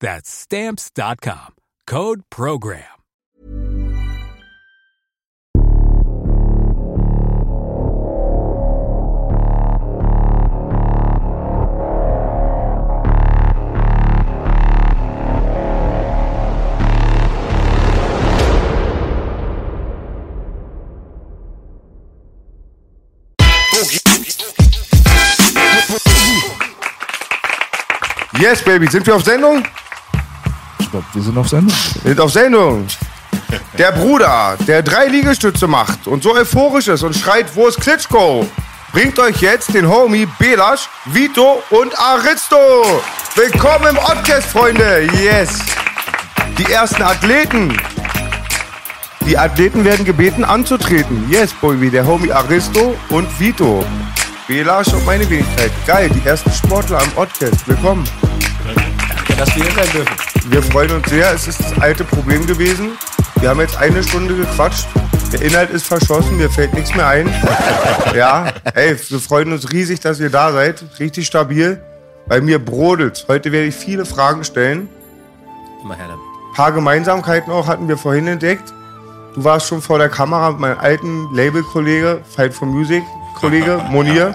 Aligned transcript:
That's 0.00 0.28
stamps.com. 0.30 1.54
Code 1.86 2.22
program. 2.30 2.84
Yes, 28.38 28.62
Baby, 28.62 28.86
sind 28.86 29.06
wir 29.06 29.16
auf 29.16 29.24
Sendung? 29.24 29.64
Ich 30.86 30.92
glaube, 30.92 31.06
wir 31.14 31.22
sind 31.22 31.36
auf 31.36 31.48
Sendung. 31.48 31.76
Wir 32.02 32.10
sind 32.10 32.20
auf 32.20 32.30
Sendung. 32.30 32.86
Der 33.76 33.90
Bruder, 33.90 34.56
der 34.68 34.82
drei 34.82 35.06
Liegestütze 35.06 35.66
macht 35.66 36.06
und 36.06 36.22
so 36.22 36.32
euphorisch 36.32 36.86
ist 36.86 37.02
und 37.02 37.16
schreit, 37.16 37.46
wo 37.56 37.66
ist 37.66 37.80
Klitschko? 37.80 38.46
Bringt 38.92 39.18
euch 39.18 39.40
jetzt 39.40 39.74
den 39.74 39.88
Homie 39.88 40.28
Belasch, 40.38 40.88
Vito 41.06 41.60
und 41.70 41.98
Aristo. 41.98 43.02
Willkommen 43.34 43.88
im 43.90 43.96
Podcast, 43.96 44.46
Freunde. 44.46 45.08
Yes. 45.20 45.58
Die 46.56 46.72
ersten 46.72 47.02
Athleten. 47.02 47.76
Die 49.26 49.36
Athleten 49.36 49.84
werden 49.84 50.04
gebeten 50.04 50.44
anzutreten. 50.44 51.28
Yes, 51.28 51.52
Baby, 51.60 51.90
der 51.90 52.06
Homie 52.06 52.30
Aristo 52.30 52.96
und 53.08 53.40
Vito. 53.40 53.84
Belasch 54.46 54.92
und 54.92 55.04
meine 55.04 55.28
Wenigkeit. 55.28 55.72
Geil, 55.84 56.10
die 56.10 56.24
ersten 56.26 56.52
Sportler 56.52 57.02
am 57.02 57.10
Podcast. 57.10 57.66
Willkommen. 57.66 58.08
Danke, 58.64 58.95
dass 59.36 59.54
wir 59.54 59.64
hier 59.64 59.72
sein 59.72 59.92
dürfen. 59.92 60.16
Wir 60.50 60.62
freuen 60.62 60.90
uns 60.92 61.08
sehr. 61.08 61.32
Es 61.32 61.46
ist 61.46 61.60
das 61.60 61.78
alte 61.80 62.04
Problem 62.04 62.46
gewesen. 62.46 62.92
Wir 63.40 63.50
haben 63.50 63.60
jetzt 63.60 63.76
eine 63.76 64.02
Stunde 64.02 64.34
gequatscht. 64.34 64.86
Der 65.32 65.42
Inhalt 65.42 65.70
ist 65.70 65.86
verschossen, 65.86 66.36
mir 66.36 66.48
fällt 66.48 66.72
nichts 66.74 66.94
mehr 66.94 67.06
ein. 67.06 67.32
Ja, 68.14 68.46
ey, 68.72 68.96
wir 69.08 69.18
freuen 69.20 69.52
uns 69.52 69.70
riesig, 69.72 70.00
dass 70.00 70.20
ihr 70.20 70.30
da 70.30 70.50
seid. 70.50 70.82
Richtig 70.98 71.26
stabil. 71.26 71.82
Bei 72.26 72.40
mir 72.40 72.58
brodelt. 72.58 73.26
Heute 73.28 73.52
werde 73.52 73.66
ich 73.66 73.74
viele 73.74 74.06
Fragen 74.06 74.42
stellen. 74.42 74.88
Immer 75.82 75.96
her 75.96 76.06
damit. 76.08 76.24
Ein 76.52 76.54
paar 76.56 76.72
Gemeinsamkeiten 76.72 77.52
auch 77.52 77.66
hatten 77.66 77.88
wir 77.88 77.98
vorhin 77.98 78.26
entdeckt. 78.26 78.72
Du 79.34 79.44
warst 79.44 79.66
schon 79.66 79.82
vor 79.82 79.98
der 79.98 80.08
Kamera 80.08 80.52
mit 80.52 80.60
meinem 80.60 80.78
alten 80.78 81.28
Label-Kollege, 81.34 82.22
Fight 82.34 82.54
for 82.54 82.66
Music, 82.66 83.02
Kollege 83.38 83.84
Monir. 83.90 84.34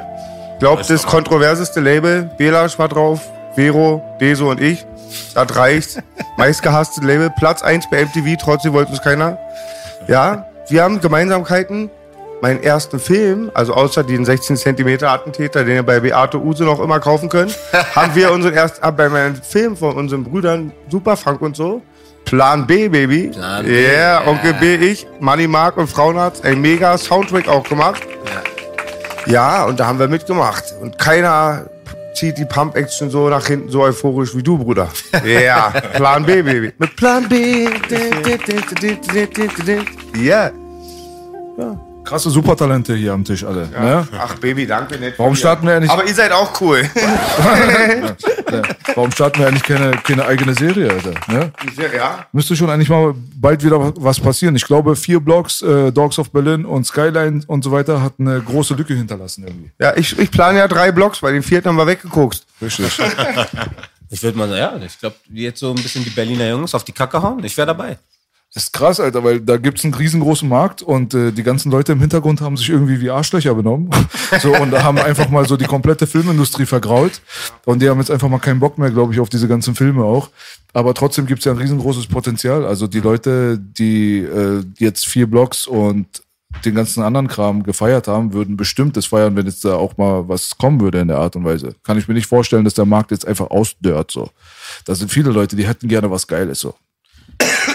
Glaubt, 0.60 0.88
das 0.88 1.08
kontroverseste 1.08 1.80
Label. 1.80 2.30
Belasch 2.38 2.78
war 2.78 2.88
drauf, 2.88 3.20
Vero, 3.56 4.02
Deso 4.20 4.50
und 4.50 4.62
ich. 4.62 4.86
Das 5.34 5.56
reicht. 5.56 6.04
Meistgehasste 6.38 7.02
Label. 7.02 7.30
Platz 7.38 7.62
1 7.62 7.90
bei 7.90 8.06
MTV, 8.06 8.38
trotzdem 8.40 8.74
wollte 8.74 8.92
uns 8.92 9.02
keiner. 9.02 9.38
Ja, 10.08 10.46
wir 10.70 10.84
haben 10.84 11.02
Gemeinsamkeiten. 11.02 11.90
Meinen 12.42 12.64
ersten 12.64 13.00
Film, 13.00 13.52
also 13.54 13.76
außer 13.76 14.04
den 14.04 14.26
16 14.26 14.58
cm 14.58 15.04
Attentäter, 15.04 15.64
den 15.64 15.76
ihr 15.76 15.84
bei 15.84 16.00
Beate 16.00 16.42
Use 16.42 16.64
noch 16.64 16.80
immer 16.80 17.00
kaufen 17.00 17.30
könnt, 17.30 17.56
haben 17.96 18.16
wir 18.16 18.32
unseren 18.32 18.56
ersten, 18.56 18.84
ah, 18.84 18.90
bei 18.90 19.10
meinem 19.10 19.36
Film 19.36 19.78
von 19.78 19.96
unseren 19.96 20.24
Brüdern, 20.24 20.72
Super 20.90 21.18
Frank 21.18 21.40
und 21.42 21.56
so, 21.56 21.84
Plan 22.26 22.66
B, 22.66 22.90
Baby. 22.90 23.28
Plan 23.28 23.64
B, 23.64 23.72
yeah, 23.72 24.24
ja. 24.24 24.28
Onkel 24.28 24.56
B, 24.56 24.74
ich, 24.74 25.06
Manny 25.20 25.48
Mark 25.48 25.78
und 25.78 25.88
Frauenarzt, 25.88 26.44
ein 26.44 26.60
mega 26.62 26.98
Soundtrack 26.98 27.48
auch 27.48 27.70
gemacht. 27.70 28.02
Ja, 29.28 29.66
und 29.66 29.80
da 29.80 29.86
haben 29.86 30.00
wir 30.00 30.08
mitgemacht. 30.08 30.64
Und 30.82 30.98
keiner 30.98 31.66
zieht 32.14 32.38
die 32.38 32.46
Pump-Action 32.46 33.10
so 33.10 33.30
nach 33.30 33.46
hinten 33.48 33.70
so 33.70 33.82
euphorisch 33.82 34.36
wie 34.36 34.44
du, 34.44 34.58
Bruder. 34.58 34.90
Ja, 35.26 35.70
Plan 35.70 36.26
B, 36.26 36.42
Baby. 36.42 36.74
Mit 36.78 36.96
Plan 36.96 37.28
B. 37.28 37.68
Ja. 40.22 40.52
Krasse 42.04 42.30
Supertalente 42.30 42.96
hier 42.96 43.14
am 43.14 43.24
Tisch 43.24 43.44
alle. 43.44 43.68
Ne? 43.70 44.08
Ach, 44.18 44.36
Baby, 44.36 44.66
danke. 44.68 44.98
Nett 44.98 45.18
Warum 45.18 45.36
starten 45.36 45.66
wir 45.66 45.74
ja 45.76 45.80
nicht- 45.80 45.90
Aber 45.92 46.06
ihr 46.06 46.14
seid 46.14 46.32
auch 46.32 46.60
cool. 46.62 46.90
Ja. 48.52 48.62
Warum 48.96 49.12
starten 49.14 49.40
wir 49.40 49.48
eigentlich 49.48 49.64
keine, 49.64 49.92
keine 49.92 50.26
eigene 50.26 50.54
Serie? 50.54 50.90
Alter? 50.92 51.14
Ne? 51.32 51.54
ja. 51.96 52.26
Müsste 52.34 52.54
schon 52.58 52.70
eigentlich 52.70 52.90
mal 52.90 53.14
bald 53.36 53.64
wieder 53.64 53.94
was 53.96 54.20
passieren. 54.20 54.58
Ich 54.58 54.66
glaube, 54.66 54.98
vier 54.98 55.22
Blogs, 55.22 55.62
äh, 55.62 55.90
Dogs 55.94 56.20
of 56.20 56.32
Berlin 56.32 56.66
und 56.66 56.86
Skyline 56.86 57.44
und 57.48 57.64
so 57.64 57.72
weiter, 57.72 58.02
hat 58.02 58.16
eine 58.20 58.42
große 58.42 58.74
Lücke 58.74 58.94
hinterlassen 58.94 59.46
irgendwie. 59.48 59.72
Ja, 59.80 59.96
ich, 59.96 60.20
ich 60.20 60.30
plane 60.32 60.58
ja 60.60 60.68
drei 60.68 60.92
Blocks, 60.92 61.20
bei 61.22 61.32
den 61.32 61.44
vierten 61.44 61.70
haben 61.70 61.78
wir 61.78 61.88
weggeguckt. 61.88 62.44
Richtig. 62.62 63.00
Ich 64.10 64.22
würde 64.22 64.38
mal 64.38 64.50
sagen, 64.50 64.60
ja, 64.82 64.86
ich 64.86 65.00
glaube, 65.00 65.16
jetzt 65.32 65.62
so 65.62 65.70
ein 65.70 65.76
bisschen 65.82 66.04
die 66.04 66.10
Berliner 66.10 66.50
Jungs 66.50 66.76
auf 66.76 66.84
die 66.84 66.92
Kacke 66.92 67.22
hauen. 67.22 67.42
Ich 67.46 67.56
wäre 67.56 67.68
dabei. 67.68 67.98
Das 68.54 68.64
ist 68.64 68.74
krass, 68.74 69.00
Alter, 69.00 69.24
weil 69.24 69.40
da 69.40 69.56
gibt's 69.56 69.86
einen 69.86 69.94
riesengroßen 69.94 70.48
Markt 70.48 70.82
und 70.82 71.14
äh, 71.14 71.32
die 71.32 71.44
ganzen 71.44 71.72
Leute 71.72 71.94
im 71.94 72.02
Hintergrund 72.02 72.42
haben 72.42 72.58
sich 72.58 72.70
irgendwie 72.70 73.00
wie 73.00 73.10
Arschlöcher 73.10 73.56
benommen. 73.56 73.90
so, 74.42 74.54
und 74.54 74.72
da 74.72 74.84
haben 74.84 74.98
einfach 74.98 75.30
mal 75.30 75.48
so 75.48 75.56
die 75.56 75.66
komplette 75.66 76.06
Filmindustrie 76.06 76.66
vergrault. 76.66 77.22
Und 77.64 77.82
die 77.82 77.90
haben 77.90 78.00
jetzt 78.00 78.12
einfach 78.12 78.28
mal 78.28 78.40
keinen 78.40 78.60
Bock 78.60 78.78
mehr, 78.78 78.92
glaube 78.92 79.14
ich, 79.14 79.22
auf 79.22 79.30
diese 79.30 79.48
ganzen 79.48 79.74
Filme 79.74 80.04
auch. 80.04 80.30
Aber 80.74 80.94
trotzdem 80.94 81.28
gibt's 81.28 81.46
ja 81.46 81.54
ein 81.54 81.60
riesengroßes 81.60 82.08
Potenzial. 82.08 82.66
Also 82.66 82.88
die 82.88 83.00
Leute, 83.00 83.58
die 83.58 84.20
äh, 84.20 84.64
jetzt 84.80 85.08
vier 85.08 85.28
Blogs 85.28 85.66
und 85.66 86.08
den 86.66 86.76
ganzen 86.76 87.04
anderen 87.04 87.30
Kram 87.30 87.64
gefeiert 87.64 88.10
haben, 88.10 88.34
würden 88.34 88.58
bestimmt 88.58 88.98
das 88.98 89.06
feiern, 89.06 89.38
wenn 89.38 89.46
jetzt 89.46 89.64
da 89.64 89.76
auch 89.76 89.96
mal 89.96 90.28
was 90.28 90.58
kommen 90.58 90.82
würde 90.82 91.00
in 91.00 91.08
der 91.08 91.20
Art 91.20 91.38
und 91.38 91.46
Weise. 91.46 91.76
Kann 91.84 91.98
ich 91.98 92.10
mir 92.10 92.14
nicht 92.14 92.28
vorstellen, 92.28 92.66
dass 92.66 92.74
der 92.74 92.86
Markt 92.86 93.12
jetzt 93.12 93.26
einfach 93.26 93.50
ausdörrt, 93.50 94.12
so. 94.12 94.30
Da 94.84 94.94
sind 94.94 95.10
viele 95.10 95.32
Leute, 95.32 95.56
die 95.56 95.66
hätten 95.66 95.88
gerne 95.88 96.12
was 96.12 96.28
Geiles, 96.28 96.60
so. 96.60 96.76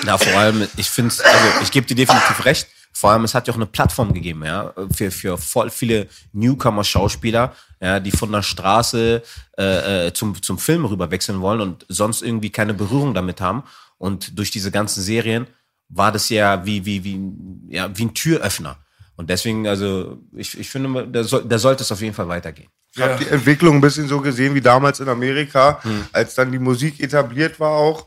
Na, 0.04 0.18
vor 0.18 0.32
allem, 0.38 0.66
ich 0.76 0.88
finde 0.88 1.08
es, 1.08 1.20
also 1.20 1.46
ich 1.62 1.70
gebe 1.70 1.86
dir 1.86 1.96
definitiv 1.96 2.44
recht. 2.44 2.68
Vor 2.92 3.10
allem, 3.10 3.24
es 3.24 3.34
hat 3.34 3.46
ja 3.46 3.52
auch 3.52 3.58
eine 3.58 3.66
Plattform 3.66 4.14
gegeben, 4.14 4.42
ja, 4.44 4.72
für, 4.90 5.10
für 5.10 5.36
voll 5.36 5.68
viele 5.68 6.08
Newcomer-Schauspieler, 6.32 7.54
ja, 7.78 8.00
die 8.00 8.10
von 8.10 8.32
der 8.32 8.42
Straße 8.42 9.22
äh, 9.58 10.06
äh, 10.06 10.12
zum, 10.14 10.40
zum 10.42 10.58
Film 10.58 10.86
rüber 10.86 11.10
wechseln 11.10 11.42
wollen 11.42 11.60
und 11.60 11.84
sonst 11.90 12.22
irgendwie 12.22 12.48
keine 12.48 12.72
Berührung 12.72 13.12
damit 13.12 13.42
haben. 13.42 13.64
Und 13.98 14.38
durch 14.38 14.50
diese 14.50 14.70
ganzen 14.70 15.02
Serien 15.02 15.46
war 15.90 16.10
das 16.10 16.30
ja 16.30 16.64
wie, 16.64 16.86
wie, 16.86 17.04
wie, 17.04 17.20
ja, 17.68 17.90
wie 17.94 18.06
ein 18.06 18.14
Türöffner. 18.14 18.78
Und 19.16 19.28
deswegen, 19.28 19.66
also, 19.68 20.18
ich, 20.34 20.58
ich 20.58 20.70
finde, 20.70 21.06
da, 21.08 21.22
soll, 21.22 21.44
da 21.44 21.58
sollte 21.58 21.82
es 21.82 21.92
auf 21.92 22.00
jeden 22.00 22.14
Fall 22.14 22.28
weitergehen. 22.28 22.70
Ich 22.94 23.02
habe 23.02 23.22
die 23.22 23.28
Entwicklung 23.28 23.74
ein 23.74 23.80
bisschen 23.82 24.08
so 24.08 24.22
gesehen 24.22 24.54
wie 24.54 24.62
damals 24.62 25.00
in 25.00 25.08
Amerika, 25.10 25.82
als 26.12 26.34
dann 26.34 26.50
die 26.50 26.58
Musik 26.58 26.98
etabliert 26.98 27.60
war 27.60 27.72
auch 27.72 28.06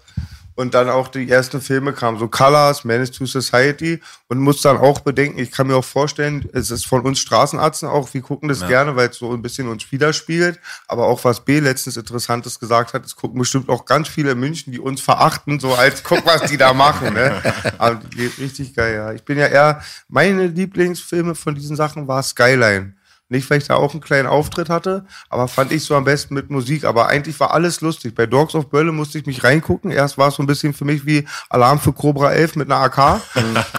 und 0.60 0.74
dann 0.74 0.90
auch 0.90 1.08
die 1.08 1.30
ersten 1.30 1.62
Filme 1.62 1.94
kamen, 1.94 2.20
so 2.20 2.28
Colors, 2.28 2.84
Menace 2.84 3.12
to 3.12 3.26
Society 3.26 4.02
und 4.28 4.40
muss 4.40 4.62
dann 4.62 4.76
auch 4.78 5.00
bedenken, 5.00 5.40
ich 5.40 5.52
kann 5.52 5.68
mir 5.68 5.76
auch 5.78 5.86
vorstellen, 5.86 6.50
es 6.52 6.70
ist 6.70 6.86
von 6.86 7.00
uns 7.02 7.20
Straßenärzten 7.20 7.88
auch, 7.88 8.14
wir 8.14 8.22
gucken 8.22 8.50
das 8.50 8.68
gerne, 8.68 8.96
weil 8.98 9.08
es 9.08 9.18
so 9.18 9.32
ein 9.32 9.42
bisschen 9.42 9.70
uns 9.70 9.90
widerspiegelt, 9.90 10.60
aber 10.90 11.06
auch 11.08 11.24
was 11.24 11.46
B 11.46 11.60
letztens 11.60 11.96
Interessantes 11.96 12.60
gesagt 12.60 12.94
hat, 12.94 13.06
es 13.06 13.16
gucken 13.16 13.40
bestimmt 13.40 13.70
auch 13.70 13.86
ganz 13.86 14.10
viele 14.10 14.32
in 14.32 14.40
München, 14.42 14.74
die 14.74 14.80
uns 14.80 15.00
verachten, 15.00 15.62
so 15.62 15.74
als 15.76 16.04
guck, 16.10 16.26
was 16.26 16.42
die 16.52 16.58
da 16.58 16.74
machen, 16.74 17.14
ne? 17.14 17.42
Aber 17.78 17.96
die- 17.96 18.26
richtig 18.44 18.76
geil, 18.76 18.96
ja. 18.96 19.14
Ich 19.14 19.24
bin 19.24 19.38
ja 19.38 19.48
eher, 19.48 19.82
meine 20.10 20.48
Lieblingsfilme 20.48 21.36
von 21.36 21.56
diesen 21.56 21.78
Sachen 21.78 22.10
war 22.10 22.22
Skyline. 22.22 22.96
Nicht, 23.32 23.48
weil 23.50 23.60
ich 23.60 23.68
da 23.68 23.76
auch 23.76 23.92
einen 23.94 24.02
kleinen 24.02 24.28
Auftritt 24.28 24.70
hatte, 24.70 25.06
aber 25.30 25.48
fand 25.48 25.72
ich 25.72 25.84
so 25.84 25.96
am 25.96 26.04
besten 26.04 26.34
mit 26.34 26.50
Musik. 26.50 26.84
Aber 26.84 27.08
eigentlich 27.08 27.40
war 27.40 27.54
alles 27.54 27.80
lustig. 27.82 28.16
Bei 28.16 28.26
Dogs 28.26 28.56
of 28.56 28.70
Berlin 28.72 28.96
musste 28.96 29.20
ich 29.20 29.28
mich 29.28 29.44
reingucken. 29.44 29.92
Erst 29.92 30.18
war 30.18 30.30
es 30.30 30.36
so 30.36 30.44
ein 30.44 30.48
bisschen 30.48 30.74
für 30.74 30.84
mich 30.86 31.06
wie 31.06 31.28
Alarm 31.50 31.80
für 31.80 31.94
Cobra 31.94 32.32
11 32.32 32.56
mit 32.56 32.72
einer 32.72 32.82
AK 32.82 33.22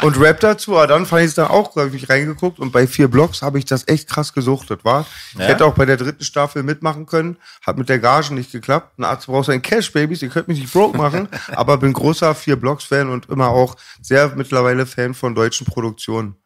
und 0.03 0.21
Rap 0.21 0.39
dazu. 0.39 0.77
Aber 0.77 0.87
dann 0.87 1.05
fand 1.05 1.23
ich 1.23 1.29
es 1.29 1.35
dann 1.35 1.49
auch, 1.49 1.75
habe 1.75 1.89
ich 1.89 1.93
mich 1.93 2.09
reingeguckt. 2.09 2.61
Und 2.61 2.71
bei 2.71 2.87
vier 2.87 3.09
Blocks 3.09 3.43
habe 3.43 3.59
ich 3.59 3.65
das 3.65 3.89
echt 3.89 4.09
krass 4.09 4.33
gesuchtet, 4.33 4.85
war. 4.85 5.05
Ich 5.33 5.41
Ja? 5.41 5.47
hätte 5.47 5.65
auch 5.65 5.75
bei 5.75 5.85
der 5.85 5.97
dritten 5.97 6.23
Staffel 6.23 6.63
mitmachen 6.63 7.07
können. 7.07 7.37
Hat 7.67 7.77
mit 7.77 7.89
der 7.89 7.99
Gage 7.99 8.33
nicht 8.33 8.53
geklappt. 8.53 8.99
Ein 9.01 9.05
Arzt 9.05 9.27
braucht 9.27 9.47
sein 9.47 9.63
Cash, 9.63 9.93
Babys. 9.93 10.23
Ihr 10.23 10.29
könnt 10.29 10.47
mich 10.47 10.61
nicht 10.61 10.73
broke 10.73 10.97
machen. 10.97 11.29
aber 11.57 11.77
bin 11.79 11.93
großer 11.93 12.37
vier 12.37 12.55
Blocks 12.55 12.85
Fan 12.85 13.11
und 13.11 13.29
immer 13.29 13.49
auch 13.49 13.75
sehr 14.01 14.31
mittlerweile 14.37 14.87
Fan 14.87 15.13
von 15.13 15.35
deutschen 15.35 15.67
Produktionen. 15.67 16.37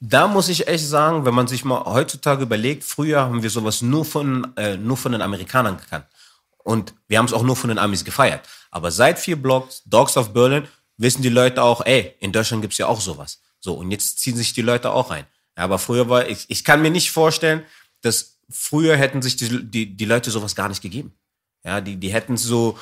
Da 0.00 0.28
muss 0.28 0.48
ich 0.48 0.68
echt 0.68 0.86
sagen, 0.86 1.24
wenn 1.24 1.34
man 1.34 1.48
sich 1.48 1.64
mal 1.64 1.84
heutzutage 1.84 2.42
überlegt, 2.42 2.84
früher 2.84 3.22
haben 3.22 3.42
wir 3.42 3.50
sowas 3.50 3.80
nur 3.80 4.04
von, 4.04 4.54
äh, 4.56 4.76
nur 4.76 4.96
von 4.96 5.12
den 5.12 5.22
Amerikanern 5.22 5.78
gekannt. 5.78 6.04
Und 6.58 6.94
wir 7.08 7.18
haben 7.18 7.26
es 7.26 7.32
auch 7.32 7.42
nur 7.42 7.56
von 7.56 7.68
den 7.68 7.78
Amis 7.78 8.04
gefeiert. 8.04 8.46
Aber 8.70 8.90
seit 8.90 9.18
vier 9.18 9.40
Blocks, 9.40 9.82
Dogs 9.86 10.16
of 10.16 10.32
Berlin, 10.32 10.66
wissen 10.98 11.22
die 11.22 11.28
Leute 11.28 11.62
auch, 11.62 11.84
ey, 11.84 12.14
in 12.20 12.32
Deutschland 12.32 12.62
gibt's 12.62 12.78
ja 12.78 12.86
auch 12.86 13.00
sowas. 13.00 13.40
So, 13.60 13.74
und 13.74 13.90
jetzt 13.90 14.18
ziehen 14.18 14.36
sich 14.36 14.52
die 14.52 14.62
Leute 14.62 14.90
auch 14.90 15.10
ein. 15.10 15.24
Ja, 15.56 15.64
aber 15.64 15.78
früher 15.78 16.08
war, 16.08 16.28
ich, 16.28 16.44
ich 16.48 16.64
kann 16.64 16.82
mir 16.82 16.90
nicht 16.90 17.10
vorstellen, 17.10 17.62
dass 18.02 18.38
früher 18.50 18.96
hätten 18.96 19.22
sich 19.22 19.36
die, 19.36 19.64
die, 19.64 19.96
die 19.96 20.04
Leute 20.04 20.30
sowas 20.30 20.54
gar 20.54 20.68
nicht 20.68 20.82
gegeben. 20.82 21.14
Ja, 21.64 21.80
die, 21.80 21.96
die 21.96 22.12
hätten 22.12 22.36
so, 22.36 22.78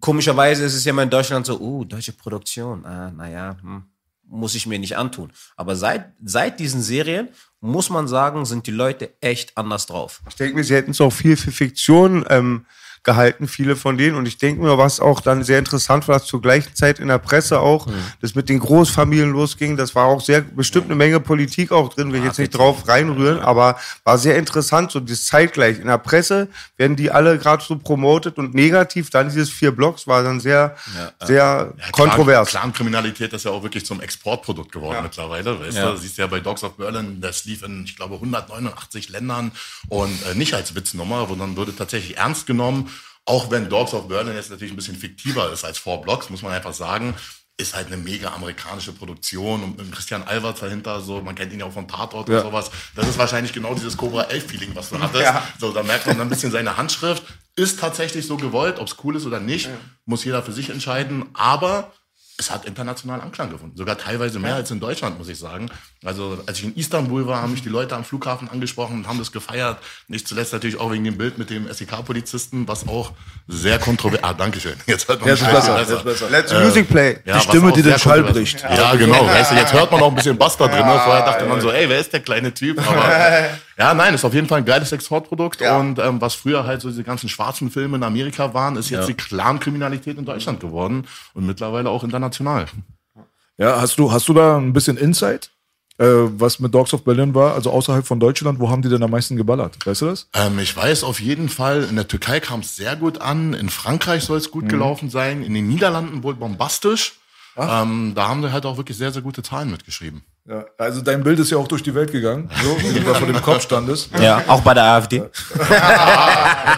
komischerweise 0.00 0.64
ist 0.64 0.74
es 0.74 0.84
ja 0.84 0.90
immer 0.90 1.02
in 1.02 1.10
Deutschland 1.10 1.46
so, 1.46 1.58
uh, 1.58 1.84
deutsche 1.84 2.12
Produktion, 2.12 2.84
ah, 2.84 3.10
naja, 3.10 3.56
hm, 3.60 3.84
muss 4.28 4.54
ich 4.54 4.66
mir 4.66 4.78
nicht 4.78 4.96
antun. 4.96 5.32
Aber 5.56 5.76
seit, 5.76 6.12
seit 6.24 6.60
diesen 6.60 6.82
Serien, 6.82 7.28
muss 7.60 7.90
man 7.90 8.08
sagen, 8.08 8.44
sind 8.44 8.66
die 8.66 8.72
Leute 8.72 9.14
echt 9.20 9.56
anders 9.56 9.86
drauf. 9.86 10.22
Ich 10.28 10.36
denke 10.36 10.56
mir, 10.56 10.64
sie 10.64 10.74
hätten 10.74 10.90
es 10.90 11.00
auch 11.00 11.12
viel 11.12 11.36
für 11.36 11.52
Fiktion 11.52 12.24
ähm, 12.28 12.66
gehalten, 13.06 13.48
viele 13.48 13.74
von 13.76 13.96
denen. 13.96 14.16
Und 14.16 14.26
ich 14.28 14.36
denke 14.36 14.60
mir, 14.62 14.76
was 14.76 15.00
auch 15.00 15.20
dann 15.22 15.42
sehr 15.44 15.58
interessant 15.58 16.06
war, 16.08 16.18
dass 16.18 16.26
zur 16.26 16.42
gleichen 16.42 16.74
Zeit 16.74 16.98
in 16.98 17.08
der 17.08 17.16
Presse 17.18 17.60
auch, 17.60 17.86
das 18.20 18.34
mit 18.34 18.50
den 18.50 18.58
Großfamilien 18.58 19.30
losging, 19.30 19.78
das 19.78 19.94
war 19.94 20.04
auch 20.04 20.20
sehr, 20.20 20.42
bestimmt 20.42 20.86
eine 20.86 20.96
Menge 20.96 21.20
Politik 21.20 21.72
auch 21.72 21.88
drin, 21.94 22.12
will 22.12 22.18
ich 22.20 22.26
jetzt 22.26 22.38
nicht 22.38 22.50
drauf 22.50 22.86
reinrühren, 22.86 23.40
aber 23.40 23.76
war 24.04 24.18
sehr 24.18 24.36
interessant, 24.36 24.90
so 24.90 25.00
das 25.00 25.24
zeitgleich. 25.24 25.78
In 25.78 25.86
der 25.86 25.96
Presse 25.98 26.48
werden 26.76 26.96
die 26.96 27.10
alle 27.10 27.38
gerade 27.38 27.64
so 27.64 27.76
promotet 27.78 28.36
und 28.36 28.54
negativ, 28.54 29.08
dann 29.10 29.28
dieses 29.28 29.48
vier 29.50 29.70
Blocks 29.72 30.06
war 30.06 30.22
dann 30.22 30.40
sehr, 30.40 30.76
sehr 31.24 31.72
Ja, 31.78 31.90
kontrovers. 31.92 32.48
Clan- 32.50 32.62
Clankriminalität 32.66 33.32
ist 33.32 33.44
ja 33.44 33.52
auch 33.52 33.62
wirklich 33.62 33.86
zum 33.86 34.00
Exportprodukt 34.00 34.72
geworden 34.72 34.98
mittlerweile. 35.04 35.58
Weißt 35.60 35.76
Ja. 35.78 35.92
du, 35.92 35.96
siehst 35.96 36.18
ja 36.18 36.26
bei 36.26 36.40
Dogs 36.40 36.64
of 36.64 36.76
Berlin, 36.76 37.20
das 37.20 37.44
lief 37.44 37.62
in, 37.62 37.84
ich 37.84 37.94
glaube, 37.96 38.14
189 38.16 39.08
Ländern 39.10 39.52
und 39.88 40.10
äh, 40.26 40.34
nicht 40.34 40.54
als 40.54 40.74
Witznummer, 40.74 41.26
sondern 41.28 41.56
wurde 41.56 41.74
tatsächlich 41.74 42.16
ernst 42.16 42.46
genommen. 42.46 42.90
Auch 43.26 43.50
wenn 43.50 43.68
Dogs 43.68 43.92
of 43.92 44.08
Berlin 44.08 44.34
jetzt 44.34 44.50
natürlich 44.50 44.72
ein 44.72 44.76
bisschen 44.76 44.96
fiktiver 44.96 45.52
ist 45.52 45.64
als 45.64 45.78
Four 45.78 46.00
Blocks, 46.00 46.30
muss 46.30 46.42
man 46.42 46.52
einfach 46.52 46.72
sagen, 46.72 47.14
ist 47.58 47.74
halt 47.74 47.86
eine 47.88 47.96
mega 47.96 48.32
amerikanische 48.34 48.92
Produktion 48.92 49.62
und 49.64 49.90
Christian 49.92 50.22
Albert 50.24 50.60
dahinter, 50.62 51.00
so, 51.00 51.20
man 51.22 51.34
kennt 51.34 51.52
ihn 51.52 51.60
ja 51.60 51.66
auch 51.66 51.72
von 51.72 51.88
Tatort 51.88 52.28
Ja. 52.28 52.38
und 52.38 52.42
sowas. 52.44 52.70
Das 52.94 53.08
ist 53.08 53.18
wahrscheinlich 53.18 53.52
genau 53.52 53.74
dieses 53.74 53.96
Cobra 53.96 54.24
11 54.24 54.46
Feeling, 54.46 54.70
was 54.74 54.90
du 54.90 54.98
hattest. 55.00 55.22
Ja. 55.24 55.42
So, 55.58 55.72
da 55.72 55.82
merkt 55.82 56.06
man 56.06 56.20
ein 56.20 56.28
bisschen 56.28 56.52
seine 56.52 56.76
Handschrift. 56.76 57.22
Ist 57.56 57.80
tatsächlich 57.80 58.26
so 58.26 58.36
gewollt, 58.36 58.78
ob 58.78 58.86
es 58.86 58.96
cool 59.02 59.16
ist 59.16 59.24
oder 59.24 59.40
nicht, 59.40 59.70
muss 60.04 60.24
jeder 60.24 60.42
für 60.42 60.52
sich 60.52 60.68
entscheiden. 60.68 61.24
Aber 61.32 61.92
es 62.38 62.50
hat 62.50 62.66
international 62.66 63.20
Anklang 63.20 63.50
gefunden. 63.50 63.76
Sogar 63.76 63.96
teilweise 63.96 64.38
mehr 64.38 64.54
als 64.56 64.70
in 64.70 64.78
Deutschland, 64.78 65.18
muss 65.18 65.28
ich 65.28 65.38
sagen. 65.38 65.70
Also, 66.04 66.38
als 66.46 66.58
ich 66.58 66.64
in 66.64 66.76
Istanbul 66.76 67.26
war, 67.26 67.40
haben 67.40 67.52
mich 67.52 67.62
die 67.62 67.68
Leute 67.70 67.96
am 67.96 68.04
Flughafen 68.04 68.50
angesprochen 68.50 68.98
und 68.98 69.08
haben 69.08 69.18
das 69.18 69.32
gefeiert. 69.32 69.78
Nicht 70.08 70.28
zuletzt 70.28 70.52
natürlich 70.52 70.78
auch 70.78 70.92
wegen 70.92 71.04
dem 71.04 71.16
Bild 71.16 71.38
mit 71.38 71.48
dem 71.48 71.72
SEK-Polizisten, 71.72 72.68
was 72.68 72.86
auch 72.86 73.12
sehr 73.48 73.78
kontrovers. 73.78 74.22
Ah, 74.22 74.34
danke 74.34 74.60
schön. 74.60 74.74
Jetzt 74.86 75.08
hört 75.08 75.20
man 75.20 75.30
Jetzt 75.30 75.44
besser, 75.44 75.78
bisschen 75.78 75.94
jetzt 75.94 76.04
besser. 76.04 76.30
Let's 76.30 76.52
Music 76.52 76.88
Play. 76.88 77.18
Ja, 77.24 77.38
Die 77.38 77.40
Stimme, 77.42 77.70
auch 77.70 77.74
die 77.74 77.82
den 77.82 77.98
Schall 77.98 78.22
bricht. 78.22 78.62
Ja, 78.62 78.94
genau. 78.94 79.26
Weißt 79.26 79.52
du, 79.52 79.54
jetzt 79.56 79.72
hört 79.72 79.90
man 79.90 80.02
auch 80.02 80.08
ein 80.10 80.14
bisschen 80.14 80.36
Bass 80.36 80.56
da 80.56 80.68
drin. 80.68 80.84
Vorher 80.84 81.24
dachte 81.24 81.46
man 81.46 81.60
so, 81.60 81.70
ey, 81.70 81.88
wer 81.88 82.00
ist 82.00 82.12
der 82.12 82.20
kleine 82.20 82.52
Typ? 82.52 82.78
Aber 82.86 83.48
ja, 83.78 83.92
nein, 83.92 84.14
ist 84.14 84.24
auf 84.24 84.32
jeden 84.32 84.46
Fall 84.46 84.58
ein 84.58 84.64
geiles 84.64 84.92
Exportprodukt. 84.92 85.60
Ja. 85.60 85.78
Und 85.78 85.98
ähm, 85.98 86.20
was 86.20 86.34
früher 86.34 86.64
halt 86.64 86.80
so 86.80 86.88
diese 86.88 87.04
ganzen 87.04 87.28
schwarzen 87.28 87.70
Filme 87.70 87.96
in 87.96 88.02
Amerika 88.02 88.54
waren, 88.54 88.76
ist 88.76 88.90
jetzt 88.90 89.08
die 89.08 89.14
Clan-Kriminalität 89.14 90.16
in 90.16 90.24
Deutschland 90.24 90.60
geworden 90.60 91.06
und 91.34 91.46
mittlerweile 91.46 91.90
auch 91.90 92.02
international. 92.02 92.66
Ja, 93.58 93.80
hast 93.80 93.98
du, 93.98 94.12
hast 94.12 94.28
du 94.28 94.34
da 94.34 94.56
ein 94.56 94.72
bisschen 94.72 94.96
Insight, 94.96 95.50
äh, 95.98 96.04
was 96.04 96.58
mit 96.58 96.74
Dogs 96.74 96.92
of 96.94 97.04
Berlin 97.04 97.34
war? 97.34 97.54
Also 97.54 97.70
außerhalb 97.70 98.06
von 98.06 98.20
Deutschland, 98.20 98.60
wo 98.60 98.70
haben 98.70 98.82
die 98.82 98.88
denn 98.88 99.02
am 99.02 99.10
meisten 99.10 99.36
geballert? 99.36 99.76
Weißt 99.84 100.02
du 100.02 100.06
das? 100.06 100.28
Ähm, 100.34 100.58
ich 100.58 100.74
weiß 100.74 101.04
auf 101.04 101.20
jeden 101.20 101.48
Fall, 101.48 101.84
in 101.84 101.96
der 101.96 102.08
Türkei 102.08 102.40
kam 102.40 102.60
es 102.60 102.76
sehr 102.76 102.96
gut 102.96 103.20
an, 103.20 103.54
in 103.54 103.68
Frankreich 103.68 104.24
soll 104.24 104.38
es 104.38 104.50
gut 104.50 104.68
gelaufen 104.68 105.10
sein, 105.10 105.42
in 105.42 105.54
den 105.54 105.68
Niederlanden 105.68 106.22
wohl 106.22 106.34
bombastisch. 106.34 107.14
Ähm, 107.56 108.12
da 108.14 108.28
haben 108.28 108.42
sie 108.42 108.52
halt 108.52 108.66
auch 108.66 108.76
wirklich 108.76 108.98
sehr, 108.98 109.12
sehr 109.12 109.22
gute 109.22 109.42
Zahlen 109.42 109.70
mitgeschrieben. 109.70 110.22
Ja, 110.48 110.64
also 110.78 111.00
dein 111.00 111.24
Bild 111.24 111.40
ist 111.40 111.50
ja 111.50 111.58
auch 111.58 111.66
durch 111.66 111.82
die 111.82 111.92
Welt 111.92 112.12
gegangen, 112.12 112.48
so, 112.62 112.78
wie 112.80 113.00
du 113.00 113.04
da 113.04 113.14
vor 113.14 113.26
dem 113.26 113.42
Kopf 113.42 113.62
standest. 113.62 114.10
Ja, 114.20 114.44
auch 114.46 114.60
bei 114.60 114.74
der 114.74 114.84
AfD. 114.84 115.22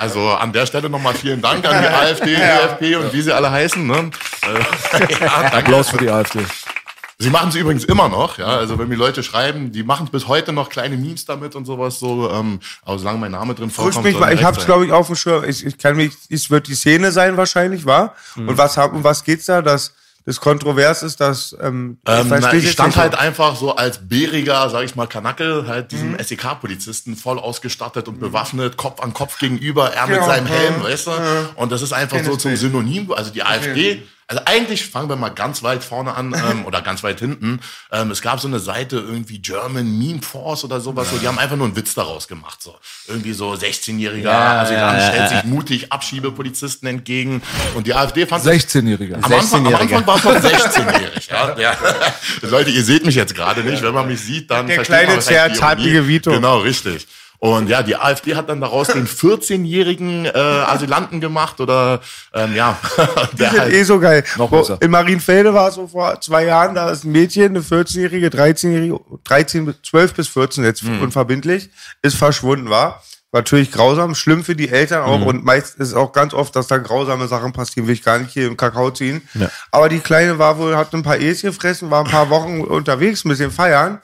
Also 0.00 0.30
an 0.30 0.52
der 0.52 0.64
Stelle 0.64 0.88
nochmal 0.88 1.12
vielen 1.12 1.42
Dank 1.42 1.66
an 1.66 1.82
die 1.82 1.88
AfD, 1.88 2.34
EFP 2.34 2.96
und 2.96 3.12
wie 3.12 3.20
sie 3.20 3.32
alle 3.32 3.50
heißen. 3.50 3.84
Ne? 3.84 4.10
Äh, 4.42 5.00
ja, 5.00 5.40
danke. 5.42 5.52
Applaus 5.52 5.90
für 5.90 5.98
die 5.98 6.08
AfD. 6.08 6.38
Sie 7.18 7.30
machen 7.30 7.48
es 7.48 7.56
übrigens 7.56 7.84
immer 7.84 8.08
noch, 8.08 8.38
ja. 8.38 8.46
Also 8.46 8.78
wenn 8.78 8.88
mir 8.88 8.94
Leute 8.94 9.24
schreiben, 9.24 9.72
die 9.72 9.82
machen 9.82 10.06
bis 10.06 10.28
heute 10.28 10.52
noch 10.52 10.68
kleine 10.68 10.96
Memes 10.96 11.24
damit 11.24 11.56
und 11.56 11.64
sowas 11.64 11.98
so. 11.98 12.30
Ähm, 12.30 12.60
aber 12.84 12.98
solange 12.98 13.18
mein 13.18 13.32
Name 13.32 13.54
drin 13.54 13.70
vorkommt, 13.70 14.04
mich 14.04 14.18
mal, 14.18 14.32
ich 14.32 14.44
hab's 14.44 14.64
glaube 14.64 14.86
ich 14.86 14.92
auf 14.92 15.08
dem 15.08 15.16
Schirm. 15.16 15.42
Ich, 15.44 15.66
ich 15.66 15.76
kann 15.76 15.96
mich, 15.96 16.12
es 16.30 16.48
wird 16.48 16.68
die 16.68 16.74
Szene 16.74 17.10
sein 17.10 17.36
wahrscheinlich, 17.36 17.84
war. 17.84 18.14
Und 18.36 18.56
was 18.56 18.76
hab, 18.76 18.94
um 18.94 19.02
was 19.02 19.24
geht's 19.24 19.46
da? 19.46 19.62
Dass 19.62 19.92
das 20.28 20.40
kontrovers 20.40 21.02
ist, 21.02 21.20
dass 21.20 21.56
ähm, 21.58 21.96
Ähm, 22.06 22.26
versteh's 22.28 22.42
na, 22.52 22.52
ich 22.58 22.70
stand 22.70 22.96
halt 22.96 23.12
so. 23.14 23.18
einfach 23.18 23.56
so 23.56 23.74
als 23.76 24.06
bäriger, 24.08 24.68
sag 24.68 24.84
ich 24.84 24.94
mal, 24.94 25.06
Kanacke, 25.06 25.64
halt 25.66 25.90
diesem 25.90 26.12
Mhm. 26.12 26.18
SEK-Polizisten 26.22 27.16
voll 27.16 27.38
ausgestattet 27.38 28.08
und 28.08 28.20
bewaffnet, 28.20 28.76
Kopf 28.76 29.00
an 29.00 29.14
Kopf 29.14 29.38
gegenüber, 29.38 29.90
er 29.94 30.06
mit 30.06 30.16
Ja, 30.18 30.26
seinem 30.26 30.46
ja, 30.46 30.52
Helm, 30.52 30.82
weißt 30.82 31.06
du? 31.06 31.10
Und 31.56 31.72
das 31.72 31.80
ist 31.80 31.94
einfach 31.94 32.22
so 32.22 32.36
zum 32.36 32.54
Synonym, 32.56 33.10
also 33.10 33.30
die 33.30 33.42
AfD. 33.42 34.02
Also 34.30 34.42
eigentlich 34.44 34.84
fangen 34.84 35.08
wir 35.08 35.16
mal 35.16 35.30
ganz 35.30 35.62
weit 35.62 35.82
vorne 35.82 36.14
an 36.14 36.34
ähm, 36.50 36.66
oder 36.66 36.82
ganz 36.82 37.02
weit 37.02 37.18
hinten. 37.18 37.60
Ähm, 37.90 38.10
es 38.10 38.20
gab 38.20 38.40
so 38.40 38.46
eine 38.46 38.60
Seite 38.60 38.96
irgendwie 38.96 39.38
German 39.38 39.98
Meme 39.98 40.20
Force 40.20 40.64
oder 40.64 40.80
sowas. 40.80 41.08
So, 41.10 41.16
die 41.16 41.26
haben 41.26 41.38
einfach 41.38 41.56
nur 41.56 41.66
einen 41.66 41.76
Witz 41.76 41.94
daraus 41.94 42.28
gemacht. 42.28 42.62
So 42.62 42.76
irgendwie 43.06 43.32
so 43.32 43.52
16-jähriger 43.52 44.18
Ja, 44.24 44.60
Asylant 44.60 44.98
ja, 44.98 45.04
ja, 45.04 45.12
stellt 45.12 45.28
sich 45.30 45.44
mutig 45.44 45.92
Abschiebepolizisten 45.92 46.86
entgegen 46.88 47.42
und 47.74 47.86
die 47.86 47.94
AfD 47.94 48.26
fand 48.26 48.44
das 48.44 48.52
16-Jähriger. 48.52 49.14
am 49.22 49.32
Anfang, 49.32 49.66
am 49.66 49.72
16-Jähriger. 49.72 49.96
Anfang 49.96 50.06
war 50.06 50.16
es 50.16 50.24
noch 50.24 50.50
16-jährig. 50.50 51.26
Ja? 51.28 51.56
Ja. 51.58 51.76
Leute, 52.42 52.70
ihr 52.70 52.84
seht 52.84 53.04
mich 53.06 53.14
jetzt 53.14 53.34
gerade 53.34 53.62
nicht. 53.62 53.82
Wenn 53.82 53.94
man 53.94 54.06
mich 54.06 54.20
sieht, 54.20 54.50
dann 54.50 54.66
Der 54.66 54.82
kleine, 54.82 55.14
Ironie. 55.14 56.08
Vito. 56.08 56.30
Genau, 56.30 56.58
richtig. 56.58 57.06
Und 57.40 57.68
ja, 57.68 57.82
die 57.84 57.94
AfD 57.94 58.34
hat 58.34 58.48
dann 58.48 58.60
daraus 58.60 58.88
den 58.88 59.06
14-jährigen 59.52 60.24
äh, 60.26 60.30
Asylanten 60.30 61.20
gemacht 61.20 61.60
oder 61.60 62.00
ähm, 62.34 62.54
ja, 62.54 62.76
Die 63.32 63.36
der 63.36 63.50
sind 63.50 63.60
halt, 63.60 63.72
eh 63.74 63.82
so 63.84 64.00
geil. 64.00 64.24
Noch 64.36 64.50
besser. 64.50 64.78
in 64.80 64.90
Marienfelde 64.90 65.54
war 65.54 65.68
es 65.68 65.76
so 65.76 65.86
vor 65.86 66.20
zwei 66.20 66.44
Jahren, 66.46 66.74
da 66.74 66.90
ist 66.90 67.04
ein 67.04 67.12
Mädchen, 67.12 67.46
eine 67.50 67.60
14-jährige, 67.60 68.28
13-jährige, 68.28 68.98
13, 69.24 69.66
bis- 69.66 69.76
12 69.82 70.14
bis 70.14 70.28
14 70.28 70.64
jetzt 70.64 70.82
Hm. 70.82 71.00
unverbindlich, 71.02 71.70
ist 72.02 72.16
verschwunden 72.16 72.70
war. 72.70 73.02
Natürlich 73.30 73.70
grausam, 73.70 74.14
schlimm 74.14 74.42
für 74.42 74.56
die 74.56 74.70
Eltern 74.70 75.02
auch 75.02 75.24
und 75.26 75.44
meist 75.44 75.76
ist 75.76 75.92
auch 75.92 76.12
ganz 76.12 76.32
oft, 76.32 76.56
dass 76.56 76.66
da 76.66 76.78
grausame 76.78 77.28
Sachen 77.28 77.52
passieren, 77.52 77.86
will 77.86 77.92
ich 77.94 78.02
gar 78.02 78.18
nicht 78.18 78.30
hier 78.32 78.46
im 78.46 78.56
Kakao 78.56 78.90
ziehen. 78.90 79.20
Ja. 79.34 79.50
Aber 79.70 79.90
die 79.90 79.98
Kleine 80.00 80.38
war 80.38 80.56
wohl, 80.56 80.74
hat 80.76 80.94
ein 80.94 81.02
paar 81.02 81.18
E's 81.18 81.42
gefressen, 81.42 81.90
war 81.90 82.04
ein 82.06 82.10
paar 82.10 82.30
Wochen 82.30 82.62
unterwegs, 82.62 83.24
ein 83.24 83.28
bisschen 83.28 83.50
feiern. 83.50 83.98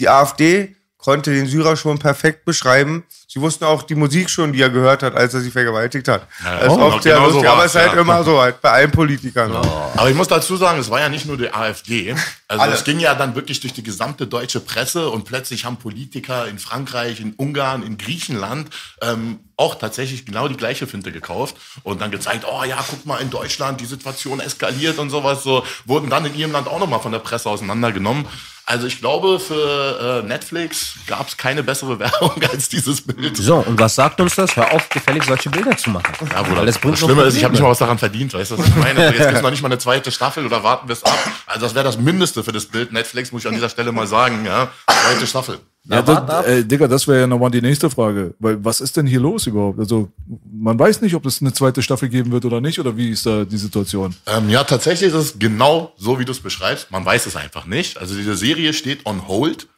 Die 0.00 0.08
AfD 0.08 0.74
konnte 1.06 1.32
den 1.32 1.46
Syrer 1.46 1.76
schon 1.76 2.00
perfekt 2.00 2.44
beschreiben. 2.44 3.04
Sie 3.28 3.40
wussten 3.40 3.64
auch 3.64 3.84
die 3.84 3.94
Musik 3.94 4.28
schon, 4.28 4.52
die 4.52 4.60
er 4.60 4.70
gehört 4.70 5.04
hat, 5.04 5.14
als 5.14 5.34
er 5.34 5.40
sie 5.40 5.52
vergewaltigt 5.52 6.08
hat. 6.08 6.26
Ja, 6.44 6.58
das 6.58 6.72
ist 6.72 6.78
oft 6.80 7.02
sehr 7.04 7.14
genau 7.14 7.30
so 7.30 7.46
aber 7.46 7.64
es 7.64 7.76
ist 7.76 7.80
halt 7.80 7.92
ja. 7.94 8.00
immer 8.00 8.24
so, 8.24 8.40
halt 8.40 8.60
bei 8.60 8.72
allen 8.72 8.90
Politikern. 8.90 9.52
ne? 9.52 9.60
Aber 9.94 10.10
ich 10.10 10.16
muss 10.16 10.26
dazu 10.26 10.56
sagen, 10.56 10.80
es 10.80 10.90
war 10.90 10.98
ja 10.98 11.08
nicht 11.08 11.24
nur 11.24 11.36
die 11.36 11.54
AfD. 11.54 12.12
Also 12.48 12.62
Alle. 12.62 12.74
es 12.74 12.82
ging 12.82 12.98
ja 12.98 13.14
dann 13.14 13.36
wirklich 13.36 13.60
durch 13.60 13.72
die 13.72 13.84
gesamte 13.84 14.26
deutsche 14.26 14.58
Presse 14.58 15.08
und 15.08 15.24
plötzlich 15.24 15.64
haben 15.64 15.76
Politiker 15.76 16.48
in 16.48 16.58
Frankreich, 16.58 17.20
in 17.20 17.34
Ungarn, 17.34 17.84
in 17.84 17.98
Griechenland 17.98 18.70
ähm, 19.00 19.38
auch 19.56 19.76
tatsächlich 19.76 20.26
genau 20.26 20.48
die 20.48 20.56
gleiche 20.56 20.88
Finte 20.88 21.12
gekauft 21.12 21.56
und 21.84 22.00
dann 22.00 22.10
gezeigt, 22.10 22.44
oh 22.50 22.64
ja, 22.64 22.84
guck 22.88 23.06
mal, 23.06 23.18
in 23.18 23.30
Deutschland, 23.30 23.80
die 23.80 23.86
Situation 23.86 24.40
eskaliert 24.40 24.98
und 24.98 25.10
sowas. 25.10 25.44
So 25.44 25.64
wurden 25.84 26.10
dann 26.10 26.26
in 26.26 26.34
ihrem 26.34 26.50
Land 26.50 26.66
auch 26.66 26.80
nochmal 26.80 27.00
von 27.00 27.12
der 27.12 27.20
Presse 27.20 27.48
auseinandergenommen. 27.48 28.26
Also 28.68 28.88
ich 28.88 28.98
glaube, 28.98 29.38
für 29.38 30.22
äh, 30.24 30.26
Netflix 30.26 30.96
gab 31.06 31.28
es 31.28 31.36
keine 31.36 31.62
bessere 31.62 31.98
Werbung 32.00 32.42
als 32.50 32.68
dieses 32.68 33.00
Bild. 33.00 33.36
So, 33.36 33.58
und 33.58 33.78
was 33.78 33.94
sagt 33.94 34.20
uns 34.20 34.34
das? 34.34 34.56
Hör 34.56 34.72
auf, 34.72 34.88
gefällig 34.88 35.22
solche 35.22 35.50
Bilder 35.50 35.76
zu 35.76 35.90
machen. 35.90 36.12
Ja, 36.32 36.42
Bruder, 36.42 36.58
Weil 36.58 36.66
das, 36.66 36.80
das 36.80 36.98
Schlimme 36.98 37.22
ist, 37.22 37.36
ich 37.36 37.44
habe 37.44 37.52
nicht 37.52 37.62
mal 37.62 37.70
was 37.70 37.78
daran 37.78 37.96
verdient, 37.98 38.34
weißt 38.34 38.50
du, 38.50 38.58
was 38.58 38.66
ich 38.66 38.74
meine? 38.74 39.04
Jetzt 39.14 39.18
gibt's 39.18 39.42
noch 39.42 39.50
nicht 39.50 39.62
mal 39.62 39.68
eine 39.68 39.78
zweite 39.78 40.10
Staffel 40.10 40.44
oder 40.44 40.64
warten 40.64 40.88
wir 40.88 40.94
es 40.94 41.04
ab. 41.04 41.16
Also 41.46 41.60
das 41.60 41.76
wäre 41.76 41.84
das 41.84 41.96
Mindeste 41.96 42.42
für 42.42 42.50
das 42.50 42.66
Bild 42.66 42.92
Netflix, 42.92 43.30
muss 43.30 43.42
ich 43.42 43.48
an 43.48 43.54
dieser 43.54 43.68
Stelle 43.68 43.92
mal 43.92 44.08
sagen, 44.08 44.44
ja. 44.44 44.68
Zweite 44.88 45.28
Staffel. 45.28 45.60
Na, 45.88 45.96
Ja, 45.96 46.02
das, 46.02 46.16
ab. 46.16 46.46
äh, 46.48 46.64
Digga, 46.64 46.88
das 46.88 47.06
wäre 47.06 47.20
ja 47.20 47.26
nochmal 47.26 47.50
die 47.50 47.62
nächste 47.62 47.88
Frage. 47.90 48.34
Weil 48.38 48.64
was 48.64 48.80
ist 48.80 48.96
denn 48.96 49.06
hier 49.06 49.20
los 49.20 49.46
überhaupt? 49.46 49.78
Also, 49.78 50.10
man 50.52 50.78
weiß 50.78 51.00
nicht, 51.02 51.14
ob 51.14 51.24
es 51.26 51.40
eine 51.40 51.52
zweite 51.52 51.82
Staffel 51.82 52.08
geben 52.08 52.32
wird 52.32 52.44
oder 52.44 52.60
nicht, 52.60 52.78
oder 52.80 52.96
wie 52.96 53.10
ist 53.10 53.24
da 53.26 53.44
die 53.44 53.56
Situation? 53.58 54.14
Ähm, 54.26 54.50
ja, 54.50 54.64
tatsächlich 54.64 55.08
ist 55.08 55.14
es 55.14 55.38
genau 55.38 55.92
so, 55.96 56.18
wie 56.18 56.24
du 56.24 56.32
es 56.32 56.40
beschreibst. 56.40 56.90
Man 56.90 57.04
weiß 57.04 57.26
es 57.26 57.36
einfach 57.36 57.66
nicht. 57.66 57.98
Also 57.98 58.14
diese 58.16 58.36
Serie 58.36 58.72
steht 58.72 59.06
on 59.06 59.28
hold. 59.28 59.68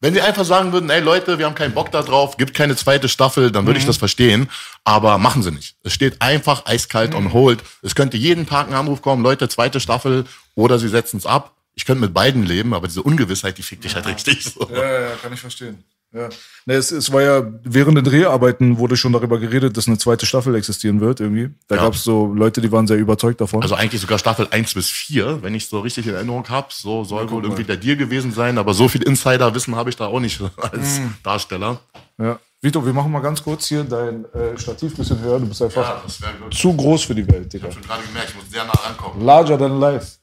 Wenn 0.00 0.14
sie 0.14 0.20
einfach 0.20 0.44
sagen 0.44 0.72
würden, 0.72 0.88
ey 0.90 1.00
Leute, 1.00 1.40
wir 1.40 1.46
haben 1.46 1.56
keinen 1.56 1.74
Bock 1.74 1.90
da 1.90 2.02
drauf, 2.02 2.36
gibt 2.36 2.54
keine 2.54 2.76
zweite 2.76 3.08
Staffel, 3.08 3.50
dann 3.50 3.66
würde 3.66 3.80
ich 3.80 3.84
das 3.84 3.96
verstehen. 3.96 4.48
Aber 4.84 5.18
machen 5.18 5.42
sie 5.42 5.50
nicht. 5.50 5.74
Es 5.82 5.92
steht 5.92 6.22
einfach 6.22 6.66
eiskalt 6.66 7.16
on 7.16 7.32
hold. 7.32 7.64
Es 7.82 7.96
könnte 7.96 8.16
jeden 8.16 8.46
Tag 8.46 8.68
ein 8.68 8.74
Anruf 8.74 9.02
kommen, 9.02 9.24
Leute, 9.24 9.48
zweite 9.48 9.80
Staffel 9.80 10.24
oder 10.54 10.78
sie 10.78 10.88
setzen 10.88 11.16
es 11.16 11.26
ab. 11.26 11.52
Ich 11.78 11.84
könnte 11.84 12.00
mit 12.00 12.12
beiden 12.12 12.42
leben, 12.44 12.74
aber 12.74 12.88
diese 12.88 13.02
Ungewissheit, 13.04 13.56
die 13.56 13.62
fickt 13.62 13.84
dich 13.84 13.94
halt 13.94 14.04
richtig. 14.08 14.42
So. 14.44 14.68
Ja, 14.74 15.00
ja, 15.00 15.10
kann 15.22 15.32
ich 15.32 15.38
verstehen. 15.38 15.84
Ja. 16.12 16.28
Ne, 16.66 16.74
es, 16.74 16.90
es 16.90 17.12
war 17.12 17.22
ja, 17.22 17.42
während 17.62 17.96
den 17.98 18.04
Dreharbeiten 18.04 18.78
wurde 18.78 18.96
schon 18.96 19.12
darüber 19.12 19.38
geredet, 19.38 19.76
dass 19.76 19.86
eine 19.86 19.96
zweite 19.96 20.26
Staffel 20.26 20.56
existieren 20.56 21.00
wird 21.00 21.20
irgendwie. 21.20 21.50
Da 21.68 21.76
Ja. 21.76 21.82
gab 21.82 21.94
es 21.94 22.02
so 22.02 22.26
Leute, 22.34 22.60
die 22.60 22.72
waren 22.72 22.88
sehr 22.88 22.96
überzeugt 22.96 23.40
davon. 23.40 23.62
Also 23.62 23.76
eigentlich 23.76 24.00
sogar 24.00 24.18
Staffel 24.18 24.48
1 24.50 24.74
bis 24.74 24.88
4, 24.88 25.40
wenn 25.44 25.54
ich 25.54 25.68
so 25.68 25.78
richtig 25.78 26.08
in 26.08 26.14
Erinnerung 26.14 26.48
habe. 26.48 26.66
So 26.70 27.04
soll 27.04 27.30
wohl 27.30 27.44
irgendwie 27.44 27.62
der 27.62 27.76
Deal 27.76 27.96
gewesen 27.96 28.32
sein, 28.32 28.58
aber 28.58 28.74
so 28.74 28.88
viel 28.88 29.02
Insiderwissen 29.04 29.76
habe 29.76 29.88
ich 29.90 29.96
da 29.96 30.06
auch 30.06 30.18
nicht 30.18 30.40
als 30.72 31.00
Darsteller. 31.22 31.78
ja. 32.18 32.40
Vito, 32.60 32.84
wir 32.84 32.92
machen 32.92 33.12
mal 33.12 33.20
ganz 33.20 33.40
kurz 33.40 33.66
hier 33.66 33.84
dein 33.84 34.24
äh, 34.34 34.58
Stativ 34.58 34.92
ein 34.94 34.96
bisschen 34.96 35.20
höher. 35.20 35.38
Du 35.38 35.46
bist 35.46 35.62
einfach 35.62 36.02
wirklich. 36.04 36.58
zu 36.60 36.74
groß 36.74 37.04
für 37.04 37.14
die 37.14 37.24
Welt, 37.28 37.52
Digga. 37.52 37.68
Ich 37.68 37.74
habe 37.76 37.80
schon 37.84 37.88
gerade 37.88 38.02
gemerkt, 38.04 38.30
ich 38.30 38.34
muss 38.34 38.50
sehr 38.50 38.64
nah 38.64 38.72
rankommen. 38.72 39.24
Larger 39.24 39.56
than 39.56 39.78
life. 39.78 40.16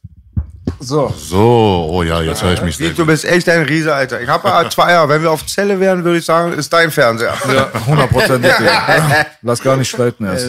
So. 0.79 1.13
So, 1.17 1.87
oh 1.91 2.03
ja, 2.03 2.21
jetzt 2.21 2.43
höre 2.43 2.53
ich 2.53 2.61
mich 2.61 2.77
Siehst, 2.77 2.97
du 2.97 3.05
bist 3.05 3.25
echt 3.25 3.47
ein 3.49 3.63
Riese, 3.63 3.93
Alter. 3.93 4.21
Ich 4.21 4.27
habe 4.27 4.69
zwei 4.69 4.91
Jahre. 4.91 5.09
Wenn 5.09 5.21
wir 5.21 5.31
auf 5.31 5.45
Zelle 5.45 5.79
wären, 5.79 6.03
würde 6.03 6.19
ich 6.19 6.25
sagen, 6.25 6.53
ist 6.53 6.71
dein 6.71 6.91
Fernseher. 6.91 7.33
Ja, 7.53 7.69
100 7.73 8.09
Prozent. 8.09 8.45
Lass 9.41 9.61
gar 9.61 9.77
nicht 9.77 9.89
streiten 9.89 10.25
erst. 10.25 10.47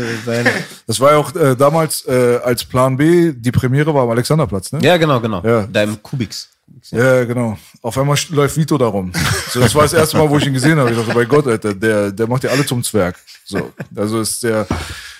Das 0.86 1.00
war 1.00 1.12
ja 1.12 1.18
auch 1.18 1.34
äh, 1.34 1.56
damals 1.56 2.06
äh, 2.06 2.38
als 2.44 2.64
Plan 2.64 2.96
B, 2.96 3.32
die 3.34 3.52
Premiere 3.52 3.94
war 3.94 4.02
am 4.04 4.10
Alexanderplatz, 4.10 4.72
ne? 4.72 4.80
Ja, 4.82 4.96
genau, 4.96 5.20
genau. 5.20 5.42
Ja. 5.42 5.66
Da 5.70 5.82
im 5.82 6.02
Kubix. 6.02 6.48
Ja, 6.90 7.24
genau. 7.24 7.58
Auf 7.82 7.98
einmal 7.98 8.16
läuft 8.30 8.56
Vito 8.56 8.78
da 8.78 8.86
rum. 8.86 9.12
So, 9.50 9.60
das 9.60 9.74
war 9.74 9.82
das 9.82 9.92
erste 9.92 10.16
Mal, 10.18 10.28
wo 10.28 10.38
ich 10.38 10.46
ihn 10.46 10.54
gesehen 10.54 10.78
habe. 10.78 10.90
Ich 10.90 10.96
dachte, 10.96 11.14
bei 11.14 11.24
Gott, 11.24 11.46
Alter, 11.46 11.74
der, 11.74 12.12
der 12.12 12.26
macht 12.26 12.44
ja 12.44 12.50
alle 12.50 12.64
zum 12.64 12.82
Zwerg. 12.82 13.16
So, 13.44 13.72
also 13.94 14.20
ist 14.20 14.42
der 14.42 14.66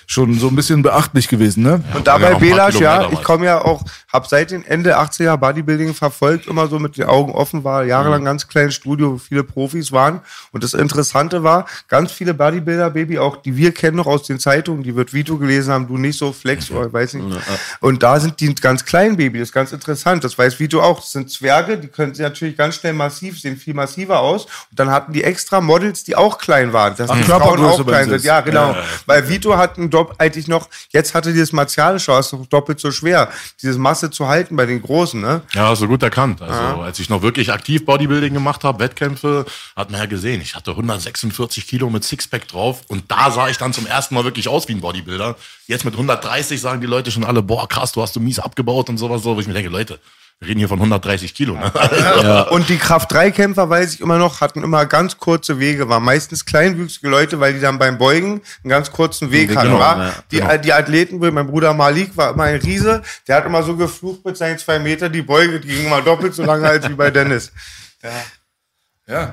schon 0.09 0.39
so 0.39 0.47
ein 0.47 0.55
bisschen 0.55 0.81
beachtlich 0.81 1.27
gewesen, 1.27 1.63
ne? 1.63 1.83
Und 1.93 2.07
waren 2.07 2.21
dabei 2.21 2.31
ja 2.31 2.37
Belasch, 2.37 2.79
ja, 2.79 3.09
ich 3.11 3.21
komme 3.23 3.45
ja 3.45 3.61
auch, 3.61 3.83
hab 4.11 4.25
seit 4.25 4.51
den 4.51 4.65
Ende 4.65 4.97
80er 4.97 5.35
Bodybuilding 5.35 5.93
verfolgt, 5.93 6.47
immer 6.47 6.67
so 6.67 6.79
mit 6.79 6.97
den 6.97 7.05
Augen 7.05 7.33
offen, 7.33 7.65
war 7.65 7.83
jahrelang 7.83 8.23
ganz 8.23 8.47
kleines 8.47 8.73
Studio, 8.73 9.13
wo 9.13 9.17
viele 9.17 9.43
Profis 9.43 9.91
waren. 9.91 10.21
Und 10.53 10.63
das 10.63 10.73
Interessante 10.73 11.43
war, 11.43 11.65
ganz 11.89 12.13
viele 12.13 12.33
Bodybuilder, 12.33 12.89
Baby, 12.91 13.19
auch 13.19 13.35
die 13.35 13.57
wir 13.57 13.73
kennen 13.73 13.97
noch 13.97 14.07
aus 14.07 14.23
den 14.23 14.39
Zeitungen, 14.39 14.81
die 14.81 14.95
wird 14.95 15.13
Vito 15.13 15.37
gelesen 15.37 15.73
haben, 15.73 15.87
du 15.87 15.97
nicht 15.97 16.17
so, 16.17 16.31
Flex 16.31 16.71
oder 16.71 16.91
weiß 16.91 17.15
nicht. 17.15 17.37
Und 17.81 18.01
da 18.01 18.21
sind 18.21 18.39
die 18.39 18.55
ganz 18.55 18.85
kleinen 18.85 19.17
Baby, 19.17 19.39
das 19.39 19.49
ist 19.49 19.53
ganz 19.53 19.73
interessant, 19.73 20.23
das 20.23 20.37
weiß 20.37 20.57
Vito 20.57 20.81
auch. 20.81 21.01
Das 21.01 21.11
sind 21.11 21.29
Zwerge, 21.29 21.77
die 21.77 21.89
können 21.89 22.13
sie 22.13 22.21
natürlich 22.21 22.55
ganz 22.55 22.75
schnell 22.75 22.93
massiv, 22.93 23.41
sehen 23.41 23.57
viel 23.57 23.73
massiver 23.73 24.21
aus. 24.21 24.45
Und 24.45 24.79
dann 24.79 24.89
hatten 24.89 25.11
die 25.11 25.25
extra 25.25 25.59
Models, 25.59 26.05
die 26.05 26.15
auch 26.15 26.37
klein 26.37 26.71
waren. 26.71 26.95
Das 26.95 27.11
die 27.11 27.23
Frauen 27.23 27.41
Körpergröße 27.41 27.81
auch 27.81 27.87
klein 27.87 28.09
sind. 28.09 28.23
Ja, 28.23 28.39
genau. 28.39 28.73
Weil 29.05 29.27
Vito 29.27 29.57
hat 29.57 29.77
einen 29.77 29.89
Eigentlich 30.17 30.47
noch, 30.47 30.69
jetzt 30.91 31.13
hatte 31.13 31.33
dieses 31.33 31.53
Martialische, 31.53 32.11
war 32.11 32.19
es 32.19 32.29
doch 32.29 32.45
doppelt 32.45 32.79
so 32.79 32.91
schwer, 32.91 33.29
diese 33.61 33.77
Masse 33.79 34.09
zu 34.09 34.27
halten 34.27 34.55
bei 34.55 34.65
den 34.65 34.81
Großen, 34.81 35.19
ne? 35.19 35.41
Ja, 35.53 35.69
hast 35.69 35.81
du 35.81 35.87
gut 35.87 36.03
erkannt. 36.03 36.41
Also, 36.41 36.81
als 36.81 36.99
ich 36.99 37.09
noch 37.09 37.21
wirklich 37.21 37.51
aktiv 37.51 37.85
Bodybuilding 37.85 38.33
gemacht 38.33 38.63
habe, 38.63 38.79
Wettkämpfe, 38.79 39.45
hat 39.75 39.91
man 39.91 39.99
ja 39.99 40.05
gesehen, 40.05 40.41
ich 40.41 40.55
hatte 40.55 40.71
146 40.71 41.67
Kilo 41.67 41.89
mit 41.89 42.03
Sixpack 42.03 42.47
drauf 42.47 42.81
und 42.87 43.11
da 43.11 43.31
sah 43.31 43.49
ich 43.49 43.57
dann 43.57 43.73
zum 43.73 43.85
ersten 43.85 44.15
Mal 44.15 44.23
wirklich 44.23 44.47
aus 44.47 44.67
wie 44.67 44.73
ein 44.73 44.81
Bodybuilder. 44.81 45.35
Jetzt 45.67 45.85
mit 45.85 45.93
130 45.93 46.61
sagen 46.61 46.81
die 46.81 46.87
Leute 46.87 47.11
schon 47.11 47.23
alle, 47.23 47.41
boah, 47.41 47.67
krass, 47.67 47.91
du 47.91 48.01
hast 48.01 48.15
du 48.15 48.19
mies 48.19 48.39
abgebaut 48.39 48.89
und 48.89 48.97
sowas 48.97 49.23
so, 49.23 49.35
wo 49.35 49.39
ich 49.39 49.47
mir 49.47 49.53
denke, 49.53 49.69
Leute, 49.69 49.99
wir 50.39 50.49
reden 50.49 50.59
hier 50.59 50.67
von 50.67 50.77
130 50.77 51.33
Kilo. 51.33 51.55
Ne? 51.55 52.45
Und 52.51 52.69
die 52.69 52.77
Kraft-3-Kämpfer, 52.77 53.69
weiß 53.69 53.95
ich 53.95 54.01
immer 54.01 54.19
noch, 54.19 54.39
hatten 54.39 54.61
immer 54.63 54.85
ganz 54.85 55.17
kurze 55.17 55.59
Wege, 55.59 55.89
waren 55.89 56.03
meistens 56.03 56.45
kleinwüchsige 56.45 57.09
Leute, 57.09 57.39
weil 57.39 57.55
die 57.55 57.59
dann 57.59 57.79
beim 57.79 57.97
Beugen 57.97 58.41
einen 58.63 58.69
ganz 58.69 58.91
kurzen 58.91 59.31
Weg 59.31 59.55
hatten. 59.55 59.69
Genau, 59.69 59.79
war. 59.79 60.13
ja, 60.31 60.57
die, 60.57 60.61
die 60.61 60.73
Athleten, 60.73 61.17
mein 61.17 61.47
Bruder 61.47 61.73
Malik 61.73 62.15
war 62.15 62.33
immer 62.33 62.43
ein 62.43 62.61
Riese, 62.61 63.01
der 63.27 63.37
hat 63.37 63.45
immer 63.47 63.63
so 63.63 63.75
geflucht 63.75 64.23
mit 64.25 64.37
seinen 64.37 64.59
zwei 64.59 64.77
Meter, 64.77 65.09
die 65.09 65.23
Beuge, 65.23 65.59
die 65.59 65.69
ging 65.69 65.87
immer 65.87 66.03
doppelt 66.03 66.35
so 66.35 66.43
lange 66.43 66.67
als 66.67 66.87
wie 66.87 66.93
bei 66.93 67.09
Dennis. 67.11 67.51
Ja, 68.03 68.11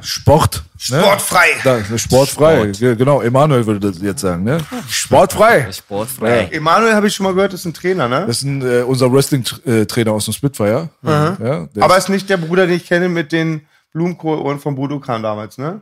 Sport. 0.03 0.63
Ne? 0.91 1.01
Sportfrei. 1.01 1.47
Da, 1.65 1.99
sportfrei. 1.99 2.71
Ja, 2.79 2.95
Genau, 2.95 3.21
Emanuel 3.23 3.67
würde 3.67 3.91
das 3.91 4.01
jetzt 4.01 4.21
sagen, 4.21 4.45
ne? 4.45 4.59
Sportfrei. 4.89 5.71
Sportfrei. 5.73 6.45
Emanuel 6.53 6.95
habe 6.95 7.09
ich 7.09 7.15
schon 7.15 7.25
mal 7.25 7.35
gehört, 7.35 7.55
ist 7.55 7.65
ein 7.65 7.75
Trainer, 7.75 8.09
ne? 8.09 8.25
Das 8.27 8.37
ist 8.39 8.43
ein, 8.45 8.63
äh, 8.63 8.83
unser 8.83 9.13
Wrestling-Trainer 9.13 10.13
aus 10.13 10.27
dem 10.27 10.35
Spitfire. 10.35 10.91
Ja, 11.03 11.33
der 11.75 11.83
Aber 11.83 11.97
ist, 11.97 12.05
ist 12.05 12.09
nicht 12.11 12.31
der 12.31 12.37
Bruder, 12.37 12.67
den 12.67 12.77
ich 12.77 12.87
kenne 12.87 13.09
mit 13.09 13.33
den 13.33 13.67
Blumenkohlohren 13.93 14.61
von 14.61 14.75
Budokan 14.77 15.23
damals, 15.23 15.59
ne? 15.59 15.81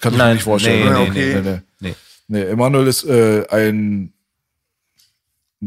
kann 0.00 0.12
ich 0.12 0.18
mir 0.18 0.24
Nein, 0.24 0.34
nicht 0.34 0.44
vorstellen. 0.44 0.92
nee, 0.92 1.10
nee, 1.10 1.34
nee, 1.34 1.34
nee. 1.34 1.50
nee. 1.50 1.60
Nee. 1.80 1.94
Nee, 2.28 2.42
Emanuel 2.44 2.86
ist 2.86 3.04
äh, 3.04 3.44
ein 3.50 4.12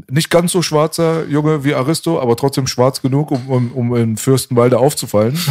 nicht 0.09 0.29
ganz 0.31 0.51
so 0.51 0.61
schwarzer 0.63 1.25
Junge 1.25 1.63
wie 1.63 1.75
Aristo, 1.75 2.19
aber 2.19 2.35
trotzdem 2.35 2.65
schwarz 2.65 3.01
genug, 3.01 3.29
um, 3.29 3.47
um, 3.47 3.71
um 3.73 3.95
in 3.95 4.17
Fürstenwalde 4.17 4.77
aufzufallen. 4.79 5.37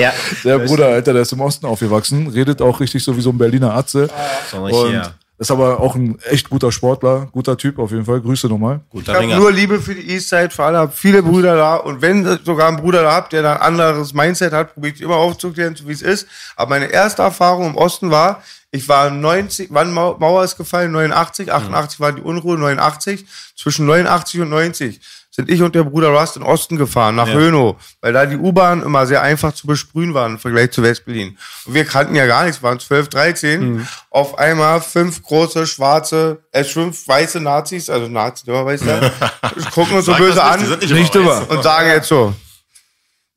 Ja. 0.00 0.12
Der 0.44 0.58
Bruder, 0.58 0.86
Alter, 0.88 1.12
der 1.12 1.22
ist 1.22 1.32
im 1.32 1.40
Osten 1.40 1.66
aufgewachsen, 1.66 2.28
redet 2.28 2.60
auch 2.62 2.80
richtig 2.80 3.02
so 3.04 3.16
wie 3.16 3.20
so 3.20 3.30
ein 3.30 3.38
Berliner 3.38 3.74
Atze. 3.74 4.08
So 4.50 4.58
Und 4.58 4.88
hier. 4.90 5.12
ist 5.38 5.50
aber 5.50 5.80
auch 5.80 5.94
ein 5.94 6.18
echt 6.30 6.48
guter 6.50 6.72
Sportler, 6.72 7.28
guter 7.32 7.56
Typ 7.56 7.78
auf 7.78 7.90
jeden 7.90 8.04
Fall. 8.04 8.20
Grüße 8.20 8.48
nochmal. 8.48 8.80
Ich 8.86 8.90
Guter 8.90 9.12
habe 9.14 9.24
Ringer. 9.24 9.36
nur 9.36 9.52
Liebe 9.52 9.80
für 9.80 9.94
die 9.94 10.10
Eastside, 10.10 10.50
für 10.50 10.64
alle, 10.64 10.78
hab 10.78 10.94
viele 10.94 11.22
Brüder 11.22 11.56
da. 11.56 11.76
Und 11.76 12.02
wenn 12.02 12.24
ihr 12.24 12.38
sogar 12.44 12.68
einen 12.68 12.78
Bruder 12.78 13.02
da 13.02 13.12
habt, 13.12 13.32
der 13.32 13.42
da 13.42 13.54
ein 13.54 13.60
anderes 13.62 14.14
Mindset 14.14 14.52
hat, 14.52 14.74
probiere 14.74 14.94
ich 14.94 15.00
immer 15.02 15.16
aufzuklären, 15.16 15.76
so 15.76 15.86
wie 15.88 15.92
es 15.92 16.02
ist. 16.02 16.26
Aber 16.56 16.70
meine 16.70 16.86
erste 16.86 17.22
Erfahrung 17.22 17.66
im 17.70 17.76
Osten 17.76 18.10
war, 18.10 18.42
ich 18.76 18.88
war 18.88 19.10
90, 19.10 19.68
wann 19.72 19.92
Mau- 19.92 20.16
Mauer 20.18 20.44
ist 20.44 20.56
gefallen? 20.56 20.92
89, 20.92 21.52
88 21.52 22.00
war 22.00 22.12
die 22.12 22.22
Unruhe, 22.22 22.56
89. 22.58 23.24
Zwischen 23.56 23.86
89 23.86 24.40
und 24.42 24.50
90 24.50 25.00
sind 25.30 25.50
ich 25.50 25.60
und 25.60 25.74
der 25.74 25.84
Bruder 25.84 26.08
Rust 26.08 26.36
in 26.36 26.42
den 26.42 26.48
Osten 26.50 26.78
gefahren, 26.78 27.14
nach 27.14 27.26
Hönow, 27.28 27.76
weil 28.00 28.14
da 28.14 28.24
die 28.24 28.36
U-Bahn 28.38 28.82
immer 28.82 29.06
sehr 29.06 29.20
einfach 29.20 29.52
zu 29.52 29.66
besprühen 29.66 30.14
waren 30.14 30.32
im 30.32 30.38
Vergleich 30.38 30.70
zu 30.70 30.82
West-Berlin. 30.82 31.36
Und 31.66 31.74
wir 31.74 31.84
kannten 31.84 32.14
ja 32.14 32.24
gar 32.26 32.44
nichts, 32.44 32.62
waren 32.62 32.80
12, 32.80 33.08
13. 33.10 33.86
Auf 34.08 34.38
einmal 34.38 34.80
fünf 34.80 35.22
große, 35.22 35.66
schwarze, 35.66 36.38
äh, 36.52 36.64
fünf 36.64 37.06
weiße 37.06 37.40
Nazis, 37.40 37.90
also 37.90 38.08
Nazis, 38.08 38.48
immer 38.48 38.64
weiß 38.64 38.80
ja, 38.86 39.10
gucken 39.74 39.96
uns 39.96 40.06
so 40.06 40.12
Sag 40.12 40.20
böse 40.20 40.42
an 40.42 40.58
nicht, 40.60 40.82
die 40.82 40.86
sind 40.86 40.98
Nicht 41.00 41.14
immer 41.14 41.50
und 41.50 41.62
sagen 41.62 41.88
jetzt 41.90 42.08
so, 42.08 42.32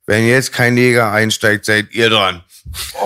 wenn 0.10 0.26
jetzt 0.26 0.52
kein 0.52 0.74
Neger 0.74 1.12
einsteigt, 1.12 1.66
seid 1.66 1.94
ihr 1.94 2.10
dran. 2.10 2.42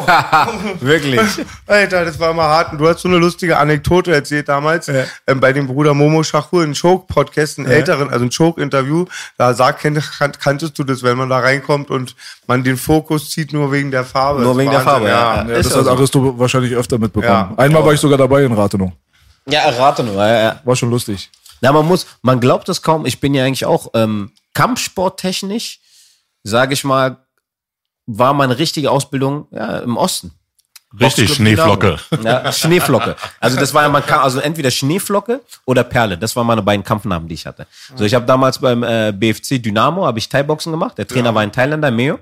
Wirklich. 0.80 1.20
Alter, 1.68 2.06
das 2.06 2.18
war 2.18 2.32
immer 2.32 2.44
hart. 2.44 2.72
Und 2.72 2.78
du 2.78 2.88
hast 2.88 3.02
so 3.02 3.10
eine 3.10 3.18
lustige 3.18 3.58
Anekdote 3.58 4.14
erzählt 4.14 4.48
damals 4.48 4.88
ähm, 4.88 5.42
bei 5.42 5.52
dem 5.52 5.68
Bruder 5.68 5.94
Momo 5.94 6.24
Schachur, 6.24 6.64
einen 6.64 6.74
Choke-Podcast, 6.74 7.60
einen 7.60 7.68
älteren, 7.68 8.10
also 8.10 8.24
ein 8.24 8.30
Choke-Interview. 8.30 9.06
Da 9.38 9.54
sag, 9.54 9.82
kan 9.82 9.96
kan 9.96 10.32
kanntest 10.32 10.80
du 10.80 10.86
das, 10.86 11.04
wenn 11.04 11.18
man 11.18 11.28
da 11.28 11.40
reinkommt 11.40 11.90
und 11.90 12.16
man 12.48 12.64
den 12.64 12.78
Fokus 12.78 13.30
zieht 13.30 13.52
nur 13.52 13.70
wegen 13.74 13.92
der 13.92 14.06
Farbe. 14.06 14.42
Nur 14.42 14.54
Das 14.54 14.58
wegen 14.60 14.72
der 14.72 14.86
Wahnsinn, 14.86 14.92
Farbe, 14.94 15.08
ja. 15.10 15.36
Ja, 15.36 15.44
das 15.44 15.70
ja 15.72 15.78
hat 15.78 15.84
so. 15.84 15.92
Aristo 15.92 16.40
wahrscheinlich 16.40 16.74
öfter 16.74 16.98
mitbekommen. 16.98 17.34
Ja. 17.34 17.54
Einmal 17.58 17.84
war 17.84 17.92
ich 17.92 18.00
sogar 18.00 18.18
dabei 18.18 18.44
in 18.44 18.54
Rathenow. 18.54 18.94
Ja, 19.50 19.60
errate 19.60 20.06
nur. 20.06 20.16
Ja, 20.16 20.42
ja. 20.42 20.62
War 20.64 20.76
schon 20.78 20.90
lustig. 20.90 21.30
Na, 21.60 21.74
man 21.74 21.86
muss, 21.86 22.08
man 22.22 22.40
glaubt 22.40 22.70
es 22.70 22.82
kaum. 22.82 23.06
Ich 23.06 23.20
bin 23.20 23.34
ja 23.34 23.44
eigentlich 23.44 23.66
auch 23.66 23.88
ähm, 23.94 24.32
Kampfsporttechnisch, 24.54 25.80
sage 26.44 26.74
ich 26.74 26.84
mal, 26.84 27.18
war 28.06 28.34
meine 28.34 28.58
richtige 28.58 28.92
Ausbildung 28.92 29.48
ja, 29.52 29.80
im 29.80 29.98
Osten. 29.98 30.32
Richtig, 31.00 31.34
Schneeflocke. 31.34 31.98
Ja, 32.24 32.52
Schneeflocke. 32.52 33.16
Also 33.40 33.60
das 33.60 33.74
war 33.74 33.84
ja, 33.84 33.90
man 33.90 34.06
kann, 34.06 34.20
also 34.20 34.40
entweder 34.40 34.70
Schneeflocke 34.70 35.42
oder 35.66 35.84
Perle. 35.84 36.18
Das 36.18 36.36
waren 36.36 36.46
meine 36.46 36.62
beiden 36.62 36.84
Kampfnamen, 36.84 37.28
die 37.28 37.34
ich 37.34 37.48
hatte. 37.48 37.66
So, 37.96 38.04
ich 38.04 38.14
habe 38.14 38.26
damals 38.26 38.60
beim 38.60 38.84
äh, 38.84 39.12
BFC 39.12 39.62
Dynamo 39.62 40.06
habe 40.06 40.20
ich 40.20 40.30
Thai-Boxen 40.30 40.72
gemacht. 40.72 40.98
Der 41.00 41.08
Trainer 41.08 41.34
war 41.34 41.42
ein 41.42 41.52
Thailänder, 41.52 41.90
Meo. 41.90 42.20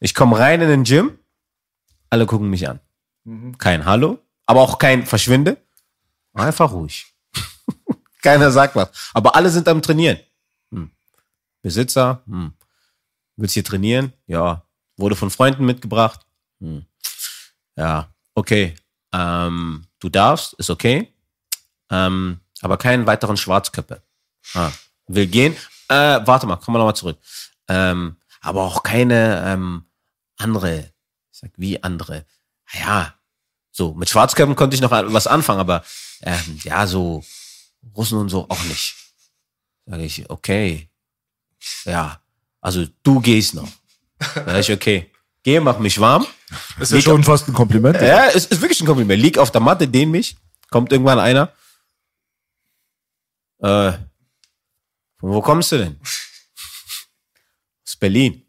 Ich 0.00 0.14
komme 0.14 0.38
rein 0.38 0.62
in 0.62 0.68
den 0.68 0.84
Gym, 0.84 1.18
alle 2.08 2.24
gucken 2.24 2.48
mich 2.48 2.68
an. 2.68 2.80
Kein 3.58 3.84
Hallo, 3.84 4.18
aber 4.46 4.62
auch 4.62 4.78
kein 4.78 5.06
Verschwinde. 5.06 5.58
Einfach 6.34 6.72
ruhig. 6.72 7.06
Keiner 8.22 8.50
sagt 8.50 8.74
was. 8.74 8.90
Aber 9.12 9.36
alle 9.36 9.50
sind 9.50 9.68
am 9.68 9.82
Trainieren. 9.82 10.18
Hm. 10.72 10.90
Besitzer, 11.60 12.22
hm. 12.26 12.52
Willst 13.36 13.54
hier 13.54 13.64
trainieren? 13.64 14.12
Ja. 14.26 14.66
Wurde 14.96 15.16
von 15.16 15.30
Freunden 15.30 15.64
mitgebracht. 15.64 16.20
Hm. 16.60 16.84
Ja, 17.76 18.12
okay. 18.34 18.74
Ähm, 19.12 19.86
du 19.98 20.08
darfst, 20.08 20.54
ist 20.54 20.70
okay. 20.70 21.12
Ähm, 21.90 22.40
aber 22.60 22.76
keinen 22.76 23.06
weiteren 23.06 23.36
Schwarzköppe. 23.36 24.02
Ah, 24.54 24.70
will 25.06 25.26
gehen. 25.26 25.56
Äh, 25.88 26.20
warte 26.24 26.46
mal, 26.46 26.56
kommen 26.56 26.76
wir 26.76 26.78
nochmal 26.78 26.96
zurück. 26.96 27.18
Ähm, 27.68 28.16
aber 28.40 28.62
auch 28.62 28.82
keine 28.82 29.42
ähm, 29.46 29.84
andere 30.36 30.92
Ich 31.32 31.38
sag, 31.38 31.50
wie 31.56 31.82
andere? 31.82 32.24
Ja, 32.72 33.14
so, 33.70 33.94
mit 33.94 34.10
Schwarzköpfen 34.10 34.56
konnte 34.56 34.74
ich 34.74 34.82
noch 34.82 34.90
was 34.90 35.26
anfangen, 35.26 35.60
aber 35.60 35.84
ähm, 36.22 36.60
ja, 36.62 36.86
so 36.86 37.24
Russen 37.96 38.18
und 38.18 38.28
so 38.28 38.46
auch 38.48 38.62
nicht. 38.64 38.94
Sag 39.86 40.00
ich, 40.00 40.28
okay. 40.30 40.90
Ja, 41.84 42.21
also 42.62 42.86
du 43.02 43.20
gehst 43.20 43.54
noch. 43.54 43.68
Sag 44.34 44.58
ich, 44.60 44.72
okay. 44.72 45.10
Geh, 45.42 45.58
mach 45.60 45.78
mich 45.78 46.00
warm. 46.00 46.26
Das 46.78 46.92
ist 46.92 47.04
ja 47.04 47.12
schon 47.12 47.24
fast 47.24 47.48
ein 47.48 47.52
Kompliment. 47.52 48.00
Ja, 48.00 48.28
es 48.28 48.46
ist 48.46 48.60
wirklich 48.60 48.80
ein 48.80 48.86
Kompliment. 48.86 49.20
Lieg 49.20 49.36
auf 49.36 49.50
der 49.50 49.60
Matte, 49.60 49.88
dehn 49.88 50.10
mich. 50.10 50.36
Kommt 50.70 50.92
irgendwann 50.92 51.18
einer. 51.18 51.52
Äh, 53.58 53.92
von 55.18 55.32
wo 55.32 55.42
kommst 55.42 55.72
du 55.72 55.78
denn? 55.78 56.00
Aus 57.84 57.96
Berlin. 57.96 58.46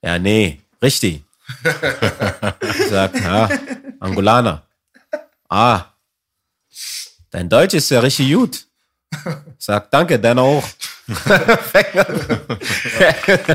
Ja, 0.00 0.18
nee, 0.18 0.60
richtig. 0.80 1.24
Ich 2.62 2.86
sag, 2.88 3.20
ja, 3.20 3.48
Angolaner. 3.98 4.62
Ah, 5.48 5.86
dein 7.30 7.48
Deutsch 7.48 7.74
ist 7.74 7.90
ja 7.90 8.00
richtig 8.00 8.32
gut. 8.32 8.66
Ich 9.58 9.64
sag, 9.64 9.90
danke, 9.90 10.18
deiner 10.20 10.42
auch. 10.42 10.68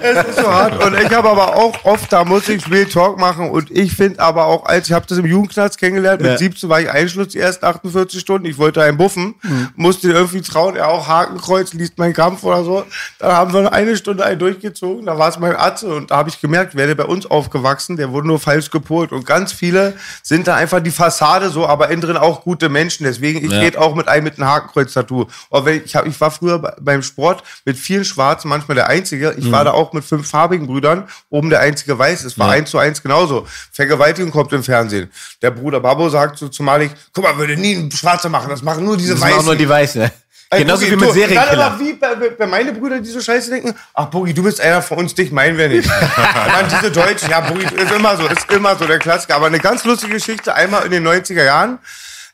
Es 0.01 0.27
ist 0.27 0.39
so 0.39 0.47
hart. 0.51 0.83
Und 0.83 0.95
ich 0.99 1.11
habe 1.13 1.29
aber 1.29 1.55
auch 1.55 1.73
oft, 1.85 2.11
da 2.11 2.23
muss 2.25 2.49
ich 2.49 2.69
Real 2.69 2.85
Talk 2.85 3.17
machen. 3.19 3.49
Und 3.49 3.69
ich 3.71 3.93
finde 3.95 4.19
aber 4.19 4.45
auch, 4.45 4.65
als 4.65 4.87
ich 4.87 4.93
habe 4.93 5.05
das 5.07 5.17
im 5.17 5.25
Jugendknast 5.25 5.77
kennengelernt, 5.77 6.21
mit 6.21 6.31
Ja. 6.31 6.37
17 6.37 6.69
war 6.69 6.81
ich 6.81 6.89
Einschluss 6.89 7.29
die 7.29 7.39
ersten 7.39 7.65
48 7.65 8.19
Stunden. 8.19 8.45
Ich 8.47 8.57
wollte 8.57 8.81
einen 8.81 8.97
buffen, 8.97 9.35
musste 9.75 10.07
ihn 10.09 10.15
irgendwie 10.15 10.41
trauen, 10.41 10.75
er 10.75 10.87
auch 10.89 11.07
Hakenkreuz, 11.07 11.73
liest 11.73 11.97
meinen 11.97 12.13
Kampf 12.13 12.43
oder 12.43 12.63
so. 12.63 12.85
Dann 13.19 13.31
haben 13.33 13.53
wir 13.53 13.71
eine 13.71 13.95
Stunde 13.97 14.25
einen 14.25 14.39
durchgezogen, 14.39 15.05
da 15.05 15.17
war 15.17 15.29
es 15.29 15.39
mein 15.39 15.55
Atze. 15.55 15.87
Und 15.93 16.11
da 16.11 16.17
habe 16.17 16.29
ich 16.29 16.41
gemerkt, 16.41 16.75
wer 16.75 16.87
der 16.87 16.95
bei 16.95 17.05
uns 17.05 17.25
aufgewachsen, 17.25 17.97
der 17.97 18.11
wurde 18.11 18.27
nur 18.27 18.39
falsch 18.39 18.71
gepolt. 18.71 19.11
Und 19.11 19.25
ganz 19.25 19.51
viele 19.53 19.93
sind 20.23 20.47
da 20.47 20.55
einfach 20.55 20.79
die 20.81 20.91
Fassade 20.91 21.49
so, 21.49 21.67
aber 21.67 21.89
innen 21.89 22.01
drin 22.01 22.17
auch 22.17 22.41
gute 22.41 22.69
Menschen. 22.69 23.03
Deswegen, 23.05 23.43
ich 23.45 23.51
Ja. 23.51 23.59
rede 23.59 23.79
auch 23.79 23.95
mit 23.95 24.07
einem 24.07 24.23
mit 24.23 24.37
einem 24.39 24.47
Hakenkreuz-Tattoo. 24.49 25.27
Ich, 25.67 25.85
ich, 25.85 25.95
hab, 25.95 26.05
ich 26.07 26.19
war 26.21 26.31
früher 26.31 26.59
bei- 26.59 26.73
beim 26.79 27.03
Sport 27.03 27.42
mit 27.65 27.77
vielen 27.77 28.05
Schwarzen, 28.05 28.49
manchmal 28.49 28.75
der 28.75 28.87
Einzige. 28.87 29.33
Ich 29.37 29.51
war 29.51 29.63
da 29.63 29.71
auch 29.71 29.93
mit 29.93 30.03
fünf 30.03 30.29
farbigen 30.29 30.67
Brüdern, 30.67 31.07
oben 31.29 31.49
der 31.49 31.59
einzige 31.61 31.97
Weiß. 31.97 32.23
Es 32.23 32.37
war 32.39 32.47
Ja. 32.47 32.53
eins 32.53 32.69
zu 32.71 32.77
eins 32.77 33.01
genauso. 33.01 33.47
Vergewaltigung 33.71 34.31
kommt 34.31 34.51
im 34.53 34.63
Fernsehen. 34.63 35.11
Der 35.41 35.51
Bruder 35.51 35.79
Babo 35.79 36.09
sagt 36.09 36.37
so 36.37 36.47
zu 36.49 36.63
Malik, 36.63 36.91
guck 37.13 37.23
mal, 37.23 37.37
würde 37.37 37.55
nie 37.57 37.73
ein 37.75 37.91
Schwarzer 37.91 38.29
machen, 38.29 38.49
das 38.49 38.61
machen 38.61 38.85
nur 38.85 38.97
diese 38.97 39.13
Das 39.13 39.21
Weißen. 39.21 39.35
machen 39.37 39.45
nur 39.45 39.55
die 39.55 39.69
Weißen. 39.69 40.09
Ey, 40.49 40.59
Genauso 40.59 40.81
Boogie, 40.81 40.91
wie 40.91 40.95
mit 40.97 41.09
du- 41.09 41.13
Serienkiller. 41.13 41.65
aber 41.65 41.79
wie 41.79 41.93
bei, 41.93 42.15
bei 42.37 42.45
meine 42.45 42.73
Brüder, 42.73 42.99
die 42.99 43.09
so 43.09 43.19
scheiße 43.19 43.49
denken, 43.49 43.73
ach 43.95 44.05
Boogie, 44.05 44.35
du 44.35 44.43
bist 44.43 44.61
einer 44.61 44.83
von 44.83 44.99
uns, 44.99 45.15
dich 45.15 45.31
meinen 45.31 45.57
wir 45.57 45.67
nicht. 45.67 45.89
Dann 46.45 46.69
diese 46.69 46.91
Deutschen, 46.91 47.31
ja 47.31 47.39
Boogie, 47.39 47.63
ist 47.75 47.91
immer 47.91 48.15
so, 48.17 48.27
ist 48.27 48.51
immer 48.51 48.75
so 48.75 48.85
der 48.85 48.99
Klassiker. 48.99 49.35
Aber 49.35 49.47
eine 49.47 49.57
ganz 49.59 49.83
lustige 49.83 50.13
Geschichte, 50.13 50.53
einmal 50.53 50.85
in 50.85 50.91
den 50.91 51.07
90er 51.07 51.43
Jahren 51.43 51.79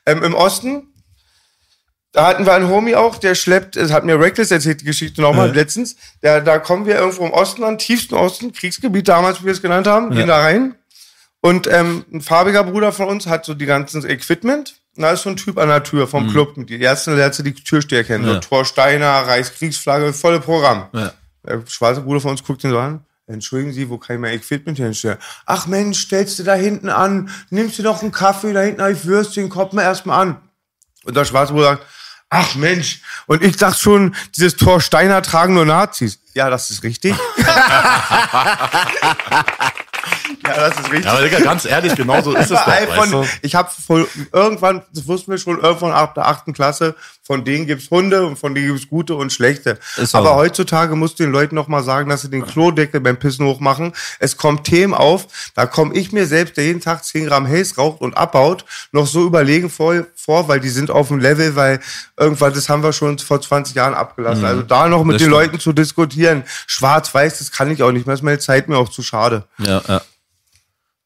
ähm, 0.05 0.21
im 0.23 0.33
Osten, 0.33 0.87
da 2.11 2.27
hatten 2.27 2.45
wir 2.45 2.53
einen 2.53 2.69
Homie 2.69 2.95
auch, 2.95 3.17
der 3.17 3.35
schleppt, 3.35 3.75
es 3.75 3.91
hat 3.91 4.03
mir 4.03 4.19
Reckless 4.19 4.51
erzählt, 4.51 4.81
die 4.81 4.85
Geschichte 4.85 5.21
nochmal 5.21 5.53
letztens, 5.53 5.95
der, 6.23 6.41
da 6.41 6.57
kommen 6.57 6.85
wir 6.85 6.95
irgendwo 6.95 7.25
im 7.25 7.31
Osten 7.31 7.63
an, 7.63 7.77
tiefsten 7.77 8.15
Osten, 8.15 8.51
Kriegsgebiet 8.51 9.07
damals, 9.07 9.41
wie 9.41 9.45
wir 9.45 9.51
es 9.53 9.61
genannt 9.61 9.87
haben, 9.87 10.09
gehen 10.11 10.27
da 10.27 10.39
rein. 10.39 10.75
Und 11.41 11.67
ähm, 11.67 12.05
ein 12.11 12.21
farbiger 12.21 12.63
Bruder 12.63 12.91
von 12.91 13.07
uns 13.07 13.27
hat 13.27 13.45
so 13.45 13.53
die 13.53 13.65
ganzen 13.65 14.07
Equipment. 14.07 14.75
Da 14.95 15.11
ist 15.11 15.21
so 15.21 15.29
ein 15.29 15.37
Typ 15.37 15.57
an 15.57 15.69
der 15.69 15.83
Tür 15.83 16.07
vom 16.07 16.29
Club. 16.29 16.57
Und 16.57 16.69
die 16.69 16.83
ersten 16.83 17.15
du 17.15 17.43
die 17.43 17.53
Türsteher 17.53 18.03
kennen. 18.03 18.25
So 18.25 18.33
Ja. 18.33 18.39
Thor 18.39 18.65
Steiner, 18.65 19.07
Reichskriegsflagge, 19.07 20.11
volle 20.11 20.41
Programm. 20.41 20.87
Ja. 20.91 21.13
Der 21.47 21.63
schwarze 21.67 22.01
Bruder 22.01 22.19
von 22.19 22.31
uns 22.31 22.43
guckt 22.43 22.63
ihn 22.65 22.71
so 22.71 22.79
an. 22.79 23.05
Entschuldigen 23.27 23.71
Sie, 23.71 23.89
wo 23.89 23.97
kann 23.97 24.15
ich 24.15 24.21
mein 24.21 24.33
Equipment 24.33 24.77
hinstellen? 24.77 25.19
Ach 25.45 25.67
Mensch, 25.67 26.01
stellst 26.01 26.39
du 26.39 26.43
da 26.43 26.55
hinten 26.55 26.89
an, 26.89 27.29
nimmst 27.51 27.77
du 27.77 27.83
noch 27.83 28.01
einen 28.01 28.11
Kaffee, 28.11 28.53
da 28.53 28.61
hinten 28.61 28.81
habe 28.81 28.93
ich 28.93 29.05
Würstchen, 29.05 29.49
kommt 29.49 29.73
mir 29.73 29.83
erstmal 29.83 30.27
an. 30.27 30.41
Und 31.05 31.15
der 31.15 31.25
schwarze 31.25 31.53
Bruder 31.53 31.65
sagt, 31.65 31.85
ach 32.29 32.55
Mensch, 32.55 33.01
und 33.27 33.43
ich 33.43 33.57
dachte 33.57 33.79
schon, 33.79 34.15
dieses 34.35 34.55
Thor 34.55 34.81
Steiner 34.81 35.21
tragen 35.21 35.53
nur 35.53 35.65
Nazis. 35.65 36.19
Ja, 36.33 36.49
das 36.49 36.71
ist 36.71 36.83
richtig. 36.83 37.15
ja, 40.43 40.55
das 40.55 40.79
ist 40.79 40.91
richtig. 40.91 41.05
Ja, 41.05 41.11
aber 41.11 41.21
Digga, 41.23 41.39
ganz 41.39 41.65
ehrlich, 41.65 41.95
genau 41.95 42.21
so 42.21 42.33
ist 42.33 42.41
es 42.51 42.59
doch, 42.59 42.67
weißt 42.67 43.13
du? 43.13 43.25
Ich 43.41 43.55
habe 43.55 43.69
irgendwann, 44.33 44.81
das 44.93 45.07
wussten 45.07 45.31
wir 45.31 45.37
schon, 45.37 45.59
irgendwann 45.59 45.91
ab 45.91 46.15
der 46.15 46.27
achten 46.27 46.53
Klasse, 46.53 46.95
von 47.21 47.45
denen 47.45 47.67
gibt's 47.67 47.91
Hunde 47.91 48.25
und 48.25 48.39
von 48.39 48.55
denen 48.55 48.69
gibt's 48.69 48.87
gute 48.89 49.13
und 49.15 49.31
schlechte. 49.31 49.77
So. 49.97 50.17
Aber 50.17 50.35
heutzutage 50.35 50.95
musst 50.95 51.19
du 51.19 51.23
den 51.23 51.31
Leuten 51.31 51.53
noch 51.53 51.67
mal 51.67 51.83
sagen, 51.83 52.09
dass 52.09 52.21
sie 52.21 52.29
den 52.29 52.45
Klodeckel 52.45 53.01
beim 53.01 53.17
Pissen 53.17 53.45
hochmachen. 53.45 53.93
Es 54.17 54.35
kommen 54.37 54.63
Themen 54.63 54.95
auf, 54.95 55.27
da 55.53 55.67
komme 55.67 55.93
ich 55.93 56.11
mir 56.11 56.25
selbst, 56.25 56.57
der 56.57 56.65
jeden 56.65 56.81
Tag 56.81 57.03
10 57.05 57.27
Gramm 57.27 57.47
Haze 57.47 57.75
raucht 57.75 58.01
und 58.01 58.17
abbaut, 58.17 58.65
noch 58.91 59.05
so 59.05 59.25
überlegen 59.25 59.69
vor, 59.69 60.05
vor, 60.15 60.47
weil 60.47 60.59
die 60.59 60.69
sind 60.69 60.89
auf 60.89 61.09
dem 61.09 61.19
Level, 61.19 61.55
weil 61.55 61.79
irgendwann, 62.17 62.53
das 62.53 62.67
haben 62.69 62.81
wir 62.81 62.93
schon 62.93 63.19
vor 63.19 63.39
20 63.41 63.75
Jahren 63.75 63.93
abgelassen. 63.93 64.45
Also 64.45 64.63
da 64.63 64.87
noch 64.87 65.03
mit 65.03 65.09
Mhm. 65.09 65.11
Das 65.11 65.17
den 65.19 65.31
stimmt. 65.31 65.31
Leuten 65.31 65.59
zu 65.59 65.73
diskutieren, 65.73 66.43
schwarz-weiß, 66.67 67.39
das 67.39 67.51
kann 67.51 67.69
ich 67.69 67.83
auch 67.83 67.91
nicht 67.91 68.05
mehr, 68.05 68.13
ist 68.15 68.23
meine 68.23 68.39
Zeit 68.39 68.69
mir 68.69 68.77
auch 68.77 68.89
zu 68.89 69.01
schade. 69.03 69.43
Ja, 69.57 69.81
ja. 69.87 69.98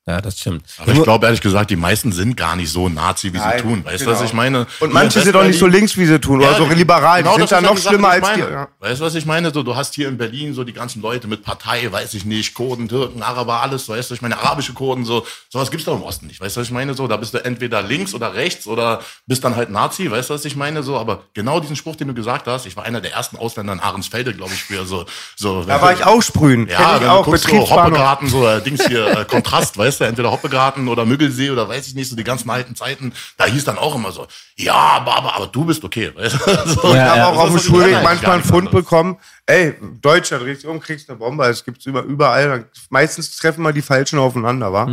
Ja, 0.06 0.20
das 0.20 0.38
stimmt. 0.38 0.66
Aber 0.80 0.92
ich 0.92 1.02
glaube 1.02 1.26
ehrlich 1.26 1.40
gesagt, 1.40 1.70
die 1.70 1.78
meisten 1.78 2.12
sind 2.12 2.36
gar 2.36 2.58
nicht 2.58 2.70
so 2.70 2.90
Nazi, 2.90 3.32
wie 3.32 3.38
Nein, 3.38 3.54
sie 3.58 3.64
tun. 3.64 3.86
Weißt 3.86 4.02
du, 4.02 4.06
genau. 4.08 4.20
was 4.20 4.26
ich 4.26 4.34
meine? 4.34 4.68
Und 4.82 4.92
manche 4.92 5.22
sind 5.22 5.34
auch 5.34 5.44
nicht 5.44 5.58
so 5.58 5.66
links, 5.66 5.96
wie 5.96 6.06
sie 6.06 6.20
tun, 6.20 6.42
oder 6.42 6.56
so 6.56 6.66
liberal. 6.66 7.24
die 7.24 7.30
sind 7.30 7.42
das 7.44 7.50
da 7.52 7.58
ist 7.60 7.64
ja 7.64 7.70
noch 7.70 7.78
Sache, 7.78 7.94
schlimmer 7.94 8.10
als 8.10 8.34
die. 8.34 8.42
Ja. 8.42 8.68
Weißt 8.82 9.00
du, 9.00 9.06
was 9.06 9.16
ich 9.16 9.26
meine? 9.26 9.54
So, 9.54 9.64
du 9.64 9.78
hast 9.78 9.96
hier 9.96 10.10
in 10.10 10.18
Berlin 10.18 10.54
so 10.54 10.66
die 10.66 10.74
ganzen 10.74 11.02
Leute 11.02 11.28
mit 11.28 11.42
Partei, 11.42 11.90
weiß 11.90 12.16
ich 12.16 12.26
nicht, 12.26 12.54
Kurden, 12.54 12.90
Türken, 12.90 13.24
Araber, 13.24 13.62
alles, 13.62 13.88
weißt 13.88 14.10
du, 14.10 14.16
ich 14.16 14.22
meine, 14.22 14.38
arabische 14.38 14.74
Kurden, 14.74 15.06
so, 15.06 15.26
sowas 15.48 15.72
gibt's 15.72 15.86
doch 15.86 15.96
im 15.96 16.04
Osten 16.04 16.28
nicht. 16.28 16.42
Weißt 16.42 16.58
du, 16.58 16.60
was 16.60 16.68
ich 16.68 16.74
meine? 16.74 16.96
So, 16.96 17.08
da 17.08 17.16
bist 17.16 17.34
du 17.34 17.38
entweder 17.38 17.82
links 17.82 18.14
oder 18.14 18.34
rechts 18.34 18.68
oder 18.68 19.00
bist 19.26 19.46
dann 19.46 19.56
halt 19.56 19.70
Nazi, 19.70 20.12
weißt 20.12 20.30
du, 20.30 20.34
was 20.34 20.44
ich 20.44 20.58
meine? 20.58 20.84
So, 20.84 20.98
aber 20.98 21.24
genau 21.34 21.62
diesen 21.62 21.78
Spruch, 21.78 21.96
den 21.96 22.10
du 22.10 22.14
gesagt 22.14 22.48
hast, 22.48 22.66
ich 22.66 22.76
war 22.76 22.84
einer 22.84 23.00
der 23.00 23.14
ersten 23.14 23.38
Ausländer 23.38 23.72
in 23.72 23.80
Ahrensfelde, 23.80 24.34
glaube 24.34 24.52
ich, 24.54 24.64
für 24.64 24.86
so, 24.86 25.06
so. 25.38 25.64
Da 25.64 25.82
war 25.82 25.94
ich 25.94 26.04
auch 26.04 26.22
sprühen. 26.22 26.68
Ja, 26.68 26.96
ich 26.96 27.04
wenn 27.04 27.10
auch, 27.10 27.24
du 27.24 27.32
guckst, 27.32 27.48
so. 27.48 27.70
Hoppegarten, 27.70 28.28
so 28.28 28.46
äh, 28.46 28.62
Dings 28.62 28.86
hier, 28.86 29.20
äh, 29.20 29.24
Kontrast, 29.24 29.78
weißt 29.93 29.93
du, 30.00 30.06
entweder 30.06 30.32
Hoppegarten 30.32 30.88
oder 30.88 31.06
Müggelsee 31.06 31.50
oder 31.50 31.68
weiß 31.68 31.88
ich 31.88 31.96
nicht, 31.96 32.10
so 32.10 32.16
die 32.16 32.24
ganzen 32.24 32.50
alten 32.50 32.76
Zeiten, 32.76 33.14
da 33.38 33.46
hieß 33.46 33.66
dann 33.66 33.78
auch 33.78 33.96
immer 33.96 34.12
so, 34.12 34.28
ja, 34.56 34.74
aber, 34.74 35.18
aber, 35.18 35.36
aber 35.36 35.48
du 35.48 35.66
bist 35.66 35.84
okay, 35.84 36.12
weißt 36.16 36.36
du? 36.36 36.40
So, 36.74 36.90
Ich 36.90 36.96
Ja, 36.96 37.10
habe 37.10 37.18
ja, 37.18 37.28
auch 37.28 37.38
auf 37.38 37.50
dem 37.50 37.60
Schulweg 37.60 38.04
manchmal 38.04 38.34
einen 38.34 38.44
Fund 38.44 38.72
bekommen. 38.72 39.18
Ey, 39.46 39.76
du 40.02 40.70
um, 40.70 40.80
kriegst 40.80 41.10
eine 41.10 41.20
Bombe. 41.20 41.46
Es 41.46 41.66
gibt's 41.66 41.86
immer, 41.86 42.02
überall. 42.02 42.70
Meistens 42.90 43.36
treffen 43.36 43.62
mal 43.62 43.74
die 43.74 43.82
Falschen 43.82 44.20
aufeinander, 44.20 44.72
wa? 44.72 44.90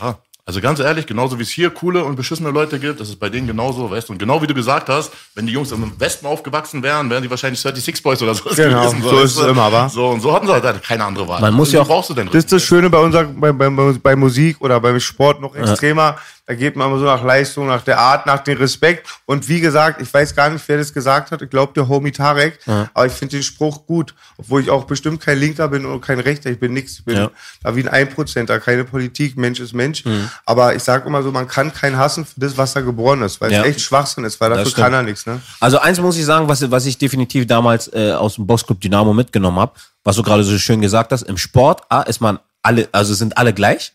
Ja, 0.00 0.18
also 0.48 0.62
ganz 0.62 0.80
ehrlich, 0.80 1.04
genauso 1.06 1.38
wie 1.38 1.42
es 1.42 1.50
hier 1.50 1.68
coole 1.68 2.02
und 2.02 2.16
beschissene 2.16 2.48
Leute 2.48 2.78
gibt, 2.78 3.00
das 3.00 3.10
ist 3.10 3.20
bei 3.20 3.28
denen 3.28 3.46
genauso, 3.46 3.90
weißt 3.90 4.08
du. 4.08 4.14
Und 4.14 4.18
genau 4.18 4.40
wie 4.40 4.46
du 4.46 4.54
gesagt 4.54 4.88
hast, 4.88 5.12
wenn 5.34 5.46
die 5.46 5.52
Jungs 5.52 5.70
im 5.72 5.92
Westen 6.00 6.24
aufgewachsen 6.24 6.82
wären, 6.82 7.10
wären 7.10 7.22
die 7.22 7.28
wahrscheinlich 7.28 7.60
36 7.60 8.02
Boys 8.02 8.22
oder 8.22 8.34
so 8.34 8.44
Genau, 8.56 8.88
so 8.88 9.12
weißt 9.12 9.24
ist 9.24 9.36
es 9.40 9.46
immer, 9.46 9.70
wa? 9.70 9.90
So, 9.90 10.08
und 10.08 10.22
so 10.22 10.32
hatten 10.32 10.46
sie 10.46 10.52
halt 10.54 10.82
keine 10.82 11.04
andere 11.04 11.28
Wahl. 11.28 11.42
Man 11.42 11.52
muss 11.52 11.70
ja 11.70 11.80
Wie 11.80 11.82
auch- 11.82 11.88
brauchst 11.88 12.08
du 12.08 12.14
denn 12.14 12.28
Das 12.28 12.36
ist 12.36 12.50
das 12.50 12.62
Schöne 12.62 12.88
bei 12.88 12.96
unserer, 12.98 13.24
bei, 13.24 13.52
bei, 13.52 13.68
bei 14.02 14.16
Musik 14.16 14.56
oder 14.60 14.80
beim 14.80 14.98
Sport 15.00 15.42
noch 15.42 15.54
extremer. 15.54 16.16
Da 16.48 16.54
geht 16.54 16.76
man 16.76 16.88
immer 16.88 16.98
so 16.98 17.04
nach 17.04 17.22
Leistung, 17.22 17.66
nach 17.66 17.82
der 17.82 17.98
Art, 17.98 18.24
nach 18.24 18.38
dem 18.38 18.56
Respekt. 18.56 19.06
Und 19.26 19.46
wie 19.50 19.60
gesagt, 19.60 20.00
ich 20.00 20.12
weiß 20.14 20.34
gar 20.34 20.48
nicht, 20.48 20.64
wer 20.66 20.78
das 20.78 20.94
gesagt 20.94 21.30
hat. 21.30 21.42
Ich 21.42 21.50
glaube, 21.50 21.74
der 21.74 21.86
Homie 21.88 22.10
Tarek. 22.10 22.58
Aber 22.94 23.04
ich 23.04 23.12
finde 23.12 23.36
den 23.36 23.42
Spruch 23.42 23.84
gut. 23.84 24.14
Obwohl 24.38 24.62
ich 24.62 24.70
auch 24.70 24.84
bestimmt 24.84 25.20
kein 25.20 25.38
Linker 25.38 25.68
bin 25.68 25.84
und 25.84 26.00
kein 26.00 26.18
Rechter. 26.20 26.48
Ich 26.50 26.58
bin 26.58 26.72
nix. 26.72 27.00
Ich 27.00 27.04
bin 27.04 27.16
Ja. 27.18 27.30
da 27.62 27.76
wie 27.76 27.82
ein 27.82 27.88
Einprozenter. 27.88 28.58
Keine 28.60 28.84
Politik. 28.84 29.36
Mensch 29.36 29.60
ist 29.60 29.74
Mensch. 29.74 30.04
Aber 30.46 30.74
ich 30.74 30.82
sage 30.82 31.06
immer 31.06 31.22
so, 31.22 31.30
man 31.30 31.46
kann 31.46 31.70
keinen 31.70 31.98
hassen 31.98 32.24
für 32.24 32.40
das, 32.40 32.56
was 32.56 32.74
er 32.74 32.80
geboren 32.82 33.20
ist. 33.20 33.42
Weil 33.42 33.52
Ja. 33.52 33.60
es 33.60 33.66
echt 33.66 33.80
Schwachsinn 33.82 34.24
ist. 34.24 34.40
Weil 34.40 34.48
dafür 34.48 34.72
kann 34.72 34.94
er 34.94 35.02
nichts. 35.02 35.26
Ne? 35.26 35.42
Also 35.60 35.78
eins 35.80 36.00
muss 36.00 36.16
ich 36.16 36.24
sagen, 36.24 36.48
was, 36.48 36.70
was 36.70 36.86
ich 36.86 36.96
definitiv 36.96 37.46
damals 37.46 37.92
äh, 37.92 38.12
aus 38.12 38.36
dem 38.36 38.46
Boxclub 38.46 38.80
Dynamo 38.80 39.12
mitgenommen 39.12 39.58
habe, 39.58 39.72
was 40.02 40.16
du 40.16 40.22
gerade 40.22 40.42
so 40.44 40.56
schön 40.56 40.80
gesagt 40.80 41.12
hast, 41.12 41.24
im 41.24 41.36
Sport 41.36 41.82
A, 41.90 42.00
ist 42.00 42.22
man 42.22 42.38
alle, 42.62 42.88
also 42.92 43.12
sind 43.12 43.36
alle 43.36 43.52
gleich. 43.52 43.92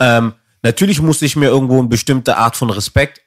Ähm, 0.00 0.32
natürlich 0.62 1.00
musste 1.00 1.26
ich 1.26 1.36
mir 1.36 1.46
irgendwo 1.46 1.78
eine 1.78 1.88
bestimmte 1.88 2.36
Art 2.36 2.56
von 2.56 2.70
Respekt 2.70 3.20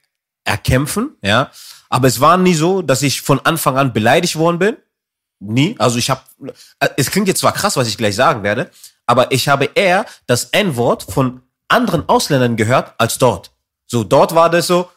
erkämpfen, 0.44 1.16
ja. 1.22 1.50
Aber 1.88 2.08
es 2.08 2.20
war 2.20 2.36
nie 2.36 2.54
so, 2.54 2.82
dass 2.82 3.02
ich 3.02 3.20
von 3.20 3.40
Anfang 3.44 3.78
an 3.78 3.92
beleidigt 3.92 4.36
worden 4.36 4.58
bin. 4.58 4.76
Nie. 5.38 5.76
Also 5.78 5.98
ich 5.98 6.10
habe, 6.10 6.22
es 6.96 7.10
klingt 7.10 7.28
jetzt 7.28 7.40
zwar 7.40 7.52
krass, 7.52 7.76
was 7.76 7.88
ich 7.88 7.96
gleich 7.96 8.16
sagen 8.16 8.42
werde, 8.42 8.70
aber 9.06 9.30
ich 9.30 9.48
habe 9.48 9.70
eher 9.74 10.06
das 10.26 10.44
N-Wort 10.46 11.04
von 11.04 11.42
anderen 11.68 12.08
Ausländern 12.08 12.56
gehört 12.56 12.94
als 12.98 13.18
dort. 13.18 13.52
So, 13.86 14.02
dort 14.02 14.34
war 14.34 14.50
das 14.50 14.66
so, 14.66 14.88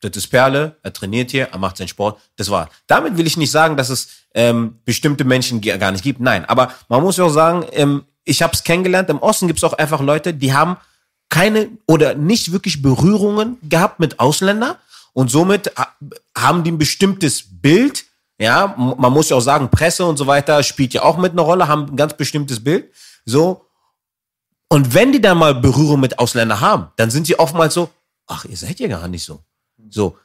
das 0.00 0.16
ist 0.16 0.28
Perle, 0.28 0.76
er 0.82 0.92
trainiert 0.92 1.30
hier, 1.30 1.48
er 1.50 1.58
macht 1.58 1.76
seinen 1.76 1.88
Sport, 1.88 2.20
das 2.36 2.50
war. 2.50 2.68
Damit 2.86 3.16
will 3.16 3.26
ich 3.26 3.36
nicht 3.36 3.50
sagen, 3.50 3.76
dass 3.76 3.88
es 3.88 4.08
ähm, 4.34 4.78
bestimmte 4.84 5.24
Menschen 5.24 5.60
gar 5.60 5.90
nicht 5.90 6.04
gibt. 6.04 6.20
Nein, 6.20 6.44
aber 6.44 6.72
man 6.88 7.02
muss 7.02 7.16
ja 7.16 7.24
auch 7.24 7.30
sagen, 7.30 7.64
ähm, 7.72 8.04
ich 8.24 8.42
habe 8.42 8.52
es 8.52 8.62
kennengelernt, 8.62 9.08
im 9.08 9.18
Osten 9.18 9.46
gibt 9.46 9.58
es 9.58 9.64
auch 9.64 9.72
einfach 9.72 10.00
Leute, 10.00 10.34
die 10.34 10.52
haben 10.52 10.76
keine 11.28 11.68
oder 11.86 12.14
nicht 12.14 12.52
wirklich 12.52 12.82
Berührungen 12.82 13.56
gehabt 13.62 14.00
mit 14.00 14.18
Ausländern 14.20 14.76
und 15.12 15.30
somit 15.30 15.72
ha- 15.76 15.94
haben 16.36 16.64
die 16.64 16.72
ein 16.72 16.78
bestimmtes 16.78 17.42
Bild. 17.60 18.04
Ja, 18.38 18.74
man 18.76 19.12
muss 19.12 19.30
ja 19.30 19.36
auch 19.36 19.40
sagen, 19.40 19.70
Presse 19.70 20.04
und 20.04 20.16
so 20.18 20.26
weiter 20.26 20.62
spielt 20.62 20.92
ja 20.94 21.02
auch 21.02 21.16
mit 21.16 21.32
einer 21.32 21.42
Rolle, 21.42 21.68
haben 21.68 21.86
ein 21.86 21.96
ganz 21.96 22.14
bestimmtes 22.16 22.62
Bild. 22.62 22.92
So, 23.24 23.64
Und 24.68 24.92
wenn 24.94 25.12
die 25.12 25.20
dann 25.20 25.38
mal 25.38 25.54
Berührung 25.54 26.00
mit 26.00 26.18
Ausländern 26.18 26.60
haben, 26.60 26.88
dann 26.96 27.10
sind 27.10 27.26
sie 27.26 27.38
oftmals 27.38 27.74
so, 27.74 27.88
ach, 28.26 28.44
ihr 28.44 28.56
seid 28.56 28.78
ja 28.80 28.88
gar 28.88 29.08
nicht 29.08 29.24
so. 29.24 29.40
So, 29.88 30.18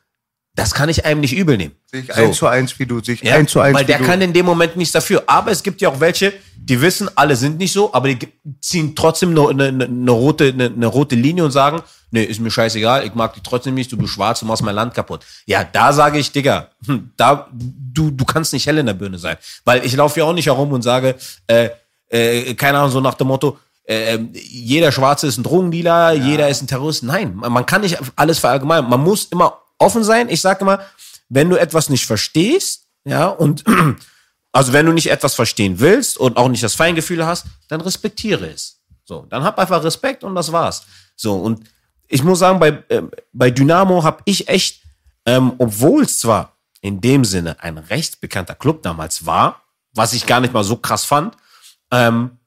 das 0.54 0.74
kann 0.74 0.90
ich 0.90 1.06
einem 1.06 1.22
nicht 1.22 1.34
übel 1.34 1.56
nehmen. 1.56 1.76
Sich 1.86 2.08
so. 2.08 2.14
eins 2.14 2.38
zu 2.38 2.48
eins 2.48 2.78
wie 2.78 2.86
du, 2.86 3.02
sich 3.02 3.22
Ja, 3.22 3.36
eins 3.36 3.52
zu 3.52 3.62
eins 3.62 3.78
weil 3.78 3.86
der 3.86 4.00
kann 4.00 4.22
in 4.22 4.34
dem 4.34 4.46
Moment 4.46 4.76
nichts 4.76 4.92
dafür. 4.92 5.24
Aber 5.28 5.52
es 5.52 5.64
gibt 5.64 5.80
ja 5.80 5.90
auch 5.90 6.00
welche, 6.02 6.34
die 6.58 6.82
wissen, 6.82 7.10
alle 7.16 7.38
sind 7.38 7.58
nicht 7.58 7.72
so, 7.72 7.94
aber 7.94 8.14
die 8.14 8.28
ziehen 8.60 8.94
trotzdem 8.96 9.30
eine, 9.30 9.68
eine, 9.68 9.86
eine, 9.86 10.12
rote, 10.12 10.50
eine, 10.50 10.66
eine 10.66 10.88
rote 10.88 11.16
Linie 11.16 11.46
und 11.46 11.52
sagen, 11.52 11.82
nee, 12.12 12.24
ist 12.24 12.42
mir 12.42 12.52
scheißegal, 12.52 13.06
ich 13.06 13.16
mag 13.16 13.34
die 13.34 13.42
trotzdem 13.42 13.76
nicht, 13.76 13.92
du 13.94 13.98
bist 13.98 14.12
schwarz, 14.14 14.42
du 14.42 14.46
machst 14.46 14.62
mein 14.62 14.76
Land 14.76 14.94
kaputt. 14.94 15.26
Ja, 15.46 15.64
da 15.64 15.94
sage 15.94 16.20
ich, 16.20 16.32
Digga, 16.34 16.68
hm, 16.86 17.12
da, 17.16 17.48
du, 17.54 18.12
du 18.12 18.26
kannst 18.26 18.52
nicht 18.52 18.68
hell 18.68 18.78
in 18.78 18.86
der 18.86 18.94
Birne 18.94 19.18
sein. 19.18 19.38
Weil 19.64 19.86
ich 19.86 19.96
laufe 19.96 20.20
ja 20.20 20.26
auch 20.26 20.34
nicht 20.34 20.48
herum 20.48 20.74
und 20.74 20.82
sage, 20.82 21.16
äh, 21.48 21.70
äh, 22.10 22.54
keine 22.56 22.80
Ahnung, 22.80 22.92
so 22.92 23.00
nach 23.00 23.14
dem 23.14 23.28
Motto, 23.28 23.58
äh, 23.86 24.20
jeder 24.34 24.92
Schwarze 24.92 25.28
ist 25.28 25.38
ein 25.38 25.44
Drogendealer, 25.44 26.14
jeder 26.14 26.50
ist 26.50 26.62
ein 26.62 26.68
Terrorist. 26.68 27.04
Nein, 27.04 27.36
man 27.36 27.52
man 27.52 27.66
kann 27.66 27.82
nicht 27.82 27.98
alles 28.16 28.40
verallgemeinern. 28.40 28.90
Man 28.90 29.02
muss 29.02 29.26
immer 29.26 29.61
offen 29.82 30.04
sein. 30.04 30.30
Ich 30.30 30.42
sage 30.42 30.62
immer, 30.62 30.86
wenn 31.30 31.50
du 31.50 31.58
etwas 31.58 31.90
nicht 31.90 32.06
verstehst, 32.06 32.88
ja, 33.04 33.28
und 33.28 33.64
also 34.52 34.74
wenn 34.74 34.86
du 34.86 34.92
nicht 34.92 35.10
etwas 35.10 35.34
verstehen 35.34 35.80
willst 35.80 36.18
und 36.18 36.38
auch 36.38 36.48
nicht 36.48 36.64
das 36.64 36.76
Feingefühl 36.76 37.26
hast, 37.26 37.46
dann 37.68 37.82
respektiere 37.82 38.48
es. 38.48 38.82
So, 39.04 39.26
dann 39.30 39.44
hab 39.44 39.58
einfach 39.60 39.84
Respekt 39.84 40.24
und 40.24 40.36
das 40.36 40.52
war's. 40.52 40.86
So, 41.16 41.36
und 41.36 41.70
ich 42.08 42.24
muss 42.24 42.40
sagen, 42.40 42.60
bei, 42.60 42.84
ähm, 42.90 43.12
bei 43.34 43.50
Dynamo 43.50 44.04
habe 44.04 44.22
ich 44.26 44.48
echt, 44.48 44.82
ähm, 45.26 45.54
obwohl 45.58 46.04
es 46.04 46.20
zwar 46.20 46.58
in 46.82 47.00
dem 47.02 47.26
Sinne 47.26 47.62
ein 47.62 47.78
recht 47.78 48.22
bekannter 48.22 48.56
Club 48.56 48.84
damals 48.84 49.26
war, 49.26 49.64
was 49.94 50.14
ich 50.14 50.26
gar 50.26 50.40
nicht 50.40 50.54
mal 50.54 50.64
so 50.64 50.78
krass 50.78 51.06
fand, 51.06 51.36
ähm, 51.92 52.40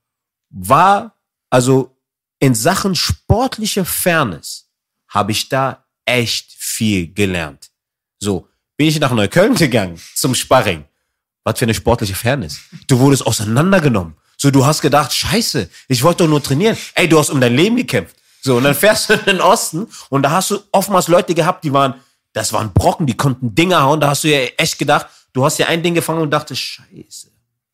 war 0.51 1.15
also 1.51 1.97
in 2.39 2.55
Sachen 2.55 2.95
sportliche 2.95 3.85
Fairness 3.85 4.71
habe 5.09 5.33
ich 5.33 5.49
da 5.49 5.85
echt 6.05 6.53
viel 6.75 7.13
gelernt. 7.13 7.71
So, 8.19 8.49
bin 8.77 8.89
ich 8.89 8.99
nach 8.99 9.13
Neukölln 9.13 9.55
gegangen 9.55 10.01
zum 10.15 10.35
Sparring. 10.35 10.85
Was 11.45 11.59
für 11.59 11.67
eine 11.67 11.75
sportliche 11.75 12.15
Fairness. 12.15 12.59
Du 12.87 12.99
wurdest 12.99 13.27
auseinandergenommen. 13.27 14.15
So, 14.37 14.51
du 14.51 14.65
hast 14.65 14.81
gedacht, 14.81 15.13
scheiße, 15.13 15.69
ich 15.89 16.03
wollte 16.03 16.25
doch 16.25 16.31
nur 16.31 16.43
trainieren. 16.43 16.77
Ey, 16.95 17.09
du 17.09 17.19
hast 17.19 17.31
um 17.31 17.41
dein 17.41 17.55
Leben 17.55 17.77
gekämpft. 17.77 18.17
So, 18.43 18.57
und 18.57 18.65
dann 18.65 18.75
fährst 18.75 19.09
du 19.09 19.15
in 19.15 19.25
den 19.25 19.41
Osten 19.41 19.87
und 20.11 20.23
da 20.23 20.31
hast 20.31 20.51
du 20.51 20.59
oftmals 20.73 21.09
Leute 21.09 21.35
gehabt, 21.35 21.65
die 21.65 21.73
waren, 21.73 21.95
das 22.33 22.53
waren 22.53 22.73
Brocken, 22.73 23.07
die 23.07 23.17
konnten 23.17 23.55
Dinger 23.55 23.83
hauen. 23.83 24.01
Da 24.01 24.09
hast 24.09 24.25
du 24.25 24.29
ja 24.29 24.49
echt 24.57 24.79
gedacht, 24.79 25.07
du 25.33 25.45
hast 25.45 25.59
ja 25.59 25.67
ein 25.67 25.83
Ding 25.83 25.95
gefangen 25.95 26.21
und 26.21 26.31
dachtest, 26.31 26.61
scheiße, 26.61 27.31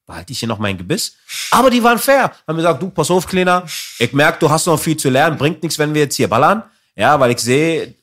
behalte 0.07 0.33
ich 0.33 0.41
hier 0.41 0.49
noch 0.49 0.59
mein 0.59 0.77
Gebiss? 0.77 1.15
Aber 1.51 1.71
die 1.71 1.83
waren 1.83 1.99
fair. 1.99 2.33
Haben 2.47 2.57
gesagt, 2.57 2.83
du, 2.83 2.91
pass 2.91 3.11
auf, 3.11 3.27
Kleiner, 3.27 3.65
ich 3.99 4.13
merke, 4.13 4.39
du 4.41 4.51
hast 4.51 4.67
noch 4.67 4.79
viel 4.79 4.97
zu 4.97 5.09
lernen, 5.11 5.39
bringt 5.39 5.63
nichts, 5.63 5.79
wenn 5.79 5.95
wir 5.95 6.03
jetzt 6.03 6.17
hier 6.17 6.29
ballern. 6.29 6.63
Ja, 6.95 7.19
weil 7.19 7.31
ich 7.31 7.39
sehe, 7.39 7.95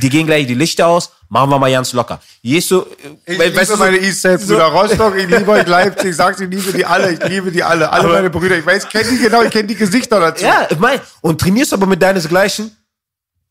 die 0.00 0.08
gehen 0.08 0.26
gleich 0.26 0.46
die 0.46 0.54
Lichter 0.54 0.86
aus, 0.86 1.12
machen 1.28 1.50
wir 1.50 1.58
mal 1.58 1.70
ganz 1.70 1.92
locker. 1.92 2.20
Jesu, 2.40 2.84
Ich 3.24 3.38
liebe 3.38 3.76
meine 3.76 3.98
Eastside-Brüder. 3.98 4.66
Rostock, 4.66 5.16
ich 5.16 5.28
liebe 5.28 5.50
euch 5.50 5.66
Leipzig, 5.66 6.10
ich 6.10 6.16
sag's, 6.16 6.40
ich 6.40 6.50
liebe 6.50 6.72
die 6.72 6.84
alle, 6.84 7.12
ich 7.12 7.24
liebe 7.24 7.50
die 7.50 7.62
alle. 7.62 7.90
Alle 7.90 8.08
meine 8.08 8.30
Brüder. 8.30 8.58
Ich 8.58 8.66
weiß, 8.66 8.84
ich 8.84 8.90
kenne 8.90 9.10
die 9.10 9.18
genau, 9.18 9.42
ich 9.42 9.50
kenne 9.50 9.68
die 9.68 9.74
Gesichter 9.74 10.20
dazu. 10.20 10.44
Ja, 10.44 10.66
ich 10.68 10.78
mein, 10.78 11.00
und 11.20 11.40
trainierst 11.40 11.72
aber 11.72 11.86
mit 11.86 12.02
deinesgleichen. 12.02 12.76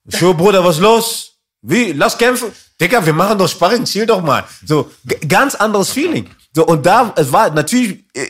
So, 0.05 0.33
Bruder, 0.33 0.63
was 0.63 0.79
los? 0.79 1.33
Wie? 1.61 1.91
Lass 1.93 2.17
kämpfen. 2.17 2.51
Digga, 2.79 3.05
wir 3.05 3.13
machen 3.13 3.37
doch 3.37 3.47
Sparring, 3.47 3.85
chill 3.85 4.05
doch 4.05 4.21
mal. 4.21 4.43
So, 4.65 4.89
ganz 5.27 5.53
anderes 5.55 5.91
Feeling. 5.91 6.27
So, 6.53 6.65
und 6.65 6.83
da, 6.85 7.13
es 7.15 7.31
war 7.31 7.51
natürlich, 7.51 8.03
äh, 8.13 8.27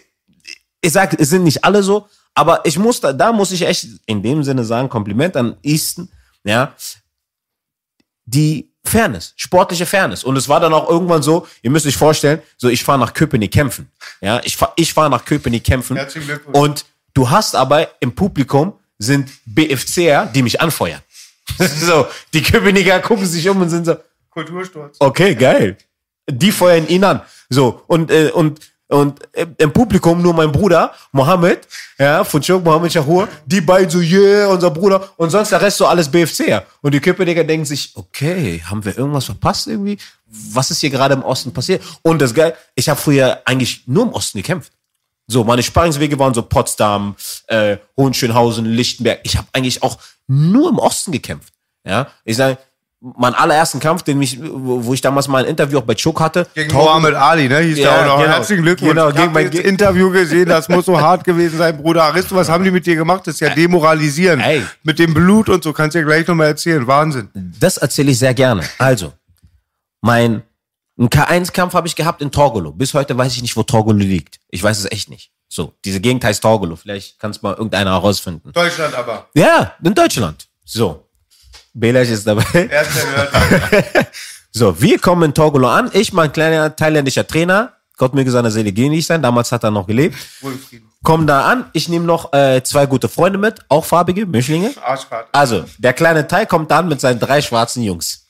ich 0.82 0.92
sag, 0.92 1.18
es 1.20 1.30
sind 1.30 1.44
nicht 1.44 1.64
alle 1.64 1.82
so, 1.82 2.08
aber 2.34 2.62
ich 2.66 2.78
muss 2.78 3.00
da, 3.00 3.14
da 3.14 3.32
muss 3.32 3.52
ich 3.52 3.62
echt 3.62 3.88
in 4.06 4.22
dem 4.22 4.44
Sinne 4.44 4.66
sagen, 4.66 4.90
Kompliment 4.90 5.36
an 5.38 5.56
Easton, 5.64 6.10
ja, 6.44 6.74
die 8.34 8.70
Fairness, 8.84 9.34
sportliche 9.36 9.86
Fairness. 9.86 10.24
Und 10.24 10.36
es 10.38 10.50
war 10.50 10.60
dann 10.60 10.74
auch 10.74 10.90
irgendwann 10.90 11.22
so, 11.22 11.48
ihr 11.62 11.70
müsst 11.70 11.86
euch 11.86 11.98
vorstellen, 11.98 12.42
so 12.58 12.68
ich 12.70 12.84
fahre 12.84 13.00
nach 13.00 13.14
Köpenick 13.14 13.52
kämpfen. 13.52 13.90
Ja, 14.22 14.42
ich 14.44 14.58
fahre 14.58 14.74
ich 14.76 14.94
fahr 14.94 15.10
nach 15.10 15.24
Köpenick 15.24 15.64
kämpfen. 15.64 15.98
Herzlichen 15.98 16.28
Glückwunsch. 16.28 16.58
Und 16.58 16.86
du 17.14 17.30
hast 17.30 17.56
aber 17.56 17.90
im 18.00 18.16
Publikum 18.16 18.74
sind 18.98 19.30
BFCer, 19.46 20.28
die 20.34 20.42
mich 20.42 20.60
anfeuern. 20.62 21.02
so, 21.58 22.08
die 22.34 22.42
Köpenicker 22.42 23.00
gucken 23.00 23.26
sich 23.26 23.48
um 23.50 23.62
und 23.62 23.70
sind 23.70 23.86
so, 23.86 23.98
Kultursturz. 24.30 24.98
okay, 25.00 25.36
geil. 25.36 25.78
Die 26.30 26.52
feuern 26.52 26.88
ihn 26.88 27.04
an. 27.04 27.22
So, 27.50 27.84
und, 27.88 28.10
äh, 28.12 28.32
und, 28.34 28.60
und 28.92 29.20
äh, 29.34 29.48
im 29.58 29.72
Publikum 29.72 30.22
nur 30.22 30.34
mein 30.34 30.52
Bruder, 30.52 30.94
Mohammed, 31.12 31.68
ja, 31.98 32.24
von 32.24 32.42
Chok, 32.42 32.64
Mohammed 32.64 32.92
Shahur, 32.92 33.28
die 33.46 33.62
beiden 33.62 33.90
so, 33.90 34.00
yeah, 34.00 34.48
unser 34.48 34.70
Bruder, 34.70 35.10
und 35.18 35.30
sonst 35.30 35.52
der 35.52 35.62
Rest 35.62 35.78
so 35.78 35.86
alles 35.86 36.10
BFCer. 36.10 36.66
Und 36.82 36.94
die 36.94 37.00
Köpenicker 37.00 37.44
denken 37.44 37.66
sich, 37.66 37.94
okay, 37.96 38.62
haben 38.66 38.84
wir 38.84 38.98
irgendwas 38.98 39.26
verpasst 39.26 39.68
irgendwie? 39.68 39.98
Was 40.26 40.72
ist 40.72 40.82
hier 40.82 40.90
gerade 40.90 41.14
im 41.14 41.24
Osten 41.24 41.54
passiert? 41.54 41.82
Und 42.02 42.22
das 42.22 42.34
geil, 42.34 42.54
ich 42.76 42.90
habe 42.90 43.00
früher 43.00 43.42
eigentlich 43.46 43.84
nur 43.88 44.04
im 44.04 44.14
Osten 44.14 44.40
gekämpft. 44.40 44.74
So, 45.28 45.46
meine 45.46 45.64
Sparringswege 45.64 46.20
waren 46.20 46.34
so 46.34 46.42
Potsdam, 46.42 47.16
äh, 47.48 47.78
Hohenschönhausen, 47.96 48.66
Lichtenberg. 48.66 49.22
Ich 49.24 49.38
habe 49.38 49.48
eigentlich 49.54 49.82
auch 49.84 49.98
nur 50.28 50.70
im 50.70 50.78
Osten 50.78 51.14
gekämpft. 51.14 51.54
Ja, 51.86 52.08
ich 52.26 52.36
sage, 52.36 52.58
meinen 53.02 53.34
allerersten 53.34 53.80
Kampf, 53.80 54.04
den 54.04 54.20
mich, 54.20 54.38
wo 54.42 54.94
ich 54.94 55.02
damals 55.02 55.28
mal 55.28 55.44
ein 55.44 55.50
Interview 55.50 55.80
auch 55.80 55.84
bei 55.84 55.96
Choke 55.96 56.24
hatte. 56.24 56.48
Gegen 56.54 56.70
Torben- 56.70 56.86
Mohammed 57.02 57.16
Ali, 57.16 57.50
ne? 57.50 57.60
Hieß 57.60 57.80
Ja, 57.80 57.92
der 57.92 58.02
auch 58.04 58.06
noch. 58.18 58.24
genau. 58.24 58.36
Herzlichen 58.36 58.62
Glückwunsch. 58.64 58.90
Genau, 58.92 59.10
ich 59.10 59.16
gegen 59.16 59.32
mein 59.34 59.50
Ge- 59.50 59.62
Interview 59.62 60.12
gesehen, 60.12 60.48
das 60.48 60.70
muss 60.70 60.86
so 60.86 61.00
hart 61.02 61.24
gewesen 61.24 61.58
sein, 61.58 61.76
Bruder. 61.78 62.04
Aristo, 62.04 62.36
was 62.36 62.48
haben 62.48 62.64
die 62.64 62.70
mit 62.72 62.86
dir 62.86 62.96
gemacht? 62.96 63.26
Das 63.26 63.34
ist 63.36 63.40
ja 63.40 63.50
demoralisierend. 63.56 64.44
Ey. 64.44 64.64
Mit 64.84 65.00
dem 65.00 65.14
Blut 65.16 65.50
und 65.50 65.64
so, 65.64 65.74
kannst 65.74 65.96
du 65.96 66.00
ja 66.00 66.06
gleich 66.06 66.28
nochmal 66.28 66.48
erzählen. 66.48 66.86
Wahnsinn. 66.86 67.30
Das 67.60 67.78
erzähle 67.78 68.12
ich 68.12 68.20
sehr 68.20 68.34
gerne. 68.36 68.62
Also, 68.78 69.14
mein 70.02 70.44
ein 71.00 71.10
K1-Kampf 71.10 71.74
habe 71.74 71.88
ich 71.88 71.96
gehabt 71.96 72.22
in 72.22 72.30
Torgolo. 72.32 72.72
Bis 72.72 72.94
heute 72.94 73.18
weiß 73.18 73.34
ich 73.36 73.42
nicht, 73.42 73.56
wo 73.58 73.64
Torgolo 73.64 73.98
liegt. 73.98 74.40
Ich 74.50 74.62
weiß 74.62 74.78
es 74.78 74.92
echt 74.92 75.10
nicht. 75.10 75.32
So, 75.48 75.74
diese 75.84 76.00
Gegend 76.00 76.24
heißt 76.24 76.44
Torgolo. 76.44 76.76
Vielleicht 76.76 77.18
kann 77.18 77.32
es 77.32 77.42
mal 77.42 77.54
irgendeiner 77.54 77.92
herausfinden. 77.92 78.52
Deutschland 78.54 78.94
aber. 78.94 79.28
Ja, 79.34 79.74
in 79.84 79.96
Deutschland. 79.96 80.48
So. 80.64 81.08
Belash 81.74 82.10
ist 82.10 82.28
dabei. 82.28 82.70
So, 84.54 84.82
wir 84.82 85.00
kommen 85.00 85.24
in 85.24 85.34
Torgolo 85.34 85.70
an. 85.70 85.90
Ich, 85.94 86.12
mein 86.12 86.34
kleiner 86.34 86.76
thailändischer 86.76 87.26
Trainer, 87.26 87.72
Gott 87.96 88.14
möge 88.14 88.32
seine 88.32 88.52
Seele 88.52 88.74
gehen 88.74 88.92
nicht 88.92 89.06
sein, 89.06 89.22
damals 89.22 89.52
hat 89.52 89.64
er 89.64 89.72
noch 89.72 89.88
gelebt. 89.88 90.18
Kommen 91.04 91.26
da 91.26 91.46
an. 91.46 91.70
Ich 91.72 91.88
nehme 91.88 92.06
noch 92.06 92.34
äh, 92.34 92.62
zwei 92.64 92.86
gute 92.86 93.08
Freunde 93.08 93.40
mit, 93.40 93.60
auch 93.70 93.86
farbige 93.86 94.26
Mischlinge. 94.26 94.74
Also, 95.32 95.64
der 95.78 95.94
kleine 95.94 96.28
Thai 96.28 96.46
kommt 96.46 96.70
dann 96.70 96.90
mit 96.90 97.00
seinen 97.00 97.20
drei 97.20 97.42
schwarzen 97.42 97.82
Jungs. 97.82 98.28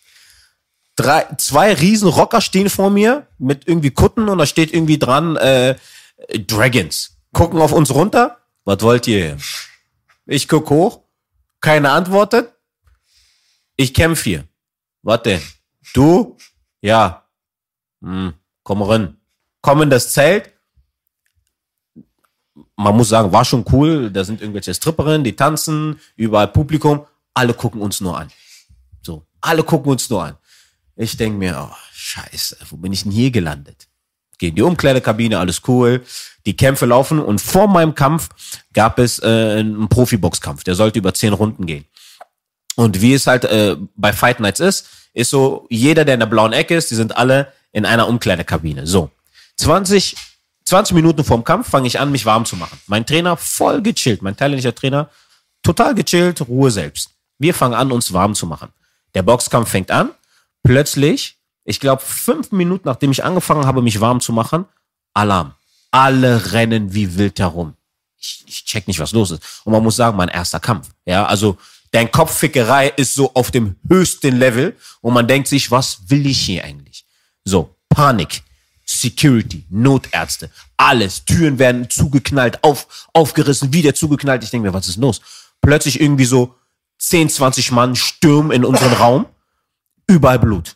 Drei, 0.95 1.25
zwei 1.37 1.73
riesen 1.73 2.07
Rocker 2.09 2.41
stehen 2.41 2.69
vor 2.69 2.91
mir 2.91 3.25
mit 3.39 3.67
irgendwie 3.67 3.91
Kutten 3.91 4.29
und 4.29 4.37
da 4.37 4.45
steht 4.45 4.73
irgendwie 4.73 4.99
dran 4.99 5.37
äh, 5.37 5.75
Dragons. 6.37 7.17
Gucken 7.33 7.59
auf 7.61 7.71
uns 7.71 7.91
runter. 7.91 8.37
Was 8.65 8.81
wollt 8.81 9.07
ihr? 9.07 9.37
Ich 10.27 10.47
guck 10.47 10.69
hoch. 10.69 10.99
Keine 11.61 11.91
antwortet. 11.91 12.53
Ich 13.75 13.93
kämpf 13.93 14.23
hier. 14.23 14.47
Denn? 15.25 15.41
Du? 15.93 16.37
Ja. 16.81 17.25
Hm, 18.01 18.33
komm 18.63 18.81
rein. 18.81 19.17
Komm 19.61 19.81
in 19.83 19.89
das 19.89 20.13
Zelt. 20.13 20.51
Man 22.75 22.95
muss 22.95 23.09
sagen, 23.09 23.31
war 23.31 23.45
schon 23.45 23.65
cool. 23.71 24.09
Da 24.11 24.23
sind 24.23 24.41
irgendwelche 24.41 24.73
Stripperinnen, 24.73 25.23
die 25.23 25.35
tanzen, 25.35 25.99
überall 26.15 26.47
Publikum. 26.47 27.05
Alle 27.33 27.53
gucken 27.53 27.81
uns 27.81 28.01
nur 28.01 28.17
an. 28.17 28.29
So, 29.01 29.25
alle 29.39 29.63
gucken 29.63 29.91
uns 29.91 30.09
nur 30.09 30.23
an. 30.23 30.37
Ich 30.95 31.15
denk 31.17 31.37
mir, 31.37 31.69
oh, 31.69 31.75
scheiße, 31.93 32.57
wo 32.69 32.77
bin 32.77 32.93
ich 32.93 33.03
denn 33.03 33.11
hier 33.11 33.31
gelandet? 33.31 33.87
Geh 34.37 34.49
in 34.49 34.55
die 34.55 34.61
Umkleidekabine, 34.61 35.39
alles 35.39 35.61
cool. 35.67 36.03
Die 36.45 36.55
Kämpfe 36.55 36.87
laufen 36.87 37.19
und 37.19 37.39
vor 37.39 37.67
meinem 37.67 37.93
Kampf 37.93 38.29
gab 38.73 38.97
es 38.99 39.19
äh, 39.19 39.59
einen 39.59 39.87
Profiboxkampf. 39.87 40.63
Der 40.63 40.75
sollte 40.75 40.99
über 40.99 41.13
zehn 41.13 41.33
Runden 41.33 41.65
gehen. 41.65 41.85
Und 42.75 43.01
wie 43.01 43.13
es 43.13 43.27
halt 43.27 43.45
äh, 43.45 43.75
bei 43.95 44.13
Fight 44.13 44.39
Nights 44.39 44.59
ist, 44.59 44.87
ist 45.13 45.29
so, 45.29 45.67
jeder, 45.69 46.05
der 46.05 46.15
in 46.15 46.19
der 46.19 46.27
blauen 46.27 46.53
Ecke 46.53 46.75
ist, 46.75 46.89
die 46.91 46.95
sind 46.95 47.17
alle 47.17 47.51
in 47.71 47.85
einer 47.85 48.07
Umkleidekabine. 48.07 48.87
So, 48.87 49.11
20, 49.57 50.15
20 50.65 50.95
Minuten 50.95 51.23
vorm 51.23 51.43
Kampf 51.43 51.69
fange 51.69 51.87
ich 51.87 51.99
an, 51.99 52.11
mich 52.11 52.25
warm 52.25 52.45
zu 52.45 52.55
machen. 52.55 52.79
Mein 52.87 53.05
Trainer 53.05 53.37
voll 53.37 53.81
gechillt, 53.81 54.21
mein 54.21 54.37
thailändischer 54.37 54.73
Trainer 54.75 55.09
total 55.63 55.95
gechillt, 55.95 56.41
Ruhe 56.47 56.71
selbst. 56.71 57.11
Wir 57.37 57.53
fangen 57.53 57.73
an, 57.73 57.91
uns 57.91 58.13
warm 58.13 58.35
zu 58.35 58.45
machen. 58.45 58.69
Der 59.13 59.23
Boxkampf 59.23 59.69
fängt 59.69 59.91
an. 59.91 60.11
Plötzlich, 60.63 61.37
ich 61.65 61.79
glaube, 61.79 62.01
fünf 62.05 62.51
Minuten 62.51 62.87
nachdem 62.87 63.11
ich 63.11 63.23
angefangen 63.23 63.65
habe, 63.65 63.81
mich 63.81 63.99
warm 63.99 64.21
zu 64.21 64.31
machen, 64.31 64.65
Alarm. 65.13 65.53
Alle 65.91 66.53
rennen 66.53 66.93
wie 66.93 67.17
wild 67.17 67.39
herum. 67.39 67.73
Ich, 68.17 68.43
ich 68.47 68.65
check 68.65 68.87
nicht, 68.87 68.99
was 68.99 69.11
los 69.11 69.31
ist. 69.31 69.61
Und 69.65 69.73
man 69.73 69.83
muss 69.83 69.95
sagen, 69.95 70.15
mein 70.15 70.29
erster 70.29 70.59
Kampf. 70.59 70.89
Ja, 71.05 71.25
also 71.25 71.57
dein 71.91 72.11
Kopffickerei 72.11 72.89
ist 72.89 73.13
so 73.13 73.33
auf 73.33 73.51
dem 73.51 73.75
höchsten 73.87 74.37
Level 74.37 74.75
und 75.01 75.13
man 75.13 75.27
denkt 75.27 75.47
sich, 75.47 75.71
was 75.71 75.99
will 76.07 76.25
ich 76.25 76.39
hier 76.39 76.63
eigentlich? 76.63 77.05
So, 77.43 77.75
Panik. 77.89 78.43
Security, 78.85 79.65
Notärzte, 79.69 80.49
alles. 80.75 81.23
Türen 81.23 81.59
werden 81.59 81.89
zugeknallt, 81.89 82.63
auf, 82.63 83.07
aufgerissen, 83.13 83.73
wieder 83.73 83.93
zugeknallt. 83.93 84.43
Ich 84.43 84.49
denke 84.49 84.67
mir, 84.67 84.73
was 84.73 84.87
ist 84.87 84.97
los? 84.97 85.21
Plötzlich 85.61 86.01
irgendwie 86.01 86.25
so 86.25 86.55
10, 86.99 87.29
20 87.29 87.71
Mann 87.71 87.95
stürmen 87.95 88.51
in 88.51 88.65
unseren 88.65 88.93
Raum. 88.93 89.25
Überall 90.07 90.39
Blut. 90.39 90.75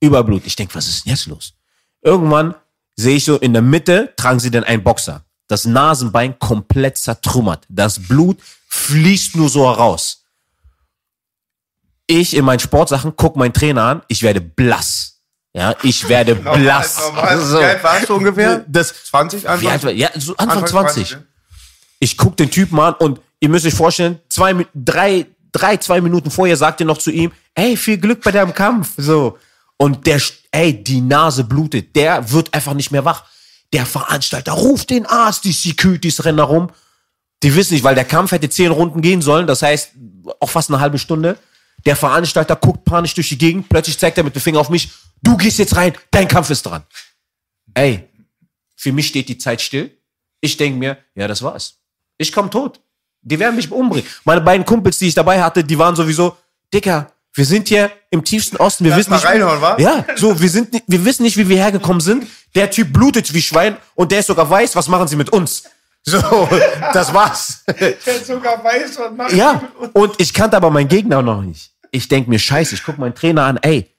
Überall 0.00 0.24
Blut. 0.24 0.42
Ich 0.46 0.56
denke, 0.56 0.74
was 0.74 0.88
ist 0.88 1.04
denn 1.04 1.12
jetzt 1.12 1.26
los? 1.26 1.54
Irgendwann 2.00 2.54
sehe 2.96 3.16
ich 3.16 3.24
so, 3.24 3.36
in 3.36 3.52
der 3.52 3.62
Mitte 3.62 4.12
tragen 4.16 4.38
sie 4.38 4.50
dann 4.50 4.64
einen 4.64 4.84
Boxer. 4.84 5.24
Das 5.48 5.64
Nasenbein 5.64 6.38
komplett 6.38 6.98
zertrümmert. 6.98 7.64
Das 7.68 7.98
Blut 7.98 8.38
fließt 8.68 9.36
nur 9.36 9.48
so 9.48 9.68
heraus. 9.68 10.17
Ich 12.08 12.34
in 12.34 12.44
meinen 12.44 12.58
Sportsachen 12.58 13.12
guck 13.16 13.36
meinen 13.36 13.52
Trainer 13.52 13.82
an, 13.82 14.02
ich 14.08 14.22
werde 14.22 14.40
blass. 14.40 15.20
Ja, 15.52 15.74
ich 15.82 16.08
werde 16.08 16.34
blass. 16.54 16.98
Normal. 16.98 17.40
So. 17.40 17.58
Wie 17.60 17.64
alt 17.64 17.84
warst 17.84 18.08
du 18.08 18.14
ungefähr? 18.16 18.64
Das, 18.66 19.04
20, 19.04 19.42
wie 19.42 19.46
Anfang? 19.46 19.70
alt 19.70 19.84
war, 19.84 19.90
ja, 19.92 20.08
so 20.16 20.36
Anfang, 20.36 20.62
Anfang 20.62 20.68
20. 20.68 21.08
20, 21.08 21.16
ne? 21.16 21.26
Ich 22.00 22.16
guck 22.16 22.36
den 22.36 22.50
Typen 22.50 22.78
an 22.80 22.94
und 22.94 23.20
ihr 23.40 23.48
müsst 23.48 23.66
euch 23.66 23.74
vorstellen, 23.74 24.20
zwei, 24.28 24.66
drei, 24.74 25.26
drei, 25.52 25.76
zwei 25.76 26.00
Minuten 26.00 26.30
vorher 26.30 26.56
sagt 26.56 26.80
ihr 26.80 26.86
noch 26.86 26.98
zu 26.98 27.10
ihm, 27.10 27.30
ey, 27.54 27.76
viel 27.76 27.98
Glück 27.98 28.22
bei 28.22 28.30
deinem 28.30 28.54
Kampf. 28.54 28.92
So. 28.96 29.38
Und 29.76 30.06
der, 30.06 30.20
ey, 30.50 30.82
die 30.82 31.00
Nase 31.00 31.44
blutet. 31.44 31.94
Der 31.94 32.30
wird 32.32 32.54
einfach 32.54 32.74
nicht 32.74 32.90
mehr 32.90 33.04
wach. 33.04 33.24
Der 33.72 33.84
Veranstalter 33.84 34.52
ruft 34.52 34.90
den 34.90 35.06
Arzt, 35.06 35.44
die 35.44 35.52
Securities 35.52 36.24
rennen 36.24 36.38
da 36.38 36.44
rum. 36.44 36.70
Die 37.42 37.54
wissen 37.54 37.74
nicht, 37.74 37.84
weil 37.84 37.94
der 37.94 38.04
Kampf 38.04 38.32
hätte 38.32 38.48
zehn 38.48 38.70
Runden 38.72 39.00
gehen 39.00 39.22
sollen, 39.22 39.46
das 39.46 39.62
heißt 39.62 39.90
auch 40.40 40.50
fast 40.50 40.70
eine 40.70 40.80
halbe 40.80 40.98
Stunde. 40.98 41.36
Der 41.86 41.96
Veranstalter 41.96 42.56
guckt 42.56 42.84
panisch 42.84 43.14
durch 43.14 43.28
die 43.28 43.38
Gegend, 43.38 43.68
plötzlich 43.68 43.98
zeigt 43.98 44.18
er 44.18 44.24
mit 44.24 44.34
dem 44.34 44.42
Finger 44.42 44.60
auf 44.60 44.68
mich, 44.68 44.90
du 45.22 45.36
gehst 45.36 45.58
jetzt 45.58 45.76
rein, 45.76 45.92
dein 46.10 46.28
Kampf 46.28 46.50
ist 46.50 46.62
dran. 46.62 46.82
Ey, 47.74 48.08
für 48.76 48.92
mich 48.92 49.08
steht 49.08 49.28
die 49.28 49.38
Zeit 49.38 49.60
still. 49.60 49.96
Ich 50.40 50.56
denke 50.56 50.78
mir, 50.78 50.98
ja, 51.14 51.28
das 51.28 51.42
war's. 51.42 51.78
Ich 52.16 52.32
komm 52.32 52.50
tot. 52.50 52.80
Die 53.22 53.38
werden 53.38 53.56
mich 53.56 53.70
umbringen. 53.70 54.08
Meine 54.24 54.40
beiden 54.40 54.64
Kumpels, 54.64 54.98
die 54.98 55.08
ich 55.08 55.14
dabei 55.14 55.42
hatte, 55.42 55.64
die 55.64 55.78
waren 55.78 55.96
sowieso, 55.96 56.36
Dicker, 56.72 57.12
wir 57.34 57.44
sind 57.44 57.68
hier 57.68 57.90
im 58.10 58.24
tiefsten 58.24 58.56
Osten, 58.56 58.84
wir 58.84 58.90
Lass 58.90 59.00
wissen 59.00 59.12
nicht, 59.14 59.24
reinhauen, 59.24 59.60
wa? 59.60 59.76
ja, 59.78 60.04
so, 60.16 60.40
wir 60.40 60.48
sind, 60.48 60.82
wir 60.86 61.04
wissen 61.04 61.22
nicht, 61.22 61.36
wie 61.36 61.48
wir 61.48 61.56
hergekommen 61.56 62.00
sind. 62.00 62.26
Der 62.54 62.70
Typ 62.70 62.92
blutet 62.92 63.32
wie 63.34 63.42
Schwein 63.42 63.76
und 63.94 64.10
der 64.12 64.20
ist 64.20 64.26
sogar 64.26 64.48
weiß, 64.48 64.74
was 64.76 64.88
machen 64.88 65.08
sie 65.08 65.16
mit 65.16 65.30
uns? 65.30 65.64
So, 66.08 66.48
das 66.92 67.12
war's. 67.12 67.64
Der 67.66 68.24
sogar 68.24 68.62
weiß, 68.64 68.98
was 68.98 69.12
macht 69.12 69.32
Ja, 69.32 69.60
und 69.92 70.14
ich 70.18 70.32
kannte 70.32 70.56
aber 70.56 70.70
meinen 70.70 70.88
Gegner 70.88 71.20
noch 71.22 71.42
nicht. 71.42 71.72
Ich 71.90 72.08
denk 72.08 72.28
mir, 72.28 72.38
scheiße, 72.38 72.74
ich 72.74 72.82
guck 72.82 72.98
meinen 72.98 73.14
Trainer 73.14 73.44
an, 73.44 73.58
ey, 73.58 73.94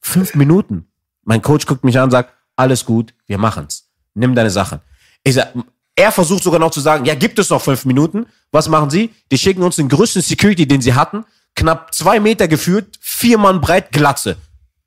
fünf 0.00 0.34
Minuten. 0.34 0.88
Mein 1.24 1.42
Coach 1.42 1.66
guckt 1.66 1.84
mich 1.84 1.96
an 1.98 2.04
und 2.04 2.10
sagt, 2.10 2.32
alles 2.56 2.84
gut, 2.84 3.14
wir 3.26 3.38
machen's. 3.38 3.88
Nimm 4.14 4.34
deine 4.34 4.50
Sachen. 4.50 4.80
Ich 5.24 5.34
sag, 5.34 5.52
er 5.94 6.12
versucht 6.12 6.42
sogar 6.42 6.58
noch 6.58 6.70
zu 6.70 6.80
sagen, 6.80 7.04
ja, 7.04 7.14
gibt 7.14 7.38
es 7.38 7.50
noch 7.50 7.62
fünf 7.62 7.84
Minuten? 7.84 8.26
Was 8.50 8.68
machen 8.68 8.90
sie? 8.90 9.10
Die 9.30 9.38
schicken 9.38 9.62
uns 9.62 9.76
den 9.76 9.88
größten 9.88 10.22
Security, 10.22 10.66
den 10.66 10.80
sie 10.80 10.94
hatten, 10.94 11.24
knapp 11.54 11.94
zwei 11.94 12.18
Meter 12.18 12.48
geführt, 12.48 12.98
vier 13.00 13.38
Mann 13.38 13.60
breit, 13.60 13.92
Glatze. 13.92 14.36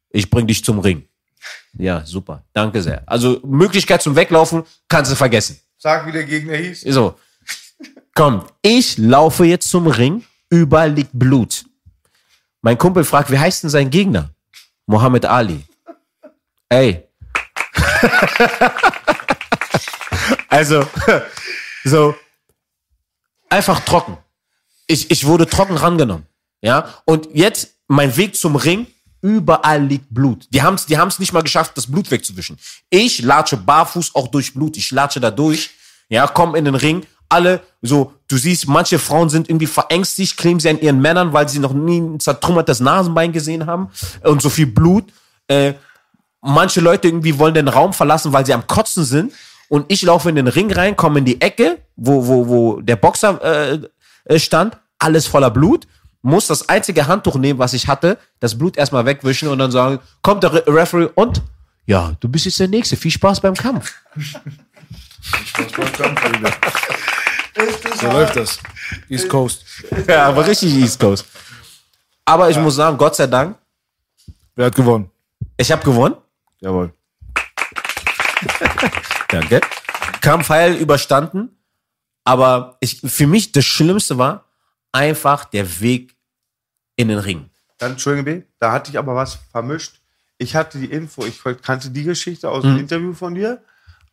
Ich 0.10 0.30
bring 0.30 0.48
dich 0.48 0.64
zum 0.64 0.80
Ring. 0.80 1.08
Ja, 1.78 2.06
super. 2.06 2.44
Danke 2.54 2.82
sehr. 2.82 3.04
Also 3.06 3.40
Möglichkeit 3.44 4.02
zum 4.02 4.16
Weglaufen 4.16 4.64
kannst 4.88 5.12
du 5.12 5.16
vergessen. 5.16 5.60
Sag, 5.78 6.06
wie 6.06 6.12
der 6.12 6.24
Gegner 6.24 6.56
hieß. 6.56 6.82
So. 6.82 7.20
Komm, 8.14 8.46
ich 8.62 8.98
laufe 8.98 9.46
jetzt 9.46 9.70
zum 9.70 9.88
Ring, 9.88 10.24
überall 10.50 10.92
liegt 10.92 11.12
Blut. 11.14 11.66
Mein 12.62 12.78
Kumpel 12.78 13.04
fragt, 13.04 13.30
wie 13.30 13.38
heißt 13.38 13.64
denn 13.64 13.70
sein 13.70 13.90
Gegner? 13.90 14.30
Mohammed 14.88 15.26
Ali. 15.26 15.64
Ey. 16.70 17.04
also, 20.50 20.88
so, 21.84 22.16
einfach 23.50 23.82
trocken. 23.82 24.18
Ich, 24.88 25.12
ich 25.12 25.26
wurde 25.26 25.48
trocken 25.48 25.76
rangenommen. 25.76 26.26
Ja, 26.62 26.94
und 27.06 27.28
jetzt 27.34 27.76
mein 27.88 28.16
Weg 28.18 28.36
zum 28.36 28.56
Ring, 28.56 28.88
überall 29.26 29.84
liegt 29.84 30.14
Blut. 30.14 30.48
Die 30.52 30.62
haben 30.62 30.76
es 30.76 30.86
die 30.86 30.96
nicht 31.18 31.34
mal 31.34 31.42
geschafft, 31.42 31.72
das 31.76 31.88
Blut 31.88 32.12
wegzuwischen. 32.12 32.60
Ich 32.92 33.24
latsche 33.24 33.58
barfuß 33.58 34.14
auch 34.14 34.28
durch 34.28 34.54
Blut. 34.54 34.78
Ich 34.78 34.92
latsche 34.92 35.20
da 35.20 35.32
durch. 35.32 35.72
Ja, 36.10 36.28
komm 36.28 36.54
in 36.54 36.66
den 36.66 36.76
Ring. 36.76 37.04
Alle 37.28 37.62
so, 37.82 38.14
du 38.28 38.38
siehst, 38.38 38.68
manche 38.68 39.00
Frauen 39.00 39.30
sind 39.30 39.50
irgendwie 39.50 39.66
verängstigt, 39.66 40.38
kleben 40.38 40.60
sie 40.60 40.70
an 40.70 40.80
ihren 40.80 41.02
Männern, 41.02 41.34
weil 41.34 41.50
sie 41.50 41.58
noch 41.58 41.74
nie 41.74 42.00
ein 42.00 42.20
zertrümmertes 42.20 42.82
Nasenbein 42.82 43.32
gesehen 43.32 43.66
haben 43.66 43.90
und 44.22 44.44
so 44.44 44.50
viel 44.50 44.68
Blut. 44.68 45.06
Äh, 45.48 45.74
manche 46.42 46.82
Leute 46.82 47.08
irgendwie 47.08 47.40
wollen 47.40 47.56
den 47.56 47.68
Raum 47.68 47.94
verlassen, 47.94 48.32
weil 48.32 48.46
sie 48.46 48.54
am 48.54 48.68
Kotzen 48.68 49.06
sind. 49.06 49.34
Und 49.70 49.86
ich 49.88 50.04
laufe 50.04 50.30
in 50.30 50.36
den 50.36 50.48
Ring 50.48 50.72
rein, 50.72 50.96
komme 50.96 51.18
in 51.18 51.26
die 51.26 51.42
Ecke, 51.42 51.80
wo, 51.96 52.28
wo, 52.28 52.48
wo 52.48 52.82
der 52.82 52.96
Boxer 52.96 53.42
äh, 53.42 53.80
äh, 54.26 54.38
stand, 54.38 54.78
alles 55.00 55.26
voller 55.26 55.50
Blut. 55.50 55.88
Muss 56.26 56.48
das 56.48 56.68
einzige 56.70 57.06
Handtuch 57.06 57.36
nehmen, 57.36 57.60
was 57.60 57.74
ich 57.74 57.88
hatte, 57.88 58.18
das 58.40 58.58
Blut 58.58 58.78
erstmal 58.78 59.06
wegwischen 59.06 59.48
und 59.48 59.60
dann 59.60 59.70
sagen, 59.70 60.00
kommt 60.24 60.42
der 60.42 60.54
Re 60.54 60.64
Referee 60.66 61.10
und 61.14 61.44
ja, 61.86 62.14
du 62.20 62.28
bist 62.28 62.46
jetzt 62.46 62.60
der 62.60 62.68
Nächste. 62.68 62.98
Viel 62.98 63.12
Spaß 63.12 63.42
beim 63.42 63.54
Kampf. 63.54 63.94
So 68.02 68.08
läuft 68.08 68.36
das. 68.38 68.60
East 69.08 69.30
Coast. 69.30 69.66
Ja, 70.08 70.26
aber 70.26 70.48
richtig 70.48 70.74
East 70.74 71.00
Coast. 71.00 71.28
Aber 72.26 72.50
ich 72.50 72.58
muss 72.58 72.74
sagen, 72.74 72.98
Gott 72.98 73.16
sei 73.16 73.28
Dank, 73.28 73.56
Wer 74.56 74.66
hat 74.66 74.76
gewonnen? 74.76 75.12
ich 75.58 75.72
habe 75.72 75.84
gewonnen. 75.84 76.16
Jawohl. 76.60 76.92
Danke. 79.30 79.62
Kampf 80.22 80.50
heil 80.50 80.74
überstanden. 80.74 81.56
Aber 82.24 82.78
ich, 82.80 83.00
für 83.06 83.28
mich 83.28 83.52
das 83.52 83.66
Schlimmste 83.66 84.18
war 84.18 84.46
einfach 84.92 85.46
der 85.46 85.82
Weg 85.82 86.15
in 86.96 87.08
den 87.10 87.20
Ring. 87.20 87.50
Dann, 87.78 87.94
Entschuldigung, 87.94 88.26
B, 88.26 88.42
da 88.60 88.72
hatte 88.72 88.90
ich 88.92 88.98
aber 88.98 89.16
was 89.16 89.38
vermischt. 89.52 89.96
Ich 90.38 90.56
hatte 90.56 90.78
die 90.78 90.86
Info, 90.92 91.26
ich 91.26 91.42
kannte 91.62 91.90
die 91.90 92.04
Geschichte 92.04 92.50
aus 92.50 92.64
Mhm. 92.64 92.68
dem 92.70 92.78
Interview 92.80 93.14
von 93.14 93.36
dir, 93.36 93.62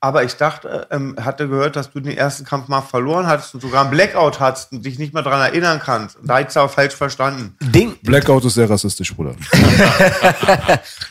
aber 0.00 0.24
ich 0.24 0.34
dachte, 0.36 0.86
ähm, 0.90 1.16
hatte 1.20 1.48
gehört, 1.48 1.76
dass 1.76 1.90
du 1.92 2.00
den 2.00 2.16
ersten 2.16 2.44
Kampf 2.44 2.66
mal 2.68 2.80
verloren 2.80 3.26
hattest 3.28 3.54
und 3.54 3.60
sogar 3.60 3.82
einen 3.82 3.90
Blackout 3.92 4.40
hattest 4.40 4.72
und 4.72 4.84
dich 4.84 4.98
nicht 4.98 5.14
mehr 5.14 5.22
daran 5.22 5.40
erinnern 5.40 5.80
kannst. 5.84 6.16
Und 6.16 6.26
da 6.28 6.38
hättest 6.38 6.56
du 6.56 6.60
aber 6.60 6.68
falsch 6.68 6.94
verstanden. 6.94 7.56
Ding. 7.60 7.96
Blackout 8.02 8.44
ist 8.44 8.54
sehr 8.54 8.68
rassistisch, 8.68 9.14
Bruder. 9.14 9.34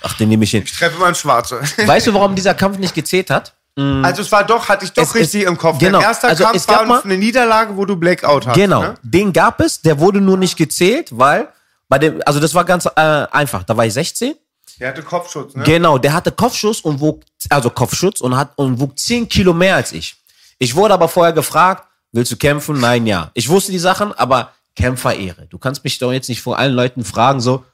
Ach, 0.04 0.14
den 0.18 0.30
nehme 0.30 0.44
ich 0.44 0.52
hin. 0.52 0.64
Ich 0.66 0.78
treffe 0.78 0.98
mal 1.00 1.08
einen 1.08 1.16
Schwarze. 1.16 1.62
Weißt 1.86 2.08
du, 2.08 2.14
warum 2.14 2.36
dieser 2.36 2.54
Kampf 2.54 2.78
nicht 2.78 2.94
gezählt 2.96 3.30
hat? 3.30 3.54
Also 3.78 4.22
es 4.22 4.32
war 4.32 4.44
doch, 4.46 4.68
hatte 4.68 4.84
ich 4.86 4.92
doch 4.92 5.04
Es- 5.04 5.16
richtig 5.16 5.44
es- 5.44 5.48
im 5.48 5.58
Kopf. 5.58 5.80
genau. 5.80 6.00
Dein 6.00 6.08
erster 6.10 6.28
Also 6.28 6.44
Kampf 6.44 6.58
es 6.58 6.68
gab 6.68 6.80
war 6.82 6.86
mal- 6.88 7.02
eine 7.04 7.18
Niederlage, 7.18 7.76
wo 7.78 7.86
du 7.86 7.96
Blackout 7.96 8.46
hast. 8.48 8.56
Genau. 8.56 8.82
Ne? 8.82 8.94
Den 9.02 9.32
gab 9.32 9.62
es, 9.62 9.82
der 9.82 9.98
wurde 10.00 10.20
nur 10.20 10.38
nicht 10.38 10.58
gezählt, 10.58 11.10
weil 11.18 11.48
bei 11.92 12.00
dem, 12.00 12.22
also 12.26 12.40
das 12.40 12.54
war 12.54 12.64
ganz 12.64 12.86
äh, 12.86 12.90
einfach. 12.96 13.64
Da 13.64 13.76
war 13.76 13.86
ich 13.86 13.92
16. 13.94 14.36
Der 14.80 14.88
hatte 14.88 15.04
Kopfschutz, 15.04 15.54
ne? 15.56 15.64
Genau, 15.64 15.98
der 15.98 16.14
hatte 16.14 16.32
Kopfschuss 16.32 16.80
und 16.80 17.02
wog, 17.02 17.22
also 17.50 17.70
Kopfschutz 17.70 18.22
und 18.22 18.38
hat 18.38 18.54
und 18.56 18.80
wog 18.80 18.98
10 18.98 19.28
Kilo 19.28 19.54
mehr 19.54 19.76
als 19.76 19.92
ich. 19.92 20.16
Ich 20.58 20.74
wurde 20.74 20.94
aber 20.94 21.10
vorher 21.10 21.34
gefragt, 21.34 21.86
willst 22.14 22.32
du 22.32 22.38
kämpfen? 22.38 22.80
Nein, 22.80 23.08
ja. 23.08 23.30
Ich 23.34 23.50
wusste 23.50 23.74
die 23.74 23.78
Sachen, 23.78 24.14
aber 24.14 24.54
Kämpferehre. 24.74 25.48
Du 25.48 25.58
kannst 25.58 25.84
mich 25.84 26.00
doch 26.00 26.14
jetzt 26.14 26.30
nicht 26.30 26.42
vor 26.42 26.58
allen 26.58 26.74
Leuten 26.74 27.04
fragen, 27.04 27.42
so, 27.42 27.66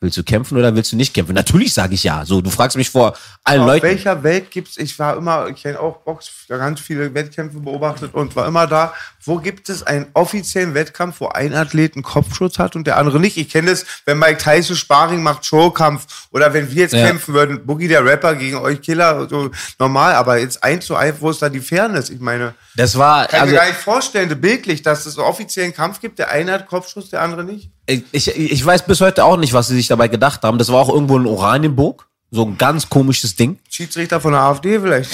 willst 0.00 0.16
du 0.18 0.22
kämpfen 0.22 0.58
oder 0.58 0.74
willst 0.74 0.92
du 0.92 0.96
nicht 0.96 1.14
kämpfen? 1.14 1.34
Natürlich 1.34 1.72
sage 1.72 1.94
ich 1.94 2.04
ja. 2.04 2.26
So, 2.26 2.40
du 2.42 2.50
fragst 2.50 2.76
mich 2.76 2.90
vor 2.90 3.14
allen 3.42 3.60
Auf 3.62 3.66
Leuten. 3.68 3.86
welcher 3.86 4.22
Welt 4.22 4.50
gibt's, 4.50 4.76
ich 4.76 4.98
war 4.98 5.16
immer, 5.16 5.48
ich 5.48 5.62
kenne 5.62 5.80
auch 5.80 5.98
Box, 5.98 6.30
ganz 6.48 6.80
viele 6.80 7.14
Wettkämpfe 7.14 7.58
beobachtet 7.60 8.12
und 8.12 8.36
war 8.36 8.46
immer 8.46 8.66
da, 8.66 8.92
wo 9.24 9.38
gibt 9.38 9.68
es 9.70 9.82
einen 9.82 10.06
offiziellen 10.12 10.74
Wettkampf, 10.74 11.20
wo 11.20 11.28
ein 11.28 11.54
Athlet 11.54 11.94
einen 11.94 12.02
Kopfschutz 12.02 12.58
hat 12.58 12.76
und 12.76 12.86
der 12.86 12.98
andere 12.98 13.18
nicht? 13.18 13.38
Ich 13.38 13.48
kenne 13.48 13.70
das, 13.70 13.86
wenn 14.04 14.18
Mike 14.18 14.38
Tyson 14.38 14.76
Sparring 14.76 15.22
macht, 15.22 15.46
Showkampf 15.46 16.26
oder 16.30 16.52
wenn 16.52 16.70
wir 16.70 16.82
jetzt 16.82 16.92
Ja. 16.94 17.06
kämpfen 17.06 17.32
würden, 17.32 17.64
Boogie 17.64 17.88
der 17.88 18.04
Rapper 18.04 18.34
gegen 18.34 18.56
euch 18.58 18.82
Killer, 18.82 19.26
so 19.30 19.50
normal, 19.78 20.14
aber 20.14 20.38
jetzt 20.38 20.62
eins 20.62 20.84
zu 20.84 20.94
eins, 20.96 21.16
wo 21.20 21.30
ist 21.30 21.40
da 21.40 21.48
die 21.48 21.60
Fairness? 21.60 22.10
Ich 22.10 22.20
meine, 22.20 22.54
Das 22.76 22.98
war, 22.98 23.26
kann 23.26 23.36
ich 23.36 23.40
also, 23.40 23.52
mir 23.54 23.58
gar 23.60 23.66
nicht 23.68 23.78
vorstellen, 23.78 24.40
bildlich, 24.40 24.82
dass 24.82 25.06
es 25.06 25.16
einen 25.18 25.26
offiziellen 25.26 25.72
Kampf 25.72 26.00
gibt, 26.00 26.18
der 26.18 26.30
eine 26.30 26.52
hat 26.52 26.66
Kopfschutz, 26.66 27.08
der 27.10 27.22
andere 27.22 27.44
nicht. 27.44 27.70
ich, 27.86 28.28
ich 28.36 28.64
weiß 28.64 28.84
bis 28.86 29.00
heute 29.00 29.24
auch 29.24 29.36
nicht, 29.38 29.52
was 29.54 29.68
sie 29.68 29.76
sich 29.76 29.83
dabei 29.88 30.08
gedacht 30.08 30.42
haben. 30.42 30.58
Das 30.58 30.70
war 30.70 30.80
auch 30.80 30.88
irgendwo 30.88 31.16
in 31.16 31.26
Oranienburg. 31.26 32.06
So 32.30 32.44
ein 32.44 32.58
ganz 32.58 32.88
komisches 32.88 33.36
Ding. 33.36 33.58
Schiedsrichter 33.70 34.20
von 34.20 34.32
der 34.32 34.42
AfD 34.42 34.80
vielleicht. 34.80 35.10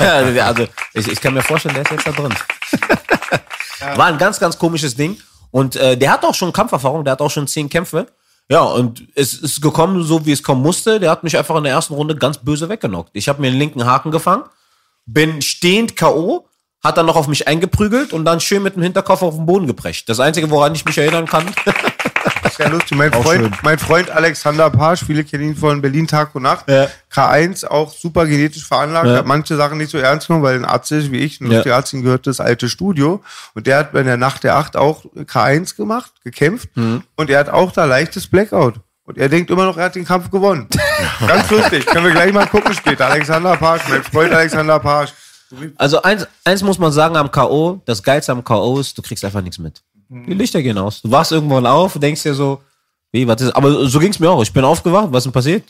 also 0.42 0.66
ich, 0.94 1.08
ich 1.08 1.20
kann 1.20 1.34
mir 1.34 1.42
vorstellen, 1.42 1.74
der 1.74 1.84
ist 1.84 1.90
jetzt 1.90 2.06
da 2.06 2.12
drin. 2.12 2.34
War 3.96 4.06
ein 4.06 4.18
ganz, 4.18 4.38
ganz 4.38 4.58
komisches 4.58 4.94
Ding. 4.94 5.16
Und 5.50 5.76
äh, 5.76 5.96
der 5.96 6.12
hat 6.12 6.24
auch 6.24 6.34
schon 6.34 6.52
Kampferfahrung, 6.52 7.04
der 7.04 7.12
hat 7.12 7.20
auch 7.20 7.30
schon 7.30 7.48
zehn 7.48 7.68
Kämpfe. 7.68 8.06
Ja, 8.48 8.62
und 8.62 9.04
es 9.14 9.34
ist 9.34 9.62
gekommen, 9.62 10.02
so 10.02 10.26
wie 10.26 10.32
es 10.32 10.42
kommen 10.42 10.62
musste. 10.62 10.98
Der 11.00 11.10
hat 11.10 11.22
mich 11.22 11.38
einfach 11.38 11.56
in 11.56 11.64
der 11.64 11.72
ersten 11.72 11.94
Runde 11.94 12.16
ganz 12.16 12.38
böse 12.38 12.68
weggenockt. 12.68 13.10
Ich 13.14 13.28
habe 13.28 13.40
mir 13.40 13.50
den 13.50 13.58
linken 13.58 13.86
Haken 13.86 14.10
gefangen, 14.10 14.44
bin 15.06 15.40
stehend 15.40 15.96
K.O., 15.96 16.46
hat 16.82 16.96
dann 16.96 17.06
noch 17.06 17.16
auf 17.16 17.28
mich 17.28 17.46
eingeprügelt 17.46 18.12
und 18.12 18.24
dann 18.24 18.40
schön 18.40 18.62
mit 18.62 18.74
dem 18.74 18.82
Hinterkopf 18.82 19.22
auf 19.22 19.36
den 19.36 19.46
Boden 19.46 19.66
geprescht. 19.66 20.08
Das 20.08 20.18
Einzige, 20.18 20.50
woran 20.50 20.74
ich 20.74 20.84
mich 20.84 20.96
erinnern 20.98 21.26
kann. 21.26 21.44
Das 22.42 22.52
ist 22.52 22.58
ja 22.58 22.68
lustig. 22.68 22.96
Mein 22.98 23.12
Auch 23.12 23.22
Freund, 23.22 23.42
schön. 23.42 23.52
mein 23.62 23.78
Freund 23.78 24.10
Alexander 24.10 24.70
Pasch, 24.70 25.04
viele 25.06 25.24
kennen 25.24 25.44
ihn 25.44 25.56
von 25.56 25.80
Berlin 25.80 26.06
Tag 26.06 26.34
und 26.34 26.42
Nacht. 26.42 26.68
Ja. 26.68 26.86
K1 27.12 27.66
auch 27.66 27.92
super 27.92 28.26
genetisch 28.26 28.66
veranlagt, 28.66 29.06
Ja. 29.06 29.16
hat 29.18 29.26
manche 29.26 29.56
Sachen 29.56 29.78
nicht 29.78 29.90
so 29.90 29.98
ernst 29.98 30.26
genommen, 30.26 30.44
weil 30.44 30.56
ein 30.56 30.64
Arzt 30.64 30.90
ist 30.92 31.10
wie 31.12 31.18
ich, 31.18 31.40
ein 31.40 31.46
Ja. 31.50 31.54
lustiger 31.56 31.76
Arzt, 31.76 31.92
ihm 31.92 32.02
gehört 32.02 32.26
das 32.26 32.40
alte 32.40 32.68
Studio. 32.68 33.22
Und 33.54 33.66
der 33.66 33.78
hat 33.78 33.92
bei 33.92 34.02
der 34.02 34.16
Nacht 34.16 34.44
der 34.44 34.56
Acht 34.56 34.76
auch 34.76 35.04
K1 35.14 35.76
gemacht, 35.76 36.12
gekämpft. 36.24 36.68
Mhm. 36.76 37.02
Und 37.16 37.30
er 37.30 37.38
hat 37.40 37.48
auch 37.48 37.72
da 37.72 37.84
leichtes 37.84 38.26
Blackout. 38.26 38.74
Und 39.04 39.18
er 39.18 39.28
denkt 39.28 39.50
immer 39.50 39.64
noch, 39.64 39.76
er 39.76 39.86
hat 39.86 39.94
den 39.96 40.04
Kampf 40.04 40.30
gewonnen. 40.30 40.68
Ganz 41.26 41.50
lustig. 41.50 41.84
Können 41.86 42.04
wir 42.04 42.12
gleich 42.12 42.32
mal 42.32 42.46
gucken 42.46 42.72
später. 42.74 43.06
Alexander 43.06 43.56
Pasch, 43.56 43.82
mein 43.88 44.04
Freund 44.04 44.32
Alexander 44.32 44.78
Pasch. 44.78 45.10
Also 45.78 46.00
eins, 46.02 46.28
eins 46.44 46.62
muss 46.62 46.78
man 46.78 46.92
sagen 46.92 47.16
am 47.16 47.28
K.O., 47.32 47.82
das 47.84 48.04
Geilste 48.04 48.30
am 48.30 48.44
K.O. 48.44 48.78
ist, 48.78 48.96
du 48.96 49.02
kriegst 49.02 49.24
einfach 49.24 49.40
nichts 49.40 49.58
mit. 49.58 49.82
Die 50.10 50.34
Lichter 50.34 50.60
gehen 50.60 50.76
aus. 50.76 51.02
Du 51.02 51.10
wachst 51.10 51.30
irgendwann 51.30 51.66
auf 51.66 51.96
denkst 51.98 52.24
dir 52.24 52.34
so, 52.34 52.60
wie, 53.12 53.26
was 53.28 53.40
ist, 53.40 53.52
aber 53.52 53.88
so 53.88 54.00
ging's 54.00 54.18
mir 54.18 54.30
auch. 54.30 54.42
Ich 54.42 54.52
bin 54.52 54.64
aufgewacht, 54.64 55.08
was 55.12 55.18
ist 55.18 55.26
denn 55.26 55.32
passiert? 55.32 55.64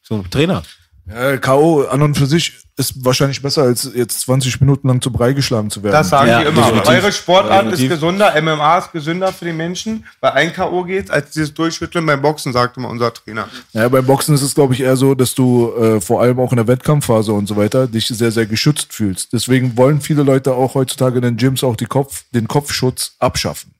So, 0.00 0.22
Trainer. 0.30 0.62
Ja, 1.06 1.36
K.O. 1.36 1.82
an 1.82 2.02
und 2.02 2.16
für 2.16 2.26
sich 2.26 2.52
ist 2.80 3.04
wahrscheinlich 3.04 3.40
besser, 3.40 3.62
als 3.62 3.88
jetzt 3.94 4.20
20 4.22 4.60
Minuten 4.60 4.88
lang 4.88 5.00
zu 5.00 5.12
Brei 5.12 5.32
geschlagen 5.32 5.70
zu 5.70 5.82
werden. 5.82 5.92
Das 5.92 6.08
sagen 6.08 6.28
Ja, 6.28 6.40
die 6.40 6.46
immer. 6.48 6.62
definitiv. 6.62 6.88
Eure 6.90 7.12
Sportart 7.12 7.62
Definitiv. 7.66 7.84
ist 7.92 8.00
gesünder, 8.00 8.42
MMA 8.42 8.78
ist 8.78 8.92
gesünder 8.92 9.32
für 9.32 9.44
die 9.44 9.52
Menschen. 9.52 10.04
Bei 10.20 10.32
ein 10.32 10.52
K.O. 10.52 10.82
geht 10.84 11.10
als 11.10 11.30
dieses 11.30 11.54
Durchschütteln 11.54 12.04
beim 12.06 12.20
Boxen, 12.22 12.52
sagt 12.52 12.76
immer 12.76 12.88
unser 12.88 13.12
Trainer. 13.14 13.48
Ja, 13.72 13.88
beim 13.88 14.04
Boxen 14.04 14.34
ist 14.34 14.42
es, 14.42 14.54
glaube 14.54 14.74
ich, 14.74 14.80
eher 14.80 14.96
so, 14.96 15.14
dass 15.14 15.34
du 15.34 15.72
äh, 15.78 16.00
vor 16.00 16.20
allem 16.22 16.40
auch 16.40 16.50
in 16.52 16.56
der 16.56 16.66
Wettkampfphase 16.66 17.32
und 17.32 17.46
so 17.46 17.56
weiter 17.56 17.86
dich 17.86 18.08
sehr, 18.08 18.32
sehr 18.32 18.46
geschützt 18.46 18.92
fühlst. 18.92 19.32
Deswegen 19.32 19.76
wollen 19.76 20.00
viele 20.00 20.22
Leute 20.22 20.54
auch 20.54 20.74
heutzutage 20.74 21.16
in 21.16 21.22
den 21.22 21.36
Gyms 21.36 21.62
auch 21.62 21.76
die 21.76 21.86
Kopf, 21.86 22.24
den 22.32 22.48
Kopfschutz 22.48 23.12
abschaffen. 23.18 23.72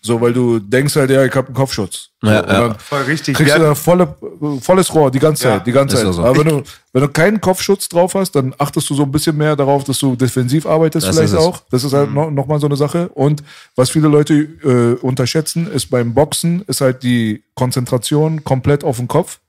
So, 0.00 0.18
weil 0.22 0.32
du 0.32 0.58
denkst 0.58 0.96
halt, 0.96 1.10
ja, 1.10 1.22
ich 1.22 1.34
habe 1.34 1.48
einen 1.48 1.54
Kopfschutz. 1.56 2.08
Ja, 2.22 2.42
ja. 2.68 2.74
Voll 2.78 3.02
richtig. 3.02 3.36
kriegst 3.36 3.54
du 3.54 3.60
da 3.60 3.74
volle, 3.74 4.14
volles 4.62 4.92
Rohr 4.94 5.10
die 5.10 5.18
ganze 5.18 5.44
Ja, 5.46 5.50
Zeit, 5.58 5.66
die 5.66 5.72
ganze 5.72 5.96
Zeit. 6.02 6.14
so. 6.14 6.24
Aber 6.24 6.38
wenn 6.38 6.48
du, 6.48 6.62
wenn 6.96 7.02
du 7.02 7.08
keinen 7.10 7.42
Kopfschutz 7.42 7.90
drauf 7.90 8.14
hast, 8.14 8.32
dann 8.36 8.54
achtest 8.56 8.88
du 8.88 8.94
so 8.94 9.02
ein 9.02 9.12
bisschen 9.12 9.36
mehr 9.36 9.54
darauf, 9.54 9.84
dass 9.84 9.98
du 9.98 10.16
defensiv 10.16 10.64
arbeitest 10.64 11.06
Das 11.06 11.14
vielleicht 11.14 11.34
auch. 11.34 11.60
Das 11.70 11.84
ist 11.84 11.92
halt 11.92 12.10
noch, 12.10 12.30
noch 12.30 12.46
mal 12.46 12.58
so 12.58 12.66
eine 12.66 12.76
Sache. 12.76 13.10
Und 13.10 13.42
was 13.74 13.90
viele 13.90 14.08
Leute 14.08 14.32
äh, 14.34 15.04
unterschätzen, 15.04 15.70
ist 15.70 15.90
beim 15.90 16.14
Boxen, 16.14 16.62
ist 16.68 16.80
halt 16.80 17.02
die 17.02 17.42
Konzentration 17.54 18.44
komplett 18.44 18.82
auf 18.82 18.96
den 18.96 19.08
Kopf 19.08 19.40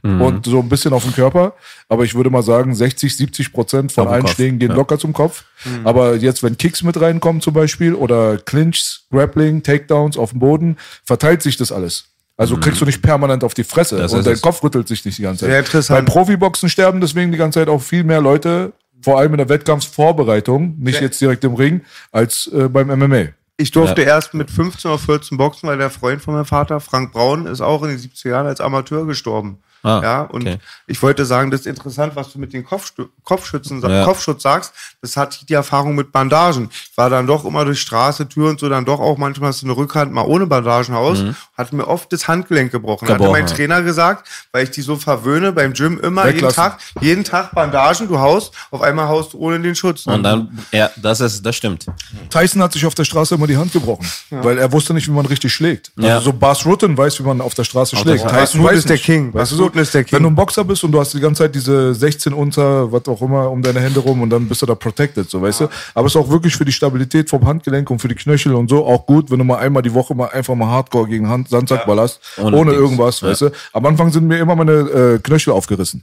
Mhm. 0.00 0.20
und 0.20 0.46
so 0.46 0.60
ein 0.60 0.68
bisschen 0.68 0.94
auf 0.94 1.02
den 1.02 1.14
Körper. 1.14 1.54
Aber 1.88 2.04
ich 2.04 2.14
würde 2.14 2.28
mal 2.30 2.42
sagen, 2.42 2.74
60, 2.74 3.16
70 3.16 3.52
Prozent 3.52 3.92
von 3.92 4.06
allen 4.06 4.26
Schlägen 4.26 4.58
gehen 4.58 4.70
ja. 4.70 4.76
locker 4.76 4.98
zum 4.98 5.12
Kopf. 5.14 5.44
Mhm. 5.64 5.86
Aber 5.86 6.16
jetzt, 6.16 6.42
wenn 6.42 6.58
Kicks 6.58 6.82
mit 6.82 7.00
reinkommen 7.00 7.40
zum 7.40 7.54
Beispiel 7.54 7.94
oder 7.94 8.36
Clinches, 8.36 9.06
Grappling, 9.10 9.62
Takedowns 9.62 10.18
auf 10.18 10.30
dem 10.30 10.40
Boden, 10.40 10.76
verteilt 11.04 11.42
sich 11.42 11.56
das 11.56 11.72
alles. 11.72 12.04
Also 12.36 12.56
kriegst 12.56 12.80
du 12.80 12.84
nicht 12.84 13.00
permanent 13.00 13.44
auf 13.44 13.54
die 13.54 13.64
Fresse 13.64 13.96
Mhm. 13.96 14.00
Das 14.00 14.12
und 14.12 14.26
dein 14.26 14.34
es. 14.34 14.42
Kopf 14.42 14.62
rüttelt 14.62 14.88
sich 14.88 15.04
nicht 15.04 15.18
die 15.18 15.22
ganze 15.22 15.40
Zeit. 15.40 15.50
Sehr 15.50 15.58
interessant. 15.60 15.98
Beim 15.98 16.04
Profiboxen 16.06 16.68
sterben 16.68 17.00
deswegen 17.00 17.30
die 17.30 17.38
ganze 17.38 17.60
Zeit 17.60 17.68
auch 17.68 17.80
viel 17.80 18.04
mehr 18.04 18.20
Leute, 18.20 18.72
vor 19.02 19.18
allem 19.18 19.32
in 19.32 19.38
der 19.38 19.48
Wettkampfsvorbereitung, 19.48 20.76
nicht 20.78 21.00
jetzt 21.00 21.20
direkt 21.20 21.44
im 21.44 21.54
Ring, 21.54 21.82
als 22.10 22.50
äh, 22.52 22.68
beim 22.68 22.88
MMA. 22.88 23.26
Ich 23.56 23.70
durfte 23.70 24.02
erst 24.02 24.34
mit 24.34 24.50
15 24.50 24.90
oder 24.90 24.98
14 24.98 25.38
boxen, 25.38 25.68
weil 25.68 25.78
der 25.78 25.90
Freund 25.90 26.20
von 26.20 26.34
meinem 26.34 26.44
Vater, 26.44 26.80
Frank 26.80 27.12
Braun, 27.12 27.46
ist 27.46 27.60
auch 27.60 27.84
in 27.84 27.90
den 27.90 27.98
70er 27.98 28.30
Jahren 28.30 28.46
als 28.46 28.60
Amateur 28.60 29.06
gestorben. 29.06 29.58
Ah, 29.84 30.00
ja, 30.02 30.20
und 30.22 30.42
okay. 30.42 30.58
ich 30.86 31.00
wollte 31.02 31.24
sagen, 31.26 31.50
das 31.50 31.60
ist 31.60 31.66
interessant, 31.66 32.16
was 32.16 32.32
du 32.32 32.38
mit 32.38 32.52
den 32.54 32.64
Kopfstu 32.64 33.04
Kopfschützen, 33.22 33.82
Ja. 33.82 34.04
Kopfschutz 34.04 34.42
sagst. 34.42 34.72
Das 35.02 35.16
hatte 35.16 35.36
ich 35.40 35.46
die 35.46 35.52
Erfahrung 35.54 35.94
mit 35.94 36.10
Bandagen. 36.10 36.70
Ich 36.90 36.96
war 36.96 37.10
dann 37.10 37.26
doch 37.26 37.44
immer 37.44 37.64
durch 37.66 37.80
Straße, 37.80 38.28
Tür 38.28 38.48
und 38.48 38.58
so, 38.60 38.68
dann 38.70 38.84
doch 38.86 38.98
auch 38.98 39.18
manchmal 39.18 39.52
so 39.52 39.66
eine 39.66 39.76
Rückhand 39.76 40.10
mal 40.12 40.22
ohne 40.22 40.46
Bandagen 40.46 40.94
aus, 40.94 41.22
hatte 41.56 41.76
mir 41.76 41.86
oft 41.86 42.12
das 42.12 42.26
Handgelenk 42.26 42.72
gebrochen. 42.72 43.08
Hatte 43.08 43.22
Mhm. 43.24 43.30
Mein 43.30 43.46
ja. 43.46 43.52
Trainer 43.54 43.82
gesagt, 43.82 44.26
weil 44.52 44.64
ich 44.64 44.70
die 44.70 44.80
so 44.82 44.96
verwöhne 44.96 45.52
beim 45.52 45.72
Gym 45.74 46.00
immer 46.00 46.26
jeden. 46.28 46.48
Tag, 46.48 46.78
jeden 47.00 47.24
Tag 47.24 47.54
Bandagen, 47.54 48.08
du 48.08 48.18
haust, 48.18 48.52
auf 48.70 48.80
einmal 48.80 49.06
haust 49.08 49.34
du 49.34 49.38
ohne 49.38 49.60
den 49.60 49.74
Schutz. 49.74 50.06
Und 50.06 50.22
dann, 50.22 50.58
ja, 50.72 50.90
das 50.96 51.20
ist, 51.20 51.44
das 51.44 51.56
stimmt. 51.56 51.86
Tyson 52.30 52.62
hat 52.62 52.72
sich 52.72 52.86
auf 52.86 52.94
der 52.94 53.04
Straße 53.04 53.34
immer 53.34 53.46
die 53.46 53.56
Hand 53.58 53.72
gebrochen, 53.72 54.06
weil 54.30 54.56
er 54.58 54.72
wusste 54.72 54.94
nicht, 54.94 55.06
wie 55.08 55.12
man 55.12 55.26
richtig 55.26 55.52
schlägt. 55.52 55.92
Ja. 55.96 56.14
Also 56.14 56.26
so 56.26 56.32
Bas 56.32 56.64
Rutten 56.64 56.96
weiß, 56.96 57.18
wie 57.20 57.24
man 57.24 57.40
auf 57.40 57.54
der 57.54 57.64
Straße 57.64 57.96
schlägt. 57.96 58.24
Bas 58.24 58.54
Rutten 58.54 58.76
ist 58.76 58.88
der 58.88 58.98
King. 58.98 59.34
Weißt 59.34 59.52
du 59.52 59.56
so, 59.56 59.68
Ist 59.74 59.94
der 59.94 60.04
King. 60.04 60.16
wenn 60.16 60.22
du 60.24 60.28
ein 60.30 60.34
Boxer 60.34 60.64
bist 60.64 60.84
und 60.84 60.92
du 60.92 61.00
hast 61.00 61.12
die 61.14 61.20
ganze 61.20 61.42
Zeit 61.44 61.54
diese 61.54 61.94
16 61.94 62.32
unter, 62.32 62.90
was 62.92 63.06
auch 63.08 63.20
immer, 63.22 63.50
um 63.50 63.62
deine 63.62 63.80
Hände 63.80 64.00
rum 64.00 64.22
und 64.22 64.30
dann 64.30 64.48
bist 64.48 64.62
du 64.62 64.66
da 64.66 64.74
protected, 64.74 65.28
so 65.28 65.40
weißt 65.42 65.62
du. 65.62 65.68
Aber 65.94 66.06
es 66.06 66.14
ist 66.14 66.20
auch 66.20 66.30
wirklich 66.30 66.56
für 66.56 66.64
die 66.64 66.72
Stabilität 66.72 67.28
vom 67.30 67.46
Handgelenk 67.46 67.90
und 67.90 67.98
für 68.00 68.08
die 68.08 68.14
Knöchel 68.14 68.54
und 68.54 68.68
so 68.70 68.84
auch 68.86 69.06
gut, 69.06 69.30
wenn 69.30 69.38
du 69.38 69.44
mal 69.44 69.58
einmal 69.58 69.82
die 69.82 69.92
Woche 69.94 70.14
mal 70.14 70.28
einfach 70.28 70.54
mal 70.54 70.66
Hardcore 70.68 71.08
gegen 71.08 71.28
Hand 71.28 71.48
Sandsack 71.48 71.86
ballerst, 71.86 72.20
Ohne 72.38 72.56
ohne, 72.56 72.72
irgendwas, 72.72 73.22
weißt 73.22 73.40
du. 73.42 73.50
Am 73.72 73.84
Anfang 73.86 74.10
sind 74.12 74.26
mir 74.26 74.38
immer 74.38 74.54
meine 74.56 74.72
äh, 74.72 75.18
Knöchel 75.18 75.52
aufgerissen. 75.52 76.02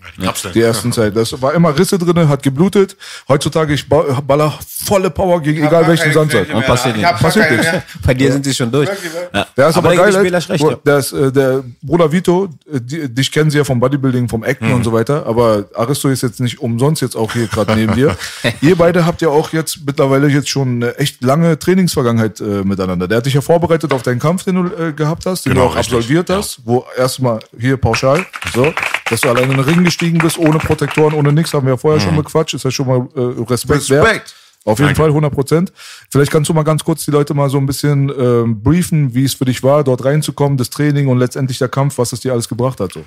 Die 0.54 0.62
ersten 0.62 0.92
Zeit. 0.92 1.16
Das 1.16 1.42
war 1.42 1.54
immer 1.54 1.78
Risse 1.78 1.98
drinne, 1.98 2.28
hat 2.28 2.44
geblutet. 2.44 2.96
Heutzutage 3.28 3.74
ich 3.74 3.88
ba- 3.88 4.22
baller 4.26 4.54
volle 4.86 5.10
Power 5.10 5.42
gegen 5.42 5.66
egal 5.66 5.88
welchen 5.88 6.12
Sandsack. 6.14 6.54
Und 6.54 6.66
passiert 6.66 6.98
nichts. 6.98 7.20
Passiert 7.22 7.52
nichts. 7.52 7.68
Bei 8.06 8.14
dir 8.14 8.32
sind 8.32 8.46
sie 8.46 8.54
schon 8.54 8.72
durch. 8.72 8.90
Ja. 9.34 9.46
Der 9.56 9.70
ist 9.70 9.78
aber, 9.78 9.90
der 9.96 9.98
geil. 10.12 10.32
Ja. 10.60 10.76
der, 10.86 10.98
ist, 10.98 11.12
äh, 11.14 11.32
der 11.32 11.64
Bruder 11.82 12.12
Vito, 12.12 12.50
äh, 12.72 12.80
die, 12.82 13.08
dich 13.14 13.32
kennen 13.32 13.50
sie 13.50 13.60
ja 13.62 13.66
vom 13.66 13.80
Bodybuilding, 13.80 14.28
vom 14.30 14.44
Acten 14.44 14.68
Mhm. 14.68 14.74
und 14.76 14.84
so 14.84 14.92
weiter, 14.94 15.26
aber 15.26 15.66
Aristo 15.76 16.10
ist 16.10 16.22
jetzt 16.24 16.40
nicht 16.40 16.60
umsonst 16.60 17.02
jetzt 17.02 17.16
auch 17.16 17.32
hier 17.34 17.48
gerade 17.48 17.76
neben 17.76 17.94
dir. 17.96 18.16
Ihr 18.62 18.76
beide 18.76 19.06
habt 19.06 19.22
ja 19.22 19.30
auch 19.30 19.52
jetzt 19.54 19.80
mittlerweile 19.86 20.28
jetzt 20.28 20.50
schon 20.50 20.76
eine 20.84 20.98
echt 20.98 21.24
lange 21.24 21.58
Trainingsvergangenheit 21.58 22.40
äh, 22.42 22.64
miteinander. 22.64 23.08
Der 23.08 23.18
hat 23.18 23.26
dich 23.26 23.34
ja 23.34 23.42
vorbereitet 23.42 23.94
auf 23.94 24.02
deinen 24.04 24.20
Kampf, 24.20 24.44
den 24.44 24.56
du 24.56 24.66
äh, 24.76 24.94
gehabt 24.94 25.26
hast, 25.26 25.46
den 25.46 25.54
Genau, 25.54 25.66
du 25.66 25.72
auch 25.72 25.76
richtig. 25.78 25.96
absolviert 25.96 26.30
hast, 26.30 26.60
wo 26.66 26.86
erstmal 26.98 27.40
hier 27.60 27.78
pauschal, 27.78 28.26
so, 28.54 28.74
dass 29.10 29.22
du 29.22 29.30
alleine 29.30 29.52
in 29.54 29.58
den 29.58 29.66
Ring 29.66 29.84
gestiegen 29.84 30.18
bist, 30.18 30.38
ohne 30.38 30.58
Protektoren, 30.60 31.14
ohne 31.14 31.32
nichts, 31.34 31.54
haben 31.54 31.66
wir 31.66 31.74
ja 31.74 31.78
vorher 31.78 32.00
schon 32.02 32.16
bequatscht, 32.16 32.54
ist 32.56 32.64
ja 32.66 32.72
schon 32.72 32.88
mal 32.88 33.08
äh, 33.16 33.42
Respekt, 33.50 33.90
wert. 33.90 34.06
Respekt. 34.06 34.36
Auf 34.64 34.78
jeden 34.78 34.94
Fall, 34.96 35.08
100 35.08 35.34
Prozent. 35.34 35.74
Vielleicht 36.12 36.32
kannst 36.32 36.48
du 36.48 36.54
mal 36.54 36.62
ganz 36.62 36.84
kurz 36.84 37.04
die 37.06 37.10
Leute 37.10 37.34
mal 37.34 37.50
so 37.50 37.58
ein 37.58 37.66
bisschen 37.66 38.10
ähm, 38.16 38.62
briefen, 38.62 39.16
wie 39.16 39.24
es 39.26 39.34
für 39.34 39.46
dich 39.46 39.64
war, 39.64 39.84
dort 39.84 40.06
reinzukommen, 40.06 40.56
das 40.56 40.70
Training 40.70 41.08
und 41.08 41.18
letztendlich 41.18 41.58
der 41.58 41.68
Kampf, 41.68 41.98
was 41.98 42.14
es 42.14 42.20
dir 42.20 42.32
alles 42.34 42.48
gebracht 42.48 42.80
hat. 42.80 42.94
So. 42.94 43.04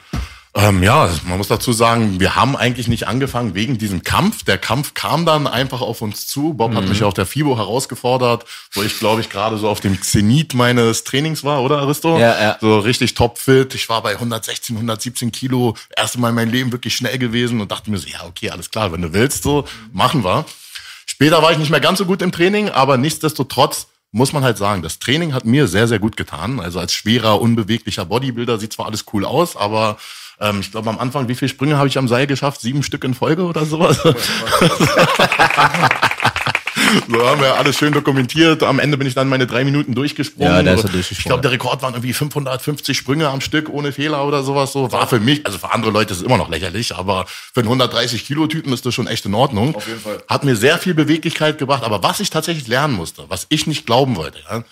Ähm, 0.56 0.84
ja, 0.84 1.10
man 1.24 1.38
muss 1.38 1.48
dazu 1.48 1.72
sagen, 1.72 2.20
wir 2.20 2.36
haben 2.36 2.54
eigentlich 2.54 2.86
nicht 2.86 3.08
angefangen 3.08 3.56
wegen 3.56 3.76
diesem 3.76 4.04
Kampf. 4.04 4.44
Der 4.44 4.56
Kampf 4.56 4.94
kam 4.94 5.26
dann 5.26 5.48
einfach 5.48 5.80
auf 5.80 6.00
uns 6.00 6.28
zu. 6.28 6.54
Bob 6.54 6.74
hat 6.76 6.88
mich 6.88 7.02
auf 7.02 7.12
der 7.12 7.26
FIBO 7.26 7.56
herausgefordert, 7.56 8.44
wo 8.72 8.82
ich, 8.84 9.00
glaube 9.00 9.20
ich, 9.20 9.30
gerade 9.30 9.58
so 9.58 9.68
auf 9.68 9.80
dem 9.80 10.00
Zenit 10.00 10.54
meines 10.54 11.02
Trainings 11.02 11.42
war, 11.42 11.60
oder 11.62 11.78
Aristo? 11.78 12.18
Ja, 12.18 12.40
ja. 12.40 12.58
So 12.60 12.78
richtig 12.78 13.14
topfit. 13.14 13.74
Ich 13.74 13.88
war 13.88 14.00
bei 14.02 14.12
116, 14.12 14.76
117 14.76 15.32
Kilo. 15.32 15.74
Erste 15.96 16.20
Mal 16.20 16.28
in 16.28 16.36
meinem 16.36 16.52
Leben 16.52 16.70
wirklich 16.70 16.94
schnell 16.94 17.18
gewesen 17.18 17.60
und 17.60 17.72
dachte 17.72 17.90
mir 17.90 17.98
so, 17.98 18.06
ja, 18.06 18.24
okay, 18.24 18.50
alles 18.50 18.70
klar, 18.70 18.92
wenn 18.92 19.02
du 19.02 19.12
willst, 19.12 19.42
so, 19.42 19.64
machen 19.92 20.22
wir. 20.22 20.44
Später 21.04 21.42
war 21.42 21.50
ich 21.50 21.58
nicht 21.58 21.70
mehr 21.70 21.80
ganz 21.80 21.98
so 21.98 22.06
gut 22.06 22.22
im 22.22 22.30
Training, 22.30 22.68
aber 22.68 22.96
nichtsdestotrotz 22.96 23.88
muss 24.12 24.32
man 24.32 24.44
halt 24.44 24.58
sagen, 24.58 24.82
das 24.82 25.00
Training 25.00 25.34
hat 25.34 25.44
mir 25.44 25.66
sehr, 25.66 25.88
sehr 25.88 25.98
gut 25.98 26.16
getan. 26.16 26.60
Also 26.60 26.78
als 26.78 26.92
schwerer, 26.92 27.40
unbeweglicher 27.40 28.04
Bodybuilder 28.04 28.58
sieht 28.58 28.72
zwar 28.72 28.86
alles 28.86 29.04
cool 29.12 29.24
aus, 29.24 29.56
aber 29.56 29.98
ähm, 30.40 30.60
ich 30.60 30.70
glaube 30.70 30.90
am 30.90 30.98
Anfang, 30.98 31.28
wie 31.28 31.34
viele 31.34 31.48
Sprünge 31.48 31.76
habe 31.76 31.88
ich 31.88 31.98
am 31.98 32.08
Seil 32.08 32.26
geschafft? 32.26 32.60
Sieben 32.60 32.82
Stück 32.82 33.04
in 33.04 33.14
Folge 33.14 33.44
oder 33.44 33.64
sowas? 33.64 33.98
So 37.08 37.26
haben 37.26 37.40
wir 37.40 37.54
alles 37.56 37.76
schön 37.76 37.92
dokumentiert. 37.92 38.62
Am 38.62 38.78
Ende 38.78 38.96
bin 38.96 39.06
ich 39.06 39.14
dann 39.14 39.28
meine 39.28 39.46
drei 39.46 39.64
Minuten 39.64 39.94
durchgesprungen. 39.94 40.52
Ja, 40.52 40.62
da 40.62 40.74
ist 40.74 40.80
er 40.80 40.86
Ich 40.86 40.92
durchgesprungen. 40.92 41.28
glaube, 41.28 41.42
der 41.42 41.50
Rekord 41.52 41.82
waren 41.82 41.94
irgendwie 41.94 42.12
550 42.12 42.96
Sprünge 42.96 43.28
am 43.28 43.40
Stück 43.40 43.68
ohne 43.68 43.90
Fehler 43.92 44.24
oder 44.26 44.42
sowas. 44.42 44.72
So 44.72 44.92
war 44.92 45.06
für 45.06 45.18
mich, 45.18 45.44
also 45.46 45.58
für 45.58 45.72
andere 45.72 45.90
Leute 45.90 46.12
ist 46.12 46.20
es 46.20 46.24
immer 46.24 46.36
noch 46.36 46.48
lächerlich, 46.48 46.94
aber 46.94 47.26
für 47.26 47.60
einen 47.60 47.68
130 47.68 48.24
Kilo 48.24 48.46
Typen 48.46 48.72
ist 48.72 48.86
das 48.86 48.94
schon 48.94 49.06
echt 49.06 49.24
in 49.26 49.34
Ordnung. 49.34 49.74
Auf 49.74 49.86
jeden 49.88 50.00
Fall. 50.00 50.22
Hat 50.28 50.44
mir 50.44 50.56
sehr 50.56 50.78
viel 50.78 50.94
Beweglichkeit 50.94 51.58
gebracht. 51.58 51.82
Aber 51.84 52.02
was 52.02 52.20
ich 52.20 52.30
tatsächlich 52.30 52.68
lernen 52.68 52.94
musste, 52.94 53.24
was 53.28 53.46
ich 53.48 53.66
nicht 53.66 53.86
glauben 53.86 54.14
wollte, 54.16 54.38
ja, 54.48 54.62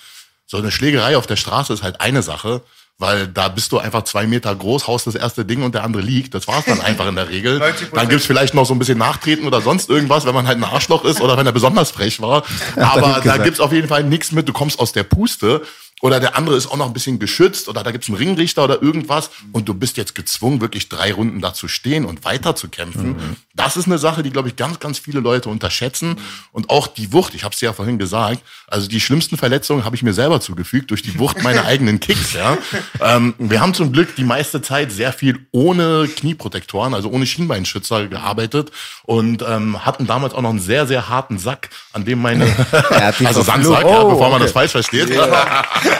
so 0.46 0.59
eine 0.59 0.70
Schlägerei 0.70 1.16
auf 1.16 1.27
der 1.27 1.37
Straße 1.37 1.72
ist 1.72 1.83
halt 1.83 2.01
eine 2.01 2.22
Sache. 2.22 2.62
Weil 3.03 3.27
da 3.27 3.49
bist 3.49 3.73
du 3.73 3.79
einfach 3.79 4.05
zwei 4.05 4.29
Meter 4.29 4.55
groß, 4.55 4.87
haust 4.87 5.09
das 5.09 5.17
erste 5.17 5.45
Ding 5.45 5.65
und 5.65 5.75
der 5.75 5.83
andere 5.83 6.05
liegt. 6.05 6.35
Das 6.35 6.47
war's 6.47 6.67
dann 6.67 6.81
einfach 6.81 7.09
in 7.09 7.17
der 7.17 7.29
Regel. 7.29 7.61
90%. 7.61 7.73
Dann 7.95 8.09
gibt's 8.09 8.27
vielleicht 8.27 8.55
noch 8.55 8.65
so 8.65 8.75
ein 8.75 8.79
bisschen 8.79 8.97
Nachtreten 8.97 9.45
oder 9.45 9.61
sonst 9.61 9.91
irgendwas, 9.91 10.25
wenn 10.25 10.35
man 10.35 10.47
halt 10.47 10.59
ein 10.59 10.62
Arschloch 10.62 11.05
ist 11.05 11.21
oder 11.21 11.37
wenn 11.37 11.45
er 11.45 11.51
besonders 11.51 11.91
frech 11.91 12.21
war. 12.21 12.45
Aber 12.77 13.21
da 13.25 13.38
gibt's 13.38 13.59
auf 13.59 13.73
jeden 13.73 13.88
Fall 13.88 14.05
nichts 14.05 14.31
mit, 14.31 14.49
du 14.49 14.53
kommst 14.53 14.79
aus 14.79 14.93
der 14.93 15.03
Puste. 15.03 15.62
Oder 16.03 16.19
der 16.19 16.37
andere 16.37 16.57
ist 16.57 16.67
auch 16.67 16.77
noch 16.77 16.87
ein 16.87 16.93
bisschen 16.93 17.19
geschützt 17.21 17.69
oder 17.69 17.83
da 17.85 17.93
gibt's 17.93 18.09
einen 18.09 18.17
Ringrichter 18.19 18.65
oder 18.65 18.83
irgendwas 18.83 19.31
und 19.53 19.69
du 19.69 19.75
bist 19.75 19.97
jetzt 19.97 20.17
gezwungen, 20.17 20.61
wirklich 20.61 20.88
drei 20.88 21.12
Runden 21.12 21.41
da 21.41 21.55
zu 21.55 21.69
stehen 21.69 22.05
und 22.05 22.25
weiter 22.25 22.57
zu 22.57 22.69
kämpfen. 22.69 23.37
Das 23.55 23.76
ist 23.76 23.87
eine 23.87 23.99
Sache, 23.99 24.22
die, 24.24 24.31
glaube 24.31 24.49
ich, 24.49 24.57
ganz, 24.57 24.81
ganz 24.81 24.99
viele 24.99 25.20
Leute 25.20 25.49
unterschätzen. 25.49 26.16
Und 26.51 26.70
auch 26.70 26.89
die 26.89 27.12
Wucht, 27.12 27.35
ich 27.35 27.45
habe 27.45 27.55
es 27.55 27.61
ja 27.61 27.72
vorhin 27.72 27.99
gesagt, 27.99 28.41
also 28.66 28.89
die 28.89 29.01
schlimmsten 29.01 29.37
Verletzungen 29.37 29.85
habe 29.85 29.95
ich 29.95 30.03
mir 30.03 30.12
selber 30.12 30.41
zugefügt 30.41 30.91
durch 30.91 31.03
die 31.03 31.18
Wucht 31.20 31.43
meiner 31.45 31.64
eigenen 31.66 32.01
Kicks. 32.01 32.33
Ja. 32.33 32.59
Ähm, 33.01 33.35
wir 33.39 33.61
haben 33.61 33.72
zum 33.72 33.93
Glück 33.93 34.16
die 34.16 34.24
meiste 34.24 34.61
Zeit 34.61 34.91
sehr 34.91 35.12
viel 35.12 35.47
ohne 35.53 36.09
Knieprotektoren, 36.09 36.95
also 36.95 37.11
ohne 37.11 37.26
Schienbeinschützer 37.26 38.09
gearbeitet 38.09 38.72
und 39.05 39.43
ähm, 39.49 39.85
hatten 39.85 40.09
damals 40.09 40.35
auch 40.35 40.43
noch 40.43 40.51
einen 40.51 40.59
sehr, 40.59 40.87
sehr 40.89 41.09
harten 41.09 41.39
Sack, 41.39 41.70
an 41.93 42.05
dem 42.05 42.20
meine, 42.20 42.45
also. 43.24 43.43
Sandsack, 43.43 43.87
ja, 43.87 44.03
Oh, 44.03 44.11
bevor 44.11 44.31
man 44.31 44.35
okay. 44.35 44.43
das 44.45 44.53
falsch 44.53 44.72
versteht. 44.72 45.11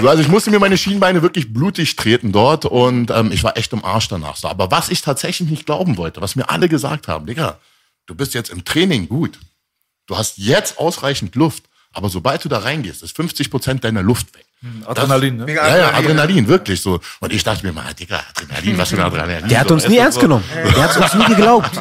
So, 0.00 0.08
also 0.08 0.22
ich 0.22 0.28
musste 0.28 0.50
mir 0.50 0.58
meine 0.58 0.78
Schienbeine 0.78 1.20
wirklich 1.20 1.52
blutig 1.52 1.94
treten 1.94 2.32
dort 2.32 2.64
und 2.64 3.10
ähm, 3.10 3.32
ich 3.32 3.44
war 3.44 3.58
echt 3.58 3.72
im 3.74 3.84
Arsch 3.84 4.08
danach. 4.08 4.36
So. 4.36 4.48
Aber 4.48 4.70
was 4.70 4.88
ich 4.88 5.02
tatsächlich 5.02 5.50
nicht 5.50 5.66
glauben 5.66 5.98
wollte, 5.98 6.22
was 6.22 6.36
mir 6.36 6.48
alle 6.48 6.70
gesagt 6.70 7.06
haben, 7.06 7.26
Digga, 7.26 7.58
du 8.06 8.14
bist 8.14 8.32
jetzt 8.32 8.50
im 8.50 8.64
Training 8.64 9.08
gut. 9.08 9.38
Du 10.06 10.16
hast 10.16 10.38
jetzt 10.38 10.78
ausreichend 10.78 11.34
Luft. 11.34 11.64
Aber 11.92 12.08
sobald 12.08 12.44
du 12.44 12.48
da 12.48 12.58
reingehst, 12.58 13.02
ist 13.02 13.16
50 13.16 13.50
Prozent 13.50 13.84
deiner 13.84 14.02
Luft 14.02 14.34
weg. 14.34 14.46
Adrenalin, 14.84 15.38
ne? 15.38 15.46
Ja, 15.48 15.54
ja, 15.54 15.72
Adrenalin. 15.72 15.94
Adrenalin, 15.94 16.48
wirklich 16.48 16.82
so. 16.82 17.00
Und 17.20 17.32
ich 17.32 17.42
dachte 17.42 17.66
mir 17.66 17.72
mal, 17.72 17.94
Digga, 17.94 18.22
Adrenalin, 18.28 18.76
was 18.76 18.90
für 18.90 18.96
ein 18.96 19.02
Adrenalin. 19.02 19.48
Der 19.48 19.60
hat 19.60 19.70
uns 19.70 19.88
nie 19.88 19.96
ernst 19.96 20.16
so. 20.16 20.20
genommen. 20.20 20.44
Der 20.54 20.82
hat 20.82 20.96
uns 20.96 21.14
nie 21.14 21.34
geglaubt. 21.34 21.70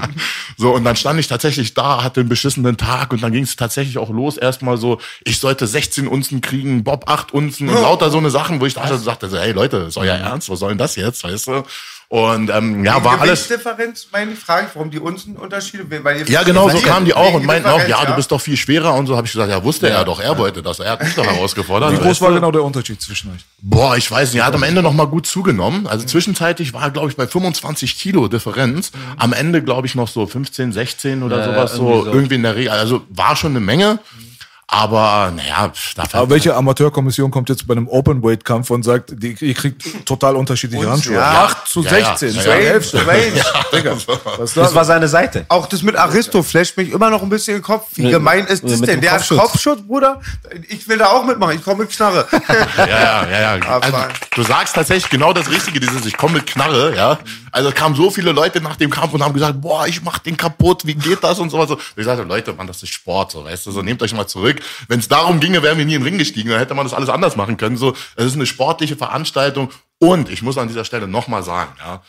So, 0.62 0.76
und 0.76 0.84
dann 0.84 0.98
stand 0.98 1.18
ich 1.22 1.28
tatsächlich 1.30 1.74
da, 1.74 2.04
hatte 2.04 2.20
einen 2.20 2.28
beschissenen 2.28 2.76
Tag 2.76 3.14
und 3.14 3.24
dann 3.24 3.32
ging 3.32 3.44
es 3.46 3.56
tatsächlich 3.56 3.98
auch 3.98 4.10
los. 4.10 4.36
Erstmal 4.36 4.76
so, 4.76 5.00
ich 5.24 5.40
sollte 5.40 5.66
16 5.66 6.06
Unzen 6.06 6.42
kriegen, 6.42 6.84
Bob 6.84 7.10
8 7.10 7.32
Unzen 7.34 7.70
und 7.70 7.82
lauter 7.82 8.10
so 8.10 8.18
eine 8.18 8.30
Sachen, 8.30 8.60
wo 8.60 8.66
ich 8.66 8.74
dachte, 8.74 8.98
sagte 8.98 9.30
so, 9.30 9.38
hey 9.38 9.54
Leute, 9.54 9.78
ist 9.78 9.96
euer 9.96 10.16
Ernst? 10.16 10.50
Was 10.50 10.60
soll 10.60 10.70
denn 10.72 10.78
das 10.78 10.98
jetzt, 10.98 11.24
weißt 11.24 11.48
du? 11.48 11.64
Und 12.12 12.50
ähm, 12.50 12.84
ja, 12.84 13.04
war 13.04 13.22
alles. 13.22 13.48
Gewichtsdifferenz, 13.48 14.08
meine 14.12 14.36
frage 14.36 14.68
warum 14.74 14.90
die 14.90 14.98
Unten-Unterschiede? 14.98 15.86
Weil 16.04 16.18
ihr- 16.22 16.28
Ja, 16.28 16.42
genau, 16.42 16.68
so 16.68 16.80
kamen 16.80 17.06
die 17.06 17.14
auch 17.14 17.36
und 17.36 17.46
meinten 17.46 17.68
auch, 17.70 17.74
Differenz, 17.78 18.00
ja, 18.02 18.06
du 18.10 18.16
bist 18.16 18.32
doch 18.32 18.42
viel 18.42 18.58
schwerer 18.58 18.96
und 18.96 19.06
so. 19.06 19.16
Habe 19.16 19.28
ich 19.28 19.32
gesagt, 19.32 19.52
ja, 19.52 19.64
wusste 19.64 19.92
er 19.92 20.04
doch, 20.06 20.20
er 20.20 20.36
wollte 20.36 20.64
das, 20.64 20.80
er 20.80 20.94
hat 20.94 21.04
mich 21.04 21.14
doch 21.14 21.24
herausgefordert. 21.24 21.92
Wie 21.92 21.98
groß 21.98 22.06
weißt 22.08 22.22
war 22.22 22.32
genau 22.34 22.52
der 22.52 22.64
Unterschied 22.64 23.00
zwischen 23.00 23.30
euch? 23.32 23.42
Boah, 23.62 23.96
ich 23.96 24.10
weiß 24.10 24.34
nicht, 24.34 24.42
er 24.42 24.48
hat 24.48 24.56
am 24.56 24.64
Ende 24.64 24.82
noch 24.82 24.94
mal 24.94 25.06
gut 25.06 25.28
zugenommen. 25.28 25.86
Also 25.86 26.04
zwischenzeitlich 26.08 26.74
war 26.74 26.82
er, 26.82 26.90
glaube 26.90 27.10
ich, 27.10 27.16
bei 27.16 27.28
25 27.28 28.00
Kilo 28.00 28.28
Differenz. 28.28 28.92
Am 29.18 29.32
Ende, 29.32 29.62
glaube 29.62 29.86
ich, 29.86 29.94
noch 29.94 30.08
so 30.08 30.26
15, 30.26 30.72
16 30.74 31.22
oder 31.22 31.38
Ja, 31.38 31.46
sowas, 31.46 31.74
so 31.74 31.90
irgendwie 31.90 32.06
so. 32.06 32.12
irgendwie 32.16 32.36
in 32.36 32.44
der 32.44 32.56
Regel. 32.56 32.70
Also 32.72 33.04
war 33.12 33.36
schon 33.36 33.52
eine 33.52 33.60
Menge. 33.60 34.00
Aber, 34.72 35.34
naja. 35.36 35.72
Aber 36.14 36.30
welche 36.30 36.56
Amateurkommission 36.56 37.32
kommt 37.32 37.50
jetzt 37.50 37.66
bei 37.66 37.72
einem 37.74 37.88
Open-Weight-Kampf 37.88 38.70
und 38.70 38.84
sagt, 38.84 39.12
die, 39.18 39.36
ihr 39.40 39.56
kriegt 39.56 40.06
total 40.06 40.36
unterschiedliche 40.36 40.84
Uns, 40.84 40.92
Handschuhe? 40.92 41.16
ja. 41.16 41.46
8 41.46 41.68
zu 41.68 41.82
Ja, 41.82 41.98
ja. 41.98 42.16
16, 42.18 42.36
Ja, 42.36 42.44
ja, 42.44 42.50
ja. 42.60 42.70
Hälfte. 42.70 43.00
Strange. 43.00 43.42
Digga, 43.74 43.96
was 44.38 44.54
Das 44.54 44.70
da? 44.72 44.76
war 44.76 44.86
seine 44.86 45.08
Seite. 45.08 45.46
Auch 45.50 45.66
das 45.66 45.82
mit 45.82 45.96
Aristo 45.96 46.44
flasht 46.44 46.78
mich 46.78 46.92
immer 46.92 47.10
noch 47.10 47.24
ein 47.24 47.30
bisschen 47.30 47.56
in 47.56 47.62
den 47.62 47.66
Kopf. 47.66 47.88
Wie 47.96 48.12
gemein 48.12 48.46
ist 48.46 48.64
das 48.64 48.80
denn? 48.82 49.02
Der 49.02 49.14
hat 49.14 49.28
Kopfschutz. 49.28 49.82
Bruder. 49.82 50.22
Ich 50.68 50.88
will 50.88 51.00
da 51.00 51.08
auch 51.08 51.26
mitmachen. 51.26 51.56
Ich 51.56 51.64
komme 51.64 51.80
mit 51.84 51.90
Knarre. 51.92 52.28
Ja, 52.78 52.86
ja, 52.88 53.30
ja, 53.30 53.56
ja. 53.58 53.66
Aber- 53.68 53.84
Also, 53.86 53.98
du 54.36 54.44
sagst 54.44 54.76
tatsächlich 54.76 55.10
genau 55.10 55.34
das 55.34 55.50
Richtige, 55.50 55.80
dieses 55.80 56.06
Ich 56.06 56.16
komme 56.16 56.34
mit 56.36 56.46
Knarre, 56.48 56.96
ja. 56.96 57.18
Also 57.52 57.70
es 57.70 57.76
kamen 57.76 57.96
so 57.96 58.12
viele 58.12 58.32
Leute 58.32 58.62
nach 58.62 58.76
dem 58.76 58.92
Kampf 58.92 59.14
und 59.14 59.24
haben 59.24 59.34
gesagt, 59.34 59.60
boah, 59.62 59.88
ich 59.88 60.04
mach 60.04 60.20
den 60.20 60.38
kaputt, 60.38 60.86
wie 60.86 60.94
geht 60.94 61.24
das 61.24 61.40
und 61.40 61.50
sowas. 61.50 61.68
So. 61.70 61.80
Ich 61.96 62.06
sagte, 62.06 62.22
Leute, 62.24 62.54
Mann, 62.54 62.68
das 62.68 62.84
ist 62.84 62.90
Sport, 62.94 63.32
so, 63.32 63.44
weißt 63.46 63.66
du, 63.66 63.72
so 63.72 63.82
nehmt 63.82 64.02
euch 64.04 64.14
mal 64.14 64.28
zurück. 64.28 64.58
Wenn 64.88 65.00
es 65.00 65.08
darum 65.08 65.40
ginge, 65.40 65.64
wären 65.64 65.78
wir 65.78 65.86
nie 65.86 65.96
in 65.96 66.02
den 66.02 66.08
Ring 66.08 66.18
gestiegen, 66.18 66.50
dann 66.50 66.60
hätte 66.60 66.74
man 66.74 66.86
das 66.86 66.94
alles 66.94 67.10
anders 67.10 67.36
machen 67.36 67.58
können. 67.58 67.78
So, 67.78 67.96
es 68.16 68.26
ist 68.26 68.36
eine 68.36 68.46
sportliche 68.46 68.96
Veranstaltung 68.96 69.70
und 70.00 70.30
ich 70.30 70.42
muss 70.42 70.58
an 70.58 70.68
dieser 70.68 70.86
Stelle 70.86 71.08
nochmal 71.08 71.44
sagen, 71.44 71.72
ja. 71.80 72.02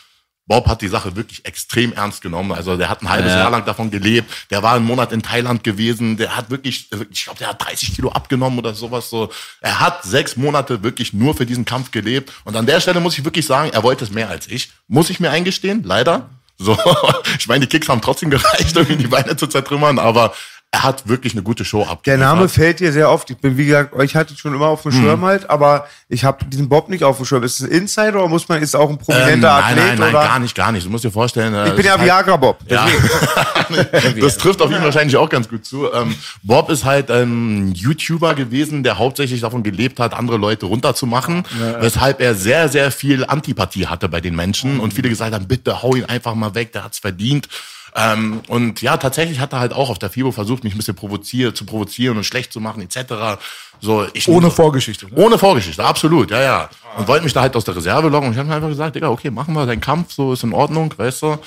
Bob 0.46 0.66
hat 0.66 0.82
die 0.82 0.88
Sache 0.88 1.14
wirklich 1.14 1.44
extrem 1.44 1.92
ernst 1.92 2.22
genommen. 2.22 2.50
Also 2.50 2.76
der 2.76 2.88
hat 2.88 3.02
ein 3.02 3.08
halbes 3.08 3.30
Ja. 3.30 3.38
Jahr 3.38 3.50
lang 3.50 3.64
davon 3.64 3.88
gelebt. 3.92 4.28
Der 4.50 4.64
war 4.64 4.74
einen 4.74 4.84
Monat 4.84 5.12
in 5.12 5.22
Thailand 5.22 5.62
gewesen. 5.62 6.16
Der 6.16 6.36
hat 6.36 6.50
wirklich, 6.50 6.88
ich 7.10 7.24
glaube, 7.24 7.38
der 7.38 7.50
hat 7.50 7.64
30 7.64 7.94
Kilo 7.94 8.10
abgenommen 8.10 8.58
oder 8.58 8.74
sowas. 8.74 9.10
So, 9.10 9.30
er 9.60 9.78
hat 9.78 10.02
sechs 10.02 10.36
Monate 10.36 10.82
wirklich 10.82 11.12
nur 11.12 11.36
für 11.36 11.46
diesen 11.46 11.64
Kampf 11.66 11.92
gelebt. 11.92 12.32
Und 12.42 12.56
an 12.56 12.66
der 12.66 12.80
Stelle 12.80 12.98
muss 12.98 13.16
ich 13.16 13.24
wirklich 13.24 13.46
sagen, 13.46 13.70
er 13.72 13.84
wollte 13.84 14.02
es 14.02 14.10
mehr 14.10 14.28
als 14.28 14.48
ich. 14.48 14.72
Muss 14.88 15.08
ich 15.08 15.20
mir 15.20 15.30
eingestehen, 15.30 15.84
leider. 15.84 16.30
So, 16.58 16.76
ich 17.38 17.46
meine, 17.46 17.66
die 17.66 17.68
Kicks 17.68 17.88
haben 17.88 18.00
trotzdem 18.02 18.30
gereicht, 18.30 18.76
um 18.76 18.88
ihm 18.88 18.98
die 18.98 19.06
Beine 19.06 19.36
zu 19.36 19.46
zertrümmern, 19.46 20.00
aber 20.00 20.34
er 20.72 20.84
hat 20.84 21.08
wirklich 21.08 21.32
eine 21.32 21.42
gute 21.42 21.64
Show 21.64 21.80
Der 21.82 21.90
abgeliefert. 21.90 22.20
Name 22.36 22.48
fällt 22.48 22.78
dir 22.78 22.92
sehr 22.92 23.10
oft. 23.10 23.28
Ich 23.28 23.36
bin, 23.38 23.56
wie 23.58 23.66
gesagt, 23.66 23.92
euch 23.92 24.14
hatte 24.14 24.34
ich 24.34 24.38
schon 24.38 24.54
immer 24.54 24.68
auf 24.68 24.82
dem 24.82 24.92
Mhm. 24.96 25.02
Schirm 25.02 25.24
halt, 25.24 25.50
aber 25.50 25.88
ich 26.08 26.22
habe 26.24 26.44
diesen 26.44 26.68
Bob 26.68 26.88
nicht 26.88 27.02
auf 27.02 27.16
dem 27.16 27.26
Schirm. 27.26 27.42
Ist 27.42 27.58
es 27.60 27.66
ein 27.66 27.72
Insider 27.72 28.14
oder 28.20 28.28
muss 28.28 28.48
man, 28.48 28.62
ist 28.62 28.76
auch 28.76 28.88
ein 28.88 28.92
ähm, 28.92 28.98
prominenter 28.98 29.48
nein, 29.48 29.64
Athlet? 29.64 29.76
nein, 29.84 29.98
nein, 29.98 30.08
oder? 30.10 30.22
gar 30.24 30.38
nicht, 30.38 30.54
gar 30.54 30.70
nicht. 30.70 30.86
Du 30.86 30.90
musst 30.90 31.02
dir 31.02 31.10
vorstellen, 31.10 31.54
äh, 31.54 31.68
Ich 31.70 31.74
bin 31.74 31.84
ja 31.84 31.92
halt- 31.98 32.04
Viagra 32.04 32.36
Bob. 32.36 32.58
Ja, 32.68 32.86
das 34.20 34.38
trifft 34.38 34.62
auf 34.62 34.70
ihn 34.70 34.80
wahrscheinlich 34.82 35.16
auch 35.16 35.28
ganz 35.28 35.48
gut 35.48 35.64
zu. 35.64 35.92
Ähm, 35.92 36.14
Bob 36.44 36.70
ist 36.70 36.84
halt 36.84 37.10
ein 37.10 37.72
YouTuber 37.72 38.34
gewesen, 38.34 38.84
der 38.84 38.96
hauptsächlich 38.98 39.40
davon 39.40 39.64
gelebt 39.64 39.98
hat, 39.98 40.14
andere 40.14 40.36
Leute 40.36 40.66
runterzumachen, 40.66 41.44
weshalb 41.80 42.20
er 42.20 42.36
sehr, 42.36 42.68
sehr 42.68 42.92
viel 42.92 43.24
Antipathie 43.24 43.86
hatte 43.88 44.08
bei 44.08 44.20
den 44.20 44.36
Menschen 44.36 44.78
und 44.78 44.94
viele 44.94 45.08
gesagt 45.08 45.34
haben, 45.34 45.48
bitte 45.48 45.82
hau 45.82 45.96
ihn 45.96 46.04
einfach 46.04 46.34
mal 46.36 46.54
weg, 46.54 46.72
der 46.72 46.84
hat's 46.84 47.00
verdient. 47.00 47.48
Ähm, 47.96 48.40
und 48.48 48.82
ja, 48.82 48.96
tatsächlich 48.96 49.40
hat 49.40 49.52
er 49.52 49.60
halt 49.60 49.72
auch 49.72 49.90
auf 49.90 49.98
der 49.98 50.10
FIBO 50.10 50.32
versucht, 50.32 50.64
mich 50.64 50.74
ein 50.74 50.76
bisschen 50.76 50.94
provozieren, 50.94 51.54
zu 51.54 51.64
provozieren 51.64 52.16
und 52.16 52.24
schlecht 52.24 52.52
zu 52.52 52.60
machen, 52.60 52.82
etc. 52.82 53.40
So, 53.80 54.06
ich 54.12 54.28
Ohne 54.28 54.46
so, 54.46 54.52
Vorgeschichte. 54.52 55.06
Ne? 55.06 55.12
ohne 55.16 55.38
Vorgeschichte, 55.38 55.84
absolut, 55.84 56.30
ja, 56.30 56.40
ja. 56.40 56.70
Und 56.96 57.08
wollte 57.08 57.24
mich 57.24 57.32
da 57.32 57.42
halt 57.42 57.56
aus 57.56 57.64
der 57.64 57.76
Reserve 57.76 58.08
locken 58.08 58.28
und 58.28 58.32
ich 58.32 58.38
habe 58.38 58.48
mir 58.48 58.54
einfach 58.56 58.68
gesagt, 58.68 58.96
Digga, 58.96 59.08
okay, 59.08 59.30
machen 59.30 59.54
wir 59.54 59.66
deinen 59.66 59.80
Kampf, 59.80 60.12
so 60.12 60.32
ist 60.32 60.42
in 60.42 60.52
Ordnung, 60.52 60.92
weißt 60.96 61.22
du. 61.22 61.38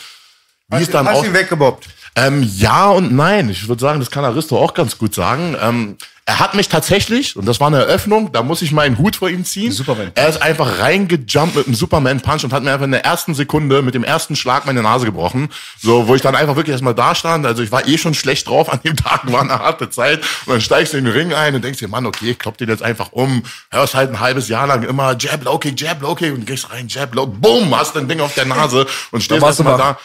Wie 0.73 0.77
Hast, 0.77 0.83
es 0.83 0.91
dann 0.91 1.07
hast 1.07 1.17
auch, 1.19 1.25
ihn 1.25 1.33
weggebobbt. 1.33 1.87
ähm, 2.15 2.43
ja 2.57 2.89
und 2.89 3.13
nein. 3.13 3.49
Ich 3.49 3.67
würde 3.67 3.81
sagen, 3.81 3.99
das 3.99 4.11
kann 4.11 4.25
Aristo 4.25 4.57
auch 4.57 4.73
ganz 4.73 4.97
gut 4.97 5.13
sagen. 5.15 5.55
Ähm, 5.61 5.97
er 6.25 6.39
hat 6.39 6.55
mich 6.55 6.69
tatsächlich, 6.69 7.35
und 7.35 7.45
das 7.45 7.59
war 7.59 7.67
eine 7.67 7.79
Eröffnung, 7.79 8.31
da 8.31 8.43
muss 8.43 8.61
ich 8.61 8.71
meinen 8.71 8.97
Hut 8.97 9.17
vor 9.17 9.29
ihm 9.29 9.43
ziehen. 9.43 9.73
Superman. 9.73 10.11
Er 10.15 10.29
ist 10.29 10.41
einfach 10.41 10.79
reingejumpt 10.79 11.53
mit 11.53 11.67
einem 11.67 11.75
Superman-Punch 11.75 12.45
und 12.45 12.53
hat 12.53 12.63
mir 12.63 12.71
einfach 12.71 12.85
in 12.85 12.91
der 12.91 13.03
ersten 13.03 13.33
Sekunde 13.33 13.81
mit 13.81 13.93
dem 13.93 14.05
ersten 14.05 14.37
Schlag 14.37 14.65
meine 14.65 14.81
Nase 14.81 15.05
gebrochen. 15.05 15.49
So, 15.81 16.07
wo 16.07 16.15
ich 16.15 16.21
dann 16.21 16.33
einfach 16.37 16.55
wirklich 16.55 16.71
erstmal 16.71 16.95
da 16.95 17.13
stand. 17.13 17.45
Also 17.45 17.61
ich 17.61 17.73
war 17.73 17.85
eh 17.89 17.97
schon 17.97 18.13
schlecht 18.13 18.47
drauf. 18.47 18.71
An 18.71 18.79
dem 18.85 18.95
Tag 19.03 19.29
war 19.33 19.41
eine 19.41 19.59
harte 19.59 19.89
Zeit. 19.89 20.19
Und 20.45 20.53
dann 20.53 20.61
steigst 20.61 20.93
du 20.93 20.97
in 20.97 21.03
den 21.03 21.13
Ring 21.13 21.33
ein 21.33 21.55
und 21.55 21.61
denkst 21.65 21.79
dir, 21.79 21.89
Mann, 21.89 22.05
okay, 22.05 22.35
klopp 22.35 22.57
den 22.57 22.69
jetzt 22.69 22.83
einfach 22.83 23.11
um. 23.11 23.43
Hörst 23.69 23.93
halt 23.93 24.09
ein 24.09 24.21
halbes 24.21 24.47
Jahr 24.47 24.65
lang 24.65 24.83
immer 24.83 25.17
Jab, 25.19 25.43
Low 25.43 25.57
Kick, 25.57 25.77
Jab, 25.81 26.01
Low 26.01 26.15
Kick 26.15 26.33
und 26.33 26.47
gehst 26.47 26.71
rein, 26.71 26.87
Jab, 26.87 27.13
Low, 27.15 27.27
bumm, 27.27 27.77
hast 27.77 27.97
dein 27.97 28.07
Ding 28.07 28.21
auf 28.21 28.33
der 28.33 28.45
Nase 28.45 28.87
und 29.11 29.21
stehst 29.21 29.43
erstmal 29.43 29.77
da. 29.77 29.99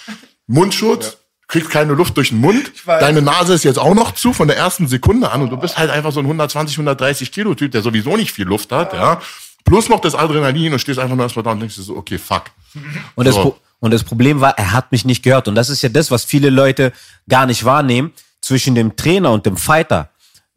Mundschutz, 0.49 1.19
kriegst 1.47 1.71
keine 1.71 1.93
Luft 1.93 2.17
durch 2.17 2.31
den 2.31 2.41
Mund. 2.41 2.73
Deine 2.85 3.23
Nase 3.23 3.55
ist 3.55 3.65
jetzt 3.65 3.79
auch 3.79 3.95
noch 3.95 4.13
zu 4.13 4.33
von 4.33 4.49
der 4.49 4.57
ersten 4.57 4.89
Sekunde 4.89 5.31
an 5.31 5.43
und 5.43 5.51
du 5.51 5.57
bist 5.57 5.79
halt 5.79 5.91
einfach 5.91 6.13
so 6.13 6.21
ein 6.21 6.27
120, 6.27 6.77
130 6.77 7.31
Kilo 7.33 7.55
Typ, 7.55 7.73
der 7.73 7.83
sowieso 7.83 8.17
nicht 8.17 8.33
viel 8.33 8.47
Luft 8.47 8.73
hat, 8.73 8.93
ja. 8.93 9.21
Plus 9.65 9.89
noch 9.89 10.01
das 10.01 10.15
Adrenalin 10.15 10.73
und 10.73 10.79
stehst 10.79 10.99
einfach 10.99 11.15
nur 11.15 11.25
erstmal 11.25 11.43
da 11.45 11.53
und 11.53 11.61
denkst 11.61 11.77
dir 11.77 11.83
so, 11.83 11.97
okay, 11.97 12.19
fuck. 12.19 12.45
Und 13.15 13.27
das, 13.27 13.35
So. 13.35 13.43
Pro 13.43 13.57
und 13.81 13.93
das 13.93 14.03
Problem 14.03 14.41
war, 14.41 14.59
er 14.59 14.73
hat 14.73 14.91
mich 14.93 15.05
nicht 15.05 15.23
gehört. 15.23 15.47
Und 15.47 15.55
das 15.55 15.69
ist 15.71 15.83
ja 15.83 15.89
das, 15.89 16.11
was 16.11 16.25
viele 16.25 16.51
Leute 16.51 16.93
gar 17.29 17.47
nicht 17.47 17.65
wahrnehmen 17.65 18.13
zwischen 18.41 18.75
dem 18.75 18.97
Trainer 18.97 19.31
und 19.31 19.47
dem 19.47 19.57
Fighter. 19.57 20.11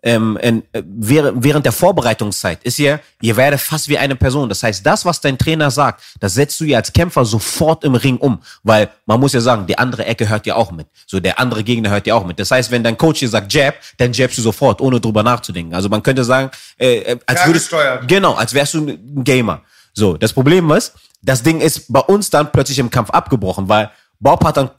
Ähm, 0.03 0.37
in, 0.41 0.63
äh, 0.71 0.81
während, 0.83 1.43
während 1.43 1.65
der 1.65 1.71
Vorbereitungszeit 1.71 2.63
ist 2.63 2.79
ja, 2.79 2.99
ihr 3.21 3.37
werdet 3.37 3.59
fast 3.59 3.87
wie 3.87 3.99
eine 3.99 4.15
Person. 4.15 4.49
Das 4.49 4.63
heißt, 4.63 4.83
das, 4.83 5.05
was 5.05 5.21
dein 5.21 5.37
Trainer 5.37 5.69
sagt, 5.69 6.01
das 6.19 6.33
setzt 6.33 6.59
du 6.59 6.65
ja 6.65 6.79
als 6.79 6.91
Kämpfer 6.91 7.23
sofort 7.23 7.83
im 7.83 7.93
Ring 7.93 8.17
um. 8.17 8.39
Weil 8.63 8.89
man 9.05 9.19
muss 9.19 9.33
ja 9.33 9.41
sagen, 9.41 9.67
die 9.67 9.77
andere 9.77 10.05
Ecke 10.05 10.27
hört 10.27 10.47
ja 10.47 10.55
auch 10.55 10.71
mit. 10.71 10.87
So, 11.05 11.19
der 11.19 11.39
andere 11.39 11.63
Gegner 11.63 11.91
hört 11.91 12.07
ja 12.07 12.15
auch 12.15 12.25
mit. 12.25 12.39
Das 12.39 12.49
heißt, 12.49 12.71
wenn 12.71 12.83
dein 12.83 12.97
Coach 12.97 13.19
dir 13.19 13.29
sagt 13.29 13.53
Jab, 13.53 13.75
dann 13.97 14.11
jabst 14.11 14.37
du 14.39 14.41
sofort, 14.41 14.81
ohne 14.81 14.99
drüber 14.99 15.21
nachzudenken. 15.21 15.75
Also 15.75 15.87
man 15.87 16.01
könnte 16.01 16.23
sagen, 16.23 16.49
äh, 16.79 16.97
äh, 16.97 17.19
als 17.27 17.45
würdest. 17.45 17.71
Genau, 18.07 18.33
als 18.33 18.53
wärst 18.53 18.73
du 18.73 18.87
ein 18.87 19.23
Gamer. 19.23 19.61
So, 19.93 20.17
das 20.17 20.33
Problem 20.33 20.71
ist, 20.71 20.93
das 21.21 21.43
Ding 21.43 21.61
ist 21.61 21.91
bei 21.93 21.99
uns 21.99 22.29
dann 22.29 22.51
plötzlich 22.51 22.79
im 22.79 22.89
Kampf 22.89 23.11
abgebrochen, 23.11 23.69
weil 23.69 23.91
Bob 24.19 24.43
hat 24.43 24.57
dann 24.57 24.71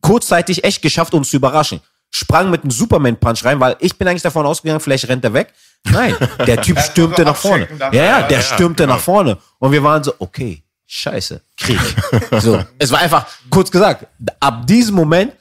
kurzzeitig 0.00 0.64
echt 0.64 0.82
geschafft, 0.82 1.14
uns 1.14 1.30
zu 1.30 1.36
überraschen. 1.36 1.80
Sprang 2.14 2.50
mit 2.50 2.62
einem 2.62 2.70
Superman-Punch 2.70 3.42
rein, 3.44 3.58
weil 3.58 3.74
ich 3.80 3.96
bin 3.96 4.06
eigentlich 4.06 4.20
davon 4.22 4.44
ausgegangen, 4.44 4.80
vielleicht 4.80 5.08
rennt 5.08 5.24
er 5.24 5.32
weg. 5.32 5.52
Nein, 5.90 6.14
der 6.46 6.60
Typ 6.60 6.78
stürmte 6.90 7.24
nach 7.24 7.34
vorne. 7.36 7.66
Ja, 7.78 7.90
ja, 7.92 8.04
Ja, 8.04 8.22
der 8.28 8.38
ja, 8.38 8.44
stürmte 8.44 8.82
genau. 8.82 8.94
nach 8.96 9.00
vorne. 9.02 9.38
Und 9.58 9.72
wir 9.72 9.82
waren 9.82 10.04
so, 10.04 10.12
okay, 10.18 10.62
scheiße, 10.86 11.40
Krieg. 11.56 11.80
So, 12.40 12.62
es 12.78 12.92
war 12.92 13.00
einfach, 13.00 13.26
kurz 13.50 13.70
gesagt, 13.70 14.06
ab 14.40 14.66
diesem 14.66 14.94
Moment, 14.94 15.32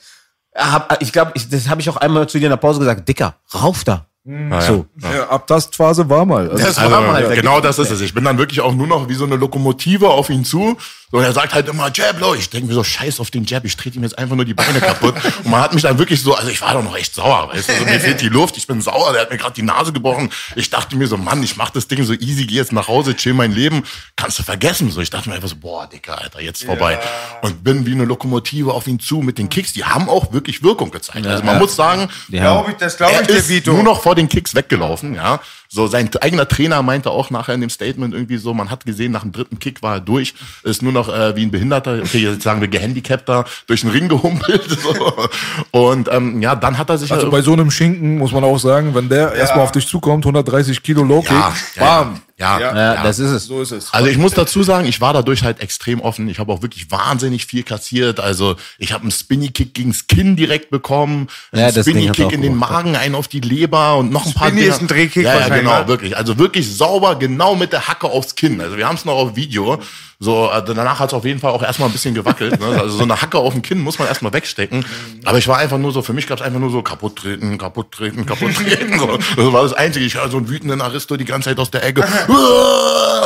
hab, 0.55 1.01
ich 1.01 1.11
glaube, 1.11 1.32
ich, 1.36 1.49
das 1.49 1.67
habe 1.67 1.82
ich 1.82 1.89
auch 1.89 1.97
einmal 1.97 2.28
zu 2.28 2.39
dir 2.39 2.45
in 2.45 2.51
der 2.51 2.57
Pause 2.57 2.80
gesagt, 2.80 3.07
Dicker, 3.07 3.36
rauf 3.53 3.84
da. 3.84 4.05
So. 4.24 4.86
Ja, 5.01 5.30
Abtastphase 5.30 6.07
war 6.07 6.26
mal. 6.26 6.49
Also, 6.51 6.63
Das 6.63 6.78
Also, 6.78 6.91
war 6.91 7.01
mal, 7.01 7.24
da 7.24 7.34
genau 7.34 7.59
das 7.59 7.80
ist 7.80 7.89
es. 7.89 8.01
Ich 8.01 8.13
bin 8.13 8.24
dann 8.24 8.38
wirklich 8.38 8.61
auch 8.61 8.72
nur 8.72 8.86
noch 8.86 9.09
wie 9.09 9.15
so 9.15 9.26
eine 9.26 9.36
Lokomotive 9.36 10.09
auf 10.09 10.30
ihn 10.30 10.45
zu. 10.45 10.78
So, 11.12 11.18
und 11.18 11.24
er 11.24 11.34
sagt 11.34 11.53
halt 11.53 11.68
immer 11.68 11.91
Jab, 11.93 12.20
Low. 12.20 12.34
Ich 12.36 12.49
denke 12.49 12.68
mir 12.68 12.74
so, 12.74 12.84
scheiß 12.84 13.20
auf 13.20 13.32
den 13.32 13.43
Jab, 13.45 13.66
ich 13.66 13.76
trete 13.76 13.97
ihm 13.97 14.03
jetzt 14.03 14.18
einfach 14.18 14.36
nur 14.36 14.45
die 14.45 14.53
Beine 14.53 14.80
kaputt. 14.80 15.16
Und 15.43 15.51
man 15.51 15.62
hat 15.62 15.74
mich 15.74 15.84
dann 15.84 15.97
wirklich 15.97 16.22
so, 16.22 16.34
also 16.36 16.49
ich 16.49 16.62
war 16.62 16.74
doch 16.74 16.84
noch 16.84 16.95
echt 16.95 17.14
sauer, 17.16 17.49
weißt 17.51 17.68
du, 17.70 17.74
so, 17.74 17.86
mir 17.86 17.99
fehlt 17.99 18.22
die 18.22 18.30
Luft, 18.30 18.55
ich 18.55 18.66
bin 18.66 18.82
sauer, 18.82 19.12
der 19.12 19.24
hat 19.24 19.32
mir 19.32 19.38
gerade 19.38 19.53
die 19.53 19.62
Nase 19.62 19.91
gebrochen. 19.91 20.32
Ich 20.55 20.70
dachte 20.70 20.95
mir 20.95 21.07
so, 21.07 21.18
Mann, 21.18 21.43
ich 21.43 21.57
mach 21.57 21.70
das 21.70 21.88
Ding 21.88 22.03
so 22.03 22.14
easy, 22.14 22.45
geh 22.45 22.55
jetzt 22.55 22.72
nach 22.72 22.88
Hause, 22.88 23.16
chill 23.16 23.34
mein 23.34 23.51
Leben, 23.51 23.84
kannst 24.16 24.39
du 24.39 24.43
vergessen. 24.43 24.89
So, 24.89 25.01
ich 25.01 25.09
dachte 25.09 25.28
mir 25.30 25.36
einfach 25.36 25.49
so, 25.49 25.57
boah, 25.57 25.88
Dicker, 25.88 26.22
Alter, 26.22 26.39
jetzt 26.41 26.64
vorbei. 26.64 26.99
Und 27.41 27.64
bin 27.64 27.86
wie 27.86 27.91
eine 27.91 28.05
Lokomotive 28.05 28.74
auf 28.74 28.88
ihn 28.88 28.99
zu 28.99 29.18
mit 29.18 29.38
den 29.38 29.49
Kicks, 29.49 29.74
die 29.74 29.84
haben 29.84 30.07
auch 30.07 30.32
wirklich 30.32 30.64
Wirkung 30.64 30.91
gezeigt. 30.91 31.28
Also 31.28 31.43
man 31.43 31.57
muss 31.57 31.76
sagen, 31.76 32.09
Glaub 32.30 32.70
ich, 32.70 32.76
das 32.76 32.95
glaube 32.97 33.14
ich 33.24 33.30
ist 33.30 33.49
Vito. 33.49 33.74
nur 33.74 33.84
noch 33.84 34.01
vor 34.01 34.16
den 34.16 34.30
Kicks 34.30 34.55
weggelaufen, 34.55 35.16
ja. 35.16 35.41
So, 35.74 35.88
sein 35.88 36.09
eigener 36.19 36.45
Trainer 36.49 36.84
meinte 36.84 37.11
auch 37.11 37.30
nachher 37.30 37.53
in 37.53 37.61
dem 37.61 37.69
Statement 37.69 38.13
irgendwie 38.13 38.36
so, 38.36 38.53
man 38.53 38.69
hat 38.69 38.86
gesehen, 38.86 39.13
nach 39.13 39.22
dem 39.22 39.32
dritten 39.32 39.57
Kick 39.57 39.82
war 39.82 39.95
er 39.95 39.99
durch, 40.01 40.34
ist 40.63 40.82
nur 40.82 40.91
noch 40.91 41.07
äh, 41.07 41.34
wie 41.38 41.43
ein 41.43 41.51
Behinderter, 41.51 41.99
okay, 42.03 42.17
jetzt 42.17 42.41
sagen 42.41 42.59
wir 42.59 42.67
Gehandicapter, 42.67 43.45
durch 43.67 43.80
den 43.80 43.91
Ring 43.91 44.09
gehumpelt. 44.09 44.61
So. 44.82 45.28
Und 45.72 46.09
ähm, 46.11 46.41
ja, 46.41 46.55
dann 46.55 46.78
hat 46.78 46.89
er 46.89 46.97
sich 46.97 47.11
Also 47.11 47.28
ja 47.28 47.32
bei 47.32 47.41
so 47.41 47.53
einem 47.53 47.69
Schinken 47.69 48.17
muss 48.17 48.32
man 48.32 48.43
auch 48.43 48.57
sagen, 48.57 48.95
wenn 48.95 49.09
der 49.09 49.34
erstmal 49.34 49.63
auf 49.63 49.72
dich 49.72 49.88
zukommt, 49.88 50.26
130 50.26 50.82
Kilo 50.82 51.03
Low 51.03 51.22
Kick, 51.22 51.32
Ja, 51.32 51.53
ja, 51.76 52.13
bam, 52.41 52.61
Ja, 52.61 52.75
Ja, 52.95 53.03
das 53.03 53.19
ist 53.19 53.31
es. 53.31 53.45
So 53.45 53.61
ist 53.61 53.71
es. 53.71 53.93
Also 53.93 54.07
ich 54.09 54.17
muss 54.17 54.33
dazu 54.33 54.63
sagen, 54.63 54.87
ich 54.87 55.01
war 55.01 55.13
dadurch 55.13 55.43
halt 55.43 55.59
extrem 55.61 56.01
offen. 56.01 56.27
Ich 56.29 56.39
habe 56.39 56.51
auch 56.51 56.61
wirklich 56.61 56.91
wahnsinnig 56.91 57.45
viel 57.45 57.63
kassiert. 57.63 58.19
Also 58.19 58.55
ich 58.77 58.93
habe 58.93 59.03
einen 59.03 59.11
Spinny-Kick 59.11 59.73
gegens 59.73 60.07
Kinn 60.07 60.35
direkt 60.35 60.69
bekommen, 60.69 61.27
Ja, 61.53 61.67
einen 61.67 61.83
Spinny-Kick 61.83 62.25
auch 62.25 62.31
in 62.31 62.41
den. 62.41 62.55
Magen, 62.55 62.95
einen 62.95 63.15
auf 63.15 63.27
die 63.27 63.39
Leber 63.39 63.97
und 63.97 64.11
noch 64.11 64.25
ein 64.25 64.33
paar 64.33 64.47
Spinny 64.47 64.61
Dinger. 64.63 64.75
ist 64.75 64.81
ein 64.81 64.87
Drehkick 64.87 65.23
Ja, 65.23 65.39
ja 65.39 65.49
genau, 65.49 65.79
ne? 65.81 65.87
wirklich. 65.87 66.17
Also 66.17 66.37
wirklich 66.37 66.75
sauber, 66.75 67.15
genau 67.15 67.55
mit 67.55 67.71
der 67.73 67.87
Hacke 67.87 68.07
aufs 68.07 68.35
Kinn. 68.35 68.61
Also 68.61 68.77
wir 68.77 68.87
haben 68.87 68.95
es 68.95 69.05
noch 69.05 69.15
auf 69.15 69.35
Video. 69.35 69.79
So, 70.23 70.47
also 70.49 70.75
danach 70.75 70.99
hat 70.99 71.09
es 71.09 71.13
auf 71.15 71.25
jeden 71.25 71.39
Fall 71.39 71.49
auch 71.51 71.63
erstmal 71.63 71.89
ein 71.89 71.91
bisschen 71.93 72.13
gewackelt. 72.13 72.59
Ne? 72.59 72.67
Also 72.79 72.97
so 72.97 73.03
eine 73.03 73.19
Hacke 73.19 73.39
auf 73.39 73.53
dem 73.53 73.63
Kinn 73.63 73.79
muss 73.79 73.97
man 73.97 74.07
erstmal 74.07 74.31
wegstecken. 74.33 74.85
Aber 75.25 75.39
ich 75.39 75.47
war 75.47 75.57
einfach 75.57 75.79
nur 75.79 75.91
so, 75.91 76.03
für 76.03 76.13
mich 76.13 76.27
gab 76.27 76.39
es 76.39 76.45
einfach 76.45 76.59
nur 76.59 76.69
so 76.69 76.83
kaputt 76.83 77.15
treten, 77.15 77.57
kaputt 77.57 77.91
treten, 77.91 78.27
kaputt 78.27 78.53
treten. 78.53 78.99
So. 78.99 79.17
Das 79.17 79.51
war 79.51 79.63
das 79.63 79.73
Einzige. 79.73 80.05
Ich 80.05 80.13
höre 80.15 80.29
so 80.29 80.37
einen 80.37 80.47
wütenden 80.47 80.79
Aristo 80.81 81.17
die 81.17 81.25
ganze 81.25 81.49
Zeit 81.49 81.57
aus 81.57 81.71
der 81.71 81.83
Ecke. 81.83 82.05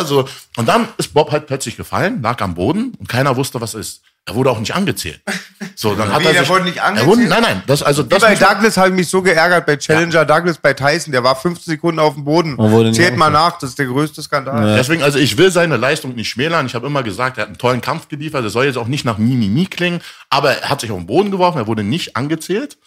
So. 0.05 0.27
Und 0.57 0.67
dann 0.67 0.87
ist 0.97 1.13
Bob 1.13 1.31
halt 1.31 1.47
plötzlich 1.47 1.77
gefallen, 1.77 2.21
lag 2.21 2.41
am 2.41 2.55
Boden 2.55 2.93
und 2.99 3.09
keiner 3.09 3.35
wusste, 3.35 3.61
was 3.61 3.73
ist. 3.73 4.01
Er 4.27 4.33
wurde 4.33 4.49
auch 4.49 4.59
nicht 4.59 4.73
angezählt. 4.73 5.21
So, 5.75 5.93
dann 5.93 6.11
hat 6.13 6.21
Wie, 6.21 6.25
er 6.25 6.31
der 6.33 6.41
sich, 6.41 6.49
wurde 6.49 6.63
nicht 6.63 6.77
Er 6.77 6.85
angezählt? 6.85 7.07
wurde, 7.11 7.27
nein, 7.27 7.41
nein, 7.43 7.63
das 7.67 7.83
also 7.83 8.03
Wie 8.05 8.09
das 8.09 8.21
bei 8.23 8.33
Douglas 8.33 8.75
habe 8.75 8.89
ich 8.89 8.95
mich 8.95 9.07
so 9.07 9.21
geärgert, 9.21 9.67
bei 9.67 9.77
Challenger 9.77 10.25
Douglas, 10.25 10.57
bei 10.57 10.73
Tyson, 10.73 11.11
der 11.11 11.23
war 11.23 11.35
15 11.35 11.73
Sekunden 11.73 11.99
auf 11.99 12.15
dem 12.15 12.25
Boden. 12.25 12.55
Und 12.55 12.71
wurde 12.71 12.89
nicht 12.89 12.97
Zählt 12.97 13.17
mal 13.17 13.29
nach, 13.29 13.59
das 13.59 13.71
ist 13.71 13.79
der 13.79 13.85
größte 13.85 14.23
Skandal. 14.23 14.75
Deswegen, 14.75 15.03
also 15.03 15.19
ich 15.19 15.37
will 15.37 15.51
seine 15.51 15.77
Leistung 15.77 16.15
nicht 16.15 16.29
schmälern. 16.29 16.65
Ich 16.65 16.73
habe 16.73 16.87
immer 16.87 17.03
gesagt, 17.03 17.37
er 17.37 17.43
hat 17.43 17.49
einen 17.49 17.59
tollen 17.59 17.81
Kampf 17.81 18.07
geliefert. 18.07 18.43
Das 18.43 18.53
soll 18.53 18.65
jetzt 18.65 18.77
auch 18.77 18.87
nicht 18.87 19.05
nach 19.05 19.19
Mimimi 19.19 19.67
klingen, 19.67 20.01
aber 20.31 20.53
er 20.53 20.69
hat 20.69 20.81
sich 20.81 20.89
auf 20.89 20.97
den 20.97 21.05
Boden 21.05 21.29
geworfen, 21.29 21.59
er 21.59 21.67
wurde 21.67 21.83
nicht 21.83 22.15
angezählt. 22.15 22.77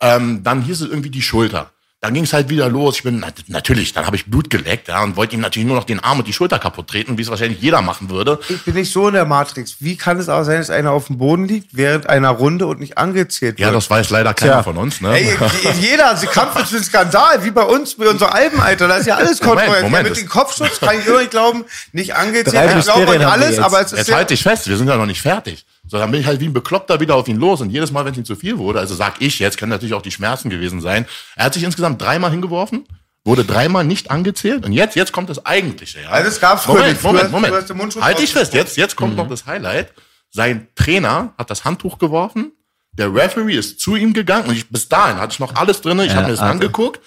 Ähm, 0.00 0.42
dann 0.42 0.62
hieß 0.62 0.80
es 0.80 0.88
irgendwie 0.88 1.10
die 1.10 1.22
Schulter. 1.22 1.70
Dann 2.00 2.14
ging 2.14 2.22
es 2.22 2.32
halt 2.32 2.48
wieder 2.48 2.68
los. 2.68 2.96
Ich 2.98 3.02
bin 3.02 3.18
nat- 3.18 3.42
natürlich, 3.48 3.92
dann 3.92 4.06
habe 4.06 4.14
ich 4.14 4.26
Blut 4.26 4.50
geleckt 4.50 4.86
ja, 4.86 5.02
und 5.02 5.16
wollte 5.16 5.34
ihm 5.34 5.40
natürlich 5.40 5.66
nur 5.66 5.74
noch 5.74 5.82
den 5.82 5.98
Arm 5.98 6.20
und 6.20 6.28
die 6.28 6.32
Schulter 6.32 6.60
kaputt 6.60 6.86
treten, 6.86 7.18
wie 7.18 7.22
es 7.22 7.28
wahrscheinlich 7.28 7.60
jeder 7.60 7.82
machen 7.82 8.08
würde. 8.08 8.38
Ich 8.48 8.62
bin 8.62 8.74
nicht 8.74 8.92
so 8.92 9.08
in 9.08 9.14
der 9.14 9.24
Matrix. 9.24 9.76
Wie 9.80 9.96
kann 9.96 10.16
es 10.20 10.28
auch 10.28 10.44
sein, 10.44 10.58
dass 10.58 10.70
einer 10.70 10.92
auf 10.92 11.08
dem 11.08 11.18
Boden 11.18 11.46
liegt 11.48 11.76
während 11.76 12.08
einer 12.08 12.28
Runde 12.30 12.68
und 12.68 12.78
nicht 12.78 12.98
angezählt 12.98 13.58
wird? 13.58 13.66
Ja, 13.66 13.72
das 13.72 13.90
weiß 13.90 14.10
leider 14.10 14.32
keiner 14.32 14.62
von 14.62 14.76
uns. 14.76 15.00
Ne? 15.00 15.12
Ey, 15.18 15.36
jeder, 15.80 16.16
sie 16.16 16.28
Kampf 16.28 16.62
ist 16.62 16.72
ein 16.72 16.84
Skandal, 16.84 17.44
wie 17.44 17.50
bei 17.50 17.64
uns, 17.64 17.96
bei 17.96 18.08
unserer 18.08 18.32
Alben, 18.32 18.60
Alter. 18.60 18.86
Da 18.86 18.98
ist 18.98 19.06
ja 19.06 19.16
alles. 19.16 19.42
Moment, 19.42 19.68
ja, 19.92 20.02
mit 20.04 20.16
dem 20.16 20.28
Kopfschutz 20.28 20.78
kann 20.78 21.00
ich 21.00 21.06
immer 21.06 21.18
nicht 21.18 21.32
glauben, 21.32 21.64
nicht 21.90 22.14
angezählt. 22.14 22.54
Drei 22.54 22.78
Ich 22.78 22.84
glaube 22.84 23.12
an 23.16 23.22
alles, 23.22 23.56
jetzt. 23.56 23.60
aber 23.60 23.80
es 23.80 23.90
ist 23.90 23.98
Jetzt 23.98 24.08
ja, 24.10 24.16
halt 24.16 24.30
dich 24.30 24.42
fest, 24.44 24.68
wir 24.68 24.76
sind 24.76 24.86
ja 24.86 24.96
noch 24.96 25.06
nicht 25.06 25.20
fertig. 25.20 25.66
So, 25.88 25.96
dann 25.96 26.10
bin 26.10 26.20
ich 26.20 26.26
halt 26.26 26.40
wie 26.40 26.44
ein 26.44 26.52
Bekloppter 26.52 27.00
wieder 27.00 27.14
auf 27.14 27.28
ihn 27.28 27.38
los 27.38 27.60
und 27.60 27.70
jedes 27.70 27.90
Mal, 27.90 28.04
wenn 28.04 28.12
es 28.12 28.18
ihm 28.18 28.24
zu 28.24 28.36
viel 28.36 28.58
wurde, 28.58 28.78
also 28.78 28.94
sag 28.94 29.20
ich 29.20 29.38
jetzt, 29.38 29.56
können 29.56 29.70
natürlich 29.70 29.94
auch 29.94 30.02
die 30.02 30.10
Schmerzen 30.10 30.50
gewesen 30.50 30.80
sein. 30.80 31.06
Er 31.34 31.46
hat 31.46 31.54
sich 31.54 31.62
insgesamt 31.62 32.00
dreimal 32.00 32.30
hingeworfen, 32.30 32.86
wurde 33.24 33.44
dreimal 33.44 33.84
nicht 33.84 34.10
angezählt 34.10 34.66
und 34.66 34.72
jetzt, 34.72 34.96
jetzt 34.96 35.12
kommt 35.12 35.30
das 35.30 35.46
Eigentliche. 35.46 36.02
Ja? 36.02 36.10
Also 36.10 36.28
es 36.28 36.40
gab's 36.40 36.64
früher 36.64 36.80
Moment, 36.80 37.02
Moment, 37.02 37.32
Moment. 37.32 37.70
du 37.70 37.74
Mundschutz 37.74 38.02
halt 38.02 38.18
dich 38.18 38.32
fest, 38.32 38.52
jetzt, 38.52 38.76
jetzt 38.76 38.96
kommt 38.96 39.16
noch 39.16 39.28
das 39.28 39.46
Highlight. 39.46 39.92
Sein 40.30 40.68
Trainer 40.74 41.32
hat 41.38 41.48
das 41.50 41.64
Handtuch 41.64 41.98
geworfen, 41.98 42.52
der 42.92 43.14
Referee 43.14 43.54
ist 43.54 43.80
zu 43.80 43.96
ihm 43.96 44.12
gegangen 44.12 44.48
und 44.48 44.56
ich, 44.56 44.68
bis 44.68 44.88
dahin 44.88 45.16
hatte 45.16 45.32
ich 45.32 45.40
noch 45.40 45.56
alles 45.56 45.80
drin, 45.80 46.00
ich 46.00 46.14
habe 46.14 46.26
mir 46.26 46.32
das 46.32 46.40
also. 46.40 46.52
angeguckt 46.52 47.00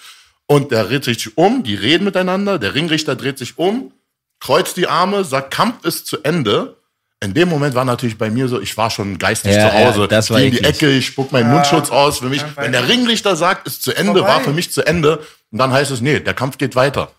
und 0.46 0.72
der 0.72 0.84
dreht 0.84 1.04
sich 1.04 1.38
um, 1.38 1.62
die 1.62 1.76
reden 1.76 2.04
miteinander, 2.04 2.58
der 2.58 2.74
Ringrichter 2.74 3.14
dreht 3.14 3.38
sich 3.38 3.58
um, 3.58 3.92
kreuzt 4.40 4.76
die 4.76 4.88
Arme, 4.88 5.24
sagt, 5.24 5.52
Kampf 5.52 5.84
ist 5.84 6.06
zu 6.06 6.22
Ende. 6.24 6.76
In 7.22 7.34
dem 7.34 7.48
Moment 7.48 7.74
war 7.74 7.84
natürlich 7.84 8.18
bei 8.18 8.30
mir 8.30 8.48
so, 8.48 8.60
ich 8.60 8.76
war 8.76 8.90
schon 8.90 9.16
geistig 9.16 9.54
Ja, 9.54 9.70
zu 9.70 9.74
Hause. 9.74 10.00
ja, 10.02 10.06
das 10.08 10.24
ich 10.26 10.30
war 10.32 10.38
gehe 10.40 10.48
in 10.50 10.56
die. 10.56 10.64
Ecke, 10.64 10.90
ich 10.90 11.06
spuck 11.06 11.30
meinen 11.30 11.50
Mundschutz 11.52 11.90
aus. 11.90 12.18
Für 12.18 12.28
mich, 12.28 12.44
wenn 12.56 12.72
der 12.72 12.88
Ringrichter 12.88 13.36
sagt, 13.36 13.66
ist 13.66 13.82
zu 13.82 13.92
Ende, 13.94 14.18
Vorbei. 14.18 14.28
war 14.28 14.40
für 14.40 14.52
mich 14.52 14.72
zu 14.72 14.82
Ende. 14.84 15.18
Und 15.52 15.58
dann 15.58 15.72
heißt 15.72 15.90
es, 15.92 16.00
nee, 16.00 16.18
der 16.18 16.34
Kampf 16.34 16.58
geht 16.58 16.74
weiter. 16.74 17.12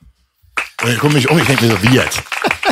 Und 0.83 0.91
ich 0.91 0.99
gucke 0.99 1.13
mich 1.13 1.29
um, 1.29 1.39
ich 1.39 1.45
denke 1.45 1.65
mir 1.65 1.71
so, 1.71 1.83
wie 1.83 1.95
jetzt? 1.95 2.21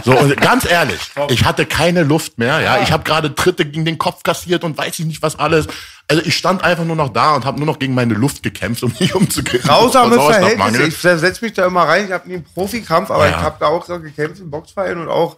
So, 0.03 0.11
und 0.17 0.35
ganz 0.41 0.69
ehrlich, 0.69 0.99
ich 1.29 1.45
hatte 1.45 1.65
keine 1.65 2.03
Luft 2.03 2.37
mehr. 2.37 2.59
Ja, 2.59 2.81
ich 2.81 2.91
habe 2.91 3.03
gerade 3.03 3.33
Tritte 3.35 3.65
gegen 3.65 3.85
den 3.85 3.97
Kopf 3.97 4.23
kassiert 4.23 4.63
und 4.63 4.77
weiß 4.77 4.99
ich 4.99 5.05
nicht 5.05 5.21
was 5.21 5.37
alles. 5.39 5.67
Also 6.09 6.23
ich 6.25 6.35
stand 6.35 6.63
einfach 6.63 6.83
nur 6.83 6.95
noch 6.95 7.09
da 7.09 7.35
und 7.35 7.45
habe 7.45 7.57
nur 7.59 7.67
noch 7.67 7.79
gegen 7.79 7.93
meine 7.93 8.13
Luft 8.15 8.43
gekämpft, 8.43 8.83
um 8.83 8.93
mich 8.99 9.15
umzukriegen. 9.15 9.65
grausame 9.67 10.15
Verhältnisse. 10.15 10.83
Ich 10.83 10.97
setze 10.97 11.45
mich 11.45 11.53
da 11.53 11.65
immer 11.67 11.83
rein. 11.83 12.05
Ich 12.07 12.11
habe 12.11 12.27
nie 12.27 12.35
einen 12.35 12.43
Profikampf, 12.43 13.09
aber 13.11 13.29
Ja. 13.29 13.37
ich 13.37 13.43
habe 13.43 13.55
da 13.59 13.67
auch 13.67 13.85
so 13.85 13.99
gekämpft 13.99 14.41
im 14.41 14.49
Boxverein 14.51 14.97
und 14.97 15.07
auch 15.09 15.37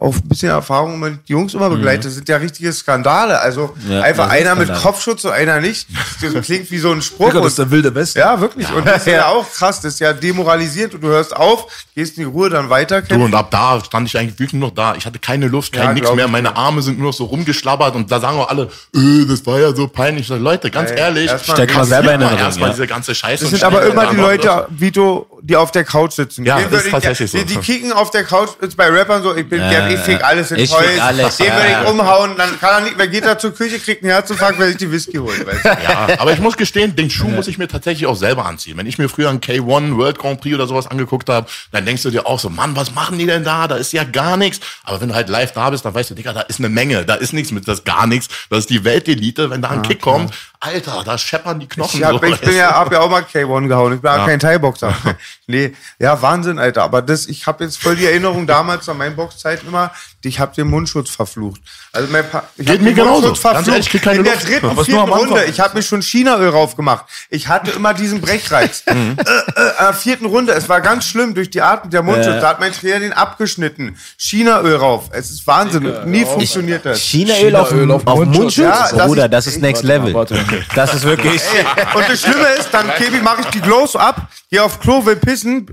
auf 0.00 0.16
ein 0.16 0.28
bisschen 0.28 0.48
Erfahrung 0.48 0.98
mit 0.98 1.28
die 1.28 1.32
Jungs 1.32 1.54
immer 1.54 1.70
begleitet. 1.70 2.06
Das 2.06 2.14
sind 2.14 2.28
ja 2.28 2.38
richtige 2.38 2.72
Skandale. 2.72 3.38
Also 3.40 3.74
Mhm. 3.84 3.92
Ja, 3.92 4.00
einfach 4.00 4.28
einer 4.30 4.54
mit. 4.54 4.72
Kopfschutz 4.74 5.24
und 5.24 5.32
einer 5.32 5.60
nicht. 5.60 5.86
Das 6.22 6.44
klingt 6.46 6.70
wie 6.70 6.78
so 6.78 6.90
ein 6.90 7.02
Spruch. 7.02 7.28
Digga, 7.28 7.40
das 7.40 7.48
ist 7.52 7.58
der 7.58 7.70
wilde 7.70 7.94
Westen. 7.94 8.18
ja, 8.18 8.40
wirklich. 8.40 8.70
Und 8.72 8.86
das 8.86 9.06
ist 9.06 9.06
ja 9.12 9.26
auch 9.28 9.46
krass. 9.52 9.80
Das 9.80 9.92
ist 9.94 10.00
ja 10.00 10.12
demoralisierend. 10.12 10.94
Und 10.94 11.02
du 11.02 11.08
hörst 11.08 11.36
auf, 11.36 11.66
gehst 11.94 12.16
in 12.16 12.24
die 12.24 12.28
Ruhe, 12.30 12.48
dann 12.50 12.70
weiter 12.70 13.02
Du, 13.02 13.14
und 13.22 13.34
ab 13.34 13.50
da 13.50 13.80
stand 13.84 14.08
ich 14.08 14.16
eigentlich 14.18 14.38
wirklich 14.38 14.54
nur 14.54 14.68
noch 14.68 14.74
da. 14.74 14.94
Ich 14.96 15.04
hatte 15.06 15.18
keine 15.18 15.48
Luft, 15.48 15.72
kein 15.72 15.82
Ja, 15.84 15.92
nix 15.92 16.06
glaub 16.06 16.16
mehr. 16.16 16.28
Meine 16.28 16.56
Arme 16.56 16.80
sind 16.82 16.98
nur 16.98 17.08
noch 17.08 17.14
so 17.16 17.24
rumgeschlabbert 17.24 17.94
und 17.94 18.10
da 18.10 18.20
sagen 18.20 18.38
auch 18.38 18.48
alle, 18.48 18.70
äh, 18.94 19.26
das 19.28 19.44
war 19.46 19.58
ja 19.60 19.74
so 19.74 19.86
peinlich. 19.86 20.22
Ich 20.22 20.28
sag, 20.28 20.40
Leute, 20.40 20.70
ganz 20.70 20.90
Ey, 20.90 20.98
ehrlich, 20.98 21.30
erstmal- 21.30 21.56
Steck 21.58 21.74
mal 21.74 21.84
selber 21.84 22.14
in 22.14 22.20
den 22.20 22.38
erstmal 22.38 22.70
ja. 22.70 22.74
diese 22.74 22.86
ganze 22.86 23.14
Scheiße. 23.14 23.44
Das 23.44 23.50
sind 23.50 23.62
aber 23.64 23.82
immer 23.84 24.06
die 24.06 24.16
Leute, 24.16 24.66
Vito, 24.70 25.26
die 25.42 25.56
auf 25.56 25.70
der 25.72 25.84
Couch 25.84 26.12
sitzen. 26.12 26.44
Ja, 26.44 26.58
das 26.60 26.80
ist 26.80 26.86
ich- 26.86 26.92
tatsächlich 26.92 27.30
so. 27.30 27.38
Die, 27.38 27.56
kicken 27.56 27.92
auf 27.92 28.10
der 28.10 28.24
Couch, 28.24 28.50
ist 28.60 28.76
bei 28.76 28.88
Rappern 28.88 29.22
so, 29.22 29.34
ich 29.34 29.48
bin, 29.48 29.60
Ja, 29.60 29.70
der, 29.70 29.89
ich 29.94 30.00
fick 30.00 30.20
ja. 30.20 30.26
alles 30.26 30.50
in 30.50 30.58
Ich 30.58 30.70
Toys. 30.70 30.86
fick 30.86 31.02
alles, 31.02 31.36
Den 31.36 31.46
ja. 31.46 31.56
würde 31.56 31.68
ich 31.68 31.90
umhauen, 31.90 32.36
dann 32.36 32.58
kann 32.58 32.70
er 32.74 32.80
nicht, 32.82 32.94
wer 32.98 33.08
geht 33.08 33.24
da 33.24 33.38
zur 33.38 33.54
Küche, 33.54 33.78
kriegt 33.78 34.02
einen 34.02 34.12
Herzinfarkt, 34.12 34.58
weil 34.58 34.68
sich 34.68 34.76
die 34.78 34.90
Whisky 34.90 35.16
holt. 35.18 35.44
Ja, 35.64 36.08
aber 36.18 36.32
ich 36.32 36.40
muss 36.40 36.56
gestehen, 36.56 36.96
den 36.96 37.10
Schuh 37.10 37.28
muss 37.28 37.48
ich 37.48 37.58
mir 37.58 37.68
tatsächlich 37.68 38.06
auch 38.06 38.16
selber 38.16 38.46
anziehen. 38.46 38.76
Wenn 38.76 38.86
ich 38.86 38.98
mir 38.98 39.08
früher 39.08 39.30
einen 39.30 39.40
K1 39.40 39.96
World 39.96 40.18
Grand 40.18 40.40
Prix 40.40 40.54
oder 40.54 40.66
sowas 40.66 40.86
angeguckt 40.86 41.28
habe, 41.28 41.46
dann 41.72 41.84
denkst 41.86 42.02
du 42.02 42.10
dir 42.10 42.26
auch 42.26 42.38
so, 42.38 42.48
Mann, 42.50 42.76
was 42.76 42.94
machen 42.94 43.18
die 43.18 43.26
denn 43.26 43.44
da? 43.44 43.68
Da 43.68 43.76
ist 43.76 43.92
ja 43.92 44.04
gar 44.04 44.36
nichts. 44.36 44.60
Aber 44.84 45.00
wenn 45.00 45.08
du 45.08 45.14
halt 45.14 45.28
live 45.28 45.52
da 45.52 45.70
bist, 45.70 45.84
dann 45.84 45.94
weißt 45.94 46.10
du, 46.10 46.14
Digga, 46.14 46.32
da 46.32 46.42
ist 46.42 46.58
eine 46.58 46.68
Menge. 46.68 47.04
Da 47.04 47.14
ist 47.14 47.32
nichts 47.32 47.52
mit, 47.52 47.66
das 47.68 47.78
ist 47.80 47.84
gar 47.84 48.06
nichts. 48.06 48.28
Das 48.48 48.60
ist 48.60 48.70
die 48.70 48.84
Weltelite. 48.84 49.50
Wenn 49.50 49.62
da 49.62 49.70
ein 49.70 49.82
Kick 49.82 50.00
kommt, 50.00 50.32
Alter, 50.62 51.02
da 51.04 51.16
scheppern 51.16 51.58
die 51.58 51.66
Knochen. 51.66 51.98
Ich, 51.98 52.04
hab, 52.04 52.20
so, 52.20 52.22
ich 52.22 52.40
bin 52.40 52.54
ja, 52.54 52.74
hab 52.74 52.92
ja 52.92 53.00
auch 53.00 53.08
mal 53.08 53.22
K1 53.22 53.66
gehauen. 53.66 53.94
Ich 53.94 54.02
bin 54.02 54.10
ja. 54.10 54.26
kein 54.26 54.38
Thai-Boxer. 54.38 54.94
nee, 55.46 55.74
ja, 55.98 56.20
Wahnsinn, 56.20 56.58
Alter. 56.58 56.82
Aber 56.82 57.00
das, 57.00 57.26
ich 57.28 57.46
habe 57.46 57.64
jetzt 57.64 57.78
voll 57.78 57.96
die 57.96 58.04
Erinnerung 58.04 58.46
damals 58.46 58.86
an 58.90 58.98
meinen 58.98 59.16
Boxzeiten 59.16 59.68
immer, 59.68 59.90
ich 60.22 60.38
habe 60.38 60.54
den 60.54 60.68
Mundschutz 60.68 61.10
verflucht. 61.10 61.60
Also 61.92 62.08
mein 62.12 62.28
pa 62.28 62.44
ich 62.56 62.66
Geht 62.66 62.76
hab 62.76 62.82
mir 62.82 62.90
den 62.90 62.96
genauso. 62.96 63.28
Mundschutz 63.28 63.42
Ganz 63.42 63.68
ehrlich, 63.68 63.86
ich 63.86 63.90
krieg 63.90 64.02
keine 64.02 64.18
In 64.18 64.24
der 64.24 64.34
Luft. 64.34 64.48
dritten, 64.48 64.76
Was 64.76 64.86
vierten. 64.86 65.08
Runde. 65.12 65.44
Ich 65.46 65.60
habe 65.60 65.76
mir 65.76 65.82
schon 65.82 66.02
Chinaöl 66.02 66.50
raufgemacht. 66.50 67.06
Ich 67.30 67.48
hatte 67.48 67.70
immer 67.70 67.94
diesen 67.94 68.20
Brechreiz. 68.20 68.82
äh, 68.86 68.92
äh, 68.92 68.94
in 68.94 69.14
der 69.16 69.94
vierten 69.94 70.26
Runde, 70.26 70.52
es 70.52 70.68
war 70.68 70.80
ganz 70.80 71.06
schlimm 71.06 71.34
durch 71.34 71.50
die 71.50 71.62
Atmung 71.62 71.90
der 71.90 72.02
Mundschutz. 72.02 72.40
Da 72.40 72.48
hat 72.50 72.60
mein 72.60 72.72
Trainer 72.72 73.00
den 73.00 73.12
abgeschnitten. 73.12 73.96
Chinaöl 74.18 74.76
rauf. 74.76 75.08
Es 75.12 75.30
ist 75.30 75.46
Wahnsinn. 75.46 75.90
Nie 76.06 76.24
funktioniert 76.24 76.84
das. 76.84 77.00
Chinaöl 77.00 77.56
auf, 77.56 77.68
Chinaöl 77.68 77.90
auf 77.92 78.06
auf 78.06 78.18
Mundschutz. 78.24 78.56
Ja, 78.56 78.88
das 78.92 79.06
Bruder, 79.06 79.24
ist- 79.24 79.32
das 79.32 79.46
ist 79.46 79.60
Next 79.62 79.82
Level. 79.84 80.12
Das 80.74 80.94
ist 80.94 81.04
wirklich. 81.04 81.40
Und 81.94 82.08
das 82.08 82.20
Schlimme 82.20 82.46
ist, 82.58 82.68
dann, 82.72 82.88
Kebi, 82.96 83.20
mache 83.20 83.40
ich 83.42 83.46
die 83.46 83.60
Glows 83.60 83.96
ab, 83.96 84.28
gehe 84.50 84.62
auf 84.62 84.80
Klo, 84.80 85.04
will 85.04 85.16
pissen, 85.16 85.66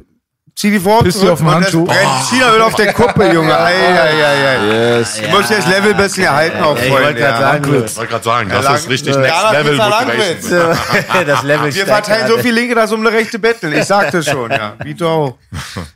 zieh 0.58 0.72
die 0.72 0.80
vor, 0.80 1.04
Pisst 1.04 1.22
dir 1.22 1.32
auf 1.32 1.40
den 1.40 1.48
und 1.48 1.54
Handschuh. 1.54 1.86
es 1.88 1.96
brennt 1.96 2.30
Chinaöl 2.32 2.62
auf 2.64 2.74
der 2.74 2.92
Kuppe, 2.92 3.32
Junge. 3.32 3.56
Ei, 3.58 3.74
ei, 3.74 4.26
ei, 4.26 4.98
ei. 4.98 5.02
Ich 5.02 5.32
muss 5.32 5.50
jetzt 5.50 5.68
Level 5.68 5.92
ein 5.92 5.98
bisschen 5.98 6.24
erhalten 6.24 6.64
auch, 6.64 6.76
ich 6.76 6.88
Freunde. 6.88 7.04
wollte 7.06 7.20
gerade 7.20 7.34
ja. 7.34 7.40
sagen, 7.40 7.64
Ich 7.86 7.98
wollte 7.98 8.12
gerade 8.12 8.24
sagen, 8.24 8.50
das 8.50 8.80
ist 8.82 8.90
richtig 8.90 9.14
Ja, 9.14 9.22
Next 9.22 9.36
da 9.44 9.52
Level 9.52 9.78
Motivation. 9.78 10.78
das 11.28 11.44
Level 11.44 11.76
Wir 11.76 11.86
verteilen 11.86 12.28
so 12.28 12.38
viel 12.40 12.54
Linke, 12.54 12.74
dass 12.74 12.92
um 12.92 13.02
eine 13.06 13.16
rechte 13.16 13.38
betteln. 13.38 13.74
Ich 13.74 13.86
sagte 13.86 14.24
schon, 14.24 14.50
ja. 14.50 14.74
Vito 14.84 15.08
auch. 15.08 15.36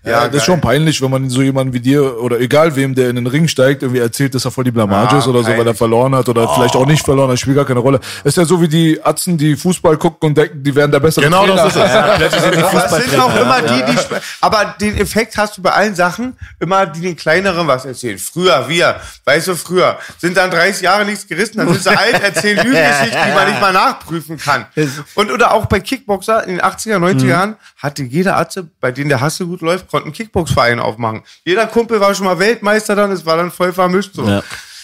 Ja, 0.06 0.28
das 0.28 0.38
ist 0.38 0.46
schon 0.46 0.62
peinlich, 0.62 1.02
wenn 1.02 1.10
man 1.10 1.28
so 1.30 1.42
jemanden 1.42 1.74
wie 1.74 1.80
dir 1.80 2.22
oder 2.22 2.40
egal 2.40 2.76
wem, 2.76 2.94
der 2.94 3.10
in 3.10 3.16
den 3.16 3.28
Ring 3.28 3.48
steigt, 3.48 3.82
irgendwie 3.82 4.02
erzählt, 4.02 4.36
dass 4.36 4.46
er 4.46 4.52
voll 4.52 4.64
die 4.64 4.72
Blamage 4.72 5.14
Ja, 5.14 5.18
ist 5.20 5.28
oder 5.28 5.44
so, 5.44 5.50
weil 5.50 5.66
er 5.66 5.74
verloren 5.74 6.14
hat 6.14 6.30
oder 6.30 6.48
vielleicht 6.54 6.76
auch 6.76 6.86
nicht 6.86 7.04
verloren 7.04 7.32
hat, 7.32 7.40
spielt 7.40 7.56
gar 7.56 7.66
keine 7.66 7.80
Rolle. 7.80 8.00
Ist 8.24 8.38
ja 8.38 8.46
so 8.46 8.62
wie 8.62 8.68
die 8.68 9.04
Atzen, 9.04 9.40
die 9.40 9.56
Fußball 9.56 9.98
gucken 9.98 10.30
und 10.30 10.38
denken, 10.38 10.62
die 10.64 10.76
wären 10.76 10.92
der 10.92 11.00
bessere 11.00 11.26
Genau 11.26 11.46
Trainer. 11.48 11.56
das 11.56 11.76
ist 11.76 11.82
es. 11.82 12.70
Plötzlich 12.70 13.10
sind 13.10 13.20
auch 13.20 13.36
immer 13.42 13.62
die, 13.62 13.92
die, 13.92 13.98
aber 14.52 14.76
den 14.80 14.98
Effekt 14.98 15.38
hast 15.38 15.58
du 15.58 15.62
bei 15.62 15.72
allen 15.72 15.96
Sachen, 15.96 16.38
immer 16.60 16.86
die 16.86 17.02
den 17.02 17.16
kleineren 17.16 17.68
was 17.68 17.86
erzählen. 17.86 18.18
Früher, 18.18 18.68
wir, 18.68 19.00
weißt 19.24 19.48
du, 19.48 19.56
früher, 19.56 19.98
sind 20.18 20.36
dann 20.36 20.52
30 20.52 20.82
Jahre 20.82 21.06
nichts 21.06 21.26
gerissen, 21.26 21.58
dann 21.58 21.70
sind 21.70 21.84
sie 21.84 21.98
alt, 21.98 22.22
erzählen 22.22 22.58
Lügengeschichten, 22.64 23.20
die 23.28 23.34
man 23.34 23.50
nicht 23.50 23.62
mal 23.62 23.72
nachprüfen 23.74 24.38
kann. 24.38 24.66
Und 25.16 25.32
oder 25.32 25.54
auch 25.54 25.68
bei 25.68 25.80
Kickboxer 25.80 26.44
in 26.44 26.58
den 26.58 26.62
80er, 26.62 26.98
90er 26.98 27.28
Jahren 27.28 27.56
hatte 27.78 28.04
jeder 28.04 28.38
Atze, 28.38 28.68
bei 28.80 28.92
denen 28.92 29.10
der 29.10 29.22
Hasse 29.22 29.46
gut 29.46 29.62
läuft, 29.62 29.88
konnte 29.88 30.06
einen 30.06 30.14
Kickboxverein 30.14 30.80
aufmachen. 30.80 31.24
Jeder 31.46 31.68
Kumpel 31.68 32.02
war 32.02 32.14
schon 32.14 32.26
mal 32.26 32.38
Weltmeister 32.38 32.96
dann, 32.96 33.12
es 33.12 33.26
war 33.26 33.38
dann 33.38 33.52
voll 33.52 33.72
vermischt 33.72 34.16
so. 34.16 34.28
Ja. 34.28 34.44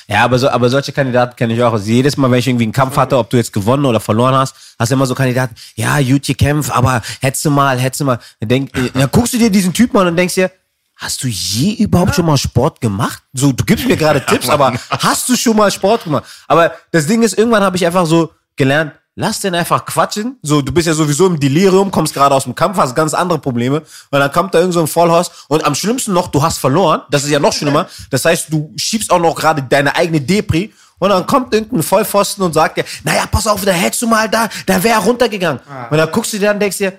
Ja, 0.10 0.24
aber, 0.24 0.40
so, 0.40 0.50
aber 0.50 0.70
solche 0.70 0.94
Kandidaten 0.94 1.36
kenne 1.36 1.54
ich 1.54 1.62
auch. 1.62 1.74
Also 1.74 1.86
jedes 1.86 2.16
Mal, 2.16 2.32
wenn 2.32 2.40
ich 2.40 2.48
irgendwie 2.48 2.64
einen 2.64 2.72
Kampf 2.72 2.96
hatte, 2.96 3.18
ob 3.18 3.30
du 3.30 3.36
jetzt 3.36 3.52
gewonnen 3.52 3.86
oder 3.86 4.00
verloren 4.00 4.36
hast, 4.36 4.56
hast 4.80 4.90
du 4.90 4.96
immer 4.96 5.06
so 5.06 5.14
Kandidaten, 5.14 5.54
ja, 5.76 6.02
gut 6.02 6.26
gekämpft, 6.26 6.72
aber 6.72 7.02
hättest 7.20 7.44
du 7.44 7.52
mal, 7.52 7.78
hättest 7.78 8.02
du 8.02 8.06
mal. 8.06 8.20
Dann, 8.40 8.50
denk, 8.50 8.72
dann 8.74 9.12
guckst 9.12 9.34
du 9.34 9.38
dir 9.38 9.50
diesen 9.50 9.74
Typen 9.74 9.98
an 9.98 10.08
und 10.08 10.16
denkst 10.16 10.36
dir, 10.36 10.50
hast 10.96 11.24
du 11.24 11.28
je 11.28 11.74
überhaupt 11.74 12.16
schon 12.16 12.26
mal 12.26 12.38
Sport 12.38 12.80
gemacht? 12.80 13.22
So, 13.34 13.52
du 13.52 13.66
gibst 13.66 13.86
mir 13.86 13.98
gerade 13.98 14.26
Tipps, 14.26 14.48
aber 14.50 14.74
hast 14.90 15.28
du 15.28 15.36
schon 15.36 15.58
mal 15.58 15.70
Sport 15.72 16.06
gemacht? 16.06 16.24
Aber 16.48 16.72
das 16.92 17.06
Ding 17.06 17.22
ist, 17.22 17.38
irgendwann 17.38 17.64
habe 17.64 17.76
ich 17.76 17.86
einfach 17.86 18.06
so 18.06 18.32
gelernt, 18.56 18.94
lass 19.18 19.40
den 19.40 19.56
einfach 19.56 19.84
quatschen. 19.84 20.38
So, 20.44 20.62
du 20.62 20.72
bist 20.72 20.88
ja 20.88 20.94
sowieso 20.94 21.26
im 21.26 21.40
Delirium, 21.40 21.90
kommst 21.90 22.14
gerade 22.14 22.34
aus 22.36 22.44
dem 22.44 22.54
Kampf, 22.54 22.78
hast 22.78 22.96
ganz 22.96 23.16
andere 23.16 23.40
Probleme. 23.40 23.82
Und 24.12 24.20
dann 24.20 24.32
kommt 24.32 24.54
da 24.54 24.60
irgend 24.60 24.76
so 24.76 24.80
ein 24.80 24.88
Vollhaus. 24.88 25.32
Und 25.48 25.66
am 25.66 25.74
schlimmsten 25.74 26.14
noch, 26.14 26.28
du 26.28 26.42
hast 26.42 26.60
verloren. 26.60 27.02
Das 27.10 27.24
ist 27.24 27.32
ja 27.32 27.40
noch 27.40 27.52
schlimmer. 27.52 27.88
Das 28.12 28.24
heißt, 28.24 28.54
du 28.54 28.72
schiebst 28.78 29.12
auch 29.12 29.20
noch 29.20 29.36
gerade 29.36 29.64
deine 29.64 29.96
eigene 29.96 30.22
Depri. 30.22 30.72
Und 31.00 31.10
dann 31.10 31.26
kommt 31.26 31.54
irgendein 31.54 31.82
Vollpfosten 31.82 32.44
und 32.44 32.54
sagt 32.54 32.78
dir, 32.78 32.86
naja, 33.04 33.26
pass 33.30 33.48
auf, 33.48 33.66
da 33.66 33.72
hättest 33.72 34.04
du 34.04 34.08
mal 34.08 34.30
da, 34.30 34.50
da 34.68 34.84
wäre 34.84 35.00
er 35.00 35.04
runtergegangen. 35.04 35.62
Und 35.90 35.98
dann 35.98 36.12
guckst 36.12 36.34
du 36.34 36.40
dir 36.40 36.52
an 36.52 36.58
und 36.58 36.62
denkst 36.62 36.78
dir, 36.78 36.94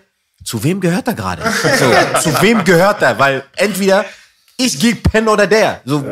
zu 0.45 0.62
wem 0.62 0.81
gehört 0.81 1.07
er 1.07 1.14
gerade? 1.14 1.43
So, 1.79 2.31
zu 2.31 2.43
wem 2.43 2.64
gehört 2.64 3.01
er? 3.01 3.19
Weil 3.19 3.45
entweder 3.55 4.05
ich 4.57 4.79
gehe 4.79 4.97
pennen 4.97 5.29
oder 5.29 5.47
der. 5.47 5.81
So, 5.85 6.05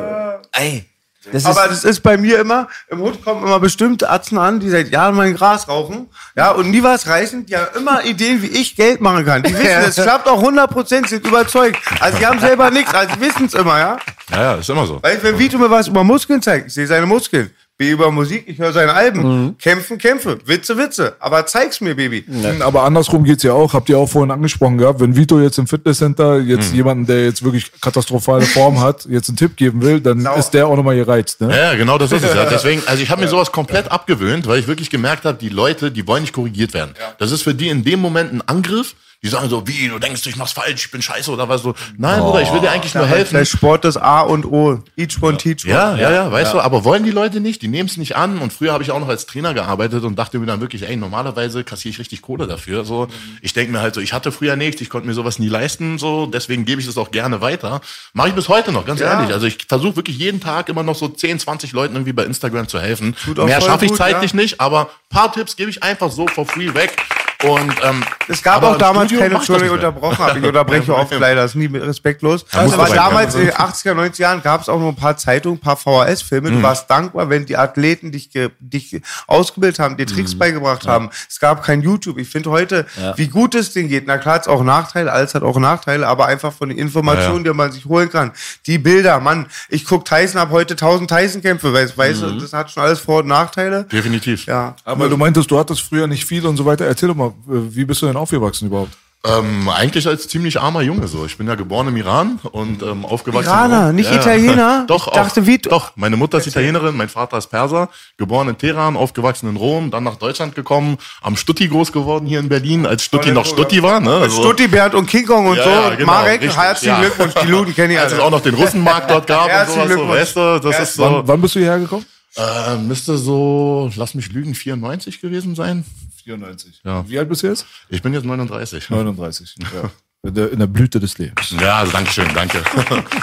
ey. 0.53 0.89
Das 1.33 1.45
Aber 1.45 1.67
das 1.69 1.85
ist 1.85 2.01
bei 2.01 2.17
mir 2.17 2.39
immer, 2.39 2.69
im 2.89 3.01
Hut 3.01 3.25
kommen 3.25 3.45
immer 3.45 3.59
bestimmte 3.59 4.09
Atzen 4.11 4.39
an, 4.39 4.61
die 4.61 4.71
seit 4.71 4.91
Jahren 4.91 5.17
mein 5.17 5.35
Gras 5.35 5.69
rauchen, 5.69 6.09
ja, 6.37 6.53
und 6.53 6.71
nie 6.71 6.83
was 6.83 7.07
reißen, 7.07 7.47
die 7.47 7.57
haben 7.57 7.77
immer 7.77 8.05
Ideen, 8.05 8.43
wie 8.43 8.47
ich 8.47 8.77
Geld 8.77 9.01
machen 9.01 9.25
kann. 9.25 9.43
Die 9.43 9.53
wissen, 9.53 9.67
es 9.89 9.97
klappt 9.97 10.29
auch 10.29 10.43
100%, 10.43 11.09
sind 11.09 11.27
überzeugt. 11.27 11.79
Also 12.01 12.19
die 12.19 12.27
haben 12.27 12.39
selber 12.39 12.71
nichts, 12.71 12.95
also 12.95 13.15
die 13.15 13.21
wissen 13.21 13.47
es 13.47 13.55
immer, 13.55 13.79
ja. 13.79 13.99
Ja, 14.31 14.43
ja, 14.43 14.55
ist 14.55 14.71
immer 14.71 14.87
so. 14.87 15.03
Weil 15.03 15.23
wenn 15.23 15.39
Vito 15.39 15.59
mir 15.59 15.71
was 15.71 15.89
über 15.89 16.05
Muskeln 16.05 16.43
zeigt, 16.43 16.69
ich 16.69 16.75
sehe 16.75 16.87
seine 16.87 17.07
Muskeln. 17.07 17.51
B 17.79 17.91
über 17.91 18.11
Musik, 18.11 18.45
ich 18.47 18.59
höre 18.59 18.73
seine 18.73 18.95
Alben. 18.95 19.57
Kämpfen, 19.59 19.99
Kämpfe. 19.99 20.39
Witze, 20.47 20.79
Witze. 20.79 21.17
Aber 21.21 21.45
zeig's 21.45 21.83
mir, 21.83 21.95
Baby. 21.95 22.25
Aber 22.61 22.85
andersrum 22.85 23.25
geht's 23.25 23.43
ja 23.43 23.53
auch, 23.53 23.75
habt 23.75 23.91
ihr 23.91 23.99
auch 23.99 24.09
vorhin 24.09 24.31
angesprochen 24.31 24.79
gehabt, 24.79 25.01
wenn 25.01 25.15
Vito 25.15 25.39
jetzt 25.41 25.59
im 25.59 25.67
Fitnesscenter 25.67 26.41
jetzt 26.41 26.73
jemanden, 26.73 27.05
der 27.07 27.25
jetzt 27.25 27.45
wirklich 27.45 27.71
katastrophale 27.81 28.47
Form 28.47 28.81
hat, 28.81 29.05
jetzt 29.11 29.29
einen 29.29 29.37
Tipp 29.37 29.57
geben 29.57 29.83
will, 29.83 30.01
dann 30.01 30.23
Sau. 30.23 30.37
ist 30.37 30.51
der 30.51 30.67
auch 30.69 30.77
nochmal 30.77 30.97
gereizt. 30.97 31.43
Ne? 31.43 31.51
Ja, 31.51 31.73
ja, 31.73 31.75
genau 31.75 31.99
das 31.99 32.13
ist 32.13 32.25
es. 32.25 32.35
Ja. 32.35 32.47
Deswegen, 32.47 32.83
also 32.87 33.03
ich 33.03 33.11
habe 33.11 33.21
mir 33.21 33.29
sowas 33.29 33.53
komplett 33.53 33.91
abgewöhnt, 33.91 34.47
weil 34.47 34.59
ich 34.59 34.69
wirklich 34.69 34.89
gemerkt 34.89 35.27
habe, 35.27 35.37
die 35.37 35.51
Leute, 35.51 35.91
die 35.91 36.07
wollen 36.07 36.23
nicht 36.23 36.33
korrigiert 36.33 36.73
werden. 36.73 36.95
Das 37.19 37.31
ist 37.31 37.43
für 37.43 37.55
die 37.55 37.69
in 37.69 37.85
dem 37.85 38.01
Moment 38.01 38.33
ein 38.33 38.41
Angriff. 38.47 38.95
Die 39.23 39.29
sagen 39.29 39.49
so, 39.49 39.67
wie, 39.67 39.89
du 39.89 39.99
denkst, 39.99 40.27
ich 40.27 40.37
mach's 40.37 40.53
falsch, 40.53 40.85
ich 40.87 40.91
bin 40.91 41.03
scheiße 41.03 41.31
oder 41.31 41.49
was 41.49 41.63
so. 41.63 41.75
Nein, 41.97 42.21
Bruder, 42.21 42.43
ich 42.43 42.53
will 42.53 42.61
dir 42.61 42.71
eigentlich 42.71 42.95
nur 42.95 43.07
helfen. 43.07 43.35
Der 43.35 43.45
Sport 43.45 43.85
ist 43.85 43.97
A 43.97 44.21
und 44.21 44.45
O. 44.45 44.83
Each 44.97 45.21
one, 45.23 45.37
teach 45.37 45.65
one. 45.65 45.75
Ja, 45.75 45.97
ja, 45.97 46.11
ja, 46.13 46.31
weißt 46.33 46.53
du, 46.55 46.61
aber 46.61 46.85
wollen 46.85 47.03
die 47.03 47.11
Leute 47.11 47.41
nicht, 47.41 47.63
die 47.63 47.69
nehmen 47.69 47.89
es 47.89 47.97
nicht 47.97 48.15
an 48.15 48.39
und 48.39 48.53
früher 48.53 48.73
habe 48.73 48.85
ich 48.85 48.91
auch 48.91 49.01
noch 49.01 49.09
als 49.09 49.27
Trainer 49.27 49.55
gearbeitet 49.55 50.05
und 50.05 50.17
dachte 50.17 50.39
mir 50.39 50.47
dann 50.47 50.61
wirklich, 50.61 50.87
ey, 50.89 50.97
normalerweise 50.97 51.65
kassiere 51.65 51.93
ich 51.93 51.99
richtig 51.99 52.23
Kohle 52.23 52.47
dafür, 52.47 52.85
so. 52.85 53.09
Ich 53.41 53.53
denke 53.53 53.73
mir 53.73 53.81
halt 53.81 53.95
so, 53.95 54.01
ich 54.01 54.13
hatte 54.13 54.31
früher 54.33 54.55
nichts, 54.55 54.81
ich 54.81 54.91
konnte 54.91 55.09
mir 55.09 55.15
sowas 55.15 55.39
nie 55.39 55.49
leisten, 55.49 55.99
so, 55.99 56.27
deswegen 56.27 56.65
gebe 56.65 56.81
ich 56.81 56.87
das 56.87 56.97
auch 56.99 57.11
gerne 57.11 57.41
weiter. 57.41 57.81
Mache 58.13 58.29
ich 58.29 58.35
bis 58.35 58.49
heute 58.49 58.71
noch, 58.71 58.85
ganz 58.85 59.01
Ja. 59.01 59.13
ehrlich. 59.19 59.33
Also 59.35 59.47
ich 59.47 59.59
versuche 59.69 59.97
wirklich 59.97 60.19
jeden 60.19 60.41
Tag 60.41 60.69
immer 60.69 60.83
noch 60.83 60.95
so 60.95 61.09
10, 61.09 61.41
20 61.41 61.73
Leuten 61.73 61.95
irgendwie 61.95 62.13
bei 62.13 62.25
Instagram 62.25 62.69
zu 62.69 62.79
helfen. 62.81 63.17
Mehr 63.37 63.61
schaffe 63.61 63.87
ich 63.87 63.95
zeitlich 63.95 64.33
ja. 64.33 64.37
nicht, 64.37 64.61
aber 64.61 64.91
paar 65.11 65.33
Tipps 65.33 65.57
gebe 65.57 65.71
ich 65.71 65.83
einfach 65.83 66.11
so 66.11 66.27
for 66.29 66.47
free 66.47 66.75
weg. 66.75 66.97
Und 67.45 67.73
ähm, 67.85 68.03
Es 68.29 68.43
gab 68.43 68.63
auch 68.63 68.79
damals 68.79 69.06
Studio 69.07 69.21
keine, 69.21 69.35
Entschuldigung, 69.37 69.75
unterbrochen 69.77 70.19
habe. 70.19 70.39
Ich 70.39 70.45
unterbreche 70.49 70.95
oft 70.95 71.13
leider, 71.19 71.43
das 71.43 71.53
ist 71.53 71.55
nie 71.57 71.67
respektlos. 71.77 72.45
muss 72.63 72.73
aber 72.75 72.89
damals 72.95 73.35
in 73.35 73.43
den 73.47 73.55
80er, 73.55 73.93
90er 73.95 74.21
Jahren 74.21 74.43
gab 74.43 74.61
es 74.63 74.69
auch 74.69 74.79
noch 74.79 74.89
ein 74.89 74.97
paar 74.97 75.17
Zeitungen, 75.17 75.59
ein 75.59 75.61
paar 75.61 75.77
VHS-Filme. 75.77 76.51
Mhm. 76.51 76.57
Du 76.57 76.63
warst 76.63 76.91
dankbar, 76.91 77.29
wenn 77.31 77.47
die 77.47 77.57
Athleten 77.57 78.13
dich, 78.13 78.31
dich 78.61 79.01
ausgebildet 79.27 79.79
haben, 79.79 79.97
dir 79.97 80.07
Tricks 80.07 80.35
Mhm. 80.35 80.39
beigebracht 80.39 80.87
haben. 80.87 81.11
Es 81.29 81.41
gab 81.41 81.63
kein 81.63 81.83
YouTube. 81.83 82.19
Ich 82.19 82.29
finde 82.29 82.51
heute, 82.51 82.87
wie 83.17 83.29
gut 83.29 83.55
es 83.55 83.73
denen 83.73 83.89
geht. 83.89 84.07
Na 84.07 84.19
klar, 84.19 84.37
hat 84.37 84.43
es 84.43 84.49
auch 84.49 84.63
Nachteile, 84.63 85.13
alles 85.13 85.35
hat 85.35 85.43
auch 85.43 85.59
Nachteile, 85.59 86.07
aber 86.07 86.27
einfach 86.27 86.53
von 86.53 86.69
den 86.69 86.79
Informationen, 86.79 87.45
die 87.45 87.51
man 87.53 87.73
sich 87.73 87.85
holen 87.87 88.11
kann. 88.11 88.33
Die 88.67 88.79
Bilder, 88.79 89.21
Mann, 89.21 89.47
ich 89.69 89.85
guck 89.85 90.05
Tyson, 90.05 90.41
hab 90.41 90.51
heute 90.51 90.75
1000 90.77 91.09
Tyson-Kämpfe, 91.11 91.73
weißt, 91.73 91.97
weißt 91.97 92.23
Mhm. 92.23 92.27
du, 92.27 92.41
das 92.41 92.53
hat 92.53 92.71
schon 92.71 92.83
alles 92.83 93.01
Vor- 93.01 93.21
und 93.21 93.29
Nachteile. 93.29 93.85
Definitiv. 93.85 94.47
Ja. 94.47 94.75
Aber 94.85 95.09
du 95.09 95.17
meintest, 95.17 95.51
du 95.51 95.59
hattest 95.59 95.83
früher 95.83 96.07
nicht 96.07 96.25
viel 96.25 96.45
und 96.47 96.57
so 96.57 96.65
weiter. 96.65 96.87
Erzähl 96.87 97.09
doch 97.09 97.15
mal, 97.17 97.33
wie 97.47 97.85
bist 97.85 98.03
du 98.03 98.07
denn 98.07 98.17
aufgewachsen 98.17 98.67
überhaupt? 98.67 98.96
Ähm, 99.25 99.69
eigentlich 99.69 100.07
als 100.07 100.29
ziemlich 100.29 100.61
armer 100.61 100.83
Junge 100.83 101.09
so. 101.09 101.27
Ich 101.27 101.37
bin 101.37 101.49
ja 101.49 101.57
geboren 101.57 101.89
im 101.89 101.97
Iran 101.97 102.39
und 102.53 102.83
ähm, 102.85 103.05
aufgewachsen. 103.05 103.49
Iraner, 103.49 103.93
nicht 103.93 104.13
Italiener? 104.13 104.85
Doch, 104.89 105.09
Ich 105.09 105.13
dachte, 105.15 105.41
auch, 105.41 105.47
wie- 105.47 105.59
doch. 105.59 105.93
Meine 105.97 106.17
Mutter 106.17 106.39
ist 106.39 106.47
Italienerin, 106.47 106.97
mein 106.97 107.09
Vater 107.09 107.37
ist 107.39 107.49
Perser. 107.49 107.89
Geboren 108.19 108.49
in 108.51 108.57
Teheran, 108.59 108.97
aufgewachsen 108.97 109.49
in 109.49 109.57
Rom, 109.57 109.91
dann 109.91 110.05
nach 110.05 110.15
Deutschland 110.15 110.55
gekommen, 110.55 110.97
am 111.23 111.37
Stutti 111.37 111.67
groß 111.67 111.91
geworden 111.91 112.27
hier 112.27 112.39
in 112.39 112.49
Berlin, 112.49 112.87
als 112.87 113.03
Stutti 113.03 113.33
noch 113.33 113.47
Stutti 113.47 113.83
war. 113.83 113.99
Ne? 113.99 114.13
Also, 114.15 114.43
Stutti, 114.43 114.69
Bernd 114.69 114.95
und 114.95 115.07
King 115.09 115.27
Kong 115.27 115.47
und 115.49 115.57
Ja, 115.57 115.65
so. 115.65 115.71
ja, 115.71 115.91
genau, 115.97 116.07
Marek, 116.13 116.43
richtig, 116.43 116.57
herzlichen 116.57 116.95
ja. 116.95 117.01
Glückwunsch. 117.01 117.35
Die 117.43 117.47
Luden 117.49 117.75
kenne 117.75 117.95
ich 117.95 117.99
als 117.99 118.13
es 118.13 118.21
auch 118.21 118.31
noch 118.31 118.43
den 118.43 118.55
Russenmarkt 118.55 119.11
dort 119.11 119.27
gab 119.27 119.47
und 119.47 119.51
Herzlichen 119.51 119.75
sowas, 119.81 119.89
so, 119.89 119.97
Glückwunsch. 119.97 120.21
weißt 120.21 120.37
du, 120.37 120.61
das 120.71 120.81
ist 120.81 120.95
so. 120.95 121.03
Wann, 121.03 121.27
wann 121.27 121.41
bist 121.41 121.55
du 121.57 121.59
hierher 121.59 121.81
gekommen? 121.81 122.05
Äh, 122.37 122.77
müsste 122.77 123.17
so, 123.19 123.91
lass 123.97 124.15
mich 124.15 124.31
lügen, 124.31 124.55
94 124.55 125.21
gewesen 125.21 125.55
sein. 125.57 125.85
94. 126.27 126.81
Ja. 126.85 127.09
Wie 127.09 127.19
alt 127.19 127.29
bist 127.29 127.43
du 127.43 127.47
jetzt? 127.47 127.67
Ich 127.89 128.03
bin 128.03 128.13
jetzt 128.13 128.25
39. 128.25 128.91
39. 128.91 129.57
Ja. 129.73 129.91
In, 130.27 130.59
der, 130.59 130.67
Blüte 130.67 130.99
des 131.01 131.19
Lebens. 131.19 131.55
Ja, 131.61 131.77
also 131.79 131.93
danke 131.93 132.11
schön, 132.13 132.29
danke. 132.35 132.63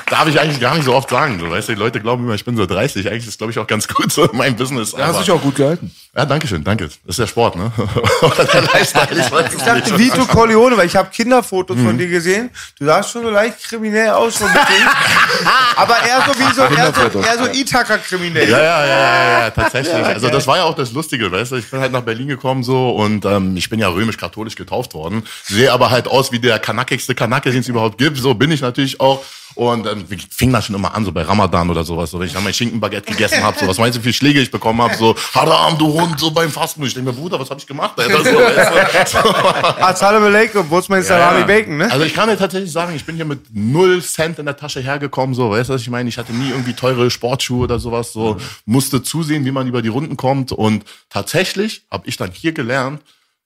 Darf 0.10 0.28
ich 0.28 0.40
eigentlich 0.40 0.60
gar 0.60 0.76
nicht 0.76 0.86
so 0.86 0.94
oft 0.96 1.10
sagen. 1.10 1.38
Du 1.40 1.50
weißt, 1.50 1.70
die 1.70 1.76
Leute 1.76 2.00
glauben 2.00 2.24
immer, 2.24 2.34
ich 2.36 2.46
bin 2.46 2.56
so 2.56 2.66
30. 2.66 3.08
Eigentlich 3.08 3.24
ist 3.24 3.30
es, 3.30 3.38
glaube 3.38 3.52
ich, 3.52 3.60
auch 3.60 3.68
ganz 3.68 3.88
gut 3.88 4.12
so 4.12 4.24
in 4.30 4.38
meinem 4.38 4.56
Business. 4.56 4.92
Da 4.92 5.00
hast 5.08 5.16
aber- 5.16 5.20
dich 5.20 5.32
auch 5.32 5.42
gut 5.42 5.56
gehalten. 5.56 5.92
Ja, 6.16 6.26
danke 6.26 6.48
schön, 6.48 6.64
danke. 6.64 6.86
Das 6.86 6.96
ist 7.08 7.20
der 7.20 7.26
Sport, 7.28 7.56
ne? 7.56 7.72
Oder 8.22 8.46
der 8.46 8.62
Lifestyle, 8.62 9.08
ich 9.12 9.32
weiß 9.32 9.48
es 9.48 9.54
Ich 9.56 9.64
dachte 9.64 9.94
nicht. 9.94 9.98
Vito 9.98 10.26
Corleone, 10.28 10.78
weil 10.78 10.86
ich 10.86 10.96
habe 10.96 11.10
Kinderfotos 11.10 11.76
Mhm. 11.78 11.86
von 11.88 11.98
dir 11.98 12.08
gesehen. 12.08 12.52
Du 12.80 12.86
sahst 12.86 13.12
schon 13.12 13.24
so 13.24 13.30
leicht 13.32 13.64
kriminell 13.64 14.12
aus, 14.12 14.38
so 14.38 14.46
ein 14.46 14.54
bisschen. 14.54 14.88
Aber 15.76 15.96
eher 16.06 16.24
so 16.28 16.40
wie 16.40 16.54
so, 16.54 16.62
eher 16.64 16.94
so, 17.12 17.20
eher 17.20 17.38
so 17.40 17.60
Ithaka-kriminell. 17.60 18.48
Ja, 18.50 18.58
ja, 18.62 18.86
ja, 18.86 18.98
ja, 19.00 19.40
ja, 19.42 19.50
tatsächlich. 19.50 19.94
Also 20.06 20.30
das 20.30 20.46
war 20.46 20.58
ja 20.58 20.64
auch 20.66 20.76
das 20.76 20.92
Lustige, 20.92 21.32
weißt 21.32 21.52
du. 21.54 21.56
Ich 21.56 21.70
bin 21.72 21.80
halt 21.80 21.92
nach 21.92 22.02
Berlin 22.04 22.28
gekommen 22.28 22.64
so 22.64 22.92
und 22.92 23.26
ähm, 23.26 23.58
ich 23.58 23.70
bin 23.70 23.80
ja 23.80 23.88
römisch-katholisch 23.90 24.56
getauft 24.56 24.94
worden. 24.94 25.24
Sehe 25.44 25.72
aber 25.74 25.90
halt 25.90 26.08
aus 26.08 26.32
wie 26.32 26.40
der 26.40 26.60
kanackigste 26.94 27.16
Kanacke, 27.16 27.52
den 27.52 27.60
es 27.62 27.68
überhaupt 27.68 27.98
gibt. 27.98 28.18
So 28.18 28.34
bin 28.34 28.52
ich 28.52 28.62
natürlich 28.62 29.00
auch. 29.00 29.24
Und 29.56 29.86
ähm, 29.86 30.04
wie- 30.10 30.18
fing 30.18 30.52
das 30.52 30.66
schon 30.66 30.74
immer 30.76 30.96
an, 30.96 31.06
so 31.06 31.12
bei 31.12 31.22
Ramadan 31.22 31.70
oder 31.70 31.84
sowas, 31.84 32.10
so 32.10 32.20
wenn 32.20 32.26
ich 32.26 32.34
dann 32.34 32.44
mein 32.44 32.56
Schinkenbaguette 32.56 33.12
gegessen 33.12 33.44
habe, 33.44 33.56
so 33.60 33.68
was 33.68 33.78
meinst 33.78 33.96
du, 33.96 34.00
wie 34.02 34.06
viele 34.06 34.14
Schläge 34.14 34.40
ich 34.42 34.50
bekommen 34.50 34.82
habe, 34.82 34.96
so 34.96 35.16
Haram, 35.36 35.78
du 35.78 35.94
Hund, 35.94 36.20
so 36.20 36.32
beim 36.32 36.50
Fasten. 36.50 36.82
Ich 36.88 36.96
denke 36.96 37.12
mir, 37.12 37.16
Bruder, 37.16 37.40
was 37.40 37.52
habe 37.52 37.60
ich 37.60 37.68
gemacht? 37.68 37.94
Alter? 38.00 38.18
So, 38.18 38.40
weißt 38.40 39.14
du? 39.14 39.20
Assalamu 39.84 40.26
alaikum, 40.26 40.66
wo 40.68 40.80
ist 40.80 40.90
mein 40.90 41.04
Salami 41.04 41.42
Ja. 41.42 41.46
Bacon, 41.46 41.78
ne? 41.78 41.92
Also 41.92 42.04
ich 42.04 42.16
kann 42.16 42.30
dir 42.30 42.38
tatsächlich 42.38 42.72
sagen, 42.72 42.96
ich 42.96 43.06
bin 43.06 43.16
hier 43.16 43.26
mit 43.26 43.42
null 43.54 44.02
Cent 44.02 44.40
in 44.40 44.46
der 44.48 44.58
Tasche 44.58 44.80
hergekommen, 44.80 45.36
so, 45.36 45.52
weißt 45.52 45.70
du, 45.70 45.74
was 45.76 45.82
ich 45.82 45.90
meine? 45.92 46.10
Ich 46.10 46.18
hatte 46.18 46.34
nie 46.34 46.50
irgendwie 46.50 46.74
teure 46.74 47.12
Sportschuhe 47.12 47.66
oder 47.66 47.78
sowas, 47.78 48.12
so, 48.12 48.38
musste 48.66 49.04
zusehen, 49.04 49.46
wie 49.46 49.52
man 49.52 49.68
über 49.68 49.84
die 49.84 49.90
Runden 49.90 50.18
kommt 50.18 50.52
und 50.52 50.84
tatsächlich 51.12 51.84
habe 51.92 52.08
ich 52.08 52.18
dann 52.18 52.32
hier 52.32 52.54
gelernt, 52.54 53.02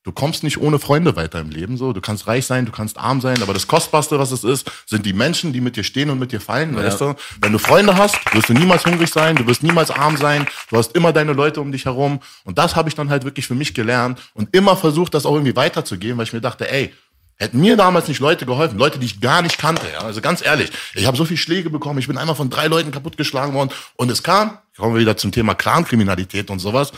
du 0.08 0.14
kommst 0.14 0.41
nicht 0.41 0.58
ohne 0.62 0.80
Freunde 0.80 1.18
weiter 1.18 1.41
im 1.41 1.49
Leben, 1.49 1.76
so, 1.76 1.91
du 1.91 1.99
kannst 1.99 2.28
reich 2.28 2.45
sein, 2.45 2.66
du 2.66 2.72
kannst 2.72 2.97
arm 2.97 3.20
sein, 3.20 3.41
aber 3.41 3.53
das 3.53 3.68
Kostbarste, 3.68 4.18
was 4.18 4.32
es 4.32 4.45
ist, 4.45 4.72
sind 4.86 5.05
die 5.05 5.12
Menschen, 5.12 5.51
die 5.51 5.60
mit 5.60 5.76
dir 5.76 5.84
stehen 5.84 6.10
und 6.10 6.18
mit 6.18 6.32
dir 6.32 6.39
fallen, 6.39 6.78
weißt 6.78 7.01
du? 7.01 7.16
Wenn 7.41 7.51
du 7.51 7.60
Freunde 7.60 7.97
hast, 7.97 8.16
wirst 8.34 8.47
du 8.47 8.53
niemals 8.53 8.86
hungrig 8.86 9.12
sein, 9.12 9.36
du 9.36 9.45
wirst 9.47 9.64
niemals 9.64 9.91
arm 9.91 10.16
sein, 10.16 10.47
du 10.70 10.78
hast 10.78 10.95
immer 10.95 11.12
deine 11.12 11.34
Leute 11.34 11.60
um 11.60 11.74
dich 11.74 11.84
herum. 11.84 12.22
Und 12.45 12.58
das 12.58 12.78
habe 12.78 12.88
ich 12.88 12.95
dann 12.95 13.10
halt 13.10 13.26
wirklich 13.26 13.47
für 13.47 13.55
mich 13.55 13.74
gelernt 13.74 14.22
und 14.34 14.55
immer 14.55 14.78
versucht, 14.78 15.14
das 15.14 15.26
auch 15.26 15.34
irgendwie 15.34 15.58
weiterzugeben, 15.58 16.18
weil 16.18 16.26
ich 16.26 16.34
mir 16.34 16.41
dachte, 16.41 16.72
ey, 16.72 16.93
Hätten 17.39 17.60
mir 17.60 17.78
damals 17.78 18.08
nicht 18.08 18.20
Leute 18.20 18.47
geholfen, 18.47 18.80
Leute, 18.80 18.97
die 18.97 19.05
ich 19.05 19.22
gar 19.22 19.43
nicht 19.43 19.60
kannte, 19.60 19.84
ja, 19.93 19.99
also 19.99 20.22
ganz 20.22 20.43
ehrlich, 20.43 20.72
ich 20.95 21.05
habe 21.05 21.16
so 21.16 21.24
viel 21.24 21.38
Schläge 21.38 21.70
bekommen, 21.70 21.99
ich 21.99 22.08
bin 22.08 22.18
einmal 22.18 22.36
von 22.36 22.49
drei 22.49 22.66
Leuten 22.66 22.89
kaputtgeschlagen 22.89 23.53
worden 23.53 23.70
und 23.95 24.10
es 24.10 24.24
kam, 24.24 24.58
kommen 24.76 24.95
wir 24.95 25.01
wieder 25.01 25.18
zum 25.18 25.32
Thema 25.32 25.53
Clankriminalität 25.53 26.49
und 26.49 26.58
sowas, 26.58 26.93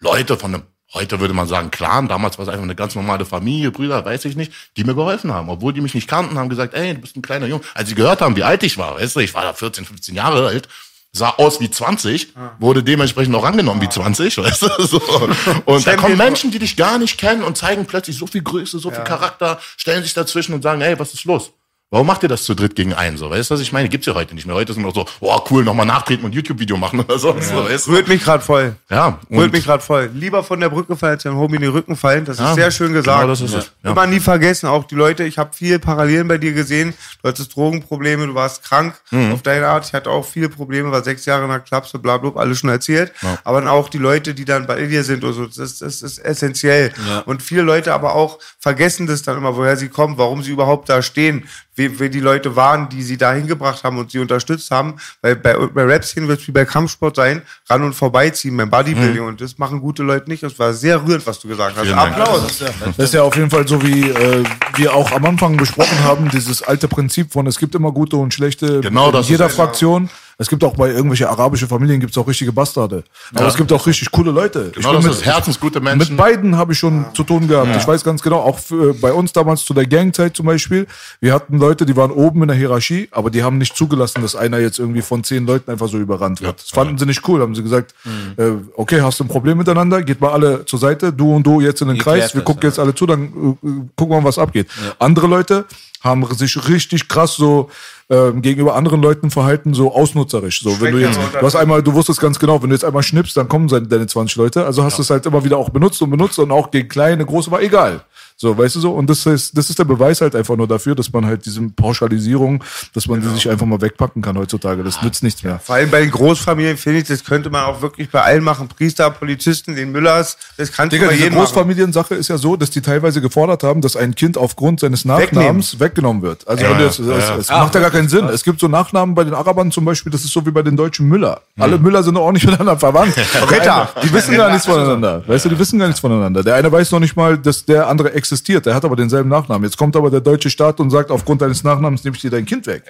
Leute 0.00 0.36
von 0.36 0.54
einem, 0.54 0.64
heute 0.94 1.20
würde 1.20 1.34
man 1.34 1.46
sagen 1.46 1.70
Clan, 1.70 2.08
damals 2.08 2.38
war 2.38 2.44
es 2.44 2.48
einfach 2.48 2.64
eine 2.64 2.74
ganz 2.74 2.94
normale 2.94 3.24
Familie, 3.24 3.70
Brüder, 3.70 4.04
weiß 4.04 4.24
ich 4.24 4.36
nicht, 4.36 4.52
die 4.76 4.84
mir 4.84 4.94
geholfen 4.94 5.32
haben, 5.32 5.48
obwohl 5.48 5.72
die 5.72 5.80
mich 5.80 5.94
nicht 5.94 6.08
kannten, 6.08 6.38
haben 6.38 6.48
gesagt, 6.48 6.74
ey, 6.74 6.94
du 6.94 7.00
bist 7.00 7.16
ein 7.16 7.22
kleiner 7.22 7.46
Junge, 7.46 7.62
als 7.74 7.88
sie 7.88 7.94
gehört 7.94 8.20
haben, 8.20 8.36
wie 8.36 8.44
alt 8.44 8.62
ich 8.62 8.78
war, 8.78 8.96
weißt 8.96 9.16
du, 9.16 9.20
ich 9.20 9.34
war 9.34 9.42
da 9.42 9.52
14, 9.52 9.84
15 9.84 10.14
Jahre 10.14 10.46
alt, 10.46 10.68
sah 11.12 11.30
aus 11.30 11.60
wie 11.60 11.70
20, 11.70 12.34
wurde 12.58 12.82
dementsprechend 12.82 13.34
auch 13.34 13.44
angenommen 13.44 13.80
wie 13.80 13.88
20, 13.88 14.38
weißt 14.38 14.62
du, 14.62 14.82
so. 14.86 15.00
Und 15.64 15.86
da 15.86 15.96
kommen 15.96 16.16
Menschen, 16.16 16.50
die 16.50 16.58
dich 16.58 16.76
gar 16.76 16.98
nicht 16.98 17.18
kennen 17.18 17.42
und 17.42 17.56
zeigen 17.56 17.86
plötzlich 17.86 18.16
so 18.16 18.26
viel 18.26 18.42
Größe, 18.42 18.78
so 18.78 18.90
viel 18.90 19.04
Charakter, 19.04 19.58
stellen 19.76 20.02
sich 20.02 20.14
dazwischen 20.14 20.54
und 20.54 20.62
sagen, 20.62 20.80
ey, 20.80 20.98
was 20.98 21.14
ist 21.14 21.24
los? 21.24 21.52
Warum 21.90 22.06
macht 22.06 22.22
ihr 22.22 22.28
das 22.28 22.44
zu 22.44 22.54
dritt 22.54 22.74
gegen 22.76 22.92
einen? 22.92 23.16
So, 23.16 23.30
weißt 23.30 23.48
du, 23.50 23.54
was 23.54 23.62
ich 23.62 23.72
meine? 23.72 23.88
Gibt's 23.88 24.06
ja 24.06 24.14
heute 24.14 24.34
nicht 24.34 24.46
mehr. 24.46 24.54
Heute 24.54 24.74
sind 24.74 24.82
noch 24.82 24.94
so, 24.94 25.06
boah, 25.20 25.42
cool, 25.50 25.64
nochmal 25.64 25.86
nachtreten 25.86 26.22
und 26.26 26.34
YouTube-Video 26.34 26.76
machen 26.76 27.00
oder 27.00 27.18
so. 27.18 27.34
so 27.40 27.64
weißt 27.64 27.86
du? 27.86 27.92
Rührt 27.92 28.08
mich 28.08 28.22
gerade 28.22 28.44
voll. 28.44 28.74
Ja, 28.90 29.18
Rührt 29.30 29.44
und 29.46 29.52
mich 29.52 29.64
gerade 29.64 29.82
voll. 29.82 30.10
Lieber 30.12 30.44
von 30.44 30.60
der 30.60 30.68
Brücke 30.68 30.96
fallen, 30.96 31.14
als 31.14 31.22
dem 31.22 31.36
Homie 31.36 31.56
in 31.56 31.62
den 31.62 31.70
Rücken 31.70 31.96
fallen. 31.96 32.26
Das 32.26 32.38
Ja, 32.40 32.50
ist 32.50 32.56
sehr 32.56 32.70
schön 32.72 32.92
gesagt. 32.92 33.16
genau 33.18 33.26
das 33.30 33.40
ist 33.40 33.54
es. 33.54 33.72
Ja. 33.82 33.92
Immer 33.92 34.06
nie 34.06 34.20
vergessen, 34.20 34.66
auch 34.66 34.84
die 34.84 34.96
Leute, 34.96 35.24
ich 35.24 35.38
habe 35.38 35.54
viel 35.56 35.78
Parallelen 35.78 36.28
bei 36.28 36.36
dir 36.36 36.52
gesehen. 36.52 36.92
Du 37.22 37.28
hattest 37.30 37.56
Drogenprobleme, 37.56 38.26
du 38.26 38.34
warst 38.34 38.64
krank 38.64 38.94
Mhm. 39.10 39.32
auf 39.32 39.40
deine 39.40 39.66
Art. 39.68 39.86
Ich 39.86 39.94
hatte 39.94 40.10
auch 40.10 40.26
viele 40.26 40.50
Probleme, 40.50 40.90
war 40.92 41.02
sechs 41.02 41.24
Jahre 41.24 41.44
in 41.44 41.48
der 41.48 41.60
Klapse, 41.60 41.98
bla 41.98 42.18
bla, 42.18 42.32
alles 42.34 42.58
schon 42.58 42.68
erzählt. 42.68 43.12
Aber 43.44 43.60
dann 43.62 43.68
auch 43.70 43.88
die 43.88 43.96
Leute, 43.96 44.34
die 44.34 44.44
dann 44.44 44.66
bei 44.66 44.84
dir 44.84 45.04
sind 45.04 45.24
und 45.24 45.32
so, 45.32 45.46
das, 45.46 45.78
das 45.78 46.02
ist 46.02 46.18
essentiell. 46.18 46.92
Und 47.24 47.42
viele 47.42 47.62
Leute 47.62 47.94
aber 47.94 48.14
auch 48.14 48.38
vergessen 48.58 49.06
das 49.06 49.22
dann 49.22 49.38
immer, 49.38 49.56
woher 49.56 49.78
sie 49.78 49.88
kommen, 49.88 50.18
warum 50.18 50.42
sie 50.42 50.50
überhaupt 50.50 50.90
da 50.90 51.00
stehen. 51.00 51.48
Wie, 51.78 51.98
wie 52.00 52.10
die 52.10 52.20
Leute 52.20 52.56
waren, 52.56 52.88
die 52.88 53.02
sie 53.02 53.16
dahin 53.16 53.46
gebracht 53.46 53.84
haben 53.84 53.98
und 53.98 54.10
sie 54.10 54.18
unterstützt 54.18 54.70
haben. 54.70 54.96
Weil 55.22 55.36
bei, 55.36 55.54
bei 55.54 55.84
Rap-Szenen 55.84 56.28
wird 56.28 56.40
es 56.40 56.48
wie 56.48 56.52
bei 56.52 56.64
Kampfsport 56.64 57.16
sein, 57.16 57.42
ran 57.68 57.82
und 57.82 57.94
vorbeiziehen 57.94 58.56
beim 58.56 58.68
Bodybuilding. 58.68 59.22
Und 59.22 59.40
das 59.40 59.58
machen 59.58 59.80
gute 59.80 60.02
Leute 60.02 60.28
nicht. 60.28 60.42
Das 60.42 60.58
war 60.58 60.74
sehr 60.74 61.04
rührend, 61.06 61.26
was 61.26 61.40
du 61.40 61.48
gesagt 61.48 61.76
hast. 61.76 61.84
Vielen. 61.84 61.98
Applaus. 61.98 62.58
Das 62.58 62.98
ist 62.98 63.14
ja 63.14 63.22
auf 63.22 63.36
jeden 63.36 63.50
Fall 63.50 63.66
so, 63.66 63.82
wie 63.82 64.10
äh, 64.10 64.44
wir 64.76 64.94
auch 64.94 65.12
am 65.12 65.24
Anfang 65.24 65.56
besprochen 65.56 66.02
haben, 66.02 66.28
dieses 66.30 66.62
alte 66.62 66.88
Prinzip 66.88 67.32
von, 67.32 67.46
es 67.46 67.58
gibt 67.58 67.74
immer 67.74 67.92
gute 67.92 68.16
und 68.16 68.34
schlechte 68.34 68.80
Genau 68.80 69.06
in 69.06 69.12
das 69.12 69.26
ist 69.26 69.30
jeder. 69.30 69.48
Fraktion. 69.48 70.10
Es 70.40 70.48
gibt 70.48 70.62
auch 70.62 70.76
bei 70.76 70.90
irgendwelchen 70.90 71.26
arabischen 71.26 71.66
Familien 71.66 71.98
gibt's 71.98 72.16
auch 72.16 72.28
richtige 72.28 72.52
Bastarde. 72.52 73.02
Aber 73.34 73.48
es 73.48 73.56
gibt 73.56 73.72
auch 73.72 73.84
richtig 73.88 74.12
coole 74.12 74.30
Leute. 74.30 74.70
Genau, 74.72 74.92
das 74.92 75.04
ist 75.06 75.24
herzensgute 75.26 75.80
Menschen. 75.80 76.10
Mit 76.14 76.16
beiden 76.16 76.56
habe 76.56 76.74
ich 76.74 76.78
schon 76.78 77.06
zu 77.12 77.24
tun 77.24 77.48
gehabt. 77.48 77.74
Ich 77.76 77.84
weiß 77.84 78.04
ganz 78.04 78.22
genau, 78.22 78.38
auch 78.38 78.56
für, 78.56 78.94
bei 78.94 79.12
uns 79.12 79.32
damals 79.32 79.64
zu 79.64 79.74
der 79.74 79.84
Gangzeit 79.88 80.36
zum 80.36 80.46
Beispiel. 80.46 80.86
Wir 81.20 81.34
hatten 81.34 81.58
Leute, 81.58 81.84
die 81.86 81.96
waren 81.96 82.12
oben 82.12 82.42
in 82.42 82.48
der 82.48 82.56
Hierarchie, 82.56 83.08
aber 83.10 83.30
die 83.30 83.42
haben 83.42 83.58
nicht 83.58 83.76
zugelassen, 83.76 84.22
dass 84.22 84.36
einer 84.36 84.60
jetzt 84.60 84.78
irgendwie 84.78 85.02
von 85.02 85.24
zehn 85.24 85.44
Leuten 85.44 85.72
einfach 85.72 85.88
so 85.88 85.98
überrannt 85.98 86.40
wird. 86.40 86.60
Das 86.62 86.70
fanden 86.70 86.98
sie 86.98 87.06
nicht 87.06 87.26
cool. 87.26 87.40
Haben 87.40 87.56
sie 87.56 87.64
gesagt, 87.64 87.92
Mhm. 88.04 88.34
äh, 88.36 88.50
okay, 88.76 89.00
hast 89.00 89.18
du 89.18 89.24
ein 89.24 89.28
Problem 89.28 89.58
miteinander? 89.58 90.02
Geht 90.02 90.20
mal 90.20 90.30
alle 90.30 90.64
zur 90.66 90.78
Seite, 90.78 91.12
du 91.12 91.34
und 91.34 91.44
du 91.44 91.60
jetzt 91.60 91.82
in 91.82 91.88
den 91.88 91.96
Ihr 91.96 92.02
Kreis. 92.04 92.32
Wir 92.36 92.42
gucken 92.42 92.62
ja. 92.62 92.68
jetzt 92.68 92.78
alle 92.78 92.94
zu, 92.94 93.06
dann 93.06 93.24
äh, 93.24 93.26
äh, 93.26 93.70
gucken 93.96 94.14
wir 94.14 94.20
mal, 94.20 94.24
was 94.28 94.38
abgeht. 94.38 94.68
Andere 95.00 95.26
Leute 95.26 95.64
haben 96.00 96.24
sich 96.32 96.68
richtig 96.68 97.08
krass 97.08 97.34
so 97.34 97.70
ähm, 98.10 98.40
gegenüber 98.40 98.74
anderen 98.74 99.02
Leuten 99.02 99.30
verhalten, 99.30 99.74
so 99.74 99.94
ausnutzerisch. 99.94 100.62
So, 100.62 100.80
wenn 100.80 100.92
du 100.92 100.98
jetzt, 100.98 101.18
du 101.18 101.42
hast 101.42 101.56
einmal, 101.56 101.82
du 101.82 101.92
wusstest 101.92 102.20
ganz 102.20 102.38
genau, 102.38 102.62
wenn 102.62 102.70
du 102.70 102.74
jetzt 102.74 102.84
einmal 102.84 103.02
schnippst, 103.02 103.36
dann 103.36 103.48
kommen 103.48 103.68
deine 103.68 104.06
20 104.06 104.36
Leute. 104.36 104.64
Also 104.64 104.82
hast 104.82 104.98
du 104.98 105.02
es 105.02 105.10
halt 105.10 105.26
immer 105.26 105.44
wieder 105.44 105.58
auch 105.58 105.68
benutzt 105.68 106.00
und 106.00 106.10
benutzt 106.10 106.38
und 106.38 106.50
auch 106.50 106.70
gegen 106.70 106.88
kleine, 106.88 107.26
große 107.26 107.50
war 107.50 107.60
egal. 107.60 108.00
So, 108.40 108.56
weißt 108.56 108.76
du 108.76 108.80
so? 108.80 108.92
Und 108.92 109.10
das 109.10 109.26
ist, 109.26 109.58
das 109.58 109.68
ist 109.68 109.80
der 109.80 109.84
Beweis 109.84 110.20
halt 110.20 110.36
einfach 110.36 110.54
nur 110.54 110.68
dafür, 110.68 110.94
dass 110.94 111.12
man 111.12 111.26
halt 111.26 111.44
diese 111.44 111.60
Pauschalisierung, 111.60 112.62
dass 112.94 113.08
man 113.08 113.20
die 113.20 113.26
sich 113.30 113.50
einfach 113.50 113.66
mal 113.66 113.80
wegpacken 113.80 114.22
kann 114.22 114.38
heutzutage. 114.38 114.84
Das 114.84 115.02
nützt 115.02 115.24
nichts 115.24 115.42
mehr. 115.42 115.58
Vor 115.58 115.74
allem 115.74 115.90
bei 115.90 116.02
den 116.02 116.12
Großfamilien 116.12 116.76
finde 116.76 117.00
ich, 117.00 117.08
das 117.08 117.24
könnte 117.24 117.50
man 117.50 117.64
auch 117.64 117.82
wirklich 117.82 118.10
bei 118.10 118.22
allen 118.22 118.44
machen. 118.44 118.68
Priester, 118.68 119.10
Polizisten, 119.10 119.74
den 119.74 119.90
Müllers, 119.90 120.36
das 120.56 120.70
kannst 120.70 120.92
Digga, 120.92 121.08
diese. 121.08 121.30
Großfamiliensache 121.30 122.14
ist 122.14 122.28
ja 122.28 122.38
so, 122.38 122.54
dass 122.54 122.70
die 122.70 122.80
teilweise 122.80 123.20
gefordert 123.20 123.64
haben, 123.64 123.80
dass 123.80 123.96
ein 123.96 124.14
Kind 124.14 124.38
aufgrund 124.38 124.78
seines 124.78 125.04
Nachnamens 125.04 125.80
weggenommen 125.80 126.22
wird. 126.22 126.46
Also 126.46 126.64
wenn 126.64 126.78
du 126.78 126.84
jetzt, 126.84 127.00
es, 127.00 127.30
es 127.30 127.48
macht 127.48 127.74
ja 127.74 127.80
gar 127.80 127.90
keinen 127.90 128.08
Sinn. 128.08 128.26
Es 128.26 128.44
gibt 128.44 128.60
so 128.60 128.68
Nachnamen 128.68 129.16
bei 129.16 129.24
den 129.24 129.34
Arabern 129.34 129.72
zum 129.72 129.84
Beispiel, 129.84 130.12
das 130.12 130.22
ist 130.22 130.32
so 130.32 130.46
wie 130.46 130.52
bei 130.52 130.62
den 130.62 130.76
deutschen 130.76 131.08
Müller. 131.08 131.40
Alle 131.58 131.76
Müller 131.76 132.04
sind 132.04 132.14
doch 132.14 132.22
auch 132.22 132.32
nicht 132.32 132.44
miteinander 132.46 132.78
verwandt. 132.78 133.16
Ritter. 133.50 133.88
Die 134.04 134.12
wissen 134.12 134.36
gar 134.36 134.52
nichts 134.52 134.66
voneinander. 134.66 135.24
Weißt 135.26 135.44
du, 135.44 135.48
die 135.48 135.58
wissen 135.58 135.80
gar 135.80 135.88
nichts 135.88 136.00
voneinander. 136.00 136.44
Der 136.44 136.54
eine 136.54 136.70
weiß 136.70 136.92
noch 136.92 137.00
nicht 137.00 137.16
mal, 137.16 137.36
dass 137.36 137.64
der 137.64 137.88
andere 137.88 138.14
existiert. 138.32 138.66
Der 138.66 138.74
hat 138.74 138.84
aber 138.84 138.94
denselben 138.96 139.28
Nachnamen. 139.28 139.64
Jetzt 139.64 139.76
kommt 139.76 139.96
aber 139.96 140.10
der 140.10 140.20
deutsche 140.20 140.50
Staat 140.50 140.78
und 140.80 140.90
sagt, 140.90 141.10
aufgrund 141.10 141.40
deines 141.42 141.64
Nachnamens 141.64 142.04
nehme 142.04 142.14
ich 142.16 142.22
dir 142.22 142.30
dein 142.30 142.44
Kind 142.46 142.66
weg. 142.66 142.84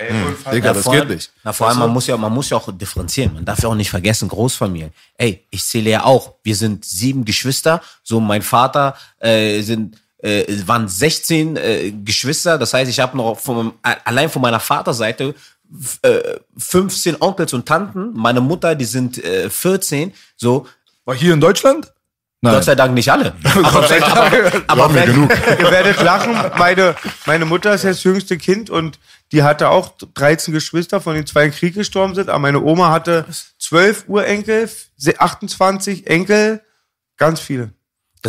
Digga, 0.53 0.73
das 0.75 0.83
vor 0.83 0.93
geht 0.93 1.03
allem- 1.03 1.15
nicht. 1.15 1.31
Na, 1.45 1.53
vor 1.53 1.69
allem, 1.69 1.79
man 1.79 1.91
muss 1.91 2.07
ja, 2.07 2.17
man 2.17 2.33
muss 2.33 2.51
ja 2.51 2.57
auch 2.57 2.69
differenzieren. 2.77 3.35
Man 3.35 3.45
darf 3.45 3.63
ja 3.63 3.69
auch 3.69 3.75
nicht 3.75 3.91
vergessen, 3.91 4.29
Großfamilien. 4.29 4.91
Ey, 5.17 5.45
ich 5.51 5.65
zähle 5.65 5.91
ja 5.91 6.05
auch. 6.05 6.35
Wir 6.43 6.57
sind 6.57 6.85
sieben 6.85 7.25
Geschwister. 7.25 7.81
So, 8.03 8.21
mein 8.21 8.43
Vater 8.43 8.95
äh, 9.21 9.61
sind 9.63 9.97
äh, 10.23 10.45
waren 10.67 10.89
16 10.89 11.57
äh, 11.57 11.93
Geschwister. 12.05 12.59
Das 12.59 12.75
heißt, 12.75 12.91
ich 12.91 12.99
habe 12.99 13.17
noch 13.17 13.39
von, 13.39 13.73
allein 14.05 14.29
von 14.29 14.43
meiner 14.43 14.59
Vaterseite 14.61 15.35
f- 15.81 15.99
äh, 16.03 16.41
15 16.57 17.17
Onkels 17.21 17.53
und 17.53 17.67
Tanten. 17.67 18.13
Meine 18.15 18.41
Mutter, 18.41 18.75
die 18.75 18.85
sind 18.85 19.23
äh, 19.25 19.49
14. 19.49 20.13
So, 20.37 20.67
War 21.05 21.15
hier 21.15 21.35
in 21.35 21.41
Deutschland? 21.41 21.93
Nein. 22.41 22.55
Gott 22.55 22.65
sei 22.65 22.77
Dank 22.77 22.95
nicht 22.95 23.11
alle. 23.11 23.35
Aber, 23.65 23.91
wenn, 23.91 24.03
aber, 24.03 24.63
aber 24.69 24.95
wenn, 24.95 25.07
genug. 25.07 25.31
Ihr 25.59 25.71
werdet 25.73 26.01
lachen. 26.03 26.37
Meine, 26.57 26.95
meine 27.27 27.45
Mutter 27.45 27.75
ist 27.75 27.85
das 27.85 28.05
jüngste 28.05 28.39
Kind 28.39 28.71
und 28.71 29.01
die 29.33 29.43
hatte 29.43 29.71
auch 29.71 29.93
13 30.15 30.55
Geschwister, 30.55 31.01
von 31.01 31.15
denen 31.15 31.27
zwei 31.27 31.47
im 31.47 31.51
Krieg 31.51 31.75
gestorben 31.75 32.15
sind. 32.15 32.29
Aber 32.29 32.39
meine 32.39 32.63
Oma 32.63 32.93
hatte 32.93 33.27
12 33.59 34.05
Urenkel, 34.07 34.71
28 35.19 36.07
Enkel, 36.07 36.63
ganz 37.17 37.41
viele. 37.41 37.71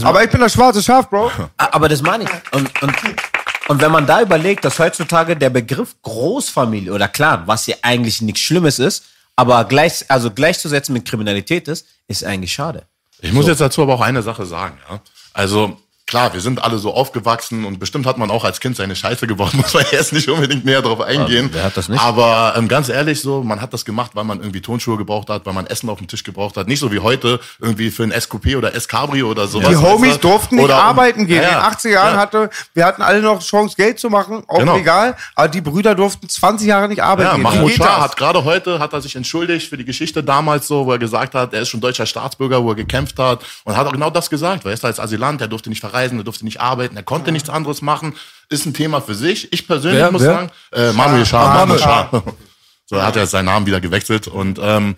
Aber 0.02 0.24
ich 0.24 0.30
bin 0.30 0.42
das 0.42 0.54
schwarze 0.54 0.82
Schaf, 0.82 1.10
Bro. 1.10 1.32
Aber 1.58 1.88
das 1.88 2.02
meine 2.02 2.24
ich. 2.24 2.30
Und, 2.52 2.82
und, 2.82 2.96
und 3.68 3.82
wenn 3.82 3.92
man 3.92 4.08
da 4.08 4.22
überlegt, 4.22 4.66
dass 4.66 4.80
heutzutage 4.80 5.36
der 5.36 5.52
Begriff 5.52 5.96
Großfamilie 6.02 6.92
oder 6.92 7.08
Clan, 7.08 7.44
was 7.46 7.68
ja 7.68 7.76
eigentlich 7.84 8.22
nichts 8.22 8.42
Schlimmes 8.42 8.80
ist, 8.80 9.06
aber 9.36 9.64
gleich, 9.66 10.04
also 10.10 10.32
gleichzusetzen 10.32 10.94
mit 10.94 11.06
Kriminalität 11.06 11.68
ist, 11.68 11.88
ist 12.08 12.26
eigentlich 12.26 12.52
schade. 12.52 12.88
Ich 13.22 13.34
muss 13.34 13.48
jetzt 13.48 13.62
dazu 13.62 13.82
aber 13.82 13.96
auch 13.96 14.02
eine 14.02 14.22
Sache 14.22 14.46
sagen. 14.46 14.78
Ja? 14.90 15.02
Also 15.34 15.78
klar, 16.10 16.34
wir 16.34 16.42
sind 16.42 16.62
alle 16.64 16.78
so 16.80 16.94
aufgewachsen 16.94 17.64
und 17.66 17.80
bestimmt 17.80 18.06
hat 18.06 18.18
man 18.18 18.32
auch 18.32 18.44
als 18.44 18.60
Kind 18.60 18.76
seine 18.76 18.96
Scheiße 18.96 19.28
gebaut, 19.28 19.54
muss 19.54 19.74
man 19.74 19.86
jetzt 19.92 20.12
nicht 20.12 20.28
unbedingt 20.28 20.66
näher 20.66 20.82
drauf 20.82 21.00
eingehen. 21.02 21.50
wer 21.54 21.64
hat 21.64 21.78
das 21.78 21.88
nicht? 21.88 22.02
Aber 22.02 22.54
ähm, 22.58 22.68
ganz 22.68 22.90
ehrlich 22.90 23.22
so, 23.22 23.44
man 23.44 23.62
hat 23.62 23.74
das 23.74 23.86
gemacht, 23.86 24.12
weil 24.16 24.24
man 24.24 24.40
irgendwie 24.40 24.62
Tonschuhe 24.62 24.98
gebraucht 24.98 25.30
hat, 25.30 25.46
weil 25.46 25.54
man 25.54 25.68
Essen 25.68 25.88
auf 25.90 26.00
dem 26.00 26.08
Tisch 26.08 26.24
gebraucht 26.24 26.58
hat. 26.58 26.68
Nicht 26.68 26.80
so 26.80 26.92
wie 26.92 27.00
heute 27.00 27.40
irgendwie 27.62 27.92
für 27.92 28.04
ein 28.04 28.12
SQP 28.12 28.56
oder 28.58 28.76
S-Cabrio 28.76 29.30
oder 29.30 29.48
sowas. 29.48 29.70
Die 29.70 29.78
Homies 29.78 30.16
du? 30.20 30.28
durften 30.30 30.56
nicht 30.56 30.66
Oder 30.66 30.76
arbeiten 30.84 31.28
gehen. 31.28 31.38
Ja, 31.44 31.50
ja. 31.52 31.58
In 31.60 31.64
den 31.64 31.78
80er 31.78 31.90
Jahren 31.90 32.14
Ja. 32.16 32.20
hatte, 32.20 32.50
wir 32.74 32.86
hatten 32.86 33.02
alle 33.04 33.22
noch 33.22 33.42
Chance, 33.44 33.76
Geld 33.78 34.00
zu 34.00 34.10
machen, 34.10 34.44
auch 34.48 34.58
Genau. 34.60 34.78
egal. 34.78 35.16
Aber 35.36 35.48
die 35.48 35.62
Brüder 35.62 35.94
durften 35.96 36.28
20 36.28 36.68
Jahre 36.68 36.88
nicht 36.88 37.04
arbeiten 37.04 37.28
Ja, 37.30 37.34
gehen. 37.36 37.44
Mahmoud 37.44 37.72
Shah 37.74 38.02
hat 38.02 38.18
gerade 38.18 38.44
heute, 38.44 38.80
hat 38.80 38.94
er 38.94 39.02
sich 39.02 39.16
entschuldigt 39.16 39.70
für 39.70 39.78
die 39.78 39.86
Geschichte 39.86 40.24
damals 40.24 40.68
so, 40.68 40.86
wo 40.88 40.92
er 40.92 40.98
gesagt 41.00 41.36
hat, 41.36 41.54
er 41.54 41.62
ist 41.62 41.70
schon 41.70 41.82
deutscher 41.82 42.06
Staatsbürger, 42.08 42.64
wo 42.64 42.70
er 42.72 42.76
gekämpft 42.76 43.20
hat 43.20 43.42
und 43.64 43.78
hat 43.78 43.86
auch 43.86 43.92
genau 43.92 44.10
das 44.10 44.30
gesagt, 44.30 44.66
weil 44.66 44.72
er 44.72 44.74
ist 44.74 44.86
als 44.86 45.00
Asylant, 45.00 45.40
er 45.42 45.48
durfte 45.48 45.70
nicht 45.70 45.80
verreisen, 45.82 45.99
er 46.04 46.24
durfte 46.24 46.46
nicht 46.46 46.62
arbeiten, 46.62 46.96
er 46.96 47.04
konnte 47.04 47.32
nichts 47.32 47.50
anderes 47.50 47.82
machen, 47.82 48.16
ist 48.50 48.66
ein 48.66 48.74
Thema 48.74 49.02
für 49.02 49.16
sich. 49.16 49.52
Ich 49.54 49.68
persönlich 49.68 50.02
Wer? 50.02 50.12
muss 50.12 50.22
Wer? 50.22 50.34
sagen, 50.34 50.52
äh, 50.74 50.92
Manuel 50.94 51.26
Shah, 51.26 51.44
Manuel 51.48 51.80
Manuel 51.80 51.80
Shah. 51.80 52.24
So, 52.86 52.96
er 52.96 53.06
hat 53.06 53.16
ja 53.16 53.26
seinen 53.28 53.46
Namen 53.46 53.68
wieder 53.68 53.80
gewechselt 53.80 54.28
und 54.28 54.60
ähm, 54.60 54.96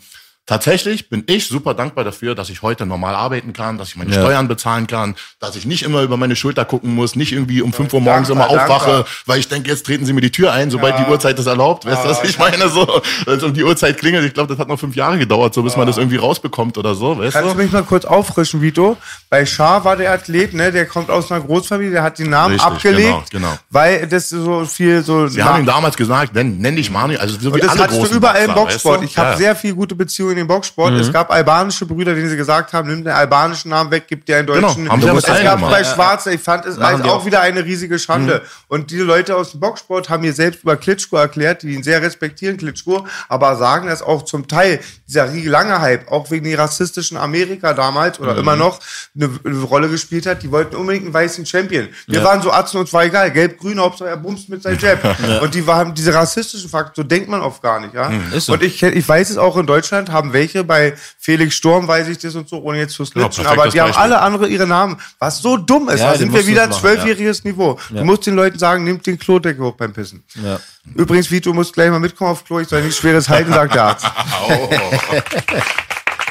Tatsächlich 0.51 1.07
bin 1.07 1.23
ich 1.27 1.47
super 1.47 1.73
dankbar 1.73 2.03
dafür, 2.03 2.35
dass 2.35 2.49
ich 2.49 2.61
heute 2.61 2.85
normal 2.85 3.15
arbeiten 3.15 3.53
kann, 3.53 3.77
dass 3.77 3.87
ich 3.87 3.95
meine 3.95 4.11
Steuern 4.11 4.49
bezahlen 4.49 4.85
kann, 4.85 5.15
dass 5.39 5.55
ich 5.55 5.65
nicht 5.65 5.81
immer 5.81 6.01
über 6.01 6.17
meine 6.17 6.35
Schulter 6.35 6.65
gucken 6.65 6.93
muss, 6.93 7.15
nicht 7.15 7.31
irgendwie 7.31 7.61
um 7.61 7.71
5 7.71 7.93
Uhr 7.93 8.01
morgens 8.01 8.27
Dankbar, 8.27 8.49
immer 8.49 8.61
aufwache, 8.61 8.91
dankbar. 8.91 9.13
weil 9.27 9.39
ich 9.39 9.47
denke, 9.47 9.69
jetzt 9.69 9.85
treten 9.85 10.05
sie 10.05 10.11
mir 10.11 10.19
die 10.19 10.29
Tür 10.29 10.51
ein, 10.51 10.69
sobald 10.69 10.99
die 10.99 11.09
Uhrzeit 11.09 11.39
das 11.39 11.45
erlaubt. 11.45 11.85
Weißt 11.85 12.03
du, 12.03 12.09
was 12.09 12.21
ich 12.25 12.37
meine? 12.37 12.67
So, 12.67 13.01
als 13.25 13.43
um 13.43 13.53
die 13.53 13.63
Uhrzeit 13.63 13.97
klingelt. 13.97 14.25
Ich 14.25 14.33
glaube, 14.33 14.49
das 14.49 14.59
hat 14.59 14.67
noch 14.67 14.77
fünf 14.77 14.93
Jahre 14.97 15.17
gedauert, 15.17 15.53
so 15.53 15.63
bis 15.63 15.77
man 15.77 15.87
das 15.87 15.97
irgendwie 15.97 16.17
rausbekommt 16.17 16.77
oder 16.77 16.95
so, 16.95 17.17
weißt 17.17 17.33
Kannst 17.33 17.53
du 17.53 17.57
mich 17.57 17.71
mal 17.71 17.83
kurz 17.83 18.03
auffrischen, 18.03 18.61
Vito? 18.61 18.97
Bei 19.29 19.45
Schar 19.45 19.85
war 19.85 19.95
der 19.95 20.11
Athlet, 20.11 20.53
ne, 20.53 20.73
der 20.73 20.85
kommt 20.85 21.09
aus 21.09 21.31
einer 21.31 21.39
Großfamilie, 21.39 21.91
der 21.91 22.03
hat 22.03 22.19
den 22.19 22.29
Namen 22.29 22.55
Richtig, 22.55 22.69
abgelegt, 22.69 23.31
genau, 23.31 23.47
genau. 23.47 23.57
weil 23.69 24.05
das 24.05 24.27
so 24.27 24.65
viel 24.65 25.01
so. 25.01 25.27
Sie 25.27 25.41
haben 25.41 25.61
ihm 25.61 25.65
damals 25.65 25.95
gesagt, 25.95 26.35
nenn, 26.35 26.57
nenn 26.57 26.75
dich 26.75 26.91
Manuel, 26.91 27.19
also 27.19 27.35
so 27.39 27.51
wie 27.51 27.53
und 27.53 27.63
das 27.63 27.71
alle 27.71 27.83
hattest 27.83 28.03
du 28.11 28.17
überall 28.17 28.43
im 28.43 28.53
Boxsport. 28.53 29.01
weißt 29.01 29.03
du? 29.03 29.05
Ich 29.05 29.17
habe 29.17 29.31
Ja. 29.31 29.37
Sehr 29.37 29.55
viel 29.55 29.73
gute 29.73 29.95
Beziehungen 29.95 30.40
im 30.41 30.47
Boxsport. 30.47 30.93
Es 30.93 31.11
gab 31.13 31.31
albanische 31.31 31.85
Brüder, 31.85 32.13
denen 32.13 32.29
sie 32.29 32.35
gesagt 32.37 32.73
haben, 32.73 32.89
nimm 32.89 33.03
den 33.03 33.13
albanischen 33.13 33.69
Namen 33.69 33.91
weg, 33.91 34.05
gib 34.07 34.25
dir 34.25 34.37
einen 34.37 34.47
Genau, 34.47 34.67
deutschen. 34.67 34.89
haben 34.89 35.01
sie 35.01 35.07
es 35.07 35.23
gab 35.25 35.55
gemacht. 35.57 35.71
bei 35.71 35.83
Schwarze, 35.83 36.33
ich 36.33 36.41
fand 36.41 36.65
es 36.65 36.77
als 36.77 37.01
auch 37.01 37.21
auch. 37.21 37.25
wieder 37.25 37.41
eine 37.41 37.63
riesige 37.63 37.97
Schande. 37.99 38.41
Und 38.67 38.91
diese 38.91 39.03
Leute 39.03 39.35
aus 39.35 39.51
dem 39.51 39.59
Boxsport 39.59 40.09
haben 40.09 40.21
mir 40.21 40.33
selbst 40.33 40.63
über 40.63 40.75
Klitschko 40.75 41.17
erklärt, 41.17 41.63
die 41.63 41.73
ihn 41.73 41.83
sehr 41.83 42.01
respektieren, 42.01 42.57
Klitschko, 42.57 43.05
aber 43.29 43.55
sagen, 43.55 43.87
dass 43.87 44.01
auch 44.01 44.23
zum 44.23 44.47
Teil 44.47 44.79
dieser 45.07 45.27
lange 45.27 45.79
Hype, 45.81 46.11
auch 46.11 46.31
wegen 46.31 46.45
der 46.45 46.57
rassistischen 46.59 47.17
Amerika 47.17 47.73
damals 47.73 48.19
oder 48.19 48.37
immer 48.37 48.55
noch, 48.55 48.79
eine, 49.15 49.29
eine 49.43 49.61
Rolle 49.63 49.89
gespielt 49.89 50.25
hat. 50.25 50.43
Die 50.43 50.51
wollten 50.51 50.75
unbedingt 50.75 51.05
einen 51.05 51.13
weißen 51.13 51.45
Champion. 51.45 51.87
Wir 52.07 52.23
waren 52.23 52.41
so 52.41 52.51
Atzen 52.51 52.79
und 52.79 52.89
zwar 52.89 53.05
egal, 53.05 53.31
gelb-grün, 53.31 53.79
Hauptsache 53.79 54.09
er 54.09 54.17
bumst 54.17 54.49
mit 54.49 54.63
seinem 54.63 54.77
Jab. 54.81 54.99
Und 55.41 55.53
die 55.53 55.65
waren 55.67 55.93
diese 55.93 56.13
rassistischen 56.13 56.69
Faktoren, 56.69 56.93
so 56.95 57.03
denkt 57.03 57.29
man 57.29 57.41
oft 57.41 57.61
gar 57.61 57.79
nicht, 57.79 57.93
ja. 57.93 58.11
ist 58.35 58.45
so. 58.47 58.53
Und 58.53 58.63
ich, 58.63 58.81
ich 58.83 59.07
weiß 59.07 59.29
es 59.29 59.37
auch 59.37 59.57
in 59.57 59.65
Deutschland, 59.65 60.11
haben 60.11 60.20
welche, 60.33 60.63
bei 60.63 60.93
Felix 61.19 61.55
Sturm 61.55 61.87
weiß 61.87 62.07
ich 62.07 62.17
das 62.17 62.35
und 62.35 62.47
so, 62.47 62.61
ohne 62.61 62.79
jetzt 62.79 62.93
zu 62.93 63.05
snitchen, 63.05 63.43
perfektes 63.43 63.59
aber 63.59 63.69
die 63.69 63.81
haben 63.81 63.93
alle 63.93 64.21
andere 64.21 64.47
ihre 64.47 64.67
Namen, 64.67 64.97
was 65.19 65.39
so 65.39 65.57
dumm 65.57 65.89
ist. 65.89 65.99
Ja, 65.99 66.11
da 66.11 66.17
sind 66.17 66.33
wir 66.33 66.45
wieder 66.45 66.67
machen, 66.67 66.79
zwölfjähriges 66.79 67.43
Niveau. 67.43 67.79
Du 67.89 68.03
musst 68.03 68.25
den 68.25 68.35
Leuten 68.35 68.59
sagen, 68.59 68.83
nimmt 68.83 69.05
den 69.07 69.17
Klodeckel 69.17 69.65
hoch 69.65 69.75
beim 69.75 69.93
Pissen. 69.93 70.23
Ja. 70.43 70.59
Übrigens, 70.95 71.29
Vito, 71.29 71.49
du 71.49 71.53
musst 71.55 71.73
gleich 71.73 71.89
mal 71.89 71.99
mitkommen 71.99 72.31
auf 72.31 72.45
Klo, 72.45 72.59
ich 72.59 72.67
soll 72.67 72.81
nichts 72.81 72.97
Schweres 72.97 73.27
halten, 73.29 73.51
sagt 73.51 73.75
der 73.75 73.83
Arzt. 73.83 74.05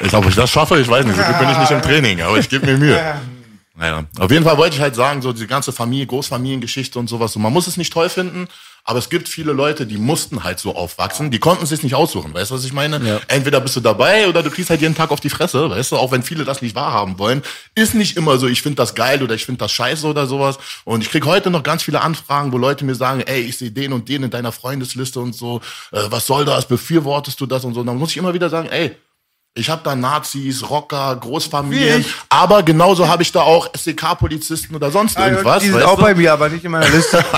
Ich 0.03 0.13
ob 0.15 0.27
ich 0.27 0.35
das 0.35 0.49
schaffe, 0.49 0.79
ich 0.79 0.87
weiß 0.87 1.05
nicht. 1.05 1.15
So 1.15 1.23
gut 1.23 1.39
bin 1.39 1.49
ich 1.49 1.57
nicht 1.59 1.71
im 1.71 1.81
Training, 1.81 2.21
aber 2.21 2.37
ich 2.37 2.49
gebe 2.49 2.65
mir 2.65 2.77
Mühe. 2.77 3.15
Naja, 3.73 4.03
auf 4.19 4.29
jeden 4.29 4.43
Fall 4.43 4.57
wollte 4.57 4.75
ich 4.75 4.81
halt 4.81 4.95
sagen, 4.95 5.21
so 5.21 5.31
diese 5.31 5.47
ganze 5.47 5.71
Familie, 5.71 6.05
Großfamiliengeschichte 6.05 6.99
und 6.99 7.07
sowas, 7.07 7.31
so, 7.31 7.39
man 7.39 7.53
muss 7.53 7.67
es 7.67 7.77
nicht 7.77 7.93
toll 7.93 8.09
finden, 8.09 8.47
aber 8.83 8.99
es 8.99 9.09
gibt 9.09 9.29
viele 9.29 9.53
Leute, 9.53 9.85
die 9.85 9.97
mussten 9.97 10.43
halt 10.43 10.59
so 10.59 10.75
aufwachsen, 10.75 11.31
die 11.31 11.39
konnten 11.39 11.63
es 11.63 11.69
sich 11.69 11.81
nicht 11.81 11.95
aussuchen, 11.95 12.33
weißt 12.33 12.51
du, 12.51 12.55
was 12.55 12.65
ich 12.65 12.73
meine? 12.73 12.99
Entweder 13.29 13.61
bist 13.61 13.75
du 13.77 13.79
dabei 13.79 14.27
oder 14.27 14.43
du 14.43 14.49
kriegst 14.49 14.69
halt 14.69 14.81
jeden 14.81 14.95
Tag 14.95 15.11
auf 15.11 15.21
die 15.21 15.29
Fresse, 15.29 15.69
weißt 15.69 15.93
du, 15.93 15.97
auch 15.97 16.11
wenn 16.11 16.21
viele 16.21 16.43
das 16.43 16.61
nicht 16.61 16.75
wahrhaben 16.75 17.17
wollen, 17.17 17.43
ist 17.73 17.93
nicht 17.93 18.17
immer 18.17 18.37
so, 18.39 18.47
ich 18.47 18.61
finde 18.61 18.75
das 18.75 18.93
geil 18.93 19.23
oder 19.23 19.35
ich 19.35 19.45
finde 19.45 19.59
das 19.59 19.71
scheiße 19.71 20.05
oder 20.05 20.25
sowas. 20.27 20.57
Und 20.83 21.01
ich 21.01 21.09
krieg 21.09 21.25
heute 21.25 21.49
noch 21.49 21.63
ganz 21.63 21.83
viele 21.83 22.01
Anfragen, 22.01 22.51
wo 22.51 22.57
Leute 22.57 22.83
mir 22.83 22.95
sagen, 22.95 23.21
ey, 23.21 23.41
ich 23.41 23.57
sehe 23.57 23.71
den 23.71 23.93
und 23.93 24.09
den 24.09 24.23
in 24.23 24.31
deiner 24.31 24.51
Freundesliste 24.51 25.19
und 25.19 25.33
so, 25.33 25.61
äh, 25.91 26.01
was 26.09 26.25
soll 26.25 26.43
das, 26.43 26.67
befürwortest 26.67 27.39
du 27.39 27.45
das 27.45 27.63
und 27.63 27.73
so, 27.73 27.79
und 27.79 27.85
dann 27.85 27.97
muss 27.97 28.11
ich 28.11 28.17
immer 28.17 28.33
wieder 28.33 28.49
sagen, 28.49 28.67
ey, 28.69 28.97
Ich 29.53 29.69
habe 29.69 29.81
da 29.83 29.97
Nazis, 29.97 30.69
Rocker, 30.69 31.13
Großfamilien, 31.17 32.05
aber 32.29 32.63
genauso 32.63 33.09
habe 33.09 33.21
ich 33.23 33.33
da 33.33 33.41
auch 33.41 33.67
SEK-Polizisten 33.75 34.73
oder 34.73 34.91
sonst 34.91 35.17
irgendwas. 35.19 35.61
die 35.61 35.69
sind 35.71 35.83
auch 35.83 35.97
du? 35.97 36.03
bei 36.03 36.15
mir, 36.15 36.31
aber 36.31 36.47
nicht 36.47 36.63
in 36.63 36.71
meiner 36.71 36.87
Liste. 36.89 37.23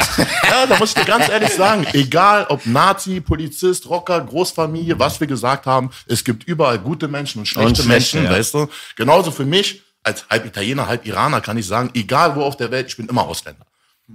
Ja, 0.54 0.68
da 0.68 0.78
muss 0.78 0.90
ich 0.90 0.96
dir 0.96 1.06
ganz 1.06 1.28
ehrlich 1.30 1.50
sagen, 1.50 1.88
egal 1.94 2.46
ob 2.50 2.68
Nazi, 2.68 3.20
Polizist, 3.20 3.90
Rocker, 3.90 4.22
Großfamilie, 4.22 5.00
was 5.00 5.20
wir 5.20 5.26
gesagt 5.26 5.66
haben, 5.66 5.90
es 6.06 6.24
gibt 6.24 6.44
überall 6.44 6.78
gute 6.78 7.08
Menschen 7.08 7.40
und 7.40 7.48
schlechte, 7.48 7.70
Und 7.70 7.76
schlechte, 7.78 8.18
Menschen, 8.18 8.24
ja. 8.26 8.38
weißt 8.38 8.54
du. 8.54 8.68
Genauso 8.96 9.32
für 9.32 9.46
mich, 9.46 9.82
als 10.04 10.24
halb 10.30 10.46
Italiener, 10.46 10.88
halb 10.88 11.08
Iraner, 11.08 11.42
kann 11.42 11.58
ich 11.58 11.66
sagen, 11.66 11.90
egal 11.96 12.36
wo 12.36 12.44
auf 12.44 12.56
der 12.56 12.70
Welt, 12.70 12.86
ich 12.90 12.98
bin 12.98 13.08
immer 13.08 13.24
Ausländer. 13.24 13.66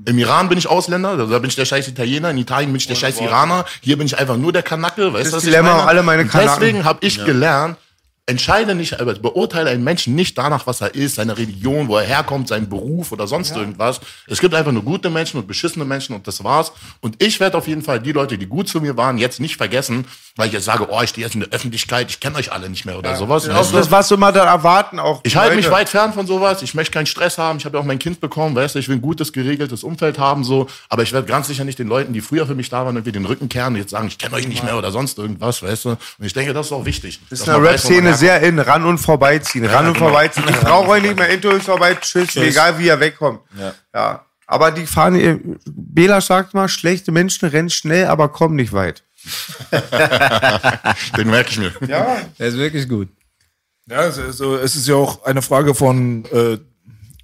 Im 0.04 0.16
Iran 0.18 0.48
bin 0.48 0.58
ich 0.58 0.68
Ausländer, 0.68 1.08
also 1.10 1.26
da 1.26 1.38
bin 1.40 1.48
ich 1.50 1.56
der 1.56 1.64
scheiß 1.64 1.88
Italiener, 1.88 2.30
in 2.30 2.38
Italien 2.38 2.70
bin 2.70 2.76
ich 2.76 2.86
der 2.86 2.94
scheiß 2.94 3.20
Iraner, 3.20 3.64
hier 3.80 3.98
bin 3.98 4.06
ich 4.06 4.16
einfach 4.16 4.36
nur 4.36 4.52
der 4.52 4.62
Kanacke, 4.62 5.12
weißt 5.12 5.26
du, 5.26 5.30
Das 5.30 5.32
was 5.38 5.42
Dilemma, 5.42 5.70
ich 5.70 5.76
meine? 5.78 5.88
alle 5.88 6.02
meine 6.04 6.26
Kanaken. 6.26 6.60
Deswegen 6.60 6.84
habe 6.84 6.98
ich 7.04 7.24
gelernt, 7.24 7.78
entscheide 8.28 8.74
nicht, 8.74 9.00
aber 9.00 9.14
beurteile 9.14 9.70
einen 9.70 9.82
Menschen 9.82 10.14
nicht 10.14 10.36
danach, 10.36 10.66
was 10.66 10.82
er 10.82 10.94
ist, 10.94 11.14
seine 11.14 11.38
Religion, 11.38 11.88
wo 11.88 11.96
er 11.96 12.04
herkommt, 12.04 12.48
seinen 12.48 12.68
Beruf 12.68 13.10
oder 13.10 13.26
sonst 13.26 13.56
irgendwas. 13.56 14.00
Es 14.26 14.40
gibt 14.40 14.54
einfach 14.54 14.70
nur 14.70 14.82
gute 14.82 15.08
Menschen 15.08 15.40
und 15.40 15.46
beschissene 15.46 15.86
Menschen 15.86 16.14
und 16.14 16.26
das 16.26 16.44
war's. 16.44 16.72
Und 17.00 17.22
ich 17.22 17.40
werde 17.40 17.56
auf 17.56 17.66
jeden 17.66 17.82
Fall 17.82 18.00
die 18.00 18.12
Leute, 18.12 18.36
die 18.36 18.46
gut 18.46 18.68
zu 18.68 18.80
mir 18.82 18.96
waren, 18.98 19.16
jetzt 19.16 19.40
nicht 19.40 19.56
vergessen, 19.56 20.04
weil 20.36 20.48
ich 20.48 20.52
jetzt 20.52 20.66
sage, 20.66 20.88
oh, 20.90 21.00
ich 21.02 21.10
stehe 21.10 21.26
jetzt 21.26 21.34
in 21.34 21.40
der 21.40 21.48
Öffentlichkeit, 21.50 22.10
ich 22.10 22.20
kenne 22.20 22.36
euch 22.36 22.52
alle 22.52 22.68
nicht 22.68 22.84
mehr 22.84 22.98
oder 22.98 23.16
sowas. 23.16 23.48
Auch 23.48 23.58
weißt 23.58 23.72
du? 23.72 23.76
das, 23.78 23.90
was 23.90 24.10
wir 24.10 24.18
mal 24.18 24.32
da 24.32 24.44
erwarten, 24.44 24.98
auch. 24.98 25.20
Ich 25.24 25.36
halte 25.36 25.56
mich 25.56 25.70
weit 25.70 25.88
fern 25.88 26.12
von 26.12 26.26
sowas. 26.26 26.60
Ich 26.62 26.74
möchte 26.74 26.92
keinen 26.92 27.06
Stress 27.06 27.38
haben. 27.38 27.58
Ich 27.58 27.64
habe 27.64 27.78
ja 27.78 27.80
auch 27.82 27.86
mein 27.86 27.98
Kind 27.98 28.20
bekommen, 28.20 28.54
weißt 28.54 28.74
du, 28.74 28.78
ich 28.78 28.88
will 28.88 28.96
ein 28.96 29.02
gutes, 29.02 29.32
geregeltes 29.32 29.82
Umfeld 29.82 30.18
haben, 30.18 30.44
so. 30.44 30.66
Aber 30.90 31.02
ich 31.02 31.12
werde 31.14 31.26
ganz 31.26 31.46
sicher 31.46 31.64
nicht 31.64 31.78
den 31.78 31.88
Leuten, 31.88 32.12
die 32.12 32.20
früher 32.20 32.46
für 32.46 32.54
mich 32.54 32.68
da 32.68 32.84
waren, 32.84 32.96
irgendwie 32.96 33.12
den 33.12 33.24
Rücken 33.24 33.48
kehren 33.48 33.72
und 33.72 33.80
jetzt 33.80 33.90
sagen, 33.90 34.06
ich 34.06 34.18
kenne 34.18 34.34
euch 34.34 34.46
nicht 34.46 34.62
mehr 34.62 34.76
oder 34.76 34.92
sonst 34.92 35.18
irgendwas, 35.18 35.62
weißt 35.62 35.86
du. 35.86 35.88
Und 35.90 35.98
ich 36.20 36.34
denke, 36.34 36.52
das 36.52 36.66
ist 36.66 36.72
auch 36.72 36.84
wichtig. 36.84 37.20
Das 37.30 37.40
ist 37.40 37.46
man 37.46 37.62
Rap-Szene. 37.64 38.17
Sehr 38.18 38.40
in, 38.42 38.58
ran 38.58 38.84
und 38.84 38.98
vorbeiziehen, 38.98 39.64
ran 39.64 39.86
und 39.86 39.94
genau. 39.94 40.06
vorbeiziehen. 40.06 40.44
Ich 40.48 40.56
brauche 40.60 40.88
euch 40.88 41.02
nicht 41.02 41.16
mehr, 41.16 41.28
Intro 41.28 41.50
ist 41.50 41.66
vorbei, 41.66 41.94
tschüss, 41.94 42.34
mir 42.34 42.44
egal 42.44 42.78
wie 42.78 42.86
ihr 42.86 43.00
wegkommt. 43.00 43.40
Ja. 43.92 44.24
Aber 44.46 44.70
die 44.70 44.86
fahren, 44.86 45.58
Bela 45.66 46.20
sagt 46.20 46.54
mal, 46.54 46.68
schlechte 46.68 47.12
Menschen 47.12 47.48
rennen 47.48 47.68
schnell, 47.70 48.06
aber 48.06 48.28
kommen 48.30 48.56
nicht 48.56 48.72
weit. 48.72 49.02
Den 51.16 51.28
merke 51.28 51.50
ich 51.50 51.58
mir. 51.58 51.72
Ja. 51.86 52.18
Der 52.38 52.46
ist 52.48 52.56
wirklich 52.56 52.88
gut. 52.88 53.08
Ja, 53.90 54.04
es 54.04 54.16
ist, 54.18 54.38
so- 54.38 54.56
es 54.56 54.76
ist 54.76 54.86
ja 54.88 54.94
auch 54.94 55.24
eine 55.24 55.42
Frage 55.42 55.74
von, 55.74 56.24
äh, 56.26 56.58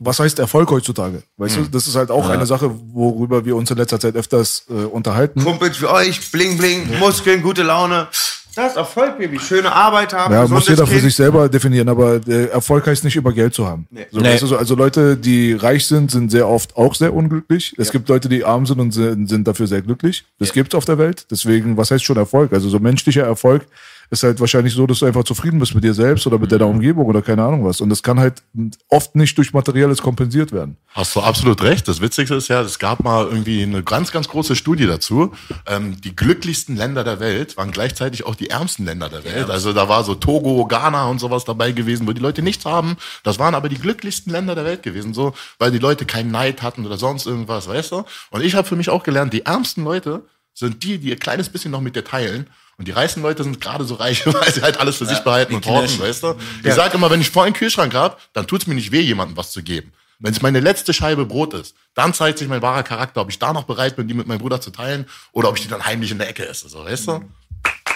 was 0.01 0.19
heißt 0.19 0.39
Erfolg 0.39 0.71
heutzutage? 0.71 1.23
Weißt 1.37 1.57
du, 1.57 1.63
das 1.65 1.87
ist 1.87 1.95
halt 1.95 2.11
auch 2.11 2.29
eine 2.29 2.47
Sache, 2.47 2.71
worüber 2.93 3.45
wir 3.45 3.55
uns 3.57 3.71
in 3.71 3.77
letzter 3.77 4.01
Zeit 4.01 4.17
öfters 4.17 4.65
äh, 4.69 4.73
unterhalten. 4.73 5.43
Kumpels 5.43 5.81
wie 5.81 5.87
euch, 5.87 6.31
bling, 6.31 6.59
bling, 6.59 6.99
Muskeln, 6.99 7.43
gute 7.43 7.63
Laune. 7.63 8.09
Das 8.57 8.73
ist 8.73 8.77
Erfolg, 8.77 9.19
Baby. 9.19 9.39
Schöne 9.41 9.73
Arbeit 9.73 10.13
haben. 10.13 10.33
Ja, 10.33 10.47
muss 10.47 10.69
jeder 10.69 10.87
für 10.87 10.93
Kind. 10.93 11.05
sich 11.05 11.15
selber 11.15 11.49
definieren, 11.49 11.89
aber 11.89 12.21
äh, 12.27 12.47
Erfolg 12.47 12.87
heißt 12.87 13.05
nicht 13.05 13.17
immer 13.17 13.33
Geld 13.33 13.55
zu 13.55 13.67
haben. 13.67 13.87
So, 14.11 14.21
Nee. 14.21 14.29
weißt 14.29 14.43
du, 14.43 14.47
so, 14.47 14.57
also 14.57 14.75
Leute, 14.75 15.17
die 15.17 15.53
reich 15.55 15.87
sind, 15.87 16.11
sind 16.11 16.31
sehr 16.31 16.49
oft 16.49 16.77
auch 16.77 16.95
sehr 16.95 17.13
unglücklich. 17.15 17.75
Es 17.79 17.91
gibt 17.91 18.09
Leute, 18.09 18.29
die 18.29 18.45
arm 18.45 18.67
sind 18.67 18.81
und 18.81 18.93
sind, 18.93 19.29
sind 19.29 19.47
dafür 19.49 19.67
sehr 19.67 19.83
glücklich. 19.83 20.25
Das 20.39 20.53
gibt's 20.53 20.75
auf 20.75 20.85
der 20.85 20.99
Welt. 20.99 21.27
Deswegen, 21.31 21.77
was 21.77 21.91
heißt 21.91 22.05
schon 22.05 22.17
Erfolg? 22.17 22.53
Also 22.53 22.69
so 22.69 22.79
menschlicher 22.79 23.23
Erfolg 23.25 23.67
ist 24.15 24.23
halt 24.23 24.41
wahrscheinlich 24.41 24.73
so, 24.73 24.87
dass 24.87 25.01
du 25.01 25.07
einfach 25.07 25.25
zufrieden 25.25 25.59
bist 25.59 25.75
mit 25.75 25.85
dir 25.85 25.95
selbst 25.95 26.27
oder 26.27 26.39
mit 26.39 26.51
deiner 26.51 26.67
Umgebung 26.67 27.07
oder 27.07 27.21
keine 27.21 27.45
Ahnung 27.45 27.65
was. 27.65 27.81
Und 27.81 27.91
das 27.91 28.03
kann 28.03 28.19
halt 28.19 28.43
oft 28.89 29.15
nicht 29.15 29.37
durch 29.37 29.53
Materielles 29.53 30.01
kompensiert 30.01 30.53
werden. 30.53 30.77
Hast 30.89 31.15
du 31.15 31.21
absolut 31.21 31.63
recht. 31.63 31.87
Das 31.87 32.01
Witzigste 32.01 32.35
ist 32.37 32.49
ja, 32.49 32.63
es 32.63 32.79
gab 32.79 33.05
mal 33.05 33.27
irgendwie 33.27 33.63
eine 33.63 33.83
ganz, 33.83 34.13
ganz 34.13 34.29
große 34.29 34.57
Studie 34.57 34.87
dazu. 34.87 35.33
Ähm, 35.67 36.01
die 36.01 36.17
glücklichsten 36.17 36.77
Länder 36.77 37.05
der 37.05 37.21
Welt 37.21 37.57
waren 37.57 37.71
gleichzeitig 37.71 38.25
auch 38.25 38.35
die 38.35 38.51
ärmsten 38.51 38.85
Länder 38.85 39.09
der 39.09 39.25
Welt. 39.25 39.51
Also 39.51 39.73
da 39.73 39.89
war 39.89 40.05
so 40.05 40.15
Togo, 40.15 40.67
Ghana 40.67 41.09
und 41.09 41.19
sowas 41.19 41.45
dabei 41.45 41.73
gewesen, 41.73 42.07
wo 42.07 42.13
die 42.13 42.23
Leute 42.23 42.43
nichts 42.43 42.65
haben. 42.65 42.97
Das 43.23 43.39
waren 43.39 43.55
aber 43.55 43.69
die 43.69 43.79
glücklichsten 43.79 44.33
Länder 44.33 44.55
der 44.55 44.65
Welt 44.65 44.83
gewesen, 44.83 45.15
so, 45.15 45.35
weil 45.59 45.71
die 45.71 45.79
Leute 45.79 46.07
keinen 46.07 46.31
Neid 46.31 46.63
hatten 46.63 46.87
oder 46.87 46.97
sonst 46.97 47.27
irgendwas, 47.27 47.69
weißt 47.69 47.93
du? 47.93 48.05
Und 48.31 48.43
ich 48.43 48.55
habe 48.55 48.67
für 48.67 48.77
mich 48.77 48.89
auch 48.89 49.03
gelernt, 49.03 49.33
die 49.33 49.45
ärmsten 49.45 49.85
Leute 49.85 50.23
sind 50.55 50.83
die, 50.85 50.99
die 50.99 51.09
ihr 51.09 51.17
kleines 51.17 51.49
bisschen 51.49 51.73
noch 51.73 51.81
mit 51.81 51.97
dir 51.97 52.05
teilen. 52.05 52.47
Und 52.77 52.89
die 52.89 52.93
reichen 52.93 53.23
Leute 53.23 53.45
sind 53.45 53.61
gerade 53.61 53.85
so 53.85 53.95
reich, 53.95 54.27
weil 54.33 54.53
sie 54.53 54.63
halt 54.63 54.81
alles 54.81 54.97
für 54.97 55.07
sich 55.07 55.21
behalten 55.21 55.55
und 55.55 55.67
horten, 55.67 55.99
weißt 55.99 56.23
du? 56.23 56.35
Ich 56.63 56.75
sag 56.75 56.95
immer, 56.95 57.11
wenn 57.11 57.21
ich 57.21 57.31
vor 57.31 57.45
einen 57.45 57.55
Kühlschrank 57.55 57.95
hab, 57.95 58.21
dann 58.33 58.47
tut's 58.47 58.67
mir 58.67 58.75
nicht 58.75 58.93
weh, 58.93 59.01
jemandem 59.01 59.37
was 59.37 59.53
zu 59.53 59.63
geben. 59.63 59.93
Wenn 60.21 60.33
es 60.33 60.43
meine 60.43 60.61
letzte 60.61 60.95
Scheibe 60.95 61.27
Brot 61.27 61.55
ist, 61.55 61.75
dann 61.95 62.15
zeigt 62.15 62.39
sich 62.39 62.49
mein 62.49 62.63
wahrer 62.63 62.83
Charakter, 62.83 63.21
ob 63.21 63.31
ich 63.31 63.39
da 63.39 63.53
noch 63.53 63.65
bereit 63.65 63.97
bin, 63.97 64.09
die 64.09 64.15
mit 64.15 64.27
meinem 64.27 64.39
Bruder 64.39 64.61
zu 64.61 64.71
teilen 64.71 65.07
oder 65.33 65.49
ob 65.49 65.57
ich 65.57 65.63
die 65.63 65.69
dann 65.69 65.85
heimlich 65.85 66.11
in 66.13 66.19
der 66.19 66.29
Ecke 66.29 66.47
esse, 66.47 66.69
so, 66.69 66.85
weißt 66.85 67.09
du? 67.09 67.21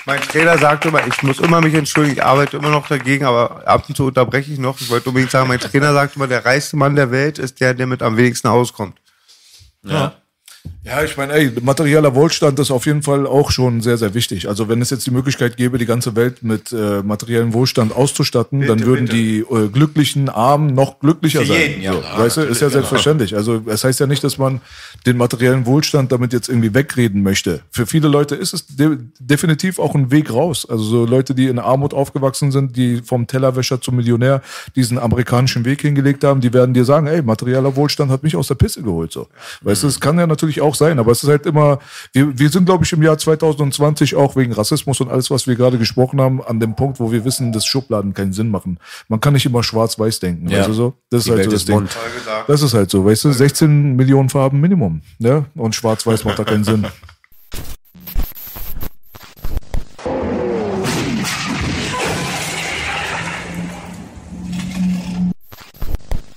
Mein 0.04 0.20
Trainer 0.22 0.56
sagt 0.56 0.86
immer, 0.86 1.06
ich 1.06 1.22
muss 1.22 1.38
immer 1.38 1.60
mich 1.60 1.74
entschuldigen, 1.74 2.16
ich 2.16 2.24
arbeite 2.24 2.56
immer 2.56 2.70
noch 2.70 2.88
dagegen, 2.88 3.24
aber 3.24 3.66
ab 3.66 3.84
und 3.88 3.94
zu 3.94 4.06
unterbreche 4.06 4.50
ich 4.52 4.58
noch. 4.58 4.80
Ich 4.80 4.88
wollte 4.88 5.10
unbedingt 5.10 5.30
sagen, 5.30 5.48
mein 5.48 5.60
Trainer 5.60 5.92
sagt 5.92 6.16
immer, 6.16 6.26
der 6.26 6.44
reichste 6.44 6.76
Mann 6.76 6.96
der 6.96 7.10
Welt 7.10 7.38
ist 7.38 7.60
der, 7.60 7.74
der 7.74 7.86
mit 7.86 8.00
am 8.02 8.16
wenigsten 8.16 8.48
auskommt. 8.48 8.98
Ja. 9.82 9.92
Ja, 9.92 10.14
ich 11.04 11.16
meine, 11.16 11.34
ey, 11.34 11.52
materieller 11.60 12.14
Wohlstand 12.14 12.58
ist 12.58 12.70
auf 12.70 12.86
jeden 12.86 13.02
Fall 13.02 13.26
auch 13.26 13.50
schon 13.50 13.80
sehr, 13.80 13.98
sehr 13.98 14.14
wichtig. 14.14 14.48
Also 14.48 14.68
wenn 14.68 14.80
es 14.80 14.90
jetzt 14.90 15.06
die 15.06 15.10
Möglichkeit 15.10 15.56
gäbe, 15.56 15.78
die 15.78 15.86
ganze 15.86 16.16
Welt 16.16 16.42
mit 16.42 16.72
äh, 16.72 17.02
materiellem 17.02 17.52
Wohlstand 17.52 17.94
auszustatten, 17.94 18.66
dann 18.66 18.84
würden 18.84 19.06
bitte. 19.06 19.16
die 19.16 19.38
äh, 19.40 19.68
glücklichen 19.68 20.28
Armen 20.28 20.74
noch 20.74 21.00
glücklicher 21.00 21.44
sein. 21.44 21.60
jeden, 21.60 21.82
ja. 21.82 21.92
so, 21.92 22.00
weißt 22.00 22.36
du, 22.38 22.40
ist 22.42 22.62
ja 22.62 22.70
selbstverständlich. 22.70 23.36
Also 23.36 23.62
es 23.66 23.84
heißt 23.84 24.00
ja 24.00 24.06
nicht, 24.06 24.24
dass 24.24 24.38
man 24.38 24.60
den 25.06 25.16
materiellen 25.16 25.66
Wohlstand 25.66 26.12
damit 26.12 26.32
jetzt 26.32 26.48
irgendwie 26.48 26.74
wegreden 26.74 27.22
möchte. 27.22 27.60
Für 27.70 27.86
viele 27.86 28.08
Leute 28.08 28.34
ist 28.34 28.54
es 28.54 28.66
de 28.66 28.98
definitiv 29.18 29.78
auch 29.78 29.94
ein 29.94 30.10
Weg 30.10 30.32
raus. 30.32 30.66
Also 30.68 30.84
so 30.84 31.06
Leute, 31.06 31.34
die 31.34 31.48
in 31.48 31.58
Armut 31.58 31.92
aufgewachsen 31.92 32.50
sind, 32.50 32.76
die 32.76 33.02
vom 33.02 33.26
Tellerwäscher 33.26 33.80
zum 33.80 33.96
Millionär 33.96 34.42
diesen 34.74 34.98
amerikanischen 34.98 35.64
Weg 35.64 35.82
hingelegt 35.82 36.24
haben, 36.24 36.40
die 36.40 36.52
werden 36.52 36.74
dir 36.74 36.84
sagen, 36.84 37.06
ey, 37.06 37.22
materieller 37.22 37.76
Wohlstand 37.76 38.10
hat 38.10 38.22
mich 38.22 38.36
aus 38.36 38.48
der 38.48 38.54
Pisse 38.54 38.82
geholt. 38.82 39.12
So. 39.12 39.28
Weißt 39.62 39.82
du, 39.82 39.86
es 39.86 40.00
kann 40.00 40.18
ja 40.18 40.26
natürlich 40.26 40.57
auch 40.60 40.74
sein, 40.74 40.98
aber 40.98 41.12
es 41.12 41.22
ist 41.22 41.28
halt 41.28 41.46
immer, 41.46 41.78
wir, 42.12 42.38
wir 42.38 42.50
sind, 42.50 42.66
glaube 42.66 42.84
ich, 42.84 42.92
im 42.92 43.02
Jahr 43.02 43.18
2020 43.18 44.14
auch 44.14 44.36
wegen 44.36 44.52
Rassismus 44.52 45.00
und 45.00 45.10
alles, 45.10 45.30
was 45.30 45.46
wir 45.46 45.56
gerade 45.56 45.78
gesprochen 45.78 46.20
haben, 46.20 46.42
an 46.42 46.60
dem 46.60 46.76
Punkt, 46.76 47.00
wo 47.00 47.12
wir 47.12 47.24
wissen, 47.24 47.52
dass 47.52 47.66
Schubladen 47.66 48.14
keinen 48.14 48.32
Sinn 48.32 48.50
machen. 48.50 48.78
Man 49.08 49.20
kann 49.20 49.32
nicht 49.32 49.46
immer 49.46 49.62
schwarz-weiß 49.62 50.20
denken. 50.20 50.48
Ja. 50.48 50.60
Weißt 50.60 50.68
du 50.68 50.72
so? 50.72 50.94
Das 51.10 51.20
ist 51.20 51.26
Die 51.26 51.30
halt 51.30 51.40
Welt 51.40 51.50
so 51.50 51.52
das 51.52 51.60
ist 51.62 51.68
Ding. 51.68 51.88
Das 52.46 52.62
ist 52.62 52.74
halt 52.74 52.90
so, 52.90 53.04
weißt 53.04 53.24
du, 53.24 53.32
16 53.32 53.96
Millionen 53.96 54.28
Farben 54.28 54.60
Minimum. 54.60 55.02
Ja? 55.18 55.44
Und 55.54 55.74
schwarz-weiß 55.74 56.24
macht 56.24 56.38
da 56.38 56.44
keinen 56.44 56.64
Sinn. 56.64 56.86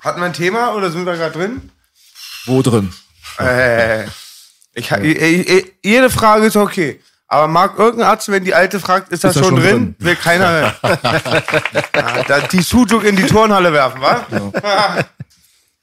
Hatten 0.02 0.18
wir 0.20 0.26
ein 0.26 0.32
Thema 0.32 0.74
oder 0.74 0.90
sind 0.90 1.06
wir 1.06 1.14
gerade 1.14 1.38
drin? 1.38 1.70
Wo 2.46 2.60
drin? 2.60 2.92
Äh, 3.38 4.04
ich, 4.74 4.90
ich, 4.90 5.20
ich, 5.20 5.72
jede 5.82 6.10
Frage 6.10 6.46
ist 6.46 6.56
okay. 6.56 7.00
Aber 7.28 7.48
mag 7.48 7.78
irgendein 7.78 8.08
Arzt, 8.08 8.30
wenn 8.30 8.44
die 8.44 8.54
Alte 8.54 8.78
fragt, 8.78 9.10
ist 9.10 9.24
das 9.24 9.36
er 9.36 9.42
schon, 9.42 9.54
schon 9.54 9.60
drin? 9.62 9.70
drin? 9.70 9.96
Will 10.00 10.16
keiner 10.16 10.74
ja, 12.28 12.40
die 12.52 12.60
Sujuk 12.60 13.04
in 13.04 13.16
die 13.16 13.24
Turnhalle 13.24 13.72
werfen, 13.72 14.02
wa? 14.02 14.26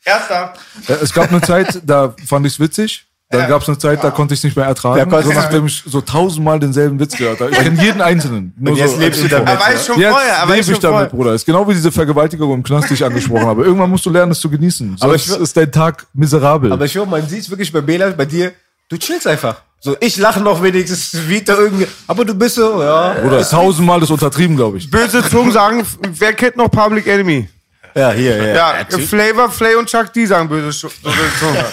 Erster. 0.06 0.54
Äh, 0.88 0.94
Es 0.94 1.12
gab 1.12 1.30
eine 1.30 1.42
Zeit, 1.42 1.82
da 1.84 2.14
fand 2.28 2.46
ich's 2.46 2.60
witzig. 2.60 3.09
Dann 3.32 3.42
Ja. 3.42 3.48
gab's 3.48 3.68
eine 3.68 3.78
Zeit, 3.78 4.04
da 4.04 4.10
konnte 4.10 4.34
ich's 4.34 4.44
nicht 4.44 4.56
mehr 4.58 4.66
ertragen. 4.66 5.02
konntest 5.08 5.26
So 5.28 5.30
du- 5.34 5.36
nachdem 5.40 5.66
ich 5.68 5.84
so 5.86 6.02
tausendmal 6.02 6.60
denselben 6.60 7.00
Witz 7.00 7.16
gehört 7.16 7.40
habe. 7.40 7.52
Ich 7.52 7.60
kenne 7.60 7.80
jeden 7.80 8.02
einzelnen. 8.02 8.54
Nur 8.58 8.76
jetzt 8.76 8.96
so 8.96 9.00
lebst 9.00 9.22
du 9.24 9.28
damit. 9.28 9.48
Er 9.50 9.60
weiß 9.60 9.86
schon 9.86 10.00
Jetzt 10.00 10.10
vorher, 10.12 10.34
er 10.34 10.46
lebe 10.48 10.58
weiß 10.58 10.68
ich 10.68 10.74
schon 10.74 10.82
damit, 10.82 10.94
vorher. 10.96 11.10
Bruder. 11.10 11.34
Ist 11.36 11.46
genau 11.46 11.68
wie 11.68 11.74
diese 11.76 11.92
Vergewaltigung 11.92 12.52
im 12.56 12.64
Knast, 12.64 12.90
die 12.90 12.96
ich 12.96 13.06
angesprochen 13.06 13.46
habe. 13.46 13.64
Irgendwann 13.64 13.92
musst 13.92 14.04
du 14.08 14.10
lernen, 14.10 14.32
es 14.32 14.40
zu 14.40 14.50
genießen. 14.50 14.88
Sonst 14.90 15.04
Aber 15.04 15.14
ich 15.14 15.30
will- 15.30 15.42
ist 15.44 15.56
dein 15.56 15.72
Tag 15.72 16.08
miserabel. 16.14 16.74
Aber 16.74 16.86
ich 16.86 16.96
höre, 16.96 17.06
man 17.06 17.28
sieht 17.28 17.48
wirklich 17.52 17.72
bei 17.72 17.82
Bela, 17.82 18.10
bei 18.10 18.26
dir, 18.26 18.52
du 18.90 18.98
chillst 18.98 19.28
einfach. 19.28 19.62
So, 19.80 19.96
ich 20.00 20.18
lache 20.18 20.40
noch 20.42 20.64
wenigstens 20.64 21.28
wieder 21.28 21.56
irgendwie, 21.60 21.86
aber 22.08 22.26
du 22.26 22.34
bist 22.34 22.56
so, 22.56 22.82
ja. 22.82 23.16
Oder 23.24 23.48
tausendmal 23.48 24.02
ist 24.02 24.10
untertrieben, 24.10 24.56
glaube 24.58 24.80
ich. 24.80 24.90
Böse 24.90 25.24
Zungen 25.30 25.52
sagen, 25.52 25.86
wer 26.18 26.34
kennt 26.34 26.58
noch 26.58 26.70
Public 26.72 27.06
Enemy? 27.06 27.48
Ja, 27.96 28.12
hier, 28.12 28.38
ja. 28.38 28.76
Ja, 28.80 28.86
Flavor, 29.00 29.50
Flay 29.52 29.76
und 29.76 29.90
Chuck 29.90 30.14
D 30.14 30.26
sagen 30.26 30.48
böse 30.48 30.72
Zungen. 30.78 30.96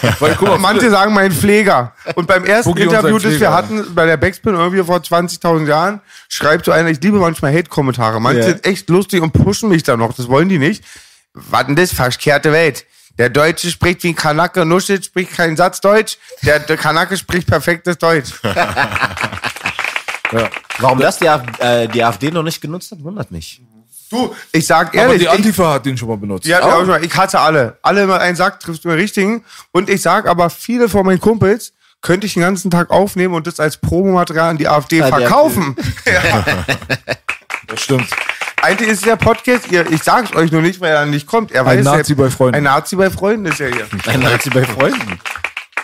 Weil, 0.19 0.35
guck 0.39 0.49
mal, 0.49 0.59
Manche 0.59 0.91
sagen 0.91 1.13
mein 1.15 1.33
Pfleger. 1.33 1.93
Und 2.15 2.27
beim 2.27 2.45
ersten 2.45 2.71
Boogie 2.71 2.87
und 2.87 2.95
Interview, 2.95 3.15
das 3.19 3.25
wir 3.25 3.31
Pfleger. 3.39 3.53
hatten, 3.53 3.95
bei 3.95 4.07
der 4.07 4.17
Backspin 4.17 4.55
irgendwie 4.55 4.83
vor 4.83 4.99
20.000 4.99 5.67
Jahren, 5.67 6.01
schreibt 6.29 6.65
so 6.65 6.73
einer, 6.73 6.89
ich 6.91 7.01
liebe 7.01 7.19
manchmal 7.19 7.53
Hate-Kommentare. 7.55 8.21
Manche 8.21 8.41
Ja. 8.41 8.47
sind 8.47 8.67
echt 8.67 8.89
lustig 8.89 9.23
und 9.23 9.33
pushen 9.33 9.69
mich 9.69 9.83
da 9.83 9.97
noch. 9.97 10.15
Das 10.15 10.29
wollen 10.29 10.49
die 10.49 10.59
nicht. 10.59 10.85
Was 11.35 11.67
denn 11.67 11.77
das? 11.77 11.93
Verkehrte 11.93 12.53
Welt. 12.53 12.85
Der 13.19 13.31
Deutsche 13.31 13.71
spricht 13.71 14.03
wie 14.03 14.09
ein 14.11 14.17
Kanake, 14.17 14.67
Nuschel 14.67 15.03
spricht 15.03 15.35
keinen 15.37 15.57
Satz 15.57 15.81
Deutsch. 15.81 16.19
Der, 16.43 16.59
der 16.61 16.77
Kanake 16.77 17.17
spricht 17.17 17.47
perfektes 17.47 17.97
Deutsch. 17.99 18.31
Warum 20.79 20.99
das 20.99 21.19
die, 21.19 21.29
AfD, 21.29 21.63
äh, 21.63 21.89
die 21.89 22.05
AfD 22.05 22.31
noch 22.31 22.43
nicht 22.43 22.61
genutzt 22.61 22.91
hat, 22.91 23.03
wundert 23.03 23.31
mich. 23.31 23.63
Du, 24.11 24.35
ich 24.53 24.67
sag 24.67 24.89
aber 24.89 24.97
ehrlich, 24.97 25.19
die 25.19 25.25
ich, 25.25 25.31
Antifa 25.31 25.75
hat 25.75 25.87
den 25.87 25.97
schon 25.97 26.09
mal 26.09 26.17
benutzt. 26.17 26.47
Ja, 26.47 26.61
ja, 26.61 26.85
schon. 26.85 27.03
ich 27.03 27.15
hasse 27.17 27.41
alle. 27.41 27.79
Alle 27.83 28.03
immer 28.03 28.21
einen 28.21 28.37
Sack, 28.37 28.61
triffst 28.61 28.85
du 28.85 28.89
den 28.89 28.99
richtigen. 28.99 29.45
Und 29.73 29.91
ich 29.91 30.03
sag 30.03 30.29
aber, 30.29 30.49
viele 30.51 30.89
von 30.89 31.05
meinen 31.05 31.21
Kumpels 31.21 31.73
könnte 32.03 32.27
ich 32.27 32.35
den 32.35 32.43
ganzen 32.43 32.71
Tag 32.71 32.91
aufnehmen 32.91 33.35
und 33.35 33.47
das 33.47 33.59
als 33.59 33.79
Promomaterial 33.79 34.51
an 34.51 34.59
die 34.59 34.69
AfD 34.69 35.03
An 35.03 35.13
die 35.13 35.19
verkaufen. 35.19 35.77
ja. 36.07 36.45
Das 37.67 37.83
stimmt. 37.83 38.09
Eigentlich 38.63 38.91
ist 38.91 39.05
der 39.05 39.17
Podcast, 39.17 39.71
ihr, 39.71 39.91
ich 39.91 40.03
sag's 40.03 40.35
euch 40.35 40.53
nur 40.53 40.63
nicht, 40.63 40.81
weil 40.81 40.93
er 40.93 41.07
nicht 41.07 41.27
kommt. 41.27 41.53
Er 41.53 41.67
Ein 41.67 41.79
weiß, 41.79 41.85
Nazi 41.85 42.15
bei 42.15 42.31
Freunden. 42.31 42.57
Ein 42.57 42.63
Nazi 42.63 42.97
bei 42.97 43.11
Freunden 43.11 43.47
ist 43.47 43.61
er 43.61 43.73
hier. 43.73 43.87
Ein 44.07 44.21
Nazi 44.21 44.51
bei 44.51 44.65
Freunden. 44.65 45.19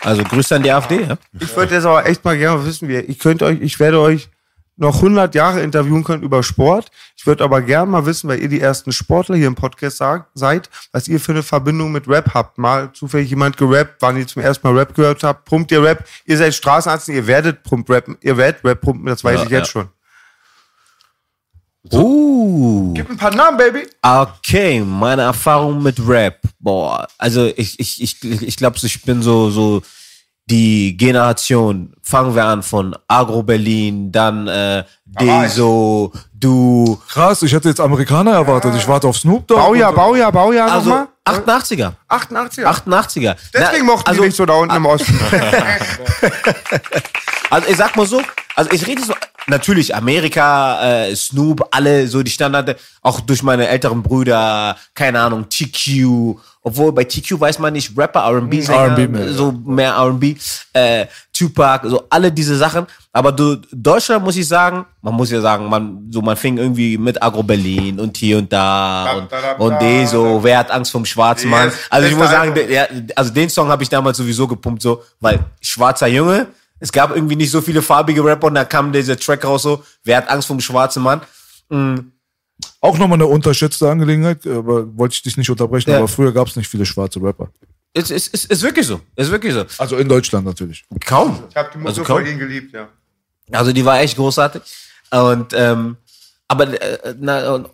Also 0.03 0.25
Grüße 0.25 0.57
an 0.57 0.63
die 0.63 0.71
AfD, 0.71 1.03
ja? 1.03 1.17
Ich 1.39 1.55
würde 1.57 1.75
jetzt 1.75 1.85
aber 1.85 2.07
echt 2.07 2.25
mal 2.25 2.37
gerne 2.37 2.65
wissen, 2.65 2.89
wie 2.89 2.97
ich 2.97 3.19
könnte 3.19 3.45
euch, 3.45 3.61
ich 3.61 3.79
werde 3.79 4.01
euch 4.01 4.29
noch 4.77 4.97
100 4.97 5.35
Jahre 5.35 5.61
interviewen 5.61 6.03
können 6.03 6.23
über 6.23 6.43
Sport. 6.43 6.91
Ich 7.17 7.27
würde 7.27 7.45
aber 7.45 7.61
gerne 7.63 7.91
mal 7.91 8.07
wissen, 8.07 8.29
weil 8.29 8.41
ihr 8.41 8.49
die 8.49 8.61
ersten 8.61 8.93
Sportler 8.93 9.37
hier 9.37 9.47
im 9.47 9.55
Podcast 9.55 9.99
sagt, 9.99 10.31
seid, 10.35 10.71
was 10.93 11.09
ihr 11.09 11.21
für 11.21 11.33
eine 11.33 11.43
Verbindung 11.43 11.93
mit 11.93 12.09
Rap 12.09 12.33
habt. 12.35 12.59
Mal 12.59 12.93
zufällig 12.93 13.31
jemand 13.31 13.57
gerappt, 13.57 13.97
wann 14.01 14.17
ihr 14.17 14.27
zum 14.27 14.43
ersten 14.43 14.67
Mal 14.67 14.77
Rap 14.79 14.95
gehört 14.95 15.23
habt. 15.23 15.45
Pumpt 15.45 15.71
ihr 15.73 15.83
Rap? 15.83 16.05
Ihr 16.25 16.37
seid 16.39 16.55
Straßenarzt, 16.55 17.09
ihr 17.09 17.27
werdet 17.27 17.63
Pump 17.63 17.89
rappen, 17.91 18.17
ihr 18.23 18.37
werdet 18.37 18.65
Rap 18.65 18.81
pumpen, 18.81 19.07
das 19.07 19.23
weiß 19.23 19.41
Ja, 19.41 19.45
ich 19.45 19.51
jetzt 19.51 19.75
ja. 19.75 19.83
schon. 19.83 19.89
Uh. 21.93 22.95
Gib 22.95 23.11
ein 23.11 23.17
paar 23.17 23.35
Namen, 23.35 23.59
Baby. 23.59 23.87
Okay, 24.03 24.81
meine 24.81 25.23
Erfahrung 25.23 25.83
mit 25.83 25.97
Rap. 26.07 26.41
Boah, 26.61 27.09
also 27.19 27.47
ich, 27.57 27.79
ich, 27.81 28.01
ich, 28.01 28.23
ich 28.23 28.57
glaube, 28.57 28.79
ich 28.81 29.03
bin 29.03 29.21
so, 29.21 29.51
so 29.51 29.83
die 30.47 30.97
Generation. 30.97 31.93
Fangen 32.03 32.35
wir 32.35 32.45
an 32.45 32.63
von 32.63 32.97
Agro 33.09 33.43
Berlin, 33.43 34.13
dann 34.13 34.49
äh, 34.49 34.85
Deso, 35.07 36.13
du. 36.33 37.01
Krass, 37.09 37.43
ich 37.43 37.53
hätte 37.53 37.69
jetzt 37.69 37.81
Amerikaner 37.81 38.33
erwartet. 38.33 38.75
Ich 38.77 38.87
warte 38.89 39.07
auf 39.09 39.17
Snoop 39.17 39.47
Dogg. 39.47 39.61
Baujahr, 39.61 39.93
Baujahr, 39.93 40.33
Baujahr 40.33 40.73
Also 40.73 40.91
nochmal. 40.91 41.09
88er. 41.25 41.93
88. 42.09 42.67
88er. 42.67 43.37
Deswegen 43.55 43.87
Na, 43.87 43.93
mochten 43.93 44.09
also, 44.09 44.23
die 44.23 44.27
nicht 44.27 44.37
so 44.37 44.47
da 44.47 44.55
unten 44.55 44.75
im 44.75 44.87
Osten. 44.87 45.19
Also 47.53 47.69
ich 47.69 47.77
sag 47.77 47.95
mal 47.97 48.07
so, 48.07 48.23
also 48.57 48.71
ich 48.71 48.87
rede 48.87 49.05
so, 49.05 49.13
natürlich 49.47 49.95
Amerika, 49.95 51.05
äh, 51.05 51.15
Snoop, 51.15 51.69
alle 51.71 52.09
so 52.09 52.23
die 52.23 52.31
Standarde, 52.31 52.77
auch 53.03 53.21
durch 53.21 53.43
meine 53.43 53.69
älteren 53.69 54.03
Brüder, 54.03 54.75
keine 54.95 55.21
Ahnung, 55.21 55.51
TQ, 55.51 56.39
obwohl 56.63 56.93
bei 56.93 57.05
TQ 57.05 57.41
weiß 57.41 57.59
man 57.59 57.73
nicht, 57.73 57.97
Rapper, 57.97 58.21
R&B, 58.21 58.63
mehr, 59.09 59.33
so 59.33 59.51
mehr 59.51 59.93
R&B, 59.95 60.37
äh, 60.73 61.07
Tupac, 61.33 61.89
so 61.89 62.05
alle 62.09 62.31
diese 62.31 62.57
Sachen. 62.57 62.87
Aber 63.13 63.33
du, 63.33 63.57
Deutschland 63.73 64.25
muss 64.25 64.37
ich 64.37 64.47
sagen, 64.47 64.87
man 65.01 65.15
muss 65.15 65.31
ja 65.31 65.41
sagen, 65.41 65.69
man, 65.69 66.07
so 66.11 66.23
man 66.23 66.37
fing 66.37 66.59
irgendwie 66.59 66.97
mit 66.97 67.21
Agro 67.21 67.43
Berlin 67.43 67.99
und 67.99 68.17
hier 68.17 68.39
und 68.39 68.53
da 68.53 69.13
und, 69.15 69.33
und 69.59 69.79
die 69.83 70.07
so, 70.07 70.43
wer 70.43 70.59
hat 70.59 70.71
Angst 70.71 70.93
vom 70.93 71.05
schwarzen 71.05 71.51
Mann? 71.51 71.73
Also 71.91 72.09
ich 72.09 72.15
muss 72.15 72.31
sagen, 72.31 72.55
der, 72.55 72.71
ja, 72.71 72.87
also 73.17 73.33
den 73.33 73.51
Song 73.51 73.69
habe 73.69 73.83
ich 73.83 73.89
damals 73.89 74.17
sowieso 74.17 74.47
gepumpt, 74.47 74.83
so, 74.83 75.03
weil 75.19 75.41
schwarzer 75.61 76.07
Junge, 76.07 76.47
es 76.79 76.93
gab 76.93 77.15
irgendwie 77.15 77.37
nicht 77.37 77.51
so 77.51 77.61
viele 77.61 77.83
farbige 77.83 78.25
Rapper 78.25 78.47
und 78.47 78.55
da 78.55 78.65
kam 78.65 78.93
dieser 78.93 79.17
Track 79.17 79.45
raus 79.45 79.63
so, 79.63 79.83
wer 80.05 80.19
hat 80.19 80.29
Angst 80.29 80.47
vom 80.47 80.61
schwarzen 80.61 81.03
Mann? 81.03 81.21
Auch 82.85 82.99
nochmal 82.99 83.17
eine 83.17 83.27
unterschätzte 83.27 83.89
Angelegenheit, 83.89 84.45
aber 84.47 84.95
wollte 84.99 85.15
ich 85.15 85.23
dich 85.23 85.37
nicht 85.37 85.49
unterbrechen, 85.49 85.91
Ja. 85.91 85.99
aber 85.99 86.09
früher 86.09 86.33
gab 86.33 86.49
es 86.49 86.57
nicht 86.57 86.69
viele 86.69 86.85
schwarze 86.85 87.23
Rapper. 87.23 87.49
Ist, 87.95 88.11
ist, 88.11 88.35
ist, 88.35 88.47
ist 88.51 88.63
wirklich 88.63 88.87
so, 88.87 89.01
ist 89.17 89.31
wirklich 89.31 89.55
so. 89.55 89.65
Also 89.79 89.97
in 89.99 90.09
Deutschland 90.09 90.45
natürlich. 90.47 90.85
Kaum. 91.07 91.45
Ich 91.49 91.57
habe 91.57 91.71
die 91.73 91.79
Mutter 91.79 91.89
Also 91.91 92.05
von 92.05 92.17
kaum. 92.19 92.27
ihnen 92.27 92.39
geliebt, 92.39 92.73
ja. 92.75 92.89
Also 93.53 93.73
die 93.73 93.85
war 93.85 94.01
echt 94.01 94.17
großartig. 94.17 94.63
Und 95.11 95.53
ähm, 95.55 95.97
aber 96.49 96.83
äh, 96.83 97.15
na, 97.21 97.53
und, 97.55 97.69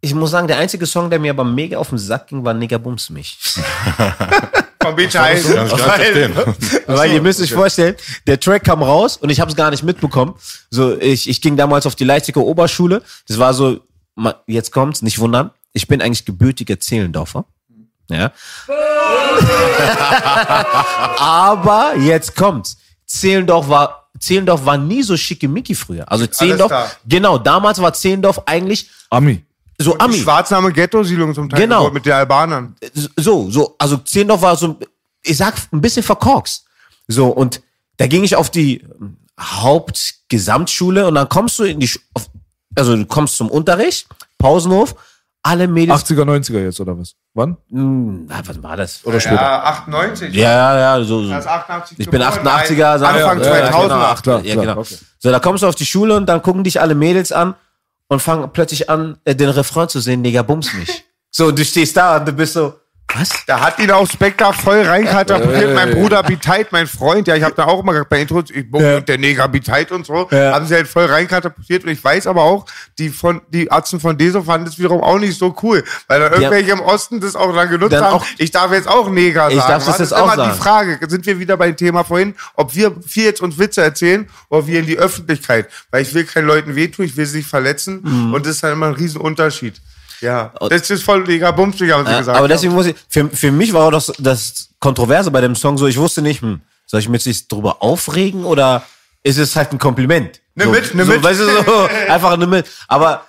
ich 0.00 0.14
muss 0.14 0.30
sagen, 0.30 0.48
der 0.48 0.56
einzige 0.58 0.86
Song, 0.86 1.10
der 1.10 1.18
mir 1.18 1.32
aber 1.32 1.44
mega 1.44 1.76
auf 1.76 1.90
den 1.90 1.98
Sack 1.98 2.28
ging, 2.28 2.42
war 2.42 2.54
Nigger 2.54 2.78
Bums 2.78 3.10
mich. 3.10 3.38
Von 4.82 4.96
Beach 4.96 5.12
nicht 5.12 5.44
verstehen. 5.44 6.32
Weil 6.86 7.12
ihr 7.12 7.20
müsst 7.20 7.42
euch 7.42 7.52
vorstellen, 7.52 7.96
der 8.26 8.40
Track 8.40 8.64
kam 8.64 8.82
raus 8.82 9.18
und 9.18 9.28
ich 9.28 9.38
habe 9.38 9.50
es 9.50 9.56
gar 9.56 9.70
nicht 9.70 9.82
mitbekommen. 9.82 10.34
So, 10.70 10.96
ich, 10.98 11.28
ich 11.28 11.42
ging 11.42 11.54
damals 11.54 11.84
auf 11.84 11.96
die 11.96 12.04
Leipziger 12.04 12.40
Oberschule. 12.40 13.02
Das 13.28 13.38
war 13.38 13.52
so, 13.52 13.80
jetzt 14.46 14.72
kommt's, 14.72 15.02
nicht 15.02 15.18
wundern. 15.18 15.50
Ich 15.72 15.86
bin 15.88 16.00
eigentlich 16.02 16.24
gebürtiger 16.24 16.78
Zehlendorfer. 16.80 17.44
Ja. 18.10 18.32
Aber 21.18 21.94
jetzt 21.96 22.36
kommt's. 22.36 22.76
Zehlendorf 23.06 23.68
war, 23.68 24.10
Zehlendorf 24.18 24.64
war 24.64 24.76
nie 24.78 25.02
so 25.02 25.16
schickimicki 25.16 25.74
früher. 25.74 26.10
Also 26.10 26.26
Zehlendorf, 26.26 26.98
genau, 27.06 27.38
damals 27.38 27.80
war 27.80 27.92
Zehlendorf 27.92 28.40
eigentlich 28.46 28.88
Ami. 29.10 29.44
so 29.78 29.98
Ami. 29.98 30.18
Schwarzname 30.18 30.72
Ghetto-Siedlung 30.72 31.34
zum 31.34 31.48
Teil 31.48 31.60
Genau. 31.60 31.90
mit 31.90 32.06
den 32.06 32.12
Albanern. 32.12 32.76
so, 33.16 33.50
so, 33.50 33.74
also 33.78 33.96
Zehlendorf 33.98 34.42
war 34.42 34.56
so, 34.56 34.78
ich 35.22 35.36
sag, 35.36 35.54
ein 35.72 35.80
bisschen 35.80 36.02
verkorkst. 36.02 36.64
So, 37.08 37.28
und 37.28 37.60
da 37.96 38.06
ging 38.06 38.24
ich 38.24 38.36
auf 38.36 38.50
die 38.50 38.84
Hauptgesamtschule 39.38 41.06
und 41.06 41.14
dann 41.14 41.28
kommst 41.28 41.58
du 41.58 41.64
in 41.64 41.80
die, 41.80 41.90
auf, 42.14 42.28
also 42.76 42.96
du 42.96 43.04
kommst 43.06 43.36
zum 43.36 43.50
Unterricht, 43.50 44.06
Pausenhof, 44.38 44.94
alle 45.42 45.66
Mädels, 45.68 46.04
80er, 46.04 46.24
90er 46.24 46.62
jetzt, 46.64 46.80
oder 46.80 46.98
was? 46.98 47.14
Wann? 47.34 47.56
Hm, 47.70 48.26
na, 48.28 48.42
was 48.44 48.62
war 48.62 48.76
das? 48.76 49.00
Oder 49.04 49.20
später? 49.20 49.36
Ja, 49.36 49.62
98. 49.64 50.34
Ja, 50.34 50.50
ja, 50.50 50.78
ja, 50.98 51.04
so, 51.04 51.22
so. 51.22 51.30
Das 51.30 51.44
ist 51.44 51.50
88 51.50 51.98
Ich 51.98 52.10
bin 52.10 52.20
geboren, 52.20 52.46
88er, 52.46 52.98
sagen 52.98 53.18
wir. 53.18 53.26
Anfang 53.28 53.40
Ja, 53.44 53.58
ja, 53.58 53.70
2000. 53.70 53.82
genau, 53.88 53.94
Ach, 54.04 54.22
klar, 54.22 54.44
ja, 54.44 54.54
genau. 54.54 54.80
okay. 54.80 54.98
So, 55.18 55.30
da 55.30 55.38
kommst 55.38 55.62
du 55.62 55.66
auf 55.68 55.74
die 55.74 55.86
Schule 55.86 56.14
und 56.16 56.26
dann 56.26 56.42
gucken 56.42 56.64
dich 56.64 56.80
alle 56.80 56.94
Mädels 56.94 57.32
an 57.32 57.54
und 58.08 58.20
fangen 58.20 58.50
plötzlich 58.52 58.90
an, 58.90 59.18
äh, 59.24 59.34
den 59.34 59.48
Refrain 59.48 59.88
zu 59.88 60.00
singen, 60.00 60.22
Digga, 60.22 60.42
bums 60.42 60.72
mich. 60.74 61.04
So, 61.32 61.52
du 61.52 61.64
stehst 61.64 61.96
da 61.96 62.16
und 62.16 62.26
du 62.26 62.32
bist 62.32 62.54
so, 62.54 62.79
was? 63.14 63.30
Da 63.46 63.60
hat 63.60 63.78
ihn 63.78 63.90
auch 63.90 64.08
Spectre 64.10 64.52
voll 64.52 64.82
reinkatapultiert. 64.82 65.74
Mein 65.74 65.90
Bruder 65.92 66.22
Biteit, 66.22 66.72
mein 66.72 66.86
Freund, 66.86 67.26
ja, 67.28 67.34
ich 67.36 67.42
habe 67.42 67.54
da 67.54 67.64
auch 67.66 67.80
immer 67.82 67.92
gesagt, 67.92 68.10
bei 68.10 68.20
Intros, 68.20 68.44
ich 68.50 68.66
und 68.72 69.08
der 69.08 69.18
Neger 69.18 69.48
Biteit 69.48 69.92
und 69.92 70.06
so, 70.06 70.28
Ja. 70.30 70.52
haben 70.54 70.66
sie 70.66 70.74
halt 70.74 70.88
voll 70.88 71.06
reinkatapultiert. 71.06 71.84
Und 71.84 71.90
ich 71.90 72.02
weiß 72.02 72.26
aber 72.26 72.42
auch, 72.42 72.66
die 72.98 73.08
von 73.08 73.40
die 73.48 73.70
Atzen 73.70 74.00
von 74.00 74.16
Deso 74.16 74.42
fanden 74.42 74.66
das 74.66 74.78
wiederum 74.78 75.02
auch 75.02 75.18
nicht 75.18 75.38
so 75.38 75.54
cool, 75.62 75.84
weil 76.08 76.20
dann 76.20 76.32
irgendwelche 76.32 76.70
im 76.72 76.80
Osten 76.80 77.20
das 77.20 77.36
auch 77.36 77.54
dann 77.54 77.68
genutzt 77.70 77.92
Dann 77.92 78.04
haben. 78.04 78.14
auch- 78.16 78.26
ich 78.38 78.50
darf 78.50 78.72
jetzt 78.72 78.88
auch 78.88 79.08
Neger 79.10 79.42
sagen. 79.42 79.56
Ich 79.58 79.62
darf 79.64 79.84
das 79.84 79.98
jetzt 79.98 80.00
ist 80.08 80.12
auch 80.12 80.24
immer 80.24 80.36
sagen. 80.36 80.52
die 80.52 80.58
Frage, 80.58 80.98
sind 81.08 81.26
wir 81.26 81.38
wieder 81.38 81.56
beim 81.56 81.76
Thema 81.76 82.04
vorhin, 82.04 82.34
ob 82.54 82.74
wir 82.74 82.92
viel 83.06 83.24
jetzt 83.24 83.40
uns 83.42 83.58
Witze 83.58 83.82
erzählen 83.82 84.28
oder 84.48 84.66
wir 84.66 84.80
in 84.80 84.86
die 84.86 84.98
Öffentlichkeit, 84.98 85.68
weil 85.90 86.02
ich 86.02 86.14
will 86.14 86.24
keinen 86.24 86.46
Leuten 86.46 86.74
wehtun, 86.76 87.04
ich 87.04 87.16
will 87.16 87.26
sie 87.26 87.38
nicht 87.38 87.48
verletzen 87.48 88.00
Mhm. 88.02 88.34
und 88.34 88.46
das 88.46 88.56
ist 88.56 88.62
halt 88.62 88.72
immer 88.74 88.86
ein 88.86 88.94
Riesenunterschied. 88.94 89.80
Ja, 90.20 90.52
das 90.68 90.90
ist 90.90 91.02
voll 91.02 91.22
Neger 91.24 91.52
Bumsig, 91.52 91.90
haben 91.92 92.04
sie 92.04 92.12
Ja, 92.12 92.18
gesagt. 92.18 92.36
aber 92.38 92.48
deswegen 92.48 92.74
muss 92.74 92.86
ich, 92.86 92.96
für, 93.08 93.28
für 93.28 93.50
mich 93.50 93.72
war 93.72 93.86
auch 93.86 93.90
das, 93.90 94.12
das 94.18 94.68
Kontroverse 94.78 95.30
bei 95.30 95.40
dem 95.40 95.54
Song 95.56 95.78
so, 95.78 95.86
ich 95.86 95.96
wusste 95.98 96.20
nicht, 96.22 96.42
hm, 96.42 96.60
soll 96.86 97.00
ich 97.00 97.08
mich 97.08 97.24
jetzt 97.24 97.50
drüber 97.50 97.82
aufregen 97.82 98.44
oder 98.44 98.82
ist 99.22 99.38
es 99.38 99.56
halt 99.56 99.72
ein 99.72 99.78
Kompliment? 99.78 100.40
Ne 100.54 100.64
so, 100.64 100.70
mit, 100.70 100.94
ne 100.94 101.04
so, 101.04 101.12
mit. 101.12 101.22
Weißt 101.22 101.40
du, 101.40 101.44
so, 101.44 101.88
einfach 102.08 102.32
eine 102.32 102.46
mit. 102.46 102.66
Aber, 102.88 103.24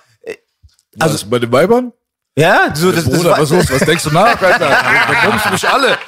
Also 0.98 1.26
bei 1.26 1.38
den 1.38 1.50
Weibern? 1.52 1.92
ja, 2.36 2.74
so, 2.74 2.90
das, 2.92 3.04
das, 3.04 3.14
Bruder, 3.14 3.30
war- 3.32 3.40
was 3.40 3.50
los? 3.50 3.70
Was 3.70 3.80
denkst 3.80 4.04
du 4.04 4.10
nach, 4.10 4.40
Alter? 4.40 4.68
Du 5.22 5.30
bummst 5.30 5.50
mich 5.50 5.68
alle. 5.68 5.98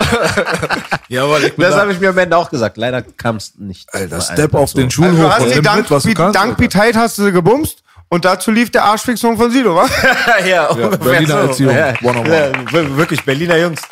ja, 1.09 1.29
weil 1.29 1.45
ich 1.45 1.55
bin 1.57 1.65
das 1.65 1.75
da. 1.75 1.81
habe 1.83 1.93
ich 1.93 2.01
mir 2.01 2.11
am 2.11 2.19
Ende 2.19 2.37
auch 2.37 2.51
gesagt. 2.51 2.77
Leider 2.77 3.03
kam 3.03 3.37
es 3.37 3.55
nicht. 3.59 3.93
Alter, 3.95 4.21
Step 4.21 4.55
auf 4.55 4.73
den 4.73 4.85
Also 4.85 4.95
Schulhof 5.03 5.17
du 5.19 5.31
hast 5.31 5.41
und 5.43 5.49
die 5.51 5.55
nimm 5.57 5.63
Dank, 5.65 5.79
mit, 5.83 5.91
was 5.91 6.03
du 6.05 6.15
kannst. 6.15 6.37
Dank. 6.37 6.57
Biteit 6.57 6.97
hast 6.97 7.19
du 7.19 7.25
sie 7.25 7.33
gebumst 7.33 7.83
und 8.15 8.25
dazu 8.25 8.51
lief 8.51 8.71
der 8.71 8.85
Arschfix-Song 8.85 9.37
von 9.37 9.51
Sido, 9.51 9.75
wa? 9.75 9.87
ja, 10.47 10.67
ungefähr 10.69 10.99
Berliner 10.99 11.35
Erziehung, 11.41 11.75
Ja, 11.77 11.95
one 12.03 12.19
on 12.21 12.27
one. 12.27 12.35
ja, 12.37 12.73
wir- 12.73 12.97
wirklich 12.97 13.25
Berliner 13.25 13.57
Jungs. 13.59 13.83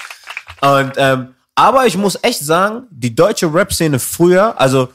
Und 0.61 0.93
ähm, 0.97 1.35
aber 1.55 1.87
ich 1.87 1.97
muss 1.97 2.19
echt 2.23 2.41
sagen, 2.41 2.85
die 2.91 3.15
deutsche 3.15 3.53
Rap-Szene 3.53 3.99
früher, 3.99 4.59
also 4.59 4.89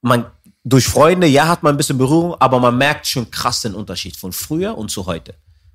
man 0.00 0.26
durch 0.64 0.86
Freunde, 0.86 1.26
ja, 1.26 1.46
hat 1.48 1.62
man 1.62 1.74
ein 1.74 1.76
bisschen 1.76 1.98
Berührung, 1.98 2.34
aber 2.40 2.58
man 2.58 2.76
merkt 2.76 3.06
schon 3.06 3.30
krass 3.30 3.62
den 3.62 3.74
Unterschied 3.74 4.16
von 4.16 4.32
früher 4.32 4.76
und 4.78 4.90
zu 4.90 5.06
heute. 5.06 5.34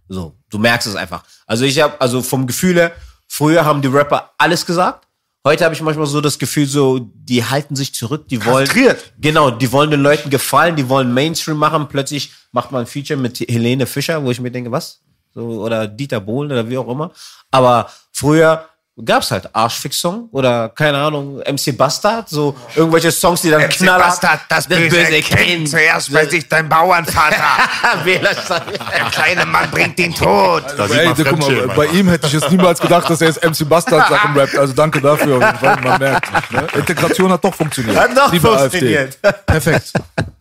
So, 0.09 0.33
du 0.49 0.57
merkst 0.57 0.87
es 0.87 0.95
einfach. 0.95 1.23
Also 1.45 1.65
ich 1.65 1.79
habe, 1.81 1.99
also 1.99 2.21
vom 2.21 2.47
Gefühl 2.47 2.75
her, 2.77 2.91
früher 3.27 3.65
haben 3.65 3.81
die 3.81 3.87
Rapper 3.89 4.31
alles 4.37 4.65
gesagt. 4.65 5.06
Heute 5.47 5.63
habe 5.63 5.73
ich 5.73 5.81
manchmal 5.81 6.07
so 6.07 6.19
das 6.19 6.39
Gefühl, 6.39 6.65
so 6.65 6.99
die 6.99 7.45
halten 7.45 7.77
sich 7.77 7.93
zurück, 7.93 8.27
die 8.27 8.43
wollen 8.43 8.65
Kastriert. 8.65 9.13
genau, 9.17 9.49
die 9.49 9.71
wollen 9.71 9.89
den 9.89 10.01
Leuten 10.01 10.29
gefallen, 10.29 10.75
die 10.75 10.89
wollen 10.89 11.13
Mainstream 11.13 11.55
machen. 11.55 11.87
Plötzlich 11.87 12.33
macht 12.51 12.73
man 12.73 12.81
ein 12.81 12.85
Feature 12.85 13.17
mit 13.17 13.39
Helene 13.39 13.85
Fischer, 13.85 14.21
wo 14.25 14.29
ich 14.29 14.41
mir 14.41 14.51
denke, 14.51 14.73
was? 14.73 14.99
So, 15.33 15.61
oder 15.61 15.87
Dieter 15.87 16.19
Bohlen 16.19 16.51
oder 16.51 16.67
wie 16.67 16.77
auch 16.77 16.89
immer. 16.89 17.13
Aber 17.49 17.89
früher 18.11 18.65
gab's 19.05 19.29
halt 19.31 19.49
Arschfix-Song 19.53 20.29
oder 20.31 20.69
keine 20.69 20.97
Ahnung, 20.97 21.37
MC 21.39 21.77
Bastard, 21.77 22.29
so 22.29 22.55
irgendwelche 22.75 23.11
Songs, 23.11 23.41
die 23.41 23.49
dann 23.51 23.67
knallhart. 23.69 24.19
das 24.49 24.67
böse 24.67 25.21
Kind. 25.21 25.69
Zuerst 25.69 26.11
bei 26.11 26.25
sich 26.25 26.47
dein 26.47 26.67
Bauernvater. 26.67 27.35
Der 28.05 29.09
kleine 29.11 29.45
Mann 29.45 29.69
bringt 29.71 29.97
den 29.99 30.13
Tod. 30.13 30.63
Sieht 30.69 30.97
Ey, 30.97 31.13
guck 31.23 31.39
mal, 31.39 31.67
bei 31.75 31.85
ihm 31.87 32.07
hätte 32.09 32.27
ich 32.27 32.33
jetzt 32.33 32.49
niemals 32.51 32.79
gedacht, 32.79 33.09
dass 33.09 33.21
er 33.21 33.27
jetzt 33.27 33.43
MC 33.43 33.67
Bastard 33.67 34.07
Sachen 34.09 34.37
rappt. 34.37 34.57
Also 34.57 34.73
danke 34.73 35.01
dafür 35.01 35.37
auf 35.37 35.43
jeden 35.43 35.57
Fall. 35.57 35.81
Man 35.81 35.99
merkt. 35.99 36.51
Ne? 36.51 36.67
Integration 36.75 37.31
hat 37.31 37.43
doch 37.43 37.53
funktioniert. 37.53 37.95
Hat 37.97 38.17
doch 38.17 38.31
Liebe 38.31 38.47
funktioniert. 38.47 39.17
AfD. 39.21 39.39
Perfekt. 39.45 39.93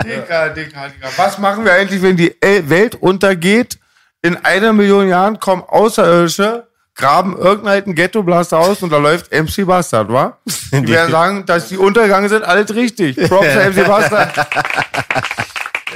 Dicker, 0.04 0.48
dicker, 0.50 0.88
dicker. 0.88 1.08
Was 1.16 1.38
machen 1.38 1.64
wir 1.64 1.72
eigentlich, 1.72 2.00
wenn 2.02 2.16
die 2.16 2.34
El- 2.40 2.68
Welt 2.68 2.94
untergeht? 2.96 3.78
In 4.22 4.36
einer 4.44 4.72
Million 4.72 5.08
Jahren 5.08 5.38
kommen 5.38 5.62
Außerirdische, 5.62 6.65
graben 6.96 7.36
irgendeinen 7.36 7.94
Ghetto-Blaster 7.94 8.58
aus 8.58 8.82
und 8.82 8.90
da 8.90 8.96
läuft 8.96 9.30
MC 9.32 9.66
Bastard, 9.66 10.10
wa? 10.12 10.38
Die 10.72 10.88
werden 10.88 11.10
sagen, 11.10 11.46
dass 11.46 11.68
die 11.68 11.76
untergegangen 11.76 12.28
sind, 12.28 12.42
alles 12.44 12.74
richtig. 12.74 13.16
Props 13.28 13.46
für 13.46 13.70
MC 13.70 13.86
Bastard. 13.86 14.32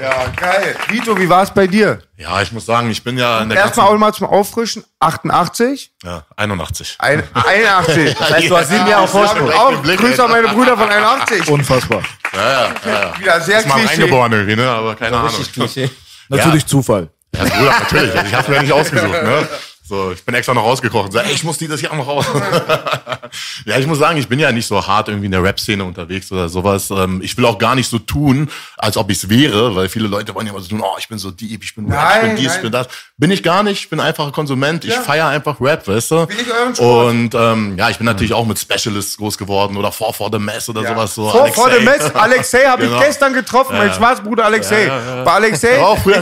Ja, 0.01 0.29
geil. 0.35 0.75
Vito, 0.89 1.19
wie 1.19 1.29
war 1.29 1.43
es 1.43 1.51
bei 1.51 1.67
dir? 1.67 1.99
Ja, 2.17 2.41
ich 2.41 2.53
muss 2.53 2.65
sagen, 2.65 2.91
ich 2.91 3.05
bin 3.05 3.19
ja 3.19 3.43
in 3.43 3.51
der 3.51 3.59
Erstmal 3.59 3.89
auch 3.89 3.99
mal 3.99 4.15
zum 4.15 4.29
Auffrischen. 4.29 4.83
88? 4.99 5.93
ja, 6.03 6.25
81. 6.37 6.97
Ein, 7.01 7.23
81. 7.35 8.15
Das 8.17 8.31
heißt, 8.31 8.49
du 8.49 8.57
hast 8.57 8.71
sieben 8.71 8.87
Jahre 8.87 9.07
Vorsprung. 9.07 9.53
Auch 9.53 9.83
Grüße 9.83 10.25
an 10.25 10.31
meine 10.31 10.49
Brüder 10.49 10.79
von 10.79 10.89
81. 10.89 11.49
Unfassbar. 11.49 12.03
Ja, 12.33 12.41
ja, 12.41 12.51
ja, 12.87 12.93
ja. 12.93 13.19
Wieder 13.19 13.41
sehr 13.43 13.59
ist 13.59 13.69
mal 13.69 13.75
Klischee. 13.75 13.89
reingeboren 14.01 14.33
irgendwie, 14.33 14.57
ne? 14.57 14.71
Aber 14.71 14.95
keine 14.95 15.17
Ahnung. 15.19 15.29
Richtig 15.29 15.53
Klischee. 15.53 15.91
Natürlich 16.31 16.65
Zufall. 16.65 17.11
Ja, 17.37 17.45
Bruder, 17.45 17.71
natürlich. 17.81 18.15
Ich 18.27 18.35
hab's 18.35 18.49
mir 18.49 18.55
ja 18.55 18.63
nicht 18.63 18.73
ausgesucht, 18.73 19.23
ne? 19.23 19.49
So, 19.91 20.13
ich 20.13 20.25
bin 20.25 20.37
extra 20.37 20.55
noch 20.55 20.63
rausgekocht 20.63 21.07
und 21.07 21.11
sag, 21.13 21.27
ey, 21.27 21.33
ich 21.33 21.43
muss 21.43 21.59
dieses 21.59 21.83
Jahr 21.83 21.97
noch 21.97 22.07
raus. 22.07 22.25
ja, 23.65 23.77
ich 23.77 23.89
muss 23.89 23.99
sagen, 23.99 24.19
ich 24.19 24.29
bin 24.29 24.39
ja 24.39 24.53
nicht 24.53 24.67
so 24.69 24.87
hart 24.87 25.09
irgendwie 25.09 25.27
in 25.27 25.33
der 25.33 25.43
Rap-Szene 25.43 25.83
unterwegs 25.83 26.31
oder 26.31 26.49
sowas. 26.49 26.91
Ähm, 26.91 27.21
Ich 27.25 27.37
will 27.37 27.45
auch 27.45 27.59
gar 27.59 27.75
nicht 27.75 27.89
so 27.91 27.99
tun, 27.99 28.49
als 28.79 28.97
ob 28.97 29.11
ich's 29.11 29.29
wäre, 29.29 29.75
weil 29.75 29.89
viele 29.89 30.07
Leute 30.07 30.33
wollen 30.33 30.47
ja 30.47 30.53
immer 30.53 30.63
so 30.63 30.69
tun, 30.69 30.81
oh, 30.81 30.95
ich 30.99 31.09
bin 31.09 31.19
so 31.19 31.33
deep, 31.33 31.65
ich 31.65 31.75
bin 31.75 31.91
Rap, 31.91 31.99
ich 31.99 32.23
Nein, 32.23 32.27
bin 32.29 32.37
dies, 32.37 32.47
ich 32.47 32.53
nein. 32.53 32.63
bin 32.63 32.71
das. 32.73 32.87
Bin 33.17 33.31
ich 33.33 33.43
gar 33.43 33.65
nicht, 33.65 33.81
ich 33.81 33.91
bin 33.91 33.99
einfacher 33.99 34.31
Konsument, 34.31 34.85
ich 34.85 34.93
Ja. 34.95 35.01
feiere 35.03 35.27
einfach 35.27 35.61
Rap, 35.61 35.89
weißt 35.89 36.11
du? 36.13 36.27
Ich. 36.31 36.81
Und 36.81 37.35
ähm, 37.35 37.77
ja, 37.77 37.91
ich 37.91 37.99
bin 37.99 38.07
natürlich 38.07 38.33
auch 38.33 38.47
mit 38.47 38.61
Specialists 38.61 39.17
groß 39.17 39.37
geworden 39.39 39.77
oder 39.77 39.91
Four 39.91 40.15
for 40.15 40.31
the 40.33 40.39
Mess 40.39 40.69
oder 40.69 40.87
sowas. 40.87 41.17
So 41.17 41.29
Vor, 41.29 41.49
vor 41.49 41.67
Alexei. 41.67 41.85
Mess, 41.85 42.15
Alexei 42.15 42.65
habe 42.67 42.85
Genau. 42.85 43.01
ich 43.01 43.07
gestern 43.07 43.33
getroffen, 43.35 43.77
mein 43.77 43.93
Schwarzbruder 43.93 44.45
Alexei. 44.45 44.87
Bei 45.25 45.33
Alexei, 45.33 45.79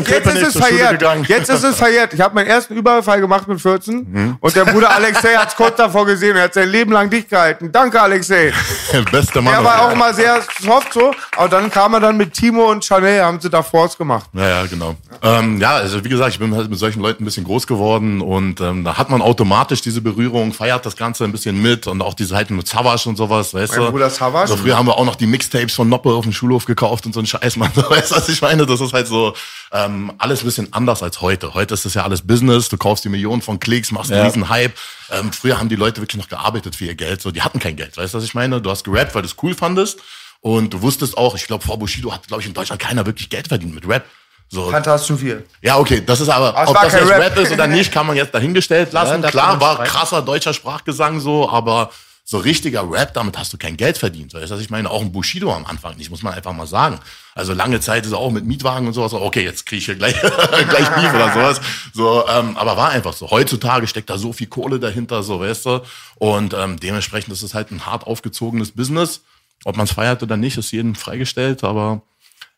jetzt 0.09 0.27
ist 0.27 0.55
es 0.55 0.57
verjährt. 0.57 1.03
Jetzt 1.29 1.51
ist 1.51 1.65
es 1.65 1.77
verjährt. 1.77 2.15
Ich 2.15 2.21
habe 2.23 2.35
meinen 2.35 2.47
ersten 2.49 2.75
Überfall 2.75 3.21
gemacht 3.21 3.47
mit 3.47 3.58
14 3.59 4.07
Mhm. 4.11 4.37
und 4.41 4.57
der 4.57 4.65
Bruder 4.65 4.91
Alexei 4.95 5.35
hat 5.35 5.49
es 5.49 5.57
kurz 5.57 5.77
davor 5.77 6.07
gesehen. 6.07 6.37
Er 6.37 6.45
hat 6.45 6.55
sein 6.55 6.69
Leben 6.69 6.93
lang 6.93 7.11
dicht 7.11 7.29
gehalten. 7.31 7.71
Danke, 7.73 8.01
Alexei. 8.01 8.53
Bester 9.13 9.43
Mann. 9.43 9.55
Er 9.55 9.65
war 9.65 9.83
auch 9.83 9.95
mal 9.95 10.15
sehr 10.15 10.41
soft 10.63 10.93
so, 10.93 11.13
aber 11.37 11.49
dann 11.49 11.71
kam 11.71 11.95
er 11.95 12.01
dann 12.01 12.17
mit 12.17 12.33
Timo 12.35 12.71
und 12.71 12.85
Chanel, 12.85 13.23
haben 13.23 13.41
sie 13.41 13.51
da 13.51 13.63
Force 13.63 13.97
gemacht. 13.97 14.29
Ja, 14.33 14.49
ja, 14.49 14.67
genau. 14.67 14.95
Ähm, 15.23 15.61
ja, 15.61 15.73
also 15.77 16.03
wie 16.05 16.09
gesagt, 16.09 16.33
ich 16.33 16.39
bin 16.39 16.55
halt 16.55 16.71
mit 16.71 16.79
solchen 16.79 17.01
Leuten 17.01 17.23
ein 17.23 17.27
bisschen 17.27 17.45
groß 17.45 17.67
geworden 17.67 18.21
und 18.21 18.61
ähm, 18.61 18.85
da 18.85 18.97
hat 18.97 19.11
man 19.11 19.21
automatisch 19.23 19.81
diese 19.81 20.01
Berührung, 20.01 20.53
feiert 20.53 20.87
das 20.87 20.97
Ganze 20.97 21.25
ein 21.25 21.33
bisschen 21.33 21.61
mit 21.61 21.87
und 21.87 22.03
auch 22.03 22.15
diese 22.15 22.35
halt 22.37 22.51
mit 22.51 22.67
Savage 22.69 23.09
und 23.09 23.17
sowas, 23.17 23.53
weißt 23.55 23.73
Mein 23.77 23.87
du? 23.87 23.91
Bruder 23.91 24.11
Savage. 24.11 24.49
So, 24.49 24.57
früher 24.57 24.77
haben 24.77 24.87
wir 24.87 24.97
auch 24.97 25.05
noch 25.05 25.17
die 25.17 25.27
Mixtapes 25.27 25.75
von 25.75 25.89
Noppe 25.89 26.11
auf 26.11 26.25
dem 26.25 26.33
Schulhof 26.33 26.65
gekauft 26.65 27.07
und 27.07 27.13
so 27.13 27.21
ein 27.21 27.27
Scheiß, 27.27 27.57
man. 27.57 27.71
Weißt 27.89 28.11
du, 28.13 28.17
was 28.17 28.29
ich 28.29 28.41
meine? 28.43 28.67
Das 28.67 28.81
ist 28.81 28.93
halt 28.93 29.07
so 29.07 29.35
ähm, 29.73 30.13
alles 30.19 30.43
ein 30.43 30.47
bisschen 30.47 30.73
anders 30.73 31.03
als 31.03 31.21
heute. 31.21 31.55
Heute 31.55 31.75
ist 31.75 31.85
das 31.85 31.95
ja 31.95 32.05
alles 32.05 32.27
Business, 32.27 32.69
du 32.69 32.77
kaufst 32.79 33.05
die 33.05 33.09
Millionen 33.09 33.43
von 33.43 33.61
Klicks, 33.61 33.93
machst 33.93 34.11
einen 34.11 34.21
Ja. 34.21 34.27
riesen 34.27 34.49
Hype. 34.49 34.73
Ähm, 35.11 35.33
früher 35.33 35.59
haben 35.59 35.69
die 35.69 35.77
Leute 35.77 36.01
wirklich 36.01 36.21
noch 36.21 36.29
gearbeitet 36.29 36.77
für 36.77 36.87
ihr 36.87 36.95
Geld, 36.95 37.21
so 37.23 37.31
die 37.31 37.43
hatten 37.43 37.59
kein 37.59 37.77
Geld, 37.77 37.97
weißt 37.97 38.15
du, 38.15 38.19
was 38.19 38.25
ich 38.25 38.35
meine? 38.35 38.61
Du 38.61 38.71
hast 38.71 38.85
gerappt, 38.85 39.15
weil 39.15 39.23
du 39.23 39.29
es 39.29 39.37
cool 39.43 39.55
fandest 39.55 39.99
und 40.41 40.73
du 40.75 40.83
wusstest 40.83 41.17
auch, 41.19 41.35
ich 41.35 41.47
glaube, 41.47 41.65
vor 41.65 41.79
Bushido 41.79 42.13
hat, 42.13 42.27
glaube 42.29 42.41
ich, 42.43 42.49
in 42.49 42.55
Deutschland 42.55 42.81
keiner 42.81 43.05
wirklich 43.07 43.29
Geld 43.29 43.49
verdient 43.49 43.75
mit 43.75 43.87
Rap. 43.89 44.05
So, 44.51 44.71
Fantastisch 44.71 45.19
viel. 45.19 45.45
ja, 45.61 45.77
okay, 45.77 46.03
das 46.07 46.21
ist 46.23 46.31
aber, 46.31 46.57
Aber 46.57 46.71
ob 46.71 46.81
das 46.81 46.95
jetzt 46.95 47.11
Rap. 47.11 47.21
Rap. 47.21 47.37
ist 47.39 47.53
oder 47.53 47.67
nicht, 47.67 47.93
kann 47.93 48.07
man 48.07 48.17
jetzt 48.17 48.33
dahingestellt 48.33 48.95
lassen. 48.95 49.23
Ja, 49.23 49.31
Klar, 49.31 49.61
war 49.61 49.75
streiten. 49.75 49.91
krasser 49.91 50.23
deutscher 50.23 50.55
Sprachgesang 50.55 51.21
so, 51.21 51.51
aber 51.51 51.91
so 52.25 52.39
richtiger 52.39 52.91
Rap, 52.91 53.13
damit 53.13 53.37
hast 53.39 53.53
du 53.53 53.59
kein 53.59 53.77
Geld 53.77 53.99
verdient. 53.99 54.33
Weißt 54.33 54.51
du, 54.51 54.55
was 54.55 54.61
ich 54.63 54.71
meine? 54.71 54.91
Auch 54.91 55.03
ein 55.03 55.13
Bushido 55.13 55.53
am 55.55 55.67
Anfang 55.67 55.97
nicht, 55.99 56.11
muss 56.11 56.23
man 56.23 56.33
einfach 56.33 56.53
mal 56.55 56.67
sagen. 56.67 56.99
Also 57.39 57.55
lange 57.55 57.79
Zeit 57.79 58.05
ist 58.05 58.11
er 58.11 58.19
auch 58.19 58.33
mit 58.33 58.47
Mietwagen 58.47 58.89
und 58.89 58.95
sowas, 58.95 59.13
so, 59.13 59.21
okay, 59.21 59.45
jetzt 59.45 59.65
kriege 59.65 59.79
ich 59.79 59.85
hier 59.85 59.95
gleich, 59.95 60.21
gleich 60.21 60.89
Beef 60.91 61.15
oder 61.15 61.33
sowas. 61.33 61.61
So, 61.95 62.27
ähm, 62.27 62.57
aber 62.57 62.77
war 62.77 62.89
einfach 62.89 63.13
so. 63.13 63.31
Heutzutage 63.31 63.87
steckt 63.87 64.11
da 64.11 64.19
so 64.19 64.33
viel 64.33 64.49
Kohle 64.49 64.81
dahinter, 64.81 65.23
so, 65.23 65.39
weißt 65.39 65.67
du. 65.67 65.81
Und 66.17 66.53
ähm, 66.53 66.81
dementsprechend 66.81 67.33
ist 67.33 67.43
es 67.43 67.55
halt 67.55 67.71
ein 67.71 67.87
hart 67.87 68.09
aufgezogenes 68.09 68.73
Business. 68.73 69.23
Ob 69.65 69.77
man 69.77 69.85
es 69.85 69.93
feiert 69.93 70.21
oder 70.25 70.37
nicht, 70.37 70.59
ist 70.59 70.73
jedem 70.73 70.97
freigestellt, 70.97 71.63
aber 71.63 72.03